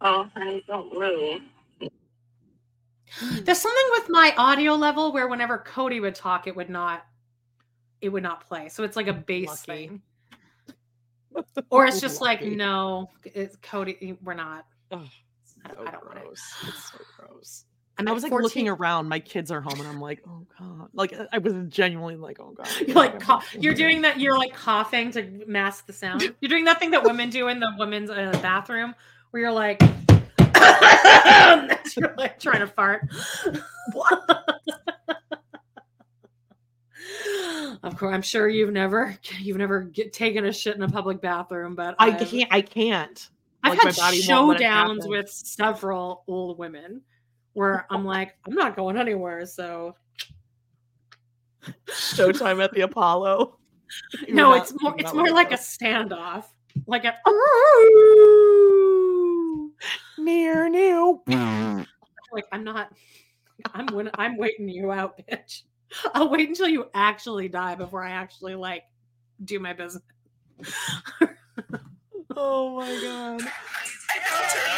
Oh, 0.02 0.30
honey, 0.36 0.64
don't 0.68 0.94
move. 0.94 1.42
There's 3.44 3.60
something 3.60 3.86
with 3.92 4.10
my 4.10 4.34
audio 4.38 4.76
level 4.76 5.14
where 5.14 5.28
whenever 5.28 5.58
Kody 5.60 6.02
would 6.02 6.16
talk, 6.16 6.48
it 6.48 6.56
would 6.56 6.70
not 6.70 7.06
it 8.02 8.10
would 8.10 8.24
not 8.24 8.48
play. 8.48 8.68
So 8.68 8.84
it's 8.84 8.96
like 8.96 9.08
a 9.08 9.14
bass 9.14 9.48
Lucky. 9.68 9.88
thing. 9.88 10.02
Or 11.70 11.86
it's 11.86 12.02
just 12.02 12.20
like, 12.20 12.44
no, 12.44 13.10
it's 13.24 13.56
Kody, 13.58 14.18
we're 14.22 14.34
not. 14.34 14.66
Ugh, 14.92 15.08
I 15.64 15.70
don't, 15.70 15.78
so 15.78 15.88
I 15.88 15.92
don't 15.92 16.06
want 16.06 16.18
it. 16.18 16.26
It's 16.28 16.92
so 16.92 16.98
gross. 17.18 17.64
I'm 18.02 18.12
I 18.12 18.12
was 18.14 18.24
like 18.24 18.30
14 18.32 18.44
looking 18.44 18.70
around. 18.70 19.08
My 19.10 19.20
kids 19.20 19.52
are 19.52 19.62
home, 19.62 19.80
and 19.80 19.88
I'm 19.88 20.00
like, 20.02 20.22
oh 20.28 20.46
god. 20.60 20.90
Like 20.94 21.14
I 21.32 21.38
was 21.38 21.54
genuinely 21.70 22.16
like, 22.16 22.40
oh 22.40 22.52
god. 22.52 22.68
You're 22.88 22.96
like 22.96 23.20
cough- 23.20 23.56
you're 23.60 23.74
doing 23.74 24.02
that. 24.04 24.20
You're 24.20 24.38
like 24.38 24.54
coughing 24.54 25.12
to 25.12 25.24
mask 25.48 25.86
the 25.88 25.94
sound. 25.94 26.22
You're 26.42 26.50
doing 26.50 26.66
that 26.66 26.80
thing 26.80 26.92
that 26.92 27.04
women 27.04 27.30
do 27.30 27.48
in 27.48 27.60
the 27.60 27.72
women's 27.78 28.10
uh, 28.10 28.38
bathroom, 28.42 28.94
where 29.32 29.42
you're 29.44 29.52
like, 29.52 29.82
you're 31.98 32.14
like 32.18 32.40
trying 32.40 32.60
to 32.60 32.68
fart. 32.68 33.08
of 37.84 37.98
course, 37.98 38.14
I'm 38.14 38.22
sure 38.22 38.48
you've 38.48 38.72
never 38.74 39.18
you've 39.40 39.58
never 39.58 39.82
get, 39.82 40.14
taken 40.14 40.46
a 40.46 40.54
shit 40.54 40.76
in 40.76 40.84
a 40.84 40.90
public 40.90 41.22
bathroom, 41.22 41.76
but 41.76 41.96
I 42.00 42.08
I've- 42.08 42.26
can't. 42.26 42.50
I 42.54 42.62
can't. 42.62 43.30
I've 43.64 43.74
Like, 43.74 43.82
had 43.84 43.98
my 43.98 44.04
body 44.06 44.22
won't 44.28 44.48
let 44.48 44.62
it 44.62 44.64
showdowns 44.64 45.08
with 45.08 45.30
several 45.30 46.24
old 46.28 46.58
women 46.58 47.02
where 47.54 47.86
I'm 47.90 48.06
like, 48.06 48.36
I'm 48.48 48.54
not 48.56 48.76
going 48.76 48.98
anywhere. 48.98 49.46
So 49.46 49.96
Showtime 51.88 52.64
at 52.64 52.74
the 52.74 52.82
Apollo. 52.82 53.58
You're 54.28 54.36
no, 54.36 54.50
not- 54.52 54.62
it's 54.64 54.82
more 54.82 54.96
it's 54.98 55.14
more 55.14 55.30
like 55.32 55.52
a 55.52 55.58
standoff. 55.58 56.46
Like 56.88 57.04
a 57.04 57.14
near 60.18 60.70
new. 60.70 61.22
like 62.32 62.46
I'm 62.54 62.64
not 62.64 62.94
I'm 63.74 63.88
when 63.88 64.10
I'm 64.16 64.38
waiting 64.38 64.70
you 64.70 64.92
out, 64.92 65.20
bitch. 65.30 65.64
I'll 66.14 66.30
wait 66.30 66.48
until 66.48 66.70
you 66.70 66.86
actually 66.94 67.50
die 67.50 67.76
before 67.76 68.04
I 68.04 68.12
actually 68.12 68.56
like 68.56 68.84
do 69.44 69.60
my 69.60 69.74
business. 69.74 70.04
oh 72.38 72.80
my 72.80 73.00
god. 73.02 73.42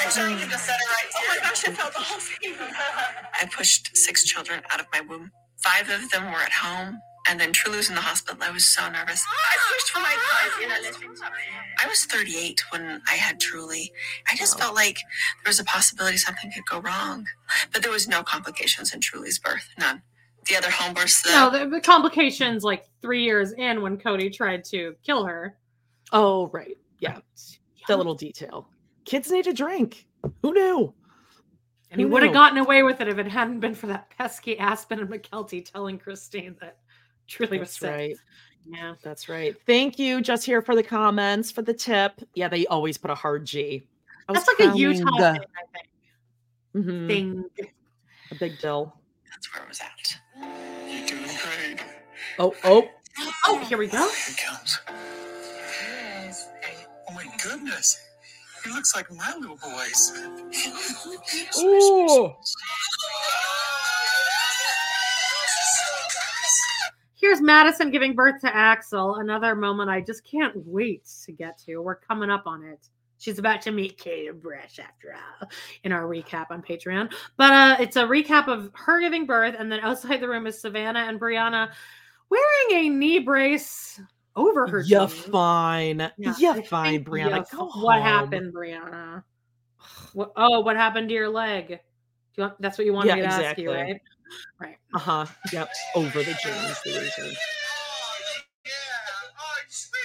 I'm 0.04 0.12
sure 0.12 0.30
you 0.30 0.46
just 0.50 0.66
said 0.66 0.76
it 0.76 0.90
right. 0.90 1.12
Oh 1.16 1.26
my 1.30 1.38
gosh, 1.50 1.68
I 1.68 1.72
felt 1.72 1.94
the 1.94 2.00
whole 2.00 2.20
thing. 2.20 2.54
I 3.42 3.46
pushed 3.56 3.96
six 3.96 4.24
children 4.24 4.62
out 4.72 4.80
of 4.80 4.88
my 4.92 5.02
womb. 5.02 5.32
Five 5.58 5.90
of 5.90 6.10
them 6.12 6.26
were 6.26 6.40
at 6.40 6.52
home, 6.52 7.00
and 7.30 7.40
then 7.40 7.54
Truely 7.54 7.78
was 7.78 7.90
in 7.90 7.96
the 7.96 8.02
hospital. 8.02 8.38
I 8.44 8.52
was 8.52 8.66
so 8.66 8.90
nervous. 8.90 9.24
I 9.26 9.74
pushed 9.74 9.90
for 9.92 10.00
my 10.00 10.16
life. 10.16 11.00
I 11.84 11.88
was 11.88 12.06
38 12.06 12.62
when 12.72 13.02
I 13.10 13.14
had 13.14 13.40
Truely. 13.40 13.92
I 14.30 14.36
just 14.36 14.60
felt 14.60 14.76
like 14.76 14.98
there 15.44 15.50
was 15.50 15.60
a 15.60 15.64
possibility 15.64 16.18
something 16.18 16.52
could 16.52 16.66
go 16.66 16.80
wrong, 16.82 17.26
but 17.72 17.82
there 17.82 17.92
was 17.92 18.08
no 18.08 18.24
complications 18.24 18.94
in 18.94 19.00
Truely's 19.00 19.40
birth. 19.40 19.70
None. 19.80 20.02
The 20.48 20.58
other 20.58 20.70
home 20.70 20.94
births, 20.94 21.26
No, 21.26 21.50
the, 21.50 21.66
the 21.70 21.80
complications 21.80 22.64
like 22.66 22.90
three 23.02 23.24
years 23.24 23.54
in 23.54 23.82
when 23.82 23.98
Kody 23.98 24.32
tried 24.34 24.66
to 24.66 24.96
kill 25.06 25.26
her. 25.26 25.56
Oh 26.12 26.48
right. 26.48 26.78
Yeah. 27.00 27.20
The 27.88 27.96
little 27.96 28.16
detail. 28.16 28.68
Kids 29.06 29.32
need 29.32 29.48
a 29.48 29.54
drink. 29.54 30.08
Who 30.42 30.54
knew? 30.54 30.94
And 31.92 32.00
he 32.00 32.06
would 32.06 32.24
have 32.24 32.34
gotten 32.34 32.58
away 32.58 32.82
with 32.84 33.02
it 33.02 33.08
if 33.08 33.18
it 33.20 33.28
hadn't 33.28 33.60
been 33.60 33.76
for 33.76 33.88
that 33.88 34.10
pesky 34.18 34.56
Aspyn 34.56 35.00
and 35.00 35.10
Mykelti 35.10 35.64
telling 35.70 36.00
Christine 36.00 36.56
that 36.62 36.78
Truely 37.28 37.60
was 37.60 37.70
That's 37.70 37.80
sick. 37.80 37.90
right. 37.92 38.16
Yeah. 38.66 38.96
That's 39.04 39.30
right. 39.30 39.56
Thank 39.66 40.00
you, 40.00 40.22
just 40.22 40.46
here 40.46 40.62
for 40.62 40.76
the 40.76 40.84
comments, 40.84 41.52
for 41.52 41.62
the 41.62 41.74
tip. 41.74 42.14
Yeah, 42.34 42.48
they 42.48 42.66
always 42.66 42.98
put 42.98 43.12
a 43.12 43.16
hard 43.16 43.46
G. 43.46 43.88
I 44.28 44.32
was 44.32 44.44
That's 44.44 44.48
like 44.60 44.60
a 44.68 44.70
counting 44.72 44.82
Utah 44.82 45.18
the- 45.18 45.34
thing, 45.34 45.46
I 45.56 45.64
think. 45.74 46.86
Mhm. 46.88 47.08
Thing. 47.08 47.44
A 48.32 48.36
big 48.36 48.60
deal. 48.60 48.98
That's 49.32 49.54
where 49.54 49.64
it 49.64 49.70
was 49.70 49.80
at. 49.82 50.20
You're 50.90 51.06
doing 51.08 51.24
great. 51.24 51.84
Oh, 52.40 52.56
oh. 52.64 52.90
Oh, 53.48 53.60
here 53.60 53.78
we 53.78 53.88
go. 53.88 53.98
Here 54.10 54.10
it 54.30 54.38
comes. 54.38 54.80
Oh 57.10 57.14
my 57.14 57.26
goodness. 57.44 58.00
He 58.64 58.72
looks 58.72 58.96
like 58.96 59.12
my 59.12 59.36
little 59.40 59.58
boys. 59.58 60.14
Ooh. 61.60 62.34
Here's 67.16 67.42
Madison 67.42 67.92
giving 67.92 68.16
birth 68.16 68.42
to 68.42 68.56
Axel. 68.56 69.16
Another 69.16 69.56
moment 69.56 69.90
I 69.90 70.02
just 70.02 70.24
can't 70.24 70.54
wait 70.66 71.08
to 71.26 71.32
get 71.32 71.58
to. 71.66 71.78
We're 71.78 71.96
coming 71.96 72.30
up 72.30 72.44
on 72.46 72.64
it. 72.64 72.88
She's 73.18 73.40
about 73.40 73.62
to 73.62 73.72
meet 73.72 73.98
Kate 73.98 74.34
Bresh 74.42 74.80
after 74.80 75.14
all 75.14 75.48
in 75.84 75.94
our 75.94 76.04
recap 76.04 76.48
on 76.50 76.62
Patreon. 76.62 77.14
But 77.38 77.54
uh, 77.54 77.78
it's 77.80 77.96
a 77.96 78.04
recap 78.04 78.50
of 78.50 78.70
her 78.74 79.00
giving 79.00 79.26
birth, 79.26 79.56
and 79.58 79.72
then 79.72 79.80
outside 79.80 80.20
the 80.20 80.28
room 80.28 80.48
is 80.48 80.62
Savanah 80.62 81.08
and 81.08 81.20
Breanna 81.20 81.72
wearing 82.30 82.86
a 82.86 82.90
knee 82.90 83.20
brace 83.20 84.02
over 84.36 84.68
her. 84.68 84.82
You're 84.82 85.08
jeans. 85.08 85.14
fine. 85.14 86.12
Yeah, 86.18 86.34
You're 86.38 86.54
I 86.54 86.62
fine, 86.64 86.92
think 87.04 87.08
Breanna. 87.08 87.46
you're 87.52 87.66
What 87.84 88.00
home. 88.00 88.04
happened, 88.04 88.54
Breanna? 88.54 89.24
What, 90.14 90.32
oh, 90.38 90.60
what 90.62 90.76
happened 90.76 91.10
to 91.10 91.16
your 91.16 91.28
leg? 91.30 91.68
Do 91.68 91.76
you 92.38 92.44
want, 92.44 92.62
that's 92.62 92.78
what 92.78 92.86
you 92.86 92.94
wanted 92.94 93.10
Yeah, 93.10 93.16
me 93.16 93.22
to 93.22 93.26
exactly. 93.28 93.46
ask 93.48 93.58
you, 93.58 93.72
right? 93.72 94.02
Right. 94.60 94.78
Uh 94.94 95.00
huh. 95.00 95.26
Yep. 95.52 95.70
Over 95.96 96.20
the 96.20 96.38
jeans. 96.44 96.82
the. 96.84 97.36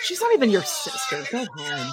She's 0.03 0.21
not 0.21 0.33
even 0.33 0.51
your 0.51 0.63
sister. 0.63 1.23
Go 1.31 1.45
home. 1.57 1.93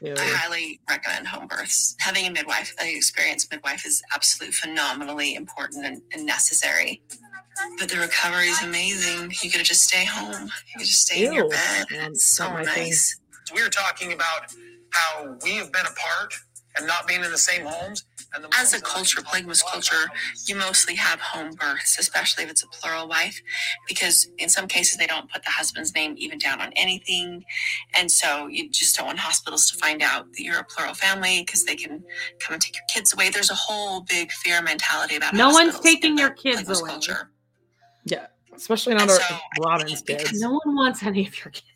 Ew. 0.02 0.14
I 0.16 0.16
oh, 0.18 0.36
highly 0.36 0.80
recommend 0.90 1.28
home 1.28 1.48
births. 1.48 1.96
Having 2.00 2.26
a 2.26 2.30
midwife, 2.32 2.74
an 2.80 2.88
experienced 2.88 3.52
midwife, 3.52 3.86
is 3.86 4.02
absolutely 4.14 4.54
phenomenally 4.54 5.34
important 5.34 5.86
and, 5.86 6.02
and 6.14 6.26
necessary. 6.26 7.02
But 7.78 7.90
the 7.90 7.98
recovery 7.98 8.48
is 8.48 8.62
amazing. 8.62 9.32
You 9.42 9.50
could 9.50 9.64
just 9.64 9.82
stay 9.82 10.04
home. 10.06 10.44
You 10.68 10.78
could 10.78 10.86
just 10.86 11.02
stay 11.06 11.26
in 11.26 11.32
your 11.34 11.48
bed. 11.48 11.86
Yeah, 11.90 12.08
It's 12.08 12.26
so 12.26 12.44
not 12.44 12.54
my 12.54 12.64
thing. 12.66 12.84
nice. 12.84 13.20
We 13.54 13.62
were 13.62 13.68
talking 13.70 14.12
about 14.12 14.52
how 14.92 15.36
we've 15.44 15.72
been 15.72 15.86
apart 15.86 16.34
and 16.80 16.88
not 16.88 17.06
being 17.06 17.24
in 17.24 17.30
the 17.30 17.38
same 17.38 17.66
homes. 17.66 18.04
And 18.34 18.44
the 18.44 18.48
As 18.58 18.74
a 18.74 18.80
culture, 18.80 19.22
polygamous 19.22 19.62
culture, 19.62 20.10
you 20.46 20.56
mostly 20.56 20.94
have 20.96 21.20
home 21.20 21.52
births, 21.52 21.98
especially 21.98 22.44
if 22.44 22.50
it's 22.50 22.62
a 22.62 22.68
plural 22.68 23.08
wife, 23.08 23.40
because 23.88 24.28
in 24.38 24.48
some 24.48 24.68
cases 24.68 24.98
they 24.98 25.06
don't 25.06 25.30
put 25.30 25.42
the 25.44 25.50
husband's 25.50 25.94
name 25.94 26.14
even 26.16 26.38
down 26.38 26.60
on 26.60 26.72
anything. 26.76 27.44
And 27.98 28.10
so 28.10 28.46
you 28.46 28.70
just 28.70 28.96
don't 28.96 29.06
want 29.06 29.18
hospitals 29.18 29.70
to 29.70 29.78
find 29.78 30.02
out 30.02 30.26
that 30.32 30.42
you're 30.42 30.58
a 30.60 30.64
plural 30.64 30.94
family 30.94 31.42
because 31.44 31.64
they 31.64 31.76
can 31.76 32.04
come 32.40 32.54
and 32.54 32.62
take 32.62 32.74
your 32.76 32.84
kids 32.92 33.12
away. 33.14 33.30
There's 33.30 33.50
a 33.50 33.54
whole 33.56 34.02
big 34.02 34.32
fear 34.32 34.62
mentality 34.62 35.16
about 35.16 35.34
No 35.34 35.50
one's 35.50 35.72
hospitals 35.74 35.84
taking 35.94 36.12
in 36.12 36.18
your 36.18 36.28
the 36.30 36.34
kids 36.36 36.56
polygamous 36.56 36.80
away. 36.82 36.90
culture. 36.90 37.30
Yeah, 38.04 38.26
especially 38.54 38.94
not 38.94 39.02
And 39.02 39.10
our 39.12 39.16
so, 39.20 39.36
Robyn's 39.60 40.02
kids. 40.02 40.40
No 40.40 40.52
one 40.64 40.76
wants 40.76 41.02
any 41.02 41.26
of 41.26 41.36
your 41.38 41.50
kids. 41.50 41.66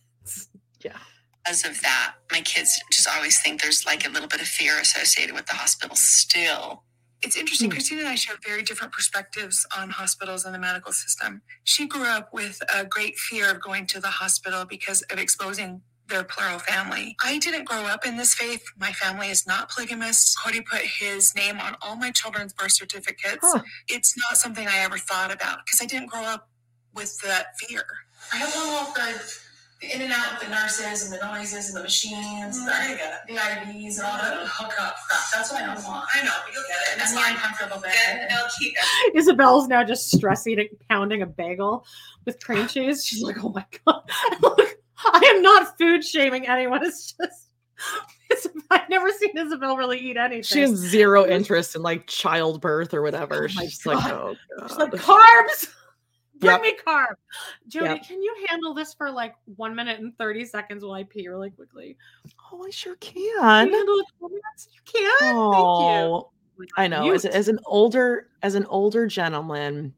Yeah. 1.46 1.52
Because 1.52 1.66
of 1.78 1.82
that, 1.82 2.14
my 2.32 2.40
kids 2.42 2.80
just 2.92 3.08
always 3.08 3.40
think 3.40 3.62
there's 3.62 3.86
like 3.86 4.06
a 4.06 4.10
little 4.10 4.28
bit 4.28 4.40
of 4.40 4.48
fear 4.48 4.78
associated 4.80 5.34
with 5.34 5.46
the 5.46 5.54
hospital 5.54 5.96
still. 5.96 6.84
It's 7.22 7.36
interesting. 7.36 7.68
Hmm. 7.70 7.74
Christine 7.74 7.98
and 8.00 8.08
I 8.08 8.16
share 8.16 8.36
very 8.46 8.62
different 8.62 8.92
perspectives 8.92 9.66
on 9.76 9.90
hospitals 9.90 10.44
and 10.44 10.54
the 10.54 10.58
medical 10.58 10.92
system. 10.92 11.42
She 11.64 11.86
grew 11.88 12.04
up 12.06 12.30
with 12.32 12.60
a 12.74 12.84
great 12.84 13.18
fear 13.18 13.50
of 13.50 13.62
going 13.62 13.86
to 13.88 14.00
the 14.00 14.08
hospital 14.08 14.64
because 14.66 15.02
of 15.02 15.18
exposing 15.18 15.82
their 16.08 16.24
plural 16.24 16.58
family. 16.60 17.16
I 17.24 17.38
didn't 17.38 17.64
grow 17.64 17.84
up 17.86 18.06
in 18.06 18.18
this 18.18 18.34
faith. 18.34 18.64
My 18.78 18.92
family 18.92 19.28
is 19.30 19.46
not 19.46 19.70
polygamous. 19.70 20.36
Kody 20.36 20.64
put 20.64 20.82
his 20.82 21.34
name 21.34 21.60
on 21.60 21.76
all 21.82 21.96
my 21.96 22.10
children's 22.10 22.52
birth 22.52 22.72
certificates. 22.72 23.38
Huh. 23.42 23.62
It's 23.88 24.14
not 24.18 24.38
something 24.38 24.68
I 24.68 24.78
ever 24.80 24.98
thought 24.98 25.32
about 25.32 25.60
because 25.66 25.82
I 25.82 25.86
didn't 25.86 26.10
grow 26.10 26.22
up 26.22 26.48
with 26.94 27.18
that 27.22 27.58
fear. 27.58 27.84
I 28.32 28.40
don't 28.40 28.72
want 28.74 28.94
the, 28.94 29.02
the 29.02 29.43
in 29.92 30.02
and 30.02 30.12
out 30.12 30.32
with 30.32 30.48
the 30.48 30.54
nurses 30.54 31.04
and 31.04 31.12
the 31.12 31.24
noises 31.24 31.68
and 31.68 31.76
the 31.76 31.82
machines, 31.82 32.64
the, 32.64 32.70
mm-hmm. 32.70 33.34
the 33.34 33.40
IVs 33.40 33.98
and 33.98 34.06
all 34.06 34.16
the 34.16 34.22
mm-hmm. 34.22 34.46
hookup 34.46 34.96
crap. 35.06 35.20
That's 35.32 35.52
what 35.52 35.62
I 35.62 35.74
don't 35.74 35.84
want. 35.84 36.06
I 36.14 36.24
know, 36.24 36.32
but 36.44 36.54
you'll 36.54 36.62
get 36.62 36.76
it. 36.76 36.92
And 36.92 37.02
it's 37.02 37.12
the 37.12 37.20
uncomfortable 37.24 37.82
bit. 37.82 37.92
And 38.08 38.30
they'll 38.30 38.48
keep 38.58 38.74
Isabel's 39.14 39.68
now 39.68 39.84
just 39.84 40.10
stress 40.10 40.46
eating, 40.46 40.68
pounding 40.88 41.22
a 41.22 41.26
bagel 41.26 41.86
with 42.24 42.42
cream 42.44 42.66
cheese. 42.68 43.04
She's 43.04 43.22
like, 43.22 43.42
oh 43.42 43.50
my 43.50 43.64
god. 43.86 44.02
Look, 44.40 44.60
I 45.04 45.32
am 45.34 45.42
not 45.42 45.76
food 45.78 46.04
shaming 46.04 46.48
anyone. 46.48 46.84
It's 46.84 47.12
just 47.12 47.50
it's, 48.30 48.46
I've 48.70 48.88
never 48.88 49.10
seen 49.12 49.36
Isabel 49.36 49.76
really 49.76 49.98
eat 49.98 50.16
anything. 50.16 50.42
She 50.42 50.60
has 50.60 50.74
zero 50.74 51.26
interest 51.26 51.76
in 51.76 51.82
like 51.82 52.06
childbirth 52.06 52.94
or 52.94 53.02
whatever. 53.02 53.48
Oh 53.50 53.54
my 53.54 53.64
She's 53.64 53.84
like, 53.86 54.04
oh 54.12 54.34
god. 54.58 54.68
She's 54.68 54.78
like 54.78 54.92
carbs. 54.92 55.68
Bring 56.44 56.54
Yep. 56.56 56.62
me 56.62 56.74
carb. 56.86 57.14
Jodie, 57.68 57.96
Yep. 57.96 58.02
can 58.06 58.22
you 58.22 58.34
handle 58.48 58.74
this 58.74 58.94
for 58.94 59.10
like 59.10 59.34
one 59.56 59.74
minute 59.74 60.00
and 60.00 60.16
30 60.18 60.44
seconds 60.44 60.84
while 60.84 60.94
I 60.94 61.04
pee 61.04 61.28
really 61.28 61.50
quickly? 61.50 61.96
Oh, 62.52 62.62
I 62.66 62.70
sure 62.70 62.96
Can 62.96 63.14
can. 63.14 63.68
you 63.68 63.74
handle 63.74 63.98
it? 63.98 64.06
You 64.20 64.80
can? 64.84 65.18
Thank 65.20 65.80
you. 65.80 65.90
Oh, 65.90 66.30
I 66.76 66.86
know. 66.86 67.10
As, 67.10 67.24
as 67.24 67.48
an 67.48 67.58
older 67.66 68.28
as 68.42 68.54
an 68.54 68.64
older 68.66 69.06
gentleman, 69.06 69.92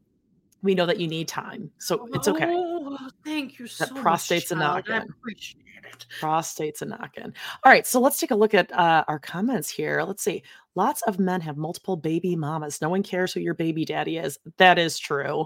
we 0.63 0.73
know 0.73 0.85
that 0.87 0.99
you 0.99 1.07
need 1.07 1.27
time, 1.27 1.69
so 1.77 2.07
it's 2.13 2.27
okay. 2.27 2.45
Oh, 2.49 2.97
thank 3.23 3.59
you 3.59 3.67
so 3.67 3.85
That 3.85 3.93
much. 3.93 4.01
prostate's 4.01 4.51
a. 4.51 4.55
I 4.55 4.59
knockin'. 4.59 5.07
appreciate 5.19 5.61
it. 5.93 6.05
Prostate's 6.19 6.81
a 6.81 6.85
knockin'. 6.85 7.33
All 7.63 7.71
right, 7.71 7.85
so 7.85 7.99
let's 7.99 8.19
take 8.19 8.31
a 8.31 8.35
look 8.35 8.55
at 8.55 8.71
uh, 8.73 9.03
our 9.07 9.19
comments 9.19 9.69
here. 9.69 10.01
Let's 10.01 10.23
see. 10.23 10.41
Lots 10.75 11.03
of 11.03 11.19
men 11.19 11.41
have 11.41 11.57
multiple 11.57 11.95
baby 11.95 12.35
mamas. 12.35 12.81
No 12.81 12.89
one 12.89 13.03
cares 13.03 13.31
who 13.33 13.39
your 13.39 13.53
baby 13.53 13.85
daddy 13.85 14.17
is. 14.17 14.39
That 14.57 14.79
is 14.79 14.97
true, 14.97 15.45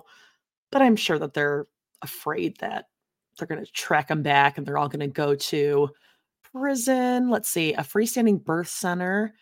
but 0.72 0.82
I'm 0.82 0.96
sure 0.96 1.20
that 1.20 1.34
they're 1.34 1.68
afraid 2.02 2.58
that 2.60 2.86
they're 3.38 3.48
going 3.48 3.64
to 3.64 3.72
track 3.72 4.08
them 4.08 4.24
back 4.24 4.58
and 4.58 4.66
they're 4.66 4.78
all 4.78 4.90
going 4.90 5.00
to 5.02 5.08
go 5.08 5.36
to 5.36 5.90
prison. 6.54 7.30
Let's 7.30 7.50
see. 7.50 7.74
A 7.74 7.82
freestanding 7.82 8.44
birth 8.44 8.68
center 8.68 9.34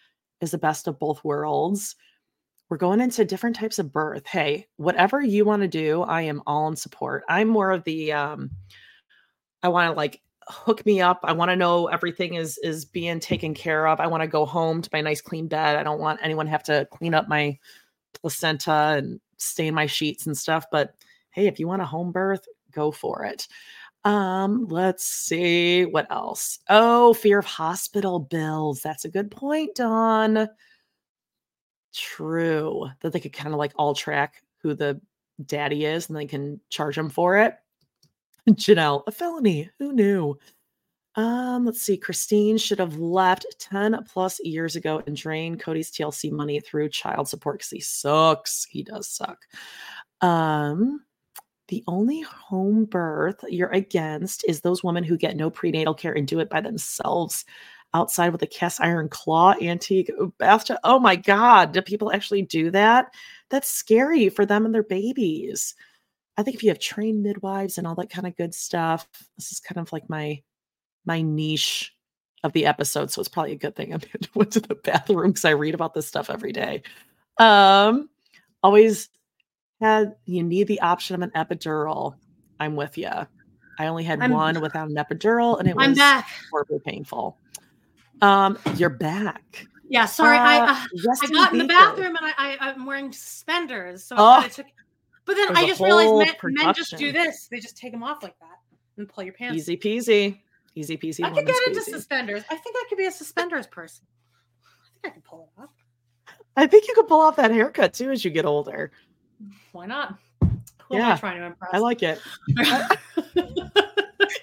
is 0.42 0.52
the 0.52 0.58
best 0.58 0.88
of 0.88 1.00
both 1.00 1.24
worlds. 1.24 1.96
We're 2.70 2.78
going 2.78 3.02
into 3.02 3.26
different 3.26 3.56
types 3.56 3.80
of 3.80 3.92
birth. 3.92 4.28
Hey, 4.28 4.68
whatever 4.78 5.22
you 5.22 5.44
want 5.44 5.64
to 5.64 5.68
do, 5.68 6.04
I 6.04 6.22
am 6.22 6.44
all 6.46 6.68
in 6.68 6.76
support. 6.76 7.24
I'm 7.28 7.48
more 7.48 7.72
of 7.72 7.84
the 7.84 8.14
um 8.14 8.52
I 9.64 9.70
want 9.70 9.92
to 9.92 9.98
like 9.98 10.22
hook 10.48 10.86
me 10.86 11.02
up. 11.02 11.20
I 11.24 11.34
want 11.34 11.50
to 11.50 11.56
know 11.56 11.88
everything 11.88 12.36
is 12.36 12.60
is 12.60 12.86
being 12.86 13.20
taken 13.20 13.54
care 13.54 13.88
of. 13.88 14.00
I 14.00 14.08
want 14.08 14.22
to 14.22 14.28
go 14.28 14.46
home 14.46 14.82
to 14.82 14.90
my 14.94 15.02
nice 15.02 15.20
clean 15.20 15.48
bed. 15.48 15.78
I 15.78 15.84
don't 15.84 16.00
want 16.00 16.20
anyone 16.22 16.46
to 16.46 16.52
have 16.52 16.64
to 16.64 16.88
clean 16.92 17.14
up 17.16 17.28
my 17.28 17.58
placenta 18.22 18.96
and 18.98 19.20
stain 19.38 19.74
my 19.74 19.88
sheets 19.88 20.28
and 20.28 20.38
stuff, 20.38 20.66
but 20.72 20.94
hey, 21.32 21.48
if 21.48 21.60
you 21.60 21.68
want 21.68 21.82
a 21.82 21.86
home 21.86 22.12
birth, 22.12 22.46
go 22.72 22.92
for 22.92 23.24
it. 23.26 23.48
Um, 24.06 24.66
let's 24.70 25.06
see 25.06 25.86
what 25.86 26.10
else. 26.12 26.60
Oh, 26.70 27.14
fear 27.14 27.40
of 27.40 27.46
hospital 27.46 28.20
bills. 28.20 28.82
That's 28.82 29.06
a 29.06 29.10
good 29.10 29.30
point, 29.30 29.76
Dawn. 29.76 30.48
True. 31.94 32.88
That 33.02 33.14
they 33.14 33.20
could 33.20 33.34
kind 33.34 33.54
of 33.54 33.60
like 33.60 33.74
all 33.76 33.94
track 33.94 34.42
who 34.62 34.74
the 34.74 35.02
daddy 35.46 35.86
is 35.86 36.08
and 36.08 36.18
they 36.18 36.26
can 36.26 36.60
charge 36.70 36.98
him 36.98 37.10
for 37.10 37.38
it. 37.38 37.56
Janelle, 38.50 39.04
a 39.06 39.12
felony. 39.12 39.70
Who 39.80 39.92
knew? 39.94 40.38
Um, 41.16 41.66
let's 41.66 41.82
see. 41.82 41.98
Christine 41.98 42.58
should 42.58 42.80
have 42.80 42.98
left 42.98 43.46
10 43.60 44.06
plus 44.06 44.40
years 44.42 44.76
ago 44.76 45.02
and 45.06 45.16
drained 45.16 45.60
Kody's 45.60 45.92
TLC 45.92 46.32
money 46.32 46.60
through 46.60 46.90
child 46.90 47.28
support 47.28 47.60
because 47.60 47.72
he 47.72 47.82
sucks. 47.82 48.66
He 48.66 48.84
does 48.84 49.10
suck. 49.10 49.40
Um, 50.22 51.02
the 51.70 51.84
only 51.88 52.22
home 52.22 52.86
birth 52.86 53.44
you're 53.48 53.70
against 53.70 54.44
is 54.46 54.62
those 54.62 54.84
women 54.84 55.04
who 55.04 55.18
get 55.18 55.38
no 55.38 55.50
prenatal 55.50 55.94
care 55.94 56.14
and 56.14 56.28
do 56.28 56.40
it 56.40 56.50
by 56.50 56.62
themselves 56.62 57.46
outside 57.94 58.32
with 58.32 58.42
a 58.42 58.48
cast 58.48 58.82
iron 58.82 59.10
claw 59.10 59.54
antique 59.62 60.12
bathtub. 60.38 60.78
Oh 60.84 61.00
my 61.00 61.16
God. 61.16 61.72
Do 61.72 61.82
people 61.82 62.12
actually 62.12 62.42
do 62.42 62.70
that? 62.72 63.14
That's 63.50 63.70
scary 63.70 64.30
for 64.30 64.46
them 64.46 64.66
and 64.66 64.74
their 64.74 64.84
babies. 64.84 65.76
I 66.38 66.44
think 66.44 66.56
if 66.56 66.64
you 66.64 66.70
have 66.70 66.80
trained 66.80 67.24
midwives 67.24 67.78
and 67.78 67.88
all 67.88 67.96
that 67.96 68.10
kind 68.10 68.28
of 68.28 68.38
good 68.38 68.54
stuff, 68.54 69.08
this 69.38 69.52
is 69.52 69.60
kind 69.60 69.80
of 69.80 69.92
like 69.92 70.10
my 70.10 70.42
my 71.06 71.22
niche 71.22 71.94
of 72.44 72.54
the 72.54 72.66
episode. 72.66 73.12
So 73.12 73.20
it's 73.20 73.30
probably 73.30 73.54
a 73.54 73.58
good 73.58 73.76
thing 73.76 73.94
I 73.94 74.00
went 74.36 74.52
to 74.54 74.60
the 74.60 74.76
bathroom 74.76 75.32
because 75.32 75.46
I 75.46 75.52
read 75.52 75.74
about 75.74 75.94
this 75.94 76.08
stuff 76.08 76.30
every 76.30 76.52
day. 76.52 76.84
Um, 77.38 78.10
always 78.64 79.10
had 79.82 80.16
you 80.26 80.44
need 80.44 80.68
the 80.68 80.80
option 80.82 81.16
of 81.16 81.22
an 81.22 81.32
epidural. 81.32 82.16
I'm 82.60 82.76
with 82.76 82.98
you. 82.98 83.10
I 83.80 83.88
only 83.88 84.04
had 84.04 84.22
I'm- 84.22 84.32
one 84.32 84.60
without 84.62 84.90
an 84.90 84.96
epidural, 84.96 85.60
and 85.60 85.68
it 85.68 85.76
I'm 85.78 85.92
was 85.92 85.98
back. 85.98 86.28
horribly 86.52 86.80
painful. 86.86 87.38
Um, 88.22 88.58
you're 88.76 88.90
back. 88.90 89.66
Yeah, 89.88 90.06
sorry. 90.06 90.38
I 90.38 90.58
Uh, 90.60 90.74
uh, 90.74 91.16
I 91.24 91.28
got 91.32 91.54
in 91.54 91.60
the 91.60 91.66
bathroom 91.66 92.16
and 92.16 92.20
I, 92.22 92.34
I 92.38 92.58
I'm 92.70 92.86
wearing 92.86 93.12
suspenders, 93.12 94.04
so 94.04 94.16
Oh. 94.18 94.40
I 94.42 94.48
took. 94.50 94.66
But 95.26 95.36
then 95.36 95.56
I 95.56 95.68
just 95.68 95.80
realized 95.80 96.14
men, 96.44 96.54
men 96.56 96.74
just 96.74 96.98
do 96.98 97.12
this. 97.12 97.48
They 97.50 97.60
just 97.60 97.78
take 97.78 97.92
them 97.92 98.04
off 98.04 98.22
like 98.24 98.38
that 98.40 98.58
and 98.98 99.08
pull 99.08 99.24
your 99.24 99.34
pants. 99.34 99.58
Easy 99.58 99.78
peasy. 99.78 100.40
Easy 100.76 100.98
peasy. 100.98 101.24
I 101.24 101.30
could 101.32 101.46
get 101.46 101.68
into 101.68 101.82
suspenders. 101.84 102.44
I 102.50 102.56
think 102.56 102.76
I 102.78 102.86
could 102.90 102.98
be 102.98 103.06
a 103.06 103.12
suspenders 103.12 103.68
person. 103.68 104.06
I 104.66 105.02
think 105.02 105.14
I 105.14 105.16
could 105.16 105.24
pull 105.24 105.50
it 105.58 105.62
off. 105.62 105.70
I 106.58 106.68
think 106.68 106.88
you 106.88 106.94
could 106.96 107.08
pull 107.08 107.22
off 107.22 107.36
that 107.38 107.52
haircut 107.52 107.94
too 107.94 108.12
as 108.12 108.26
you 108.26 108.32
get 108.32 108.46
older. 108.46 108.92
Why 109.72 109.86
not? 109.86 110.16
Who 110.42 110.96
am 110.96 111.02
I 111.04 111.08
Yeah, 111.10 111.18
trying 111.18 111.38
to 111.40 111.46
impress? 111.46 111.70
I 111.74 111.78
like 111.78 112.02
it. 112.04 112.20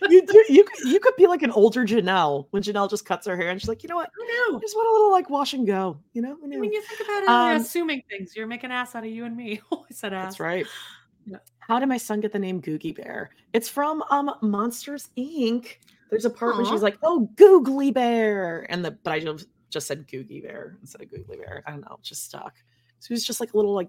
you 0.08 0.22
do. 0.26 0.44
You 0.48 0.64
could. 0.64 0.84
You 0.84 1.00
could 1.00 1.14
be 1.16 1.26
like 1.26 1.42
an 1.42 1.50
older 1.50 1.84
Janelle 1.84 2.46
when 2.50 2.62
Janelle 2.62 2.88
just 2.88 3.04
cuts 3.04 3.26
her 3.26 3.36
hair 3.36 3.50
and 3.50 3.60
she's 3.60 3.68
like, 3.68 3.82
you 3.82 3.88
know 3.88 3.96
what? 3.96 4.10
I 4.20 4.48
know. 4.50 4.58
I 4.58 4.60
just 4.60 4.76
want 4.76 4.88
a 4.88 4.92
little 4.92 5.10
like 5.10 5.30
wash 5.30 5.54
and 5.54 5.66
go. 5.66 5.98
You 6.12 6.22
know. 6.22 6.36
I 6.42 6.46
mean, 6.46 6.64
you 6.72 6.82
think 6.82 7.00
about 7.00 7.22
it, 7.22 7.28
you're 7.28 7.56
Um, 7.56 7.62
assuming 7.62 8.02
things. 8.08 8.34
You're 8.36 8.46
making 8.46 8.70
ass 8.70 8.94
out 8.94 9.04
of 9.04 9.10
you 9.10 9.24
and 9.24 9.36
me. 9.36 9.60
I 9.72 9.76
said 9.90 10.12
ass. 10.12 10.24
That's 10.24 10.40
right. 10.40 10.66
Yeah. 11.26 11.38
How 11.58 11.78
did 11.80 11.88
my 11.88 11.98
son 11.98 12.20
get 12.20 12.32
the 12.32 12.38
name 12.38 12.62
Googie 12.62 12.94
Bear? 12.96 13.30
It's 13.52 13.68
from 13.68 14.02
um 14.10 14.30
Monsters 14.42 15.10
Inc. 15.18 15.76
There's 16.10 16.24
a 16.24 16.30
part 16.30 16.56
where 16.56 16.64
she's 16.64 16.82
like, 16.82 16.98
"Oh, 17.02 17.28
Googly 17.34 17.90
Bear," 17.90 18.64
and 18.70 18.84
the 18.84 18.92
but 18.92 19.12
I 19.12 19.18
just 19.20 19.48
just 19.70 19.88
said 19.88 20.06
Googie 20.06 20.42
Bear 20.42 20.76
instead 20.80 21.02
of 21.02 21.10
Googly 21.10 21.36
Bear. 21.36 21.64
I 21.66 21.72
don't 21.72 21.80
know, 21.80 21.98
just 22.02 22.24
stuck. 22.24 22.54
So 23.00 23.08
he's 23.10 23.24
just 23.24 23.40
like 23.40 23.52
a 23.52 23.56
little 23.56 23.74
like. 23.74 23.88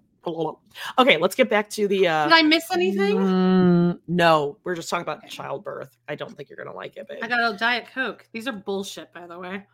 Okay, 1.00 1.16
let's 1.16 1.36
get 1.36 1.50
back 1.50 1.70
to 1.70 1.88
the. 1.88 2.06
uh 2.08 2.26
Did 2.26 2.34
I 2.34 2.42
miss 2.42 2.70
anything? 2.72 3.16
Mm, 3.16 4.00
no, 4.10 4.58
we're 4.66 4.76
just 4.76 4.90
talking 4.90 5.04
about 5.04 5.26
childbirth. 5.30 5.96
I 6.10 6.16
don't 6.16 6.36
think 6.36 6.50
you're 6.50 6.58
gonna 6.58 6.76
like 6.76 6.98
it, 6.98 7.08
babe. 7.08 7.20
I 7.22 7.30
got 7.30 7.54
a 7.54 7.58
Diet 7.58 7.88
Coke. 7.94 8.28
These 8.34 8.46
are 8.48 8.52
bullshit, 8.52 9.14
by 9.14 9.26
the 9.26 9.40
way. 9.40 9.66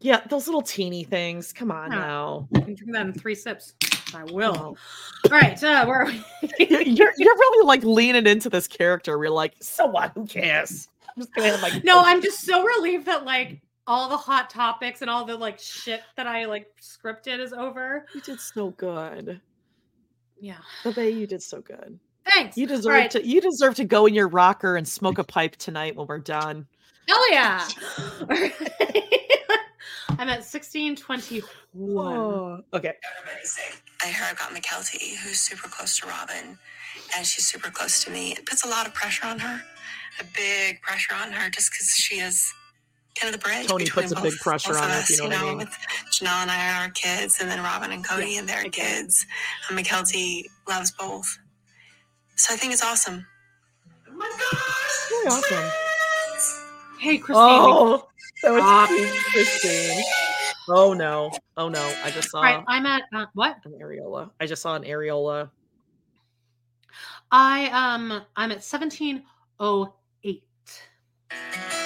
Yeah, 0.00 0.20
those 0.28 0.46
little 0.46 0.60
teeny 0.62 1.04
things. 1.04 1.52
Come 1.54 1.70
on 1.70 1.90
now. 1.90 2.48
I 2.54 2.60
can 2.60 2.74
drink 2.74 2.92
that 2.92 3.06
in 3.06 3.12
three 3.14 3.34
sips. 3.36 3.74
I 4.14 4.24
will. 4.24 4.76
All 5.24 5.30
right, 5.30 5.62
uh, 5.62 5.86
where 5.86 6.02
are 6.02 6.06
we? 6.06 6.22
you're 6.58 7.12
you're 7.16 7.34
really 7.34 7.66
like 7.66 7.82
leaning 7.82 8.26
into 8.26 8.50
this 8.50 8.68
character. 8.68 9.18
We're 9.18 9.30
like, 9.30 9.54
so 9.62 9.86
what? 9.86 10.12
Who 10.14 10.26
cares? 10.26 10.88
I'm 11.08 11.22
just 11.22 11.34
gonna 11.34 11.48
have 11.48 11.62
like 11.62 11.82
No, 11.82 12.02
I'm 12.04 12.20
just 12.20 12.40
so 12.44 12.62
relieved 12.62 13.06
that 13.06 13.24
like 13.24 13.61
all 13.86 14.08
the 14.08 14.16
hot 14.16 14.50
topics 14.50 15.00
and 15.02 15.10
all 15.10 15.24
the 15.24 15.36
like 15.36 15.58
shit 15.58 16.02
that 16.16 16.26
I 16.26 16.44
like 16.44 16.68
scripted 16.80 17.40
is 17.40 17.52
over. 17.52 18.06
You 18.14 18.20
did 18.20 18.40
so 18.40 18.70
good. 18.70 19.40
Yeah. 20.40 20.58
Bebe, 20.84 21.08
you 21.08 21.26
did 21.26 21.42
so 21.42 21.60
good. 21.60 21.98
Thanks. 22.28 22.56
You 22.56 22.66
deserve 22.66 22.92
right. 22.92 23.10
to 23.10 23.26
you 23.26 23.40
deserve 23.40 23.74
to 23.76 23.84
go 23.84 24.06
in 24.06 24.14
your 24.14 24.28
rocker 24.28 24.76
and 24.76 24.86
smoke 24.86 25.18
a 25.18 25.24
pipe 25.24 25.56
tonight 25.56 25.96
when 25.96 26.06
we're 26.06 26.18
done. 26.18 26.66
Hell 27.08 27.32
yeah. 27.32 27.66
I'm 30.18 30.28
at 30.28 30.44
1621. 30.44 32.16
Oh, 32.16 32.60
okay. 32.74 32.92
I 34.04 34.06
hear 34.06 34.26
I've 34.28 34.38
got 34.38 34.50
Mykelti, 34.50 35.16
who's 35.16 35.40
super 35.40 35.68
close 35.68 35.98
to 35.98 36.06
Robyn, 36.06 36.58
and 37.16 37.26
she's 37.26 37.46
super 37.46 37.70
close 37.70 38.04
to 38.04 38.10
me. 38.10 38.32
It 38.32 38.46
puts 38.46 38.64
a 38.64 38.68
lot 38.68 38.86
of 38.86 38.94
pressure 38.94 39.26
on 39.26 39.38
her, 39.38 39.62
a 40.20 40.24
big 40.34 40.80
pressure 40.82 41.14
on 41.14 41.32
her, 41.32 41.50
just 41.50 41.72
because 41.72 41.88
she 41.94 42.16
is 42.20 42.52
kind 43.14 43.34
of 43.34 43.40
the 43.40 43.44
bridge. 43.46 43.66
Tony 43.66 43.84
between 43.84 44.02
puts 44.04 44.12
a 44.12 44.14
both- 44.16 44.24
big 44.24 44.38
pressure 44.40 44.76
on 44.76 44.84
of 44.84 44.90
her, 44.90 44.96
if 44.98 45.02
us, 45.04 45.10
you 45.10 45.28
know 45.28 45.36
what 45.36 45.44
I 45.44 45.48
mean. 45.48 45.58
With 45.58 45.76
Janelle 46.10 46.42
and 46.42 46.50
I 46.50 46.56
and 46.56 46.78
our 46.84 46.90
kids, 46.90 47.40
and 47.40 47.50
then 47.50 47.58
Robyn 47.62 47.92
and 47.92 48.04
Kody 48.04 48.38
and 48.38 48.48
their 48.48 48.64
kids. 48.64 49.26
And 49.68 49.78
Mykelti 49.78 50.44
loves 50.68 50.90
both. 50.92 51.38
So 52.36 52.54
I 52.54 52.56
think 52.56 52.72
it's 52.72 52.82
awesome. 52.84 53.26
Very 54.08 55.26
awesome. 55.28 55.70
Hey, 57.00 57.18
Christine. 57.18 57.36
Oh, 57.44 58.08
that 58.42 58.52
was 58.52 58.62
Stop. 58.62 58.88
Christine. 59.32 60.04
Oh 60.68 60.92
no. 60.94 61.30
Oh 61.56 61.68
no. 61.68 61.92
I 62.04 62.10
just 62.12 62.30
saw 62.30 62.38
All 62.38 62.44
right, 62.44 62.64
I'm 62.68 62.86
at 62.86 63.02
uh, 63.12 63.26
what? 63.34 63.56
an 63.64 63.72
areola. 63.80 64.30
I 64.40 64.46
just 64.46 64.62
saw 64.62 64.74
an 64.76 64.84
areola. 64.84 65.50
I 67.32 67.66
um 67.70 68.22
I'm 68.36 68.50
at 68.52 68.62
1708. 68.62 70.42
Five. 71.30 71.81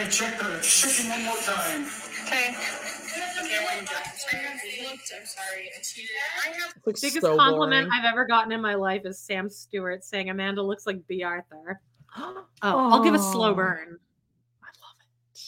I'm 0.00 0.02
gonna 0.06 0.10
check 0.10 0.34
her 0.40 0.60
chicken 0.60 1.10
one 1.10 1.24
more 1.24 1.36
time. 1.36 1.84
Okay. 2.26 2.54
I'm 5.12 5.26
sorry. 5.26 5.70
I 5.76 5.80
cheated. 5.82 6.10
I 6.42 6.48
have 6.58 6.72
Looks 6.86 7.00
Biggest 7.02 7.20
so 7.20 7.36
compliment 7.36 7.88
boring. 7.88 7.90
I've 7.92 8.04
ever 8.10 8.24
gotten 8.26 8.50
in 8.52 8.62
my 8.62 8.74
life 8.74 9.02
is 9.04 9.18
Sam 9.18 9.50
Stewart 9.50 10.02
saying 10.04 10.30
Amanda 10.30 10.62
looks 10.62 10.86
like 10.86 11.06
Bea 11.06 11.24
Arthur. 11.24 11.80
Oh, 12.62 12.90
I'll 12.92 13.02
give 13.02 13.14
a 13.14 13.18
slow 13.18 13.52
Oh. 13.52 13.54
burn. 13.54 13.98
I 14.62 14.66
love 14.82 14.96
it. 15.00 15.40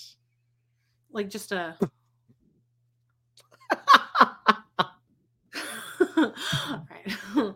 Like 1.10 1.28
just 1.28 1.52
a. 1.52 1.76
right. 6.16 7.16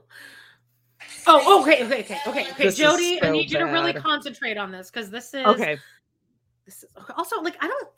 Oh, 1.29 1.61
okay, 1.63 1.85
okay, 1.85 2.01
okay, 2.05 2.19
okay, 2.27 2.51
okay. 2.53 2.65
This 2.65 2.79
is 2.79 2.85
Jodie, 2.85 3.17
I 3.21 3.27
so 3.27 3.33
need 3.33 3.51
you 3.51 3.59
to 3.59 3.65
really 3.65 3.93
concentrate 3.93 4.57
on 4.57 4.71
this 4.71 4.91
because 4.93 5.11
this 5.11 5.35
is 5.35 5.45
Okay. 5.45 5.77
This 6.67 6.83
is 6.83 6.91
also 7.17 7.41
like 7.41 7.57
I 7.63 7.69
don't. 7.69 7.89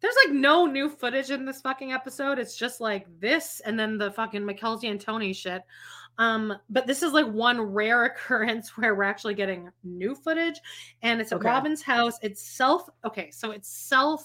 There's 0.00 0.14
like 0.26 0.34
no 0.34 0.66
new 0.66 0.88
footage 0.88 1.30
in 1.30 1.44
this 1.44 1.60
fucking 1.60 1.92
episode. 1.92 2.38
It's 2.38 2.56
just 2.56 2.80
like 2.80 3.06
this 3.18 3.60
and 3.64 3.78
then 3.78 3.98
the 3.98 4.12
fucking 4.12 4.42
Mykelti 4.42 4.88
and 4.90 5.00
Tony 5.00 5.32
shit. 5.32 5.62
Um, 6.18 6.54
but 6.70 6.86
this 6.86 7.02
is 7.02 7.12
like 7.12 7.26
one 7.26 7.60
rare 7.60 8.04
occurrence 8.06 8.76
where 8.76 8.94
we're 8.94 9.04
actually 9.04 9.34
getting 9.34 9.70
new 9.84 10.14
footage, 10.14 10.60
and 11.02 11.20
it's 11.20 11.32
at 11.32 11.36
Okay. 11.38 11.48
Robyn's 11.48 11.82
house. 11.82 12.18
It's 12.22 12.42
self 12.42 12.88
okay, 13.04 13.30
so 13.30 13.52
it's 13.52 13.68
self 13.68 14.24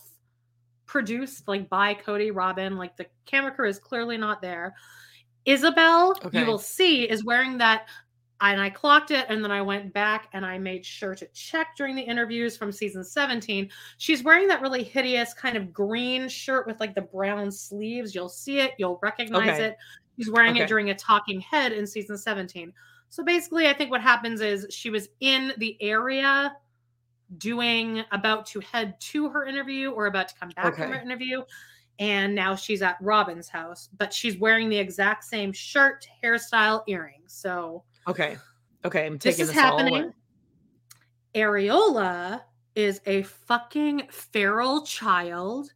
produced 0.86 1.48
like 1.48 1.70
by 1.70 1.94
Kody 1.96 2.32
Robyn. 2.34 2.78
Like 2.78 2.98
the 2.98 3.06
camera 3.26 3.52
crew 3.52 3.70
is 3.70 3.80
clearly 3.80 4.18
not 4.18 4.42
there. 4.42 4.76
Isabel, 5.46 6.14
Okay. 6.24 6.40
you 6.40 6.46
will 6.46 6.58
see, 6.60 7.04
is 7.04 7.24
wearing 7.24 7.58
that. 7.60 7.88
And 8.52 8.60
I 8.62 8.70
clocked 8.70 9.12
it, 9.12 9.26
and 9.30 9.42
then 9.44 9.52
I 9.52 9.62
went 9.62 9.94
back 9.94 10.28
and 10.34 10.46
I 10.46 10.58
made 10.58 10.86
sure 10.86 11.16
to 11.16 11.26
check 11.28 11.76
during 11.78 11.96
the 11.96 12.02
interviews 12.02 12.58
from 12.58 12.72
season 12.74 13.04
17. 13.04 13.70
She's 13.98 14.22
wearing 14.22 14.48
that 14.50 14.62
really 14.62 14.84
hideous 14.84 15.34
kind 15.34 15.56
of 15.56 15.72
green 15.72 16.28
shirt 16.28 16.68
with 16.68 16.80
like 16.82 16.94
the 16.94 17.02
brown 17.02 17.52
sleeves. 17.52 18.14
You'll 18.14 18.28
see 18.30 18.60
it, 18.60 18.74
you'll 18.78 19.00
recognize 19.02 19.60
Okay. 19.60 19.66
it. 19.68 19.78
She's 20.18 20.30
wearing 20.30 20.52
Okay. 20.56 20.64
it 20.64 20.68
during 20.68 20.90
a 20.90 20.96
talking 20.96 21.40
head 21.40 21.72
in 21.72 21.88
season 21.88 22.18
17. 22.18 22.74
So 23.10 23.24
basically, 23.24 23.68
I 23.68 23.74
think 23.74 23.92
what 23.92 24.02
happens 24.02 24.42
is 24.42 24.68
she 24.70 24.90
was 24.90 25.08
in 25.22 25.54
the 25.58 25.82
area 25.82 26.56
doing 27.38 28.04
about 28.12 28.46
to 28.48 28.60
head 28.60 29.00
to 29.00 29.30
her 29.30 29.46
interview 29.46 29.92
or 29.92 30.08
about 30.08 30.28
to 30.28 30.36
come 30.40 30.50
back 30.50 30.76
from 30.76 30.92
her 30.92 31.00
interview. 31.00 31.42
And 32.00 32.36
now 32.36 32.56
she's 32.56 32.82
at 32.82 33.00
Robyn's 33.02 33.48
house, 33.48 33.90
but 33.98 34.12
she's 34.12 34.38
wearing 34.38 34.68
the 34.68 34.78
exact 34.78 35.24
same 35.24 35.54
shirt, 35.54 36.06
hairstyle, 36.24 36.84
earrings. 36.88 37.34
So 37.34 37.84
Okay. 38.08 38.38
Okay. 38.86 39.06
I'm 39.06 39.14
this 39.18 39.36
taking 39.36 39.42
is 39.44 39.48
this, 39.50 39.56
happening. 39.58 40.14
Areola 41.36 42.42
is 42.76 43.02
a 43.06 43.24
fucking 43.24 44.08
feral 44.12 44.86
child, 44.86 45.72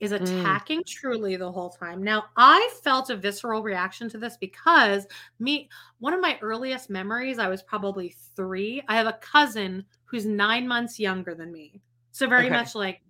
is 0.00 0.12
Mm. 0.12 0.22
attacking 0.22 0.82
Truely 0.86 1.36
the 1.36 1.50
whole 1.50 1.70
time. 1.70 2.02
Now, 2.02 2.26
I 2.36 2.70
felt 2.82 3.10
a 3.10 3.16
visceral 3.16 3.62
reaction 3.62 4.08
to 4.10 4.18
this 4.18 4.36
because 4.36 5.06
me, 5.38 5.68
one 5.98 6.12
of 6.14 6.20
my 6.20 6.38
earliest 6.40 6.90
memories, 6.90 7.38
I 7.38 7.48
was 7.48 7.62
probably 7.62 8.14
three. 8.36 8.82
I 8.88 8.96
have 8.96 9.06
a 9.06 9.18
cousin 9.20 9.84
who's 10.04 10.26
nine 10.26 10.66
months 10.66 10.98
younger 10.98 11.34
than 11.34 11.52
me. 11.52 11.80
So, 12.12 12.26
very 12.26 12.46
Okay. 12.46 12.54
much 12.54 12.74
like 12.74 13.02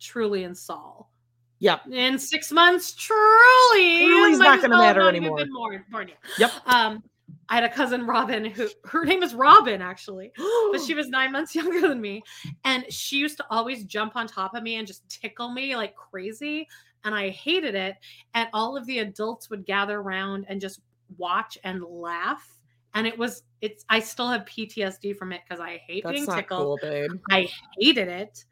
Truely 0.00 0.44
and 0.44 0.56
Saul. 0.56 1.10
Yep. 1.58 1.86
In 1.90 2.18
six 2.18 2.52
months, 2.52 2.92
Truely, 2.94 4.04
Truely's 4.06 4.38
not 4.38 4.60
gonna 4.60 4.76
matter 4.76 5.08
anymore. 5.08 5.38
been 5.38 5.52
born- 5.52 5.84
born 5.90 6.08
yet. 6.08 6.18
Yep. 6.38 6.52
Um, 6.66 7.02
I 7.48 7.54
had 7.54 7.64
a 7.64 7.68
cousin 7.68 8.06
Robin 8.06 8.44
who 8.44 8.68
her 8.84 9.04
name 9.04 9.22
is 9.22 9.34
Robin 9.34 9.80
actually, 9.80 10.32
but 10.72 10.80
she 10.80 10.94
was 10.94 11.08
nine 11.08 11.32
months 11.32 11.54
younger 11.54 11.80
than 11.80 12.00
me, 12.00 12.22
and 12.64 12.90
she 12.92 13.16
used 13.16 13.36
to 13.38 13.46
always 13.50 13.84
jump 13.84 14.16
on 14.16 14.26
top 14.26 14.54
of 14.54 14.62
me 14.62 14.76
and 14.76 14.86
just 14.86 15.08
tickle 15.08 15.52
me 15.52 15.76
like 15.76 15.94
crazy, 15.94 16.66
and 17.04 17.14
I 17.14 17.30
hated 17.30 17.74
it. 17.74 17.96
And 18.34 18.48
all 18.52 18.76
of 18.76 18.86
the 18.86 19.00
adults 19.00 19.50
would 19.50 19.64
gather 19.64 20.00
around 20.00 20.46
and 20.48 20.60
just 20.60 20.80
watch 21.18 21.56
and 21.64 21.82
laugh, 21.84 22.58
and 22.94 23.06
it 23.06 23.16
was 23.16 23.44
it's 23.60 23.84
I 23.88 24.00
still 24.00 24.28
have 24.28 24.44
PTSD 24.44 25.16
from 25.16 25.32
it 25.32 25.40
because 25.48 25.60
I 25.60 25.80
hate 25.86 26.04
That's 26.04 26.14
being 26.14 26.26
tickled. 26.26 26.80
cool. 26.82 27.18
I 27.30 27.48
hated 27.78 28.08
it. 28.08 28.44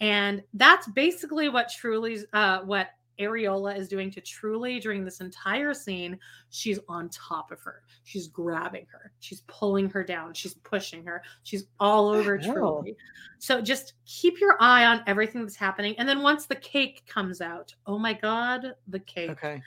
And 0.00 0.42
that's 0.54 0.88
basically 0.88 1.48
what 1.48 1.70
Truely's 1.70 2.24
uh 2.32 2.60
what 2.60 2.88
Areola 3.18 3.76
is 3.76 3.88
doing 3.88 4.10
to 4.12 4.20
Truely 4.20 4.80
during 4.80 5.04
this 5.04 5.20
entire 5.20 5.74
scene. 5.74 6.18
She's 6.50 6.78
on 6.88 7.08
top 7.08 7.50
of 7.50 7.60
her. 7.60 7.82
She's 8.04 8.28
grabbing 8.28 8.86
her. 8.90 9.12
She's 9.20 9.42
pulling 9.42 9.90
her 9.90 10.04
down. 10.04 10.34
She's 10.34 10.54
pushing 10.54 11.04
her. 11.04 11.22
She's 11.42 11.64
all 11.80 12.08
over? 12.08 12.38
Truely. 12.38 12.96
So 13.38 13.60
just 13.60 13.94
keep 14.06 14.40
your 14.40 14.56
eye 14.60 14.84
on 14.84 15.02
everything 15.06 15.42
that's 15.42 15.56
happening. 15.56 15.94
And 15.98 16.08
then 16.08 16.22
once 16.22 16.46
the 16.46 16.56
cake 16.56 17.04
comes 17.06 17.40
out, 17.40 17.74
oh 17.86 17.98
my 17.98 18.12
god, 18.12 18.74
the 18.88 19.00
cake. 19.00 19.30
Okay. 19.30 19.62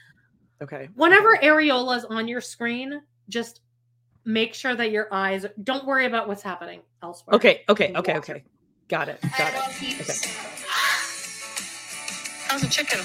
Okay. 0.62 0.90
Whenever 0.96 1.38
Areola's 1.38 2.06
on 2.06 2.28
your 2.28 2.42
screen, 2.42 3.02
just 3.30 3.62
make 4.26 4.54
sure 4.54 4.76
that 4.76 4.92
your 4.92 5.08
eyes 5.12 5.46
don't 5.64 5.86
worry 5.86 6.06
about 6.06 6.28
what's 6.28 6.44
happening 6.44 6.82
elsewhere. 7.02 7.36
Okay. 7.36 7.64
Okay. 7.68 7.94
Okay. 7.96 8.18
Okay. 8.18 8.44
Got 8.88 9.10
it. 9.10 9.20
Got 9.38 9.54
it. 9.54 9.60
Okay. 10.02 10.30
How's 12.48 12.62
the 12.62 12.68
chicken? 12.68 13.00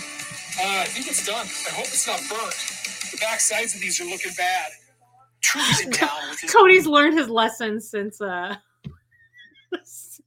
Uh, 0.58 0.80
I 0.80 0.84
think 0.84 1.06
it's 1.08 1.26
done. 1.26 1.46
I 1.46 1.70
hope 1.74 1.84
it's 1.86 2.06
not 2.06 2.18
burnt. 2.30 2.54
The 3.12 3.18
back 3.20 3.40
sides 3.40 3.74
of 3.74 3.80
these 3.80 4.00
are 4.00 4.04
looking 4.04 4.32
bad. 4.36 4.70
Truely's 5.42 5.80
in 5.82 5.90
town 5.92 6.10
with 6.30 6.50
Kody's 6.52 6.86
learned 6.86 7.18
his 7.18 7.28
lesson 7.28 7.80
since 7.80 8.20
uh 8.20 8.56
since- 9.84 10.20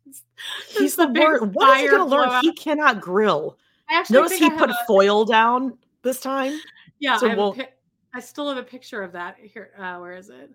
He's 0.69 0.77
since 0.77 0.95
the 0.95 1.07
big 1.07 1.23
word. 1.23 1.53
What 1.53 1.77
is 1.77 1.83
he 1.83 1.89
gonna 1.89 2.05
learn? 2.05 2.27
blowout. 2.27 2.43
He 2.43 2.53
cannot 2.53 3.01
grill. 3.01 3.57
I 3.89 3.95
actually 3.95 4.21
Notice 4.21 4.37
he 4.37 4.45
I 4.45 4.49
put 4.49 4.69
a- 4.69 4.77
foil 4.87 5.25
down 5.25 5.77
this 6.03 6.19
time. 6.21 6.57
Yeah, 6.99 7.17
so 7.17 7.25
I, 7.25 7.29
have 7.29 7.37
a 7.37 7.41
won't- 7.41 7.57
pic- 7.57 7.73
I 8.13 8.19
still 8.21 8.47
have 8.49 8.57
a 8.57 8.63
picture 8.63 9.01
of 9.03 9.11
that 9.13 9.35
here. 9.41 9.71
Uh, 9.77 9.97
where 9.97 10.15
is 10.15 10.29
it? 10.29 10.51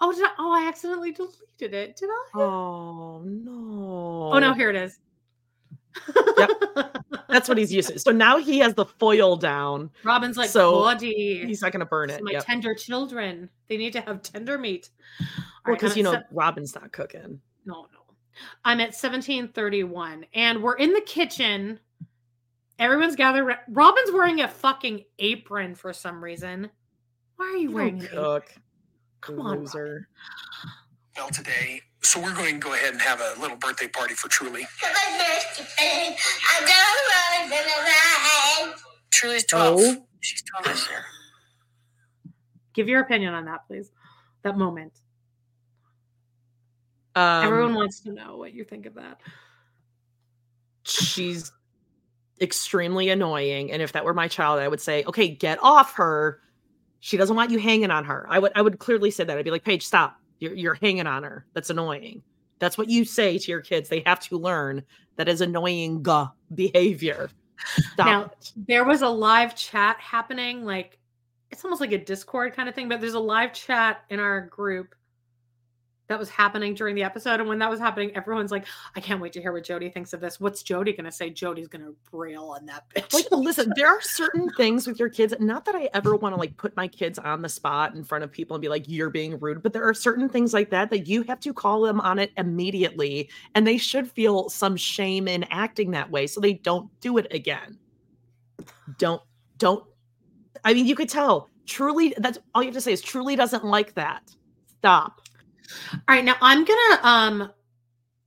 Oh, 0.00 0.12
I, 0.12 0.30
oh, 0.38 0.52
I 0.52 0.66
accidentally 0.68 1.12
deleted 1.12 1.74
it. 1.74 1.96
Did 1.96 2.08
I? 2.10 2.40
Oh 2.40 3.22
no. 3.24 4.30
Oh 4.34 4.38
no, 4.38 4.52
here 4.54 4.70
it 4.70 4.76
is. 4.76 4.98
That's 7.28 7.48
what 7.48 7.58
he's 7.58 7.72
used 7.72 7.88
to. 7.90 7.98
So 7.98 8.10
now 8.10 8.38
he 8.38 8.58
has 8.60 8.74
the 8.74 8.86
foil 8.86 9.36
down. 9.36 9.90
Robyn's 10.04 10.36
like, 10.36 10.48
so 10.50 10.72
Kody, 10.82 11.44
he's 11.46 11.60
not 11.62 11.72
gonna 11.72 11.84
burn 11.86 12.10
it. 12.10 12.22
my 12.22 12.32
Yep. 12.32 12.46
tender 12.46 12.74
children. 12.74 13.50
They 13.68 13.76
need 13.76 13.92
to 13.94 14.00
have 14.00 14.22
tender 14.22 14.56
meat. 14.58 14.90
All 15.20 15.26
Well, 15.66 15.74
because 15.76 15.92
I'm 15.92 15.98
you 15.98 16.04
know 16.04 16.12
se- 16.14 16.22
Robyn's 16.32 16.74
not 16.74 16.90
cooking. 16.92 17.40
no, 17.66 17.82
no. 17.92 18.14
I'm 18.64 18.80
at 18.80 18.94
1731, 18.94 20.24
and 20.34 20.62
we're 20.62 20.76
in 20.76 20.92
the 20.94 21.00
kitchen, 21.00 21.80
Everyone's 22.78 23.16
gathered. 23.16 23.44
ra- 23.44 23.56
Robyn's 23.68 24.12
wearing 24.12 24.40
a 24.40 24.46
fucking 24.48 25.04
apron 25.18 25.74
for 25.74 25.92
some 25.92 26.22
reason. 26.22 26.70
Why 27.34 27.46
are 27.46 27.56
you 27.56 27.68
You 27.70 27.74
wearing 27.74 27.98
don't 27.98 28.02
an 28.06 28.12
apron? 28.12 28.24
cook. 28.24 28.54
Come 29.20 29.40
on, 29.40 29.58
loser. 29.58 30.08
Well, 31.16 31.28
today, 31.30 31.82
so 32.08 32.18
we're 32.20 32.34
going 32.34 32.54
to 32.54 32.58
go 32.58 32.72
ahead 32.72 32.92
and 32.92 33.02
have 33.02 33.20
a 33.20 33.38
little 33.38 33.56
birthday 33.58 33.86
party 33.86 34.14
for 34.14 34.28
Truely. 34.28 34.66
Truely's 39.10 39.44
12. 39.44 39.80
Oh. 39.80 40.06
She's 40.20 40.42
12 40.42 40.64
this 40.64 40.88
year. 40.88 41.04
Give 42.72 42.88
your 42.88 43.00
opinion 43.00 43.34
on 43.34 43.44
that, 43.44 43.66
please. 43.66 43.90
That 44.42 44.56
moment. 44.56 44.92
Um, 47.14 47.44
Everyone 47.44 47.74
wants 47.74 48.00
to 48.00 48.12
know 48.12 48.36
what 48.38 48.54
you 48.54 48.64
think 48.64 48.86
of 48.86 48.94
that. 48.94 49.20
she's 50.84 51.52
extremely 52.40 53.10
annoying 53.10 53.70
and 53.72 53.82
if 53.82 53.92
that 53.92 54.04
were 54.04 54.14
my 54.14 54.28
child 54.28 54.60
i 54.60 54.68
would 54.68 54.80
say 54.80 55.02
okay 55.04 55.26
get 55.26 55.58
off 55.60 55.94
her 55.94 56.38
she 57.00 57.16
doesn't 57.16 57.34
want 57.34 57.50
you 57.50 57.58
hanging 57.58 57.90
on 57.90 58.04
her 58.04 58.24
i 58.30 58.38
would 58.38 58.52
i 58.54 58.62
would 58.62 58.78
clearly 58.78 59.10
say 59.10 59.24
that 59.24 59.36
i'd 59.36 59.44
be 59.44 59.50
like 59.50 59.64
paige 59.64 59.84
stop 59.84 60.16
you're, 60.38 60.54
you're 60.54 60.74
hanging 60.74 61.06
on 61.06 61.22
her. 61.22 61.44
That's 61.52 61.70
annoying. 61.70 62.22
That's 62.58 62.76
what 62.76 62.88
you 62.88 63.04
say 63.04 63.38
to 63.38 63.50
your 63.50 63.60
kids. 63.60 63.88
They 63.88 64.02
have 64.06 64.20
to 64.20 64.38
learn 64.38 64.82
that 65.16 65.28
is 65.28 65.40
annoying 65.40 66.04
behavior. 66.54 67.30
Stop 67.92 68.06
Now, 68.06 68.22
it. 68.24 68.52
there 68.68 68.84
was 68.84 69.02
a 69.02 69.08
live 69.08 69.54
chat 69.56 69.98
happening, 69.98 70.64
like 70.64 70.98
it's 71.50 71.64
almost 71.64 71.80
like 71.80 71.92
a 71.92 71.98
Discord 71.98 72.54
kind 72.54 72.68
of 72.68 72.74
thing, 72.74 72.88
but 72.88 73.00
there's 73.00 73.14
a 73.14 73.20
live 73.20 73.52
chat 73.52 74.04
in 74.10 74.20
our 74.20 74.42
group 74.42 74.94
that 76.08 76.18
was 76.18 76.28
happening 76.28 76.74
during 76.74 76.94
the 76.94 77.02
episode. 77.02 77.40
And 77.40 77.48
when 77.48 77.58
that 77.60 77.70
was 77.70 77.80
happening, 77.80 78.14
everyone's 78.16 78.50
like, 78.50 78.66
I 78.96 79.00
can't 79.00 79.20
wait 79.20 79.32
to 79.34 79.40
hear 79.40 79.52
what 79.52 79.64
Jodie 79.64 79.92
thinks 79.92 80.12
of 80.12 80.20
this. 80.20 80.40
What's 80.40 80.62
Jodie 80.62 80.96
gonna 80.96 81.12
say? 81.12 81.30
Jodie's 81.30 81.68
gonna 81.68 81.92
rail 82.12 82.54
on 82.56 82.66
that 82.66 82.88
bitch. 82.94 83.12
like 83.12 83.26
listen 83.30 83.72
there 83.76 83.88
are 83.88 84.00
certain 84.00 84.48
things 84.50 84.86
with 84.86 84.98
your 84.98 85.08
kids 85.08 85.34
not 85.40 85.64
that 85.64 85.74
i 85.74 85.88
ever 85.94 86.16
want 86.16 86.34
to 86.34 86.38
like 86.38 86.56
put 86.56 86.74
my 86.76 86.88
kids 86.88 87.18
on 87.18 87.42
the 87.42 87.48
spot 87.48 87.94
in 87.94 88.02
front 88.04 88.24
of 88.24 88.30
people 88.30 88.54
and 88.54 88.62
be 88.62 88.68
like 88.68 88.84
you're 88.88 89.10
being 89.10 89.38
rude 89.38 89.62
but 89.62 89.72
there 89.72 89.86
are 89.86 89.94
certain 89.94 90.28
things 90.28 90.52
like 90.54 90.70
that 90.70 90.90
that 90.90 91.06
you 91.06 91.22
have 91.22 91.40
to 91.40 91.52
call 91.52 91.82
them 91.82 92.00
on 92.00 92.18
it 92.18 92.32
immediately 92.36 93.28
and 93.54 93.66
they 93.66 93.78
should 93.78 94.10
feel 94.10 94.48
some 94.48 94.76
shame 94.76 95.28
in 95.28 95.44
acting 95.50 95.90
that 95.90 96.10
way 96.10 96.26
so 96.26 96.40
they 96.40 96.54
don't 96.54 96.88
do 97.00 97.18
it 97.18 97.26
again 97.32 97.78
don't 98.98 99.22
don't 99.58 99.84
i 100.64 100.72
mean 100.74 100.86
you 100.86 100.94
could 100.94 101.08
tell 101.08 101.48
truly 101.66 102.14
that's 102.18 102.38
all 102.54 102.62
you 102.62 102.68
have 102.68 102.74
to 102.74 102.80
say 102.80 102.92
is 102.92 103.02
truly 103.02 103.36
doesn't 103.36 103.64
like 103.64 103.94
that 103.94 104.22
stop 104.78 105.20
All 105.92 106.00
right, 106.08 106.24
now 106.24 106.36
I'm 106.40 106.64
gonna 106.64 107.00
um 107.02 107.52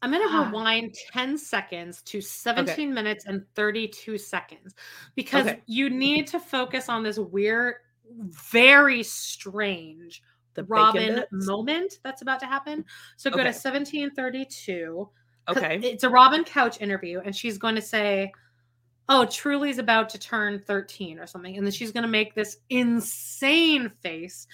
I'm 0.02 0.12
gonna 0.12 0.26
Ah. 0.28 0.46
rewind 0.48 0.96
10 1.14 1.38
seconds 1.38 2.02
to 2.04 2.22
17 2.22 2.94
minutes 2.94 3.26
and 3.26 3.46
32 3.56 4.18
seconds 4.18 4.74
because 5.16 5.48
Okay. 5.48 5.62
you 5.68 5.90
need 5.90 6.28
to 6.28 6.40
focus 6.40 6.90
on 6.90 7.04
this 7.04 7.20
weird, 7.20 7.76
very 8.10 9.04
strange 9.04 10.24
The 10.56 10.64
Robyn 10.66 11.24
moment 11.32 12.00
that's 12.04 12.22
about 12.24 12.40
to 12.42 12.46
happen. 12.48 12.84
So 13.18 13.30
go 13.32 13.38
to 13.38 13.50
Okay. 13.50 13.54
1732. 13.58 15.10
'cause 15.48 15.58
Okay. 15.58 15.80
It's 15.84 16.04
a 16.04 16.10
Robyn 16.10 16.44
Couch 16.44 16.82
interview, 16.82 17.20
and 17.22 17.36
she's 17.36 17.58
going 17.58 17.76
to 17.76 17.82
say, 17.82 18.32
Oh, 19.10 19.26
Truely's 19.26 19.78
about 19.80 20.10
to 20.10 20.20
turn 20.20 20.60
13 20.60 21.20
or 21.20 21.28
something. 21.28 21.58
And 21.58 21.66
then 21.66 21.72
she's 21.74 21.92
going 21.92 22.04
to 22.04 22.10
make 22.10 22.34
this 22.36 22.58
insane 22.70 23.90
face, 24.02 24.48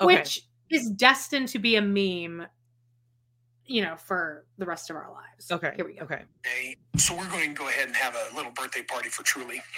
Okay. 0.00 0.18
which 0.18 0.42
is 0.74 0.90
destined 0.90 1.48
to 1.48 1.58
be 1.58 1.76
a 1.76 1.82
meme, 1.82 2.46
you 3.66 3.82
know, 3.82 3.96
for 3.96 4.46
the 4.58 4.66
rest 4.66 4.90
of 4.90 4.96
our 4.96 5.10
lives. 5.10 5.50
okay 5.50 5.72
Here 5.76 5.84
we 5.84 5.94
go. 5.94 6.04
okay 6.04 6.22
Today, 6.42 6.76
so 6.96 7.16
we're 7.16 7.28
going 7.30 7.54
to 7.54 7.58
go 7.58 7.68
ahead 7.68 7.86
and 7.86 7.96
have 7.96 8.14
a 8.14 8.34
little 8.36 8.52
birthday 8.52 8.82
party 8.82 9.08
for 9.08 9.22
Truely. 9.22 9.62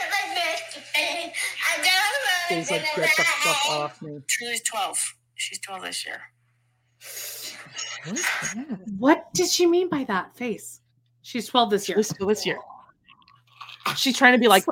He's 2.48 2.70
like 2.70 2.82
get 2.94 3.10
the 3.16 3.24
fuck 3.24 3.70
off 3.70 4.02
me 4.02 4.20
Truely's 4.28 4.62
12. 4.62 5.14
She's 5.34 5.58
12 5.60 5.82
this 5.82 6.06
year. 6.06 6.20
What 8.04 8.18
is? 8.18 8.26
What 8.98 9.34
did 9.34 9.48
she 9.48 9.66
mean 9.66 9.88
by 9.88 10.04
that 10.04 10.36
face? 10.36 10.80
She's 11.22 11.46
12 11.46 11.70
this 11.70 11.88
year. 11.88 11.96
This, 11.96 12.12
this 12.20 12.46
year. 12.46 12.58
She's 13.96 14.16
trying 14.16 14.32
to 14.32 14.38
be 14.38 14.48
like, 14.48 14.64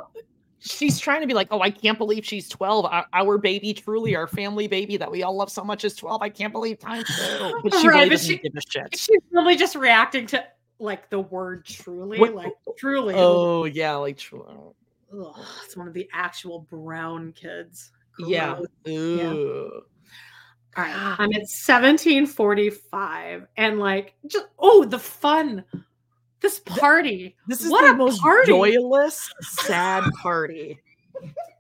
she's 0.63 0.99
trying 0.99 1.21
to 1.21 1.27
be 1.27 1.35
like, 1.35 1.49
oh, 1.51 1.61
I 1.61 1.71
can't 1.71 1.99
believe 1.99 2.25
she's 2.25 2.49
12. 2.49 2.87
Our, 2.87 3.07
our 3.13 3.39
baby, 3.39 3.75
truly, 3.75 4.15
our 4.15 4.27
family 4.29 4.69
baby 4.69 4.97
that 4.97 5.11
we 5.11 5.23
all 5.23 5.37
love 5.37 5.51
so 5.51 5.65
much 5.65 5.85
is 5.85 5.95
12. 5.97 6.23
I 6.23 6.29
can't 6.29 6.53
believe 6.53 6.79
time 6.79 7.05
flew. 7.05 7.61
But 7.63 7.75
she 7.75 7.89
Right, 7.89 7.95
really 7.95 8.05
but 8.07 8.11
doesn't 8.13 8.29
she- 8.37 8.39
give 8.39 8.53
a 8.57 8.61
shit. 8.71 8.99
She's 8.99 9.21
probably 9.33 9.57
just 9.57 9.75
reacting 9.75 10.27
to 10.29 10.45
like 10.79 11.11
the 11.11 11.21
word 11.21 11.65
truly, 11.65 12.19
What- 12.19 12.35
like 12.35 12.53
truly. 12.79 13.15
Oh, 13.17 13.65
yeah, 13.65 13.95
like, 13.97 14.17
true. 14.19 14.45
Uh, 15.13 15.21
Ugh, 15.21 15.47
it's 15.65 15.77
one 15.77 15.89
of 15.89 15.95
the 15.95 16.09
actual 16.13 16.61
brown 16.71 17.33
kids. 17.33 17.93
Yeah. 18.19 18.55
Gross. 18.55 18.67
Ooh. 18.89 19.83
All 20.77 20.85
right. 20.85 20.95
I'm 21.19 21.31
at 21.33 21.49
1745 21.49 23.47
and 23.59 23.79
like 23.79 24.15
just 24.27 24.47
oh 24.59 24.85
the 24.85 24.99
fun. 24.99 25.65
This 26.43 26.59
party. 26.61 27.37
This 27.47 27.63
is 27.65 27.71
what 27.71 27.83
the 27.83 27.93
a 27.93 27.95
most 27.95 28.21
party. 28.21 28.49
joyless, 28.49 29.33
sad 29.41 30.05
party. 30.21 30.81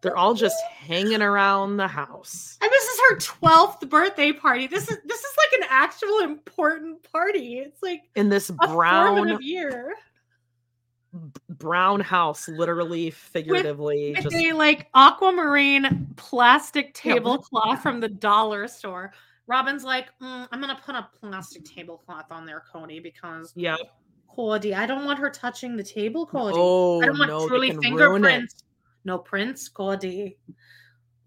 They're 0.00 0.16
all 0.16 0.34
just 0.34 0.60
hanging 0.64 1.22
around 1.22 1.76
the 1.76 1.86
house. 1.86 2.58
And 2.60 2.70
this 2.70 2.84
is 2.84 3.00
her 3.08 3.16
12th 3.40 3.88
birthday 3.88 4.32
party. 4.32 4.66
This 4.66 4.90
is 4.90 4.98
this 5.04 5.20
is 5.20 5.32
like 5.38 5.60
an 5.62 5.66
actual 5.70 6.18
important 6.20 7.02
party. 7.12 7.58
It's 7.58 7.80
like 7.82 8.02
In 8.16 8.28
this 8.28 8.50
brown, 8.50 9.38
year. 9.40 9.94
brown 11.50 12.00
house, 12.00 12.48
literally, 12.48 13.10
figuratively. 13.10 14.14
With 14.16 14.24
just 14.24 14.34
a 14.34 14.52
like 14.52 14.88
aquamarine 14.94 16.12
plastic 16.16 16.98
Yeah, 17.04 17.14
tablecloth 17.14 17.80
from 17.82 18.00
the 18.00 18.08
dollar 18.08 18.66
store. 18.66 19.12
Robyn's 19.46 19.84
like, 19.84 20.06
"Mm, 20.20 20.48
I'm 20.50 20.60
gonna 20.60 20.80
put 20.84 20.94
a 20.94 21.08
plastic 21.20 21.64
tablecloth 21.64 22.30
on 22.32 22.46
there, 22.46 22.62
Kody, 22.72 23.02
because 23.02 23.52
yeah. 23.54 23.76
Kody, 24.36 24.74
I 24.74 24.86
don't 24.86 25.04
want 25.04 25.18
her 25.18 25.30
touching 25.30 25.76
the 25.76 25.82
table, 25.82 26.26
Kody. 26.26 26.52
Oh, 26.54 27.02
I 27.02 27.06
don't 27.06 27.18
want 27.18 27.30
no, 27.30 27.48
truly 27.48 27.70
can 27.70 27.78
ruin 27.94 28.24
it. 28.24 28.28
fingerprints. 28.28 28.64
No 29.04 29.18
prints, 29.18 29.68
Cody. 29.68 30.38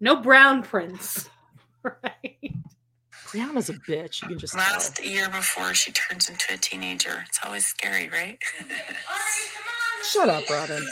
No 0.00 0.16
brown 0.16 0.62
prints. 0.62 1.28
right. 1.82 2.52
Breanna's 3.28 3.68
a 3.70 3.74
bitch. 3.74 4.22
You 4.22 4.28
can 4.28 4.38
just 4.38 4.54
tell. 4.54 4.62
Last 4.62 5.04
year 5.04 5.28
before 5.28 5.74
she 5.74 5.92
turns 5.92 6.28
into 6.28 6.54
a 6.54 6.56
teenager. 6.56 7.24
It's 7.26 7.40
always 7.44 7.66
scary, 7.66 8.08
right? 8.08 8.38
Shut 10.04 10.28
up, 10.28 10.48
Robyn. 10.48 10.86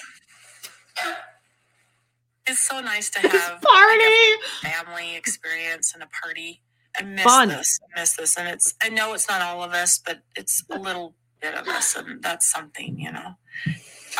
It's 2.46 2.60
so 2.60 2.80
nice 2.80 3.08
to 3.10 3.20
have 3.20 3.62
party 3.62 4.32
family 4.60 5.16
experience 5.16 5.94
and 5.94 6.02
a 6.02 6.08
party. 6.22 6.60
I 6.98 7.02
miss 7.02 7.24
Fun. 7.24 7.48
this. 7.48 7.80
I 7.96 8.00
miss 8.00 8.16
this. 8.16 8.36
And 8.36 8.48
it's 8.48 8.74
I 8.82 8.88
know 8.90 9.14
it's 9.14 9.28
not 9.28 9.40
all 9.40 9.62
of 9.62 9.72
us, 9.72 9.98
but 10.04 10.20
it's 10.36 10.62
a 10.70 10.78
little 10.78 11.14
bit 11.44 11.54
of 11.60 11.68
us 11.68 11.96
and 11.96 12.22
that's 12.22 12.50
something, 12.50 12.98
you 12.98 13.12
know. 13.12 13.34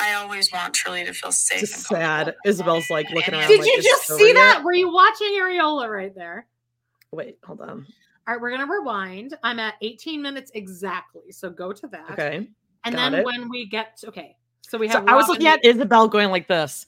I 0.01 0.15
always 0.15 0.53
want 0.53 0.75
Truely 0.75 1.05
to 1.05 1.13
feel 1.13 1.33
safe 1.33 1.61
Just 1.61 1.75
and 1.91 1.99
sad. 2.01 2.35
Isabel's 2.45 2.91
like 2.91 3.09
looking 3.11 3.35
around. 3.35 3.49
Did 3.49 3.61
like, 3.61 3.69
you 3.69 3.83
just 3.83 4.07
see 4.07 4.13
over 4.31 4.35
that? 4.35 4.55
yet?" 4.59 4.65
Were 4.65 4.73
you 4.73 4.93
watching 4.93 5.29
Areola 5.29 5.89
right 5.89 6.15
there? 6.15 6.47
Wait, 7.13 7.39
hold 7.45 7.61
on. 7.61 7.87
All 8.27 8.35
right, 8.35 8.41
we're 8.41 8.51
gonna 8.51 8.67
rewind. 8.71 9.37
I'm 9.43 9.59
at 9.61 9.75
18 9.83 10.21
minutes 10.21 10.51
exactly. 10.55 11.31
So 11.31 11.51
go 11.51 11.73
to 11.73 11.87
that. 11.89 12.11
Okay. 12.13 12.49
And 12.85 12.95
got 12.95 13.11
then 13.13 13.15
it. 13.21 13.25
when 13.25 13.49
we 13.49 13.67
get 13.67 13.97
to, 13.99 14.09
okay, 14.09 14.37
so 14.63 14.79
we 14.79 14.89
So 14.89 14.99
have 14.99 15.09
I 15.09 15.15
was 15.15 15.29
looking 15.29 15.47
at 15.47 15.65
Isabel 15.65 16.09
going 16.09 16.31
like 16.31 16.49
this. 16.49 16.87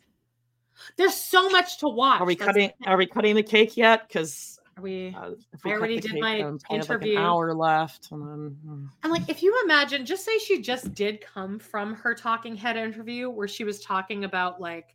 There's 0.97 1.15
so 1.15 1.49
much 1.49 1.79
to 1.79 1.89
watch. 1.89 2.21
Are 2.21 2.27
we 2.27 2.35
That's- 2.35 2.55
cutting? 2.55 2.71
Are 2.87 2.97
we 2.97 3.07
cutting 3.07 3.35
the 3.35 3.43
cake 3.43 3.77
yet? 3.77 4.09
Because 4.09 4.56
Are 4.77 4.83
we? 4.83 5.17
I 5.17 5.31
we 5.31 5.37
cut 5.63 5.73
already 5.73 5.99
did 5.99 6.21
my 6.21 6.37
we 6.37 6.43
like 6.43 6.55
interview. 6.71 7.13
an 7.13 7.25
hour 7.25 7.55
left, 7.55 8.11
and 8.13 8.23
then 8.23 8.57
hmm. 8.65 8.87
And 9.03 9.13
like, 9.13 9.29
if 9.29 9.43
you 9.43 9.59
imagine, 9.65 10.05
just 10.05 10.25
say 10.25 10.39
she 10.39 10.61
just 10.61 10.93
did 10.95 11.21
come 11.23 11.59
from 11.59 11.95
her 11.95 12.15
talking 12.15 12.55
head 12.57 12.77
interview 12.77 13.31
where 13.31 13.49
she 13.49 13.65
was 13.65 13.81
talking 13.81 14.25
about 14.25 14.61
like, 14.61 14.95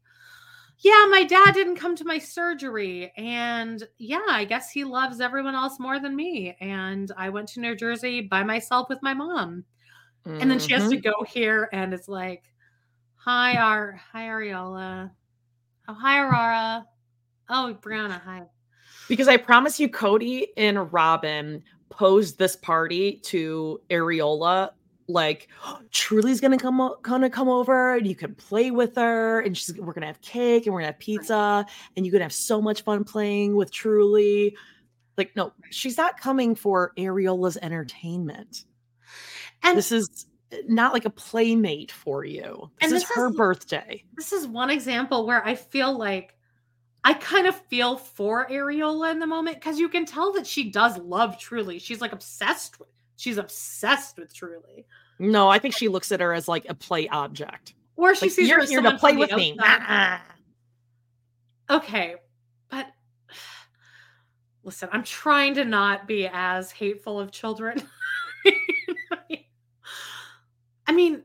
yeah, 0.80 1.08
my 1.10 1.24
dad 1.24 1.54
didn't 1.54 1.78
come 1.78 1.96
to 1.96 2.06
my 2.06 2.20
surgery, 2.20 3.12
and 3.18 3.84
yeah, 3.98 4.22
I 4.30 4.46
guess 4.46 4.70
he 4.70 4.84
loves 4.84 5.20
everyone 5.20 5.56
else 5.56 5.80
more 5.80 6.00
than 6.00 6.16
me. 6.16 6.56
And 6.62 7.12
I 7.18 7.30
went 7.30 7.48
to 7.50 7.60
New 7.60 7.76
Jersey 7.76 8.22
by 8.22 8.44
myself 8.44 8.88
with 8.88 9.02
my 9.02 9.16
mom, 9.16 9.66
and 10.26 10.50
then 10.50 10.60
she 10.60 10.74
has 10.74 10.90
to 10.92 10.98
Mhm. 10.98 11.04
go 11.04 11.24
here, 11.28 11.70
and 11.74 11.92
it's 11.92 12.08
like, 12.08 12.44
hi, 13.16 13.58
Ar, 13.58 14.00
hi, 14.12 14.26
Ariola, 14.28 15.10
oh, 15.88 15.94
hi, 15.94 16.20
Aurora, 16.20 16.86
oh, 17.50 17.78
Breanna, 17.82 18.22
hi. 18.22 18.44
Because 19.12 19.28
I 19.28 19.36
promise 19.36 19.78
you, 19.78 19.90
Kody 19.90 20.48
and 20.56 20.90
Robyn 20.94 21.62
posed 21.90 22.38
this 22.40 22.56
party 22.56 23.18
to 23.26 23.82
Areola. 23.90 24.70
Like, 25.10 25.50
Truely's 25.92 26.40
gonna 26.40 26.58
come 26.58 26.96
gonna 27.02 27.30
come 27.30 27.50
over, 27.50 27.96
and 27.98 28.08
you 28.08 28.16
can 28.16 28.34
play 28.36 28.72
with 28.72 28.96
her, 28.96 29.42
and 29.42 29.58
she's 29.58 29.78
we're 29.78 29.92
gonna 29.92 30.06
have 30.06 30.22
cake, 30.22 30.66
and 30.66 30.74
we're 30.74 30.80
gonna 30.80 30.94
have 30.94 31.00
pizza, 31.00 31.66
and 31.98 32.06
you're 32.06 32.14
gonna 32.14 32.24
have 32.24 32.32
so 32.32 32.62
much 32.62 32.84
fun 32.84 33.04
playing 33.04 33.58
with 33.58 33.70
Truely. 33.70 34.56
Like, 35.18 35.36
no, 35.36 35.52
she's 35.72 35.98
not 35.98 36.18
coming 36.18 36.56
for 36.56 36.94
Areola's 36.98 37.58
entertainment. 37.62 38.64
And 39.62 39.78
this 39.78 39.92
is 39.92 40.26
eh, 40.54 40.62
not 40.70 40.94
like 40.94 41.04
a 41.04 41.10
playmate 41.10 41.92
for 41.92 42.24
you. 42.24 42.72
This 42.80 42.92
And 42.92 42.96
is 42.96 43.04
her 43.10 43.30
is- 43.30 43.36
birthday. 43.36 44.06
This 44.16 44.32
is 44.32 44.48
one 44.48 44.70
example 44.70 45.28
where 45.28 45.46
I 45.46 45.56
feel 45.56 45.98
like 45.98 46.34
I 47.04 47.14
kind 47.16 47.48
of 47.48 47.56
feel 47.56 47.98
for 47.98 48.48
Ariola 48.48 49.12
in 49.12 49.20
the 49.20 49.26
moment 49.28 49.58
because 49.58 49.80
you 49.80 49.90
can 49.90 50.06
tell 50.06 50.32
that 50.34 50.46
she 50.46 50.70
does 50.70 50.98
love 51.00 51.40
Truely. 51.40 51.80
She's 51.80 52.00
like 52.02 52.12
obsessed 52.12 52.80
with. 52.80 52.90
She's 53.18 53.38
obsessed 53.38 54.18
with 54.18 54.34
Truely. 54.34 54.86
No, 55.20 55.50
I 55.50 55.60
think 55.60 55.76
she 55.76 55.88
looks 55.88 56.12
at 56.12 56.20
her 56.20 56.34
as 56.34 56.48
like 56.48 56.66
a 56.70 56.74
play 56.74 57.08
object. 57.08 57.74
Or 57.96 58.16
she 58.16 58.26
Like, 58.26 58.32
sees 58.32 58.48
you're 58.50 58.58
her 58.58 58.64
as 58.64 58.70
here 58.70 58.82
to 58.82 58.98
play 58.98 59.16
with 59.18 59.32
me. 59.34 59.58
Okay, 61.70 62.16
but 62.70 62.88
listen, 64.64 64.90
I'm 64.92 65.04
trying 65.04 65.56
to 65.56 65.66
not 65.66 66.08
be 66.08 66.28
as 66.32 66.72
hateful 66.72 67.20
of 67.20 67.32
children. 67.32 67.82
I 70.88 70.94
mean, 70.94 71.24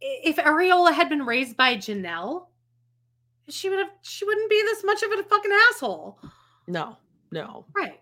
if 0.00 0.36
Ariola 0.36 0.92
had 0.92 1.08
been 1.08 1.26
raised 1.26 1.56
by 1.56 1.76
Janelle, 1.76 2.46
she 3.48 3.68
would 3.70 3.78
have 3.78 3.90
she 4.02 4.24
wouldn't 4.24 4.50
be 4.50 4.60
this 4.62 4.84
much 4.84 5.02
of 5.02 5.10
a 5.12 5.22
fucking 5.22 5.50
asshole. 5.70 6.18
No, 6.66 6.96
no, 7.32 7.64
Right. 7.74 8.00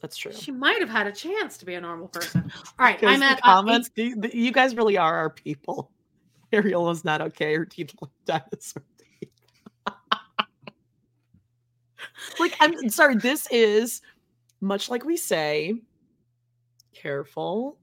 that's 0.00 0.16
true. 0.16 0.32
She 0.32 0.50
might 0.50 0.80
have 0.80 0.88
had 0.90 1.06
a 1.06 1.12
chance 1.12 1.56
to 1.58 1.64
be 1.64 1.74
a 1.74 1.80
normal 1.80 2.08
person. 2.08 2.50
All 2.78 2.86
right, 2.86 2.98
I'm 3.02 3.22
at 3.22 3.38
uh, 3.38 3.42
comments. 3.42 3.90
you, 3.94 4.20
you 4.32 4.52
guys 4.52 4.74
really 4.76 4.96
are 4.98 5.14
our 5.16 5.30
people. 5.30 5.90
Ariel 6.52 6.90
is 6.90 7.04
not 7.04 7.20
okay. 7.22 7.54
Her 7.54 7.64
teeth 7.64 7.94
look 8.00 8.10
like 8.28 8.44
dinosaur 8.50 8.82
teeth. 8.98 9.30
like 12.38 12.54
I'm 12.60 12.88
sorry. 12.90 13.16
This 13.16 13.46
is 13.50 14.02
much 14.60 14.90
like 14.90 15.04
we 15.04 15.16
say. 15.16 15.74
Careful. 16.94 17.78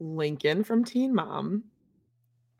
Lincoln 0.00 0.64
from 0.64 0.84
Teen 0.84 1.14
Mom. 1.14 1.64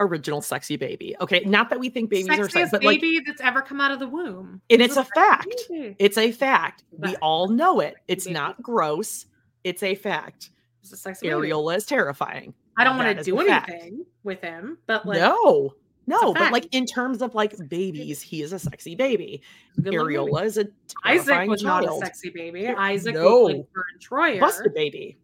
Original 0.00 0.42
sexy 0.42 0.76
baby. 0.76 1.14
Okay, 1.20 1.40
not 1.46 1.70
that 1.70 1.78
we 1.78 1.88
think 1.88 2.10
babies 2.10 2.28
are 2.28 2.48
sexy, 2.48 2.58
sexiest 2.60 2.70
but 2.72 2.82
like 2.84 3.00
baby 3.00 3.20
that's 3.24 3.40
ever 3.40 3.62
come 3.62 3.80
out 3.80 3.92
of 3.92 4.00
the 4.00 4.08
womb. 4.08 4.60
and 4.68 4.80
She's 4.80 4.90
it's 4.90 4.96
a 4.96 5.04
sexy 5.04 5.10
fact. 5.20 5.56
baby. 5.70 5.96
It's 6.00 6.18
a 6.18 6.32
fact. 6.32 6.82
We 6.98 7.14
all 7.16 7.48
know 7.48 7.78
it. 7.80 7.94
It's 8.08 8.24
Baby. 8.24 8.34
not 8.34 8.60
gross. 8.60 9.26
It's 9.62 9.82
a 9.84 9.94
fact. 9.94 10.50
She's 10.82 10.92
a 10.92 10.96
sexy 10.96 11.28
baby. 11.28 11.48
Areola 11.50 11.76
is 11.76 11.86
terrifying. 11.86 12.54
I 12.76 12.82
don't 12.84 12.96
want 12.96 13.16
to 13.16 13.22
do 13.22 13.38
a 13.40 13.44
fact. 13.44 13.70
anything 13.70 14.04
with 14.24 14.40
him, 14.40 14.78
but 14.88 15.06
like 15.06 15.20
no, 15.20 15.74
no, 16.08 16.34
but 16.34 16.50
like 16.52 16.66
in 16.74 16.86
terms 16.86 17.22
of 17.22 17.36
like 17.36 17.54
babies, 17.68 18.20
he 18.20 18.42
is 18.42 18.52
a 18.52 18.58
sexy 18.58 18.96
baby. 18.96 19.42
Baby. 19.80 19.96
Areola 19.96 20.44
is 20.44 20.58
a 20.58 20.66
Isaac 21.04 21.48
was 21.48 21.62
not 21.62 21.84
a 21.84 21.86
child. 21.86 22.02
sexy 22.02 22.30
baby. 22.30 22.66
Isaac 22.66 23.14
No. 23.14 23.42
was 23.42 23.54
like 23.54 23.66
Vern 23.72 23.84
Troyer. 24.00 24.40
busted 24.40 24.74
baby. 24.74 25.16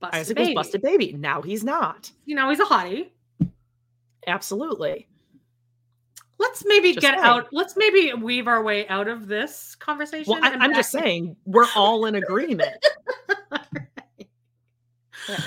Busted 0.00 0.18
Isaac 0.20 0.36
baby. 0.36 0.48
was 0.54 0.66
busted 0.66 0.82
baby. 0.82 1.12
Now 1.12 1.42
he's 1.42 1.62
not. 1.62 2.10
You 2.24 2.34
know, 2.34 2.50
he's 2.50 2.58
a 2.60 2.64
hottie. 2.64 3.10
Absolutely. 4.26 5.08
Let's 6.40 6.64
maybe 6.66 6.92
Just 6.92 7.00
get 7.00 7.14
saying. 7.14 7.24
out. 7.24 7.48
Let's 7.52 7.76
maybe 7.76 8.12
weave 8.14 8.46
our 8.46 8.62
way 8.62 8.86
out 8.88 9.08
of 9.08 9.26
this 9.26 9.74
conversation. 9.74 10.32
Well, 10.32 10.44
I, 10.44 10.50
I'm 10.50 10.72
just 10.74 10.92
back- 10.92 11.02
saying 11.02 11.36
we're 11.46 11.66
all 11.74 12.06
in 12.06 12.14
agreement. 12.16 12.76
Yeah. 15.28 15.40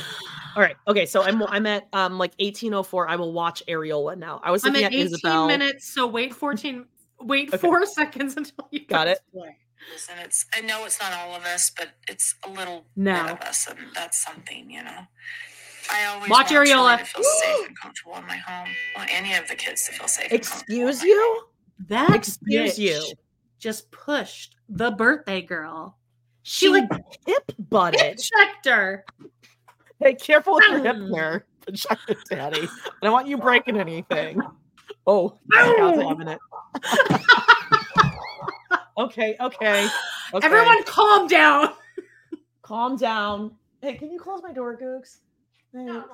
All 0.55 0.61
right. 0.61 0.75
Okay. 0.87 1.05
So 1.07 1.23
I'm 1.23 1.41
I'm 1.43 1.65
at 1.65 1.87
um 1.93 2.19
like 2.19 2.33
1804. 2.39 3.07
I 3.09 3.15
will 3.15 3.33
watch 3.33 3.63
Areola 3.67 4.15
now. 4.17 4.39
I 4.43 4.51
was 4.51 4.63
I'm 4.63 4.75
at 4.75 4.83
at 4.83 4.93
18 4.93 5.05
Isabel. 5.07 5.47
minutes, 5.47 5.91
so 5.93 6.05
wait 6.05 6.35
14. 6.35 6.85
Wait 7.21 7.47
Okay. 7.49 7.57
four 7.57 7.83
seconds 7.85 8.35
until 8.37 8.67
you 8.69 8.85
Got 8.85 9.07
it. 9.07 9.19
play. 9.33 9.57
And 10.11 10.19
it's 10.19 10.45
I 10.53 10.61
know 10.61 10.85
it's 10.85 10.99
not 10.99 11.13
all 11.13 11.33
of 11.35 11.43
us, 11.45 11.71
but 11.75 11.89
it's 12.07 12.35
a 12.45 12.49
little 12.49 12.85
No. 12.95 13.23
bit 13.23 13.31
of 13.31 13.39
us, 13.41 13.65
and 13.67 13.79
that's 13.95 14.23
something, 14.23 14.69
you 14.69 14.83
know. 14.83 14.99
I 15.89 16.05
always 16.05 16.29
Watch 16.29 16.51
want 16.51 16.67
Julie 16.67 16.69
Areola. 16.71 16.99
to 16.99 17.05
feel 17.05 17.23
safe 17.23 17.67
and 17.67 17.77
comfortable 17.79 18.15
in 18.17 18.25
my 18.27 18.37
home. 18.37 18.67
Want 18.95 19.09
any 19.13 19.33
of 19.35 19.47
the 19.47 19.55
kids 19.55 19.85
to 19.87 19.93
feel 19.93 20.07
safe. 20.07 20.25
and. 20.31 20.33
Excuse 20.39 21.01
you? 21.03 21.43
That 21.87 22.13
Excuse 22.15 22.75
bitch 22.75 22.77
you. 22.77 23.13
just 23.59 23.89
pushed 23.91 24.55
the 24.69 24.91
birthday 24.91 25.41
girl. 25.41 25.97
She 26.43 26.69
like 26.69 26.89
hip 27.25 27.51
butted. 27.69 28.19
Checked 28.19 28.65
her. 28.65 29.05
Hey, 29.99 30.15
careful 30.15 30.55
with 30.55 30.63
your 30.69 30.83
hip 30.83 30.95
there. 31.11 31.45
Check 31.75 31.99
it, 32.07 32.17
Daddy. 32.29 32.61
I 32.67 32.89
don't 33.03 33.11
want 33.13 33.27
you 33.27 33.37
breaking 33.37 33.77
anything. 33.79 34.41
Oh, 35.05 35.37
God's 35.51 36.01
having 36.01 36.27
it. 36.27 36.39
okay, 38.97 39.35
okay, 39.39 39.87
okay. 40.33 40.45
Everyone 40.45 40.83
calm 40.85 41.27
down. 41.27 41.73
calm 42.61 42.95
down. 42.97 43.51
Hey, 43.81 43.95
can 43.95 44.11
you 44.11 44.19
close 44.19 44.41
my 44.43 44.51
door, 44.51 44.77
Gooks? 44.77 45.17
Thanks. 45.73 46.07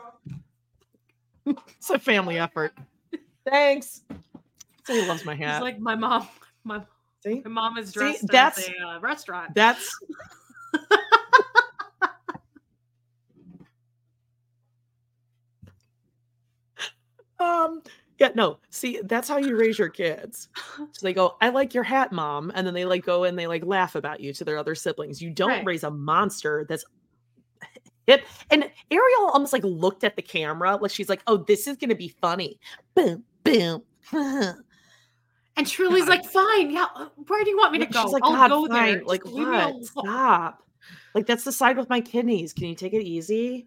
it's 1.77 1.89
a 1.89 1.99
family 1.99 2.37
effort. 2.37 2.73
Thanks. 3.49 4.01
So 4.85 4.93
he 4.93 5.05
loves 5.07 5.25
my 5.25 5.33
It's 5.33 5.41
hat. 5.43 5.61
like 5.61 5.79
my 5.79 5.95
mom. 5.95 6.27
My, 6.63 6.81
See? 7.23 7.41
my 7.45 7.49
mom 7.49 7.77
is 7.77 7.89
See, 7.89 7.99
dressed 7.99 8.27
that's- 8.27 8.59
as 8.59 8.69
a 8.81 8.87
uh, 8.87 8.99
restaurant. 8.99 9.53
That's 9.55 9.97
um 17.39 17.81
yeah 18.19 18.29
no 18.35 18.57
see 18.69 18.99
that's 19.03 19.29
how 19.29 19.37
you 19.37 19.55
raise 19.55 19.77
your 19.77 19.89
kids 19.89 20.49
so 20.77 20.87
they 21.03 21.13
go 21.13 21.35
i 21.41 21.49
like 21.49 21.73
your 21.73 21.83
hat 21.83 22.11
mom 22.11 22.51
and 22.55 22.65
then 22.65 22.73
they 22.73 22.85
like 22.85 23.05
go 23.05 23.23
and 23.25 23.37
they 23.37 23.47
like 23.47 23.63
laugh 23.63 23.95
about 23.95 24.19
you 24.19 24.33
to 24.33 24.43
their 24.43 24.57
other 24.57 24.75
siblings 24.75 25.21
you 25.21 25.29
don't 25.29 25.49
Right. 25.49 25.65
raise 25.65 25.83
a 25.83 25.91
monster 25.91 26.65
that's 26.67 26.83
hip 28.07 28.25
and 28.49 28.63
ariel 28.89 29.29
almost 29.33 29.53
like 29.53 29.63
looked 29.63 30.03
at 30.03 30.15
the 30.15 30.21
camera 30.21 30.75
like 30.77 30.89
she's 30.91 31.09
like 31.09 31.21
oh 31.27 31.37
this 31.37 31.67
is 31.67 31.77
gonna 31.77 31.93
be 31.95 32.07
funny 32.07 32.59
boom 32.95 33.23
boom 33.43 33.83
and 35.57 35.65
Truely's 35.67 36.07
like, 36.07 36.23
fine, 36.23 36.69
yeah. 36.71 36.85
uh, 36.95 37.07
Where 37.27 37.43
do 37.43 37.49
you 37.49 37.57
want 37.57 37.73
me 37.73 37.79
to 37.79 37.85
go? 37.87 38.03
She's 38.03 38.11
like, 38.13 38.23
I'll 38.23 38.31
God, 38.31 38.49
go 38.49 38.67
fine. 38.67 38.93
there. 38.97 39.03
Like, 39.03 39.23
Just 39.23 39.35
leave 39.35 39.47
me 39.47 39.55
what? 39.55 39.83
Stop. 39.85 40.63
Like, 41.15 41.25
that's 41.25 41.43
the 41.43 41.51
side 41.51 41.77
with 41.77 41.89
my 41.89 41.99
kidneys. 41.99 42.53
Can 42.53 42.65
you 42.67 42.75
take 42.75 42.93
it 42.93 43.01
easy? 43.01 43.65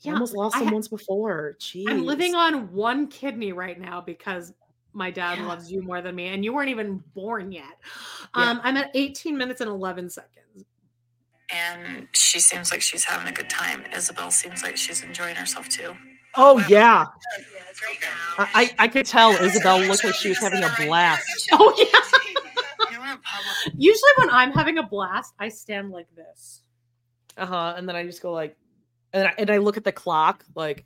Yeah, 0.00 0.12
I 0.12 0.14
almost 0.16 0.34
lost 0.34 0.58
them 0.58 0.68
ha- 0.68 0.74
once 0.74 0.88
before. 0.88 1.56
Jeez. 1.58 1.86
I'm 1.88 2.04
living 2.04 2.34
on 2.34 2.70
one 2.72 3.06
kidney 3.06 3.52
right 3.52 3.80
now 3.80 4.02
because 4.02 4.52
my 4.92 5.10
dad 5.10 5.38
Yeah. 5.38 5.46
loves 5.46 5.72
you 5.72 5.80
more 5.82 6.02
than 6.02 6.14
me, 6.14 6.26
and 6.28 6.44
you 6.44 6.52
weren't 6.52 6.68
even 6.68 7.02
born 7.14 7.50
yet. 7.50 7.64
Yeah. 8.36 8.50
Um, 8.50 8.60
I'm 8.62 8.76
at 8.76 8.90
18 8.94 9.36
minutes 9.36 9.62
and 9.62 9.70
11 9.70 10.10
seconds. 10.10 10.43
And 11.52 12.08
she 12.12 12.40
seems 12.40 12.70
like 12.70 12.80
she's 12.80 13.04
having 13.04 13.28
a 13.28 13.32
good 13.32 13.50
time. 13.50 13.84
Isabel 13.94 14.30
seems 14.30 14.62
like 14.62 14.76
she's 14.76 15.02
enjoying 15.02 15.36
herself 15.36 15.68
too. 15.68 15.94
Oh, 16.36 16.58
yeah. 16.68 17.06
I, 18.38 18.48
I 18.54 18.74
I 18.84 18.88
could 18.88 19.06
tell 19.06 19.30
Isabel 19.32 19.78
looked 19.80 20.04
like 20.04 20.14
she 20.14 20.28
was 20.30 20.38
having 20.38 20.62
a 20.64 20.72
blast. 20.78 21.24
Oh 21.52 21.74
yeah. 21.76 22.00
Usually 23.76 24.10
when 24.18 24.30
I'm 24.30 24.52
having 24.52 24.78
a 24.78 24.82
blast, 24.82 25.34
I 25.38 25.48
stand 25.48 25.90
like 25.90 26.06
this. 26.14 26.62
Uh 27.36 27.46
huh. 27.46 27.74
And 27.76 27.88
then 27.88 27.96
I 27.96 28.04
just 28.04 28.22
go 28.22 28.32
like, 28.32 28.56
and 29.12 29.28
I, 29.28 29.34
and 29.38 29.50
I 29.50 29.58
look 29.58 29.76
at 29.76 29.84
the 29.84 29.92
clock 29.92 30.44
like, 30.54 30.84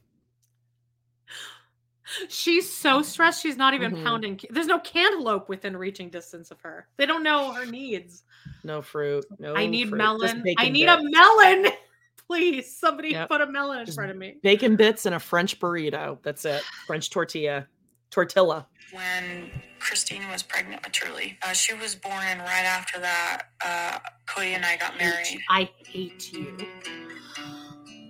She's 2.29 2.71
so 2.73 3.03
stressed. 3.03 3.43
She's 3.43 3.57
not 3.57 3.75
even 3.75 3.93
Mhm. 3.95 4.05
pounding. 4.05 4.41
There's 4.51 4.67
no 4.67 4.79
cantaloupe 4.81 5.49
within 5.49 5.77
reaching 5.77 6.09
distance 6.11 6.51
of 6.51 6.61
her. 6.63 6.89
They 6.97 7.05
don't 7.07 7.23
know 7.23 7.53
her 7.53 7.67
needs. 7.67 8.25
No 8.65 8.83
fruit. 8.83 9.25
No. 9.39 9.55
I 9.55 9.67
need 9.67 9.89
fruit, 9.89 9.99
melon. 9.99 10.39
I 10.41 10.43
bacon 10.43 10.73
need 10.73 10.89
a 10.89 10.99
melon. 11.03 11.67
Please, 12.27 12.77
somebody 12.77 13.11
Yep. 13.11 13.29
put 13.31 13.41
a 13.41 13.47
melon 13.47 13.81
in 13.81 13.87
Just 13.87 13.97
front 13.97 14.11
of 14.11 14.17
me. 14.19 14.37
Bacon 14.43 14.77
bits 14.77 15.07
and 15.07 15.15
a 15.15 15.19
French 15.19 15.59
burrito. 15.59 16.19
That's 16.23 16.45
it. 16.45 16.63
French 16.87 17.09
tortilla. 17.09 17.67
Tortilla. 18.11 18.67
When 18.93 19.51
Christine 19.81 20.29
was 20.31 20.43
pregnant 20.43 20.83
with 20.85 20.93
Truely, 20.93 21.39
uh, 21.43 21.53
she 21.53 21.75
was 21.75 21.95
born, 21.95 22.23
and 22.27 22.41
right 22.41 22.65
after 22.65 22.99
that, 23.01 23.43
uh, 23.65 23.99
Kody 24.27 24.55
and 24.55 24.65
I 24.65 24.77
got 24.77 24.99
married. 24.99 25.41
I 25.51 25.71
hate 25.87 26.33
you. 26.33 26.57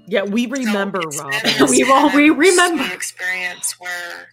Yeah, 0.07 0.23
we 0.23 0.47
remember, 0.47 1.01
Rob. 1.01 1.35
We 1.69 1.83
all 1.85 2.11
we 2.15 2.31
remember. 2.31 2.85
Experience 2.95 3.79
where 3.79 4.29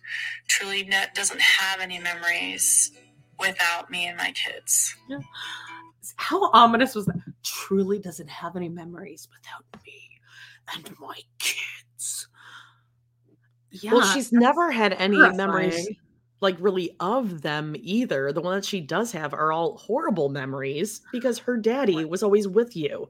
Truely 0.47 0.89
doesn't 1.13 1.41
have 1.41 1.79
any 1.81 1.99
memories 1.99 2.91
without 3.39 3.89
me 3.91 4.07
and 4.07 4.17
my 4.17 4.31
kids. 4.31 4.95
How 6.17 6.49
ominous 6.51 6.95
was 6.95 7.05
that? 7.05 7.15
Truely 7.43 7.99
doesn't 7.99 8.29
have 8.29 8.55
any 8.55 8.69
memories 8.69 9.27
without 9.31 9.65
me 9.85 10.21
and 10.73 10.99
my 10.99 11.19
kids. 11.39 12.27
Yeah. 13.71 13.93
well, 13.93 14.05
she's 14.13 14.31
never 14.31 14.71
had 14.71 14.93
any 14.93 15.17
memories 15.17 15.89
like 16.41 16.55
really 16.59 16.95
of 16.99 17.41
them 17.41 17.75
either. 17.79 18.31
The 18.31 18.41
one 18.41 18.55
that 18.55 18.65
she 18.65 18.81
does 18.81 19.11
have 19.11 19.33
are 19.33 19.51
all 19.51 19.77
horrible 19.77 20.29
memories 20.29 21.01
because 21.11 21.39
her 21.39 21.57
daddy 21.57 22.05
was 22.05 22.23
always 22.23 22.47
with 22.47 22.75
you. 22.75 23.09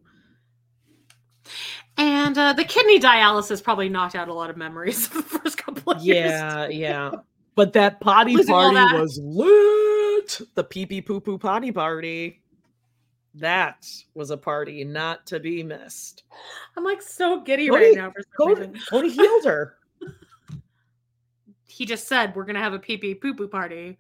And 1.98 2.38
uh, 2.38 2.54
the 2.54 2.64
kidney 2.64 3.00
dialysis 3.00 3.64
probably 3.64 3.90
knocked 3.90 4.16
out 4.16 4.28
a 4.28 4.34
lot 4.34 4.50
of 4.50 4.58
memories 4.58 5.08
of 5.08 5.14
the 5.30 5.40
first 5.40 5.58
couple 5.58 5.94
of 5.94 6.02
years. 6.02 6.32
Yeah, 6.32 6.68
yeah. 6.68 7.12
But 7.56 7.72
that 7.72 8.02
potty 8.02 8.34
Losing 8.34 8.54
party 8.54 9.00
was 9.00 9.18
lit. 9.24 10.42
The 10.56 10.64
pee 10.66 10.86
pee 10.86 11.02
poo 11.02 11.22
poo 11.22 11.38
potty 11.38 11.72
party. 11.72 12.44
That 13.36 13.86
was 14.14 14.32
a 14.32 14.38
party 14.38 14.84
not 14.84 15.26
to 15.28 15.40
be 15.40 15.62
missed. 15.64 16.24
I'm 16.78 16.84
like 16.84 17.02
so 17.02 17.42
giddy 17.42 17.68
Kody- 17.68 17.72
right 17.74 17.96
now 17.96 18.12
for 18.12 18.22
some 18.38 18.48
Kody, 18.56 18.60
reason. 18.74 18.82
Kody 18.92 19.12
healed 19.12 19.46
her. 19.46 19.78
He 21.68 21.86
just 21.86 22.08
said 22.08 22.34
we're 22.36 22.46
gonna 22.46 22.60
have 22.60 22.74
a 22.74 22.80
pee 22.80 22.96
pee 22.96 23.16
poo 23.16 23.34
poo 23.34 23.50
party, 23.50 23.98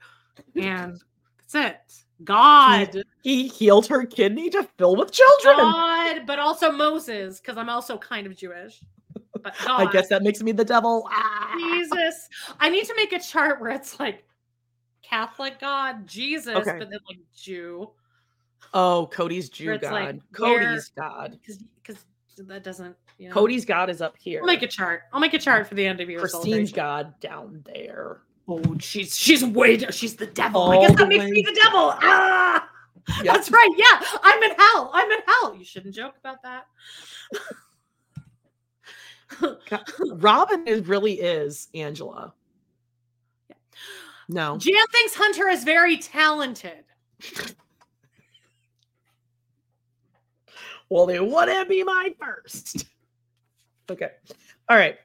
and 0.55 0.97
that's 1.37 1.55
it. 1.55 1.93
God, 2.23 3.03
He 3.21 3.49
healed 3.49 3.87
her 3.87 4.05
kidney 4.05 4.49
to 4.51 4.63
fill 4.77 4.95
with 4.95 5.11
children. 5.11 5.57
God, 5.57 6.21
but 6.25 6.39
also 6.39 6.71
Moses, 6.71 7.41
because 7.41 7.57
I'm 7.57 7.67
also 7.67 7.97
kind 7.97 8.27
of 8.27 8.37
Jewish. 8.37 8.79
But 9.33 9.53
God, 9.65 9.87
I 9.89 9.91
guess 9.91 10.07
that 10.07 10.23
makes 10.23 10.41
me 10.41 10.53
the 10.53 10.63
devil. 10.63 11.09
Ah. 11.11 11.53
Jesus. 11.57 12.29
I 12.61 12.69
need 12.69 12.85
to 12.85 12.93
make 12.95 13.11
a 13.11 13.19
chart 13.19 13.59
where 13.59 13.71
it's 13.71 13.99
like 13.99 14.23
Catholic 15.01 15.59
God, 15.59 16.07
Jesus, 16.07 16.55
Okay. 16.55 16.77
but 16.79 16.89
then 16.89 16.99
like 17.09 17.19
Jew. 17.35 17.91
Oh, 18.73 19.09
Kody's 19.11 19.49
Jew 19.49 19.77
God. 19.77 19.91
like, 19.91 20.05
where- 20.37 20.59
Kody's 20.59 20.89
God. 20.89 21.39
Because 21.41 21.63
that 22.37 22.63
doesn't, 22.63 22.95
you 23.17 23.29
know. 23.29 23.33
Kody's 23.33 23.63
God 23.65 23.89
is 23.89 24.01
up 24.01 24.15
here. 24.19 24.41
I'll 24.41 24.47
make 24.47 24.61
a 24.61 24.67
chart. 24.67 25.03
I'll 25.13 25.21
make 25.21 25.33
a 25.33 25.39
chart 25.39 25.67
for 25.67 25.75
the 25.75 25.85
end 25.85 26.01
of 26.01 26.09
your 26.09 26.19
Christine's. 26.19 26.71
God 26.71 27.17
down 27.21 27.63
there. 27.65 28.21
Oh, 28.47 28.61
she's 28.79 29.17
she's 29.17 29.43
way 29.43 29.77
down. 29.77 29.91
She's 29.91 30.15
the 30.15 30.27
devil. 30.27 30.63
I 30.63 30.81
guess 30.87 30.95
that 30.97 31.07
makes 31.07 31.25
me 31.25 31.41
the 31.41 31.59
devil. 31.63 31.93
Ah, 32.01 32.69
Yep. 33.23 33.33
that's 33.35 33.49
right. 33.51 33.69
Yeah, 33.77 34.07
I'm 34.21 34.43
in 34.43 34.51
hell. 34.57 34.91
I'm 34.93 35.09
in 35.11 35.19
hell. 35.25 35.55
You 35.55 35.63
shouldn't 35.63 35.95
joke 35.95 36.15
about 36.19 36.41
that. 36.43 36.65
God, 39.69 39.83
Robyn 40.21 40.67
is 40.67 40.85
really 40.87 41.13
is 41.13 41.69
Angela. 41.73 42.33
No. 44.27 44.57
Jan 44.57 44.75
thinks 44.91 45.15
Hunter 45.15 45.47
is 45.49 45.63
very 45.63 45.97
talented. 45.97 46.83
Well, 50.89 51.09
it 51.09 51.25
wouldn't 51.25 51.69
be 51.69 51.83
my 51.83 52.13
first. 52.19 52.85
Okay. 53.87 54.09
All 54.67 54.75
right. 54.75 54.97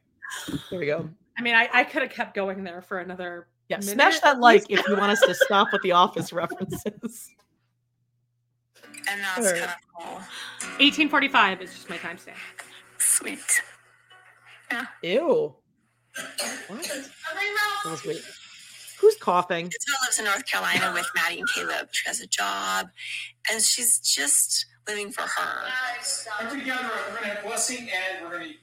There 0.71 0.79
we 0.81 0.87
go. 0.87 1.07
I 1.39 1.43
mean, 1.43 1.55
I, 1.55 1.69
I 1.71 1.85
could 1.85 2.01
have 2.01 2.11
kept 2.11 2.35
going 2.35 2.65
there 2.65 2.81
for 2.81 2.99
another. 3.01 3.49
Yeah. 3.69 3.77
minute 3.77 3.93
Smash 3.93 4.21
that 4.21 4.41
like 4.41 4.71
if 4.71 4.89
you 4.89 4.97
want 4.97 5.13
us 5.13 5.21
to 5.21 5.35
stop 5.35 5.69
with 5.71 5.83
the 5.83 5.93
office 5.93 6.33
references. 6.33 7.29
And 9.07 9.21
that's 9.21 9.37
All 9.37 9.45
right. 9.45 9.61
kind 9.61 9.65
of 9.65 9.77
cool. 9.99 10.15
1845 10.79 11.61
is 11.61 11.75
just 11.75 11.91
my 11.91 11.99
timestamp. 11.99 12.37
Sweet. 12.97 13.63
Ew. 15.03 15.55
What? 16.69 16.83
That 16.83 17.85
was. 17.85 18.03
Who's 18.99 19.17
coughing? 19.17 19.67
Isabel 19.67 19.99
lives 20.07 20.19
in 20.19 20.25
North 20.25 20.47
Carolina 20.47 20.93
with 20.95 21.07
Maddie 21.15 21.41
and 21.41 21.49
Caleb. 21.51 21.89
She 21.93 22.09
has 22.09 22.21
a 22.21 22.27
job, 22.27 22.89
and 23.51 23.63
she's 23.63 23.99
just 24.01 24.65
living 24.89 25.13
for 25.13 25.23
her. 25.23 25.63
Every 26.41 26.61
together, 26.61 26.91
we're 27.09 27.17
going 27.17 27.23
to 27.23 27.35
have 27.37 27.45
blessing 27.45 27.89
and 27.91 28.25
we're 28.25 28.39
going 28.39 28.53
to. 28.53 28.55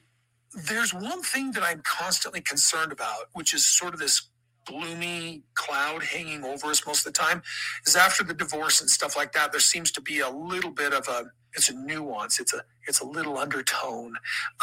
There's 0.68 0.94
one 0.94 1.22
thing 1.22 1.52
that 1.52 1.64
I'm 1.64 1.82
constantly 1.84 2.42
concerned 2.42 2.92
about, 2.92 3.26
which 3.34 3.54
is 3.54 3.66
sort 3.66 3.94
of 3.94 4.00
this 4.00 4.30
gloomy 4.66 5.44
cloud 5.56 6.04
hanging 6.04 6.44
over 6.44 6.68
us 6.68 6.86
most 6.86 7.06
of 7.06 7.14
the 7.14 7.18
time. 7.18 7.42
Is 7.86 7.96
after 7.96 8.24
the 8.24 8.34
divorce 8.34 8.82
and 8.82 8.90
stuff 8.90 9.16
like 9.16 9.34
that, 9.34 9.52
there 9.52 9.62
seems 9.62 9.92
to 9.92 10.02
be 10.02 10.20
a 10.20 10.30
little 10.30 10.72
bit 10.72 10.94
of 10.94 11.08
a 11.08 11.26
it's 11.54 11.70
a 11.70 11.74
nuance. 11.74 12.40
It's 12.40 12.54
a 12.54 12.64
it's 12.88 13.02
a 13.02 13.06
little 13.06 13.38
undertone 13.38 14.14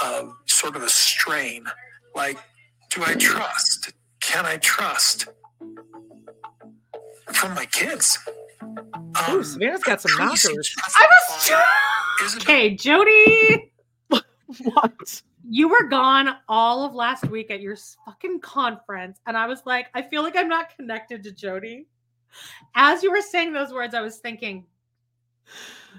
of 0.03 0.35
sort 0.47 0.77
of 0.77 0.83
a 0.83 0.89
strain. 0.89 1.65
Like, 2.15 2.39
do 2.91 3.03
I 3.05 3.15
trust? 3.15 3.93
Can 4.21 4.47
I 4.47 4.57
trust? 4.59 5.29
From 7.33 7.55
my 7.55 7.67
kids. 7.67 8.19
Ooh, 8.63 9.43
Savanah's 9.43 9.83
got 9.83 10.01
some 10.01 10.17
knockers. 10.19 10.75
I 10.97 11.07
was 12.23 12.37
okay, 12.37 12.75
Jodie. 12.77 13.71
what? 14.63 15.23
You 15.49 15.69
were 15.69 15.89
gone 15.89 16.37
all 16.49 16.85
of 16.85 16.95
last 16.95 17.29
week 17.29 17.51
at 17.51 17.61
your 17.61 17.77
fucking 18.05 18.41
conference, 18.41 19.21
and 19.27 19.37
I 19.37 19.47
was 19.47 19.63
like, 19.67 19.89
I 19.95 20.03
feel 20.03 20.23
like 20.23 20.37
I'm 20.37 20.49
not 20.49 20.75
connected 20.77 21.23
to 21.25 21.33
Jodie. 21.33 21.87
As 22.75 23.03
you 23.03 23.11
were 23.11 23.21
saying 23.21 23.53
those 23.53 23.73
words, 23.73 23.95
I 23.95 24.01
was 24.01 24.19
thinking, 24.19 24.65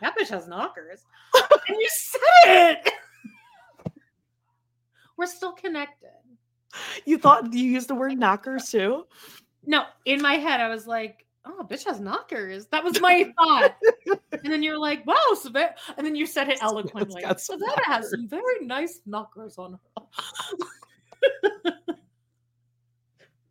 that 0.02 0.18
bitch 0.18 0.30
has 0.30 0.48
knockers, 0.48 1.06
and 1.36 1.78
you 1.80 1.88
said 1.90 2.78
it. 2.86 2.94
We're 5.18 5.28
still 5.28 5.54
connected. 5.54 6.10
You 7.06 7.18
thought 7.18 7.54
you 7.54 7.64
used 7.64 7.88
the 7.88 7.96
word 7.96 8.18
knockers 8.18 8.70
too? 8.70 9.06
No, 9.66 9.86
in 10.06 10.22
my 10.22 10.34
head, 10.34 10.60
I 10.60 10.68
was 10.68 10.88
like, 10.88 11.25
oh, 11.46 11.66
bitch 11.70 11.86
has 11.86 12.00
knockers. 12.00 12.68
That 12.68 12.84
was 12.84 13.00
my 13.00 13.32
thought. 13.38 13.76
and 14.44 14.52
then 14.52 14.64
you're 14.64 14.80
like, 14.80 15.06
wow, 15.06 15.16
Savanah. 15.34 15.74
And 15.98 16.06
then 16.06 16.16
you 16.16 16.26
said 16.26 16.50
it 16.50 16.60
eloquently. 16.62 17.24
Savanah 17.24 17.84
has 17.86 18.10
some 18.10 18.28
very 18.28 18.66
nice 18.66 19.02
knockers 19.06 19.58
on 19.58 19.74
her. 19.74 19.80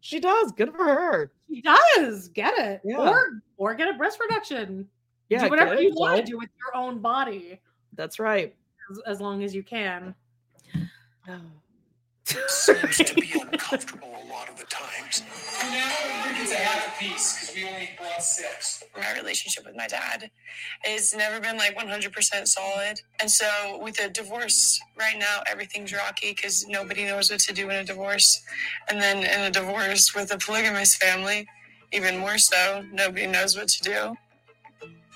She 0.05 0.21
does. 0.21 0.53
Good 0.53 0.71
for 0.75 0.85
her. 0.85 1.33
She 1.49 1.63
does 1.63 2.29
get 2.29 2.53
it. 2.59 2.83
Yeah. 2.85 2.99
Or 2.99 3.41
or 3.57 3.75
get 3.75 3.89
a 3.89 3.95
breast 3.95 4.21
reduction. 4.21 4.87
Yeah, 5.31 5.45
do 5.45 5.49
whatever 5.49 5.81
you 5.81 5.95
want 5.95 6.19
to 6.19 6.31
do 6.31 6.37
with 6.37 6.51
your 6.59 6.77
own 6.77 6.99
body 6.99 7.59
That's 7.95 8.19
right. 8.21 8.55
as, 8.91 8.99
as 9.07 9.21
long 9.23 9.43
as 9.43 9.55
you 9.55 9.63
can. 9.63 10.15
Oh. 11.27 11.41
Seems 12.27 12.97
to 12.99 13.15
be 13.15 13.33
uncomfortable 13.53 14.09
a 14.09 14.27
lot 14.33 14.49
of 14.49 14.59
the 14.59 14.65
times. 14.67 15.23
Now 15.63 15.91
we 16.25 16.43
it's 16.43 16.53
a 16.53 16.57
half 16.57 16.95
a 16.95 17.03
piece 17.03 17.33
because 17.33 17.55
we 17.55 17.69
only 17.69 17.91
brought 17.99 18.23
six. 18.23 18.83
my 18.97 19.15
relationship 19.15 19.65
with 19.67 19.77
my 19.77 19.87
dad 19.87 20.31
has 20.85 21.15
never 21.15 21.41
been 21.41 21.57
like 21.57 21.77
100% 21.77 22.47
solid. 22.47 23.01
And 23.21 23.31
so 23.31 23.79
with 23.83 24.01
a 24.01 24.09
divorce 24.09 24.81
right 24.99 25.19
now, 25.19 25.41
everything's 25.47 25.93
rocky 25.93 26.31
because 26.31 26.67
nobody 26.69 27.05
knows 27.05 27.31
what 27.31 27.41
to 27.41 27.53
do 27.53 27.71
in 27.71 27.77
a 27.77 27.85
divorce. 27.85 28.43
And 28.89 29.01
then 29.01 29.19
in 29.19 29.47
a 29.47 29.51
divorce 29.51 30.15
with 30.15 30.33
a 30.33 30.39
polygamous 30.39 30.97
family, 30.97 31.47
even 31.93 32.19
more 32.19 32.39
so, 32.39 32.85
nobody 32.93 33.27
knows 33.27 33.57
what 33.57 33.69
to 33.69 33.83
do. 33.83 34.17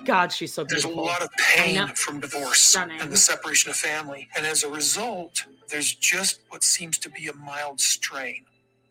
God, 0.05 0.33
she's 0.33 0.53
so 0.53 0.65
There's 0.65 0.85
a 0.85 0.89
lot 0.89 1.23
of 1.23 1.29
pain 1.57 1.87
from 1.89 2.21
divorce 2.21 2.77
and 2.77 3.11
the 3.13 3.17
separation 3.17 3.71
of 3.71 3.77
family. 3.77 4.29
And 4.37 4.47
as 4.47 4.65
a 4.65 4.69
result, 4.71 5.45
there's 5.69 5.93
just 5.95 6.41
what 6.51 6.63
seems 6.63 6.99
to 6.99 7.11
be 7.11 7.29
a 7.29 7.35
mild 7.35 7.81
strain. 7.81 8.45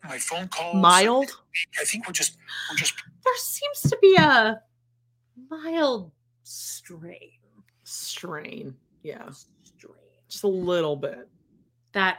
My 0.04 0.18
phone 0.18 0.48
calls. 0.48 0.76
Mild? 0.76 1.30
I 1.80 1.84
think 1.84 2.06
we're 2.06 2.12
just 2.12 2.36
we're 2.70 2.76
just 2.76 2.94
There 3.24 3.34
seems 3.38 3.80
to 3.90 3.98
be 4.00 4.16
a 4.16 4.60
mild 5.50 6.12
strain. 6.44 7.30
Strain. 7.84 8.74
Yeah. 9.02 9.28
Strain. 9.64 9.94
Just 10.28 10.44
a 10.44 10.48
little 10.48 10.96
bit. 10.96 11.28
That 11.92 12.18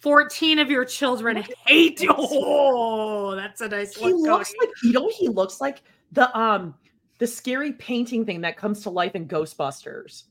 14 0.00 0.58
of 0.58 0.70
your 0.70 0.84
children 0.84 1.44
hate 1.66 2.00
you. 2.00 2.12
Oh, 2.16 3.34
that's 3.36 3.60
a 3.60 3.68
nice 3.68 3.94
He 3.94 4.12
look. 4.12 4.22
looks 4.22 4.50
Kody. 4.50 4.58
like 4.60 4.68
you 4.82 4.92
know 4.92 5.08
he 5.14 5.28
looks 5.28 5.60
like? 5.60 5.82
The 6.12 6.36
um 6.36 6.74
the 7.20 7.26
scary 7.26 7.72
painting 7.72 8.24
thing 8.24 8.40
that 8.40 8.56
comes 8.56 8.82
to 8.82 8.90
life 8.90 9.14
in 9.14 9.28
Ghostbusters. 9.28 10.24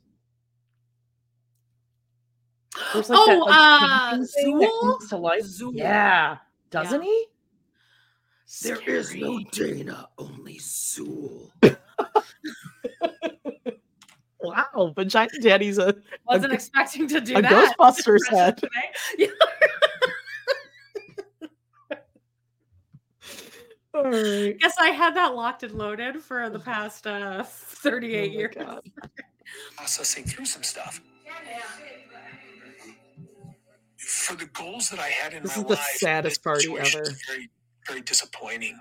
Like 2.96 3.06
that, 3.08 3.16
Oh, 3.16 3.44
like, 3.46 3.56
uh, 3.56 4.18
that 4.18 4.28
Zuul? 4.44 5.10
to 5.10 5.18
life. 5.18 5.44
Zuul. 5.44 5.72
Yeah. 5.76 6.38
Doesn't 6.72 7.04
he? 7.04 7.26
There 8.64 8.82
is 8.82 9.14
no 9.16 9.40
Dana, 9.52 10.10
only 10.18 10.56
Zuul. 10.56 11.52
Wow, 14.42 14.94
Vagina 14.96 15.30
Daddy's 15.42 15.78
a 15.80 15.94
Wasn't 16.26 16.54
a, 16.54 16.56
expecting 16.56 17.10
to 17.10 17.20
do 17.20 17.36
a 17.36 17.42
that. 17.42 17.76
Ghostbusters 17.78 18.26
head. 18.30 18.62
All 24.06 24.12
right. 24.12 24.58
Guess 24.60 24.76
I 24.80 24.90
had 24.90 25.16
that 25.16 25.36
locked 25.36 25.64
and 25.64 25.74
loaded 25.74 26.22
for 26.22 26.50
the 26.50 26.60
past 26.60 27.06
uh, 27.08 27.44
38 27.44 28.30
Oh 28.30 28.34
years. 28.34 28.56
God. 28.58 28.82
processing 29.76 30.24
through 30.26 30.46
some 30.46 30.64
stuff. 30.64 31.02
For 33.98 34.36
the 34.36 34.46
goals 34.48 34.90
that 34.90 35.00
I 35.00 35.08
had 35.10 35.34
in 35.34 35.44
This 35.44 35.56
my 35.56 35.62
is 35.62 35.68
the 35.68 35.74
life, 35.74 35.96
saddest 35.98 36.44
party 36.44 36.68
ever. 36.78 37.04
Very, 37.28 37.50
very 37.88 38.02
disappointing. 38.02 38.80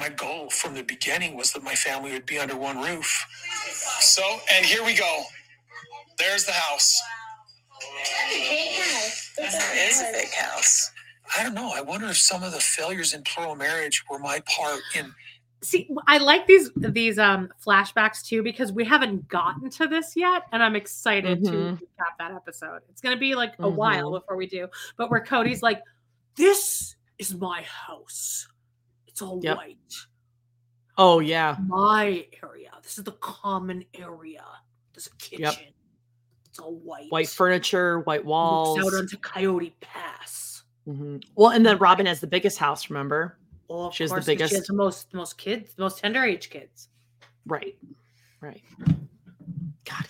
My 0.00 0.08
goal 0.08 0.50
from 0.50 0.74
the 0.74 0.82
beginning 0.82 1.36
was 1.36 1.52
that 1.52 1.62
my 1.62 1.74
family 1.74 2.12
would 2.12 2.26
be 2.26 2.38
under 2.38 2.56
one 2.56 2.78
roof. 2.82 3.24
So, 4.00 4.22
and 4.52 4.64
here 4.64 4.84
we 4.84 4.96
go. 4.96 5.22
There's 6.18 6.44
the 6.44 6.52
house. 6.52 7.00
It 8.32 9.90
is 9.90 10.00
a 10.02 10.12
big 10.12 10.32
house. 10.32 10.90
I 11.38 11.42
don't 11.42 11.54
know. 11.54 11.72
I 11.74 11.80
wonder 11.80 12.06
if 12.08 12.18
some 12.18 12.42
of 12.42 12.52
the 12.52 12.60
failures 12.60 13.14
in 13.14 13.22
plural 13.22 13.56
marriage 13.56 14.04
were 14.10 14.18
my 14.18 14.40
part 14.46 14.80
in 14.94 15.12
See, 15.62 15.88
I 16.06 16.18
like 16.18 16.46
these 16.46 16.70
these 16.76 17.18
um 17.18 17.48
flashbacks 17.66 18.22
too 18.24 18.42
because 18.42 18.72
we 18.72 18.84
haven't 18.84 19.26
gotten 19.26 19.70
to 19.70 19.86
this 19.88 20.12
yet, 20.14 20.42
and 20.52 20.62
I'm 20.62 20.76
excited 20.76 21.42
to 21.44 21.50
Mhm. 21.50 21.72
recap 21.80 22.18
that 22.18 22.30
episode. 22.32 22.82
It's 22.90 23.00
gonna 23.00 23.16
be 23.16 23.34
like 23.34 23.54
a 23.58 23.68
while 23.68 24.10
Mhm. 24.12 24.20
before 24.20 24.36
we 24.36 24.46
do, 24.46 24.68
but 24.98 25.10
where 25.10 25.24
Kody's 25.24 25.62
like, 25.62 25.82
"This 26.36 26.94
is 27.18 27.34
my 27.34 27.62
house. 27.62 28.46
It's 29.08 29.22
all 29.22 29.40
Yep. 29.42 29.56
white. 29.56 29.94
Oh 30.98 31.20
yeah. 31.20 31.56
My 31.66 32.26
area. 32.42 32.72
This 32.82 32.98
is 32.98 33.04
the 33.04 33.12
common 33.12 33.84
area. 33.94 34.44
There's 34.92 35.06
a 35.06 35.16
kitchen. 35.16 35.40
Yep. 35.44 35.54
It's 36.50 36.58
all 36.58 36.74
white. 36.76 37.10
White 37.10 37.28
furniture, 37.30 38.00
white 38.00 38.24
walls. 38.26 38.78
Looks 38.78 38.94
out 38.94 38.98
onto 39.00 39.16
Coyote 39.16 39.74
Pass. 39.80 40.55
Mhm. 40.86 41.22
Well, 41.34 41.50
and 41.50 41.64
then 41.66 41.78
Robyn 41.78 42.06
has 42.06 42.20
the 42.20 42.26
biggest 42.26 42.58
house. 42.58 42.88
Remember? 42.90 43.38
Well, 43.68 43.86
of 43.86 43.94
She 43.94 44.04
has 44.04 44.12
the 44.12 44.20
biggest- 44.22 44.50
She 44.52 44.56
has 44.56 44.66
the 44.66 44.72
most 44.74 45.10
the 45.10 45.16
most 45.16 45.36
kids, 45.38 45.74
the 45.74 45.82
most 45.82 45.98
tender 45.98 46.22
age 46.24 46.50
kids. 46.50 46.88
Right. 47.46 47.76
Right. 48.40 48.62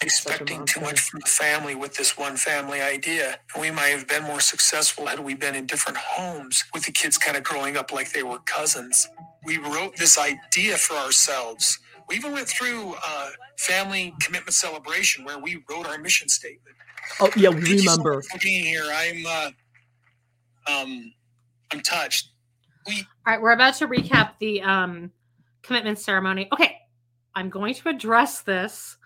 expecting 0.01 0.65
too 0.67 0.81
much 0.81 1.01
from 1.01 1.21
the 1.21 1.27
family 1.29 1.75
with 1.75 1.95
this 1.95 2.17
one 2.17 2.37
family 2.37 2.81
idea. 2.81 3.39
And 3.55 3.61
we 3.61 3.71
might 3.71 3.89
have 3.89 4.07
been 4.09 4.23
more 4.23 4.41
successful 4.41 5.07
had 5.07 5.21
we 5.21 5.35
been 5.35 5.55
in 5.55 5.67
different 5.67 5.99
homes 5.99 6.65
with 6.73 6.85
the 6.85 6.93
kids 6.93 7.19
kind 7.19 7.37
of 7.37 7.43
growing 7.45 7.77
up 7.77 7.93
like 7.93 8.13
they 8.13 8.23
were 8.23 8.39
cousins. 8.41 9.09
We 9.45 9.59
wrote 9.59 9.97
this 9.97 10.19
idea 10.19 10.77
for 10.79 10.95
ourselves. 10.95 11.79
We 12.09 12.17
even 12.17 12.33
went 12.33 12.49
through 12.49 12.95
uh, 13.05 13.31
family 13.59 14.15
commitment 14.21 14.55
celebration 14.55 15.25
where 15.25 15.39
we 15.39 15.63
wrote 15.69 15.87
our 15.87 15.99
mission 15.99 16.29
statement. 16.29 16.77
Oh 17.21 17.31
yeah, 17.37 17.51
we 17.51 17.57
Thank 17.57 17.69
you 17.69 17.79
so 17.81 17.91
remember. 17.93 18.15
much 18.17 18.27
for 18.33 18.39
being 18.39 18.65
here. 18.65 18.85
I'm 18.93 19.27
uh, 19.27 19.51
um, 20.71 21.13
I'm 21.73 21.81
touched. 21.81 22.31
All 22.89 22.95
right, 23.27 23.41
we're 23.41 23.53
about 23.53 23.75
to 23.77 23.89
recap 23.89 24.33
the 24.39 24.63
um 24.63 25.11
commitment 25.63 25.99
ceremony. 25.99 26.49
Okay, 26.53 26.77
I'm 27.35 27.51
going 27.51 27.75
to 27.75 27.89
address 27.89 28.43
this. 28.43 28.97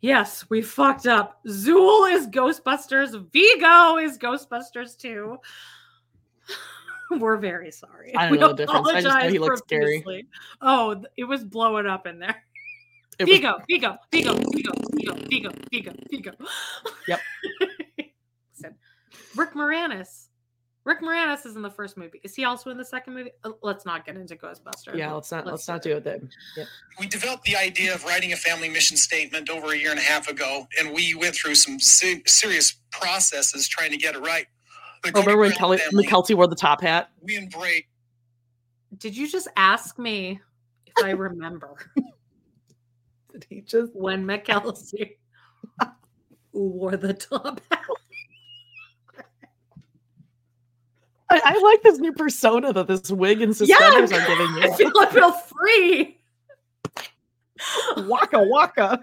Yes, 0.00 0.44
we 0.50 0.60
fucked 0.60 1.06
up. 1.06 1.40
Zuul 1.46 2.12
is 2.12 2.26
Ghostbusters. 2.26 3.12
Vigo 3.32 3.96
is 3.96 4.18
Ghostbusters 4.18 4.98
too. 4.98 5.38
We're 7.18 7.38
very 7.38 7.70
sorry. 7.70 8.14
I 8.14 8.24
don't 8.24 8.32
We 8.32 8.38
know 8.38 8.48
the 8.48 8.66
difference. 8.66 8.88
I 8.88 8.92
just 9.00 9.04
know 9.04 9.10
apologize 9.10 9.32
he 9.32 9.38
looks 9.38 9.60
scary. 9.60 10.26
Oh, 10.60 11.02
it 11.16 11.24
was 11.24 11.42
blowing 11.44 11.86
up 11.86 12.06
in 12.06 12.18
there. 12.18 12.36
It 13.18 13.24
was- 13.28 13.36
Vigo, 13.36 13.58
Vigo, 13.70 13.96
Vigo, 14.12 14.34
Vigo, 14.34 14.72
Vigo, 14.92 15.14
Vigo, 15.30 15.50
Vigo, 15.70 15.92
Vigo. 16.10 16.32
Yep. 17.08 17.20
Listen, 18.56 18.74
Rick 19.36 19.54
Moranis. 19.54 20.28
Rick 20.84 21.00
Moranis 21.00 21.46
is 21.46 21.56
in 21.56 21.62
the 21.62 21.70
first 21.70 21.96
movie. 21.96 22.20
Is 22.22 22.34
he 22.34 22.44
also 22.44 22.70
in 22.70 22.76
the 22.76 22.84
second 22.84 23.14
movie? 23.14 23.30
Uh, 23.42 23.52
Let's 23.62 23.86
not 23.86 24.04
get 24.04 24.16
into 24.16 24.36
Ghostbusters. 24.36 24.96
Yeah, 24.96 25.12
let's 25.12 25.32
not 25.32 25.46
let's 25.46 25.66
not 25.66 25.80
do 25.82 25.96
it 25.96 26.04
then. 26.04 26.28
Yep. 26.56 26.66
we 27.00 27.06
developed 27.06 27.44
the 27.44 27.56
idea 27.56 27.94
of 27.94 28.04
writing 28.04 28.32
a 28.34 28.36
family 28.36 28.68
mission 28.68 28.96
statement 28.98 29.48
over 29.48 29.72
a 29.72 29.76
year 29.78 29.90
and 29.90 29.98
a 29.98 30.02
half 30.02 30.28
ago, 30.28 30.68
and 30.78 30.92
we 30.92 31.14
went 31.14 31.34
through 31.34 31.54
some 31.54 31.80
se- 31.80 32.22
serious 32.26 32.76
processes 32.90 33.66
trying 33.66 33.90
to 33.92 33.96
get 33.96 34.14
it 34.14 34.20
right. 34.20 34.46
The 35.02 35.10
Oh, 35.14 35.20
remember 35.20 35.40
when 35.42 35.50
Kody 35.52 35.56
Kelly, 35.56 35.76
Brown 35.78 35.90
family, 35.90 36.06
Kelty 36.06 36.34
wore 36.34 36.46
the 36.48 36.54
top 36.56 36.80
hat? 36.82 37.10
we 37.22 37.36
embrace 37.36 37.84
Did 38.98 39.16
you 39.16 39.28
just 39.28 39.48
ask 39.56 39.98
me 39.98 40.40
if 40.86 41.04
I 41.04 41.10
remember 41.10 41.76
Did 43.32 43.46
he 43.48 43.60
just 43.62 43.92
when 43.94 44.24
Mykelti 44.24 45.16
wore 46.52 46.96
the 46.96 47.12
top 47.14 47.60
hat? 47.70 47.80
I, 51.30 51.40
I 51.44 51.58
like 51.58 51.82
this 51.82 51.98
new 51.98 52.12
persona 52.12 52.72
that 52.72 52.86
this 52.86 53.10
wig 53.10 53.40
and 53.40 53.56
suspenders 53.56 54.12
are 54.12 54.26
giving 54.26 54.56
you. 54.56 54.62
I 54.62 54.76
feel 54.76 54.92
I 54.98 55.06
feel 55.06 55.32
free. 55.32 56.20
waka 58.08 58.42
waka. 58.42 59.00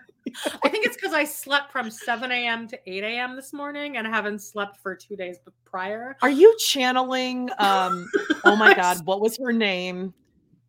I 0.64 0.70
think 0.70 0.86
it's 0.86 0.96
because 0.96 1.14
I 1.14 1.24
slept 1.24 1.72
from 1.72 1.90
7 1.90 2.32
a.m. 2.32 2.68
to 2.68 2.80
8 2.86 3.04
a.m. 3.04 3.36
this 3.36 3.54
morning 3.54 3.98
and 3.98 4.06
haven't 4.06 4.40
slept 4.40 4.78
for 4.78 4.96
two 4.96 5.16
days 5.16 5.38
prior. 5.66 6.16
Are 6.22 6.30
you 6.30 6.56
channeling 6.60 7.50
um 7.58 8.08
oh 8.46 8.56
my 8.56 8.74
god, 8.74 9.06
what 9.06 9.22
was 9.22 9.38
her 9.38 9.52
name? 9.52 10.14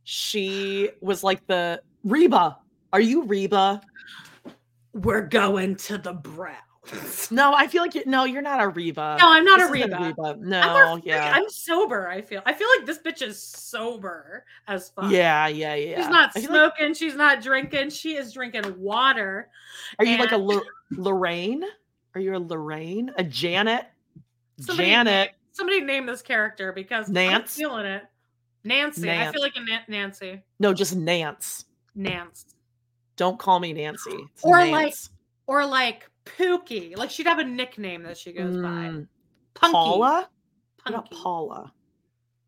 She 0.04 0.90
was 1.00 1.22
like 1.22 1.46
the 1.46 1.82
Reba. 2.04 2.58
Are 2.92 3.00
you 3.00 3.24
Reba? 3.24 3.80
We're 4.94 5.26
going 5.26 5.76
to 5.76 5.98
the 5.98 6.12
brow. 6.12 6.56
No, 7.30 7.54
I 7.54 7.66
feel 7.68 7.80
like 7.82 7.94
you 7.94 8.02
no, 8.06 8.24
you're 8.24 8.42
not 8.42 8.60
a 8.60 8.68
Reba. 8.68 9.16
No, 9.20 9.30
I'm 9.30 9.44
not 9.44 9.60
a 9.60 9.66
This 9.72 9.84
isn't 9.86 10.02
Reba. 10.02 10.36
No, 10.40 10.60
I'm, 10.60 11.02
yeah. 11.04 11.32
I'm 11.34 11.48
sober. 11.48 12.08
I 12.08 12.20
feel. 12.20 12.42
I 12.44 12.52
feel 12.52 12.66
like 12.76 12.86
this 12.86 12.98
bitch 12.98 13.22
is 13.26 13.40
sober 13.40 14.44
as 14.66 14.90
fuck. 14.90 15.10
yeah, 15.10 15.46
yeah, 15.46 15.74
yeah. 15.74 15.96
She's 16.00 16.08
not 16.08 16.32
feel 16.32 16.42
like- 16.50 16.74
smoking. 16.76 16.94
she's 16.94 17.14
not 17.14 17.40
drinking. 17.40 17.90
She 17.90 18.16
is 18.16 18.32
drinking 18.32 18.64
water. 18.78 19.48
are 19.98 20.04
you 20.04 20.18
like 20.18 20.32
a 20.32 20.60
Lorraine? 20.90 21.64
Are 22.14 22.20
you 22.20 22.36
a 22.36 22.38
Lorraine? 22.38 23.10
A 23.16 23.24
Janet? 23.24 23.86
Somebody 24.58 24.90
Janet. 24.90 25.30
Somebody 25.52 25.80
name 25.80 26.06
this 26.06 26.20
character 26.22 26.72
because 26.72 27.08
Nance? 27.08 27.34
I'm 27.34 27.46
feeling 27.46 27.86
it. 27.86 28.02
Nancy. 28.64 29.10
I 29.10 29.30
feel 29.32 29.40
like 29.42 29.56
a 29.56 29.60
Na- 29.60 29.78
Nancy. 29.88 30.42
No, 30.58 30.72
just 30.74 30.94
Nance. 30.96 31.64
Nance. 31.94 32.44
Don't 33.16 33.38
call 33.38 33.60
me 33.60 33.72
Nancy. 33.72 34.10
It's 34.34 34.44
Or 34.44 34.58
Nance. 34.58 34.72
like, 34.72 34.94
or 35.46 35.66
like 35.66 36.08
Pookie. 36.24 36.96
Like 36.96 37.10
she'd 37.10 37.26
have 37.26 37.38
a 37.38 37.44
nickname 37.44 38.02
that 38.04 38.16
she 38.16 38.32
goes 38.32 38.56
by. 38.56 38.68
Mm, 38.68 39.06
Punky. 39.54 39.72
Paula? 39.72 40.28
What 40.82 40.94
about 40.94 41.10
Punky. 41.10 41.22
Paula? 41.22 41.72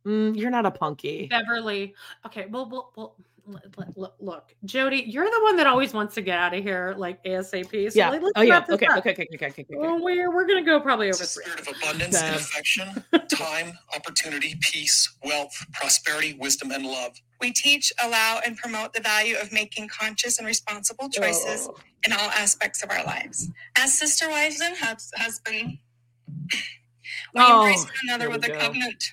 Mm, 0.07 0.37
you're 0.37 0.51
not 0.51 0.67
a 0.67 0.71
punky. 0.71 1.29
Beverly. 1.29 1.95
Okay, 2.27 2.47
well, 2.51 2.69
well, 2.69 2.93
well 2.95 3.17
look, 3.47 3.63
look, 3.97 4.15
look, 4.21 4.55
Jodie, 4.67 5.05
you're 5.07 5.25
the 5.25 5.41
one 5.43 5.57
that 5.57 5.67
always 5.67 5.93
wants 5.93 6.15
to 6.15 6.23
get 6.23 6.39
out 6.39 6.55
of 6.55 6.63
here 6.63 6.95
like 6.97 7.23
ASAP. 7.25 7.93
So 7.93 7.99
yeah. 7.99 8.11
like, 8.11 8.23
Oh 8.37 8.43
yeah. 8.43 8.55
wrap 8.55 8.71
Okay. 8.71 8.87
Okay. 8.87 8.99
Okay. 8.99 9.13
Okay. 9.13 9.27
Okay. 9.35 9.47
okay. 9.47 9.67
Well, 9.71 10.03
we're 10.03 10.35
we're 10.35 10.47
gonna 10.47 10.65
go 10.65 10.81
probably 10.81 11.09
over 11.09 11.25
three. 11.25 11.45
spirit 11.45 11.61
of 11.61 11.69
abundance 11.69 12.21
and 12.21 12.37
affection, 12.37 13.05
time, 13.29 13.73
opportunity, 13.95 14.57
peace, 14.61 15.17
wealth, 15.25 15.55
prosperity, 15.73 16.35
wisdom, 16.35 16.71
and 16.71 16.85
love. 16.85 17.13
We 17.45 17.53
teach, 17.53 17.93
allow, 18.03 18.41
and 18.47 18.57
promote 18.57 18.95
the 18.95 19.03
value 19.03 19.37
of 19.37 19.53
making 19.53 19.89
conscious 19.89 20.39
and 20.39 20.47
responsible 20.47 21.11
choices 21.11 21.69
Oh. 21.71 21.77
in 22.07 22.15
all 22.15 22.31
aspects 22.31 22.83
of 22.83 22.91
our 22.91 23.05
lives. 23.05 23.51
As 23.77 23.93
sister 23.93 24.31
wives 24.31 24.63
and 24.63 24.75
hus- 24.75 25.11
husband, 25.15 25.77
we 27.35 27.41
Oh, 27.43 27.67
embrace 27.67 27.85
one 27.85 27.93
another 28.05 28.31
with 28.31 28.47
a 28.47 28.49
go. 28.49 28.59
covenant 28.59 29.13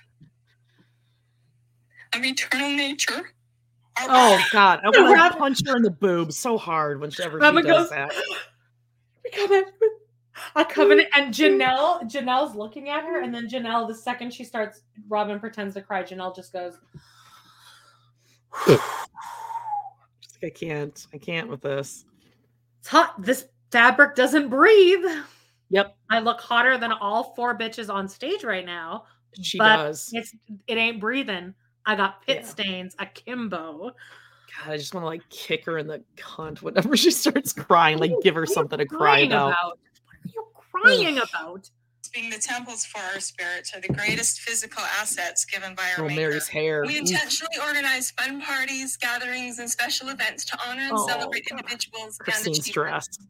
of 2.16 2.24
eternal 2.24 2.69
nature. 2.69 3.34
Our 4.00 4.06
Oh 4.08 4.45
God, 4.53 4.80
I 4.82 4.92
So 4.93 5.03
want 5.03 5.34
to 5.34 5.38
punch 5.38 5.60
her 5.68 5.76
in 5.76 5.82
the 5.84 5.92
boob 5.92 6.32
so 6.32 6.58
hard 6.58 7.01
whenever 7.01 7.38
she 7.38 7.43
Robyn 7.43 7.66
does 7.66 7.90
goes, 7.90 7.90
that. 7.90 8.14
covenant 9.34 9.68
a 10.56 10.64
covenant 10.64 11.10
and 11.18 11.34
mm. 11.34 11.60
Janelle 11.60 12.03
Janelle's 12.10 12.56
looking 12.56 12.88
at 12.88 13.03
her 13.03 13.19
and 13.22 13.35
then 13.35 13.50
Janelle 13.50 13.90
the 13.90 13.93
second 13.95 14.34
she 14.34 14.45
starts 14.45 14.84
Robyn 15.10 15.38
pretends 15.42 15.74
to 15.74 15.82
cry 15.82 16.01
Janelle 16.01 16.34
just 16.34 16.53
goes 16.53 16.77
I 20.44 20.50
can't. 20.54 21.08
I 21.14 21.18
can't 21.18 21.50
with 21.50 21.62
this. 21.62 22.06
it's 22.80 22.88
hot 22.88 23.14
this 23.22 23.46
fabric 23.72 24.16
doesn't 24.16 24.50
breathe 24.50 25.06
Yep, 25.70 25.96
I 26.10 26.20
look 26.20 26.42
hotter 26.42 26.78
than 26.78 26.92
all 26.92 27.34
four 27.36 27.58
bitches 27.58 27.94
on 27.94 28.08
stage 28.10 28.44
right 28.44 28.66
now 28.66 29.06
she 29.42 29.58
but 29.58 29.78
does. 29.78 30.10
it's 30.12 30.34
it 30.68 30.78
ain't 30.78 31.00
breathing 31.00 31.54
I 31.86 31.96
got 31.96 32.26
pit 32.26 32.40
Yeah. 32.42 32.48
stains 32.50 32.96
akimbo 33.00 33.92
God, 34.60 34.72
I 34.74 34.78
just 34.78 34.94
want 34.94 35.04
to 35.04 35.08
like 35.08 35.28
kick 35.30 35.66
her 35.66 35.78
in 35.78 35.88
the 35.88 36.04
cunt 36.18 36.62
whenever 36.62 36.98
she 36.98 37.10
starts 37.12 37.54
crying. 37.54 38.00
Like, 38.00 38.12
give 38.22 38.36
her 38.36 38.46
something 38.46 38.78
to 38.80 38.86
cry 38.86 39.20
about. 39.20 39.48
about 39.48 39.80
what 40.04 40.16
are 40.26 40.30
you 40.34 40.46
crying 40.54 41.18
about 41.20 41.70
being 42.10 42.30
the 42.30 42.38
temples 42.38 42.86
for 42.86 43.00
our 43.00 43.20
spirits 43.20 43.74
are 43.76 43.82
the 43.82 43.90
greatest 43.90 44.42
physical 44.42 44.84
assets 45.00 45.46
given 45.46 45.76
by 45.76 45.84
our 45.98 46.06
Oh, 46.06 46.08
Maker. 46.08 46.22
Meri's 46.22 46.48
hair. 46.48 46.84
We 46.86 46.94
Oof. 46.96 47.00
intentionally 47.02 47.58
organize 47.66 48.12
fun 48.12 48.42
parties, 48.42 48.98
gatherings, 48.98 49.60
and 49.60 49.70
special 49.70 50.10
events 50.10 50.46
to 50.46 50.58
honor 50.68 50.82
and 50.84 50.94
Oh, 50.94 51.08
celebrate 51.08 51.46
God. 51.50 51.60
individuals 51.60 52.18
and 52.20 52.26
Christine's 52.26 52.60
achievements. 52.60 52.70
dressed. 53.18 53.22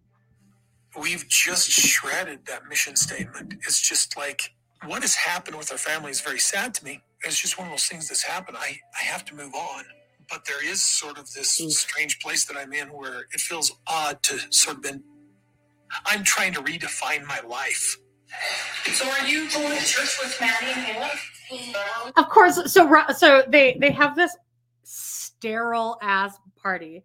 We've 0.99 1.27
just 1.27 1.69
shredded 1.69 2.45
that 2.47 2.67
mission 2.67 2.95
statement. 2.95 3.53
It's 3.65 3.81
just 3.81 4.17
like 4.17 4.53
what 4.85 5.03
has 5.03 5.15
happened 5.15 5.57
with 5.57 5.71
our 5.71 5.77
family 5.77 6.11
is 6.11 6.21
very 6.21 6.39
sad 6.39 6.73
to 6.75 6.85
me. 6.85 7.01
It's 7.23 7.39
just 7.39 7.57
one 7.57 7.67
of 7.67 7.73
those 7.73 7.85
things 7.85 8.09
that's 8.09 8.23
happened. 8.23 8.57
I, 8.59 8.79
I 8.99 9.03
have 9.03 9.23
to 9.25 9.35
move 9.35 9.53
on. 9.53 9.85
But 10.29 10.45
there 10.45 10.65
is 10.65 10.81
sort 10.81 11.17
of 11.17 11.31
this 11.33 11.61
mm. 11.61 11.69
strange 11.71 12.19
place 12.19 12.45
that 12.45 12.57
I'm 12.57 12.73
in 12.73 12.89
where 12.89 13.21
it 13.33 13.39
feels 13.41 13.71
odd 13.87 14.23
to 14.23 14.39
sort 14.51 14.77
of 14.77 14.83
been 14.83 15.03
I'm 16.05 16.23
trying 16.23 16.53
to 16.53 16.61
redefine 16.61 17.25
my 17.25 17.41
life. 17.41 17.97
So, 18.93 19.09
are 19.09 19.27
you 19.27 19.49
going 19.51 19.77
to 19.77 19.85
church 19.85 20.17
with 20.21 20.37
Maddie 20.41 20.71
and 20.73 20.85
Caleb? 20.85 22.13
Of 22.17 22.29
course. 22.29 22.71
So 22.71 22.89
so 23.15 23.43
they 23.47 23.77
they 23.79 23.91
have 23.91 24.15
this 24.15 24.35
sterile 24.83 25.97
ass 26.01 26.37
party, 26.55 27.03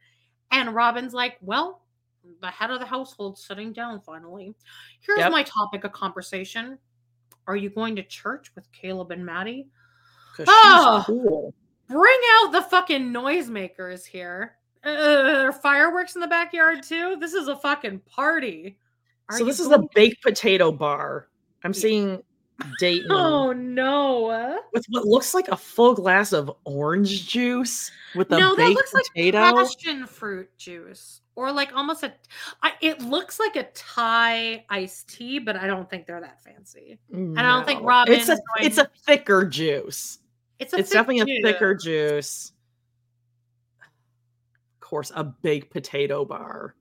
and 0.51 0.75
Robyn's 0.75 1.13
like, 1.13 1.37
"Well, 1.41 1.83
the 2.41 2.49
head 2.49 2.71
of 2.71 2.81
the 2.81 2.87
household 2.87 3.39
sitting 3.39 3.73
down 3.73 4.01
finally. 4.01 4.55
Here's 5.01 5.19
Yep. 5.19 5.33
my 5.33 5.43
topic 5.43 5.85
of 5.85 5.93
conversation. 5.93 6.79
Are 7.47 7.57
you 7.57 7.71
going 7.71 7.97
to 7.97 8.03
church 8.03 8.53
with 8.55 8.71
Caleb 8.73 9.11
and 9.13 9.25
Maddie? 9.25 9.69
Oh. 10.47 11.03
cool. 11.07 11.55
Bring 11.89 12.21
out 12.41 12.53
the 12.53 12.63
fucking 12.63 13.13
noisemakers 13.13 14.05
here. 14.05 14.57
Uh, 14.85 15.47
are 15.47 15.53
fireworks 15.53 16.15
in 16.15 16.21
the 16.21 16.27
backyard 16.27 16.83
too. 16.83 17.17
This 17.21 17.33
is 17.33 17.49
a 17.49 17.57
fucking 17.57 18.01
party. 18.01 18.79
Are 19.29 19.39
So 19.39 19.45
this 19.45 19.61
is 19.61 19.69
a 19.69 19.83
baked 19.95 20.23
potato 20.23 20.71
bar. 20.73 21.29
I'm 21.65 21.75
seeing 21.75 22.23
Dayton 22.79 23.11
Oh 23.11 23.53
no. 23.53 24.61
with 24.73 24.87
what 24.91 25.05
looks 25.05 25.35
like 25.35 25.49
a 25.49 25.57
full 25.57 25.95
glass 25.95 26.33
of 26.33 26.51
orange 26.65 27.29
juice 27.29 27.91
with 28.15 28.31
a 28.33 28.39
no, 28.39 28.51
that 28.55 28.57
baked 28.57 28.77
looks 28.77 28.93
potato. 28.93 29.39
like 29.39 29.55
passion 29.55 30.07
fruit 30.07 30.49
juice. 30.57 31.21
Or 31.35 31.53
like 31.53 31.75
almost 31.75 32.03
a 32.03 32.15
I, 32.63 32.73
it 32.81 33.03
looks 33.03 33.39
like 33.39 33.57
a 33.57 33.65
Thai 33.75 34.65
iced 34.71 35.09
tea, 35.09 35.39
but 35.39 35.57
I 35.57 35.67
don't 35.67 35.89
think 35.91 36.07
they're 36.07 36.21
that 36.21 36.43
fancy. 36.43 36.99
And 37.13 37.39
I 37.39 37.43
don't 37.43 37.67
think. 37.67 37.83
Robyn 37.83 38.15
It's 38.15 38.29
a 38.31 38.39
it's 38.61 38.79
a 38.79 38.89
thicker 39.05 39.45
juice. 39.45 40.21
It's 40.59 40.73
a 40.73 40.79
it's 40.79 40.91
definitely 40.91 41.21
a 41.21 41.43
thicker 41.43 41.75
juice. 41.75 42.53
Of 43.81 44.81
course, 44.81 45.13
a 45.15 45.25
baked 45.25 45.71
potato 45.73 46.25
bar. 46.25 46.75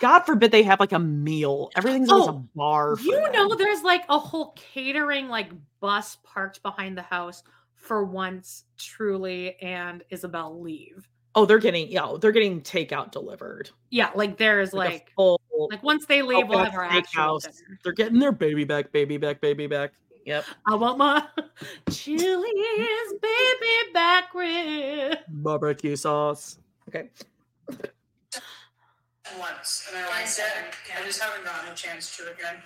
God 0.00 0.20
forbid 0.20 0.50
they 0.50 0.62
have 0.62 0.80
like 0.80 0.92
a 0.92 0.98
meal. 0.98 1.70
Everything's 1.76 2.10
always 2.10 2.28
Oh, 2.28 2.30
a 2.30 2.56
bar. 2.56 2.96
You 3.02 3.20
them. 3.22 3.32
know, 3.32 3.54
there's 3.54 3.82
like 3.82 4.02
a 4.08 4.18
whole 4.18 4.52
catering 4.56 5.28
like 5.28 5.50
bus 5.80 6.18
parked 6.24 6.62
behind 6.62 6.96
the 6.96 7.02
house 7.02 7.42
for 7.74 8.04
once 8.04 8.64
Truely 8.78 9.56
and 9.60 10.02
Isabel 10.10 10.60
leave. 10.60 11.08
Oh, 11.34 11.46
they're 11.46 11.58
getting 11.58 11.88
yeah, 11.90 12.14
they're 12.20 12.32
getting 12.32 12.60
takeout 12.60 13.12
delivered. 13.12 13.70
Yeah, 13.90 14.10
like 14.14 14.36
there's 14.36 14.72
Like 14.72 14.90
like 14.90 15.12
full 15.14 15.40
like 15.70 15.82
once 15.82 16.06
they 16.06 16.22
leave, 16.22 16.48
we'll 16.48 16.58
have 16.58 16.74
our 16.74 16.84
actual 16.84 17.38
dinner. 17.38 17.78
They're 17.84 17.92
getting 17.92 18.18
their 18.18 18.32
baby 18.32 18.64
back, 18.64 18.90
baby 18.92 19.16
back, 19.16 19.40
baby 19.40 19.66
back. 19.66 19.92
Yep. 20.26 20.44
I 20.66 20.74
want 20.74 20.98
my 20.98 21.24
Chili's 21.90 23.12
baby 23.22 23.92
back 23.94 24.34
rib. 24.34 25.18
Barbecue 25.28 25.96
sauce. 25.96 26.58
Okay. 26.88 27.08
Once, 29.38 29.88
and 29.88 30.04
I 30.04 30.08
liked 30.08 30.38
it. 30.38 30.44
I 30.98 31.04
just 31.04 31.20
haven't 31.20 31.44
gotten 31.44 31.72
a 31.72 31.74
chance 31.74 32.16
to 32.16 32.24
again. 32.32 32.56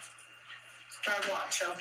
Gotta 1.04 1.30
watch 1.30 1.60
them. 1.60 1.72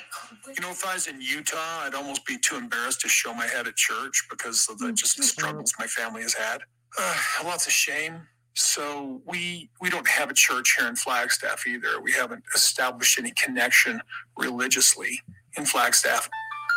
You 0.47 0.61
know, 0.61 0.71
if 0.71 0.85
I 0.85 0.95
was 0.95 1.07
in 1.07 1.21
Utah, 1.21 1.55
I'd 1.83 1.93
almost 1.95 2.25
be 2.25 2.37
too 2.37 2.57
embarrassed 2.57 2.99
to 3.01 3.07
show 3.07 3.33
my 3.33 3.47
head 3.47 3.67
at 3.67 3.75
church 3.75 4.27
because 4.29 4.67
of 4.69 4.79
the 4.79 4.91
just 4.91 5.15
the 5.17 5.23
struggles 5.23 5.73
my 5.79 5.87
family 5.87 6.23
has 6.23 6.33
had. 6.33 6.61
Uh, 6.99 7.15
lots 7.45 7.65
of 7.65 7.71
shame. 7.71 8.27
So 8.55 9.21
we 9.25 9.69
we 9.81 9.89
don't 9.89 10.07
have 10.07 10.29
a 10.29 10.33
church 10.33 10.75
here 10.77 10.87
in 10.87 10.95
Flagstaff 10.95 11.65
either. 11.65 12.01
We 12.01 12.11
haven't 12.11 12.43
established 12.53 13.17
any 13.17 13.31
connection 13.31 14.01
religiously 14.37 15.21
in 15.57 15.65
Flagstaff. 15.65 16.29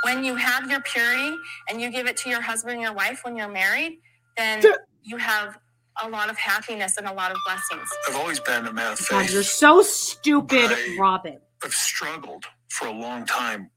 When 0.04 0.22
you 0.24 0.36
have 0.36 0.70
your 0.70 0.80
purity 0.80 1.34
and 1.68 1.80
you 1.80 1.90
give 1.90 2.06
it 2.06 2.16
to 2.18 2.30
your 2.30 2.40
husband 2.40 2.74
and 2.74 2.82
your 2.82 2.94
wife 2.94 3.20
when 3.24 3.36
you're 3.36 3.50
married, 3.50 3.98
then 4.36 4.62
you 5.02 5.16
have 5.16 5.58
a 6.02 6.08
lot 6.08 6.30
of 6.30 6.36
happiness 6.38 6.96
and 6.96 7.06
a 7.06 7.12
lot 7.12 7.30
of 7.30 7.38
blessings. 7.46 7.88
I've 8.08 8.16
always 8.16 8.40
been 8.40 8.66
a 8.66 8.72
man 8.72 8.92
of 8.92 9.08
God, 9.08 9.30
you're 9.30 9.42
so 9.42 9.82
stupid, 9.82 10.70
I- 10.72 10.96
Robyn. 10.98 11.38
I've 11.64 11.72
struggled 11.74 12.44
for 12.68 12.86
a 12.88 12.92
long 12.92 13.24
time 13.26 13.70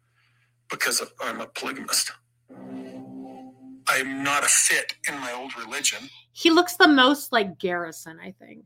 because 0.70 1.00
of, 1.02 1.12
I'm 1.22 1.40
a 1.42 1.48
polygamist. 1.48 2.12
I'm 3.88 4.24
not 4.24 4.44
a 4.44 4.48
fit 4.48 4.94
in 5.08 5.18
my 5.20 5.34
old 5.34 5.58
religion. 5.58 6.00
He 6.34 6.52
looks 6.52 6.76
the 6.76 6.88
most 6.88 7.32
like 7.32 7.58
Garrison, 7.58 8.20
I 8.24 8.32
think. 8.32 8.66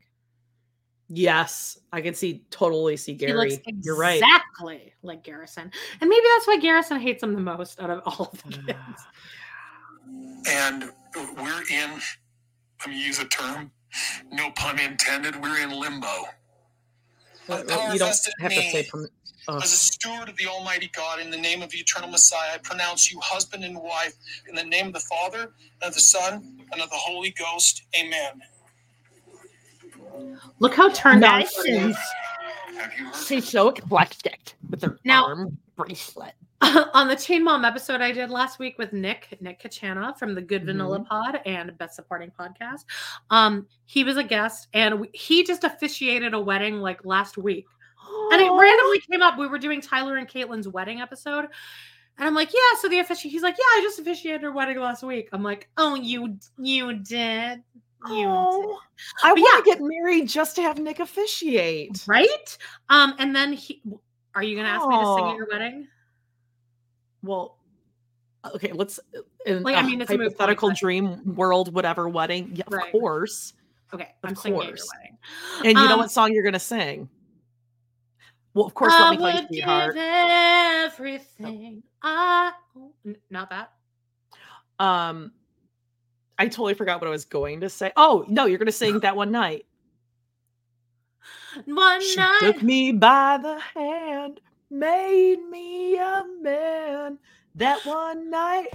Yes, 1.08 1.78
I 1.92 2.00
can 2.00 2.14
see 2.14 2.44
totally 2.50 2.96
see 2.96 3.14
He 3.14 3.32
looks 3.32 3.56
Gary. 3.58 3.78
You're 3.82 3.96
right. 3.96 4.20
exactly 4.22 4.92
like 5.02 5.22
Garrison. 5.22 5.70
And 6.00 6.10
maybe 6.10 6.26
that's 6.34 6.46
why 6.46 6.58
Garrison 6.58 6.98
hates 6.98 7.22
him 7.22 7.34
the 7.34 7.40
most 7.40 7.80
out 7.80 7.90
of 7.90 8.00
all 8.06 8.30
of 8.32 8.42
the 8.46 8.50
kids. 8.58 9.02
And 10.48 10.90
we're 11.38 11.62
in, 11.70 12.00
let 12.84 12.94
me 12.94 13.02
use 13.02 13.18
a 13.18 13.24
term, 13.26 13.70
no 14.32 14.50
pun 14.52 14.78
intended, 14.78 15.40
we're 15.40 15.62
in 15.62 15.70
limbo. 15.70 16.06
Well, 17.48 17.64
well, 17.66 17.92
you 17.92 17.98
don't 17.98 18.16
have 18.40 18.50
to 18.52 18.56
say. 18.62 18.86
Perm- 18.90 19.08
oh. 19.48 19.56
As 19.58 19.72
a 19.72 19.76
steward 19.76 20.28
of 20.28 20.36
the 20.36 20.46
Almighty 20.46 20.90
God, 20.94 21.20
in 21.20 21.30
the 21.30 21.36
name 21.36 21.62
of 21.62 21.70
the 21.70 21.78
eternal 21.78 22.10
Messiah, 22.10 22.54
I 22.54 22.58
pronounce 22.58 23.10
you 23.12 23.18
husband 23.20 23.64
and 23.64 23.76
wife 23.76 24.14
in 24.48 24.54
the 24.54 24.64
name 24.64 24.88
of 24.88 24.92
the 24.94 25.00
Father, 25.00 25.42
and 25.42 25.82
of 25.82 25.94
the 25.94 26.00
Son, 26.00 26.58
and 26.72 26.82
of 26.82 26.90
the 26.90 26.96
Holy 26.96 27.30
Ghost. 27.30 27.82
Amen. 27.98 28.42
Look 30.58 30.74
how 30.74 30.90
turned 30.90 31.24
on 31.24 31.40
Nice. 31.40 31.62
she 31.64 31.70
is. 31.72 31.96
She's 33.26 33.48
so 33.48 33.68
eclectic 33.70 34.54
with 34.68 34.82
her 34.82 34.98
Now- 35.04 35.24
arm 35.26 35.58
bracelet. 35.76 36.34
on 36.94 37.08
the 37.08 37.16
Chain 37.16 37.44
Mom 37.44 37.64
episode 37.64 38.00
I 38.00 38.12
did 38.12 38.30
last 38.30 38.58
week 38.58 38.78
with 38.78 38.92
Nick, 38.92 39.36
Nick 39.40 39.60
Kachana 39.62 40.16
from 40.16 40.34
the 40.34 40.40
Good 40.40 40.64
Vanilla 40.64 40.98
Mm-hmm. 41.00 41.08
Pod 41.08 41.40
and 41.44 41.76
Best 41.78 41.96
Supporting 41.96 42.30
Podcast. 42.38 42.84
Um, 43.30 43.66
he 43.84 44.04
was 44.04 44.16
a 44.16 44.24
guest 44.24 44.68
and 44.72 45.00
we, 45.00 45.10
he 45.12 45.44
just 45.44 45.64
officiated 45.64 46.32
a 46.32 46.40
wedding 46.40 46.76
like 46.78 47.04
last 47.04 47.36
week. 47.36 47.66
And 48.32 48.40
it 48.40 48.50
randomly 48.52 49.00
came 49.10 49.22
up. 49.22 49.38
We 49.38 49.46
were 49.46 49.58
doing 49.58 49.80
Tyler 49.80 50.16
and 50.16 50.28
Caitlin's 50.28 50.68
wedding 50.68 51.00
episode. 51.00 51.46
And 52.16 52.28
I'm 52.28 52.34
like, 52.34 52.52
yeah, 52.54 52.78
so 52.80 52.88
the 52.88 53.00
official 53.00 53.30
he's 53.30 53.42
like, 53.42 53.56
Yeah, 53.58 53.78
I 53.78 53.80
just 53.82 53.98
officiated 53.98 54.42
her 54.42 54.52
wedding 54.52 54.78
last 54.78 55.02
week. 55.02 55.28
I'm 55.32 55.42
like, 55.42 55.68
Oh, 55.76 55.94
you 55.94 56.38
you 56.58 56.94
did. 56.94 57.62
You 58.08 58.26
Oh, 58.28 58.78
I 59.22 59.32
want 59.32 59.64
to 59.64 59.70
get 59.70 59.80
married 59.82 60.28
just 60.28 60.56
to 60.56 60.62
have 60.62 60.78
Nick 60.78 61.00
officiate. 61.00 62.04
Right? 62.06 62.58
Um, 62.88 63.14
and 63.18 63.34
then 63.34 63.52
he 63.52 63.82
are 64.34 64.42
you 64.42 64.56
gonna 64.56 64.68
ask 64.68 64.86
me 64.86 64.96
to 64.98 65.14
sing 65.16 65.26
at 65.26 65.36
your 65.36 65.48
wedding? 65.50 65.88
Well, 67.24 67.58
okay, 68.54 68.72
let's 68.72 69.00
in 69.46 69.62
Like, 69.62 69.76
I 69.76 69.82
mean, 69.82 70.00
it's 70.00 70.10
hypothetical 70.10 70.68
but- 70.70 70.78
dream 70.78 71.34
world, 71.34 71.72
whatever 71.74 72.08
wedding. 72.08 72.52
Yeah, 72.54 72.64
Right. 72.70 72.86
of 72.94 73.00
course. 73.00 73.54
Okay, 73.92 74.14
Of 74.22 74.30
I'm 74.30 74.36
singing 74.36 74.58
at 74.60 74.64
your 74.66 74.76
course. 74.76 74.90
wedding. 74.96 75.18
And 75.58 75.78
you 75.78 75.84
know 75.88 75.94
Um, 75.94 75.98
what 76.00 76.10
song 76.10 76.32
you're 76.32 76.42
gonna 76.44 76.58
sing? 76.60 77.08
Well, 78.54 78.66
of 78.66 78.74
course, 78.74 78.92
I 78.94 79.10
let 79.10 79.18
me 79.18 79.24
would 79.24 79.34
give 79.34 79.46
sweetheart. 79.48 79.96
everything. 79.96 81.82
I 82.02 82.52
oh, 82.76 82.92
not 83.30 83.50
that. 83.50 83.72
Um, 84.78 85.32
I 86.38 86.46
totally 86.48 86.74
forgot 86.74 87.00
what 87.00 87.06
I 87.06 87.10
was 87.10 87.24
going 87.24 87.60
to 87.60 87.68
say. 87.70 87.92
Oh 87.96 88.24
no, 88.28 88.46
you're 88.46 88.58
gonna 88.58 88.70
sing 88.72 89.00
that 89.00 89.16
one 89.16 89.30
night. 89.30 89.66
One 91.66 92.00
She 92.02 92.16
night. 92.16 92.38
took 92.40 92.62
me 92.62 92.92
by 92.92 93.38
the 93.40 93.58
hand, 93.60 94.40
made 94.74 95.38
me 95.50 95.96
a 95.96 96.24
man. 96.42 97.18
That 97.54 97.78
one 97.86 98.28
night. 98.30 98.68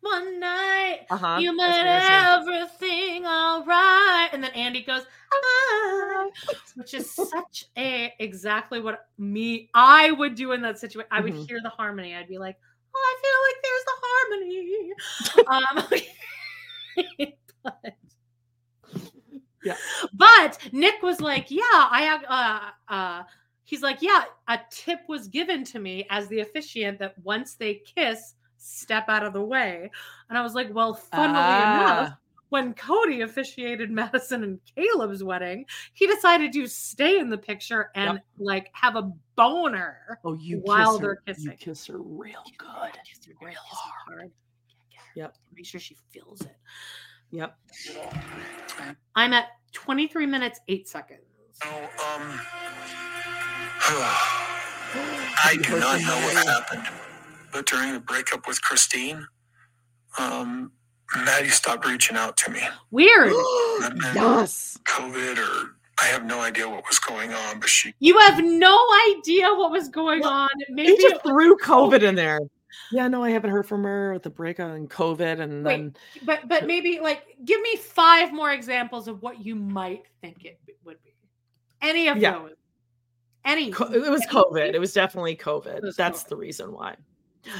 One 0.00 0.40
night. 0.40 1.00
Uh-huh, 1.10 1.38
You 1.40 1.54
that's 1.56 2.46
made 2.46 2.56
everything 2.56 3.26
all 3.26 3.64
right. 3.64 4.28
And 4.32 4.42
then 4.42 4.52
Andy 4.52 4.82
goes, 4.82 5.02
"Ah," 5.32 6.26
which 6.76 6.94
is 6.94 7.10
such 7.10 7.64
a 7.76 8.14
exactly 8.20 8.80
what 8.80 9.06
me 9.18 9.68
I 9.74 10.12
would 10.12 10.34
do 10.36 10.52
in 10.52 10.62
that 10.62 10.78
situation. 10.78 11.08
I 11.10 11.20
would 11.20 11.34
Mhm. 11.34 11.46
hear 11.48 11.60
the 11.62 11.68
harmony. 11.68 12.14
I'd 12.14 12.28
be 12.28 12.38
like, 12.38 12.56
oh, 12.94 13.06
I 13.06 13.16
feel 13.22 13.40
like 13.48 13.56
there's 13.64 13.84
the 13.84 13.96
harmony. 14.06 14.92
um, 17.18 17.22
but 17.64 17.94
Yeah. 19.64 19.76
But 20.14 20.58
Nick 20.72 21.02
was 21.02 21.20
like, 21.20 21.50
"Yeah, 21.50 21.62
I 21.72 22.02
have." 22.02 22.24
Uh, 22.28 22.70
uh, 22.94 23.22
he's 23.68 23.82
like, 23.82 23.98
"Yeah, 24.00 24.24
a 24.48 24.58
tip 24.70 25.00
was 25.08 25.28
given 25.28 25.62
to 25.64 25.78
me 25.78 26.06
as 26.08 26.26
the 26.28 26.40
officiant 26.40 26.98
that 27.00 27.18
once 27.22 27.54
they 27.54 27.74
kiss, 27.74 28.34
step 28.56 29.04
out 29.08 29.24
of 29.26 29.34
the 29.34 29.42
way." 29.42 29.90
And 30.30 30.38
I 30.38 30.42
was 30.42 30.54
like, 30.54 30.72
"Well, 30.72 30.94
funnily 30.94 31.28
enough." 31.38 32.08
Ah. 32.12 32.18
When 32.48 32.72
Kody 32.72 33.22
officiated 33.24 33.90
Madison 34.00 34.42
and 34.42 34.58
Caleb's 34.74 35.22
wedding, 35.22 35.66
he 35.92 36.06
decided 36.06 36.50
to 36.54 36.66
stay 36.66 37.18
in 37.18 37.28
the 37.28 37.36
picture 37.36 37.90
and 37.94 38.14
Yep. 38.14 38.24
like 38.38 38.70
have 38.72 38.96
a 38.96 39.12
boner 39.36 40.18
Oh, 40.24 40.32
you 40.32 40.60
while 40.64 40.92
kiss 40.92 41.00
they're 41.02 41.10
her, 41.10 41.22
kissing. 41.26 41.44
You 41.50 41.56
kiss 41.58 41.86
her 41.88 41.98
real 41.98 42.42
good. 42.56 42.92
Kiss 43.04 43.26
her 43.26 43.34
real 43.42 43.54
hard. 43.66 44.30
Yep. 45.14 45.36
Make 45.54 45.66
sure 45.66 45.78
she 45.78 45.98
feels 46.10 46.40
it. 46.40 46.56
Yep. 47.32 47.54
I'm 49.14 49.34
at 49.34 49.48
23 49.72 50.24
minutes, 50.24 50.58
eight 50.68 50.88
seconds. 50.88 51.20
Um, 51.62 52.40
I 55.44 55.56
do 55.62 55.78
not 55.78 56.00
know 56.00 56.16
what 56.16 56.46
happened, 56.46 56.86
but 57.52 57.66
during 57.66 57.92
the 57.94 58.00
breakup 58.00 58.46
with 58.46 58.60
Christine, 58.60 59.26
um, 60.18 60.72
Maddie 61.16 61.48
stopped 61.48 61.86
reaching 61.86 62.16
out 62.16 62.36
to 62.38 62.50
me. 62.50 62.60
Weird. 62.90 63.32
yes. 64.14 64.78
COVID 64.84 65.38
or 65.38 65.74
I 66.00 66.06
have 66.06 66.24
no 66.24 66.40
idea 66.40 66.68
what 66.68 66.86
was 66.86 66.98
going 66.98 67.32
on, 67.32 67.60
but 67.60 67.68
she 67.68 67.94
You 67.98 68.18
have 68.18 68.42
no 68.44 68.78
idea 69.16 69.48
what 69.54 69.70
was 69.70 69.88
going 69.88 70.24
on. 70.24 70.48
Maybe 70.68 70.92
He 70.92 71.02
just 71.02 71.22
threw 71.22 71.56
COVID 71.56 72.02
in 72.02 72.14
there. 72.14 72.40
Yeah, 72.92 73.08
no, 73.08 73.24
I 73.24 73.30
haven't 73.30 73.50
heard 73.50 73.66
from 73.66 73.82
her 73.84 74.12
with 74.12 74.22
the 74.22 74.30
breakup 74.30 74.70
and 74.70 74.88
COVID, 74.88 75.40
and 75.40 75.64
Wait, 75.64 75.76
then 75.76 75.96
but 76.24 76.46
but 76.46 76.66
maybe 76.66 77.00
like 77.00 77.24
give 77.44 77.60
me 77.60 77.76
five 77.76 78.32
more 78.32 78.52
examples 78.52 79.08
of 79.08 79.22
what 79.22 79.44
you 79.44 79.54
might 79.54 80.04
think 80.20 80.44
it 80.44 80.58
would 80.84 81.02
be. 81.02 81.14
Any 81.82 82.08
of 82.08 82.18
Yeah. 82.18 82.32
those. 82.32 82.57
Any. 83.44 83.68
it 83.68 84.10
was 84.10 84.26
COVID. 84.30 84.74
It 84.74 84.78
was 84.78 84.92
definitely 84.92 85.36
COVID. 85.36 85.82
was 85.82 85.96
That's 85.96 86.24
the 86.24 86.36
reason 86.36 86.72
why. 86.72 86.96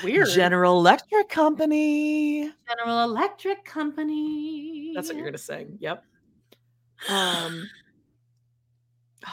Weird. 0.04 0.28
General 0.28 0.78
Electric 0.78 1.28
Company. 1.28 2.50
General 2.68 3.04
Electric 3.04 3.64
Company. 3.64 4.92
That's 4.94 5.08
what 5.08 5.16
you're 5.16 5.26
gonna 5.26 5.38
sing. 5.38 5.78
Yep. 5.80 6.04
Um. 7.08 7.68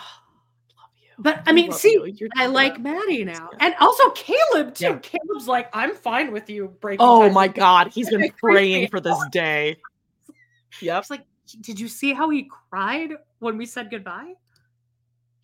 But 1.17 1.43
I 1.45 1.53
mean, 1.53 1.71
see, 1.71 1.93
you. 2.17 2.29
I 2.35 2.47
like. 2.47 2.79
Maddie 2.79 3.23
now, 3.23 3.49
and 3.59 3.73
also 3.79 4.09
Caleb 4.11 4.75
too. 4.75 4.85
Yeah. 4.85 4.99
Caleb's 4.99 5.47
like, 5.47 5.69
I'm 5.73 5.95
fine 5.95 6.31
with 6.31 6.49
you 6.49 6.75
breaking. 6.81 7.05
Oh 7.05 7.29
my 7.29 7.47
god, 7.47 7.91
he's 7.93 8.09
been 8.09 8.29
praying 8.37 8.89
for 8.89 8.99
this 8.99 9.17
day. 9.31 9.77
Yep. 10.81 10.99
It's 10.99 11.09
like, 11.09 11.25
did 11.61 11.79
you 11.79 11.87
see 11.87 12.11
how 12.11 12.29
he 12.29 12.49
cried 12.69 13.11
when 13.39 13.57
we 13.57 13.65
said 13.65 13.89
goodbye? 13.89 14.33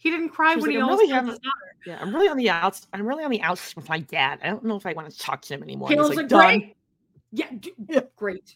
He 0.02 0.10
didn't 0.10 0.30
cry 0.30 0.56
when 0.56 0.62
like, 0.64 0.72
he 0.72 0.78
"I'm 0.78 0.84
almost 0.86 0.98
really 1.02 1.08
killed 1.10 1.16
having- 1.16 1.30
his 1.30 1.40
daughter. 1.40 1.76
Yeah, 1.86 2.00
I'm 2.02 2.14
really 2.14 2.28
on 2.28 2.38
the 2.38 2.50
outs. 2.50 2.88
I'm 2.92 3.06
really 3.08 3.24
on 3.24 3.30
the 3.30 3.42
outs 3.44 3.76
with 3.76 3.88
my 3.88 4.00
dad. 4.00 4.40
I 4.44 4.48
don't 4.48 4.64
know 4.64 4.76
if 4.76 4.86
I 4.88 4.94
want 4.94 5.12
to 5.12 5.18
talk 5.18 5.42
to 5.44 5.54
him 5.54 5.62
anymore. 5.64 5.90
And 5.90 5.98
Caleb's 5.98 6.10
He's 6.10 6.18
like, 6.18 6.32
like, 6.32 6.50
done. 6.50 6.60
great. 6.60 6.76
Yeah, 7.32 7.48
d- 7.60 8.02
great. 8.16 8.56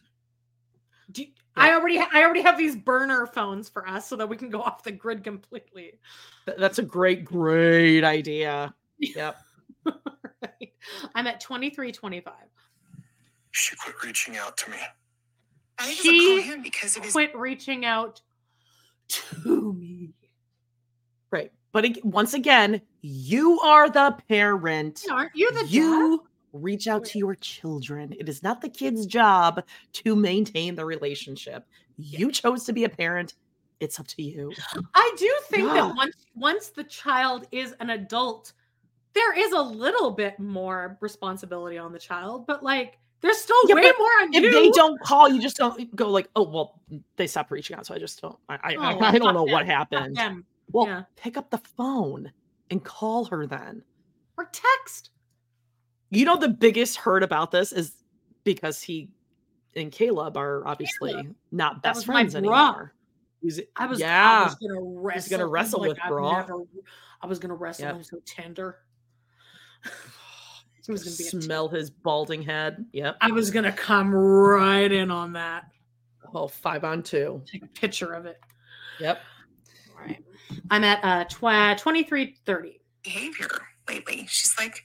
Do- 1.12 1.26
I 1.56 1.72
already, 1.74 1.98
ha- 1.98 2.10
I 2.12 2.24
already 2.24 2.42
have 2.42 2.58
these 2.58 2.76
burner 2.76 3.28
phones 3.28 3.70
for 3.70 3.88
us 3.88 4.08
so 4.08 4.16
that 4.18 4.28
we 4.28 4.36
can 4.38 4.50
go 4.50 4.60
off 4.62 4.84
the 4.84 4.92
grid 4.92 5.24
completely. 5.24 5.94
Th- 6.48 6.58
That's 6.58 6.80
a 6.80 6.84
great, 6.84 7.24
great 7.26 8.04
idea. 8.04 8.74
Yep. 9.00 9.38
Right. 10.42 10.74
I'm 11.16 11.26
at 11.28 11.40
23, 11.40 11.92
25. 11.92 12.34
She 13.52 13.76
quit 13.78 13.96
reaching 14.04 14.36
out 14.38 14.58
to 14.58 14.70
me. 14.72 14.78
I 15.80 15.86
think 15.86 15.98
She 16.00 16.42
him 16.42 16.62
because 16.62 16.98
of 16.98 17.04
his 17.04 17.14
quit 17.14 17.36
reaching 17.36 17.86
out 17.86 18.22
to 19.08 19.74
me. 19.74 20.12
Right. 21.36 21.52
But 21.72 21.86
once 22.06 22.34
again, 22.34 22.82
you 23.02 23.60
are 23.60 23.90
the 23.90 24.18
parent. 24.30 25.04
Aren't 25.12 25.36
you 25.36 25.52
the 25.52 25.68
you 25.68 26.26
reach 26.54 26.88
out 26.88 27.04
to 27.06 27.20
your 27.20 27.36
children. 27.36 28.16
It 28.18 28.30
is 28.30 28.42
not 28.42 28.62
the 28.62 28.70
kid's 28.70 29.06
job 29.06 29.64
to 29.94 30.16
maintain 30.16 30.76
the 30.76 30.86
relationship. 30.86 31.66
You 31.98 32.32
chose 32.32 32.64
to 32.66 32.74
be 32.74 32.86
a 32.86 32.90
parent. 32.90 33.34
It's 33.80 34.00
up 34.00 34.08
to 34.08 34.24
you. 34.24 34.54
I 34.96 35.16
do 35.18 35.32
think 35.50 35.66
that 35.74 35.94
once 35.98 36.16
once 36.34 36.70
the 36.70 36.86
child 36.86 37.46
is 37.52 37.76
an 37.80 37.90
adult, 37.90 38.54
there 39.14 39.38
is 39.38 39.52
a 39.52 39.62
little 39.62 40.12
bit 40.12 40.40
more 40.40 40.98
responsibility 41.02 41.78
on 41.78 41.92
the 41.92 42.00
child, 42.00 42.48
but 42.48 42.64
like 42.64 42.98
there's 43.22 43.38
still 43.38 43.58
Yeah, 43.68 43.76
way 43.76 43.92
more 43.98 44.08
on 44.22 44.34
if 44.34 44.44
you. 44.44 44.52
they 44.52 44.70
don't 44.70 45.00
call, 45.02 45.28
you 45.28 45.42
just 45.42 45.58
don't 45.58 45.94
go 45.96 46.10
like, 46.10 46.30
oh 46.36 46.44
well, 46.44 46.80
they 47.18 47.28
stopped 47.28 47.52
reaching 47.52 47.76
out, 47.76 47.86
so 47.86 47.94
I 47.94 48.00
just 48.00 48.22
don't. 48.22 48.38
I 48.48 48.56
I, 48.56 48.76
Oh, 48.76 49.00
I, 49.00 49.10
I 49.10 49.18
don't 49.18 49.34
know 49.34 49.44
what 49.44 49.66
them, 49.66 49.68
fuck 49.68 49.92
happened. 49.92 50.46
Well, 50.72 50.88
Yeah. 50.88 51.04
pick 51.16 51.38
up 51.38 51.50
the 51.52 51.58
phone 51.60 52.32
and 52.70 52.84
call 52.84 53.26
her 53.26 53.46
then. 53.48 53.84
or 54.38 54.50
text. 54.52 55.12
You 56.10 56.26
know 56.26 56.36
the 56.38 56.50
biggest 56.50 56.98
hurt 56.98 57.24
about 57.24 57.52
this 57.52 57.72
is 57.72 58.04
because 58.44 58.82
he 58.82 59.10
and 59.78 59.92
Caleb 59.92 60.36
are 60.38 60.66
obviously 60.68 61.30
not 61.52 61.76
That 61.76 61.82
best 61.84 61.96
was 62.00 62.04
friends 62.06 62.36
anymore. 62.36 62.94
He's- 63.42 63.60
I 63.78 63.86
was, 63.86 64.00
yeah. 64.00 64.42
I 64.42 64.44
was 64.46 64.56
gonna 64.56 64.82
wrestle. 64.82 65.38
gonna 65.38 65.48
wrestle 65.48 65.80
like, 65.82 65.90
with 65.90 66.00
I've 66.04 66.10
bra. 66.10 66.32
never- 66.40 66.64
I 67.22 67.28
was 67.28 67.40
gonna 67.40 67.56
wrestle 67.56 67.86
Yep. 67.86 67.96
him 67.96 68.04
so 68.04 68.20
tender. 68.26 68.80
It 70.88 70.92
was 70.92 71.04
gonna 71.04 71.16
be 71.18 71.24
smell 71.46 71.68
his 71.68 71.90
balding 71.90 72.44
head. 72.44 72.86
Yep. 72.94 73.18
I 73.22 73.32
was 73.32 73.50
gonna 73.50 73.72
come 73.72 74.14
right 74.14 74.92
in 74.92 75.10
on 75.10 75.34
that. 75.34 75.66
Oh, 76.34 76.48
five 76.48 76.84
on 76.84 77.02
two. 77.02 77.42
Take 77.52 77.64
a 77.64 77.68
picture 77.68 78.14
of 78.14 78.26
it. 78.28 78.40
Yep. 79.00 79.20
Right. 80.56 80.64
I'm 80.72 80.84
at 80.84 81.00
uh 81.04 81.26
tw- 81.26 81.80
23 81.80 82.36
30. 82.46 82.80
behavior 83.04 83.50
lately. 83.88 84.26
She's 84.30 84.56
like, 84.58 84.84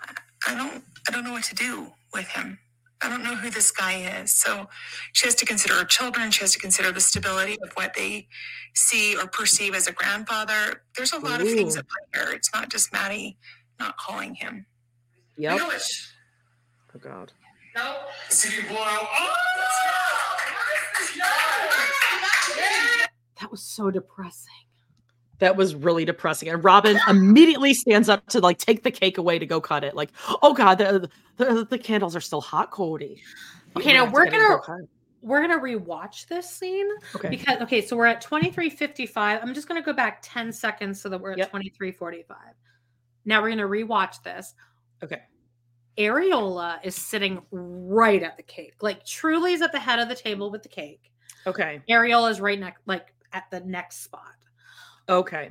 "I- 0.00 0.14
I 0.46 0.54
don't, 0.54 0.82
I 1.06 1.10
don't 1.10 1.24
know 1.24 1.32
what 1.32 1.44
to 1.44 1.54
do 1.54 1.92
with 2.14 2.28
him. 2.28 2.58
I 3.02 3.08
don't 3.08 3.22
know 3.22 3.36
who 3.36 3.50
this 3.50 3.70
guy 3.70 4.20
is. 4.20 4.32
So 4.32 4.68
she 5.12 5.26
has 5.26 5.34
to 5.36 5.44
consider 5.46 5.74
her 5.74 5.84
children. 5.84 6.30
She 6.30 6.40
has 6.40 6.52
to 6.52 6.58
consider 6.58 6.90
the 6.90 7.00
stability 7.00 7.58
of 7.62 7.70
what 7.74 7.94
they 7.94 8.26
see 8.74 9.16
or 9.16 9.26
perceive 9.28 9.74
as 9.74 9.86
a 9.86 9.92
grandfather. 9.92 10.82
There's 10.96 11.12
a 11.12 11.18
lot 11.18 11.40
of 11.40 11.46
things 11.48 11.76
Ooh. 11.76 11.80
at 11.80 11.86
play 11.88 12.22
here. 12.22 12.32
It's 12.32 12.52
not 12.54 12.70
just 12.70 12.92
Maddie 12.92 13.36
not 13.78 13.96
calling 13.98 14.34
him. 14.34 14.66
Yep. 15.36 15.58
know 15.58 15.70
it. 15.70 15.82
Oh 16.94 16.98
God. 16.98 17.32
No. 17.76 17.96
City 18.30 18.62
blowout. 18.68 19.06
That 23.40 23.50
was 23.52 23.62
so 23.62 23.90
depressing. 23.90 24.52
That 25.38 25.56
was 25.56 25.74
really 25.74 26.04
depressing. 26.04 26.48
And 26.48 26.62
Robyn 26.64 26.98
immediately 27.08 27.74
stands 27.74 28.08
up 28.08 28.26
to 28.28 28.40
like 28.40 28.58
take 28.58 28.82
the 28.82 28.90
cake 28.90 29.18
away 29.18 29.38
to 29.38 29.46
go 29.46 29.60
cut 29.60 29.84
it. 29.84 29.94
Like, 29.94 30.10
oh 30.42 30.52
God, 30.52 30.76
the 30.78 31.08
the, 31.36 31.66
the 31.68 31.78
candles 31.78 32.16
are 32.16 32.20
still 32.20 32.40
hot, 32.40 32.70
Kody. 32.70 33.20
Okay, 33.76 33.92
now 33.92 34.10
we're 34.10 34.24
get 34.24 34.34
in 34.34 34.40
and 34.40 34.62
gonna 34.62 34.80
go 34.80 34.88
we're 35.20 35.40
gonna 35.40 35.58
rewatch 35.58 36.26
this 36.28 36.48
scene 36.48 36.88
Okay. 37.14 37.28
because 37.28 37.60
okay, 37.62 37.84
so 37.84 37.96
we're 37.96 38.06
at 38.06 38.20
2355. 38.20 39.40
I'm 39.42 39.54
just 39.54 39.68
gonna 39.68 39.82
go 39.82 39.92
back 39.92 40.20
10 40.22 40.52
seconds 40.52 41.00
so 41.00 41.08
that 41.08 41.20
we're 41.20 41.32
at 41.32 41.38
2345. 41.38 42.36
Now 43.24 43.42
we're 43.42 43.50
gonna 43.50 43.64
rewatch 43.64 44.22
this. 44.22 44.54
Okay. 45.02 45.20
Areola 45.98 46.78
is 46.84 46.94
sitting 46.94 47.42
right 47.50 48.22
at 48.22 48.36
the 48.36 48.42
cake. 48.44 48.74
Like 48.80 49.04
Truely 49.04 49.52
is 49.52 49.62
at 49.62 49.72
the 49.72 49.80
head 49.80 49.98
of 49.98 50.08
the 50.08 50.14
table 50.14 50.50
with 50.50 50.62
the 50.62 50.68
cake. 50.68 51.10
Okay. 51.46 51.82
Ariola 51.88 52.30
is 52.30 52.40
right 52.40 52.58
next 52.58 52.80
like 52.86 53.12
at 53.32 53.50
the 53.50 53.60
next 53.60 54.04
spot. 54.04 54.34
Okay. 55.08 55.50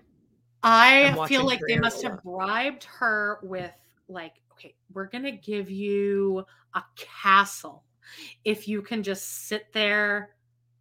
I 0.63 1.15
feel 1.27 1.45
like 1.45 1.61
they 1.67 1.79
must 1.79 2.01
have 2.03 2.21
bribed 2.23 2.83
her 2.85 3.39
with 3.43 3.71
like, 4.07 4.33
okay, 4.53 4.75
we're 4.93 5.07
gonna 5.07 5.31
give 5.31 5.69
you 5.69 6.45
a 6.73 6.83
castle 6.95 7.83
if 8.43 8.67
you 8.67 8.81
can 8.81 9.03
just 9.03 9.47
sit 9.47 9.71
there 9.73 10.31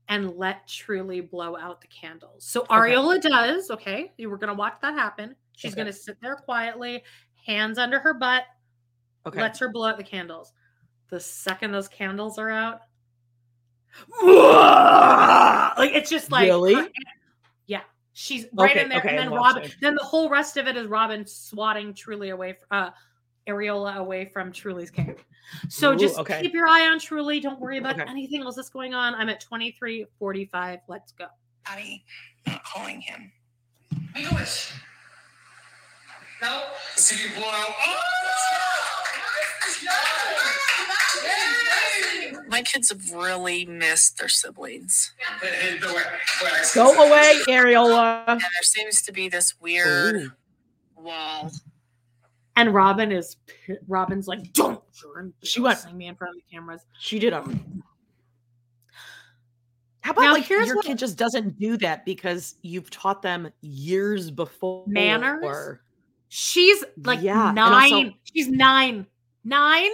and 0.09 0.37
let 0.37 0.69
Truely 0.69 1.21
blow 1.21 1.57
out 1.57 1.81
the 1.81 1.89
candles. 1.89 2.45
So 2.45 2.65
Ariola 2.65 3.21
does, 3.21 3.71
okay. 3.71 4.13
You 4.17 4.31
were 4.31 4.39
gonna 4.39 4.55
watch 4.55 4.77
that 4.83 4.95
happen. 4.95 5.35
She's 5.57 5.73
Okay. 5.73 5.83
gonna 5.83 5.93
sit 5.93 6.19
there 6.21 6.37
quietly, 6.37 7.03
hands 7.47 7.79
under 7.79 7.99
her 7.99 8.15
butt, 8.15 8.45
Okay. 9.27 9.41
lets 9.41 9.59
her 9.59 9.71
blow 9.71 9.89
out 9.89 9.99
the 9.99 10.05
candles. 10.05 10.53
The 11.11 11.21
second 11.21 11.73
those 11.73 11.89
candles 11.89 12.39
are 12.39 12.51
out, 12.51 12.81
like 15.79 15.93
it's 15.95 16.11
just 16.11 16.31
like 16.31 16.49
Really? 16.49 16.93
Her- 18.17 18.23
yeah, 18.23 18.39
she's 18.41 18.47
right 18.55 18.71
Okay, 18.71 18.83
in 18.83 18.89
there, 18.89 18.99
okay, 18.99 19.11
and 19.11 19.19
then 19.19 19.29
Robyn. 19.31 19.63
watching. 19.63 19.73
Then 19.81 19.95
the 19.95 20.03
whole 20.05 20.29
rest 20.29 20.57
of 20.57 20.67
it 20.67 20.77
is 20.77 20.87
Robyn 20.87 21.27
swatting 21.27 21.95
Truely 21.95 22.31
away, 22.31 22.51
f- 22.51 22.57
uh, 22.71 22.91
Areola 23.47 23.97
away 23.97 24.31
from 24.33 24.51
Truely's 24.53 24.91
cake. 24.91 25.25
So 25.69 25.93
Ooh, 25.93 25.97
just 25.97 26.19
okay. 26.19 26.43
keep 26.43 26.53
your 26.53 26.67
eye 26.67 26.89
on 26.89 26.99
Truely. 26.99 27.39
Don't 27.41 27.61
worry 27.61 27.79
about 27.79 28.01
Okay. 28.01 28.11
anything 28.11 28.43
else 28.43 28.57
that's 28.57 28.69
going 28.71 28.95
on. 28.95 29.15
I'm 29.15 29.29
at 29.29 29.41
twenty 29.41 29.71
three 29.71 30.07
forty 30.19 30.47
five. 30.47 30.81
Let's 30.89 31.13
go. 31.13 31.27
Maddie 31.69 32.05
not 32.47 32.65
calling 32.65 33.01
him. 33.01 33.31
I 34.15 34.23
know 34.23 34.31
it. 34.39 34.73
No. 36.43 36.63
City 36.97 37.31
blowout. 37.37 37.75
My 42.49 42.63
kids 42.63 42.89
have 42.91 43.11
really 43.13 43.65
missed 43.67 44.19
their 44.19 44.29
siblings. 44.29 45.13
Go 46.75 46.93
away, 47.07 47.41
Areola. 47.49 48.25
And 48.27 48.41
there 48.41 48.63
seems 48.63 49.03
to 49.03 49.13
be 49.13 49.29
this 49.29 49.61
weird 49.61 50.17
Ooh. 50.17 50.33
wall. 50.97 51.51
And 52.57 52.73
Robyn 52.73 53.13
is 53.13 53.37
Robyn's 53.87 54.27
like, 54.29 54.53
don't 54.53 54.83
She 55.43 55.61
went- 55.61 55.79
embarrassing 55.79 55.97
me 55.99 56.07
in 56.07 56.15
front 56.17 56.37
of 56.37 56.43
the 56.43 56.51
cameras. 56.55 56.81
She 57.01 57.19
did 57.19 57.33
a. 57.33 57.43
How 60.01 60.13
about 60.13 60.23
Now, 60.23 60.33
like 60.35 60.45
here's 60.45 60.69
your 60.69 60.77
what- 60.77 60.87
kid 60.87 60.99
just 60.99 61.19
doesn't 61.19 61.59
do 61.59 61.77
that 61.79 62.05
because 62.05 62.55
you've 62.63 62.91
taught 62.91 63.23
them 63.23 63.51
years 63.61 64.31
before 64.31 64.85
Manners? 64.87 65.79
She's 66.29 66.83
like 67.05 67.21
Yeah, 67.23 67.51
nine. 67.53 67.93
also- 67.93 68.15
She's 68.33 68.49
nine. 68.49 69.07
Nine? 69.45 69.91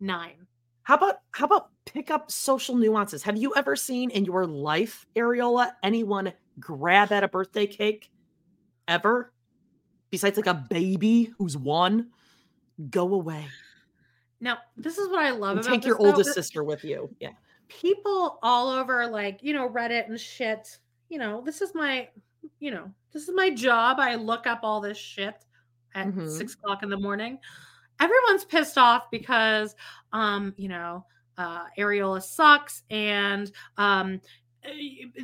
Nine. 0.00 0.46
How 0.82 0.94
about 0.96 1.20
how 1.32 1.46
about 1.46 1.70
pick 1.92 2.10
up 2.10 2.30
social 2.30 2.76
nuances? 2.76 3.22
Have 3.22 3.36
you 3.36 3.54
ever 3.56 3.76
seen 3.76 4.10
in 4.10 4.24
your 4.24 4.46
life, 4.46 5.06
Ariola, 5.16 5.72
anyone 5.82 6.32
grab 6.60 7.12
at 7.12 7.24
a 7.24 7.28
birthday 7.28 7.66
cake? 7.66 8.10
Ever? 8.86 9.32
Besides 10.10 10.36
like 10.36 10.46
a 10.46 10.54
baby 10.54 11.32
who's 11.38 11.56
one? 11.56 12.08
Go 12.90 13.14
away. 13.14 13.46
Now, 14.40 14.58
this 14.76 14.98
is 14.98 15.08
what 15.08 15.24
I 15.24 15.30
love 15.30 15.56
And 15.56 15.66
about 15.66 15.70
take 15.74 15.84
your 15.84 15.98
though, 15.98 16.06
oldest 16.06 16.32
sister 16.32 16.62
with 16.62 16.84
you. 16.84 17.14
Yeah. 17.20 17.30
People 17.68 18.38
all 18.42 18.68
over, 18.70 19.06
like 19.06 19.40
you 19.42 19.52
know, 19.52 19.68
Reddit 19.68 20.08
and 20.08 20.18
shit. 20.18 20.78
You 21.08 21.18
know, 21.18 21.42
this 21.44 21.60
is 21.60 21.74
my, 21.74 22.08
you 22.60 22.70
know, 22.70 22.90
this 23.12 23.28
is 23.28 23.34
my 23.34 23.50
job. 23.50 23.98
I 23.98 24.14
look 24.14 24.46
up 24.46 24.60
all 24.62 24.80
this 24.80 24.96
shit 24.96 25.44
at 25.94 26.06
Mhm. 26.08 26.28
six 26.30 26.54
o'clock 26.54 26.82
in 26.82 26.88
the 26.88 26.96
morning. 26.98 27.38
Everyone's 28.00 28.44
pissed 28.44 28.78
off 28.78 29.10
because, 29.10 29.74
um, 30.12 30.54
you 30.56 30.68
know, 30.68 31.04
uh, 31.38 31.64
Areola 31.78 32.22
sucks, 32.22 32.82
and 32.90 33.50
um, 33.78 34.20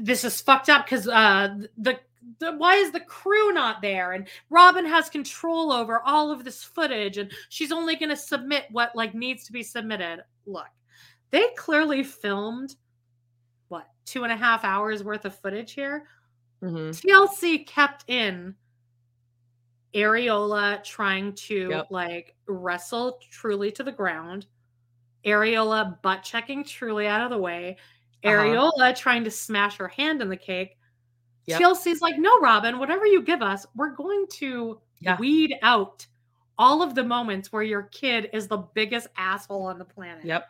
this 0.01 0.25
is 0.25 0.41
fucked 0.41 0.69
up 0.71 0.87
because 0.87 1.07
uh, 1.09 1.59
the 1.77 1.99
the, 2.39 2.53
why 2.53 2.77
is 2.77 2.91
the 2.91 3.01
crew 3.01 3.53
not 3.53 3.83
there? 3.83 4.13
And 4.13 4.27
Robyn 4.49 4.87
has 4.87 5.11
control 5.11 5.71
over 5.73 6.01
all 6.01 6.31
of 6.31 6.45
this 6.45 6.65
footage, 6.65 7.19
and 7.19 7.31
she's 7.51 7.73
only 7.73 7.97
going 7.97 8.09
to 8.09 8.17
submit 8.17 8.65
what 8.71 8.97
like 8.97 9.15
needs 9.15 9.45
to 9.45 9.53
be 9.53 9.63
submitted. 9.63 10.25
Look, 10.47 10.69
they 11.31 11.49
clearly 11.57 12.03
filmed 12.03 12.77
what 13.69 13.89
two 14.07 14.25
and 14.25 14.33
a 14.33 14.37
half 14.37 14.65
hours 14.65 15.05
worth 15.05 15.25
of 15.27 15.39
footage 15.39 15.73
here. 15.73 16.07
Mhm. 16.63 16.91
TLC 16.99 17.67
kept 17.67 18.05
in 18.09 18.55
Areola 19.95 20.83
trying 20.83 21.35
to 21.35 21.69
Yep. 21.71 21.87
like 21.91 22.35
wrestle 22.47 23.19
Truely 23.31 23.71
to 23.73 23.83
the 23.83 23.93
ground, 23.93 24.47
Areola 25.27 26.01
butt 26.03 26.23
checking 26.23 26.65
Truely 26.65 27.07
out 27.07 27.21
of 27.23 27.31
the 27.31 27.39
way, 27.39 27.77
Uh-huh. 28.25 28.93
Trying 28.97 29.25
to 29.25 29.31
smash 29.31 29.77
her 29.77 29.89
hand 29.89 30.23
in 30.23 30.29
the 30.29 30.37
cake. 30.37 30.79
Yep. 31.47 31.61
TLC's 31.61 32.01
like, 32.01 32.19
no, 32.19 32.39
Robyn, 32.41 32.79
whatever 32.79 33.05
you 33.07 33.21
give 33.23 33.43
us, 33.43 33.67
we're 33.77 33.91
going 33.95 34.27
to 34.35 34.81
Yeah. 35.01 35.19
weed 35.19 35.55
out 35.63 36.07
all 36.59 36.83
of 36.83 36.95
the 36.95 37.05
moments 37.05 37.53
where 37.53 37.63
your 37.63 37.83
kid 37.83 38.31
is 38.33 38.47
the 38.49 38.59
biggest 38.59 39.09
asshole 39.19 39.67
on 39.67 39.79
the 39.79 39.85
planet. 39.85 40.25
Yep. 40.25 40.49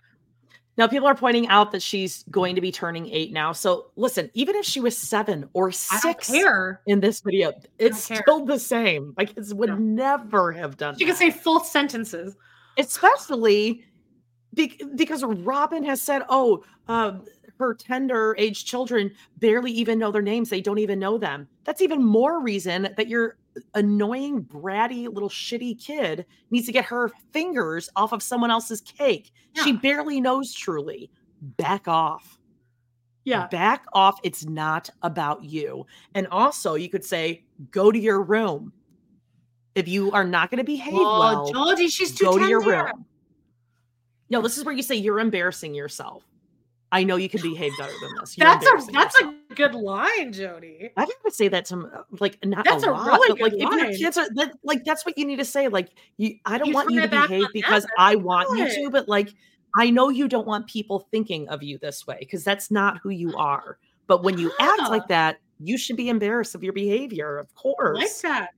Now 0.77 0.87
people 0.89 1.07
are 1.09 1.15
pointing 1.15 1.47
out 1.49 1.71
that 1.73 1.83
she's 1.83 2.25
going 2.31 2.55
to 2.57 2.61
be 2.61 2.71
turning 2.73 3.09
eight 3.09 3.33
now. 3.33 3.53
So 3.53 3.91
listen, 3.97 4.31
even 4.35 4.55
if 4.57 4.65
she 4.65 4.81
was 4.81 4.97
seven 4.99 5.49
or 5.53 5.71
six 5.73 6.31
in 6.33 7.01
this 7.01 7.21
video, 7.21 7.53
it's 7.79 8.03
still 8.05 8.45
the 8.45 8.59
same. 8.59 9.15
My 9.17 9.25
kids 9.25 9.55
would 9.55 9.81
never 9.81 10.53
have 10.53 10.77
done 10.77 10.97
She 10.99 11.05
that. 11.05 11.11
can 11.11 11.17
say 11.17 11.31
full 11.31 11.61
sentences. 11.61 12.37
especially 12.77 13.85
be- 14.55 14.81
because 14.95 15.23
Robyn 15.25 15.85
has 15.85 16.01
said, 16.01 16.23
"Oh, 16.29 16.65
um, 16.89 17.25
her 17.59 17.75
tender 17.75 18.35
age 18.39 18.65
children 18.65 19.13
barely 19.39 19.71
even 19.73 19.99
know 19.99 20.11
their 20.11 20.23
names; 20.23 20.51
they 20.51 20.61
don't 20.61 20.79
even 20.79 20.99
know 20.99 21.19
them." 21.19 21.49
That's 21.65 21.83
even 21.83 22.03
more 22.03 22.41
reason 22.41 22.89
that 22.97 23.09
your 23.09 23.37
annoying, 23.75 24.45
bratty 24.45 25.13
little 25.13 25.29
shitty 25.29 25.83
kid 25.85 26.27
needs 26.51 26.67
to 26.67 26.73
get 26.73 26.85
her 26.87 27.11
fingers 27.33 27.89
off 27.97 28.13
of 28.13 28.23
someone 28.23 28.51
else's 28.51 28.81
cake. 28.81 29.31
She 29.63 29.73
barely 29.73 30.21
knows. 30.21 30.53
Truely, 30.53 31.11
back 31.41 31.87
off. 31.87 32.39
Yeah. 33.25 33.47
Back 33.47 33.85
off. 33.93 34.19
It's 34.23 34.45
not 34.45 34.91
about 35.03 35.45
you. 35.45 35.87
And 36.15 36.27
also, 36.29 36.75
you 36.75 36.89
could 36.89 37.05
say, 37.05 37.45
go 37.71 37.91
to 37.91 37.99
your 37.99 38.23
room. 38.23 38.73
If 39.75 39.89
you 39.89 40.13
are 40.13 40.25
not 40.25 40.51
going 40.51 40.59
to 40.59 40.65
behave 40.65 40.95
Oh, 40.95 41.19
well, 41.19 41.53
Georgie, 41.53 41.89
she's 41.89 42.15
too 42.15 42.27
go 42.27 42.39
to 42.39 42.47
your 42.47 42.61
room. 42.61 43.05
No, 44.35 44.43
this 44.43 44.59
is 44.59 44.65
where 44.65 44.75
you 44.75 44.83
say 44.83 44.97
you're 44.97 45.21
embarrassing 45.21 45.75
yourself. 45.75 46.25
I 46.93 47.03
know 47.03 47.17
you 47.17 47.29
can 47.29 47.41
behave 47.43 47.73
better 47.79 47.93
than 48.03 48.11
this. 48.21 48.37
You're 48.39 48.47
That's 48.47 48.67
a 48.67 48.93
that's 48.93 49.15
yourself. 49.19 49.35
a 49.51 49.55
good 49.55 49.75
line, 49.75 50.33
Jodie. 50.33 50.91
I've 50.97 51.09
had 51.09 51.15
to 51.25 51.31
say 51.31 51.49
that 51.49 51.65
to 51.67 52.05
like 52.21 52.39
not 52.45 52.65
That's 52.65 52.85
a 52.85 52.91
a 52.91 52.93
lot, 52.93 53.07
really 53.21 53.31
but 53.31 53.41
like 53.41 53.53
good 53.53 53.63
if 53.63 54.01
your 54.01 54.07
kids 54.07 54.19
are 54.19 54.29
that, 54.35 54.53
like 54.63 54.85
that's 54.85 55.05
what 55.07 55.17
you 55.19 55.25
need 55.25 55.37
to 55.39 55.45
say. 55.45 55.69
Like 55.69 55.89
you, 56.19 56.37
I 56.47 56.59
don't 56.59 56.69
You 56.69 56.75
want 56.75 56.91
you 56.91 57.01
to 57.01 57.09
behave 57.09 57.47
because 57.53 57.83
that's 57.85 57.95
I 57.99 58.15
want 58.17 58.57
you 58.59 58.69
to, 58.85 58.91
but 58.91 59.09
like 59.09 59.31
I 59.77 59.91
know 59.91 60.09
you 60.09 60.29
don't 60.29 60.47
want 60.47 60.67
people 60.69 61.09
thinking 61.11 61.49
of 61.49 61.63
you 61.65 61.79
this 61.79 62.07
way 62.07 62.17
because 62.21 62.45
that's 62.45 62.71
not 62.71 62.99
who 63.03 63.11
you 63.11 63.37
are. 63.37 63.79
But 64.07 64.23
when 64.23 64.39
you 64.39 64.53
act 64.61 64.83
Ah. 64.83 64.89
like 64.89 65.09
that, 65.09 65.39
you 65.59 65.77
should 65.79 65.97
be 65.97 66.09
embarrassed 66.11 66.55
of 66.55 66.63
your 66.63 66.73
behavior, 66.75 67.39
of 67.39 67.49
I 67.57 67.61
course. 67.61 67.99
like 67.99 68.19
that. 68.33 68.51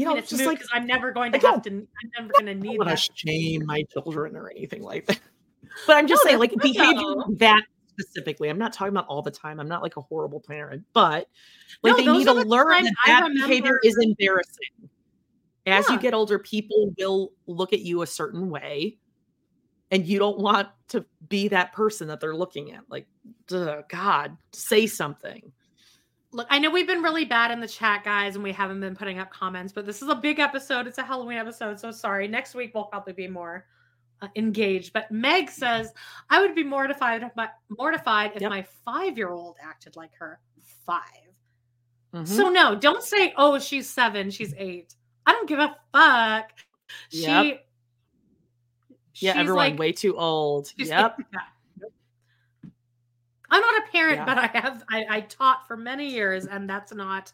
You 0.00 0.06
I 0.06 0.08
know, 0.08 0.14
mean, 0.14 0.22
it's 0.22 0.30
just 0.30 0.46
like 0.46 0.62
I'm 0.72 0.86
never 0.86 1.12
going 1.12 1.30
to 1.32 1.46
I 1.46 1.50
have 1.50 1.60
to. 1.60 1.70
I'm 1.70 1.86
never 2.18 2.32
going 2.32 2.46
to 2.46 2.52
I 2.52 2.54
need 2.54 2.78
don't 2.78 2.86
want 2.86 2.98
to 2.98 3.10
shame 3.14 3.66
my 3.66 3.82
children 3.92 4.34
or 4.34 4.48
anything 4.48 4.82
like 4.82 5.04
that. 5.06 5.20
But 5.86 5.98
I'm 5.98 6.06
just 6.06 6.24
No, 6.24 6.30
saying, 6.30 6.40
like 6.40 6.54
behavior 6.58 6.94
though. 6.96 7.34
that 7.36 7.62
specifically. 7.98 8.48
I'm 8.48 8.56
not 8.56 8.72
talking 8.72 8.94
about 8.94 9.06
all 9.08 9.20
the 9.20 9.30
time. 9.30 9.60
I'm 9.60 9.68
not 9.68 9.82
like 9.82 9.98
a 9.98 10.00
horrible 10.00 10.40
parent, 10.40 10.84
but 10.94 11.28
like 11.82 11.92
No, 11.92 11.96
they 11.98 12.06
need 12.10 12.24
to 12.24 12.32
the 12.32 12.44
learn 12.46 12.82
that 12.82 12.92
I 13.04 13.20
that 13.20 13.30
behavior 13.34 13.78
is 13.84 13.94
embarrassing. 14.00 14.88
As 15.66 15.90
you 15.90 15.98
get 15.98 16.14
older, 16.14 16.38
people 16.38 16.94
will 16.98 17.32
look 17.46 17.74
at 17.74 17.80
you 17.80 18.00
a 18.00 18.06
certain 18.06 18.48
way, 18.48 18.96
and 19.90 20.06
you 20.06 20.18
don't 20.18 20.38
want 20.38 20.68
to 20.88 21.04
be 21.28 21.48
that 21.48 21.74
person 21.74 22.08
that 22.08 22.20
they're 22.20 22.34
looking 22.34 22.72
at. 22.72 22.84
Like, 22.88 23.06
duh, 23.48 23.82
God, 23.90 24.38
say 24.54 24.86
something. 24.86 25.52
Look, 26.32 26.46
I 26.48 26.58
know 26.60 26.70
we've 26.70 26.86
been 26.86 27.02
really 27.02 27.24
bad 27.24 27.50
in 27.50 27.58
the 27.60 27.66
chat, 27.66 28.04
guys, 28.04 28.36
and 28.36 28.44
we 28.44 28.52
haven't 28.52 28.80
been 28.80 28.94
putting 28.94 29.18
up 29.18 29.32
comments, 29.32 29.72
but 29.72 29.84
this 29.84 30.00
is 30.00 30.08
a 30.08 30.14
big 30.14 30.38
episode. 30.38 30.86
It's 30.86 30.98
a 30.98 31.02
Halloween 31.02 31.38
episode, 31.38 31.80
so 31.80 31.90
sorry. 31.90 32.28
Next 32.28 32.54
week 32.54 32.72
we'll 32.72 32.84
probably 32.84 33.12
be 33.14 33.26
more 33.26 33.66
uh, 34.22 34.28
engaged. 34.36 34.92
But 34.92 35.10
Meg 35.10 35.50
says, 35.50 35.92
"I 36.28 36.40
would 36.40 36.54
be 36.54 36.62
mortified 36.62 37.22
if 37.24 37.34
my 37.34 37.48
mortified 37.68 38.32
if 38.36 38.42
my 38.42 38.64
five 38.84 39.16
year 39.18 39.30
old 39.30 39.56
acted 39.62 39.96
like 39.96 40.12
her." 40.18 40.38
5 40.86 41.00
Mm-hmm. 42.14 42.24
So 42.24 42.48
no, 42.48 42.74
don't 42.74 43.02
say, 43.04 43.32
"Oh, 43.36 43.58
she's 43.60 43.88
seven, 43.88 44.30
she's 44.30 44.52
eight. 44.56 44.94
I 45.26 45.32
don't 45.32 45.48
give 45.48 45.58
a 45.60 45.76
fuck. 45.92 46.50
She, 47.08 47.22
Yep. 47.22 47.66
yeah, 49.14 49.32
everyone 49.36 49.56
like- 49.70 49.78
way 49.78 49.92
too 49.92 50.16
old. 50.16 50.72
Yep. 50.76 50.88
yeah. 50.88 51.40
I'm 53.50 53.60
not 53.60 53.82
a 53.82 53.90
parent, 53.90 54.18
Yeah. 54.18 54.24
but 54.24 54.38
I 54.38 54.46
have 54.58 54.84
I, 54.90 55.06
I 55.08 55.20
taught 55.22 55.66
for 55.66 55.76
many 55.76 56.10
years, 56.10 56.46
and 56.46 56.68
that's 56.68 56.92
not. 56.94 57.32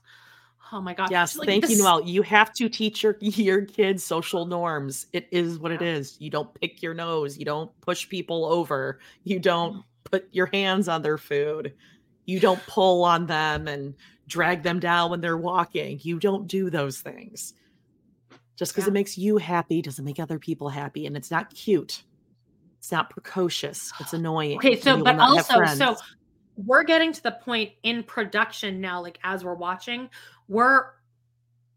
Oh 0.72 0.80
my 0.80 0.94
gosh! 0.94 1.10
Yes, 1.10 1.36
Like, 1.36 1.46
thank 1.46 1.68
you, 1.68 1.78
Noel. 1.78 2.02
You 2.02 2.22
have 2.22 2.52
to 2.54 2.68
teach 2.68 3.02
your 3.02 3.16
your 3.20 3.64
kids 3.64 4.02
social 4.02 4.46
norms. 4.46 5.06
It 5.12 5.28
is 5.30 5.58
what 5.58 5.72
it 5.72 5.82
is. 5.82 6.16
You 6.20 6.30
don't 6.30 6.52
pick 6.60 6.82
your 6.82 6.94
nose. 6.94 7.38
You 7.38 7.44
don't 7.44 7.70
push 7.80 8.08
people 8.08 8.44
over. 8.46 8.98
You 9.24 9.38
don't 9.38 9.76
mm. 9.76 9.84
put 10.04 10.28
your 10.32 10.46
hands 10.52 10.88
on 10.88 11.02
their 11.02 11.18
food. 11.18 11.72
You 12.24 12.40
don't 12.40 12.64
pull 12.66 13.04
on 13.04 13.26
them 13.26 13.68
and 13.68 13.94
drag 14.26 14.64
them 14.64 14.80
down 14.80 15.10
when 15.10 15.20
they're 15.20 15.36
walking. 15.36 16.00
You 16.02 16.18
don't 16.18 16.48
do 16.48 16.70
those 16.70 17.00
things. 17.00 17.54
Just 18.56 18.72
because 18.74 18.88
it 18.88 18.92
makes 18.92 19.18
you 19.18 19.36
happy 19.36 19.82
doesn't 19.82 20.04
make 20.04 20.18
other 20.18 20.38
people 20.38 20.68
happy, 20.68 21.06
and 21.06 21.16
it's 21.16 21.30
not 21.30 21.54
cute. 21.54 22.02
It's 22.86 22.92
not 22.92 23.10
precocious. 23.10 23.92
It's 23.98 24.12
annoying. 24.12 24.58
Okay, 24.58 24.78
so 24.78 25.02
but 25.02 25.18
also, 25.18 25.64
so 25.64 25.96
we're 26.56 26.84
getting 26.84 27.12
to 27.12 27.20
the 27.20 27.32
point 27.32 27.72
in 27.82 28.04
production 28.04 28.80
now, 28.80 29.02
like 29.02 29.18
as 29.24 29.44
we're 29.44 29.54
watching, 29.56 30.08
we're 30.46 30.90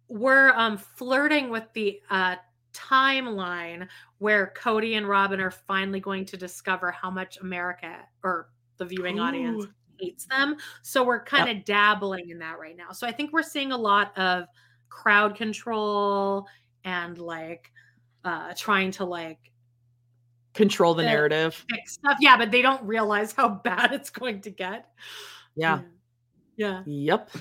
we're 0.07 0.49
um 0.49 0.77
flirting 0.77 1.49
with 1.49 1.63
the 1.73 1.99
uh 2.11 2.35
timeline 2.75 3.88
where 4.19 4.53
Kody 4.55 4.97
and 4.97 5.09
Robyn 5.09 5.39
are 5.39 5.49
finally 5.49 5.99
going 5.99 6.25
to 6.25 6.38
discover 6.38 6.91
how 6.91 7.09
much 7.09 7.39
America 7.39 7.95
or 8.23 8.49
the 8.77 8.85
viewing 8.85 9.19
audience 9.19 9.65
hates 9.99 10.25
them. 10.25 10.57
So 10.83 11.03
we're 11.03 11.23
kind 11.23 11.49
of 11.49 11.65
dabbling 11.65 12.29
in 12.29 12.38
that 12.38 12.59
right 12.59 12.77
now. 12.77 12.91
So 12.91 13.07
I 13.07 13.11
think 13.11 13.33
we're 13.33 13.41
seeing 13.41 13.71
a 13.71 13.77
lot 13.77 14.15
of 14.15 14.45
crowd 14.89 15.35
control 15.35 16.45
and 16.83 17.17
like 17.17 17.71
uh 18.23 18.53
trying 18.55 18.91
to 18.91 19.05
like 19.05 19.39
control 20.59 20.93
the 20.93 21.03
uh, 21.03 21.11
narrative. 21.11 21.65
stuff. 21.85 22.17
Yeah, 22.19 22.35
but 22.38 22.51
they 22.51 22.61
don't 22.61 22.83
realize 22.83 23.31
how 23.31 23.47
bad 23.63 23.93
it's 23.93 24.09
going 24.09 24.41
to 24.41 24.49
get. 24.49 24.89
Yeah. 25.55 25.81
Yeah. 26.57 26.83
Yep. 26.85 27.31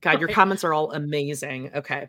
God, 0.00 0.20
your 0.20 0.28
comments 0.28 0.62
are 0.62 0.72
all 0.72 0.92
amazing. 0.92 1.70
Okay. 1.74 2.08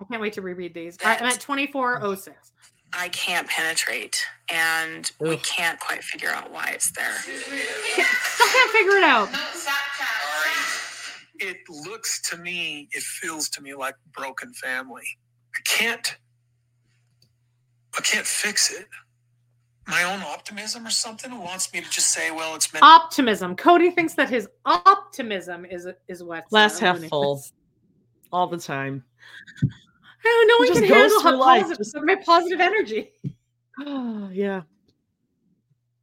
I 0.00 0.04
can't 0.08 0.22
wait 0.22 0.32
to 0.34 0.42
reread 0.42 0.74
these. 0.74 0.96
All 1.02 1.10
right, 1.10 1.20
I'm 1.20 1.28
at 1.28 1.40
2406. 1.40 2.52
I 2.92 3.08
can't 3.08 3.46
penetrate, 3.48 4.24
and 4.50 5.10
we 5.20 5.36
can't 5.36 5.78
quite 5.78 6.02
figure 6.02 6.30
out 6.30 6.50
why 6.50 6.70
it's 6.74 6.90
there. 6.92 7.12
Still 7.12 8.46
can't 8.48 8.70
figure 8.72 8.96
it 8.96 9.04
out. 9.04 9.28
It 11.38 11.58
looks 11.68 12.20
to 12.30 12.36
me, 12.36 12.88
it 12.92 13.02
feels 13.02 13.48
to 13.50 13.62
me 13.62 13.74
like 13.74 13.94
broken 14.12 14.52
family. 14.54 15.04
I 15.54 15.60
can't, 15.64 16.16
I 17.96 18.00
can't 18.00 18.26
fix 18.26 18.72
it. 18.72 18.86
My 19.86 20.04
own 20.04 20.20
optimism 20.22 20.86
or 20.86 20.90
something 20.90 21.30
who 21.30 21.40
wants 21.40 21.72
me 21.72 21.80
to 21.80 21.90
just 21.90 22.12
say, 22.12 22.30
well, 22.30 22.54
it's 22.54 22.72
meant. 22.72 22.84
Optimism. 22.84 23.56
Kody 23.56 23.94
thinks 23.94 24.14
that 24.14 24.28
his 24.28 24.48
optimism 24.64 25.64
is 25.64 25.88
is 26.06 26.22
what 26.22 26.48
Glass 26.48 26.78
half 26.78 27.02
full 27.04 27.42
all 28.32 28.46
the 28.46 28.58
time. 28.58 29.04
I 29.62 29.66
don't 30.24 30.48
know. 30.48 30.56
He 30.58 30.60
We 30.60 30.68
just 30.68 30.80
can 30.80 30.88
goes 30.88 30.98
handle 31.00 31.20
through 31.22 31.30
how 31.30 31.38
life, 31.38 31.62
positive, 31.62 31.78
just- 31.78 31.96
my 32.04 32.14
positive 32.16 32.60
energy. 32.60 33.10
yeah. 34.34 34.62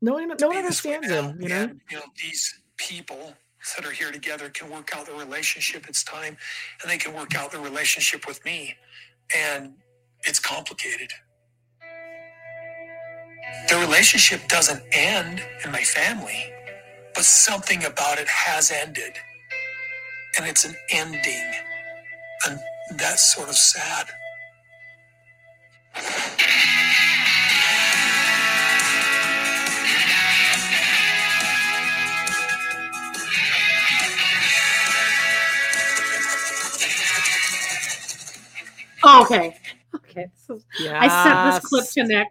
No 0.01 0.13
one, 0.13 0.27
no 0.39 0.47
one 0.47 0.57
understands 0.57 1.07
him, 1.09 1.41
you 1.41 1.49
know? 1.49 1.55
And, 1.63 1.81
you 1.89 1.97
know, 1.97 2.03
these 2.21 2.61
people 2.77 3.33
that 3.75 3.85
are 3.85 3.91
here 3.91 4.11
together 4.11 4.49
can 4.49 4.69
work 4.69 4.95
out 4.95 5.07
the 5.07 5.13
relationship. 5.13 5.87
It's 5.89 6.03
time, 6.03 6.37
and 6.81 6.91
they 6.91 6.97
can 6.97 7.13
work 7.15 7.35
out 7.35 7.51
the 7.51 7.59
relationship 7.59 8.27
with 8.27 8.43
me. 8.45 8.75
And 9.35 9.73
it's 10.23 10.39
complicated. 10.39 11.11
The 13.69 13.77
relationship 13.77 14.47
doesn't 14.47 14.81
end 14.91 15.41
in 15.65 15.71
my 15.71 15.83
family, 15.83 16.51
but 17.15 17.23
something 17.25 17.83
about 17.85 18.19
it 18.19 18.27
has 18.27 18.71
ended. 18.71 19.13
And 20.37 20.47
it's 20.47 20.65
an 20.65 20.75
ending. 20.91 21.51
And 22.47 22.59
that's 22.97 23.33
sort 23.35 23.49
of 23.49 23.55
sad. 23.55 24.07
Oh, 39.03 39.23
okay. 39.23 39.57
Okay. 39.95 40.27
This 40.47 40.57
is, 40.57 40.65
I 40.91 41.07
sent 41.07 41.53
this 41.53 41.69
clip 41.69 41.83
Yes. 41.83 41.93
to 41.93 42.03
Nick. 42.03 42.27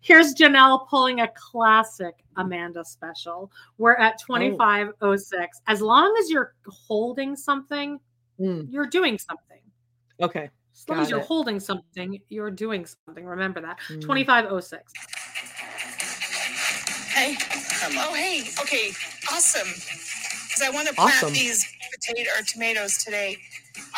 Here's 0.00 0.34
Janelle 0.34 0.88
pulling 0.88 1.20
a 1.20 1.28
classic 1.34 2.14
Amanda 2.36 2.84
special. 2.84 3.50
We're 3.78 3.96
at 3.96 4.18
2506. 4.18 5.60
As 5.66 5.82
long 5.82 6.16
as 6.18 6.30
you're 6.30 6.54
holding 6.66 7.36
something, 7.36 8.00
Mm. 8.40 8.66
you're 8.70 8.86
doing 8.86 9.18
something. 9.18 9.60
Okay. 10.22 10.48
As 10.74 10.88
long 10.88 11.00
as 11.00 11.10
you're 11.10 11.20
it. 11.20 11.26
holding 11.26 11.60
something, 11.60 12.18
you're 12.30 12.50
doing 12.50 12.86
something. 12.86 13.24
Remember 13.26 13.60
that. 13.60 13.78
Mm. 13.88 14.00
2506. 14.00 14.92
Hey. 17.12 17.36
Oh, 17.98 18.14
hey. 18.14 18.40
Okay. 18.60 18.92
Awesome. 19.30 19.68
Because 19.68 20.62
I 20.64 20.70
want 20.70 20.88
to 20.88 20.94
plant 20.94 21.12
Awesome. 21.16 21.34
these 21.34 21.66
potato 21.94 22.30
or 22.38 22.42
tomatoes 22.42 23.04
today. 23.04 23.36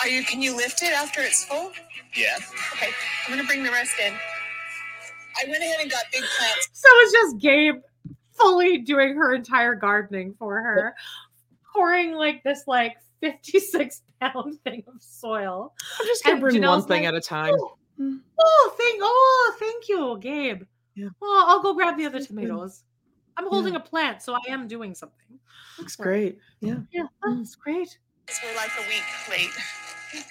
Are 0.03 0.09
you? 0.09 0.25
Can 0.25 0.43
you 0.43 0.57
lift 0.57 0.83
it 0.83 0.93
after 0.93 1.21
it's 1.21 1.45
full? 1.45 1.71
Yeah. 2.17 2.37
Okay. 2.75 2.91
I'm 3.27 3.31
gonna 3.37 3.47
bring 3.47 3.63
the 3.63 3.71
rest 3.71 3.95
in. 4.05 4.13
I 5.41 5.49
went 5.49 5.63
ahead 5.63 5.81
and 5.81 5.91
got 5.91 6.05
big 6.13 6.23
plants. 6.39 6.69
So 6.73 6.89
it's 6.91 7.13
just 7.13 7.39
Gabe 7.39 7.77
fully 8.33 8.79
doing 8.79 9.17
her 9.17 9.35
entire 9.35 9.75
gardening 9.75 10.35
for 10.39 10.61
her, 10.61 10.95
pouring 11.73 12.13
like 12.13 12.43
this 12.43 12.65
like 12.67 12.97
56 13.21 14.03
pound 14.21 14.59
thing 14.65 14.85
of 14.87 15.01
soil. 15.01 15.75
I'm 16.01 16.07
just 16.07 16.25
gonna 16.25 16.35
And 16.35 16.41
bring 16.41 16.63
one 16.63 16.83
thing 16.83 17.03
like, 17.03 17.09
at 17.09 17.15
a 17.15 17.21
time. 17.21 17.55
Oh, 17.59 17.77
oh, 18.41 18.75
thank 18.79 19.01
oh, 19.03 19.57
thank 19.59 19.89
you, 19.89 20.19
Gabe. 20.21 20.63
Yeah. 20.95 21.09
Well, 21.21 21.45
I'll 21.47 21.63
go 21.63 21.75
grab 21.75 21.97
the 21.97 22.07
other 22.07 22.21
tomatoes. 22.21 22.85
I'm 23.37 23.49
holding 23.49 23.77
a 23.77 23.81
plant, 23.81 24.21
so 24.21 24.35
I 24.35 24.51
am 24.51 24.69
doing 24.69 24.95
something. 24.95 25.39
Looks 25.79 25.97
great. 25.97 26.39
Yeah. 26.61 26.77
Yeah, 26.93 27.05
oh, 27.25 27.31
mm. 27.31 27.39
that's 27.39 27.55
great. 27.55 27.99
We're 28.45 28.57
like 28.57 28.71
a 28.79 28.89
week 28.89 29.03
late. 29.31 29.51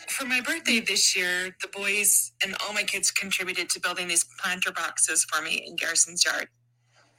For 0.08 0.26
my 0.26 0.42
birthday 0.42 0.80
this 0.80 1.16
year, 1.16 1.56
the 1.62 1.68
boys 1.70 2.34
and 2.44 2.56
all 2.66 2.74
my 2.74 2.84
kids 2.84 3.10
contributed 3.12 3.70
to 3.72 3.80
building 3.80 4.08
these 4.08 4.26
planter 4.40 4.72
boxes 4.72 5.26
for 5.26 5.42
me 5.42 5.64
in 5.68 5.76
Garrison's 5.76 6.24
yard. 6.24 6.48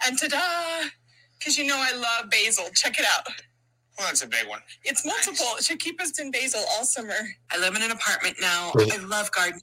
And 0.06 0.18
ta-da! 0.18 0.88
Because 1.38 1.58
you 1.58 1.66
know 1.66 1.76
I 1.78 1.92
love 1.96 2.30
basil. 2.30 2.64
Check 2.74 2.98
it 3.00 3.06
out. 3.16 3.26
Well, 3.98 4.06
that's 4.06 4.22
a 4.22 4.28
big 4.28 4.48
one. 4.48 4.60
It's 4.84 5.04
multiple. 5.04 5.46
It 5.58 5.64
should 5.64 5.80
keep 5.80 6.00
us 6.00 6.18
in 6.20 6.30
basil 6.30 6.60
all 6.76 6.84
summer. 6.84 7.14
I 7.50 7.58
live 7.58 7.74
in 7.74 7.82
an 7.82 7.90
apartment 7.90 8.36
now. 8.40 8.72
I 8.78 8.96
love 8.98 9.30
gardening. 9.32 9.60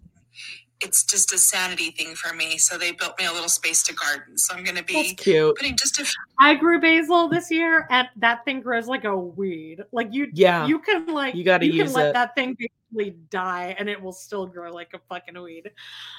It's 0.82 1.04
just 1.04 1.34
a 1.34 1.38
sanity 1.38 1.92
thing 1.92 2.16
for 2.16 2.34
me. 2.36 2.58
So 2.58 2.78
they 2.78 2.92
built 2.94 3.18
me 3.20 3.26
a 3.26 3.34
little 3.34 3.50
space 3.50 3.84
to 3.84 3.94
garden. 3.94 4.38
So 4.38 4.54
I'm 4.56 4.64
going 4.64 4.78
to 4.78 4.84
be 4.84 4.94
That's 4.94 5.14
cute. 5.24 5.56
putting 5.58 5.76
just 5.76 6.00
a 6.00 6.06
few 6.06 6.14
I 6.40 6.56
grew 6.56 6.80
basil 6.80 7.28
this 7.28 7.52
year, 7.52 7.86
and 7.90 8.08
that 8.18 8.46
thing 8.46 8.62
grows 8.62 8.88
like 8.88 9.04
a 9.04 9.16
weed. 9.16 9.82
Like 9.92 10.08
you, 10.12 10.30
Yeah. 10.34 10.68
you 10.68 10.80
can 10.80 11.08
like 11.08 11.36
You 11.36 11.44
gotta 11.44 11.66
can 11.68 11.76
use 11.76 11.94
let 11.94 12.08
it. 12.10 12.14
that 12.14 12.34
thing 12.36 12.56
basically 12.92 13.18
die, 13.30 13.76
and 13.78 13.90
it 13.90 14.02
will 14.02 14.12
still 14.14 14.46
grow 14.46 14.72
like 14.74 14.94
a 14.94 15.00
fucking 15.10 15.42
weed. 15.42 15.72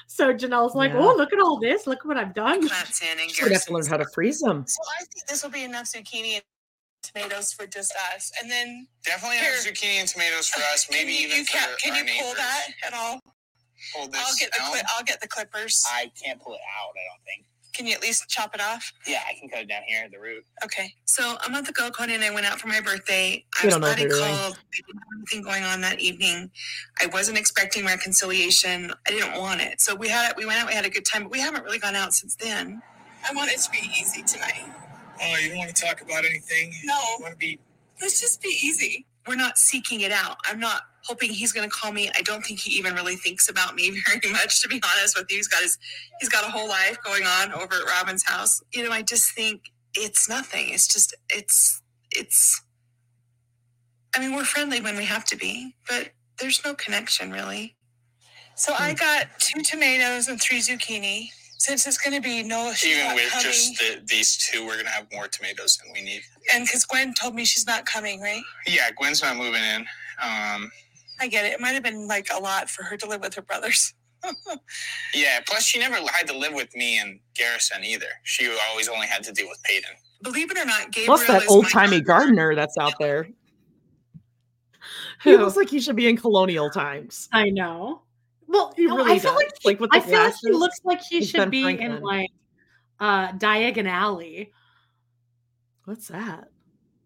So 0.07 0.33
Janelle's 0.33 0.75
like, 0.75 0.91
Yeah. 0.91 0.99
"Oh, 0.99 1.15
look 1.15 1.33
at 1.33 1.39
all 1.39 1.59
this! 1.59 1.87
Look 1.87 2.05
what 2.05 2.17
I've 2.17 2.33
done." 2.33 2.67
plants 2.67 3.01
in 3.01 3.19
and 3.19 3.31
would 3.41 3.51
have 3.51 3.65
to 3.65 3.73
learn 3.73 3.85
how 3.85 3.97
to 3.97 4.05
freeze 4.13 4.39
them. 4.39 4.65
So 4.67 4.81
I 4.99 5.03
think 5.05 5.27
this 5.27 5.43
will 5.43 5.49
be 5.51 5.63
enough 5.63 5.85
zucchini 5.85 6.33
and 6.35 6.43
tomatoes 7.03 7.51
for 7.53 7.65
just 7.67 7.93
us. 8.13 8.31
And 8.41 8.49
then 8.49 8.87
Definitely 9.03 9.37
Here. 9.37 9.51
have 9.55 9.63
zucchini 9.65 9.99
and 9.99 10.07
tomatoes 10.07 10.47
for 10.49 10.61
us. 10.73 10.85
Can 10.85 10.97
Maybe 10.97 11.13
you- 11.13 11.27
even 11.27 11.37
you 11.39 11.45
for 11.45 11.51
can't- 11.57 11.77
can 11.79 11.93
our 11.93 12.03
you 12.03 12.21
pull 12.21 12.33
that 12.35 12.67
at 12.83 12.93
all? 12.93 13.19
Pull 13.95 14.07
this 14.07 14.21
I'll 14.21 14.35
get 14.37 14.51
the 14.51 14.59
cli- 14.59 14.81
I'll 14.89 15.03
get 15.03 15.21
the 15.21 15.27
clippers. 15.27 15.83
I 15.89 16.11
can't 16.23 16.39
pull 16.41 16.53
it 16.53 16.61
out. 16.79 16.91
I 16.95 17.03
don't 17.11 17.23
think. 17.25 17.45
Can 17.73 17.85
you 17.87 17.93
at 17.93 18.01
least 18.01 18.27
chop 18.29 18.55
it 18.55 18.61
off? 18.61 18.91
Yeah, 19.07 19.21
I 19.29 19.33
can 19.39 19.49
cut 19.49 19.61
it 19.61 19.69
down 19.69 19.83
here 19.87 20.03
at 20.05 20.11
the 20.11 20.19
root. 20.19 20.45
Okay. 20.65 20.93
So 21.05 21.37
a 21.45 21.49
month 21.49 21.69
ago, 21.69 21.89
Connie 21.91 22.15
and 22.15 22.23
I 22.23 22.31
went 22.33 22.45
out 22.45 22.59
for 22.59 22.67
my 22.67 22.81
birthday. 22.81 23.45
I 23.57 23.61
We 23.63 23.67
was 23.67 23.73
don't 23.75 23.81
know 23.81 23.87
what 23.87 23.97
glad 23.97 24.05
I 24.05 24.09
they're 24.09 24.17
doing. 24.19 24.35
called. 24.37 24.59
I 24.59 24.75
didn't 24.75 24.95
have 24.99 25.07
anything 25.19 25.41
going 25.43 25.63
on 25.63 25.81
that 25.81 25.99
evening. 25.99 26.51
I 27.01 27.07
wasn't 27.07 27.37
expecting 27.37 27.85
reconciliation. 27.85 28.91
I 29.07 29.11
didn't 29.11 29.39
want 29.39 29.61
it. 29.61 29.81
So 29.81 29.95
we 29.95 30.09
had 30.09 30.31
it 30.31 30.37
we 30.37 30.45
went 30.45 30.59
out. 30.59 30.67
We 30.67 30.73
had 30.73 30.85
a 30.85 30.89
good 30.89 31.05
time, 31.05 31.23
but 31.23 31.31
we 31.31 31.39
haven't 31.39 31.63
really 31.63 31.79
gone 31.79 31.95
out 31.95 32.13
since 32.13 32.35
then. 32.35 32.81
I 33.29 33.33
want 33.33 33.51
it 33.51 33.59
to 33.61 33.71
be 33.71 33.89
easy 33.99 34.23
tonight. 34.23 34.65
Oh, 35.23 35.35
you 35.37 35.49
don't 35.49 35.59
want 35.59 35.75
to 35.75 35.81
talk 35.81 36.01
about 36.01 36.25
anything? 36.25 36.73
No. 36.83 36.95
You 36.95 37.17
want 37.21 37.33
to 37.33 37.37
be 37.37 37.59
Let's 38.01 38.19
just 38.19 38.41
be 38.41 38.49
easy. 38.63 39.05
We're 39.27 39.35
not 39.35 39.57
seeking 39.59 40.01
it 40.01 40.11
out. 40.11 40.37
I'm 40.45 40.59
not 40.59 40.83
hoping 41.05 41.31
he's 41.31 41.51
going 41.51 41.67
to 41.69 41.75
call 41.75 41.91
me. 41.91 42.09
I 42.15 42.21
don't 42.21 42.43
think 42.45 42.59
he 42.59 42.71
even 42.77 42.93
really 42.93 43.15
thinks 43.15 43.49
about 43.49 43.75
me 43.75 44.01
very 44.07 44.31
much, 44.33 44.61
to 44.61 44.67
be 44.67 44.81
honest 44.95 45.17
with 45.17 45.29
you. 45.29 45.37
He's 45.37 45.47
got 45.47 45.61
his, 45.61 45.77
he's 46.19 46.29
got 46.29 46.45
a 46.45 46.51
whole 46.51 46.67
life 46.67 46.97
going 47.03 47.23
on 47.23 47.51
over 47.53 47.75
at 47.75 47.85
Robyn's 47.87 48.23
house. 48.23 48.61
You 48.73 48.83
know, 48.83 48.91
I 48.91 49.01
just 49.01 49.33
think 49.33 49.61
it's 49.95 50.29
nothing. 50.29 50.69
It's 50.69 50.87
just, 50.87 51.15
it's, 51.29 51.81
it's. 52.11 52.61
I 54.15 54.19
mean, 54.19 54.35
we're 54.35 54.43
friendly 54.43 54.81
when 54.81 54.97
we 54.97 55.05
have 55.05 55.23
to 55.25 55.37
be, 55.37 55.73
but 55.87 56.09
there's 56.39 56.61
no 56.65 56.73
connection 56.73 57.31
really. 57.31 57.75
So 58.55 58.73
I 58.77 58.93
got 58.93 59.27
two 59.39 59.61
tomatoes 59.61 60.27
and 60.27 60.39
three 60.41 60.59
zucchini. 60.59 61.29
Since 61.57 61.85
it's 61.85 61.97
going 61.99 62.15
to 62.15 62.21
be 62.21 62.41
no, 62.41 62.73
even 62.83 63.13
with 63.13 63.29
coming. 63.29 63.45
just 63.45 63.77
the, 63.77 64.01
these 64.07 64.35
two, 64.35 64.65
we're 64.65 64.77
gonna 64.77 64.89
have 64.89 65.05
more 65.13 65.27
tomatoes 65.27 65.77
than 65.77 65.93
we 65.93 66.01
need. 66.01 66.23
and 66.51 66.65
because 66.65 66.85
Gwen 66.85 67.13
told 67.13 67.35
me 67.35 67.45
she's 67.45 67.67
not 67.67 67.85
coming, 67.85 68.19
right? 68.19 68.41
Yeah, 68.65 68.89
Gwen's 68.97 69.21
not 69.21 69.37
moving 69.37 69.61
in. 69.63 69.85
Um, 70.23 70.71
I 71.21 71.27
get 71.27 71.45
it. 71.45 71.53
It 71.53 71.59
might 71.61 71.71
have 71.71 71.83
been 71.83 72.07
like 72.07 72.27
a 72.33 72.39
lot 72.39 72.69
for 72.69 72.83
her 72.83 72.97
to 72.97 73.07
live 73.07 73.21
with 73.21 73.33
her 73.35 73.41
brothers. 73.41 73.93
yeah. 75.13 75.39
Plus, 75.47 75.63
she 75.63 75.79
never 75.79 75.95
had 76.11 76.27
to 76.27 76.37
live 76.37 76.53
with 76.53 76.75
me 76.75 76.97
and 76.97 77.19
Garrison 77.35 77.83
either. 77.83 78.07
She 78.23 78.51
always 78.69 78.89
only 78.89 79.07
had 79.07 79.23
to 79.23 79.31
deal 79.31 79.47
with 79.47 79.61
Paedon. 79.63 79.93
Believe 80.23 80.51
it 80.51 80.57
or 80.57 80.65
not, 80.65 80.91
Gabriel 80.91 81.17
Plus 81.17 81.27
that 81.27 81.47
old 81.47 81.63
my 81.65 81.69
timey 81.69 82.01
gardener 82.01 82.53
that's 82.55 82.77
out 82.77 82.93
there. 82.99 83.27
He 85.23 85.37
looks 85.37 85.55
like 85.55 85.69
he 85.69 85.79
should 85.79 85.95
be 85.95 86.07
in 86.07 86.17
colonial 86.17 86.69
times. 86.69 87.29
I 87.31 87.49
know. 87.49 88.01
Well, 88.47 88.73
He 88.75 88.85
no, 88.85 88.97
really 88.97 89.13
I 89.13 89.19
feel 89.19 89.31
does. 89.31 89.37
like 89.43 89.51
Like 89.63 89.79
with 89.79 89.91
the 89.91 89.97
I 89.97 89.99
feel 90.01 90.19
like 90.19 90.33
he 90.41 90.51
looks 90.51 90.79
like 90.83 91.01
he 91.01 91.23
should 91.23 91.37
Ben 91.37 91.49
be 91.49 91.63
in 91.79 92.01
like 92.01 92.29
uh 92.99 93.31
Diagon 93.33 93.87
Alley. 93.87 94.51
What's 95.85 96.07
that? 96.09 96.49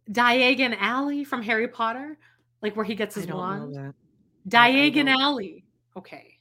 Diagon 0.10 0.76
Alley 0.80 1.24
from 1.24 1.42
Harry 1.42 1.68
Potter, 1.68 2.18
like 2.61 2.76
where 2.76 2.85
he 2.85 2.95
gets 2.95 3.16
I 3.16 3.22
his 3.22 3.27
don't 3.27 3.38
wand. 3.38 3.94
Know 4.46 4.52
that. 4.52 4.62
I- 4.64 4.70
I 4.86 4.90
Diagon. 4.92 5.10
Alley. 5.22 5.66
Okay. 5.98 6.38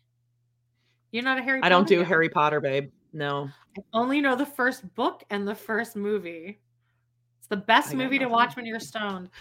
You're 1.12 1.22
not 1.24 1.38
a 1.38 1.42
Harry 1.42 1.60
I 1.62 1.68
don't 1.68 1.86
do 1.86 2.02
guy? 2.02 2.08
Harry 2.08 2.28
Potter, 2.28 2.60
babe. 2.60 2.90
No. 3.12 3.48
I 3.78 3.82
only 3.92 4.20
know 4.20 4.34
the 4.36 4.46
first 4.46 4.94
book 4.94 5.22
and 5.30 5.46
the 5.46 5.54
first 5.54 5.94
movie. 5.96 6.58
It's 7.38 7.46
the 7.48 7.56
best 7.56 7.88
I 7.88 7.92
got 7.92 7.98
movie 7.98 8.18
to 8.20 8.26
watch 8.26 8.56
when 8.56 8.66
you're 8.66 8.80
stoned. 8.80 9.30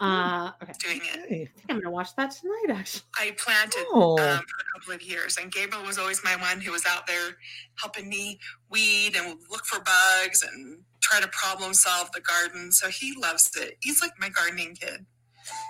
Uh, 0.00 0.50
okay. 0.60 0.72
doing 0.80 1.00
it. 1.04 1.20
I 1.20 1.28
think 1.28 1.50
I'm 1.68 1.76
gonna 1.78 1.90
watch 1.90 2.16
that 2.16 2.32
tonight. 2.32 2.76
Actually, 2.76 3.02
I 3.20 3.30
planted 3.38 3.84
Oh. 3.92 4.18
um, 4.18 4.38
for 4.38 4.56
a 4.58 4.80
couple 4.80 4.94
of 4.94 5.00
years, 5.02 5.36
and 5.36 5.52
Gabriel 5.52 5.84
was 5.84 5.96
always 5.96 6.24
my 6.24 6.34
one 6.34 6.60
who 6.60 6.72
was 6.72 6.84
out 6.86 7.06
there 7.06 7.36
helping 7.80 8.08
me 8.08 8.40
weed 8.68 9.14
and 9.14 9.38
look 9.48 9.64
for 9.64 9.78
bugs 9.80 10.42
and 10.42 10.82
try 11.00 11.20
to 11.20 11.28
problem 11.28 11.72
solve 11.72 12.10
the 12.12 12.20
garden. 12.20 12.72
So 12.72 12.88
he 12.88 13.14
loves 13.16 13.48
it. 13.56 13.76
He's 13.80 14.00
like 14.00 14.10
my 14.18 14.28
gardening 14.28 14.74
kid. 14.74 15.06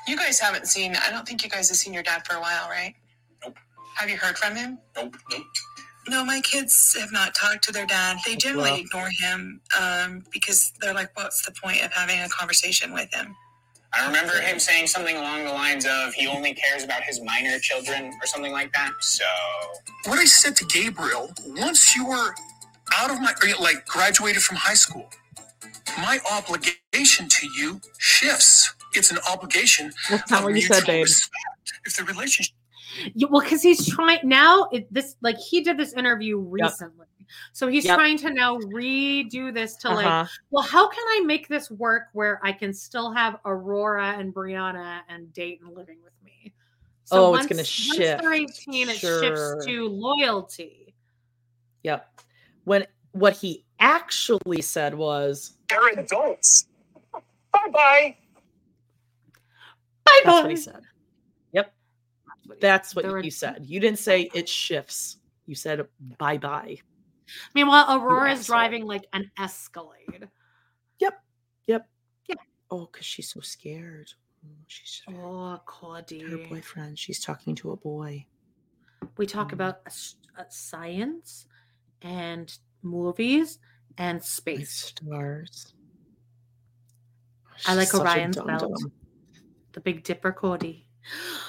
You 0.08 0.16
guys 0.16 0.40
haven't 0.40 0.66
seen. 0.68 0.96
I 0.96 1.10
don't 1.10 1.26
think 1.28 1.44
you 1.44 1.50
guys 1.50 1.68
have 1.70 1.78
seen 1.78 1.94
your 1.94 2.02
dad 2.04 2.26
for 2.26 2.36
a 2.36 2.40
while, 2.40 2.68
right? 2.68 2.94
Nope. 3.44 3.58
Have 3.96 4.10
you 4.10 4.16
heard 4.18 4.38
from 4.38 4.56
him? 4.56 4.78
Nope. 4.96 5.16
Nope. 5.30 5.42
No, 6.08 6.24
my 6.24 6.40
kids 6.42 6.96
have 7.00 7.12
not 7.12 7.34
talked 7.34 7.64
to 7.64 7.72
their 7.72 7.86
dad. 7.86 8.18
They 8.26 8.36
generally 8.36 8.70
rough. 8.72 8.80
ignore 8.80 9.10
him 9.20 9.60
um, 9.80 10.24
because 10.32 10.72
they're 10.80 10.94
like, 10.94 11.16
"What's 11.16 11.46
the 11.46 11.52
point 11.52 11.84
of 11.84 11.92
having 11.92 12.20
a 12.20 12.28
conversation 12.28 12.92
with 12.94 13.12
him?" 13.14 13.36
I 13.94 14.06
remember 14.06 14.34
him 14.40 14.58
saying 14.60 14.88
something 14.88 15.16
along 15.16 15.44
the 15.44 15.52
lines 15.52 15.86
of 15.86 16.14
he 16.14 16.28
only 16.28 16.54
cares 16.54 16.84
about 16.84 17.02
his 17.02 17.20
minor 17.22 17.58
children 17.58 18.12
or 18.22 18.26
something 18.26 18.52
like 18.52 18.72
that. 18.74 18.92
So 19.00 19.24
What 20.06 20.18
I 20.20 20.26
said 20.26 20.56
to 20.58 20.66
Gabriel, 20.66 21.32
once 21.46 21.96
you're 21.96 22.34
out 22.96 23.10
of 23.10 23.20
my, 23.20 23.32
or 23.42 23.50
like 23.62 23.86
graduated 23.86 24.42
from 24.42 24.58
high 24.58 24.74
school, 24.74 25.10
my 25.98 26.20
obligation 26.32 27.28
to 27.28 27.48
you 27.58 27.80
shifts. 27.98 28.74
It's 28.94 29.10
an 29.10 29.18
obligation. 29.30 29.92
That's 30.10 30.30
not 30.30 30.44
what 30.44 30.54
you 30.54 30.60
said, 30.62 30.84
babe. 30.86 31.02
respect. 31.04 31.32
If 31.86 31.96
the 31.96 32.04
relationship 32.04 32.54
Yeah, 33.14 33.28
well, 33.30 33.40
because 33.42 33.62
he's 33.62 33.86
trying 33.88 34.20
now. 34.22 34.68
It, 34.72 34.92
this 34.92 35.16
like 35.22 35.38
he 35.38 35.62
did 35.62 35.78
this 35.78 35.94
interview 35.94 36.36
recently, 36.38 37.06
so 37.52 37.68
he's 37.68 37.84
Yep. 37.86 37.96
trying 37.96 38.18
to 38.18 38.30
now 38.30 38.58
redo 38.58 39.52
this 39.52 39.76
to 39.76 39.88
like, 39.90 40.06
Uh-huh. 40.06 40.26
well, 40.50 40.62
how 40.62 40.88
can 40.88 41.02
I 41.08 41.22
make 41.24 41.48
this 41.48 41.70
work 41.70 42.08
where 42.12 42.38
I 42.44 42.52
can 42.52 42.74
still 42.74 43.10
have 43.12 43.38
Aurora 43.46 44.14
and 44.18 44.34
Breanna 44.34 45.00
and 45.08 45.32
Dayton 45.32 45.74
living 45.74 45.98
with 46.04 46.12
me? 46.22 46.52
Oh, 47.10 47.34
it's 47.34 47.46
gonna 47.46 47.58
once 47.60 47.68
shift. 47.68 48.22
they're 48.22 48.34
eighteen, 48.34 48.88
it 48.90 48.96
Sure. 48.98 49.22
shifts 49.22 49.66
to 49.66 49.88
loyalty. 49.88 50.94
Yep. 51.84 52.20
When 52.64 52.86
what 53.12 53.36
he 53.36 53.64
actually 53.80 54.62
said 54.62 54.94
was 54.94 55.56
they're 55.68 55.88
adults. 55.98 56.66
Bye 57.12 57.68
bye. 57.72 58.16
Bye 60.12 60.20
that's 60.24 60.42
what 60.42 60.50
he 60.50 60.56
said. 60.56 60.82
Yep. 61.52 61.74
That's 62.60 62.94
what 62.94 63.04
They're 63.04 63.20
you 63.20 63.30
said. 63.30 63.64
You 63.66 63.80
didn't 63.80 63.98
say 63.98 64.30
it 64.34 64.48
shifts. 64.48 65.18
You 65.46 65.54
said 65.54 65.86
bye 66.18 66.38
bye. 66.38 66.78
Meanwhile, 67.54 67.86
Aurora 67.88 68.32
is 68.32 68.46
driving 68.46 68.84
like 68.86 69.06
an 69.12 69.30
Escalade. 69.38 70.28
Yep. 70.98 71.22
Yep. 71.66 71.88
Yeah. 72.28 72.34
Oh, 72.70 72.88
because 72.90 73.06
she's 73.06 73.30
so 73.30 73.40
scared. 73.40 74.12
Oh, 74.44 74.50
She's 74.66 75.02
Oh, 75.08 75.60
her 76.28 76.38
boyfriend. 76.48 76.98
She's 76.98 77.20
talking 77.20 77.54
to 77.56 77.72
a 77.72 77.76
boy. 77.76 78.26
We 79.16 79.26
talk 79.26 79.52
about 79.52 79.76
uh, 79.76 79.80
s- 79.86 80.16
uh, 80.38 80.44
science 80.48 81.46
and 82.02 82.56
movies 82.82 83.58
and 83.98 84.16
Like 84.18 84.24
space. 84.24 84.94
stars. 84.96 85.74
I 87.66 87.74
like 87.74 87.88
such 87.88 88.00
Orion's 88.00 88.36
belt. 88.36 88.72
Dum-dum. 89.72 89.80
The 89.80 89.80
Big 89.80 90.04
Dipper, 90.04 90.32
Kody. 90.32 90.82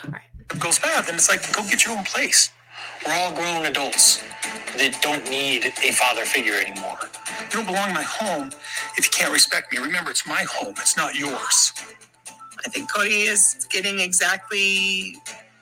All 0.06 0.12
right. 0.12 0.60
goes 0.60 0.80
bad, 0.80 1.06
then 1.06 1.16
it's 1.16 1.30
like, 1.30 1.42
go 1.56 1.64
get 1.64 1.86
your 1.86 1.98
own 1.98 2.04
place. 2.04 2.50
We're 3.06 3.14
all 3.14 3.34
grown 3.34 3.66
adults 3.66 4.24
that 4.78 4.98
don't 5.02 5.30
need 5.30 5.66
a 5.66 5.92
father 5.92 6.26
figure 6.26 6.54
anymore. 6.56 6.98
You 7.42 7.50
don't 7.52 7.66
belong 7.66 7.90
in 7.90 7.94
my 7.96 8.04
home 8.04 8.50
if 8.98 9.06
you 9.06 9.12
can't 9.12 9.32
respect 9.32 9.72
me. 9.72 9.78
Remember, 9.80 10.10
it's 10.12 10.26
my 10.26 10.44
home, 10.50 10.74
it's 10.78 10.96
not 10.98 11.16
yours. 11.16 11.74
I 12.66 12.70
think 12.70 12.90
Kody 12.90 13.28
is 13.28 13.68
getting 13.70 14.00
exactly 14.00 15.16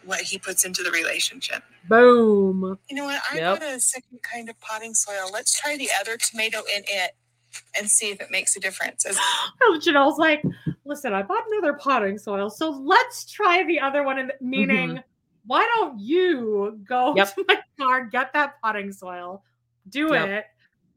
what 0.05 0.21
he 0.21 0.37
puts 0.37 0.65
into 0.65 0.83
the 0.83 0.91
relationship. 0.91 1.63
Boom. 1.89 2.77
You 2.89 2.95
know 2.95 3.05
what? 3.05 3.21
I 3.31 3.37
Yep. 3.37 3.59
got 3.59 3.69
a 3.69 3.79
second 3.79 4.21
kind 4.21 4.49
of 4.49 4.59
potting 4.59 4.93
soil. 4.93 5.29
Let's 5.31 5.59
try 5.59 5.77
the 5.77 5.89
other 5.99 6.17
tomato 6.17 6.59
in 6.75 6.83
it 6.87 7.11
and 7.77 7.89
see 7.89 8.09
if 8.11 8.21
it 8.21 8.29
makes 8.31 8.55
a 8.55 8.59
difference. 8.59 9.05
As- 9.05 9.17
Oh, 9.63 9.79
Janelle's 9.83 10.17
like, 10.19 10.43
listen, 10.85 11.13
I 11.13 11.21
bought 11.23 11.43
another 11.51 11.73
potting 11.73 12.17
soil, 12.17 12.49
so 12.49 12.69
let's 12.69 13.29
try 13.31 13.63
the 13.63 13.79
other 13.79 14.03
one. 14.03 14.17
And 14.19 14.31
meaning, 14.41 14.89
Mhm. 14.95 15.03
why 15.45 15.67
don't 15.75 15.99
you 15.99 16.79
go 16.87 17.13
Yep. 17.17 17.35
to 17.35 17.45
my 17.47 17.59
car, 17.79 18.05
get 18.05 18.33
that 18.33 18.61
potting 18.61 18.91
soil, 18.91 19.43
do 19.89 20.13
Yep. 20.13 20.27
it, 20.29 20.45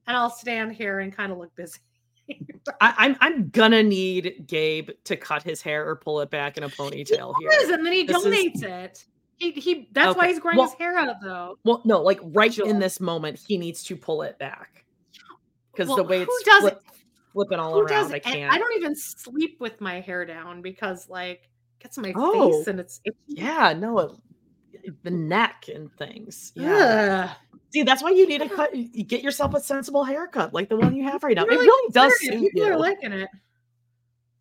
and 0.06 0.16
I'll 0.16 0.30
stand 0.30 0.72
here 0.72 1.00
and 1.00 1.12
kind 1.14 1.32
of 1.32 1.38
look 1.38 1.54
busy. 1.56 1.78
I, 2.80 2.94
I'm 2.96 3.16
I'm 3.20 3.48
gonna 3.50 3.82
need 3.82 4.44
Gabe 4.46 4.90
to 5.04 5.16
cut 5.16 5.42
his 5.42 5.60
hair 5.60 5.86
or 5.86 5.96
pull 5.96 6.20
it 6.22 6.30
back 6.30 6.56
in 6.56 6.62
a 6.62 6.68
ponytail 6.70 7.34
here. 7.38 7.50
Yes, 7.52 7.68
and 7.70 7.84
then 7.84 7.92
he 7.92 8.04
This 8.04 8.24
is- 8.24 8.34
donates 8.34 8.62
it. 8.62 9.04
He 9.36 9.50
he. 9.50 9.88
That's 9.92 10.16
why 10.16 10.28
he's 10.28 10.38
growing 10.38 10.56
well- 10.56 10.68
his 10.68 10.78
hair 10.78 10.96
out, 10.96 11.16
though. 11.22 11.58
Well, 11.64 11.82
no, 11.84 12.00
like 12.00 12.20
right 12.22 12.56
in 12.58 12.78
this 12.78 13.00
moment, 13.00 13.40
he 13.46 13.58
needs 13.58 13.82
to 13.84 13.96
pull 13.96 14.22
it 14.22 14.38
back 14.38 14.84
because 15.72 15.88
the 15.88 15.96
Well, 15.96 16.04
way 16.06 16.18
who 16.20 16.30
it's 16.30 16.44
does 16.44 16.60
flip, 16.60 16.80
flipping 17.34 17.58
all 17.58 17.74
Who 17.74 17.80
around, 17.82 18.14
I 18.14 18.18
can't. 18.20 18.50
I 18.50 18.56
don't 18.58 18.74
even 18.76 18.96
sleep 18.96 19.58
with 19.60 19.80
my 19.82 20.00
hair 20.00 20.24
down 20.24 20.62
because 20.62 21.08
like 21.10 21.50
it 21.78 21.82
gets 21.82 21.98
my 21.98 22.14
Oh, 22.16 22.50
face 22.58 22.68
and 22.68 22.80
it's 22.80 23.00
itchy. 23.04 23.16
Yeah, 23.26 23.74
no, 23.76 24.16
it, 24.72 24.94
the 25.02 25.10
neck 25.10 25.66
and 25.74 25.92
things. 25.98 26.52
Yeah. 26.54 27.28
Ugh. 27.30 27.36
See, 27.72 27.82
that's 27.82 28.02
why 28.02 28.10
you 28.10 28.26
need 28.28 28.40
to 28.40 28.48
cut. 28.48 28.74
You 28.74 29.02
get 29.04 29.22
yourself 29.22 29.52
a 29.54 29.60
sensible 29.60 30.04
haircut, 30.04 30.54
like 30.54 30.68
the 30.68 30.76
one 30.76 30.94
you 30.94 31.02
have 31.04 31.22
right 31.24 31.34
now. 31.36 31.42
I'm 31.42 31.50
It 31.50 31.56
really 31.58 31.92
does 31.92 32.12
suit 32.20 32.30
People 32.40 32.62
you. 32.66 32.72
are 32.72 32.78
liking 32.78 33.12
it. 33.12 33.28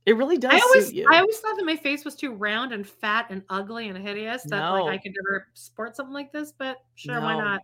it 0.06 0.16
really 0.18 0.38
does 0.38 0.52
I 0.54 0.60
always. 0.60 0.94
I 1.12 1.18
always 1.20 1.40
thought 1.40 1.58
that 1.58 1.66
my 1.66 1.76
face 1.76 2.06
was 2.06 2.14
too 2.16 2.32
round 2.34 2.74
and 2.74 2.86
fat 2.88 3.26
and 3.32 3.42
ugly 3.50 3.90
and 3.90 3.98
hideous 3.98 4.44
that 4.44 4.60
No. 4.60 4.84
like 4.84 4.94
I 4.94 4.98
could 5.02 5.14
never 5.24 5.48
sport 5.56 5.96
something 5.96 6.14
like 6.14 6.32
this. 6.32 6.52
But 6.56 6.78
sure, 6.96 7.20
why 7.22 7.36
not? 7.40 7.62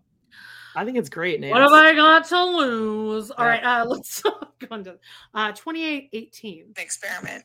I 0.75 0.85
think 0.85 0.97
it's 0.97 1.09
great, 1.09 1.41
What 1.41 1.61
have 1.61 1.71
I 1.71 1.93
got 1.95 2.25
to 2.25 2.43
lose? 2.43 3.31
All 3.31 3.45
right, 3.45 3.63
uh, 3.63 3.85
let's 3.87 4.21
go 4.21 4.75
into 4.75 4.97
uh, 5.33 5.51
2818. 5.51 6.73
experiment 6.77 7.43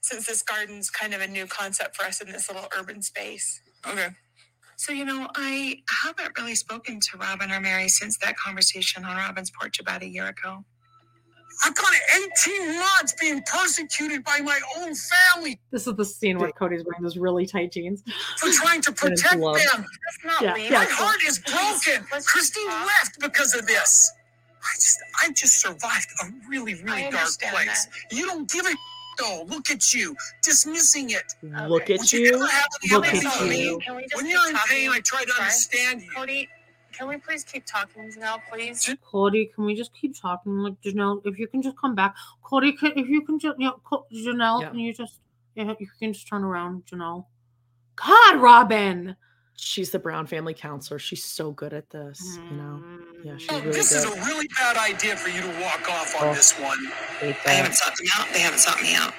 since 0.00 0.26
this 0.26 0.42
garden's 0.42 0.88
kind 0.90 1.14
of 1.14 1.20
a 1.20 1.26
new 1.26 1.46
concept 1.46 1.96
for 1.96 2.04
us 2.04 2.20
in 2.20 2.30
this 2.30 2.48
little 2.48 2.68
urban 2.78 3.02
space. 3.02 3.60
Okay. 3.86 4.08
So, 4.76 4.92
you 4.92 5.04
know, 5.04 5.28
I 5.34 5.78
haven't 6.04 6.38
really 6.38 6.54
spoken 6.54 7.00
to 7.00 7.18
Robyn 7.18 7.50
or 7.50 7.60
Meri 7.60 7.88
since 7.88 8.18
that 8.18 8.36
conversation 8.36 9.04
on 9.04 9.16
Robyn's 9.16 9.50
porch 9.50 9.80
about 9.80 10.02
a 10.02 10.08
year 10.08 10.28
ago. 10.28 10.64
I've 11.64 11.74
gone 11.74 11.92
18 12.46 12.78
months 12.78 13.14
being 13.20 13.42
persecuted 13.42 14.22
by 14.24 14.40
my 14.40 14.58
own 14.78 14.92
family 14.94 15.58
This 15.70 15.86
is 15.86 15.94
the 15.96 16.04
scene 16.04 16.38
where 16.38 16.50
Kody's 16.50 16.84
wearing 16.84 17.02
those 17.02 17.16
really 17.16 17.46
tight 17.46 17.72
jeans. 17.72 18.02
for 18.38 18.50
trying 18.50 18.82
to 18.82 18.92
protect 19.02 19.36
gloves. 19.38 19.64
them. 19.72 19.84
That's 20.04 20.24
not 20.24 20.42
Yeah, 20.42 20.54
leave. 20.54 20.70
yeah. 20.70 20.78
My 20.80 20.84
heart 20.90 21.18
is 21.26 21.38
broken. 21.38 22.06
Christine 22.26 22.68
left 22.68 23.18
because 23.20 23.54
of 23.54 23.66
this. 23.66 24.12
I 24.62 24.74
just, 24.74 24.98
I 25.22 25.32
just 25.32 25.60
survived 25.62 26.08
a 26.22 26.26
really, 26.48 26.74
really 26.74 27.02
dark 27.02 27.14
understand 27.14 27.54
place. 27.54 27.88
You 28.10 28.26
don't 28.26 28.50
give 28.50 28.66
a 28.66 28.74
though. 29.18 29.44
Look 29.48 29.70
at 29.70 29.94
you, 29.94 30.14
dismissing 30.42 31.10
it. 31.10 31.22
Look 31.42 31.88
Would 31.88 31.90
at 32.00 32.12
you 32.12 32.20
you. 32.20 32.34
ever 32.34 32.94
Look 32.96 33.06
at 33.06 33.22
you. 33.48 33.78
Can 33.78 33.96
we 33.96 34.02
just 34.02 34.16
When 34.16 34.26
you're 34.28 34.48
in 34.50 34.56
pain, 34.68 34.90
I 34.90 35.00
try 35.04 35.24
to 35.24 35.30
Sorry? 35.30 35.42
understand 35.42 36.02
you. 36.02 36.10
Kody, 36.10 36.48
can 36.96 37.08
we 37.08 37.16
please 37.18 37.44
keep 37.44 37.64
talking 37.66 38.10
Janelle? 38.10 38.40
please? 38.50 38.88
Kody, 39.12 39.52
can 39.54 39.64
we 39.64 39.74
just 39.74 39.92
keep 39.94 40.18
talking? 40.20 40.58
Like 40.58 40.80
Janelle, 40.82 41.20
if 41.24 41.38
you 41.38 41.46
can 41.46 41.62
just 41.62 41.76
come 41.76 41.94
back. 41.94 42.14
Kody, 42.44 42.76
can, 42.78 42.92
if 42.96 43.08
you 43.08 43.22
can 43.22 43.38
just, 43.38 43.58
you 43.58 43.66
know, 43.66 44.04
Janelle, 44.12 44.62
Yeah. 44.62 44.68
can 44.70 44.78
you 44.78 44.92
just, 44.94 45.20
yeah, 45.54 45.74
you 45.78 45.88
can 45.98 46.12
just 46.12 46.28
turn 46.28 46.44
around, 46.44 46.84
Janelle. 46.86 47.26
God, 47.96 48.40
Robyn. 48.40 49.16
She's 49.58 49.90
the 49.90 49.98
Brown 49.98 50.26
family 50.26 50.52
counselor. 50.52 50.98
She's 50.98 51.24
so 51.24 51.50
good 51.50 51.72
at 51.72 51.88
this, 51.88 52.38
you 52.50 52.56
know. 52.58 52.82
Yeah, 53.24 53.38
she's 53.38 53.50
Oh, 53.50 53.58
really 53.60 53.72
this 53.72 53.90
is 53.90 54.04
a 54.04 54.10
really 54.26 54.46
bad 54.58 54.76
idea 54.76 55.16
for 55.16 55.30
you 55.30 55.40
to 55.40 55.48
walk 55.62 55.88
off 55.90 56.14
on 56.20 56.28
Oh. 56.28 56.34
this 56.34 56.52
one. 56.58 56.78
They 57.22 57.32
haven't 57.32 57.70
that. 57.72 57.74
sought 57.74 57.96
them 57.96 58.06
out. 58.18 58.28
They 58.34 58.40
haven't 58.40 58.58
sought 58.58 58.82
me 58.82 58.94
out. 58.94 59.14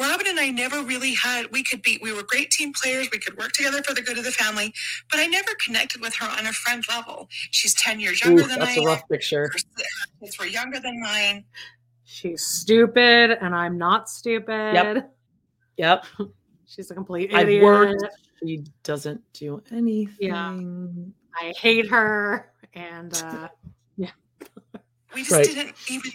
Robyn 0.00 0.26
and 0.28 0.38
I 0.38 0.50
never 0.50 0.82
really 0.82 1.14
had, 1.14 1.50
we 1.52 1.62
could 1.64 1.82
be, 1.82 1.98
we 2.02 2.12
were 2.12 2.22
great 2.22 2.50
team 2.50 2.72
players. 2.80 3.08
We 3.12 3.18
could 3.18 3.36
work 3.36 3.52
together 3.52 3.82
for 3.82 3.94
the 3.94 4.02
good 4.02 4.18
of 4.18 4.24
the 4.24 4.30
family, 4.32 4.72
but 5.10 5.20
I 5.20 5.26
never 5.26 5.50
connected 5.64 6.00
with 6.00 6.14
her 6.16 6.26
on 6.38 6.46
a 6.46 6.52
friend 6.52 6.82
level. 6.88 7.28
She's 7.50 7.74
10 7.74 7.98
years 8.00 8.24
younger 8.24 8.44
Ooh, 8.44 8.46
than 8.46 8.60
that's 8.60 8.72
I 8.72 8.74
a 8.76 8.80
am. 8.80 8.86
rough 8.86 9.08
picture. 9.08 9.44
Her 9.52 9.58
kids 10.20 10.38
were 10.38 10.46
younger 10.46 10.78
than 10.80 11.00
mine. 11.00 11.44
She's 12.04 12.42
stupid, 12.46 13.36
and 13.42 13.54
I'm 13.54 13.76
not 13.76 14.08
stupid. 14.08 14.74
Yep. 14.74 15.14
Yep. 15.76 16.04
She's 16.66 16.90
a 16.90 16.94
complete 16.94 17.32
idiot. 17.32 17.58
I've 17.58 17.62
worked. 17.62 18.04
She 18.40 18.64
doesn't 18.84 19.20
do 19.32 19.62
anything. 19.72 20.16
Yeah. 20.20 20.58
I 21.40 21.52
hate 21.58 21.88
her, 21.88 22.52
and 22.74 23.12
uh, 23.24 23.48
yeah. 23.96 24.10
We 25.14 25.22
just 25.22 25.32
Right. 25.32 25.44
didn't 25.44 25.74
even 25.88 26.10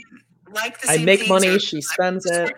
like 0.54 0.80
the 0.82 0.90
I 0.90 0.96
same 0.98 1.06
make 1.06 1.28
money. 1.28 1.48
or- 1.50 1.60
She 1.60 1.82
spends 1.82 2.26
it. 2.26 2.54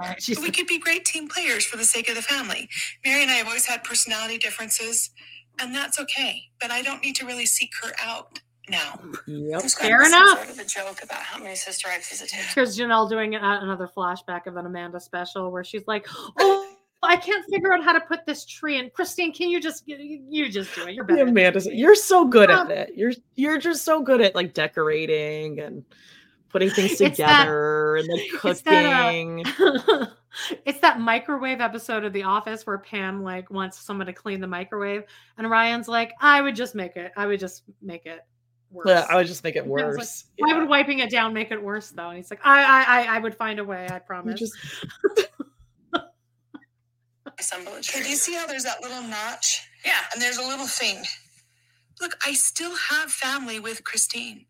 But 0.00 0.38
we 0.40 0.50
could 0.50 0.66
be 0.66 0.78
great 0.78 1.04
team 1.04 1.28
players 1.28 1.64
for 1.64 1.76
the 1.76 1.84
sake 1.84 2.08
of 2.08 2.14
the 2.16 2.22
family. 2.22 2.68
Meri 3.04 3.22
and 3.22 3.30
I 3.30 3.34
have 3.34 3.46
always 3.46 3.66
had 3.66 3.84
personality 3.84 4.38
differences, 4.38 5.10
and 5.58 5.74
that's 5.74 5.98
okay. 6.00 6.42
But 6.60 6.70
I 6.70 6.82
don't 6.82 7.02
need 7.04 7.16
to 7.16 7.26
really 7.26 7.46
seek 7.46 7.70
her 7.82 7.92
out 8.02 8.38
now. 8.68 8.98
Yep. 9.26 9.62
Fair 9.62 10.02
enough. 10.06 10.38
Sort 10.38 10.50
of 10.50 10.58
a 10.58 10.64
joke 10.64 11.02
about 11.02 11.18
how 11.20 11.42
many 11.42 11.54
sister 11.56 11.88
I've 11.90 12.04
visited. 12.04 12.38
Here's 12.54 12.78
Janelle 12.78 13.10
doing 13.10 13.34
another 13.34 13.88
flashback 13.94 14.46
of 14.46 14.56
an 14.56 14.66
Amanda 14.66 15.00
special 15.00 15.50
where 15.50 15.64
she's 15.64 15.86
like, 15.86 16.06
"Oh, 16.38 16.74
I 17.02 17.16
can't 17.16 17.44
figure 17.50 17.72
out 17.74 17.82
how 17.82 17.92
to 17.92 18.00
put 18.00 18.24
this 18.26 18.44
tree 18.46 18.78
in." 18.78 18.90
Christine, 18.90 19.32
can 19.32 19.48
you 19.48 19.60
just 19.60 19.82
you, 19.86 19.96
you 20.28 20.48
just 20.50 20.74
do 20.74 20.86
it? 20.86 20.94
You're 20.94 21.04
better. 21.04 21.22
Amanda, 21.26 21.60
you're 21.74 21.94
so 21.96 22.24
good 22.26 22.50
Um, 22.50 22.70
at 22.70 22.90
it. 22.90 22.92
You're 22.96 23.12
you're 23.34 23.58
just 23.58 23.84
so 23.84 24.02
good 24.02 24.20
at 24.20 24.34
like 24.34 24.54
decorating 24.54 25.58
and 25.60 25.84
putting 26.50 26.70
things 26.70 27.00
It's 27.00 27.16
that- 27.18 27.44
together 27.44 27.96
and 27.96 28.08
like 28.08 28.44
It's 28.44 28.62
that, 28.62 28.86
uh, 28.86 29.06
cooking. 29.06 29.44
it's 30.66 30.80
that 30.80 31.00
microwave 31.00 31.60
episode 31.60 32.04
of 32.04 32.12
The 32.12 32.24
Office 32.24 32.66
where 32.66 32.78
Pam 32.78 33.22
like 33.22 33.50
wants 33.50 33.78
someone 33.80 34.06
to 34.06 34.12
clean 34.12 34.40
the 34.40 34.46
microwave, 34.46 35.04
and 35.38 35.48
Ryan's 35.50 35.88
like, 35.88 36.12
"I 36.20 36.40
would 36.42 36.54
just 36.56 36.74
make 36.74 36.96
it. 36.96 37.12
I 37.16 37.26
would 37.26 37.40
just 37.40 37.62
make 37.80 38.04
it 38.06 38.20
worse." 38.70 38.86
Yeah, 38.88 39.06
I 39.08 39.16
would 39.16 39.26
just 39.26 39.42
make 39.44 39.56
it 39.56 39.64
And 39.64 39.74
Pam's 39.74 39.96
like, 39.96 39.98
worse. 39.98 40.24
Why 40.38 40.58
would 40.58 40.68
wiping 40.68 40.98
it 41.00 41.10
down 41.10 41.32
make 41.32 41.50
it 41.50 41.62
worse 41.62 41.90
though? 41.90 42.08
And 42.08 42.16
he's 42.18 42.30
like, 42.30 42.40
I, 42.44 42.62
I, 42.62 42.82
I, 43.02 43.16
I 43.16 43.18
would 43.18 43.34
find 43.34 43.58
a 43.58 43.64
way. 43.64 43.88
I 43.90 43.98
promise. 43.98 44.38
just 44.38 44.54
Okay, 47.52 48.02
do 48.02 48.08
you 48.10 48.16
see 48.16 48.34
how 48.34 48.46
there's 48.46 48.64
that 48.64 48.82
little 48.82 49.02
notch? 49.02 49.66
Yeah. 49.84 49.92
And 50.12 50.20
there's 50.20 50.36
a 50.36 50.42
little 50.46 50.66
thing. 50.66 51.02
Look, 52.00 52.12
I 52.26 52.34
still 52.34 52.74
have 52.76 53.10
family 53.10 53.60
with 53.60 53.82
Christine. 53.82 54.44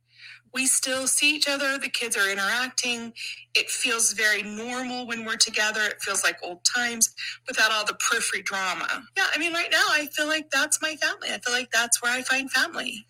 We 0.52 0.66
still 0.66 1.06
see 1.06 1.36
each 1.36 1.48
other. 1.48 1.78
The 1.78 1.88
kids 1.88 2.16
are 2.16 2.28
interacting. 2.30 3.12
It 3.54 3.70
feels 3.70 4.12
very 4.14 4.42
normal 4.42 5.06
when 5.06 5.24
we're 5.24 5.36
together. 5.36 5.82
It 5.82 6.02
feels 6.02 6.24
like 6.24 6.36
old 6.42 6.64
times 6.64 7.14
without 7.46 7.70
all 7.72 7.84
the 7.86 7.94
periphery 7.94 8.42
drama. 8.42 9.02
Yeah, 9.16 9.26
I 9.32 9.38
mean, 9.38 9.52
right 9.52 9.70
now, 9.70 9.84
I 9.90 10.08
feel 10.12 10.26
like 10.26 10.50
that's 10.50 10.82
my 10.82 10.96
family. 10.96 11.28
I 11.30 11.38
feel 11.38 11.52
like 11.54 11.70
that's 11.70 12.02
where 12.02 12.12
I 12.12 12.22
find 12.22 12.50
family. 12.50 13.06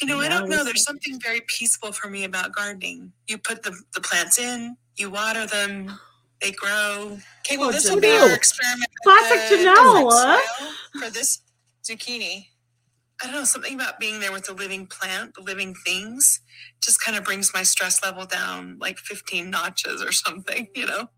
You 0.00 0.06
know, 0.06 0.20
I 0.20 0.28
don't 0.28 0.48
know. 0.48 0.62
There's 0.64 0.84
something 0.84 1.20
very 1.20 1.40
peaceful 1.48 1.92
for 1.92 2.08
me 2.08 2.24
about 2.24 2.54
gardening. 2.54 3.12
You 3.26 3.38
put 3.38 3.64
the, 3.64 3.76
the 3.94 4.00
plants 4.00 4.38
in, 4.38 4.76
you 4.96 5.10
water 5.10 5.46
them, 5.46 5.98
they 6.40 6.52
grow. 6.52 7.18
Okay, 7.40 7.56
well, 7.56 7.70
Oh, 7.70 7.72
this 7.72 7.90
will 7.90 8.00
be 8.00 8.08
our 8.10 8.32
experiment. 8.32 8.90
Classic 9.02 9.38
Janelle, 9.38 9.56
different 9.74 10.12
huh? 10.12 10.40
soil 10.58 11.00
For 11.02 11.10
this 11.10 11.40
zucchini. 11.82 12.46
I 13.22 13.26
don't 13.26 13.34
know, 13.34 13.44
something 13.44 13.74
about 13.74 13.98
being 13.98 14.20
there 14.20 14.32
with 14.32 14.44
the 14.46 14.54
living 14.54 14.86
plant, 14.86 15.34
the 15.34 15.42
living 15.42 15.74
things, 15.74 16.40
just 16.80 17.00
kind 17.00 17.16
of 17.18 17.24
brings 17.24 17.52
my 17.52 17.64
stress 17.64 18.02
level 18.02 18.26
down 18.26 18.78
like 18.80 18.98
15 18.98 19.50
notches 19.50 20.02
or 20.02 20.12
something, 20.12 20.68
you 20.74 20.86
know? 20.86 21.08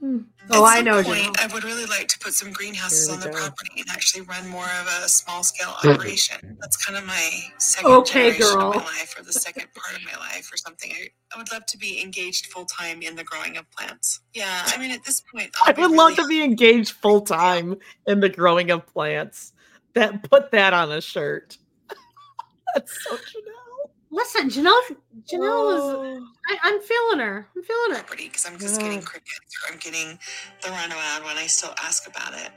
Hmm. 0.00 0.18
Oh, 0.50 0.64
At 0.64 0.68
I 0.70 0.76
some 0.78 0.84
know, 0.86 1.02
point, 1.04 1.40
I 1.40 1.46
would 1.54 1.64
really 1.64 1.86
like 1.86 2.08
to 2.08 2.18
put 2.18 2.32
some 2.34 2.50
greenhouses 2.52 3.08
on 3.08 3.20
the 3.20 3.28
go. 3.28 3.32
property 3.32 3.70
and 3.78 3.86
actually 3.90 4.22
run 4.22 4.48
more 4.48 4.64
of 4.80 4.88
a 5.04 5.08
small 5.08 5.44
scale 5.44 5.68
operation. 5.84 6.58
That's 6.60 6.76
kind 6.84 6.98
of 6.98 7.06
my 7.06 7.30
second 7.58 7.92
Okay, 7.92 8.32
generation 8.32 8.58
girl. 8.58 8.70
of 8.70 8.76
my 8.76 8.82
life 8.82 9.14
or 9.18 9.22
the 9.22 9.32
second 9.32 9.66
part 9.74 9.96
of 9.96 10.02
my 10.04 10.18
life 10.18 10.50
or 10.52 10.56
something. 10.56 10.90
I, 10.92 11.08
I 11.32 11.38
would 11.38 11.52
love 11.52 11.66
to 11.66 11.78
be 11.78 12.02
engaged 12.02 12.46
full 12.46 12.64
time 12.64 13.02
in 13.02 13.14
the 13.14 13.22
growing 13.22 13.56
of 13.56 13.70
plants. 13.70 14.20
Yeah, 14.34 14.62
I 14.66 14.76
mean, 14.78 14.90
at 14.90 15.04
this 15.04 15.20
point, 15.20 15.50
I 15.64 15.70
would 15.72 15.90
love 15.92 16.16
to 16.16 16.26
be 16.26 16.42
engaged 16.42 16.90
full 16.92 17.20
time 17.20 17.76
in 18.06 18.20
the 18.20 18.28
growing 18.28 18.70
of 18.72 18.86
plants. 18.86 19.52
That 19.94 20.28
put 20.30 20.50
that 20.52 20.72
on 20.72 20.90
a 20.92 21.00
shirt. 21.00 21.58
That's 22.74 23.04
so 23.04 23.16
Chanel. 23.16 23.92
Listen, 24.10 24.48
Janelle. 24.48 24.96
Janelle 25.30 26.16
is. 26.18 26.22
I, 26.48 26.58
I'm 26.64 26.80
feeling 26.80 27.18
her. 27.20 27.46
I'm 27.56 27.62
feeling 27.62 27.96
her. 27.96 28.04
because 28.16 28.46
I'm 28.46 28.58
just 28.58 28.80
getting 28.80 29.00
crickets 29.00 29.38
or 29.66 29.72
I'm 29.72 29.78
getting 29.78 30.18
the 30.62 30.68
runaround 30.68 31.24
when 31.24 31.36
I 31.36 31.46
still 31.46 31.74
ask 31.82 32.06
about 32.08 32.34
it. 32.34 32.50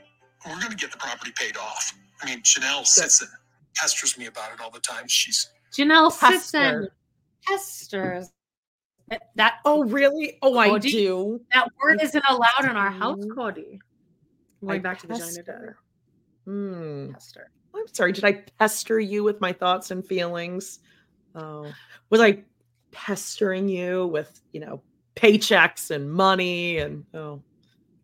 We're 0.46 0.56
going 0.58 0.70
to 0.70 0.76
get 0.76 0.92
the 0.92 0.98
property 0.98 1.32
paid 1.34 1.56
off. 1.56 1.94
I 2.22 2.26
mean, 2.26 2.40
Janelle 2.42 2.86
sits 2.86 3.20
and 3.20 3.30
pesters 3.74 4.18
me 4.18 4.26
about 4.26 4.52
it 4.52 4.60
all 4.60 4.70
the 4.70 4.80
time. 4.80 5.08
She's 5.08 5.48
Janelle 5.72 6.10
sits 6.12 6.54
and 6.54 6.88
pesters. 7.46 8.30
That- 9.08 9.22
That 9.36 9.54
Oh, 9.64 9.84
really? 9.84 10.38
Oh, 10.42 10.58
I 10.58 10.78
do. 10.78 11.40
That 11.52 11.68
word 11.82 12.00
isn't 12.02 12.24
allowed 12.28 12.64
in 12.70 12.76
our 12.76 12.90
house, 12.90 13.24
Kody. 13.26 13.78
Going 14.62 14.76
I 14.76 14.78
back 14.78 14.98
to 15.00 15.06
the 15.06 15.14
vagina 15.14 15.42
Hmm. 16.46 17.12
Pester. 17.12 17.50
I'm 17.74 17.86
sorry. 17.92 18.12
Did 18.12 18.24
I 18.24 18.44
pester 18.58 18.98
you 18.98 19.22
with 19.22 19.40
my 19.40 19.52
thoughts 19.52 19.90
and 19.90 20.06
feelings? 20.06 20.78
Oh, 21.34 21.70
was 22.08 22.20
I 22.20 22.44
pestering 22.96 23.68
you 23.68 24.06
with 24.06 24.40
you 24.52 24.60
know 24.60 24.80
paychecks 25.16 25.90
and 25.90 26.10
money 26.10 26.78
and 26.78 27.04
oh 27.12 27.42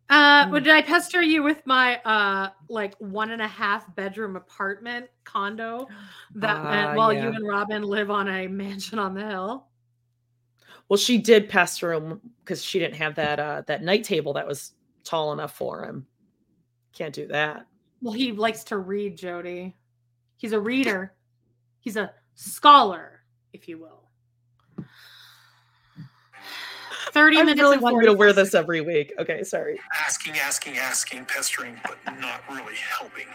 Uh, 0.09 0.47
well, 0.51 0.61
did 0.61 0.73
I 0.73 0.81
pester 0.83 1.23
you 1.23 1.41
with 1.41 1.65
my 1.65 1.97
uh 2.03 2.49
like 2.69 2.93
one 2.99 3.31
and 3.31 3.41
a 3.41 3.47
half 3.47 3.93
bedroom 3.95 4.35
apartment 4.35 5.07
condo 5.23 5.87
that 6.35 6.57
uh, 6.57 6.93
while 6.93 7.11
yeah. 7.11 7.23
you 7.23 7.29
and 7.29 7.47
Robyn 7.47 7.83
live 7.83 8.11
on 8.11 8.27
a 8.27 8.47
mansion 8.63 8.99
on 8.99 9.15
the 9.15 9.25
hill? 9.25 9.67
well 10.89 10.97
she 10.97 11.17
did 11.17 11.49
pester 11.49 11.93
him 11.93 12.19
because 12.43 12.63
she 12.63 12.77
didn't 12.77 12.95
have 12.95 13.15
that 13.15 13.39
uh 13.39 13.63
that 13.65 13.83
night 13.83 14.03
table 14.03 14.33
that 14.33 14.45
was 14.45 14.73
tall 15.03 15.33
enough 15.33 15.55
for 15.55 15.85
him. 15.85 16.05
Can't 16.93 17.15
do 17.15 17.27
that. 17.27 17.65
Well, 18.03 18.13
he 18.13 18.33
likes 18.33 18.65
to 18.65 18.77
read, 18.77 19.17
Jodie. 19.17 19.73
He's 20.35 20.51
a 20.51 20.59
reader. 20.59 21.13
He's 21.79 21.95
a 21.95 22.11
scholar, 22.35 23.21
if 23.53 23.69
you 23.69 23.79
will. 23.79 24.09
30 27.13 27.37
I 27.37 27.43
minutes 27.43 27.61
really 27.61 27.73
and 27.75 27.81
want 27.81 27.95
you 27.95 28.07
to 28.07 28.13
wear 28.13 28.33
this 28.33 28.53
every 28.53 28.81
week. 28.81 29.13
Okay, 29.19 29.43
sorry. 29.43 29.79
asking, 30.05 30.33
asking, 30.37 30.77
asking, 30.77 31.25
pestering, 31.25 31.79
but 31.83 31.97
not 32.19 32.41
really 32.49 32.75
helping. 32.75 33.27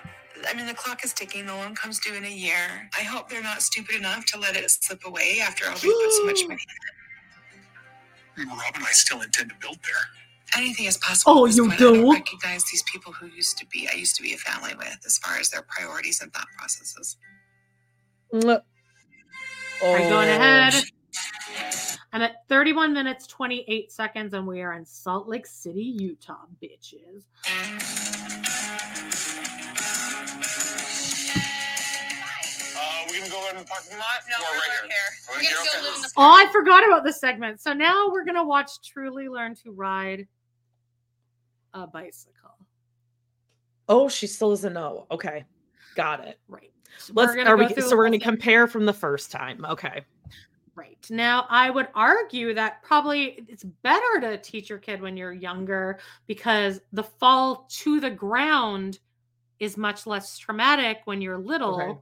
I 0.46 0.52
mean, 0.52 0.66
the 0.66 0.74
clock 0.74 1.02
is 1.02 1.14
ticking. 1.14 1.46
The 1.46 1.54
loan 1.54 1.74
comes 1.74 1.98
due 1.98 2.14
in 2.14 2.24
a 2.26 2.30
year. 2.30 2.90
I 2.96 3.02
hope 3.04 3.30
they're 3.30 3.42
not 3.42 3.62
stupid 3.62 3.94
enough 3.96 4.26
to 4.26 4.38
let 4.38 4.54
it 4.54 4.70
slip 4.70 5.06
away 5.06 5.38
after 5.40 5.64
all 5.66 5.76
we 5.82 6.04
put 6.04 6.12
so 6.12 6.26
much 6.26 6.42
money. 6.46 6.60
In. 8.36 8.48
Rob 8.48 8.74
and 8.74 8.84
I 8.84 8.92
still 8.92 9.22
intend 9.22 9.48
to 9.48 9.56
build 9.60 9.78
there. 9.82 10.27
Anything 10.56 10.86
is 10.86 10.96
possible. 10.98 11.32
Oh, 11.40 11.46
you 11.46 11.62
point. 11.68 11.74
I 11.74 11.76
don't 11.84 11.94
do? 12.04 12.12
recognize 12.12 12.64
these 12.70 12.82
people 12.84 13.12
who 13.12 13.26
used 13.28 13.58
to 13.58 13.66
be. 13.66 13.88
I 13.92 13.96
used 13.96 14.16
to 14.16 14.22
be 14.22 14.32
a 14.34 14.38
family 14.38 14.74
with, 14.76 14.98
as 15.06 15.18
far 15.18 15.38
as 15.38 15.50
their 15.50 15.62
priorities 15.62 16.20
and 16.20 16.32
thought 16.32 16.46
processes. 16.56 17.16
Mwah. 18.32 18.62
Are 19.82 19.98
going 19.98 20.28
Oh. 20.28 20.34
ahead? 20.36 20.74
I'm 22.12 22.22
at 22.22 22.48
31 22.48 22.92
minutes, 22.94 23.26
28 23.26 23.92
seconds, 23.92 24.32
and 24.34 24.46
we 24.46 24.62
are 24.62 24.72
in 24.72 24.84
Salt 24.86 25.28
Lake 25.28 25.46
City, 25.46 25.82
Utah, 25.84 26.46
bitches. 26.62 27.24
Uh, 32.76 33.04
we 33.10 33.18
gonna 33.18 33.30
go 33.30 33.48
in 33.50 33.56
the 33.58 33.64
parking 33.64 33.96
lot? 33.98 34.22
No, 34.30 34.36
we're 34.40 34.58
right 34.58 34.70
here. 34.84 34.90
We're 35.28 35.34
Right 35.36 35.44
gonna 35.44 35.48
here, 35.48 35.56
go 35.56 35.78
okay. 35.78 35.86
live 35.86 35.96
in 35.96 36.02
the 36.02 36.08
Oh, 36.16 36.30
I 36.46 36.50
forgot 36.52 36.86
about 36.86 37.04
this 37.04 37.20
segment. 37.20 37.60
So 37.60 37.72
now 37.72 38.08
we're 38.10 38.24
gonna 38.24 38.44
watch 38.44 38.70
Truely 38.86 39.28
Learn 39.28 39.54
to 39.64 39.72
Ride 39.72 40.26
a 41.74 41.86
Bicycle. 41.86 42.56
Oh, 43.88 44.08
she 44.08 44.26
still 44.26 44.50
doesn't 44.50 44.72
know. 44.74 45.06
Okay, 45.10 45.44
got 45.94 46.26
it. 46.26 46.38
Right. 46.48 46.72
Let's. 47.12 47.34
We're 47.34 47.46
Are 47.46 47.56
we? 47.56 47.68
So 47.68 47.96
we're 47.96 48.08
going 48.08 48.18
to 48.18 48.24
thing. 48.24 48.36
compare 48.36 48.66
from 48.66 48.84
the 48.86 48.92
first 48.92 49.30
time. 49.32 49.64
Okay. 49.64 50.04
Right. 50.74 51.04
Now, 51.10 51.46
I 51.48 51.70
would 51.70 51.88
argue 51.94 52.54
that 52.54 52.82
probably 52.82 53.44
it's 53.48 53.64
better 53.64 54.20
to 54.20 54.38
teach 54.38 54.68
your 54.70 54.78
kid 54.78 55.00
when 55.00 55.16
you're 55.16 55.32
younger 55.32 55.98
because 56.28 56.80
the 56.92 57.02
fall 57.02 57.66
to 57.70 57.98
the 57.98 58.10
ground 58.10 59.00
is 59.58 59.76
much 59.76 60.06
less 60.06 60.38
traumatic 60.38 61.00
when 61.04 61.20
you're 61.20 61.38
little 61.38 61.80
Okay. 61.82 61.98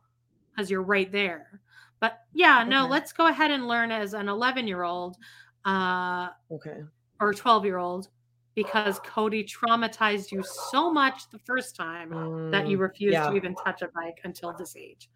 because 0.55 0.71
you're 0.71 0.83
right 0.83 1.11
there. 1.11 1.63
But 2.01 2.19
yeah, 2.35 2.65
no, 2.65 2.83
Okay. 2.83 2.91
let's 2.91 3.13
go 3.15 3.29
ahead 3.29 3.51
and 3.51 3.67
learn 3.67 3.91
as 3.91 4.13
an 4.13 4.29
11 4.29 4.67
year 4.69 4.83
old 4.83 5.17
uh, 5.65 6.29
Okay. 6.51 6.83
or 7.19 7.33
12 7.33 7.65
year 7.65 7.79
old 7.79 8.09
because 8.57 8.99
Kody 9.01 9.47
traumatized 9.47 10.33
you 10.33 10.43
so 10.43 10.91
much 10.91 11.29
the 11.31 11.39
first 11.41 11.77
time 11.77 12.09
that 12.51 12.67
you 12.67 12.79
Mm, 12.79 12.81
refused 12.81 13.13
yeah. 13.13 13.29
to 13.31 13.37
even 13.37 13.55
touch 13.55 13.83
a 13.83 13.89
bike 13.89 14.19
until 14.25 14.53
this 14.55 14.75
age. 14.75 15.09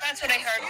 That's 0.00 0.22
what 0.22 0.30
I 0.30 0.38
heard. 0.38 0.62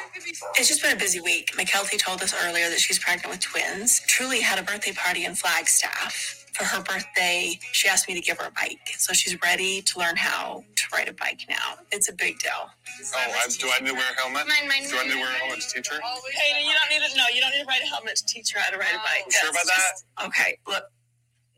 It's 0.57 0.69
just 0.69 0.83
been 0.83 0.93
a 0.93 0.99
busy 0.99 1.21
week. 1.21 1.53
Mykelti 1.57 1.99
told 1.99 2.23
us 2.23 2.35
earlier 2.45 2.69
that 2.69 2.81
she's 2.81 2.99
pregnant 2.99 3.31
with 3.31 3.41
twins. 3.41 4.01
Truely 4.09 4.41
had 4.41 4.59
a 4.59 4.63
birthday 4.65 4.93
party 4.93 5.25
in 5.25 5.35
Flagstaff. 5.37 6.43
For 6.55 6.65
her 6.65 6.83
birthday, 6.83 7.61
she 7.73 7.87
asked 7.87 8.09
me 8.09 8.15
to 8.15 8.21
give 8.21 8.39
her 8.39 8.47
a 8.49 8.51
bike. 8.51 8.81
So 8.97 9.13
she's 9.13 9.37
ready 9.43 9.83
to 9.83 9.99
learn 9.99 10.17
how 10.17 10.65
to 10.75 10.85
ride 10.93 11.07
a 11.07 11.13
bike 11.13 11.43
now. 11.51 11.77
It's 11.93 12.09
a 12.09 12.15
big 12.15 12.39
deal. 12.41 12.51
Oh, 12.57 13.15
I, 13.15 13.47
do 13.59 13.69
I 13.71 13.79
need 13.81 13.89
to 13.91 13.93
wear 13.95 14.11
a 14.11 14.21
helmet? 14.21 14.49
Mine, 14.49 14.67
mine, 14.67 14.89
do 14.89 14.97
I 14.99 15.05
need 15.05 15.11
to 15.13 15.17
wear 15.19 15.29
a 15.29 15.35
helmet 15.35 15.61
to 15.61 15.69
teach 15.75 15.89
her? 15.91 16.01
Hey, 16.33 16.65
you 16.65 16.73
don't 16.73 16.89
need 16.91 17.07
to. 17.07 17.17
No, 17.19 17.25
you 17.33 17.41
don't 17.43 17.51
need 17.53 17.61
to 17.61 17.67
ride 17.69 17.83
a 17.83 17.87
helmet 17.87 18.17
to 18.17 18.25
teach 18.27 18.53
her 18.55 18.61
how 18.61 18.71
to 18.71 18.79
ride 18.79 18.95
a 18.95 18.99
bike. 18.99 19.31
Sure 19.31 19.51
about 19.51 19.67
That's 19.67 20.03
just- 20.03 20.07
Okay, 20.27 20.59
look. 20.67 20.85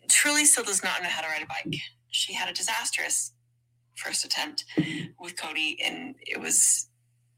Truely 0.09 0.45
still 0.45 0.65
does 0.65 0.83
not 0.83 1.03
know 1.03 1.09
how 1.09 1.23
to 1.23 1.29
ride 1.29 1.43
a 1.43 1.47
bike. 1.47 1.81
She 2.11 2.33
had 2.33 2.49
a 2.49 2.53
disastrous 2.53 3.33
first 3.95 4.25
attempt 4.25 4.65
with 5.21 5.37
Kody, 5.37 5.77
and 5.85 6.15
it 6.27 6.41
was 6.41 6.89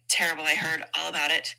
terrible. 0.08 0.44
I 0.44 0.54
heard 0.54 0.84
all 0.98 1.08
about 1.08 1.30
it. 1.30 1.54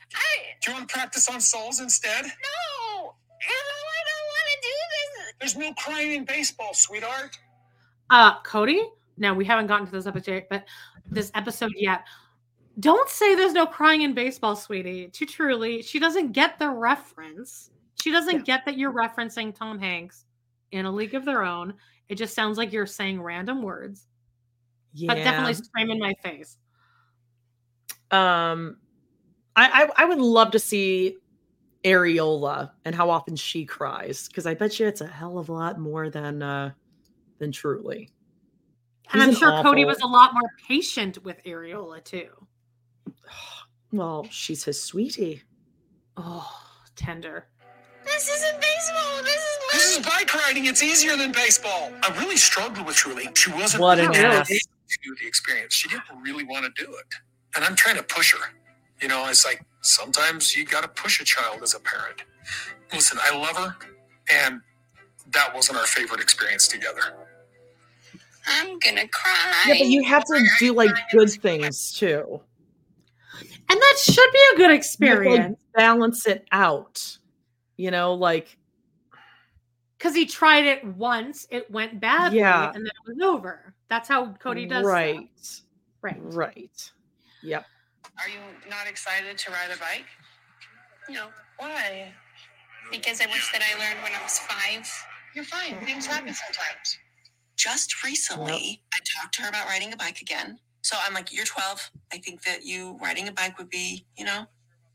Do 0.62 0.72
you 0.72 0.78
want 0.78 0.88
to 0.88 0.94
practice 0.94 1.30
on 1.30 1.42
soles 1.42 1.80
instead? 1.80 2.24
No, 2.24 3.14
I 3.44 4.00
don't 4.10 4.28
want 4.28 4.48
to 4.48 4.58
do 4.62 4.70
this. 4.70 5.34
There's 5.40 5.58
no 5.58 5.74
crying 5.74 6.14
in 6.14 6.26
baseball, 6.26 6.74
sweetheart. 6.74 7.38
Uh, 8.10 8.42
Kody. 8.42 8.84
Now 9.18 9.34
we 9.34 9.46
haven't 9.46 9.68
gotten 9.68 9.86
to 9.86 9.92
this 9.92 10.08
episode, 10.08 10.46
but 10.50 10.66
this 11.06 11.32
episode 11.36 11.74
yet. 11.76 12.04
Don't 12.80 13.10
say 13.10 13.36
there's 13.36 13.54
no 13.54 13.66
crying 13.66 14.02
in 14.02 14.14
baseball, 14.14 14.56
sweetie. 14.56 15.10
To 15.10 15.26
Truely, 15.26 15.82
she 15.82 16.00
doesn't 16.00 16.32
get 16.32 16.58
the 16.58 16.70
reference. 16.70 17.70
She 18.02 18.12
doesn't 18.12 18.46
get 18.46 18.66
that 18.66 18.78
you're 18.78 18.94
referencing 18.94 19.54
Tom 19.54 19.78
Hanks 19.78 20.26
in 20.72 20.86
a 20.86 20.92
league 20.92 21.16
of 21.16 21.26
their 21.26 21.44
own. 21.44 21.74
It 22.10 22.16
just 22.16 22.34
sounds 22.36 22.58
like 22.58 22.72
you're 22.74 22.86
saying 22.86 23.22
random 23.22 23.62
words, 23.62 24.08
Yeah. 24.94 25.14
but 25.14 25.24
definitely 25.24 25.54
scream 25.54 25.90
in 25.92 26.00
my 26.00 26.14
face. 26.24 26.58
Um, 28.12 28.78
I, 29.56 29.84
I 29.98 30.04
I 30.04 30.06
would 30.06 30.18
love 30.20 30.52
to 30.52 30.60
see 30.60 31.18
Ariella 31.86 32.72
and 32.86 32.94
how 32.94 33.10
often 33.10 33.36
she 33.36 33.66
cries 33.66 34.28
because 34.28 34.46
I 34.46 34.54
bet 34.54 34.80
you 34.80 34.88
it's 34.88 35.02
a 35.02 35.08
hell 35.08 35.38
of 35.38 35.50
a 35.50 35.54
lot 35.54 35.80
more 35.80 36.10
than 36.10 36.42
uh 36.44 36.72
than 37.40 37.52
Truely. 37.52 38.10
And 39.14 39.22
He's 39.22 39.24
I'm 39.24 39.30
an 39.30 39.64
sure 39.64 39.74
Kody 39.74 39.86
was 39.86 40.00
a 40.02 40.08
lot 40.08 40.34
more 40.34 40.50
patient 40.68 41.24
with 41.24 41.44
Ariella 41.44 42.04
too. 42.04 42.30
Well, 43.94 44.26
she's 44.32 44.64
his 44.64 44.82
sweetie. 44.82 45.44
Oh, 46.16 46.50
tender. 46.96 47.50
This 48.22 48.44
isn't 48.44 48.62
baseball. 48.62 49.24
This 49.24 49.36
is 49.36 49.58
This 49.74 49.98
is 49.98 50.06
bike 50.06 50.34
riding. 50.36 50.66
It's 50.66 50.84
easier 50.84 51.18
than 51.18 51.32
baseball. 51.32 51.92
I 52.04 52.16
really 52.20 52.38
struggled 52.38 52.86
with 52.86 52.96
Truely. 52.96 53.30
She 53.34 53.52
wasn't 53.52 53.82
What 53.82 53.98
an 53.98 54.10
really 54.10 54.24
ass. 54.26 54.52
into 54.52 55.16
the 55.20 55.28
experience. 55.28 55.74
She 55.74 55.90
didn't 55.90 56.04
really 56.22 56.44
want 56.44 56.66
to 56.66 56.86
do 56.86 56.92
it. 56.92 57.06
And 57.56 57.66
I'm 57.66 57.76
trying 57.76 57.96
to 57.96 58.04
push 58.04 58.34
her. 58.34 58.54
You 59.02 59.08
know, 59.08 59.28
it's 59.28 59.44
like 59.44 59.66
sometimes 59.82 60.56
you 60.56 60.66
got 60.66 60.82
to 60.84 60.88
push 60.88 61.20
a 61.20 61.26
child 61.26 61.64
as 61.64 61.74
a 61.74 61.80
parent. 61.80 62.22
Listen, 62.94 63.18
I 63.20 63.36
love 63.36 63.58
her, 63.58 63.76
and 64.32 64.62
that 65.32 65.56
wasn't 65.56 65.80
our 65.80 65.88
favorite 65.88 66.22
experience 66.22 66.68
together. 66.68 67.02
I'm 68.46 68.78
gonna 68.80 69.08
cry. 69.08 69.64
Yeah, 69.68 69.76
but 69.80 69.88
you 69.88 70.04
have 70.04 70.26
to 70.26 70.48
do 70.60 70.74
like 70.74 70.92
good 71.12 71.32
things 71.32 71.92
too. 71.92 72.40
And 73.40 73.82
that 73.82 73.98
should 74.04 74.32
be 74.32 74.40
a 74.54 74.58
good 74.58 74.60
You 74.60 74.60
have 74.60 74.60
to, 74.60 74.68
like, 74.68 74.78
experience 74.78 75.60
balance 75.74 76.28
it 76.28 76.46
out. 76.52 77.18
You 77.82 77.90
know, 77.90 78.14
like 78.14 78.58
because 79.98 80.14
he 80.14 80.28
tried 80.28 80.66
it 80.66 80.84
once, 80.86 81.48
it 81.50 81.70
went 81.72 82.00
badly, 82.00 82.38
Yeah. 82.40 82.68
and 82.76 82.86
then 82.86 82.92
it 82.92 83.08
was 83.08 83.20
over. 83.28 83.74
That's 83.88 84.08
how 84.08 84.34
Kody 84.34 84.70
does. 84.70 84.82
stuff. 84.84 84.94
right, 84.94 85.30
Right. 86.02 86.18
right. 86.22 86.92
Yep. 87.42 87.66
Are 88.20 88.30
you 88.30 88.40
not 88.70 88.86
excited 88.88 89.36
to 89.40 89.52
ride 89.52 89.72
a 89.76 89.80
bike? 89.80 90.06
No. 91.10 91.30
Why? 91.58 92.14
Because 92.92 93.20
I 93.20 93.26
wish 93.28 93.52
that 93.52 93.62
I 93.64 93.80
learned 93.80 94.04
when 94.04 94.12
I 94.14 94.22
was 94.22 94.38
five. 94.40 94.88
You're 95.34 95.46
fine. 95.46 95.84
Things 95.84 96.06
happen 96.06 96.34
sometimes. 96.34 97.00
Just 97.56 98.04
recently, 98.04 98.84
I 98.94 98.98
talked 99.16 99.34
to 99.36 99.42
her 99.44 99.50
about 99.50 99.66
riding 99.68 99.92
a 99.92 99.98
bike 99.98 100.22
again. 100.22 100.60
So 100.84 100.98
I'm 101.04 101.14
like, 101.16 101.34
you're 101.34 101.46
12. 101.46 101.90
I 102.14 102.18
think 102.20 102.44
that 102.44 102.64
you 102.64 102.98
riding 103.02 103.28
a 103.28 103.32
bike 103.32 103.58
would 103.58 103.70
be, 103.70 104.06
you 104.18 104.26
know, 104.26 104.46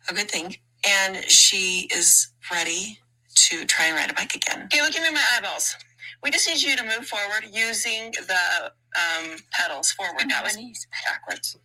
a 0.09 0.15
good 0.15 0.31
thing. 0.31 0.57
And 0.87 1.25
she 1.31 1.89
is 1.95 2.29
ready 2.53 2.99
to 3.35 3.65
try 3.67 3.87
and 3.87 3.97
ride 3.97 4.11
a 4.11 4.15
bike 4.15 4.35
again. 4.35 4.65
Okay, 4.65 4.81
look 4.83 4.95
at 4.95 5.03
me 5.03 5.09
in 5.09 5.15
my 5.15 5.25
eyeballs. 5.37 5.77
We 6.23 6.31
just 6.31 6.49
need 6.49 6.63
you 6.63 6.77
to 6.77 6.83
move 6.85 7.07
forward 7.07 7.45
using 7.53 8.13
the 8.13 8.73
um, 8.97 9.37
pedals 9.53 9.93
forward. 9.93 10.31
That 10.31 10.45
was 10.45 10.57
backwards. 11.07 11.57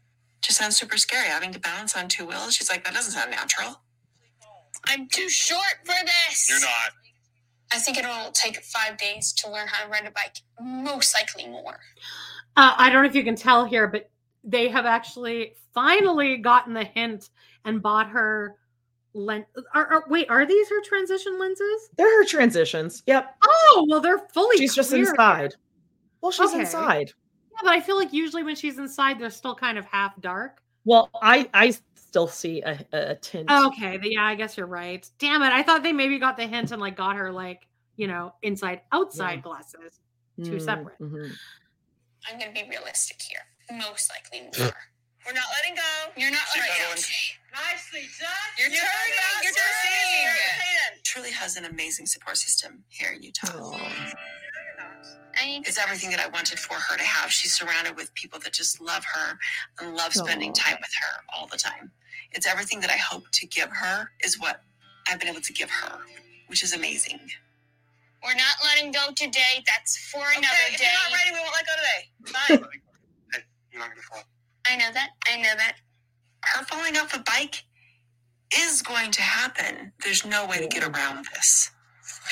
Just 0.41 0.58
sounds 0.59 0.75
super 0.75 0.98
scary 0.98 1.27
having 1.27 1.51
to 1.53 1.59
balance 1.59 1.95
on 1.95 2.08
two 2.08 2.25
wheels. 2.25 2.56
She's 2.56 2.69
like, 2.69 2.83
that 2.83 2.93
doesn't 2.93 3.11
sound 3.14 3.32
natural. 3.32 3.82
I'm 4.88 5.08
too 5.08 5.30
short 5.30 5.77
for 5.85 5.95
this. 6.03 6.50
You're 6.50 6.59
not. 6.59 6.91
I 7.74 7.77
think 7.80 7.98
it'll 7.98 8.32
take 8.32 8.58
five 8.64 8.98
days 8.98 9.32
to 9.33 9.51
learn 9.51 9.67
how 9.67 9.85
to 9.85 9.90
ride 9.90 10.06
a 10.06 10.11
bike. 10.11 10.38
Most 10.59 11.16
likely 11.16 11.48
more. 11.50 11.80
Uh, 12.58 12.74
I 12.77 12.90
don't 12.90 13.03
know 13.03 13.09
if 13.09 13.16
you 13.16 13.24
can 13.24 13.35
tell 13.35 13.66
here, 13.66 13.88
but 13.88 14.09
they 14.43 14.69
have 14.69 14.85
actually 14.85 15.53
finally 15.74 16.38
gotten 16.38 16.74
the 16.74 16.83
hint 16.83 17.30
and 17.64 17.82
bought 17.82 18.09
her 18.09 18.58
lens. 19.14 19.45
Are, 19.73 19.85
are, 19.88 20.03
wait, 20.07 20.30
are 20.30 20.45
these 20.45 20.69
her 20.69 20.81
transition 20.83 21.40
lenses? 21.40 21.90
They're 21.98 22.17
her 22.19 22.25
transitions. 22.25 23.03
Yep. 23.07 23.35
Oh, 23.43 23.85
well, 23.90 23.99
they're 24.01 24.19
fully. 24.33 24.57
She's 24.57 24.75
just 24.75 24.93
inside. 24.93 25.53
Well, 26.22 26.31
she's 26.31 26.49
Okay. 26.51 26.61
inside. 26.61 27.07
Yeah, 27.51 27.59
but 27.64 27.72
I 27.72 27.81
feel 27.81 27.98
like 27.98 28.14
usually 28.14 28.43
when 28.43 28.56
she's 28.56 28.77
inside, 28.77 29.19
they're 29.19 29.30
still 29.30 29.56
kind 29.56 29.77
of 29.77 29.85
half 29.85 30.19
dark. 30.22 30.61
Well, 30.85 31.09
I 31.22 31.49
I 31.53 31.73
still 31.95 32.27
see 32.27 32.61
a, 32.61 32.80
a 32.93 33.15
tint. 33.15 33.49
Okay, 33.51 33.98
the- 33.98 34.11
yeah, 34.14 34.25
I 34.25 34.35
guess 34.35 34.57
you're 34.57 34.67
right. 34.67 35.07
Damn 35.19 35.41
it, 35.43 35.51
I 35.53 35.64
thought 35.64 35.83
they 35.83 35.93
maybe 35.93 36.17
got 36.19 36.38
the 36.38 36.48
hint 36.48 36.72
and 36.72 36.81
like 36.81 36.95
got 36.98 37.15
her 37.17 37.31
like 37.31 37.67
you 37.98 38.07
know 38.07 38.33
inside 38.41 38.81
outside 38.91 39.35
Yeah. 39.35 39.41
glasses, 39.41 39.99
two 40.43 40.51
Mm, 40.57 40.61
separate. 40.61 40.99
mhm. 40.99 41.31
I'm 42.31 42.40
going 42.40 42.53
to 42.53 42.61
be 42.64 42.69
realistic 42.69 43.22
here. 43.22 43.41
Most 43.80 44.11
likely 44.11 44.49
more. 44.65 44.73
We're 45.25 45.33
not 45.33 45.45
letting 45.58 45.75
go. 45.75 45.91
You're 46.17 46.32
not 46.32 46.48
letting 46.56 46.72
go. 46.82 46.90
Nicely 47.53 48.08
done. 48.19 48.30
You're 48.58 48.69
turning. 48.69 49.43
You're 49.43 49.53
turning. 49.53 51.03
Truely 51.03 51.32
has 51.32 51.58
an 51.58 51.66
amazing 51.66 52.06
support 52.08 52.38
system 52.38 52.83
here 52.90 53.11
in 53.14 53.22
Utah. 53.24 53.77
I 55.35 55.61
It's 55.66 55.77
everything 55.80 56.09
that 56.11 56.19
I 56.19 56.27
wanted 56.27 56.59
for 56.59 56.75
her 56.75 56.98
to 56.98 57.03
have. 57.03 57.32
She's 57.32 57.53
surrounded 57.53 57.95
with 57.95 58.14
people 58.16 58.40
that 58.40 58.53
just 58.53 58.82
love 58.82 59.06
her 59.14 59.38
and 59.80 59.95
love 59.95 60.14
spending 60.14 60.51
Aw. 60.51 60.53
time 60.53 60.77
with 60.82 60.91
her 61.01 61.24
all 61.35 61.48
the 61.48 61.58
time. 61.58 61.91
It's 62.32 62.48
everything 62.48 62.80
that 62.82 62.90
I 62.90 62.98
hope 62.98 63.24
to 63.33 63.48
give 63.48 63.69
her 63.69 64.09
is 64.24 64.40
what 64.40 64.61
I've 65.09 65.19
been 65.19 65.30
able 65.30 65.41
to 65.41 65.53
give 65.53 65.69
her, 65.69 66.00
which 66.48 66.64
is 66.64 66.74
amazing. 66.74 67.19
We're 68.24 68.35
not 68.35 68.56
letting 68.64 68.91
go 68.91 69.08
today. 69.16 69.64
That's 69.67 69.98
for 70.11 70.19
another 70.19 70.48
if 70.72 70.77
day. 70.77 70.85
you're 70.85 70.93
not 70.93 71.17
ready, 71.17 71.32
we 71.33 71.40
won't 71.40 71.53
let 71.56 71.66
go 71.66 71.74
today. 71.75 72.59
Fine. 72.59 72.82
You're 73.72 73.82
not 73.82 73.90
gonna 73.90 74.01
fall. 74.01 74.24
I 74.72 74.77
know 74.77 74.91
that. 74.93 75.09
I 75.27 75.35
know 75.38 75.53
that. 75.58 75.75
her 76.43 76.64
falling 76.66 76.95
off 76.95 77.14
a 77.14 77.19
bike 77.19 77.64
is 78.56 78.82
going 78.82 79.11
to 79.11 79.22
happen. 79.22 79.91
There's 80.01 80.25
no 80.25 80.48
way 80.48 80.59
to 80.59 80.67
get 80.67 80.83
around 80.83 81.25
this. 81.33 81.72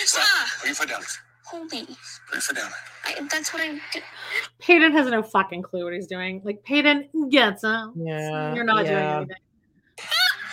Stop. 0.06 0.24
Ah. 0.26 0.54
Put 0.60 0.68
your 0.68 0.76
foot 0.76 0.90
down. 0.90 1.02
Holy. 1.46 1.68
Put 1.68 2.34
your 2.34 2.42
foot 2.42 2.56
down. 2.56 2.72
I, 3.06 3.28
that's 3.30 3.54
what 3.54 3.62
I 3.62 3.80
did. 3.92 4.04
Paedon 4.62 4.94
has 4.94 5.10
no 5.10 5.22
fucking 5.22 5.64
clue 5.64 5.84
what 5.84 5.94
he's 5.94 6.08
doing. 6.08 6.42
Like 6.46 6.64
Paedon 6.64 7.10
gets 7.30 7.66
out. 7.66 7.92
Yeah, 7.98 8.54
you're 8.56 8.64
not 8.64 8.86
doing 8.86 8.98
anything. 8.98 9.36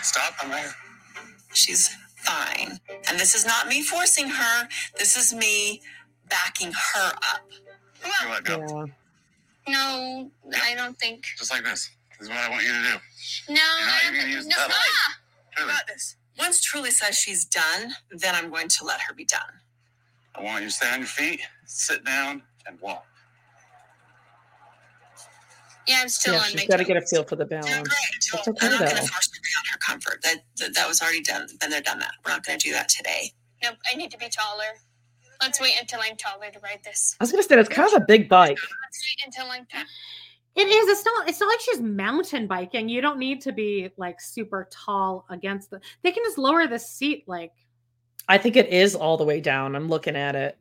Stop. 0.02 0.34
I'm 0.42 0.50
right 0.50 0.62
here. 0.62 0.74
She's 1.54 1.88
fine. 2.16 2.80
And 3.08 3.18
this 3.20 3.36
is 3.36 3.46
not 3.46 3.68
me 3.68 3.82
forcing 3.82 4.28
her. 4.28 4.68
This 4.98 5.16
is 5.16 5.32
me 5.32 5.82
backing 6.28 6.72
her 6.72 7.12
up. 7.14 7.48
You 8.04 8.28
let 8.28 8.44
go. 8.44 8.86
No, 9.68 10.30
I 10.62 10.74
don't 10.76 10.98
think. 10.98 11.24
Just 11.38 11.52
like 11.52 11.64
this. 11.64 11.90
This 12.18 12.28
is 12.28 12.30
what 12.30 12.38
I 12.38 12.50
want 12.50 12.64
you 12.64 12.72
to 12.72 12.82
do. 12.82 12.84
No, 13.54 13.54
You're 13.54 13.56
not 13.56 13.64
I 13.80 14.00
don't 14.04 14.12
gonna 14.12 14.22
think. 14.24 14.34
use 14.34 14.44
the 14.44 14.50
No, 14.50 14.56
pedal. 14.56 14.76
ah! 14.78 15.14
Truely. 15.56 15.72
This. 15.88 16.16
Once 16.38 16.62
Truely 16.62 16.90
says 16.92 17.16
she's 17.16 17.44
done, 17.44 17.92
then 18.10 18.34
I'm 18.34 18.50
going 18.50 18.68
to 18.68 18.84
let 18.84 19.00
her 19.02 19.14
be 19.14 19.24
done. 19.24 19.60
I 20.34 20.42
want 20.42 20.62
you 20.62 20.68
to 20.68 20.74
stay 20.74 20.90
on 20.90 21.00
your 21.00 21.08
feet, 21.08 21.40
sit 21.66 22.04
down, 22.04 22.42
and 22.66 22.80
walk. 22.80 23.04
Yeah, 25.88 25.98
I'm 26.02 26.08
still 26.10 26.34
Yeah, 26.34 26.40
on 26.40 26.46
she's 26.46 26.62
my 26.62 26.66
got 26.66 26.78
to 26.78 26.84
get 26.84 26.96
a 26.96 27.02
feel 27.02 27.24
for 27.24 27.36
the 27.36 27.46
balance. 27.46 27.88
That's 28.32 28.48
okay 28.48 28.66
I'm 28.66 28.72
not 28.72 28.80
going 28.80 28.96
though. 28.96 29.02
to 29.02 29.08
force 29.08 29.30
her 29.34 29.40
beyond 29.42 29.66
her 29.72 29.78
comfort. 29.78 30.22
That, 30.22 30.38
that 30.58 30.74
that 30.76 30.88
was 30.88 31.02
already 31.02 31.22
done. 31.22 31.48
Then 31.60 31.70
they're 31.70 31.82
done 31.82 31.98
that. 32.00 32.12
We're 32.24 32.32
not 32.32 32.44
going 32.46 32.58
to 32.58 32.68
do 32.68 32.72
that 32.74 32.88
today. 32.88 33.32
Nope, 33.62 33.76
I 33.92 33.96
need 33.96 34.10
to 34.12 34.18
be 34.18 34.28
taller. 34.28 34.64
Let's 35.40 35.60
wait 35.60 35.74
until 35.80 36.00
I'm 36.02 36.16
taller 36.16 36.50
to 36.50 36.58
ride 36.60 36.80
this. 36.84 37.16
I 37.20 37.24
was 37.24 37.30
gonna 37.30 37.42
say 37.42 37.56
that's 37.56 37.68
kind 37.68 37.88
of 37.94 38.02
a 38.02 38.04
big 38.06 38.28
bike. 38.28 38.58
Let's 38.84 39.02
wait 39.02 39.26
until 39.26 39.50
I'm 39.50 39.66
taller. 39.66 39.84
It 40.54 40.68
is. 40.68 40.88
It's 40.88 41.04
not. 41.04 41.28
It's 41.28 41.38
not 41.40 41.48
like 41.48 41.60
she's 41.60 41.80
mountain 41.80 42.46
biking. 42.46 42.88
You 42.88 43.00
don't 43.02 43.18
need 43.18 43.40
to 43.42 43.52
be 43.52 43.90
like 43.98 44.20
super 44.20 44.68
tall 44.72 45.26
against 45.28 45.70
the. 45.70 45.80
They 46.02 46.12
can 46.12 46.24
just 46.24 46.38
lower 46.38 46.66
the 46.66 46.78
seat. 46.78 47.24
Like 47.26 47.52
I 48.28 48.38
think 48.38 48.56
it 48.56 48.68
is 48.68 48.94
all 48.94 49.16
the 49.18 49.24
way 49.24 49.40
down. 49.40 49.76
I'm 49.76 49.88
looking 49.88 50.16
at 50.16 50.34
it. 50.34 50.56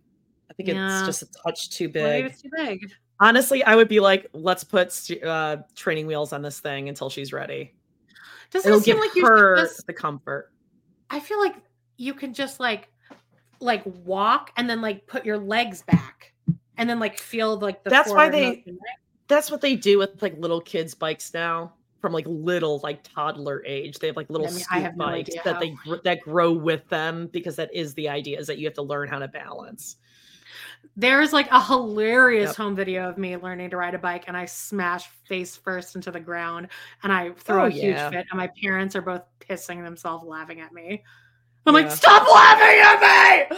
I 0.49 0.53
think 0.53 0.69
Yeah. 0.69 0.99
it's 0.99 1.05
just 1.07 1.23
a 1.23 1.41
touch 1.43 1.69
too 1.69 1.85
maybe 1.93 2.23
big. 2.23 2.25
it's 2.31 2.41
too 2.41 2.49
big. 2.55 2.91
Honestly, 3.21 3.63
I 3.63 3.75
would 3.75 3.87
be 3.87 4.01
like, 4.01 4.27
let's 4.33 4.65
put 4.65 4.93
uh, 5.23 5.57
training 5.73 6.05
wheels 6.05 6.33
on 6.33 6.41
this 6.41 6.59
thing 6.59 6.89
until 6.89 7.09
she's 7.09 7.31
ready. 7.31 7.73
Doesn't 8.51 8.67
It'll 8.69 8.79
it 8.81 8.83
seem 8.83 8.95
give 8.95 9.01
like 9.01 9.15
you 9.15 9.21
should 9.21 9.29
her 9.29 9.55
just- 9.55 9.87
the 9.87 9.93
comfort. 9.93 10.51
I 11.09 11.21
feel 11.21 11.39
like 11.39 11.55
you 11.97 12.13
can 12.13 12.33
just 12.33 12.59
like 12.59 12.89
like 13.59 13.83
walk 13.85 14.51
and 14.57 14.69
then 14.69 14.81
like 14.81 15.07
put 15.07 15.25
your 15.25 15.37
legs 15.37 15.81
back 15.83 16.33
and 16.77 16.89
then 16.89 16.99
like 16.99 17.17
feel 17.17 17.57
like 17.57 17.83
the. 17.83 17.89
That's 17.89 18.09
why 18.11 18.29
they. 18.29 18.41
motion, 18.47 18.61
right? 18.67 18.97
That's 19.27 19.49
what 19.49 19.61
they 19.61 19.75
do 19.75 19.97
with 19.97 20.21
like 20.21 20.37
little 20.37 20.61
kids' 20.61 20.93
bikes 20.93 21.33
now, 21.33 21.73
from 21.99 22.13
like 22.13 22.25
little 22.27 22.79
like 22.83 23.01
toddler 23.03 23.63
age. 23.65 23.97
They 23.97 24.07
have 24.07 24.15
like 24.15 24.29
little 24.29 24.47
I 24.47 24.51
mean, 24.51 24.59
scoot 24.59 24.83
no 24.95 25.05
bikes 25.05 25.33
that 25.43 25.55
how. 25.55 25.59
they 25.59 25.75
that 26.03 26.21
grow 26.21 26.51
with 26.51 26.87
them 26.89 27.27
because 27.33 27.55
that 27.55 27.73
is 27.73 27.93
the 27.95 28.07
idea 28.09 28.39
is 28.39 28.47
that 28.47 28.59
you 28.59 28.65
have 28.65 28.75
to 28.75 28.83
learn 28.83 29.07
how 29.07 29.19
to 29.19 29.27
balance. 29.27 29.95
There's 30.97 31.33
like 31.33 31.49
a 31.51 31.61
hilarious 31.61 32.49
Yep. 32.49 32.55
home 32.55 32.75
video 32.75 33.09
of 33.09 33.17
me 33.17 33.35
learning 33.35 33.71
to 33.71 33.77
ride 33.77 33.95
a 33.95 33.99
bike 33.99 34.25
and 34.27 34.37
I 34.37 34.45
smash 34.45 35.09
face 35.27 35.55
first 35.57 35.95
into 35.95 36.11
the 36.11 36.19
ground 36.21 36.69
and 37.03 37.11
I 37.11 37.31
throw 37.31 37.63
Oh, 37.63 37.65
a 37.65 37.69
huge 37.69 37.97
yeah. 37.97 38.09
fit 38.11 38.25
and 38.31 38.37
my 38.37 38.49
parents 38.63 38.95
are 38.95 39.01
both 39.01 39.23
pissing 39.39 39.83
themselves 39.83 40.23
laughing 40.23 40.61
at 40.61 40.71
me. 40.71 41.03
I'm 41.65 41.75
Yeah. 41.75 41.81
like, 41.81 41.91
stop 41.91 42.27
laughing 42.31 42.79
at 42.83 42.99
me! 43.51 43.57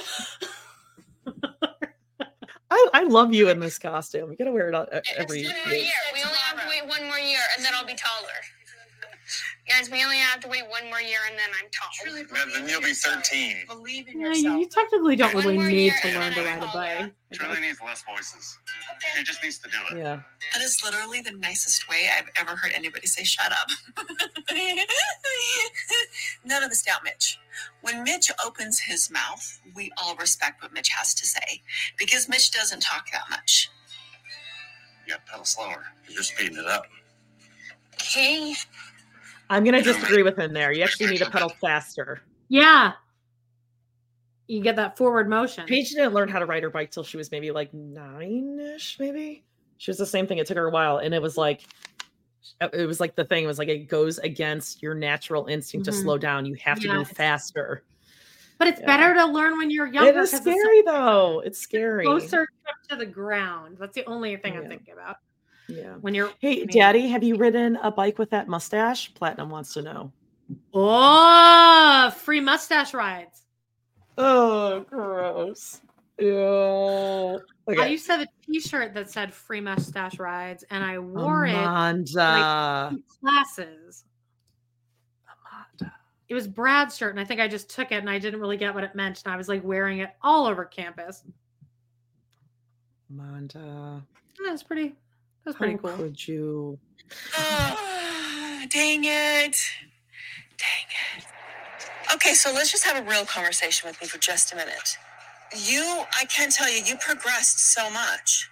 I, 2.69 2.89
I 2.93 3.03
love 3.03 3.33
you 3.33 3.49
in 3.49 3.59
this 3.59 3.79
costume. 3.79 4.29
You 4.31 4.37
gotta 4.37 4.51
wear 4.51 4.67
it 4.69 4.75
on- 4.75 4.87
every 5.17 5.43
One 5.45 5.53
more 5.55 5.65
week. 5.73 5.83
year. 5.83 5.91
We 6.13 6.21
only 6.23 6.37
have 6.37 6.61
to 6.61 6.67
wait 6.69 6.85
one 6.87 7.05
more 7.07 7.17
year, 7.19 7.39
and 7.55 7.65
then 7.65 7.73
I'll 7.75 7.85
be 7.85 7.95
taller. 7.95 8.27
Guys, 9.69 9.89
we 9.91 10.01
only 10.03 10.17
have 10.17 10.39
to 10.41 10.47
wait 10.47 10.63
one 10.69 10.85
more 10.85 11.01
year, 11.01 11.19
and 11.29 11.37
then 11.37 11.49
I'm 11.61 11.67
tall. 11.71 11.89
Then, 12.33 12.49
then 12.53 12.69
you'll 12.69 12.81
be 12.81 12.93
13. 12.93 13.57
Believe 13.67 14.07
in 14.07 14.21
Yeah, 14.21 14.31
you, 14.33 14.59
you 14.59 14.65
technically 14.67 15.17
don't 15.17 15.33
One 15.35 15.45
really 15.45 15.57
need 15.67 15.93
to 16.01 16.07
learn 16.17 16.33
to 16.33 16.41
then 16.41 16.47
I'm 16.53 16.59
ride 16.61 16.63
a 16.69 16.71
taller. 16.71 16.97
bike. 17.03 17.13
Truely 17.33 17.59
needs 17.59 17.79
less 17.85 18.01
voices. 18.09 18.57
She 19.17 19.23
just 19.23 19.43
needs 19.43 19.57
to 19.59 19.69
do 19.69 19.77
it. 19.91 19.97
Yeah. 19.99 20.21
That 20.53 20.61
is 20.63 20.81
literally 20.85 21.19
the 21.21 21.33
nicest 21.33 21.89
way 21.89 22.07
I've 22.17 22.29
ever 22.39 22.55
heard 22.55 22.71
anybody 22.73 23.07
say 23.07 23.23
"shut 23.25 23.51
up." 23.51 23.69
None 26.45 26.63
of 26.63 26.71
us 26.71 26.81
doubt 26.83 27.01
Mitch. 27.03 27.37
When 27.81 28.03
Mitch 28.03 28.31
opens 28.45 28.79
his 28.79 29.11
mouth, 29.11 29.59
we 29.75 29.91
all 30.01 30.15
respect 30.15 30.63
what 30.63 30.71
Mitch 30.71 30.89
has 30.89 31.13
to 31.15 31.25
say 31.25 31.61
because 31.97 32.29
Mitch 32.29 32.51
doesn't 32.51 32.81
talk 32.81 33.11
that 33.11 33.23
much. 33.29 33.69
You 35.05 35.13
got 35.13 35.25
to 35.25 35.31
pedal 35.31 35.45
slower 35.45 35.83
you're 36.09 36.23
speeding 36.23 36.57
it 36.57 36.65
up. 36.67 36.85
Okay. 37.95 38.53
I'm 39.49 39.63
gonna 39.63 39.81
disagree 39.81 40.23
with 40.23 40.37
him 40.37 40.53
there. 40.53 40.71
You 40.71 40.83
actually 40.83 41.07
need 41.07 41.19
to 41.19 41.29
pedal 41.29 41.49
faster. 41.49 42.21
Yeah. 42.49 42.93
You 44.47 44.61
get 44.61 44.75
that 44.77 44.97
forward 44.97 45.29
motion. 45.29 45.65
Paige 45.65 45.89
didn't 45.91 46.13
learn 46.13 46.29
how 46.29 46.39
to 46.39 46.45
ride 46.45 46.63
her 46.63 46.69
bike 46.69 46.91
till 46.91 47.03
she 47.03 47.17
was 47.17 47.31
maybe 47.31 47.51
like 47.51 47.73
nine-ish, 47.73 48.97
maybe. 48.99 49.43
She 49.77 49.91
was 49.91 49.97
the 49.97 50.05
same 50.05 50.25
thing. 50.25 50.37
It 50.37 50.47
took 50.47 50.57
her 50.57 50.67
a 50.67 50.71
while, 50.71 50.97
and 50.99 51.13
it 51.13 51.21
was 51.21 51.37
like 51.37 51.63
it 52.61 52.87
was 52.87 52.99
like 53.01 53.15
the 53.15 53.25
thing 53.25 53.43
it 53.43 53.47
was 53.47 53.59
like 53.59 53.67
it 53.67 53.89
goes 53.89 54.19
against 54.19 54.81
your 54.81 54.93
natural 54.95 55.47
instinct 55.47 55.85
to 55.85 55.91
Mhm. 55.91 56.01
slow 56.01 56.17
down. 56.17 56.45
You 56.45 56.55
have 56.55 56.79
to 56.79 56.87
move 56.93 57.09
faster. 57.09 57.83
But 58.57 58.69
it's 58.69 58.79
Yeah. 58.79 58.85
better 58.87 59.13
to 59.15 59.25
learn 59.25 59.57
when 59.57 59.69
you're 59.69 59.85
younger. 59.85 60.09
It 60.09 60.15
is 60.15 60.31
'cause 60.31 60.47
it's 60.47 60.59
scary 60.59 60.81
though. 60.83 61.41
It's 61.41 61.59
scary. 61.59 62.05
Closer 62.05 62.47
to 62.89 62.95
the 62.95 63.05
ground. 63.05 63.77
That's 63.79 63.93
the 63.93 64.05
only 64.05 64.35
thing 64.37 64.55
I'm 64.57 64.67
thinking 64.67 64.93
about. 64.93 65.17
Yeah. 65.69 65.95
When 66.01 66.13
you're 66.13 66.31
Hey, 66.39 66.65
Daddy, 66.65 67.07
have 67.07 67.23
you 67.23 67.35
ridden 67.35 67.77
a 67.77 67.91
bike 67.91 68.17
with 68.17 68.29
that 68.29 68.47
mustache? 68.47 69.13
Platinum 69.13 69.49
wants 69.49 69.73
to 69.73 69.81
know. 69.81 70.11
Oh, 70.73 72.13
free 72.17 72.39
mustache 72.39 72.93
rides. 72.93 73.43
Oh, 74.17 74.85
gross. 74.89 75.81
Ew. 76.19 77.39
I 77.67 77.87
used 77.87 78.05
to 78.07 78.13
have 78.13 78.21
a 78.21 78.27
T-shirt 78.45 78.93
that 78.93 79.11
said 79.11 79.33
"Free 79.33 79.61
Mustache 79.61 80.17
Rides," 80.17 80.63
and 80.71 80.83
I 80.83 80.97
wore 80.97 81.45
it 81.45 81.53
Amanda. 81.53 82.89
like 82.89 82.93
in 82.93 83.03
classes. 83.21 84.05
It 86.29 86.33
was 86.33 86.47
Brad's 86.47 86.97
shirt, 86.97 87.11
and 87.11 87.19
I 87.19 87.23
think 87.23 87.39
I 87.39 87.47
just 87.47 87.69
took 87.69 87.91
it, 87.91 87.95
and 87.95 88.09
I 88.09 88.19
didn't 88.19 88.39
really 88.39 88.57
get 88.57 88.73
what 88.73 88.83
it 88.83 88.95
meant, 88.95 89.21
and 89.23 89.33
I 89.33 89.37
was 89.37 89.47
like 89.47 89.63
wearing 89.63 89.99
it 89.99 90.09
all 90.21 90.45
over 90.45 90.65
campus. 90.65 91.23
Amanda. 93.09 94.03
That 94.43 94.51
was 94.51 94.63
pretty. 94.63 94.95
That 95.47 95.51
was 95.51 95.55
pretty 95.59 95.73
How 95.75 95.95
cool. 95.95 96.03
could 96.03 96.27
you? 96.27 96.77
Ah, 97.37 98.65
dang 98.69 99.05
it. 99.05 99.55
Dang 100.57 100.87
it. 101.17 101.25
Okay, 102.15 102.33
so 102.33 102.51
let's 102.51 102.69
just 102.69 102.83
have 102.83 103.01
a 103.01 103.09
real 103.09 103.23
conversation 103.23 103.87
with 103.87 104.01
me 104.01 104.07
for 104.09 104.17
just 104.17 104.51
a 104.51 104.57
minute. 104.57 104.97
You, 105.55 106.03
I 106.19 106.25
can 106.25 106.49
tell 106.49 106.69
you, 106.69 106.83
you 106.83 106.97
progressed 106.97 107.73
so 107.73 107.89
much. 107.89 108.49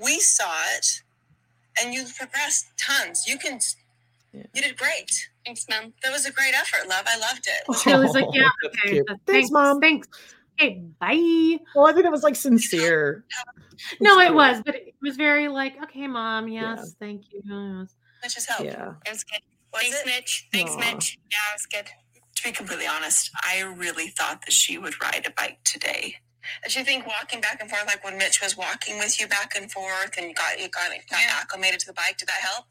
We 0.00 0.20
saw 0.20 0.52
it, 0.76 1.02
and 1.82 1.92
you 1.92 2.04
progressed 2.16 2.66
tons. 2.78 3.26
You 3.26 3.36
can, 3.36 3.58
You 4.32 4.62
did 4.62 4.76
great. 4.76 5.10
Thanks, 5.44 5.66
Mom. 5.68 5.92
That 6.04 6.12
was 6.12 6.24
a 6.24 6.30
great 6.30 6.54
effort, 6.54 6.88
love. 6.88 7.02
I 7.04 7.18
loved 7.18 7.48
it. 7.48 7.78
Shirley's 7.80 8.14
like, 8.14 8.26
yeah, 8.32 8.48
okay. 8.64 9.02
Thanks, 9.08 9.22
Thanks, 9.26 9.50
Mom. 9.50 9.80
Thanks. 9.80 10.06
Okay, 10.60 10.84
bye. 11.00 11.58
Well, 11.74 11.86
I 11.88 11.92
think 11.92 12.06
it 12.06 12.12
was 12.12 12.22
like 12.22 12.36
sincere. 12.36 13.24
No, 14.00 14.18
it 14.20 14.34
was, 14.34 14.62
but 14.64 14.74
it 14.74 14.94
was 15.02 15.16
very 15.16 15.48
like, 15.48 15.74
okay, 15.84 16.06
mom, 16.06 16.48
yes, 16.48 16.94
thank 17.00 17.32
you. 17.32 17.42
yes." 17.44 17.94
That 18.22 18.30
just 18.32 18.48
helped. 18.48 18.64
Yeah. 18.64 18.94
It 19.06 19.10
was 19.12 19.24
good. 19.24 19.40
Thanks, 19.72 20.02
Mitch. 20.04 20.48
Thanks, 20.52 20.72
Aw. 20.74 20.78
Mitch. 20.78 21.18
Yeah, 21.30 21.38
it 21.52 21.54
was 21.54 21.66
good. 21.66 21.86
To 22.36 22.42
be 22.42 22.52
completely 22.52 22.86
honest, 22.86 23.30
I 23.34 23.60
really 23.62 24.08
thought 24.08 24.42
that 24.44 24.52
she 24.52 24.78
would 24.78 25.00
ride 25.02 25.24
a 25.26 25.30
bike 25.30 25.58
today. 25.64 26.16
Did 26.64 26.76
you 26.76 26.84
think 26.84 27.06
walking 27.06 27.40
back 27.40 27.60
and 27.60 27.68
forth, 27.68 27.86
like 27.86 28.02
when 28.04 28.16
Mitch 28.16 28.40
was 28.42 28.56
walking 28.56 28.98
with 28.98 29.20
you 29.20 29.26
back 29.28 29.54
and 29.56 29.70
forth, 29.70 30.16
and 30.16 30.28
you 30.28 30.34
got 30.34 30.58
you 30.58 30.68
got, 30.68 30.90
got 31.10 31.20
acclimated 31.40 31.80
to 31.80 31.86
the 31.86 31.92
bike, 31.92 32.16
did 32.18 32.28
that 32.28 32.40
help? 32.40 32.64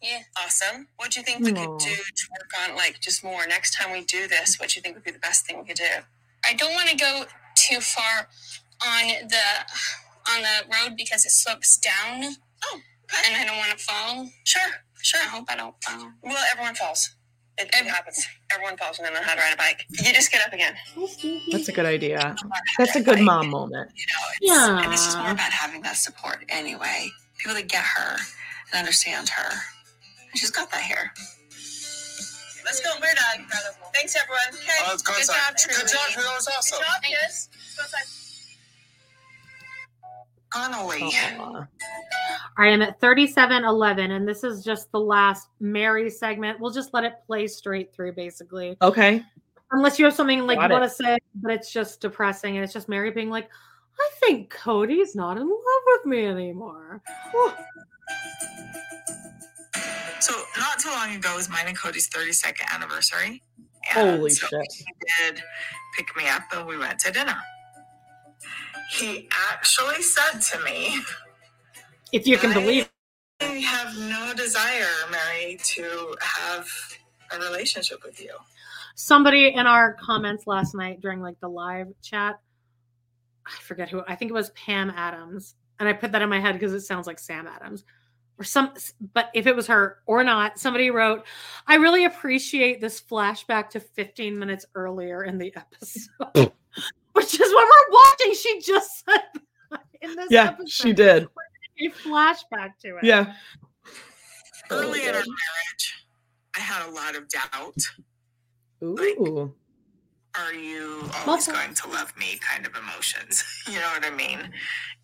Yeah. 0.00 0.20
Awesome. 0.36 0.88
What 0.96 1.10
do 1.10 1.20
you 1.20 1.24
think 1.24 1.44
we 1.44 1.52
Aw. 1.52 1.54
could 1.54 1.78
do 1.78 1.94
to 1.94 2.28
work 2.32 2.50
on 2.64 2.76
like 2.76 3.00
just 3.00 3.22
more 3.24 3.46
next 3.46 3.74
time 3.74 3.92
we 3.92 4.04
do 4.04 4.28
this? 4.28 4.56
What 4.58 4.70
do 4.70 4.78
you 4.78 4.82
think 4.82 4.94
would 4.94 5.04
be 5.04 5.10
the 5.10 5.18
best 5.18 5.46
thing 5.46 5.58
we 5.58 5.64
could 5.64 5.76
do? 5.76 5.84
I 6.44 6.54
don't 6.54 6.72
want 6.72 6.88
to 6.88 6.96
go 6.96 7.24
too 7.56 7.80
far 7.80 8.28
on 8.86 9.28
the 9.28 9.44
on 10.34 10.42
the 10.42 10.74
road 10.74 10.96
because 10.96 11.24
it 11.24 11.30
slopes 11.30 11.76
down. 11.78 12.34
Oh, 12.64 12.80
and 13.26 13.36
I 13.36 13.44
don't 13.46 13.56
want 13.56 13.70
to 13.70 13.78
fall. 13.84 14.28
Sure, 14.44 14.62
sure. 15.00 15.20
I 15.20 15.28
hope 15.28 15.44
I 15.48 15.56
don't 15.56 15.74
fall. 15.82 16.10
Well, 16.22 16.44
everyone 16.52 16.74
falls. 16.74 17.14
It, 17.58 17.68
it 17.74 17.86
happens. 17.86 18.24
Everyone 18.52 18.76
falls 18.76 18.98
when 18.98 19.12
they 19.12 19.18
know 19.18 19.24
how 19.24 19.34
to 19.34 19.40
ride 19.40 19.54
a 19.54 19.56
bike. 19.56 19.84
You 19.90 20.12
just 20.12 20.30
get 20.30 20.46
up 20.46 20.52
again. 20.52 20.74
That's 21.50 21.68
a 21.68 21.72
good 21.72 21.86
idea. 21.86 22.36
That's 22.78 22.94
a 22.94 23.00
good 23.00 23.20
mom 23.20 23.48
moment. 23.50 23.90
It's- 24.40 24.58
And 24.84 24.92
it's 24.92 25.04
just 25.06 25.18
more 25.18 25.30
about 25.32 25.50
having 25.52 25.82
that 25.82 25.96
support 25.96 26.44
anyway. 26.48 27.08
People 27.38 27.54
that 27.54 27.68
get 27.68 27.82
her 27.84 28.16
and 28.16 28.78
understand 28.78 29.28
her. 29.30 29.50
And 29.50 30.38
she's 30.38 30.50
got 30.50 30.70
that 30.70 30.82
here. 30.82 31.12
Let's 32.64 32.80
go. 32.80 32.92
We're 33.00 33.14
done. 33.14 33.46
Thanks, 33.94 34.14
everyone. 34.14 34.40
Okay. 34.52 34.78
Oh, 34.84 34.88
let's 34.90 35.02
go 35.02 35.14
Good 35.14 35.26
job, 35.26 35.56
Trudy. 35.56 35.80
Good 35.82 35.88
job, 35.90 36.00
Trudy. 36.10 36.28
That 36.28 36.34
was 36.36 36.48
awesome. 36.48 36.78
Good 36.78 36.84
job, 36.86 37.02
kids. 37.02 37.48
Let's 40.54 40.74
go 40.74 40.90
inside. 40.90 41.36
Connolly. 41.36 41.66
I 42.56 42.66
am 42.66 42.82
at 42.82 43.00
3711, 43.00 44.10
and 44.10 44.26
this 44.26 44.42
is 44.42 44.64
just 44.64 44.90
the 44.90 45.00
last 45.00 45.48
Meri 45.60 46.10
segment. 46.10 46.58
We'll 46.58 46.72
just 46.72 46.92
let 46.92 47.04
it 47.04 47.14
play 47.26 47.46
straight 47.46 47.94
through, 47.94 48.14
basically. 48.14 48.76
Okay. 48.82 49.22
Unless 49.70 49.98
you 49.98 50.04
have 50.06 50.14
something 50.14 50.46
like 50.46 50.58
Got 50.58 50.70
you 50.70 50.76
it. 50.76 50.80
want 50.80 50.90
to 50.90 50.96
say, 50.96 51.18
but 51.36 51.52
it's 51.52 51.72
just 51.72 52.00
depressing, 52.00 52.56
and 52.56 52.64
it's 52.64 52.72
just 52.72 52.88
Meri 52.88 53.10
being 53.10 53.30
like, 53.30 53.48
I 54.00 54.10
think 54.20 54.50
Kody's 54.50 55.14
not 55.14 55.36
in 55.36 55.48
love 55.48 55.82
with 55.86 56.06
me 56.06 56.24
anymore. 56.26 57.02
So 60.20 60.34
not 60.58 60.78
too 60.78 60.90
long 60.90 61.14
ago 61.14 61.34
was 61.36 61.48
mine 61.48 61.66
and 61.66 61.76
Kody's 61.76 62.08
32nd 62.08 62.74
anniversary. 62.74 63.42
Holy 63.86 64.30
so 64.30 64.46
shit. 64.48 64.66
He 64.72 64.84
did 65.18 65.42
pick 65.96 66.14
me 66.16 66.28
up 66.28 66.42
and 66.52 66.66
we 66.66 66.76
went 66.76 66.98
to 67.00 67.12
dinner. 67.12 67.36
He 68.90 69.28
actually 69.50 70.02
said 70.02 70.40
to 70.40 70.64
me, 70.64 71.00
If 72.12 72.26
you 72.26 72.38
can 72.38 72.52
believe 72.54 72.88
I 73.40 73.44
have 73.44 73.96
no 73.98 74.32
desire, 74.34 74.86
Meri, 75.10 75.58
to 75.62 76.16
have 76.20 76.66
a 77.32 77.38
relationship 77.38 78.02
with 78.04 78.20
you. 78.20 78.32
somebody 78.94 79.48
in 79.54 79.66
our 79.66 79.94
comments 79.94 80.46
last 80.46 80.74
night 80.74 81.00
during 81.00 81.20
like 81.20 81.38
the 81.40 81.48
live 81.48 81.88
chat 82.02 82.36
i 83.46 83.52
forget 83.62 83.88
who 83.88 84.02
i 84.08 84.14
think 84.14 84.30
it 84.30 84.34
was 84.34 84.50
pam 84.50 84.90
adams 84.90 85.54
and 85.78 85.88
i 85.88 85.92
put 85.92 86.10
that 86.12 86.22
in 86.22 86.28
my 86.28 86.40
head 86.40 86.54
because 86.54 86.72
it 86.72 86.80
sounds 86.80 87.06
like 87.06 87.18
sam 87.18 87.46
adams 87.46 87.84
or 88.38 88.44
some 88.44 88.72
but 89.14 89.30
if 89.34 89.46
it 89.46 89.54
was 89.54 89.66
her 89.66 89.98
or 90.06 90.24
not 90.24 90.58
somebody 90.58 90.90
wrote 90.90 91.24
i 91.66 91.76
really 91.76 92.06
appreciate 92.06 92.80
this 92.80 93.00
flashback 93.00 93.68
to 93.70 93.78
15 93.78 94.38
minutes 94.38 94.66
earlier 94.74 95.22
in 95.24 95.38
the 95.38 95.54
episode 95.56 96.08
oh. 96.34 96.52
Which 97.18 97.34
is 97.40 97.52
what 97.52 97.66
we're 97.68 97.92
watching 97.98 98.34
she 98.34 98.60
just 98.60 99.04
said 99.04 99.22
that 99.70 99.80
in 100.00 100.14
this 100.16 100.28
Yeah, 100.30 100.48
episode 100.48 100.70
she 100.70 100.92
did. 100.92 101.24
a 101.24 101.88
flashback 101.90 102.70
to 102.82 102.96
it 102.98 103.04
Yeah. 103.04 103.34
Early 104.70 105.02
in 105.02 105.08
our 105.08 105.14
marriage, 105.14 106.06
I 106.56 106.60
had 106.60 106.86
a 106.88 106.90
lot 106.92 107.16
of 107.16 107.24
doubt. 107.28 107.76
Ooh. 108.84 109.54
Are 110.38 110.52
you 110.52 111.08
always 111.26 111.48
going 111.48 111.74
to 111.74 111.88
love 111.88 112.12
me 112.16 112.38
kind 112.38 112.66
of 112.66 112.72
emotions? 112.76 113.44
You 113.68 113.80
know 113.80 113.90
what 113.92 114.04
I 114.04 114.10
mean? 114.10 114.38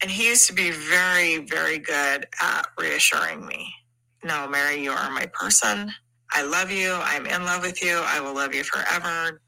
And 0.02 0.10
he 0.10 0.28
used 0.28 0.46
to 0.46 0.52
be 0.54 0.70
very, 0.70 1.38
very 1.46 1.78
good 1.78 2.26
at 2.40 2.66
reassuring 2.78 3.44
me. 3.46 3.72
No, 4.22 4.48
Meri, 4.48 4.82
you 4.82 4.90
are 4.92 5.10
my 5.10 5.26
person. 5.32 5.90
I 6.32 6.42
love 6.42 6.70
you. 6.70 6.92
I'm 7.02 7.26
in 7.26 7.44
love 7.44 7.62
with 7.62 7.82
you. 7.82 8.00
I 8.04 8.20
will 8.20 8.34
love 8.34 8.54
you 8.54 8.64
forever. 8.64 9.40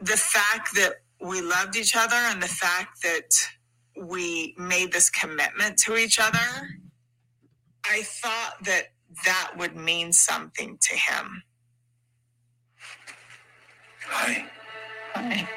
The 0.00 0.16
fact 0.16 0.74
that 0.74 0.94
we 1.20 1.40
loved 1.40 1.76
each 1.76 1.96
other 1.96 2.16
and 2.16 2.42
the 2.42 2.48
fact 2.48 3.02
that 3.02 3.30
we 3.96 4.54
made 4.58 4.92
this 4.92 5.08
commitment 5.10 5.78
to 5.78 5.96
each 5.96 6.18
other, 6.18 6.38
I 7.84 8.02
thought 8.02 8.56
that 8.64 8.88
that 9.24 9.52
would 9.56 9.76
mean 9.76 10.12
something 10.12 10.78
to 10.80 10.94
him. 10.94 11.42
Hi. 14.08 14.46
Hi. 15.14 15.48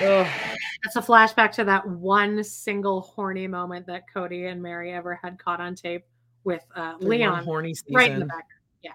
That's 0.00 0.96
a 0.96 1.00
flashback 1.00 1.52
to 1.52 1.64
that 1.64 1.86
one 1.88 2.42
single 2.44 3.00
horny 3.02 3.46
moment 3.46 3.86
that 3.86 4.02
Kody 4.14 4.50
and 4.50 4.60
Meri 4.60 4.92
ever 4.92 5.18
had 5.22 5.38
caught 5.38 5.60
on 5.60 5.74
tape 5.74 6.04
with 6.42 6.62
uh, 6.74 6.98
The 6.98 7.06
one 7.06 7.18
Leon. 7.18 7.44
horny 7.44 7.74
scene, 7.74 7.94
right 7.94 8.10
in 8.10 8.18
the 8.18 8.26
back. 8.26 8.46
Yeah. 8.82 8.92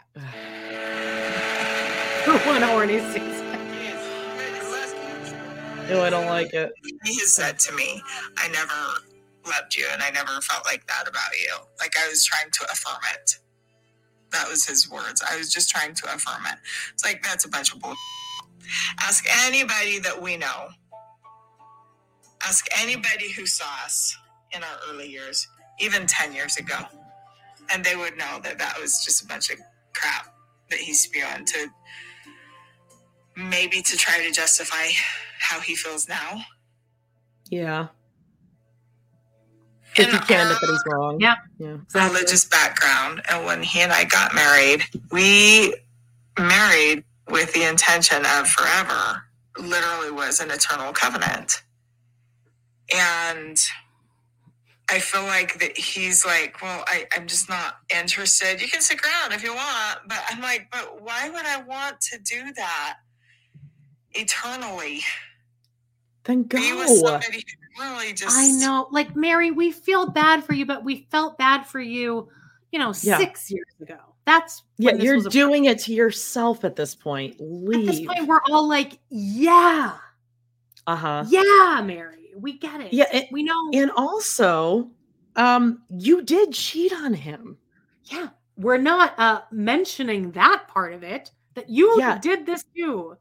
one 2.46 2.62
horny 2.62 3.00
season. 3.00 3.49
No, 5.90 6.04
I 6.04 6.10
don't 6.10 6.28
like 6.28 6.54
it. 6.54 6.74
He 7.06 7.20
said 7.20 7.60
to 7.60 7.74
me, 7.76 8.02
I 8.38 8.48
never 8.50 8.74
loved 9.48 9.76
you 9.76 9.88
and 9.92 10.02
I 10.04 10.12
never 10.12 10.42
felt 10.42 10.66
like 10.66 10.86
that 10.88 11.08
about 11.08 11.32
you. 11.40 11.56
Like 11.80 11.96
I 12.00 12.08
was 12.10 12.24
trying 12.26 12.52
to 12.52 12.66
affirm 12.72 13.02
it. 13.14 13.40
That 14.32 14.50
was 14.50 14.66
his 14.66 14.90
words. 14.90 15.24
I 15.30 15.38
was 15.38 15.52
just 15.54 15.70
trying 15.70 15.96
to 15.96 16.14
affirm 16.14 16.46
it. 16.48 16.60
It's 16.94 17.06
like, 17.06 17.24
that's 17.24 17.46
a 17.46 17.50
bunch 17.50 17.74
of 17.74 17.80
bull. 17.82 17.96
Ask 19.02 19.26
anybody 19.46 20.00
that 20.00 20.22
we 20.22 20.38
know. 20.38 20.70
Ask 22.46 22.68
anybody 22.80 23.32
who 23.32 23.46
saw 23.46 23.66
us 23.86 24.18
in 24.54 24.64
our 24.64 24.78
early 24.90 25.10
years, 25.10 25.48
even 25.80 26.06
10 26.08 26.34
years 26.34 26.58
ago. 26.58 26.78
And 27.72 27.84
they 27.84 27.96
would 27.96 28.18
know 28.18 28.40
that 28.44 28.60
that 28.60 28.80
was 28.82 29.04
just 29.04 29.24
a 29.24 29.28
bunch 29.28 29.50
of 29.52 29.58
crap 29.94 30.34
that 30.70 30.80
he's 30.80 31.02
spewing 31.02 31.46
to 31.46 31.68
maybe 33.36 33.82
to 33.82 33.98
try 33.98 34.24
to 34.24 34.32
justify 34.32 34.88
how 35.40 35.60
he 35.60 35.76
feels 35.76 36.08
now. 36.08 36.42
Yeah. 37.50 37.88
If 39.96 40.14
you 40.14 40.20
can 40.20 40.46
admit 40.46 40.58
that 40.62 40.70
he's 40.70 40.84
wrong. 40.86 41.20
Yeah. 41.20 41.36
Yeah. 41.58 41.78
religious 41.94 42.46
background. 42.46 43.22
And 43.30 43.46
when 43.46 43.64
he 43.64 43.82
and 43.82 43.92
I 43.92 44.04
got 44.04 44.36
married, 44.36 44.84
we 45.12 45.76
married 46.38 47.04
with 47.30 47.54
the 47.54 47.68
intention 47.68 48.24
of 48.38 48.48
forever, 48.48 49.24
literally 49.58 50.12
was 50.12 50.40
an 50.40 50.52
eternal 50.52 50.94
covenant. 50.94 51.64
And 52.96 53.60
I 54.90 55.00
feel 55.00 55.24
like 55.24 55.60
that 55.60 55.78
he's 55.78 56.26
like, 56.26 56.62
well, 56.62 56.84
I, 56.88 57.06
I'm 57.16 57.28
just 57.28 57.50
not 57.50 57.76
interested. 57.96 58.62
You 58.62 58.68
can 58.68 58.82
stick 58.82 59.02
around 59.06 59.34
if 59.34 59.44
you 59.44 59.54
want. 59.54 60.00
But 60.08 60.20
I'm 60.30 60.42
like, 60.42 60.68
but 60.72 61.02
why 61.04 61.30
would 61.30 61.46
I 61.46 61.62
want 61.62 62.02
to 62.02 62.20
do 62.20 62.52
that 62.56 62.98
eternally? 64.14 65.02
Then 66.30 66.44
Be 66.44 66.74
with 66.74 66.90
somebody 66.90 67.44
who 67.76 67.82
really 67.84 68.14
just 68.14 68.38
I 68.38 68.52
know. 68.52 68.88
Like, 68.92 69.16
Meri, 69.16 69.50
we 69.50 69.72
feel 69.72 70.12
bad 70.12 70.44
for 70.44 70.54
you, 70.54 70.64
but 70.64 70.84
we 70.84 71.08
felt 71.10 71.40
bad 71.40 71.66
for 71.66 71.80
you, 71.80 72.30
you 72.72 72.78
know, 72.78 72.94
Yeah. 73.02 73.18
six 73.18 73.50
years 73.50 73.66
ago. 73.82 73.98
That's 74.26 74.62
Yeah, 74.78 74.92
this 74.92 75.04
you're 75.06 75.16
was 75.16 75.26
a- 75.26 75.30
doing 75.32 75.66
it 75.66 75.80
to 75.80 75.94
yourself 75.96 76.64
at 76.64 76.76
this 76.76 76.94
point. 76.94 77.34
At 77.42 77.84
this 77.84 78.06
point, 78.06 78.28
we're 78.28 78.42
all 78.52 78.70
like, 78.70 79.00
yeah, 79.10 79.98
uh 80.86 80.96
huh. 80.96 81.26
yeah, 81.30 81.82
Meri, 81.84 82.30
we 82.38 82.60
get 82.60 82.80
it. 82.80 82.94
Yeah, 82.94 83.06
and, 83.12 83.26
we 83.32 83.42
know. 83.42 83.72
And 83.74 83.90
also, 83.98 84.92
um, 85.36 85.82
you 85.90 86.22
did 86.22 86.54
cheat 86.54 86.94
on 86.94 87.16
him. 87.16 87.58
Yeah, 88.04 88.30
we're 88.56 88.78
not 88.78 89.18
uh 89.18 89.42
mentioning 89.50 90.30
that 90.34 90.68
part 90.68 90.94
of 90.94 91.02
it. 91.02 91.32
That 91.56 91.70
you 91.72 91.96
Yeah. 91.98 92.20
did 92.20 92.46
this 92.46 92.64
too. 92.76 93.18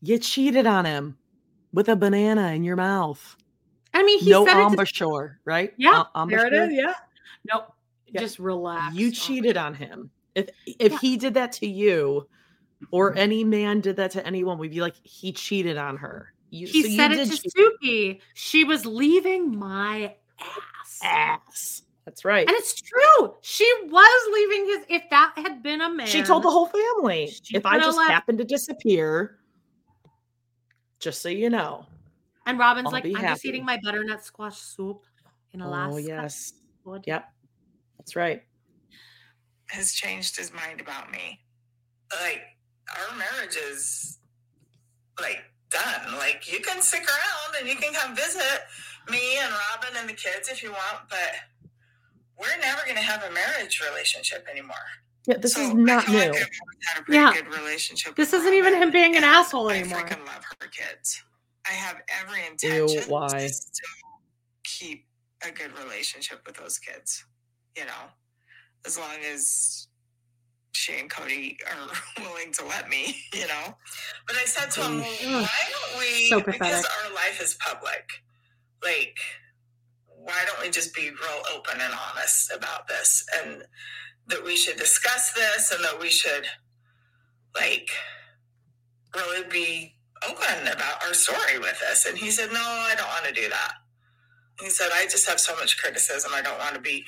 You 0.00 0.18
cheated 0.18 0.66
on 0.66 0.86
him 0.86 1.18
with 1.72 1.88
a 1.88 1.96
banana 1.96 2.52
in 2.52 2.64
your 2.64 2.76
mouth. 2.76 3.36
I 3.94 4.02
mean, 4.02 4.18
he 4.20 4.30
no 4.30 4.46
said 4.46 4.72
it 4.72 4.88
to- 4.94 5.30
right? 5.44 5.72
Yeah, 5.76 6.04
Em- 6.14 6.28
there 6.28 6.46
it 6.46 6.52
embouchure? 6.52 6.70
Yeah. 6.70 6.94
Nope. 7.50 7.74
Yeah. 8.06 8.20
Just 8.20 8.38
relax. 8.38 8.94
You 8.94 9.10
cheated 9.10 9.56
on 9.56 9.74
him. 9.74 10.10
If 10.34 10.48
if 10.66 10.98
he 11.00 11.16
did 11.16 11.34
that 11.34 11.52
to 11.52 11.66
you, 11.66 12.26
or 12.90 13.10
mm-hmm. 13.10 13.18
any 13.18 13.44
man 13.44 13.80
did 13.80 13.96
that 13.96 14.10
to 14.12 14.26
anyone, 14.26 14.58
we'd 14.58 14.70
be 14.70 14.80
like, 14.80 14.96
he 15.02 15.32
cheated 15.32 15.76
on 15.76 15.96
her. 15.98 16.32
You, 16.50 16.66
He 16.66 16.82
so 16.82 16.96
said 16.96 17.12
it 17.12 17.30
to. 17.30 17.50
Suki. 17.50 18.20
She 18.34 18.64
was 18.64 18.84
leaving 18.84 19.58
my 19.58 20.14
ass. 20.40 21.00
Ass. 21.02 21.82
That's 22.04 22.24
right. 22.24 22.46
And 22.46 22.56
it's 22.56 22.80
true. 22.80 23.34
She 23.42 23.70
was 23.84 24.32
leaving 24.34 24.66
his. 24.66 25.00
If 25.02 25.10
that 25.10 25.32
had 25.36 25.62
been 25.62 25.80
a 25.80 25.90
man, 25.90 26.06
She 26.06 26.22
told 26.22 26.42
the 26.42 26.50
whole 26.50 26.66
family. 26.66 27.32
If 27.52 27.64
I 27.64 27.78
just 27.78 27.96
left- 27.96 28.10
happen 28.10 28.36
to 28.38 28.44
disappear, 28.44 29.38
just 31.02 31.20
so 31.20 31.28
you 31.28 31.50
know. 31.50 31.84
And 32.46 32.58
Robyn's 32.58 32.86
I'll 32.86 32.92
like, 32.92 33.04
I'm 33.04 33.14
just 33.14 33.44
eating 33.44 33.64
my 33.64 33.78
butternut 33.82 34.24
squash 34.24 34.58
soup 34.58 35.04
in 35.52 35.60
oh, 35.60 35.68
Alaska. 35.68 35.94
Oh 35.94 35.98
yes. 35.98 36.52
Good. 36.84 37.04
Yep. 37.06 37.28
That's 37.98 38.16
right. 38.16 38.42
has 39.68 39.92
changed 39.92 40.36
his 40.36 40.52
mind 40.52 40.80
about 40.80 41.10
me. 41.10 41.40
Like 42.20 42.42
our 42.90 43.16
marriage 43.16 43.56
is 43.70 44.18
like 45.20 45.42
done. 45.70 46.14
Like 46.18 46.50
you 46.50 46.60
can 46.60 46.82
stick 46.82 47.02
around 47.02 47.60
and 47.60 47.68
you 47.68 47.76
can 47.76 47.92
come 47.94 48.16
visit 48.16 48.62
me 49.10 49.38
and 49.38 49.52
Robyn 49.52 49.96
and 49.98 50.08
the 50.08 50.14
kids 50.14 50.48
if 50.48 50.62
you 50.62 50.70
want, 50.70 51.08
but 51.08 51.34
we're 52.38 52.60
never 52.60 52.82
going 52.84 52.96
to 52.96 53.02
have 53.02 53.22
a 53.22 53.32
marriage 53.32 53.82
relationship 53.88 54.46
anymore. 54.50 54.76
Yeah, 55.26 55.36
this 55.38 55.56
is 55.56 55.72
not 55.72 56.08
new. 56.08 56.16
Had 56.16 57.04
a 57.08 57.12
Yeah. 57.12 57.32
good 57.32 57.48
relationship. 57.48 58.16
This 58.16 58.32
isn't 58.32 58.52
even 58.54 58.74
him 58.74 58.90
being 58.90 59.16
an 59.16 59.22
asshole 59.24 59.70
anymore. 59.70 60.00
I 60.00 60.02
freaking 60.02 60.26
love 60.26 60.44
her 60.60 60.68
kids. 60.68 61.22
I 61.66 61.72
have 61.72 62.02
every 62.20 62.40
Ew, 62.40 62.82
intention 62.82 63.10
why? 63.10 63.38
to 63.38 63.48
still 63.48 63.88
keep 64.64 65.06
a 65.46 65.50
good 65.52 65.76
relationship 65.78 66.44
with 66.46 66.56
those 66.56 66.78
kids. 66.78 67.24
You 67.76 67.84
know, 67.84 68.10
as 68.84 68.98
long 68.98 69.16
as 69.32 69.86
she 70.72 70.98
and 70.98 71.08
Kody 71.08 71.56
are 71.66 71.92
willing 72.22 72.52
to 72.54 72.64
let 72.66 72.88
me, 72.88 73.16
you 73.32 73.46
know. 73.46 73.76
But 74.26 74.36
I 74.36 74.44
said 74.44 74.70
to 74.72 74.82
him, 74.82 74.98
well, 74.98 75.42
why 75.42 75.48
don't 75.70 75.98
we, 76.00 76.26
So 76.26 76.40
because 76.40 76.84
our 77.04 77.14
life 77.14 77.40
is 77.40 77.56
public, 77.60 78.08
like, 78.84 79.16
why 80.08 80.44
don't 80.46 80.60
we 80.62 80.70
just 80.70 80.94
be 80.94 81.10
real 81.10 81.42
open 81.54 81.80
and 81.80 81.92
honest 81.94 82.50
about 82.52 82.88
this? 82.88 83.24
And 83.44 83.62
that 84.28 84.44
we 84.44 84.56
should 84.56 84.76
discuss 84.76 85.32
this 85.32 85.72
and 85.72 85.84
that 85.84 86.00
we 86.00 86.08
should, 86.10 86.46
like, 87.54 87.90
really 89.14 89.48
be 89.48 89.94
open 90.28 90.68
about 90.68 91.04
our 91.04 91.14
story 91.14 91.58
with 91.58 91.78
this. 91.80 92.06
And 92.06 92.16
he 92.18 92.30
said, 92.30 92.52
no, 92.52 92.60
I 92.60 92.94
don't 92.96 93.08
want 93.08 93.26
to 93.26 93.32
do 93.32 93.48
that. 93.48 93.74
He 94.60 94.70
said, 94.70 94.90
I 94.92 95.04
just 95.04 95.28
have 95.28 95.40
so 95.40 95.56
much 95.56 95.78
criticism. 95.78 96.32
I 96.34 96.42
don't 96.42 96.58
want 96.58 96.74
to 96.74 96.80
be 96.80 97.04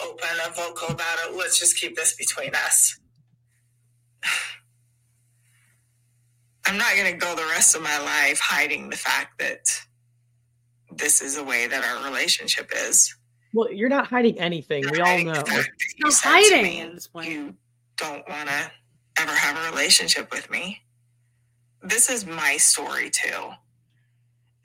open 0.00 0.28
and 0.44 0.54
vocal 0.54 0.88
about 0.88 1.18
it. 1.26 1.34
Let's 1.36 1.58
just 1.58 1.78
keep 1.78 1.96
this 1.96 2.14
between 2.14 2.54
us. 2.54 2.98
I'm 6.66 6.78
not 6.78 6.96
going 6.96 7.12
to 7.12 7.18
go 7.18 7.34
the 7.34 7.46
rest 7.50 7.74
of 7.76 7.82
my 7.82 7.98
life 7.98 8.40
hiding 8.40 8.90
the 8.90 8.96
fact 8.96 9.38
that 9.38 9.80
this 10.90 11.22
is 11.22 11.38
a 11.38 11.44
way 11.44 11.66
that 11.66 11.84
our 11.84 12.04
relationship 12.04 12.70
is. 12.76 13.16
Well, 13.54 13.72
you're 13.72 13.88
not 13.88 14.06
hiding 14.06 14.38
anything. 14.38 14.84
We 14.90 15.00
all 15.00 15.18
know. 15.18 15.32
No 15.32 16.10
said 16.10 16.22
to 16.22 16.28
hiding 16.28 16.62
me, 16.62 16.80
at 16.80 16.94
this 16.94 17.06
point. 17.06 17.30
You 17.30 17.54
don't 17.96 18.28
want 18.28 18.48
to 18.48 18.70
ever 19.18 19.32
have 19.32 19.56
a 19.56 19.70
relationship 19.70 20.30
with 20.32 20.50
me. 20.50 20.80
This 21.82 22.10
is 22.10 22.26
my 22.26 22.56
story 22.56 23.10
too. 23.10 23.50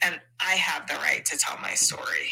And 0.04 0.20
I 0.40 0.52
have 0.54 0.88
the 0.88 0.96
right 0.96 1.24
to 1.26 1.38
tell 1.38 1.58
my 1.62 1.74
story. 1.74 2.30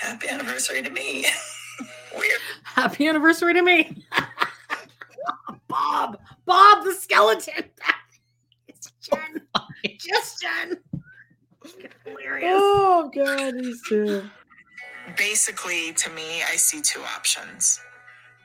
Happy 0.00 0.28
anniversary 0.28 0.82
to 0.82 0.90
me. 0.90 1.26
Weird. 2.16 2.40
Happy 2.64 3.06
anniversary 3.06 3.52
to 3.54 3.62
me. 3.62 4.04
Bob. 5.68 6.18
Bob 6.46 6.84
the 6.84 6.94
skeleton. 6.94 7.64
it's 8.68 8.92
Jen. 9.02 9.42
Oh 9.54 9.66
Just 9.98 10.42
Jen. 10.42 10.78
Hilarious. 12.04 12.52
Oh 12.54 13.10
god, 13.14 13.54
he's 13.54 13.82
too. 13.88 14.22
Basically, 15.16 15.92
to 15.94 16.10
me, 16.10 16.42
I 16.42 16.56
see 16.56 16.80
two 16.80 17.00
options. 17.16 17.80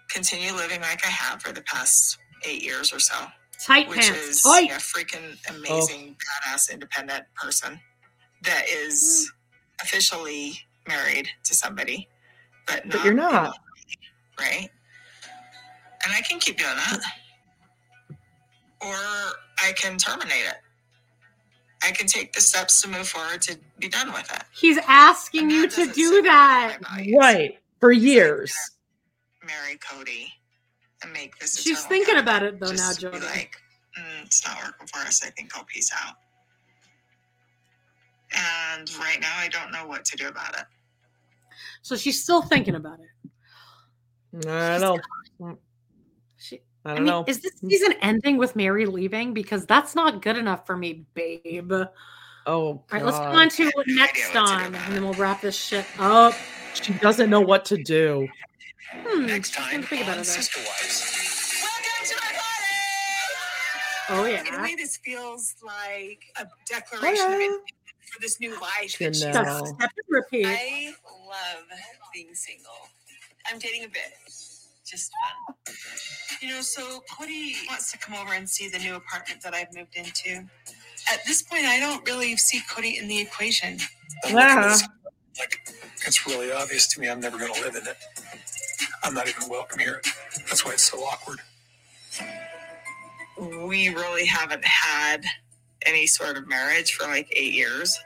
Continue 0.09 0.53
living 0.53 0.81
like 0.81 1.05
I 1.05 1.09
have 1.09 1.41
for 1.41 1.51
the 1.51 1.61
past 1.63 2.17
eight 2.43 2.63
years 2.63 2.93
or 2.93 2.99
so. 2.99 3.15
Tight 3.59 3.87
which 3.89 3.99
pants. 4.01 4.19
is 4.19 4.41
Tight. 4.43 4.71
a 4.71 4.75
freaking 4.75 5.37
amazing, 5.49 6.15
badass, 6.47 6.71
independent 6.71 7.23
person 7.35 7.79
that 8.43 8.65
is 8.69 9.31
mm. 9.31 9.83
officially 9.83 10.59
married 10.87 11.27
to 11.43 11.53
somebody, 11.55 12.07
but, 12.67 12.83
But 12.85 12.95
not 12.95 13.05
you're 13.05 13.13
not. 13.13 13.57
right? 14.39 14.69
And 16.03 16.13
I 16.13 16.21
can 16.21 16.39
keep 16.39 16.57
doing 16.57 16.75
that, 16.75 16.99
or 18.81 18.93
I 19.63 19.71
can 19.75 19.97
terminate 19.97 20.45
it. 20.45 20.55
I 21.85 21.91
can 21.91 22.07
take 22.07 22.33
the 22.33 22.41
steps 22.41 22.81
to 22.81 22.89
move 22.89 23.07
forward 23.07 23.41
to 23.43 23.57
be 23.79 23.87
done 23.87 24.11
with 24.11 24.31
it. 24.31 24.43
He's 24.51 24.77
asking 24.87 25.51
you 25.51 25.69
to 25.69 25.91
do 25.91 26.21
that. 26.23 26.79
Right. 27.15 27.59
For 27.79 27.91
years. 27.91 28.55
Marry 29.45 29.77
Kody 29.77 30.27
and 31.03 31.13
make 31.13 31.37
this. 31.37 31.61
She's 31.61 31.85
thinking 31.85 32.17
about 32.17 32.41
it 32.43 32.59
though 32.59 32.67
now, 32.67 32.89
Just 32.91 33.01
Jodie. 33.01 33.23
Like, 33.23 33.55
mm, 33.97 34.25
it's 34.25 34.45
not 34.45 34.57
working 34.63 34.87
for 34.87 34.99
us. 34.99 35.23
I 35.23 35.29
think 35.29 35.55
I'll 35.55 35.65
peace 35.65 35.91
out. 36.03 36.15
And 38.77 38.89
right 38.97 39.19
now, 39.21 39.33
I 39.37 39.47
don't 39.49 39.71
know 39.71 39.85
what 39.85 40.03
to 40.05 40.17
do 40.17 40.27
about 40.27 40.57
it. 40.57 40.65
So 41.83 41.95
she's 41.95 42.21
still 42.21 42.41
thinking 42.41 42.75
about 42.75 42.99
it. 42.99 44.49
I 44.49 44.79
don't 44.79 45.01
know. 46.85 46.91
She, 46.91 46.91
I 46.91 46.91
I 46.91 46.95
don't 46.95 47.03
mean, 47.03 47.11
know. 47.13 47.23
is 47.27 47.39
this 47.41 47.53
season 47.59 47.93
ending 48.01 48.37
with 48.37 48.55
Meri 48.55 48.85
leaving? 48.85 49.33
Because 49.33 49.65
that's 49.65 49.95
not 49.95 50.21
good 50.21 50.37
enough 50.37 50.65
for 50.65 50.77
me, 50.77 51.05
babe. 51.13 51.71
All 51.71 51.87
Oh, 52.47 52.53
all 52.67 52.83
right. 52.91 53.03
let's 53.03 53.17
go 53.17 53.23
on 53.25 53.49
to 53.49 53.71
next 53.87 54.35
on, 54.35 54.75
and 54.75 54.93
then 54.93 55.03
we'll 55.03 55.13
wrap 55.13 55.41
this 55.41 55.55
shit 55.55 55.85
up. 55.99 56.33
She 56.75 56.93
doesn't 56.93 57.29
know 57.29 57.41
what 57.41 57.65
to 57.65 57.77
do. 57.83 58.27
Hmm, 58.91 59.25
Next 59.25 59.53
time, 59.55 59.81
think 59.81 60.03
about 60.03 60.19
it. 60.19 60.25
Sister 60.25 60.59
Wives. 60.59 61.63
Welcome 61.63 62.05
to 62.07 62.15
my 62.21 62.31
party! 62.37 64.21
Oh 64.21 64.25
yeah. 64.25 64.47
In 64.47 64.59
a 64.59 64.61
way, 64.61 64.75
this 64.75 64.97
feels 64.97 65.55
like 65.65 66.23
a 66.39 66.45
declaration 66.69 67.25
of 67.25 67.61
for 68.13 68.21
this 68.21 68.39
new 68.39 68.51
life. 68.61 69.01
You 69.01 69.07
that 69.09 69.15
she's 69.15 69.21
Step 69.23 69.47
and 69.79 69.91
repeat. 70.09 70.45
I 70.45 70.93
love 71.27 71.63
being 72.13 72.33
single. 72.35 72.71
I'm 73.51 73.57
dating 73.57 73.85
a 73.85 73.87
bit. 73.87 74.13
Just 74.85 75.11
fun. 75.11 75.65
You 76.41 76.49
know, 76.49 76.61
so 76.61 77.03
Kody 77.11 77.53
wants 77.69 77.91
to 77.91 77.97
come 77.97 78.15
over 78.15 78.33
and 78.33 78.47
see 78.49 78.69
the 78.69 78.79
new 78.79 78.95
apartment 78.95 79.41
that 79.41 79.53
I've 79.53 79.73
moved 79.75 79.95
into. 79.95 80.45
At 81.11 81.25
this 81.25 81.41
point, 81.41 81.65
I 81.65 81.79
don't 81.79 82.05
really 82.07 82.35
see 82.37 82.61
Kody 82.69 82.99
in 83.01 83.07
the 83.07 83.19
equation. 83.19 83.77
Yeah. 84.29 84.77
Like, 85.39 85.59
it's 86.05 86.25
really 86.27 86.51
obvious 86.51 86.87
to 86.87 87.01
me 87.01 87.09
I'm 87.09 87.19
never 87.19 87.37
going 87.37 87.53
to 87.53 87.61
live 87.61 87.75
in 87.75 87.87
it. 87.87 87.97
I'm 89.03 89.13
not 89.13 89.27
even 89.27 89.49
welcome 89.49 89.79
here. 89.79 90.01
That's 90.47 90.65
why 90.65 90.73
it's 90.73 90.83
so 90.89 90.99
awkward. 90.99 91.39
We 93.39 93.89
really 93.89 94.25
haven't 94.25 94.65
had 94.65 95.23
any 95.85 96.07
sort 96.07 96.37
of 96.37 96.47
marriage 96.47 96.93
for 96.93 97.07
like 97.07 97.27
eight 97.35 97.53
years. 97.53 97.99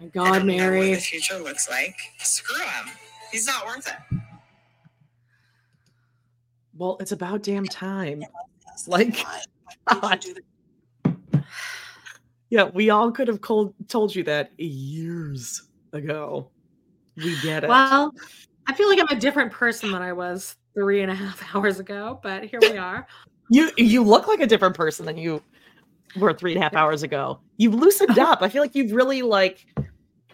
My 0.00 0.06
I 0.06 0.10
God, 0.10 0.24
don't 0.38 0.46
know 0.48 0.54
what 0.54 0.60
Meri. 0.72 0.94
the 0.94 1.00
future 1.00 1.38
looks 1.38 1.68
like. 1.68 1.96
Screw 2.20 2.62
him. 2.62 2.90
He's 3.32 3.46
not 3.46 3.66
worth 3.66 3.88
it. 3.88 4.17
Well, 6.78 6.96
it's 7.00 7.12
about 7.12 7.42
damn 7.42 7.64
time. 7.66 8.22
Like, 8.86 9.26
God. 9.88 10.24
yeah, 12.48 12.70
we 12.72 12.90
all 12.90 13.10
could 13.10 13.26
have 13.26 13.40
col- 13.40 13.74
told 13.88 14.14
you 14.14 14.22
that 14.22 14.52
years 14.56 15.62
ago. 15.92 16.48
We 17.16 17.36
get 17.42 17.64
it. 17.64 17.68
Well, 17.68 18.14
I 18.68 18.74
feel 18.74 18.88
like 18.88 19.00
I'm 19.00 19.08
a 19.08 19.20
different 19.20 19.50
person 19.50 19.90
than 19.90 20.00
I 20.00 20.12
was 20.12 20.54
three 20.74 21.02
and 21.02 21.10
a 21.10 21.14
half 21.16 21.42
hours 21.56 21.80
ago, 21.80 22.20
but 22.22 22.44
here 22.44 22.60
we 22.62 22.76
are. 22.76 23.04
you 23.50 23.72
you 23.76 24.04
look 24.04 24.28
like 24.28 24.38
a 24.38 24.46
different 24.46 24.76
person 24.76 25.04
than 25.04 25.18
you 25.18 25.42
were 26.16 26.32
three 26.32 26.52
and 26.52 26.60
a 26.60 26.62
half 26.62 26.74
hours 26.74 27.02
ago. 27.02 27.40
You've 27.56 27.74
loosened 27.74 28.16
up. 28.20 28.42
I 28.42 28.48
feel 28.48 28.62
like 28.62 28.76
you've 28.76 28.92
really 28.92 29.22
like 29.22 29.66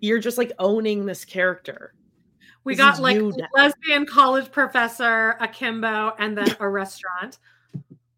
you're 0.01 0.19
just 0.19 0.37
like 0.37 0.53
owning 0.59 1.07
this 1.07 1.25
character. 1.25 1.95
We 2.65 2.75
got 2.77 2.99
like 2.99 3.21
lesbian 3.55 4.07
college 4.07 4.51
professor, 4.51 5.37
akimbo, 5.41 6.15
and 6.19 6.37
then 6.37 6.57
a 6.61 6.69
restaurant. 6.69 7.39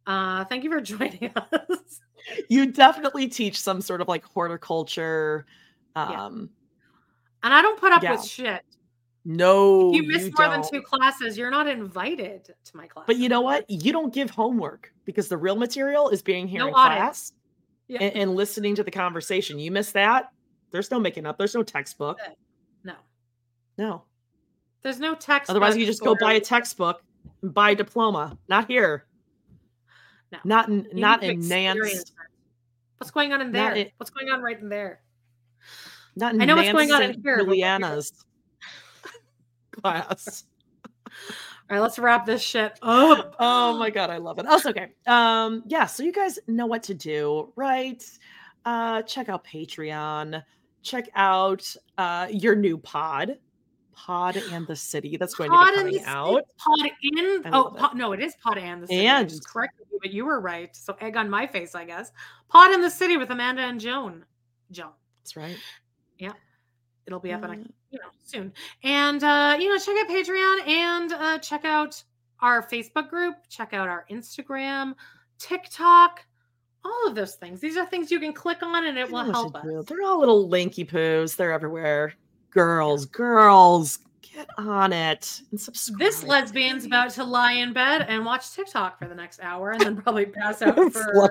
Uh, 0.06 0.44
thank 0.44 0.62
you 0.64 0.70
for 0.70 0.80
joining 0.92 1.30
us. 1.34 2.00
You 2.48 2.70
definitely 2.72 3.28
teach 3.28 3.58
some 3.60 3.80
sort 3.80 4.00
of 4.00 4.08
like 4.08 4.24
horticulture. 4.24 5.46
Um 5.96 6.50
And 7.42 7.52
I 7.54 7.62
don't 7.62 7.78
put 7.78 7.92
up 7.92 8.02
Yeah. 8.02 8.12
with 8.12 8.24
shit. 8.24 8.62
no, 9.24 9.90
If 9.90 9.96
you 10.02 10.08
miss 10.08 10.22
more 10.38 10.48
than 10.48 10.60
don't. 10.60 10.70
two 10.70 10.82
classes, 10.82 11.36
you're 11.36 11.50
not 11.50 11.66
invited 11.66 12.44
to 12.64 12.76
my 12.76 12.86
class. 12.86 13.04
But 13.06 13.16
you 13.16 13.28
know 13.28 13.40
what? 13.40 13.68
You 13.68 13.92
don't 13.92 14.12
give 14.14 14.30
homework 14.30 14.92
because 15.04 15.28
the 15.28 15.36
real 15.36 15.56
material 15.56 16.08
is 16.10 16.22
being 16.22 16.46
here 16.46 16.60
No 16.60 16.68
in 16.68 16.74
audit. 16.74 16.98
class 16.98 17.32
Yeah. 17.88 18.02
and, 18.02 18.14
and 18.16 18.34
listening 18.36 18.74
to 18.76 18.84
the 18.84 18.90
conversation. 18.92 19.58
You 19.58 19.70
miss 19.72 19.90
that, 19.92 20.30
there's 20.70 20.90
no 20.90 21.00
making 21.00 21.26
up. 21.26 21.38
There's 21.38 21.54
no 21.54 21.62
textbook. 21.64 22.18
No. 22.84 22.94
No. 23.78 24.04
There's 24.82 25.00
no 25.00 25.14
text. 25.14 25.50
Otherwise, 25.50 25.76
you 25.76 25.86
just 25.86 26.02
go 26.02 26.14
buy 26.14 26.34
a 26.34 26.40
textbook 26.40 27.02
and 27.42 27.52
buy 27.52 27.70
a 27.70 27.74
diploma. 27.74 28.38
Not 28.48 28.68
here. 28.68 29.06
No. 30.32 30.38
Not 30.44 30.68
in 30.68 30.86
You 30.92 31.00
not 31.00 31.22
in 31.22 31.46
Nance. 31.48 32.12
What's 32.98 33.10
going 33.10 33.32
on 33.32 33.40
in 33.40 33.52
there? 33.52 33.74
in- 33.74 33.90
What's 33.98 34.10
going 34.10 34.28
on 34.30 34.40
right 34.42 34.58
in 34.58 34.68
there? 34.68 35.00
Not 36.16 36.34
in 36.34 36.40
I 36.40 36.44
know 36.46 36.56
what's 36.56 36.72
going 36.72 36.92
on 36.92 37.02
in 37.02 37.22
here, 37.22 37.38
Juliana's. 37.38 38.24
class. 39.82 40.44
All 41.68 41.74
right, 41.76 41.80
let's 41.80 41.98
wrap 41.98 42.26
this 42.26 42.42
shit 42.42 42.78
up. 42.82 43.34
Oh 43.40 43.76
my 43.76 43.90
god, 43.90 44.08
I 44.10 44.18
love 44.18 44.38
it. 44.38 44.46
Also, 44.46 44.70
okay. 44.70 44.92
Um, 45.06 45.64
yeah, 45.66 45.86
so 45.86 46.02
you 46.02 46.12
guys 46.12 46.38
know 46.46 46.66
what 46.66 46.82
to 46.84 46.94
do, 46.94 47.52
right? 47.56 48.02
Uh, 48.64 49.02
check 49.02 49.28
out 49.28 49.44
Patreon. 49.44 50.42
Check 50.82 51.08
out 51.16 51.74
uh 51.98 52.28
your 52.30 52.54
new 52.54 52.78
pod, 52.78 53.38
Pod 53.96 54.36
and 54.36 54.66
the 54.66 54.76
City. 54.76 55.16
That's 55.16 55.34
going 55.34 55.50
Pod 55.50 55.68
to 55.74 55.84
be 55.84 55.98
coming 55.98 56.04
out. 56.04 56.42
Pod 56.58 56.90
in. 57.02 57.42
Oh, 57.52 57.70
pod, 57.76 57.96
no, 57.96 58.12
it 58.12 58.20
is 58.20 58.34
Pod 58.42 58.58
and 58.58 58.82
the 58.82 58.86
City. 58.86 59.06
And- 59.06 59.28
just 59.28 59.48
corrected 59.48 59.86
you, 59.90 59.98
but 60.02 60.12
you 60.12 60.24
were 60.26 60.38
right. 60.40 60.74
So 60.76 60.94
egg 61.00 61.16
on 61.16 61.28
my 61.30 61.46
face, 61.46 61.74
I 61.74 61.84
guess. 61.84 62.12
Pod 62.48 62.72
in 62.72 62.80
the 62.82 62.90
City 62.90 63.16
with 63.16 63.30
Amanda 63.30 63.62
and 63.62 63.80
Joan. 63.80 64.24
Joan. 64.70 64.90
That's 65.22 65.36
right. 65.36 65.56
Yeah. 66.18 66.32
It'll 67.06 67.20
be 67.20 67.32
up 67.32 67.42
Mm. 67.42 67.68
you 67.90 67.98
know 68.00 68.08
soon. 68.24 68.52
And 68.82 69.22
uh, 69.24 69.56
you 69.58 69.68
know, 69.68 69.78
check 69.78 69.96
out 69.96 70.08
Patreon 70.08 70.68
and 70.68 71.12
uh, 71.12 71.38
check 71.38 71.64
out 71.64 72.02
our 72.40 72.62
Facebook 72.66 73.08
group. 73.08 73.34
Check 73.48 73.72
out 73.72 73.88
our 73.88 74.04
Instagram, 74.10 74.94
TikTok, 75.38 76.24
all 76.84 77.06
of 77.08 77.14
those 77.14 77.34
things. 77.36 77.60
These 77.60 77.76
are 77.76 77.86
things 77.86 78.10
you 78.10 78.20
can 78.20 78.32
click 78.32 78.62
on, 78.62 78.84
and 78.86 78.98
it 78.98 79.10
will 79.10 79.24
help 79.24 79.54
us. 79.54 79.64
They're 79.86 80.02
all 80.02 80.18
little 80.20 80.48
linky 80.48 80.86
poos. 80.88 81.36
They're 81.36 81.52
everywhere. 81.52 82.12
Girls, 82.50 83.06
girls, 83.06 83.98
get 84.22 84.48
on 84.58 84.92
it 84.92 85.40
and 85.50 85.60
subscribe. 85.60 85.98
This 85.98 86.22
lesbian's 86.22 86.84
about 86.84 87.10
to 87.10 87.24
lie 87.24 87.52
in 87.52 87.72
bed 87.72 88.06
and 88.08 88.24
watch 88.24 88.52
TikTok 88.52 88.98
for 88.98 89.08
the 89.08 89.14
next 89.14 89.40
hour, 89.42 89.72
and 89.72 89.80
then 89.80 89.96
probably 89.96 90.26
pass 90.26 90.62
out 90.62 90.74
for 90.92 91.30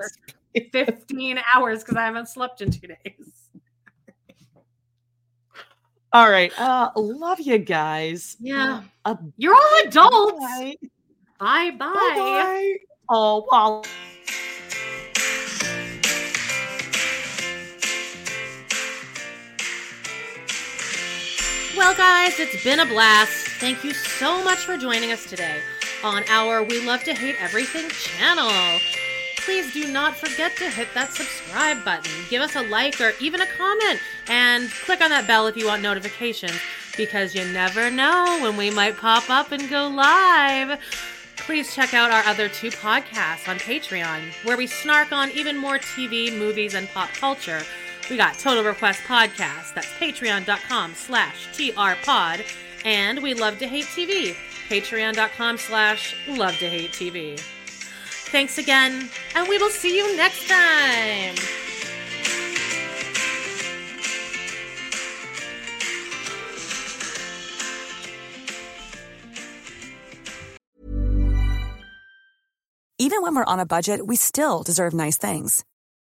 15 0.72 1.40
hours 1.54 1.82
because 1.82 1.96
I 1.96 2.04
haven't 2.04 2.28
slept 2.28 2.62
in 2.62 2.70
two 2.70 2.88
days. 2.88 3.32
All 6.12 6.30
right. 6.30 6.52
Uh 6.58 6.90
love 6.96 7.40
you 7.40 7.58
guys. 7.58 8.36
Yeah. 8.40 8.82
Uh, 9.04 9.16
You're 9.36 9.54
all 9.54 9.80
adults. 9.84 10.38
bye. 10.40 10.76
Bye 11.38 11.70
bye. 11.78 12.76
Oh, 13.08 13.46
wow. 13.50 13.82
Well, 21.76 21.94
guys, 21.94 22.40
it's 22.40 22.64
been 22.64 22.80
a 22.80 22.86
blast. 22.86 23.48
Thank 23.60 23.84
you 23.84 23.92
so 23.92 24.42
much 24.42 24.60
for 24.60 24.78
joining 24.78 25.12
us 25.12 25.28
today 25.28 25.60
on 26.02 26.24
our 26.30 26.62
We 26.62 26.82
Love 26.86 27.04
to 27.04 27.12
Hate 27.12 27.36
Everything 27.38 27.90
channel. 27.90 28.50
Please 29.36 29.74
do 29.74 29.92
not 29.92 30.16
forget 30.16 30.56
to 30.56 30.70
hit 30.70 30.88
that 30.94 31.12
subscribe 31.12 31.84
button, 31.84 32.10
give 32.30 32.40
us 32.40 32.56
a 32.56 32.62
like 32.62 32.98
or 33.02 33.12
even 33.20 33.42
a 33.42 33.46
comment, 33.46 34.00
and 34.26 34.70
click 34.70 35.02
on 35.02 35.10
that 35.10 35.26
bell 35.26 35.48
if 35.48 35.56
you 35.58 35.66
want 35.66 35.82
notifications 35.82 36.58
because 36.96 37.34
you 37.34 37.44
never 37.52 37.90
know 37.90 38.38
when 38.40 38.56
we 38.56 38.70
might 38.70 38.96
pop 38.96 39.28
up 39.28 39.52
and 39.52 39.68
go 39.68 39.86
live. 39.86 40.80
Please 41.36 41.74
check 41.74 41.92
out 41.92 42.10
our 42.10 42.24
other 42.24 42.48
two 42.48 42.70
podcasts 42.70 43.48
on 43.48 43.58
Patreon, 43.58 44.32
where 44.46 44.56
we 44.56 44.66
snark 44.66 45.12
on 45.12 45.30
even 45.32 45.58
more 45.58 45.78
TV, 45.78 46.36
movies, 46.36 46.72
and 46.72 46.88
pop 46.88 47.10
culture. 47.10 47.60
We 48.08 48.16
got 48.16 48.38
Total 48.38 48.62
Request 48.62 49.00
Podcast, 49.00 49.74
that's 49.74 49.88
patreon.com 49.94 50.94
slash 50.94 51.48
trpod, 51.48 52.46
and 52.84 53.20
We 53.20 53.34
Love 53.34 53.58
to 53.58 53.66
Hate 53.66 53.86
TV, 53.86 54.36
patreon.com 54.68 55.58
slash 55.58 56.14
love 56.28 56.56
to 56.58 56.68
hate 56.68 56.92
TV. 56.92 57.38
Thanks 58.30 58.58
again, 58.58 59.10
and 59.34 59.48
we 59.48 59.58
will 59.58 59.70
see 59.70 59.96
you 59.96 60.16
next 60.16 60.48
time. 60.48 61.34
Even 72.98 73.20
when 73.22 73.34
we're 73.34 73.44
on 73.44 73.60
a 73.60 73.66
budget, 73.66 74.06
we 74.06 74.16
still 74.16 74.62
deserve 74.62 74.94
nice 74.94 75.18
things. 75.18 75.64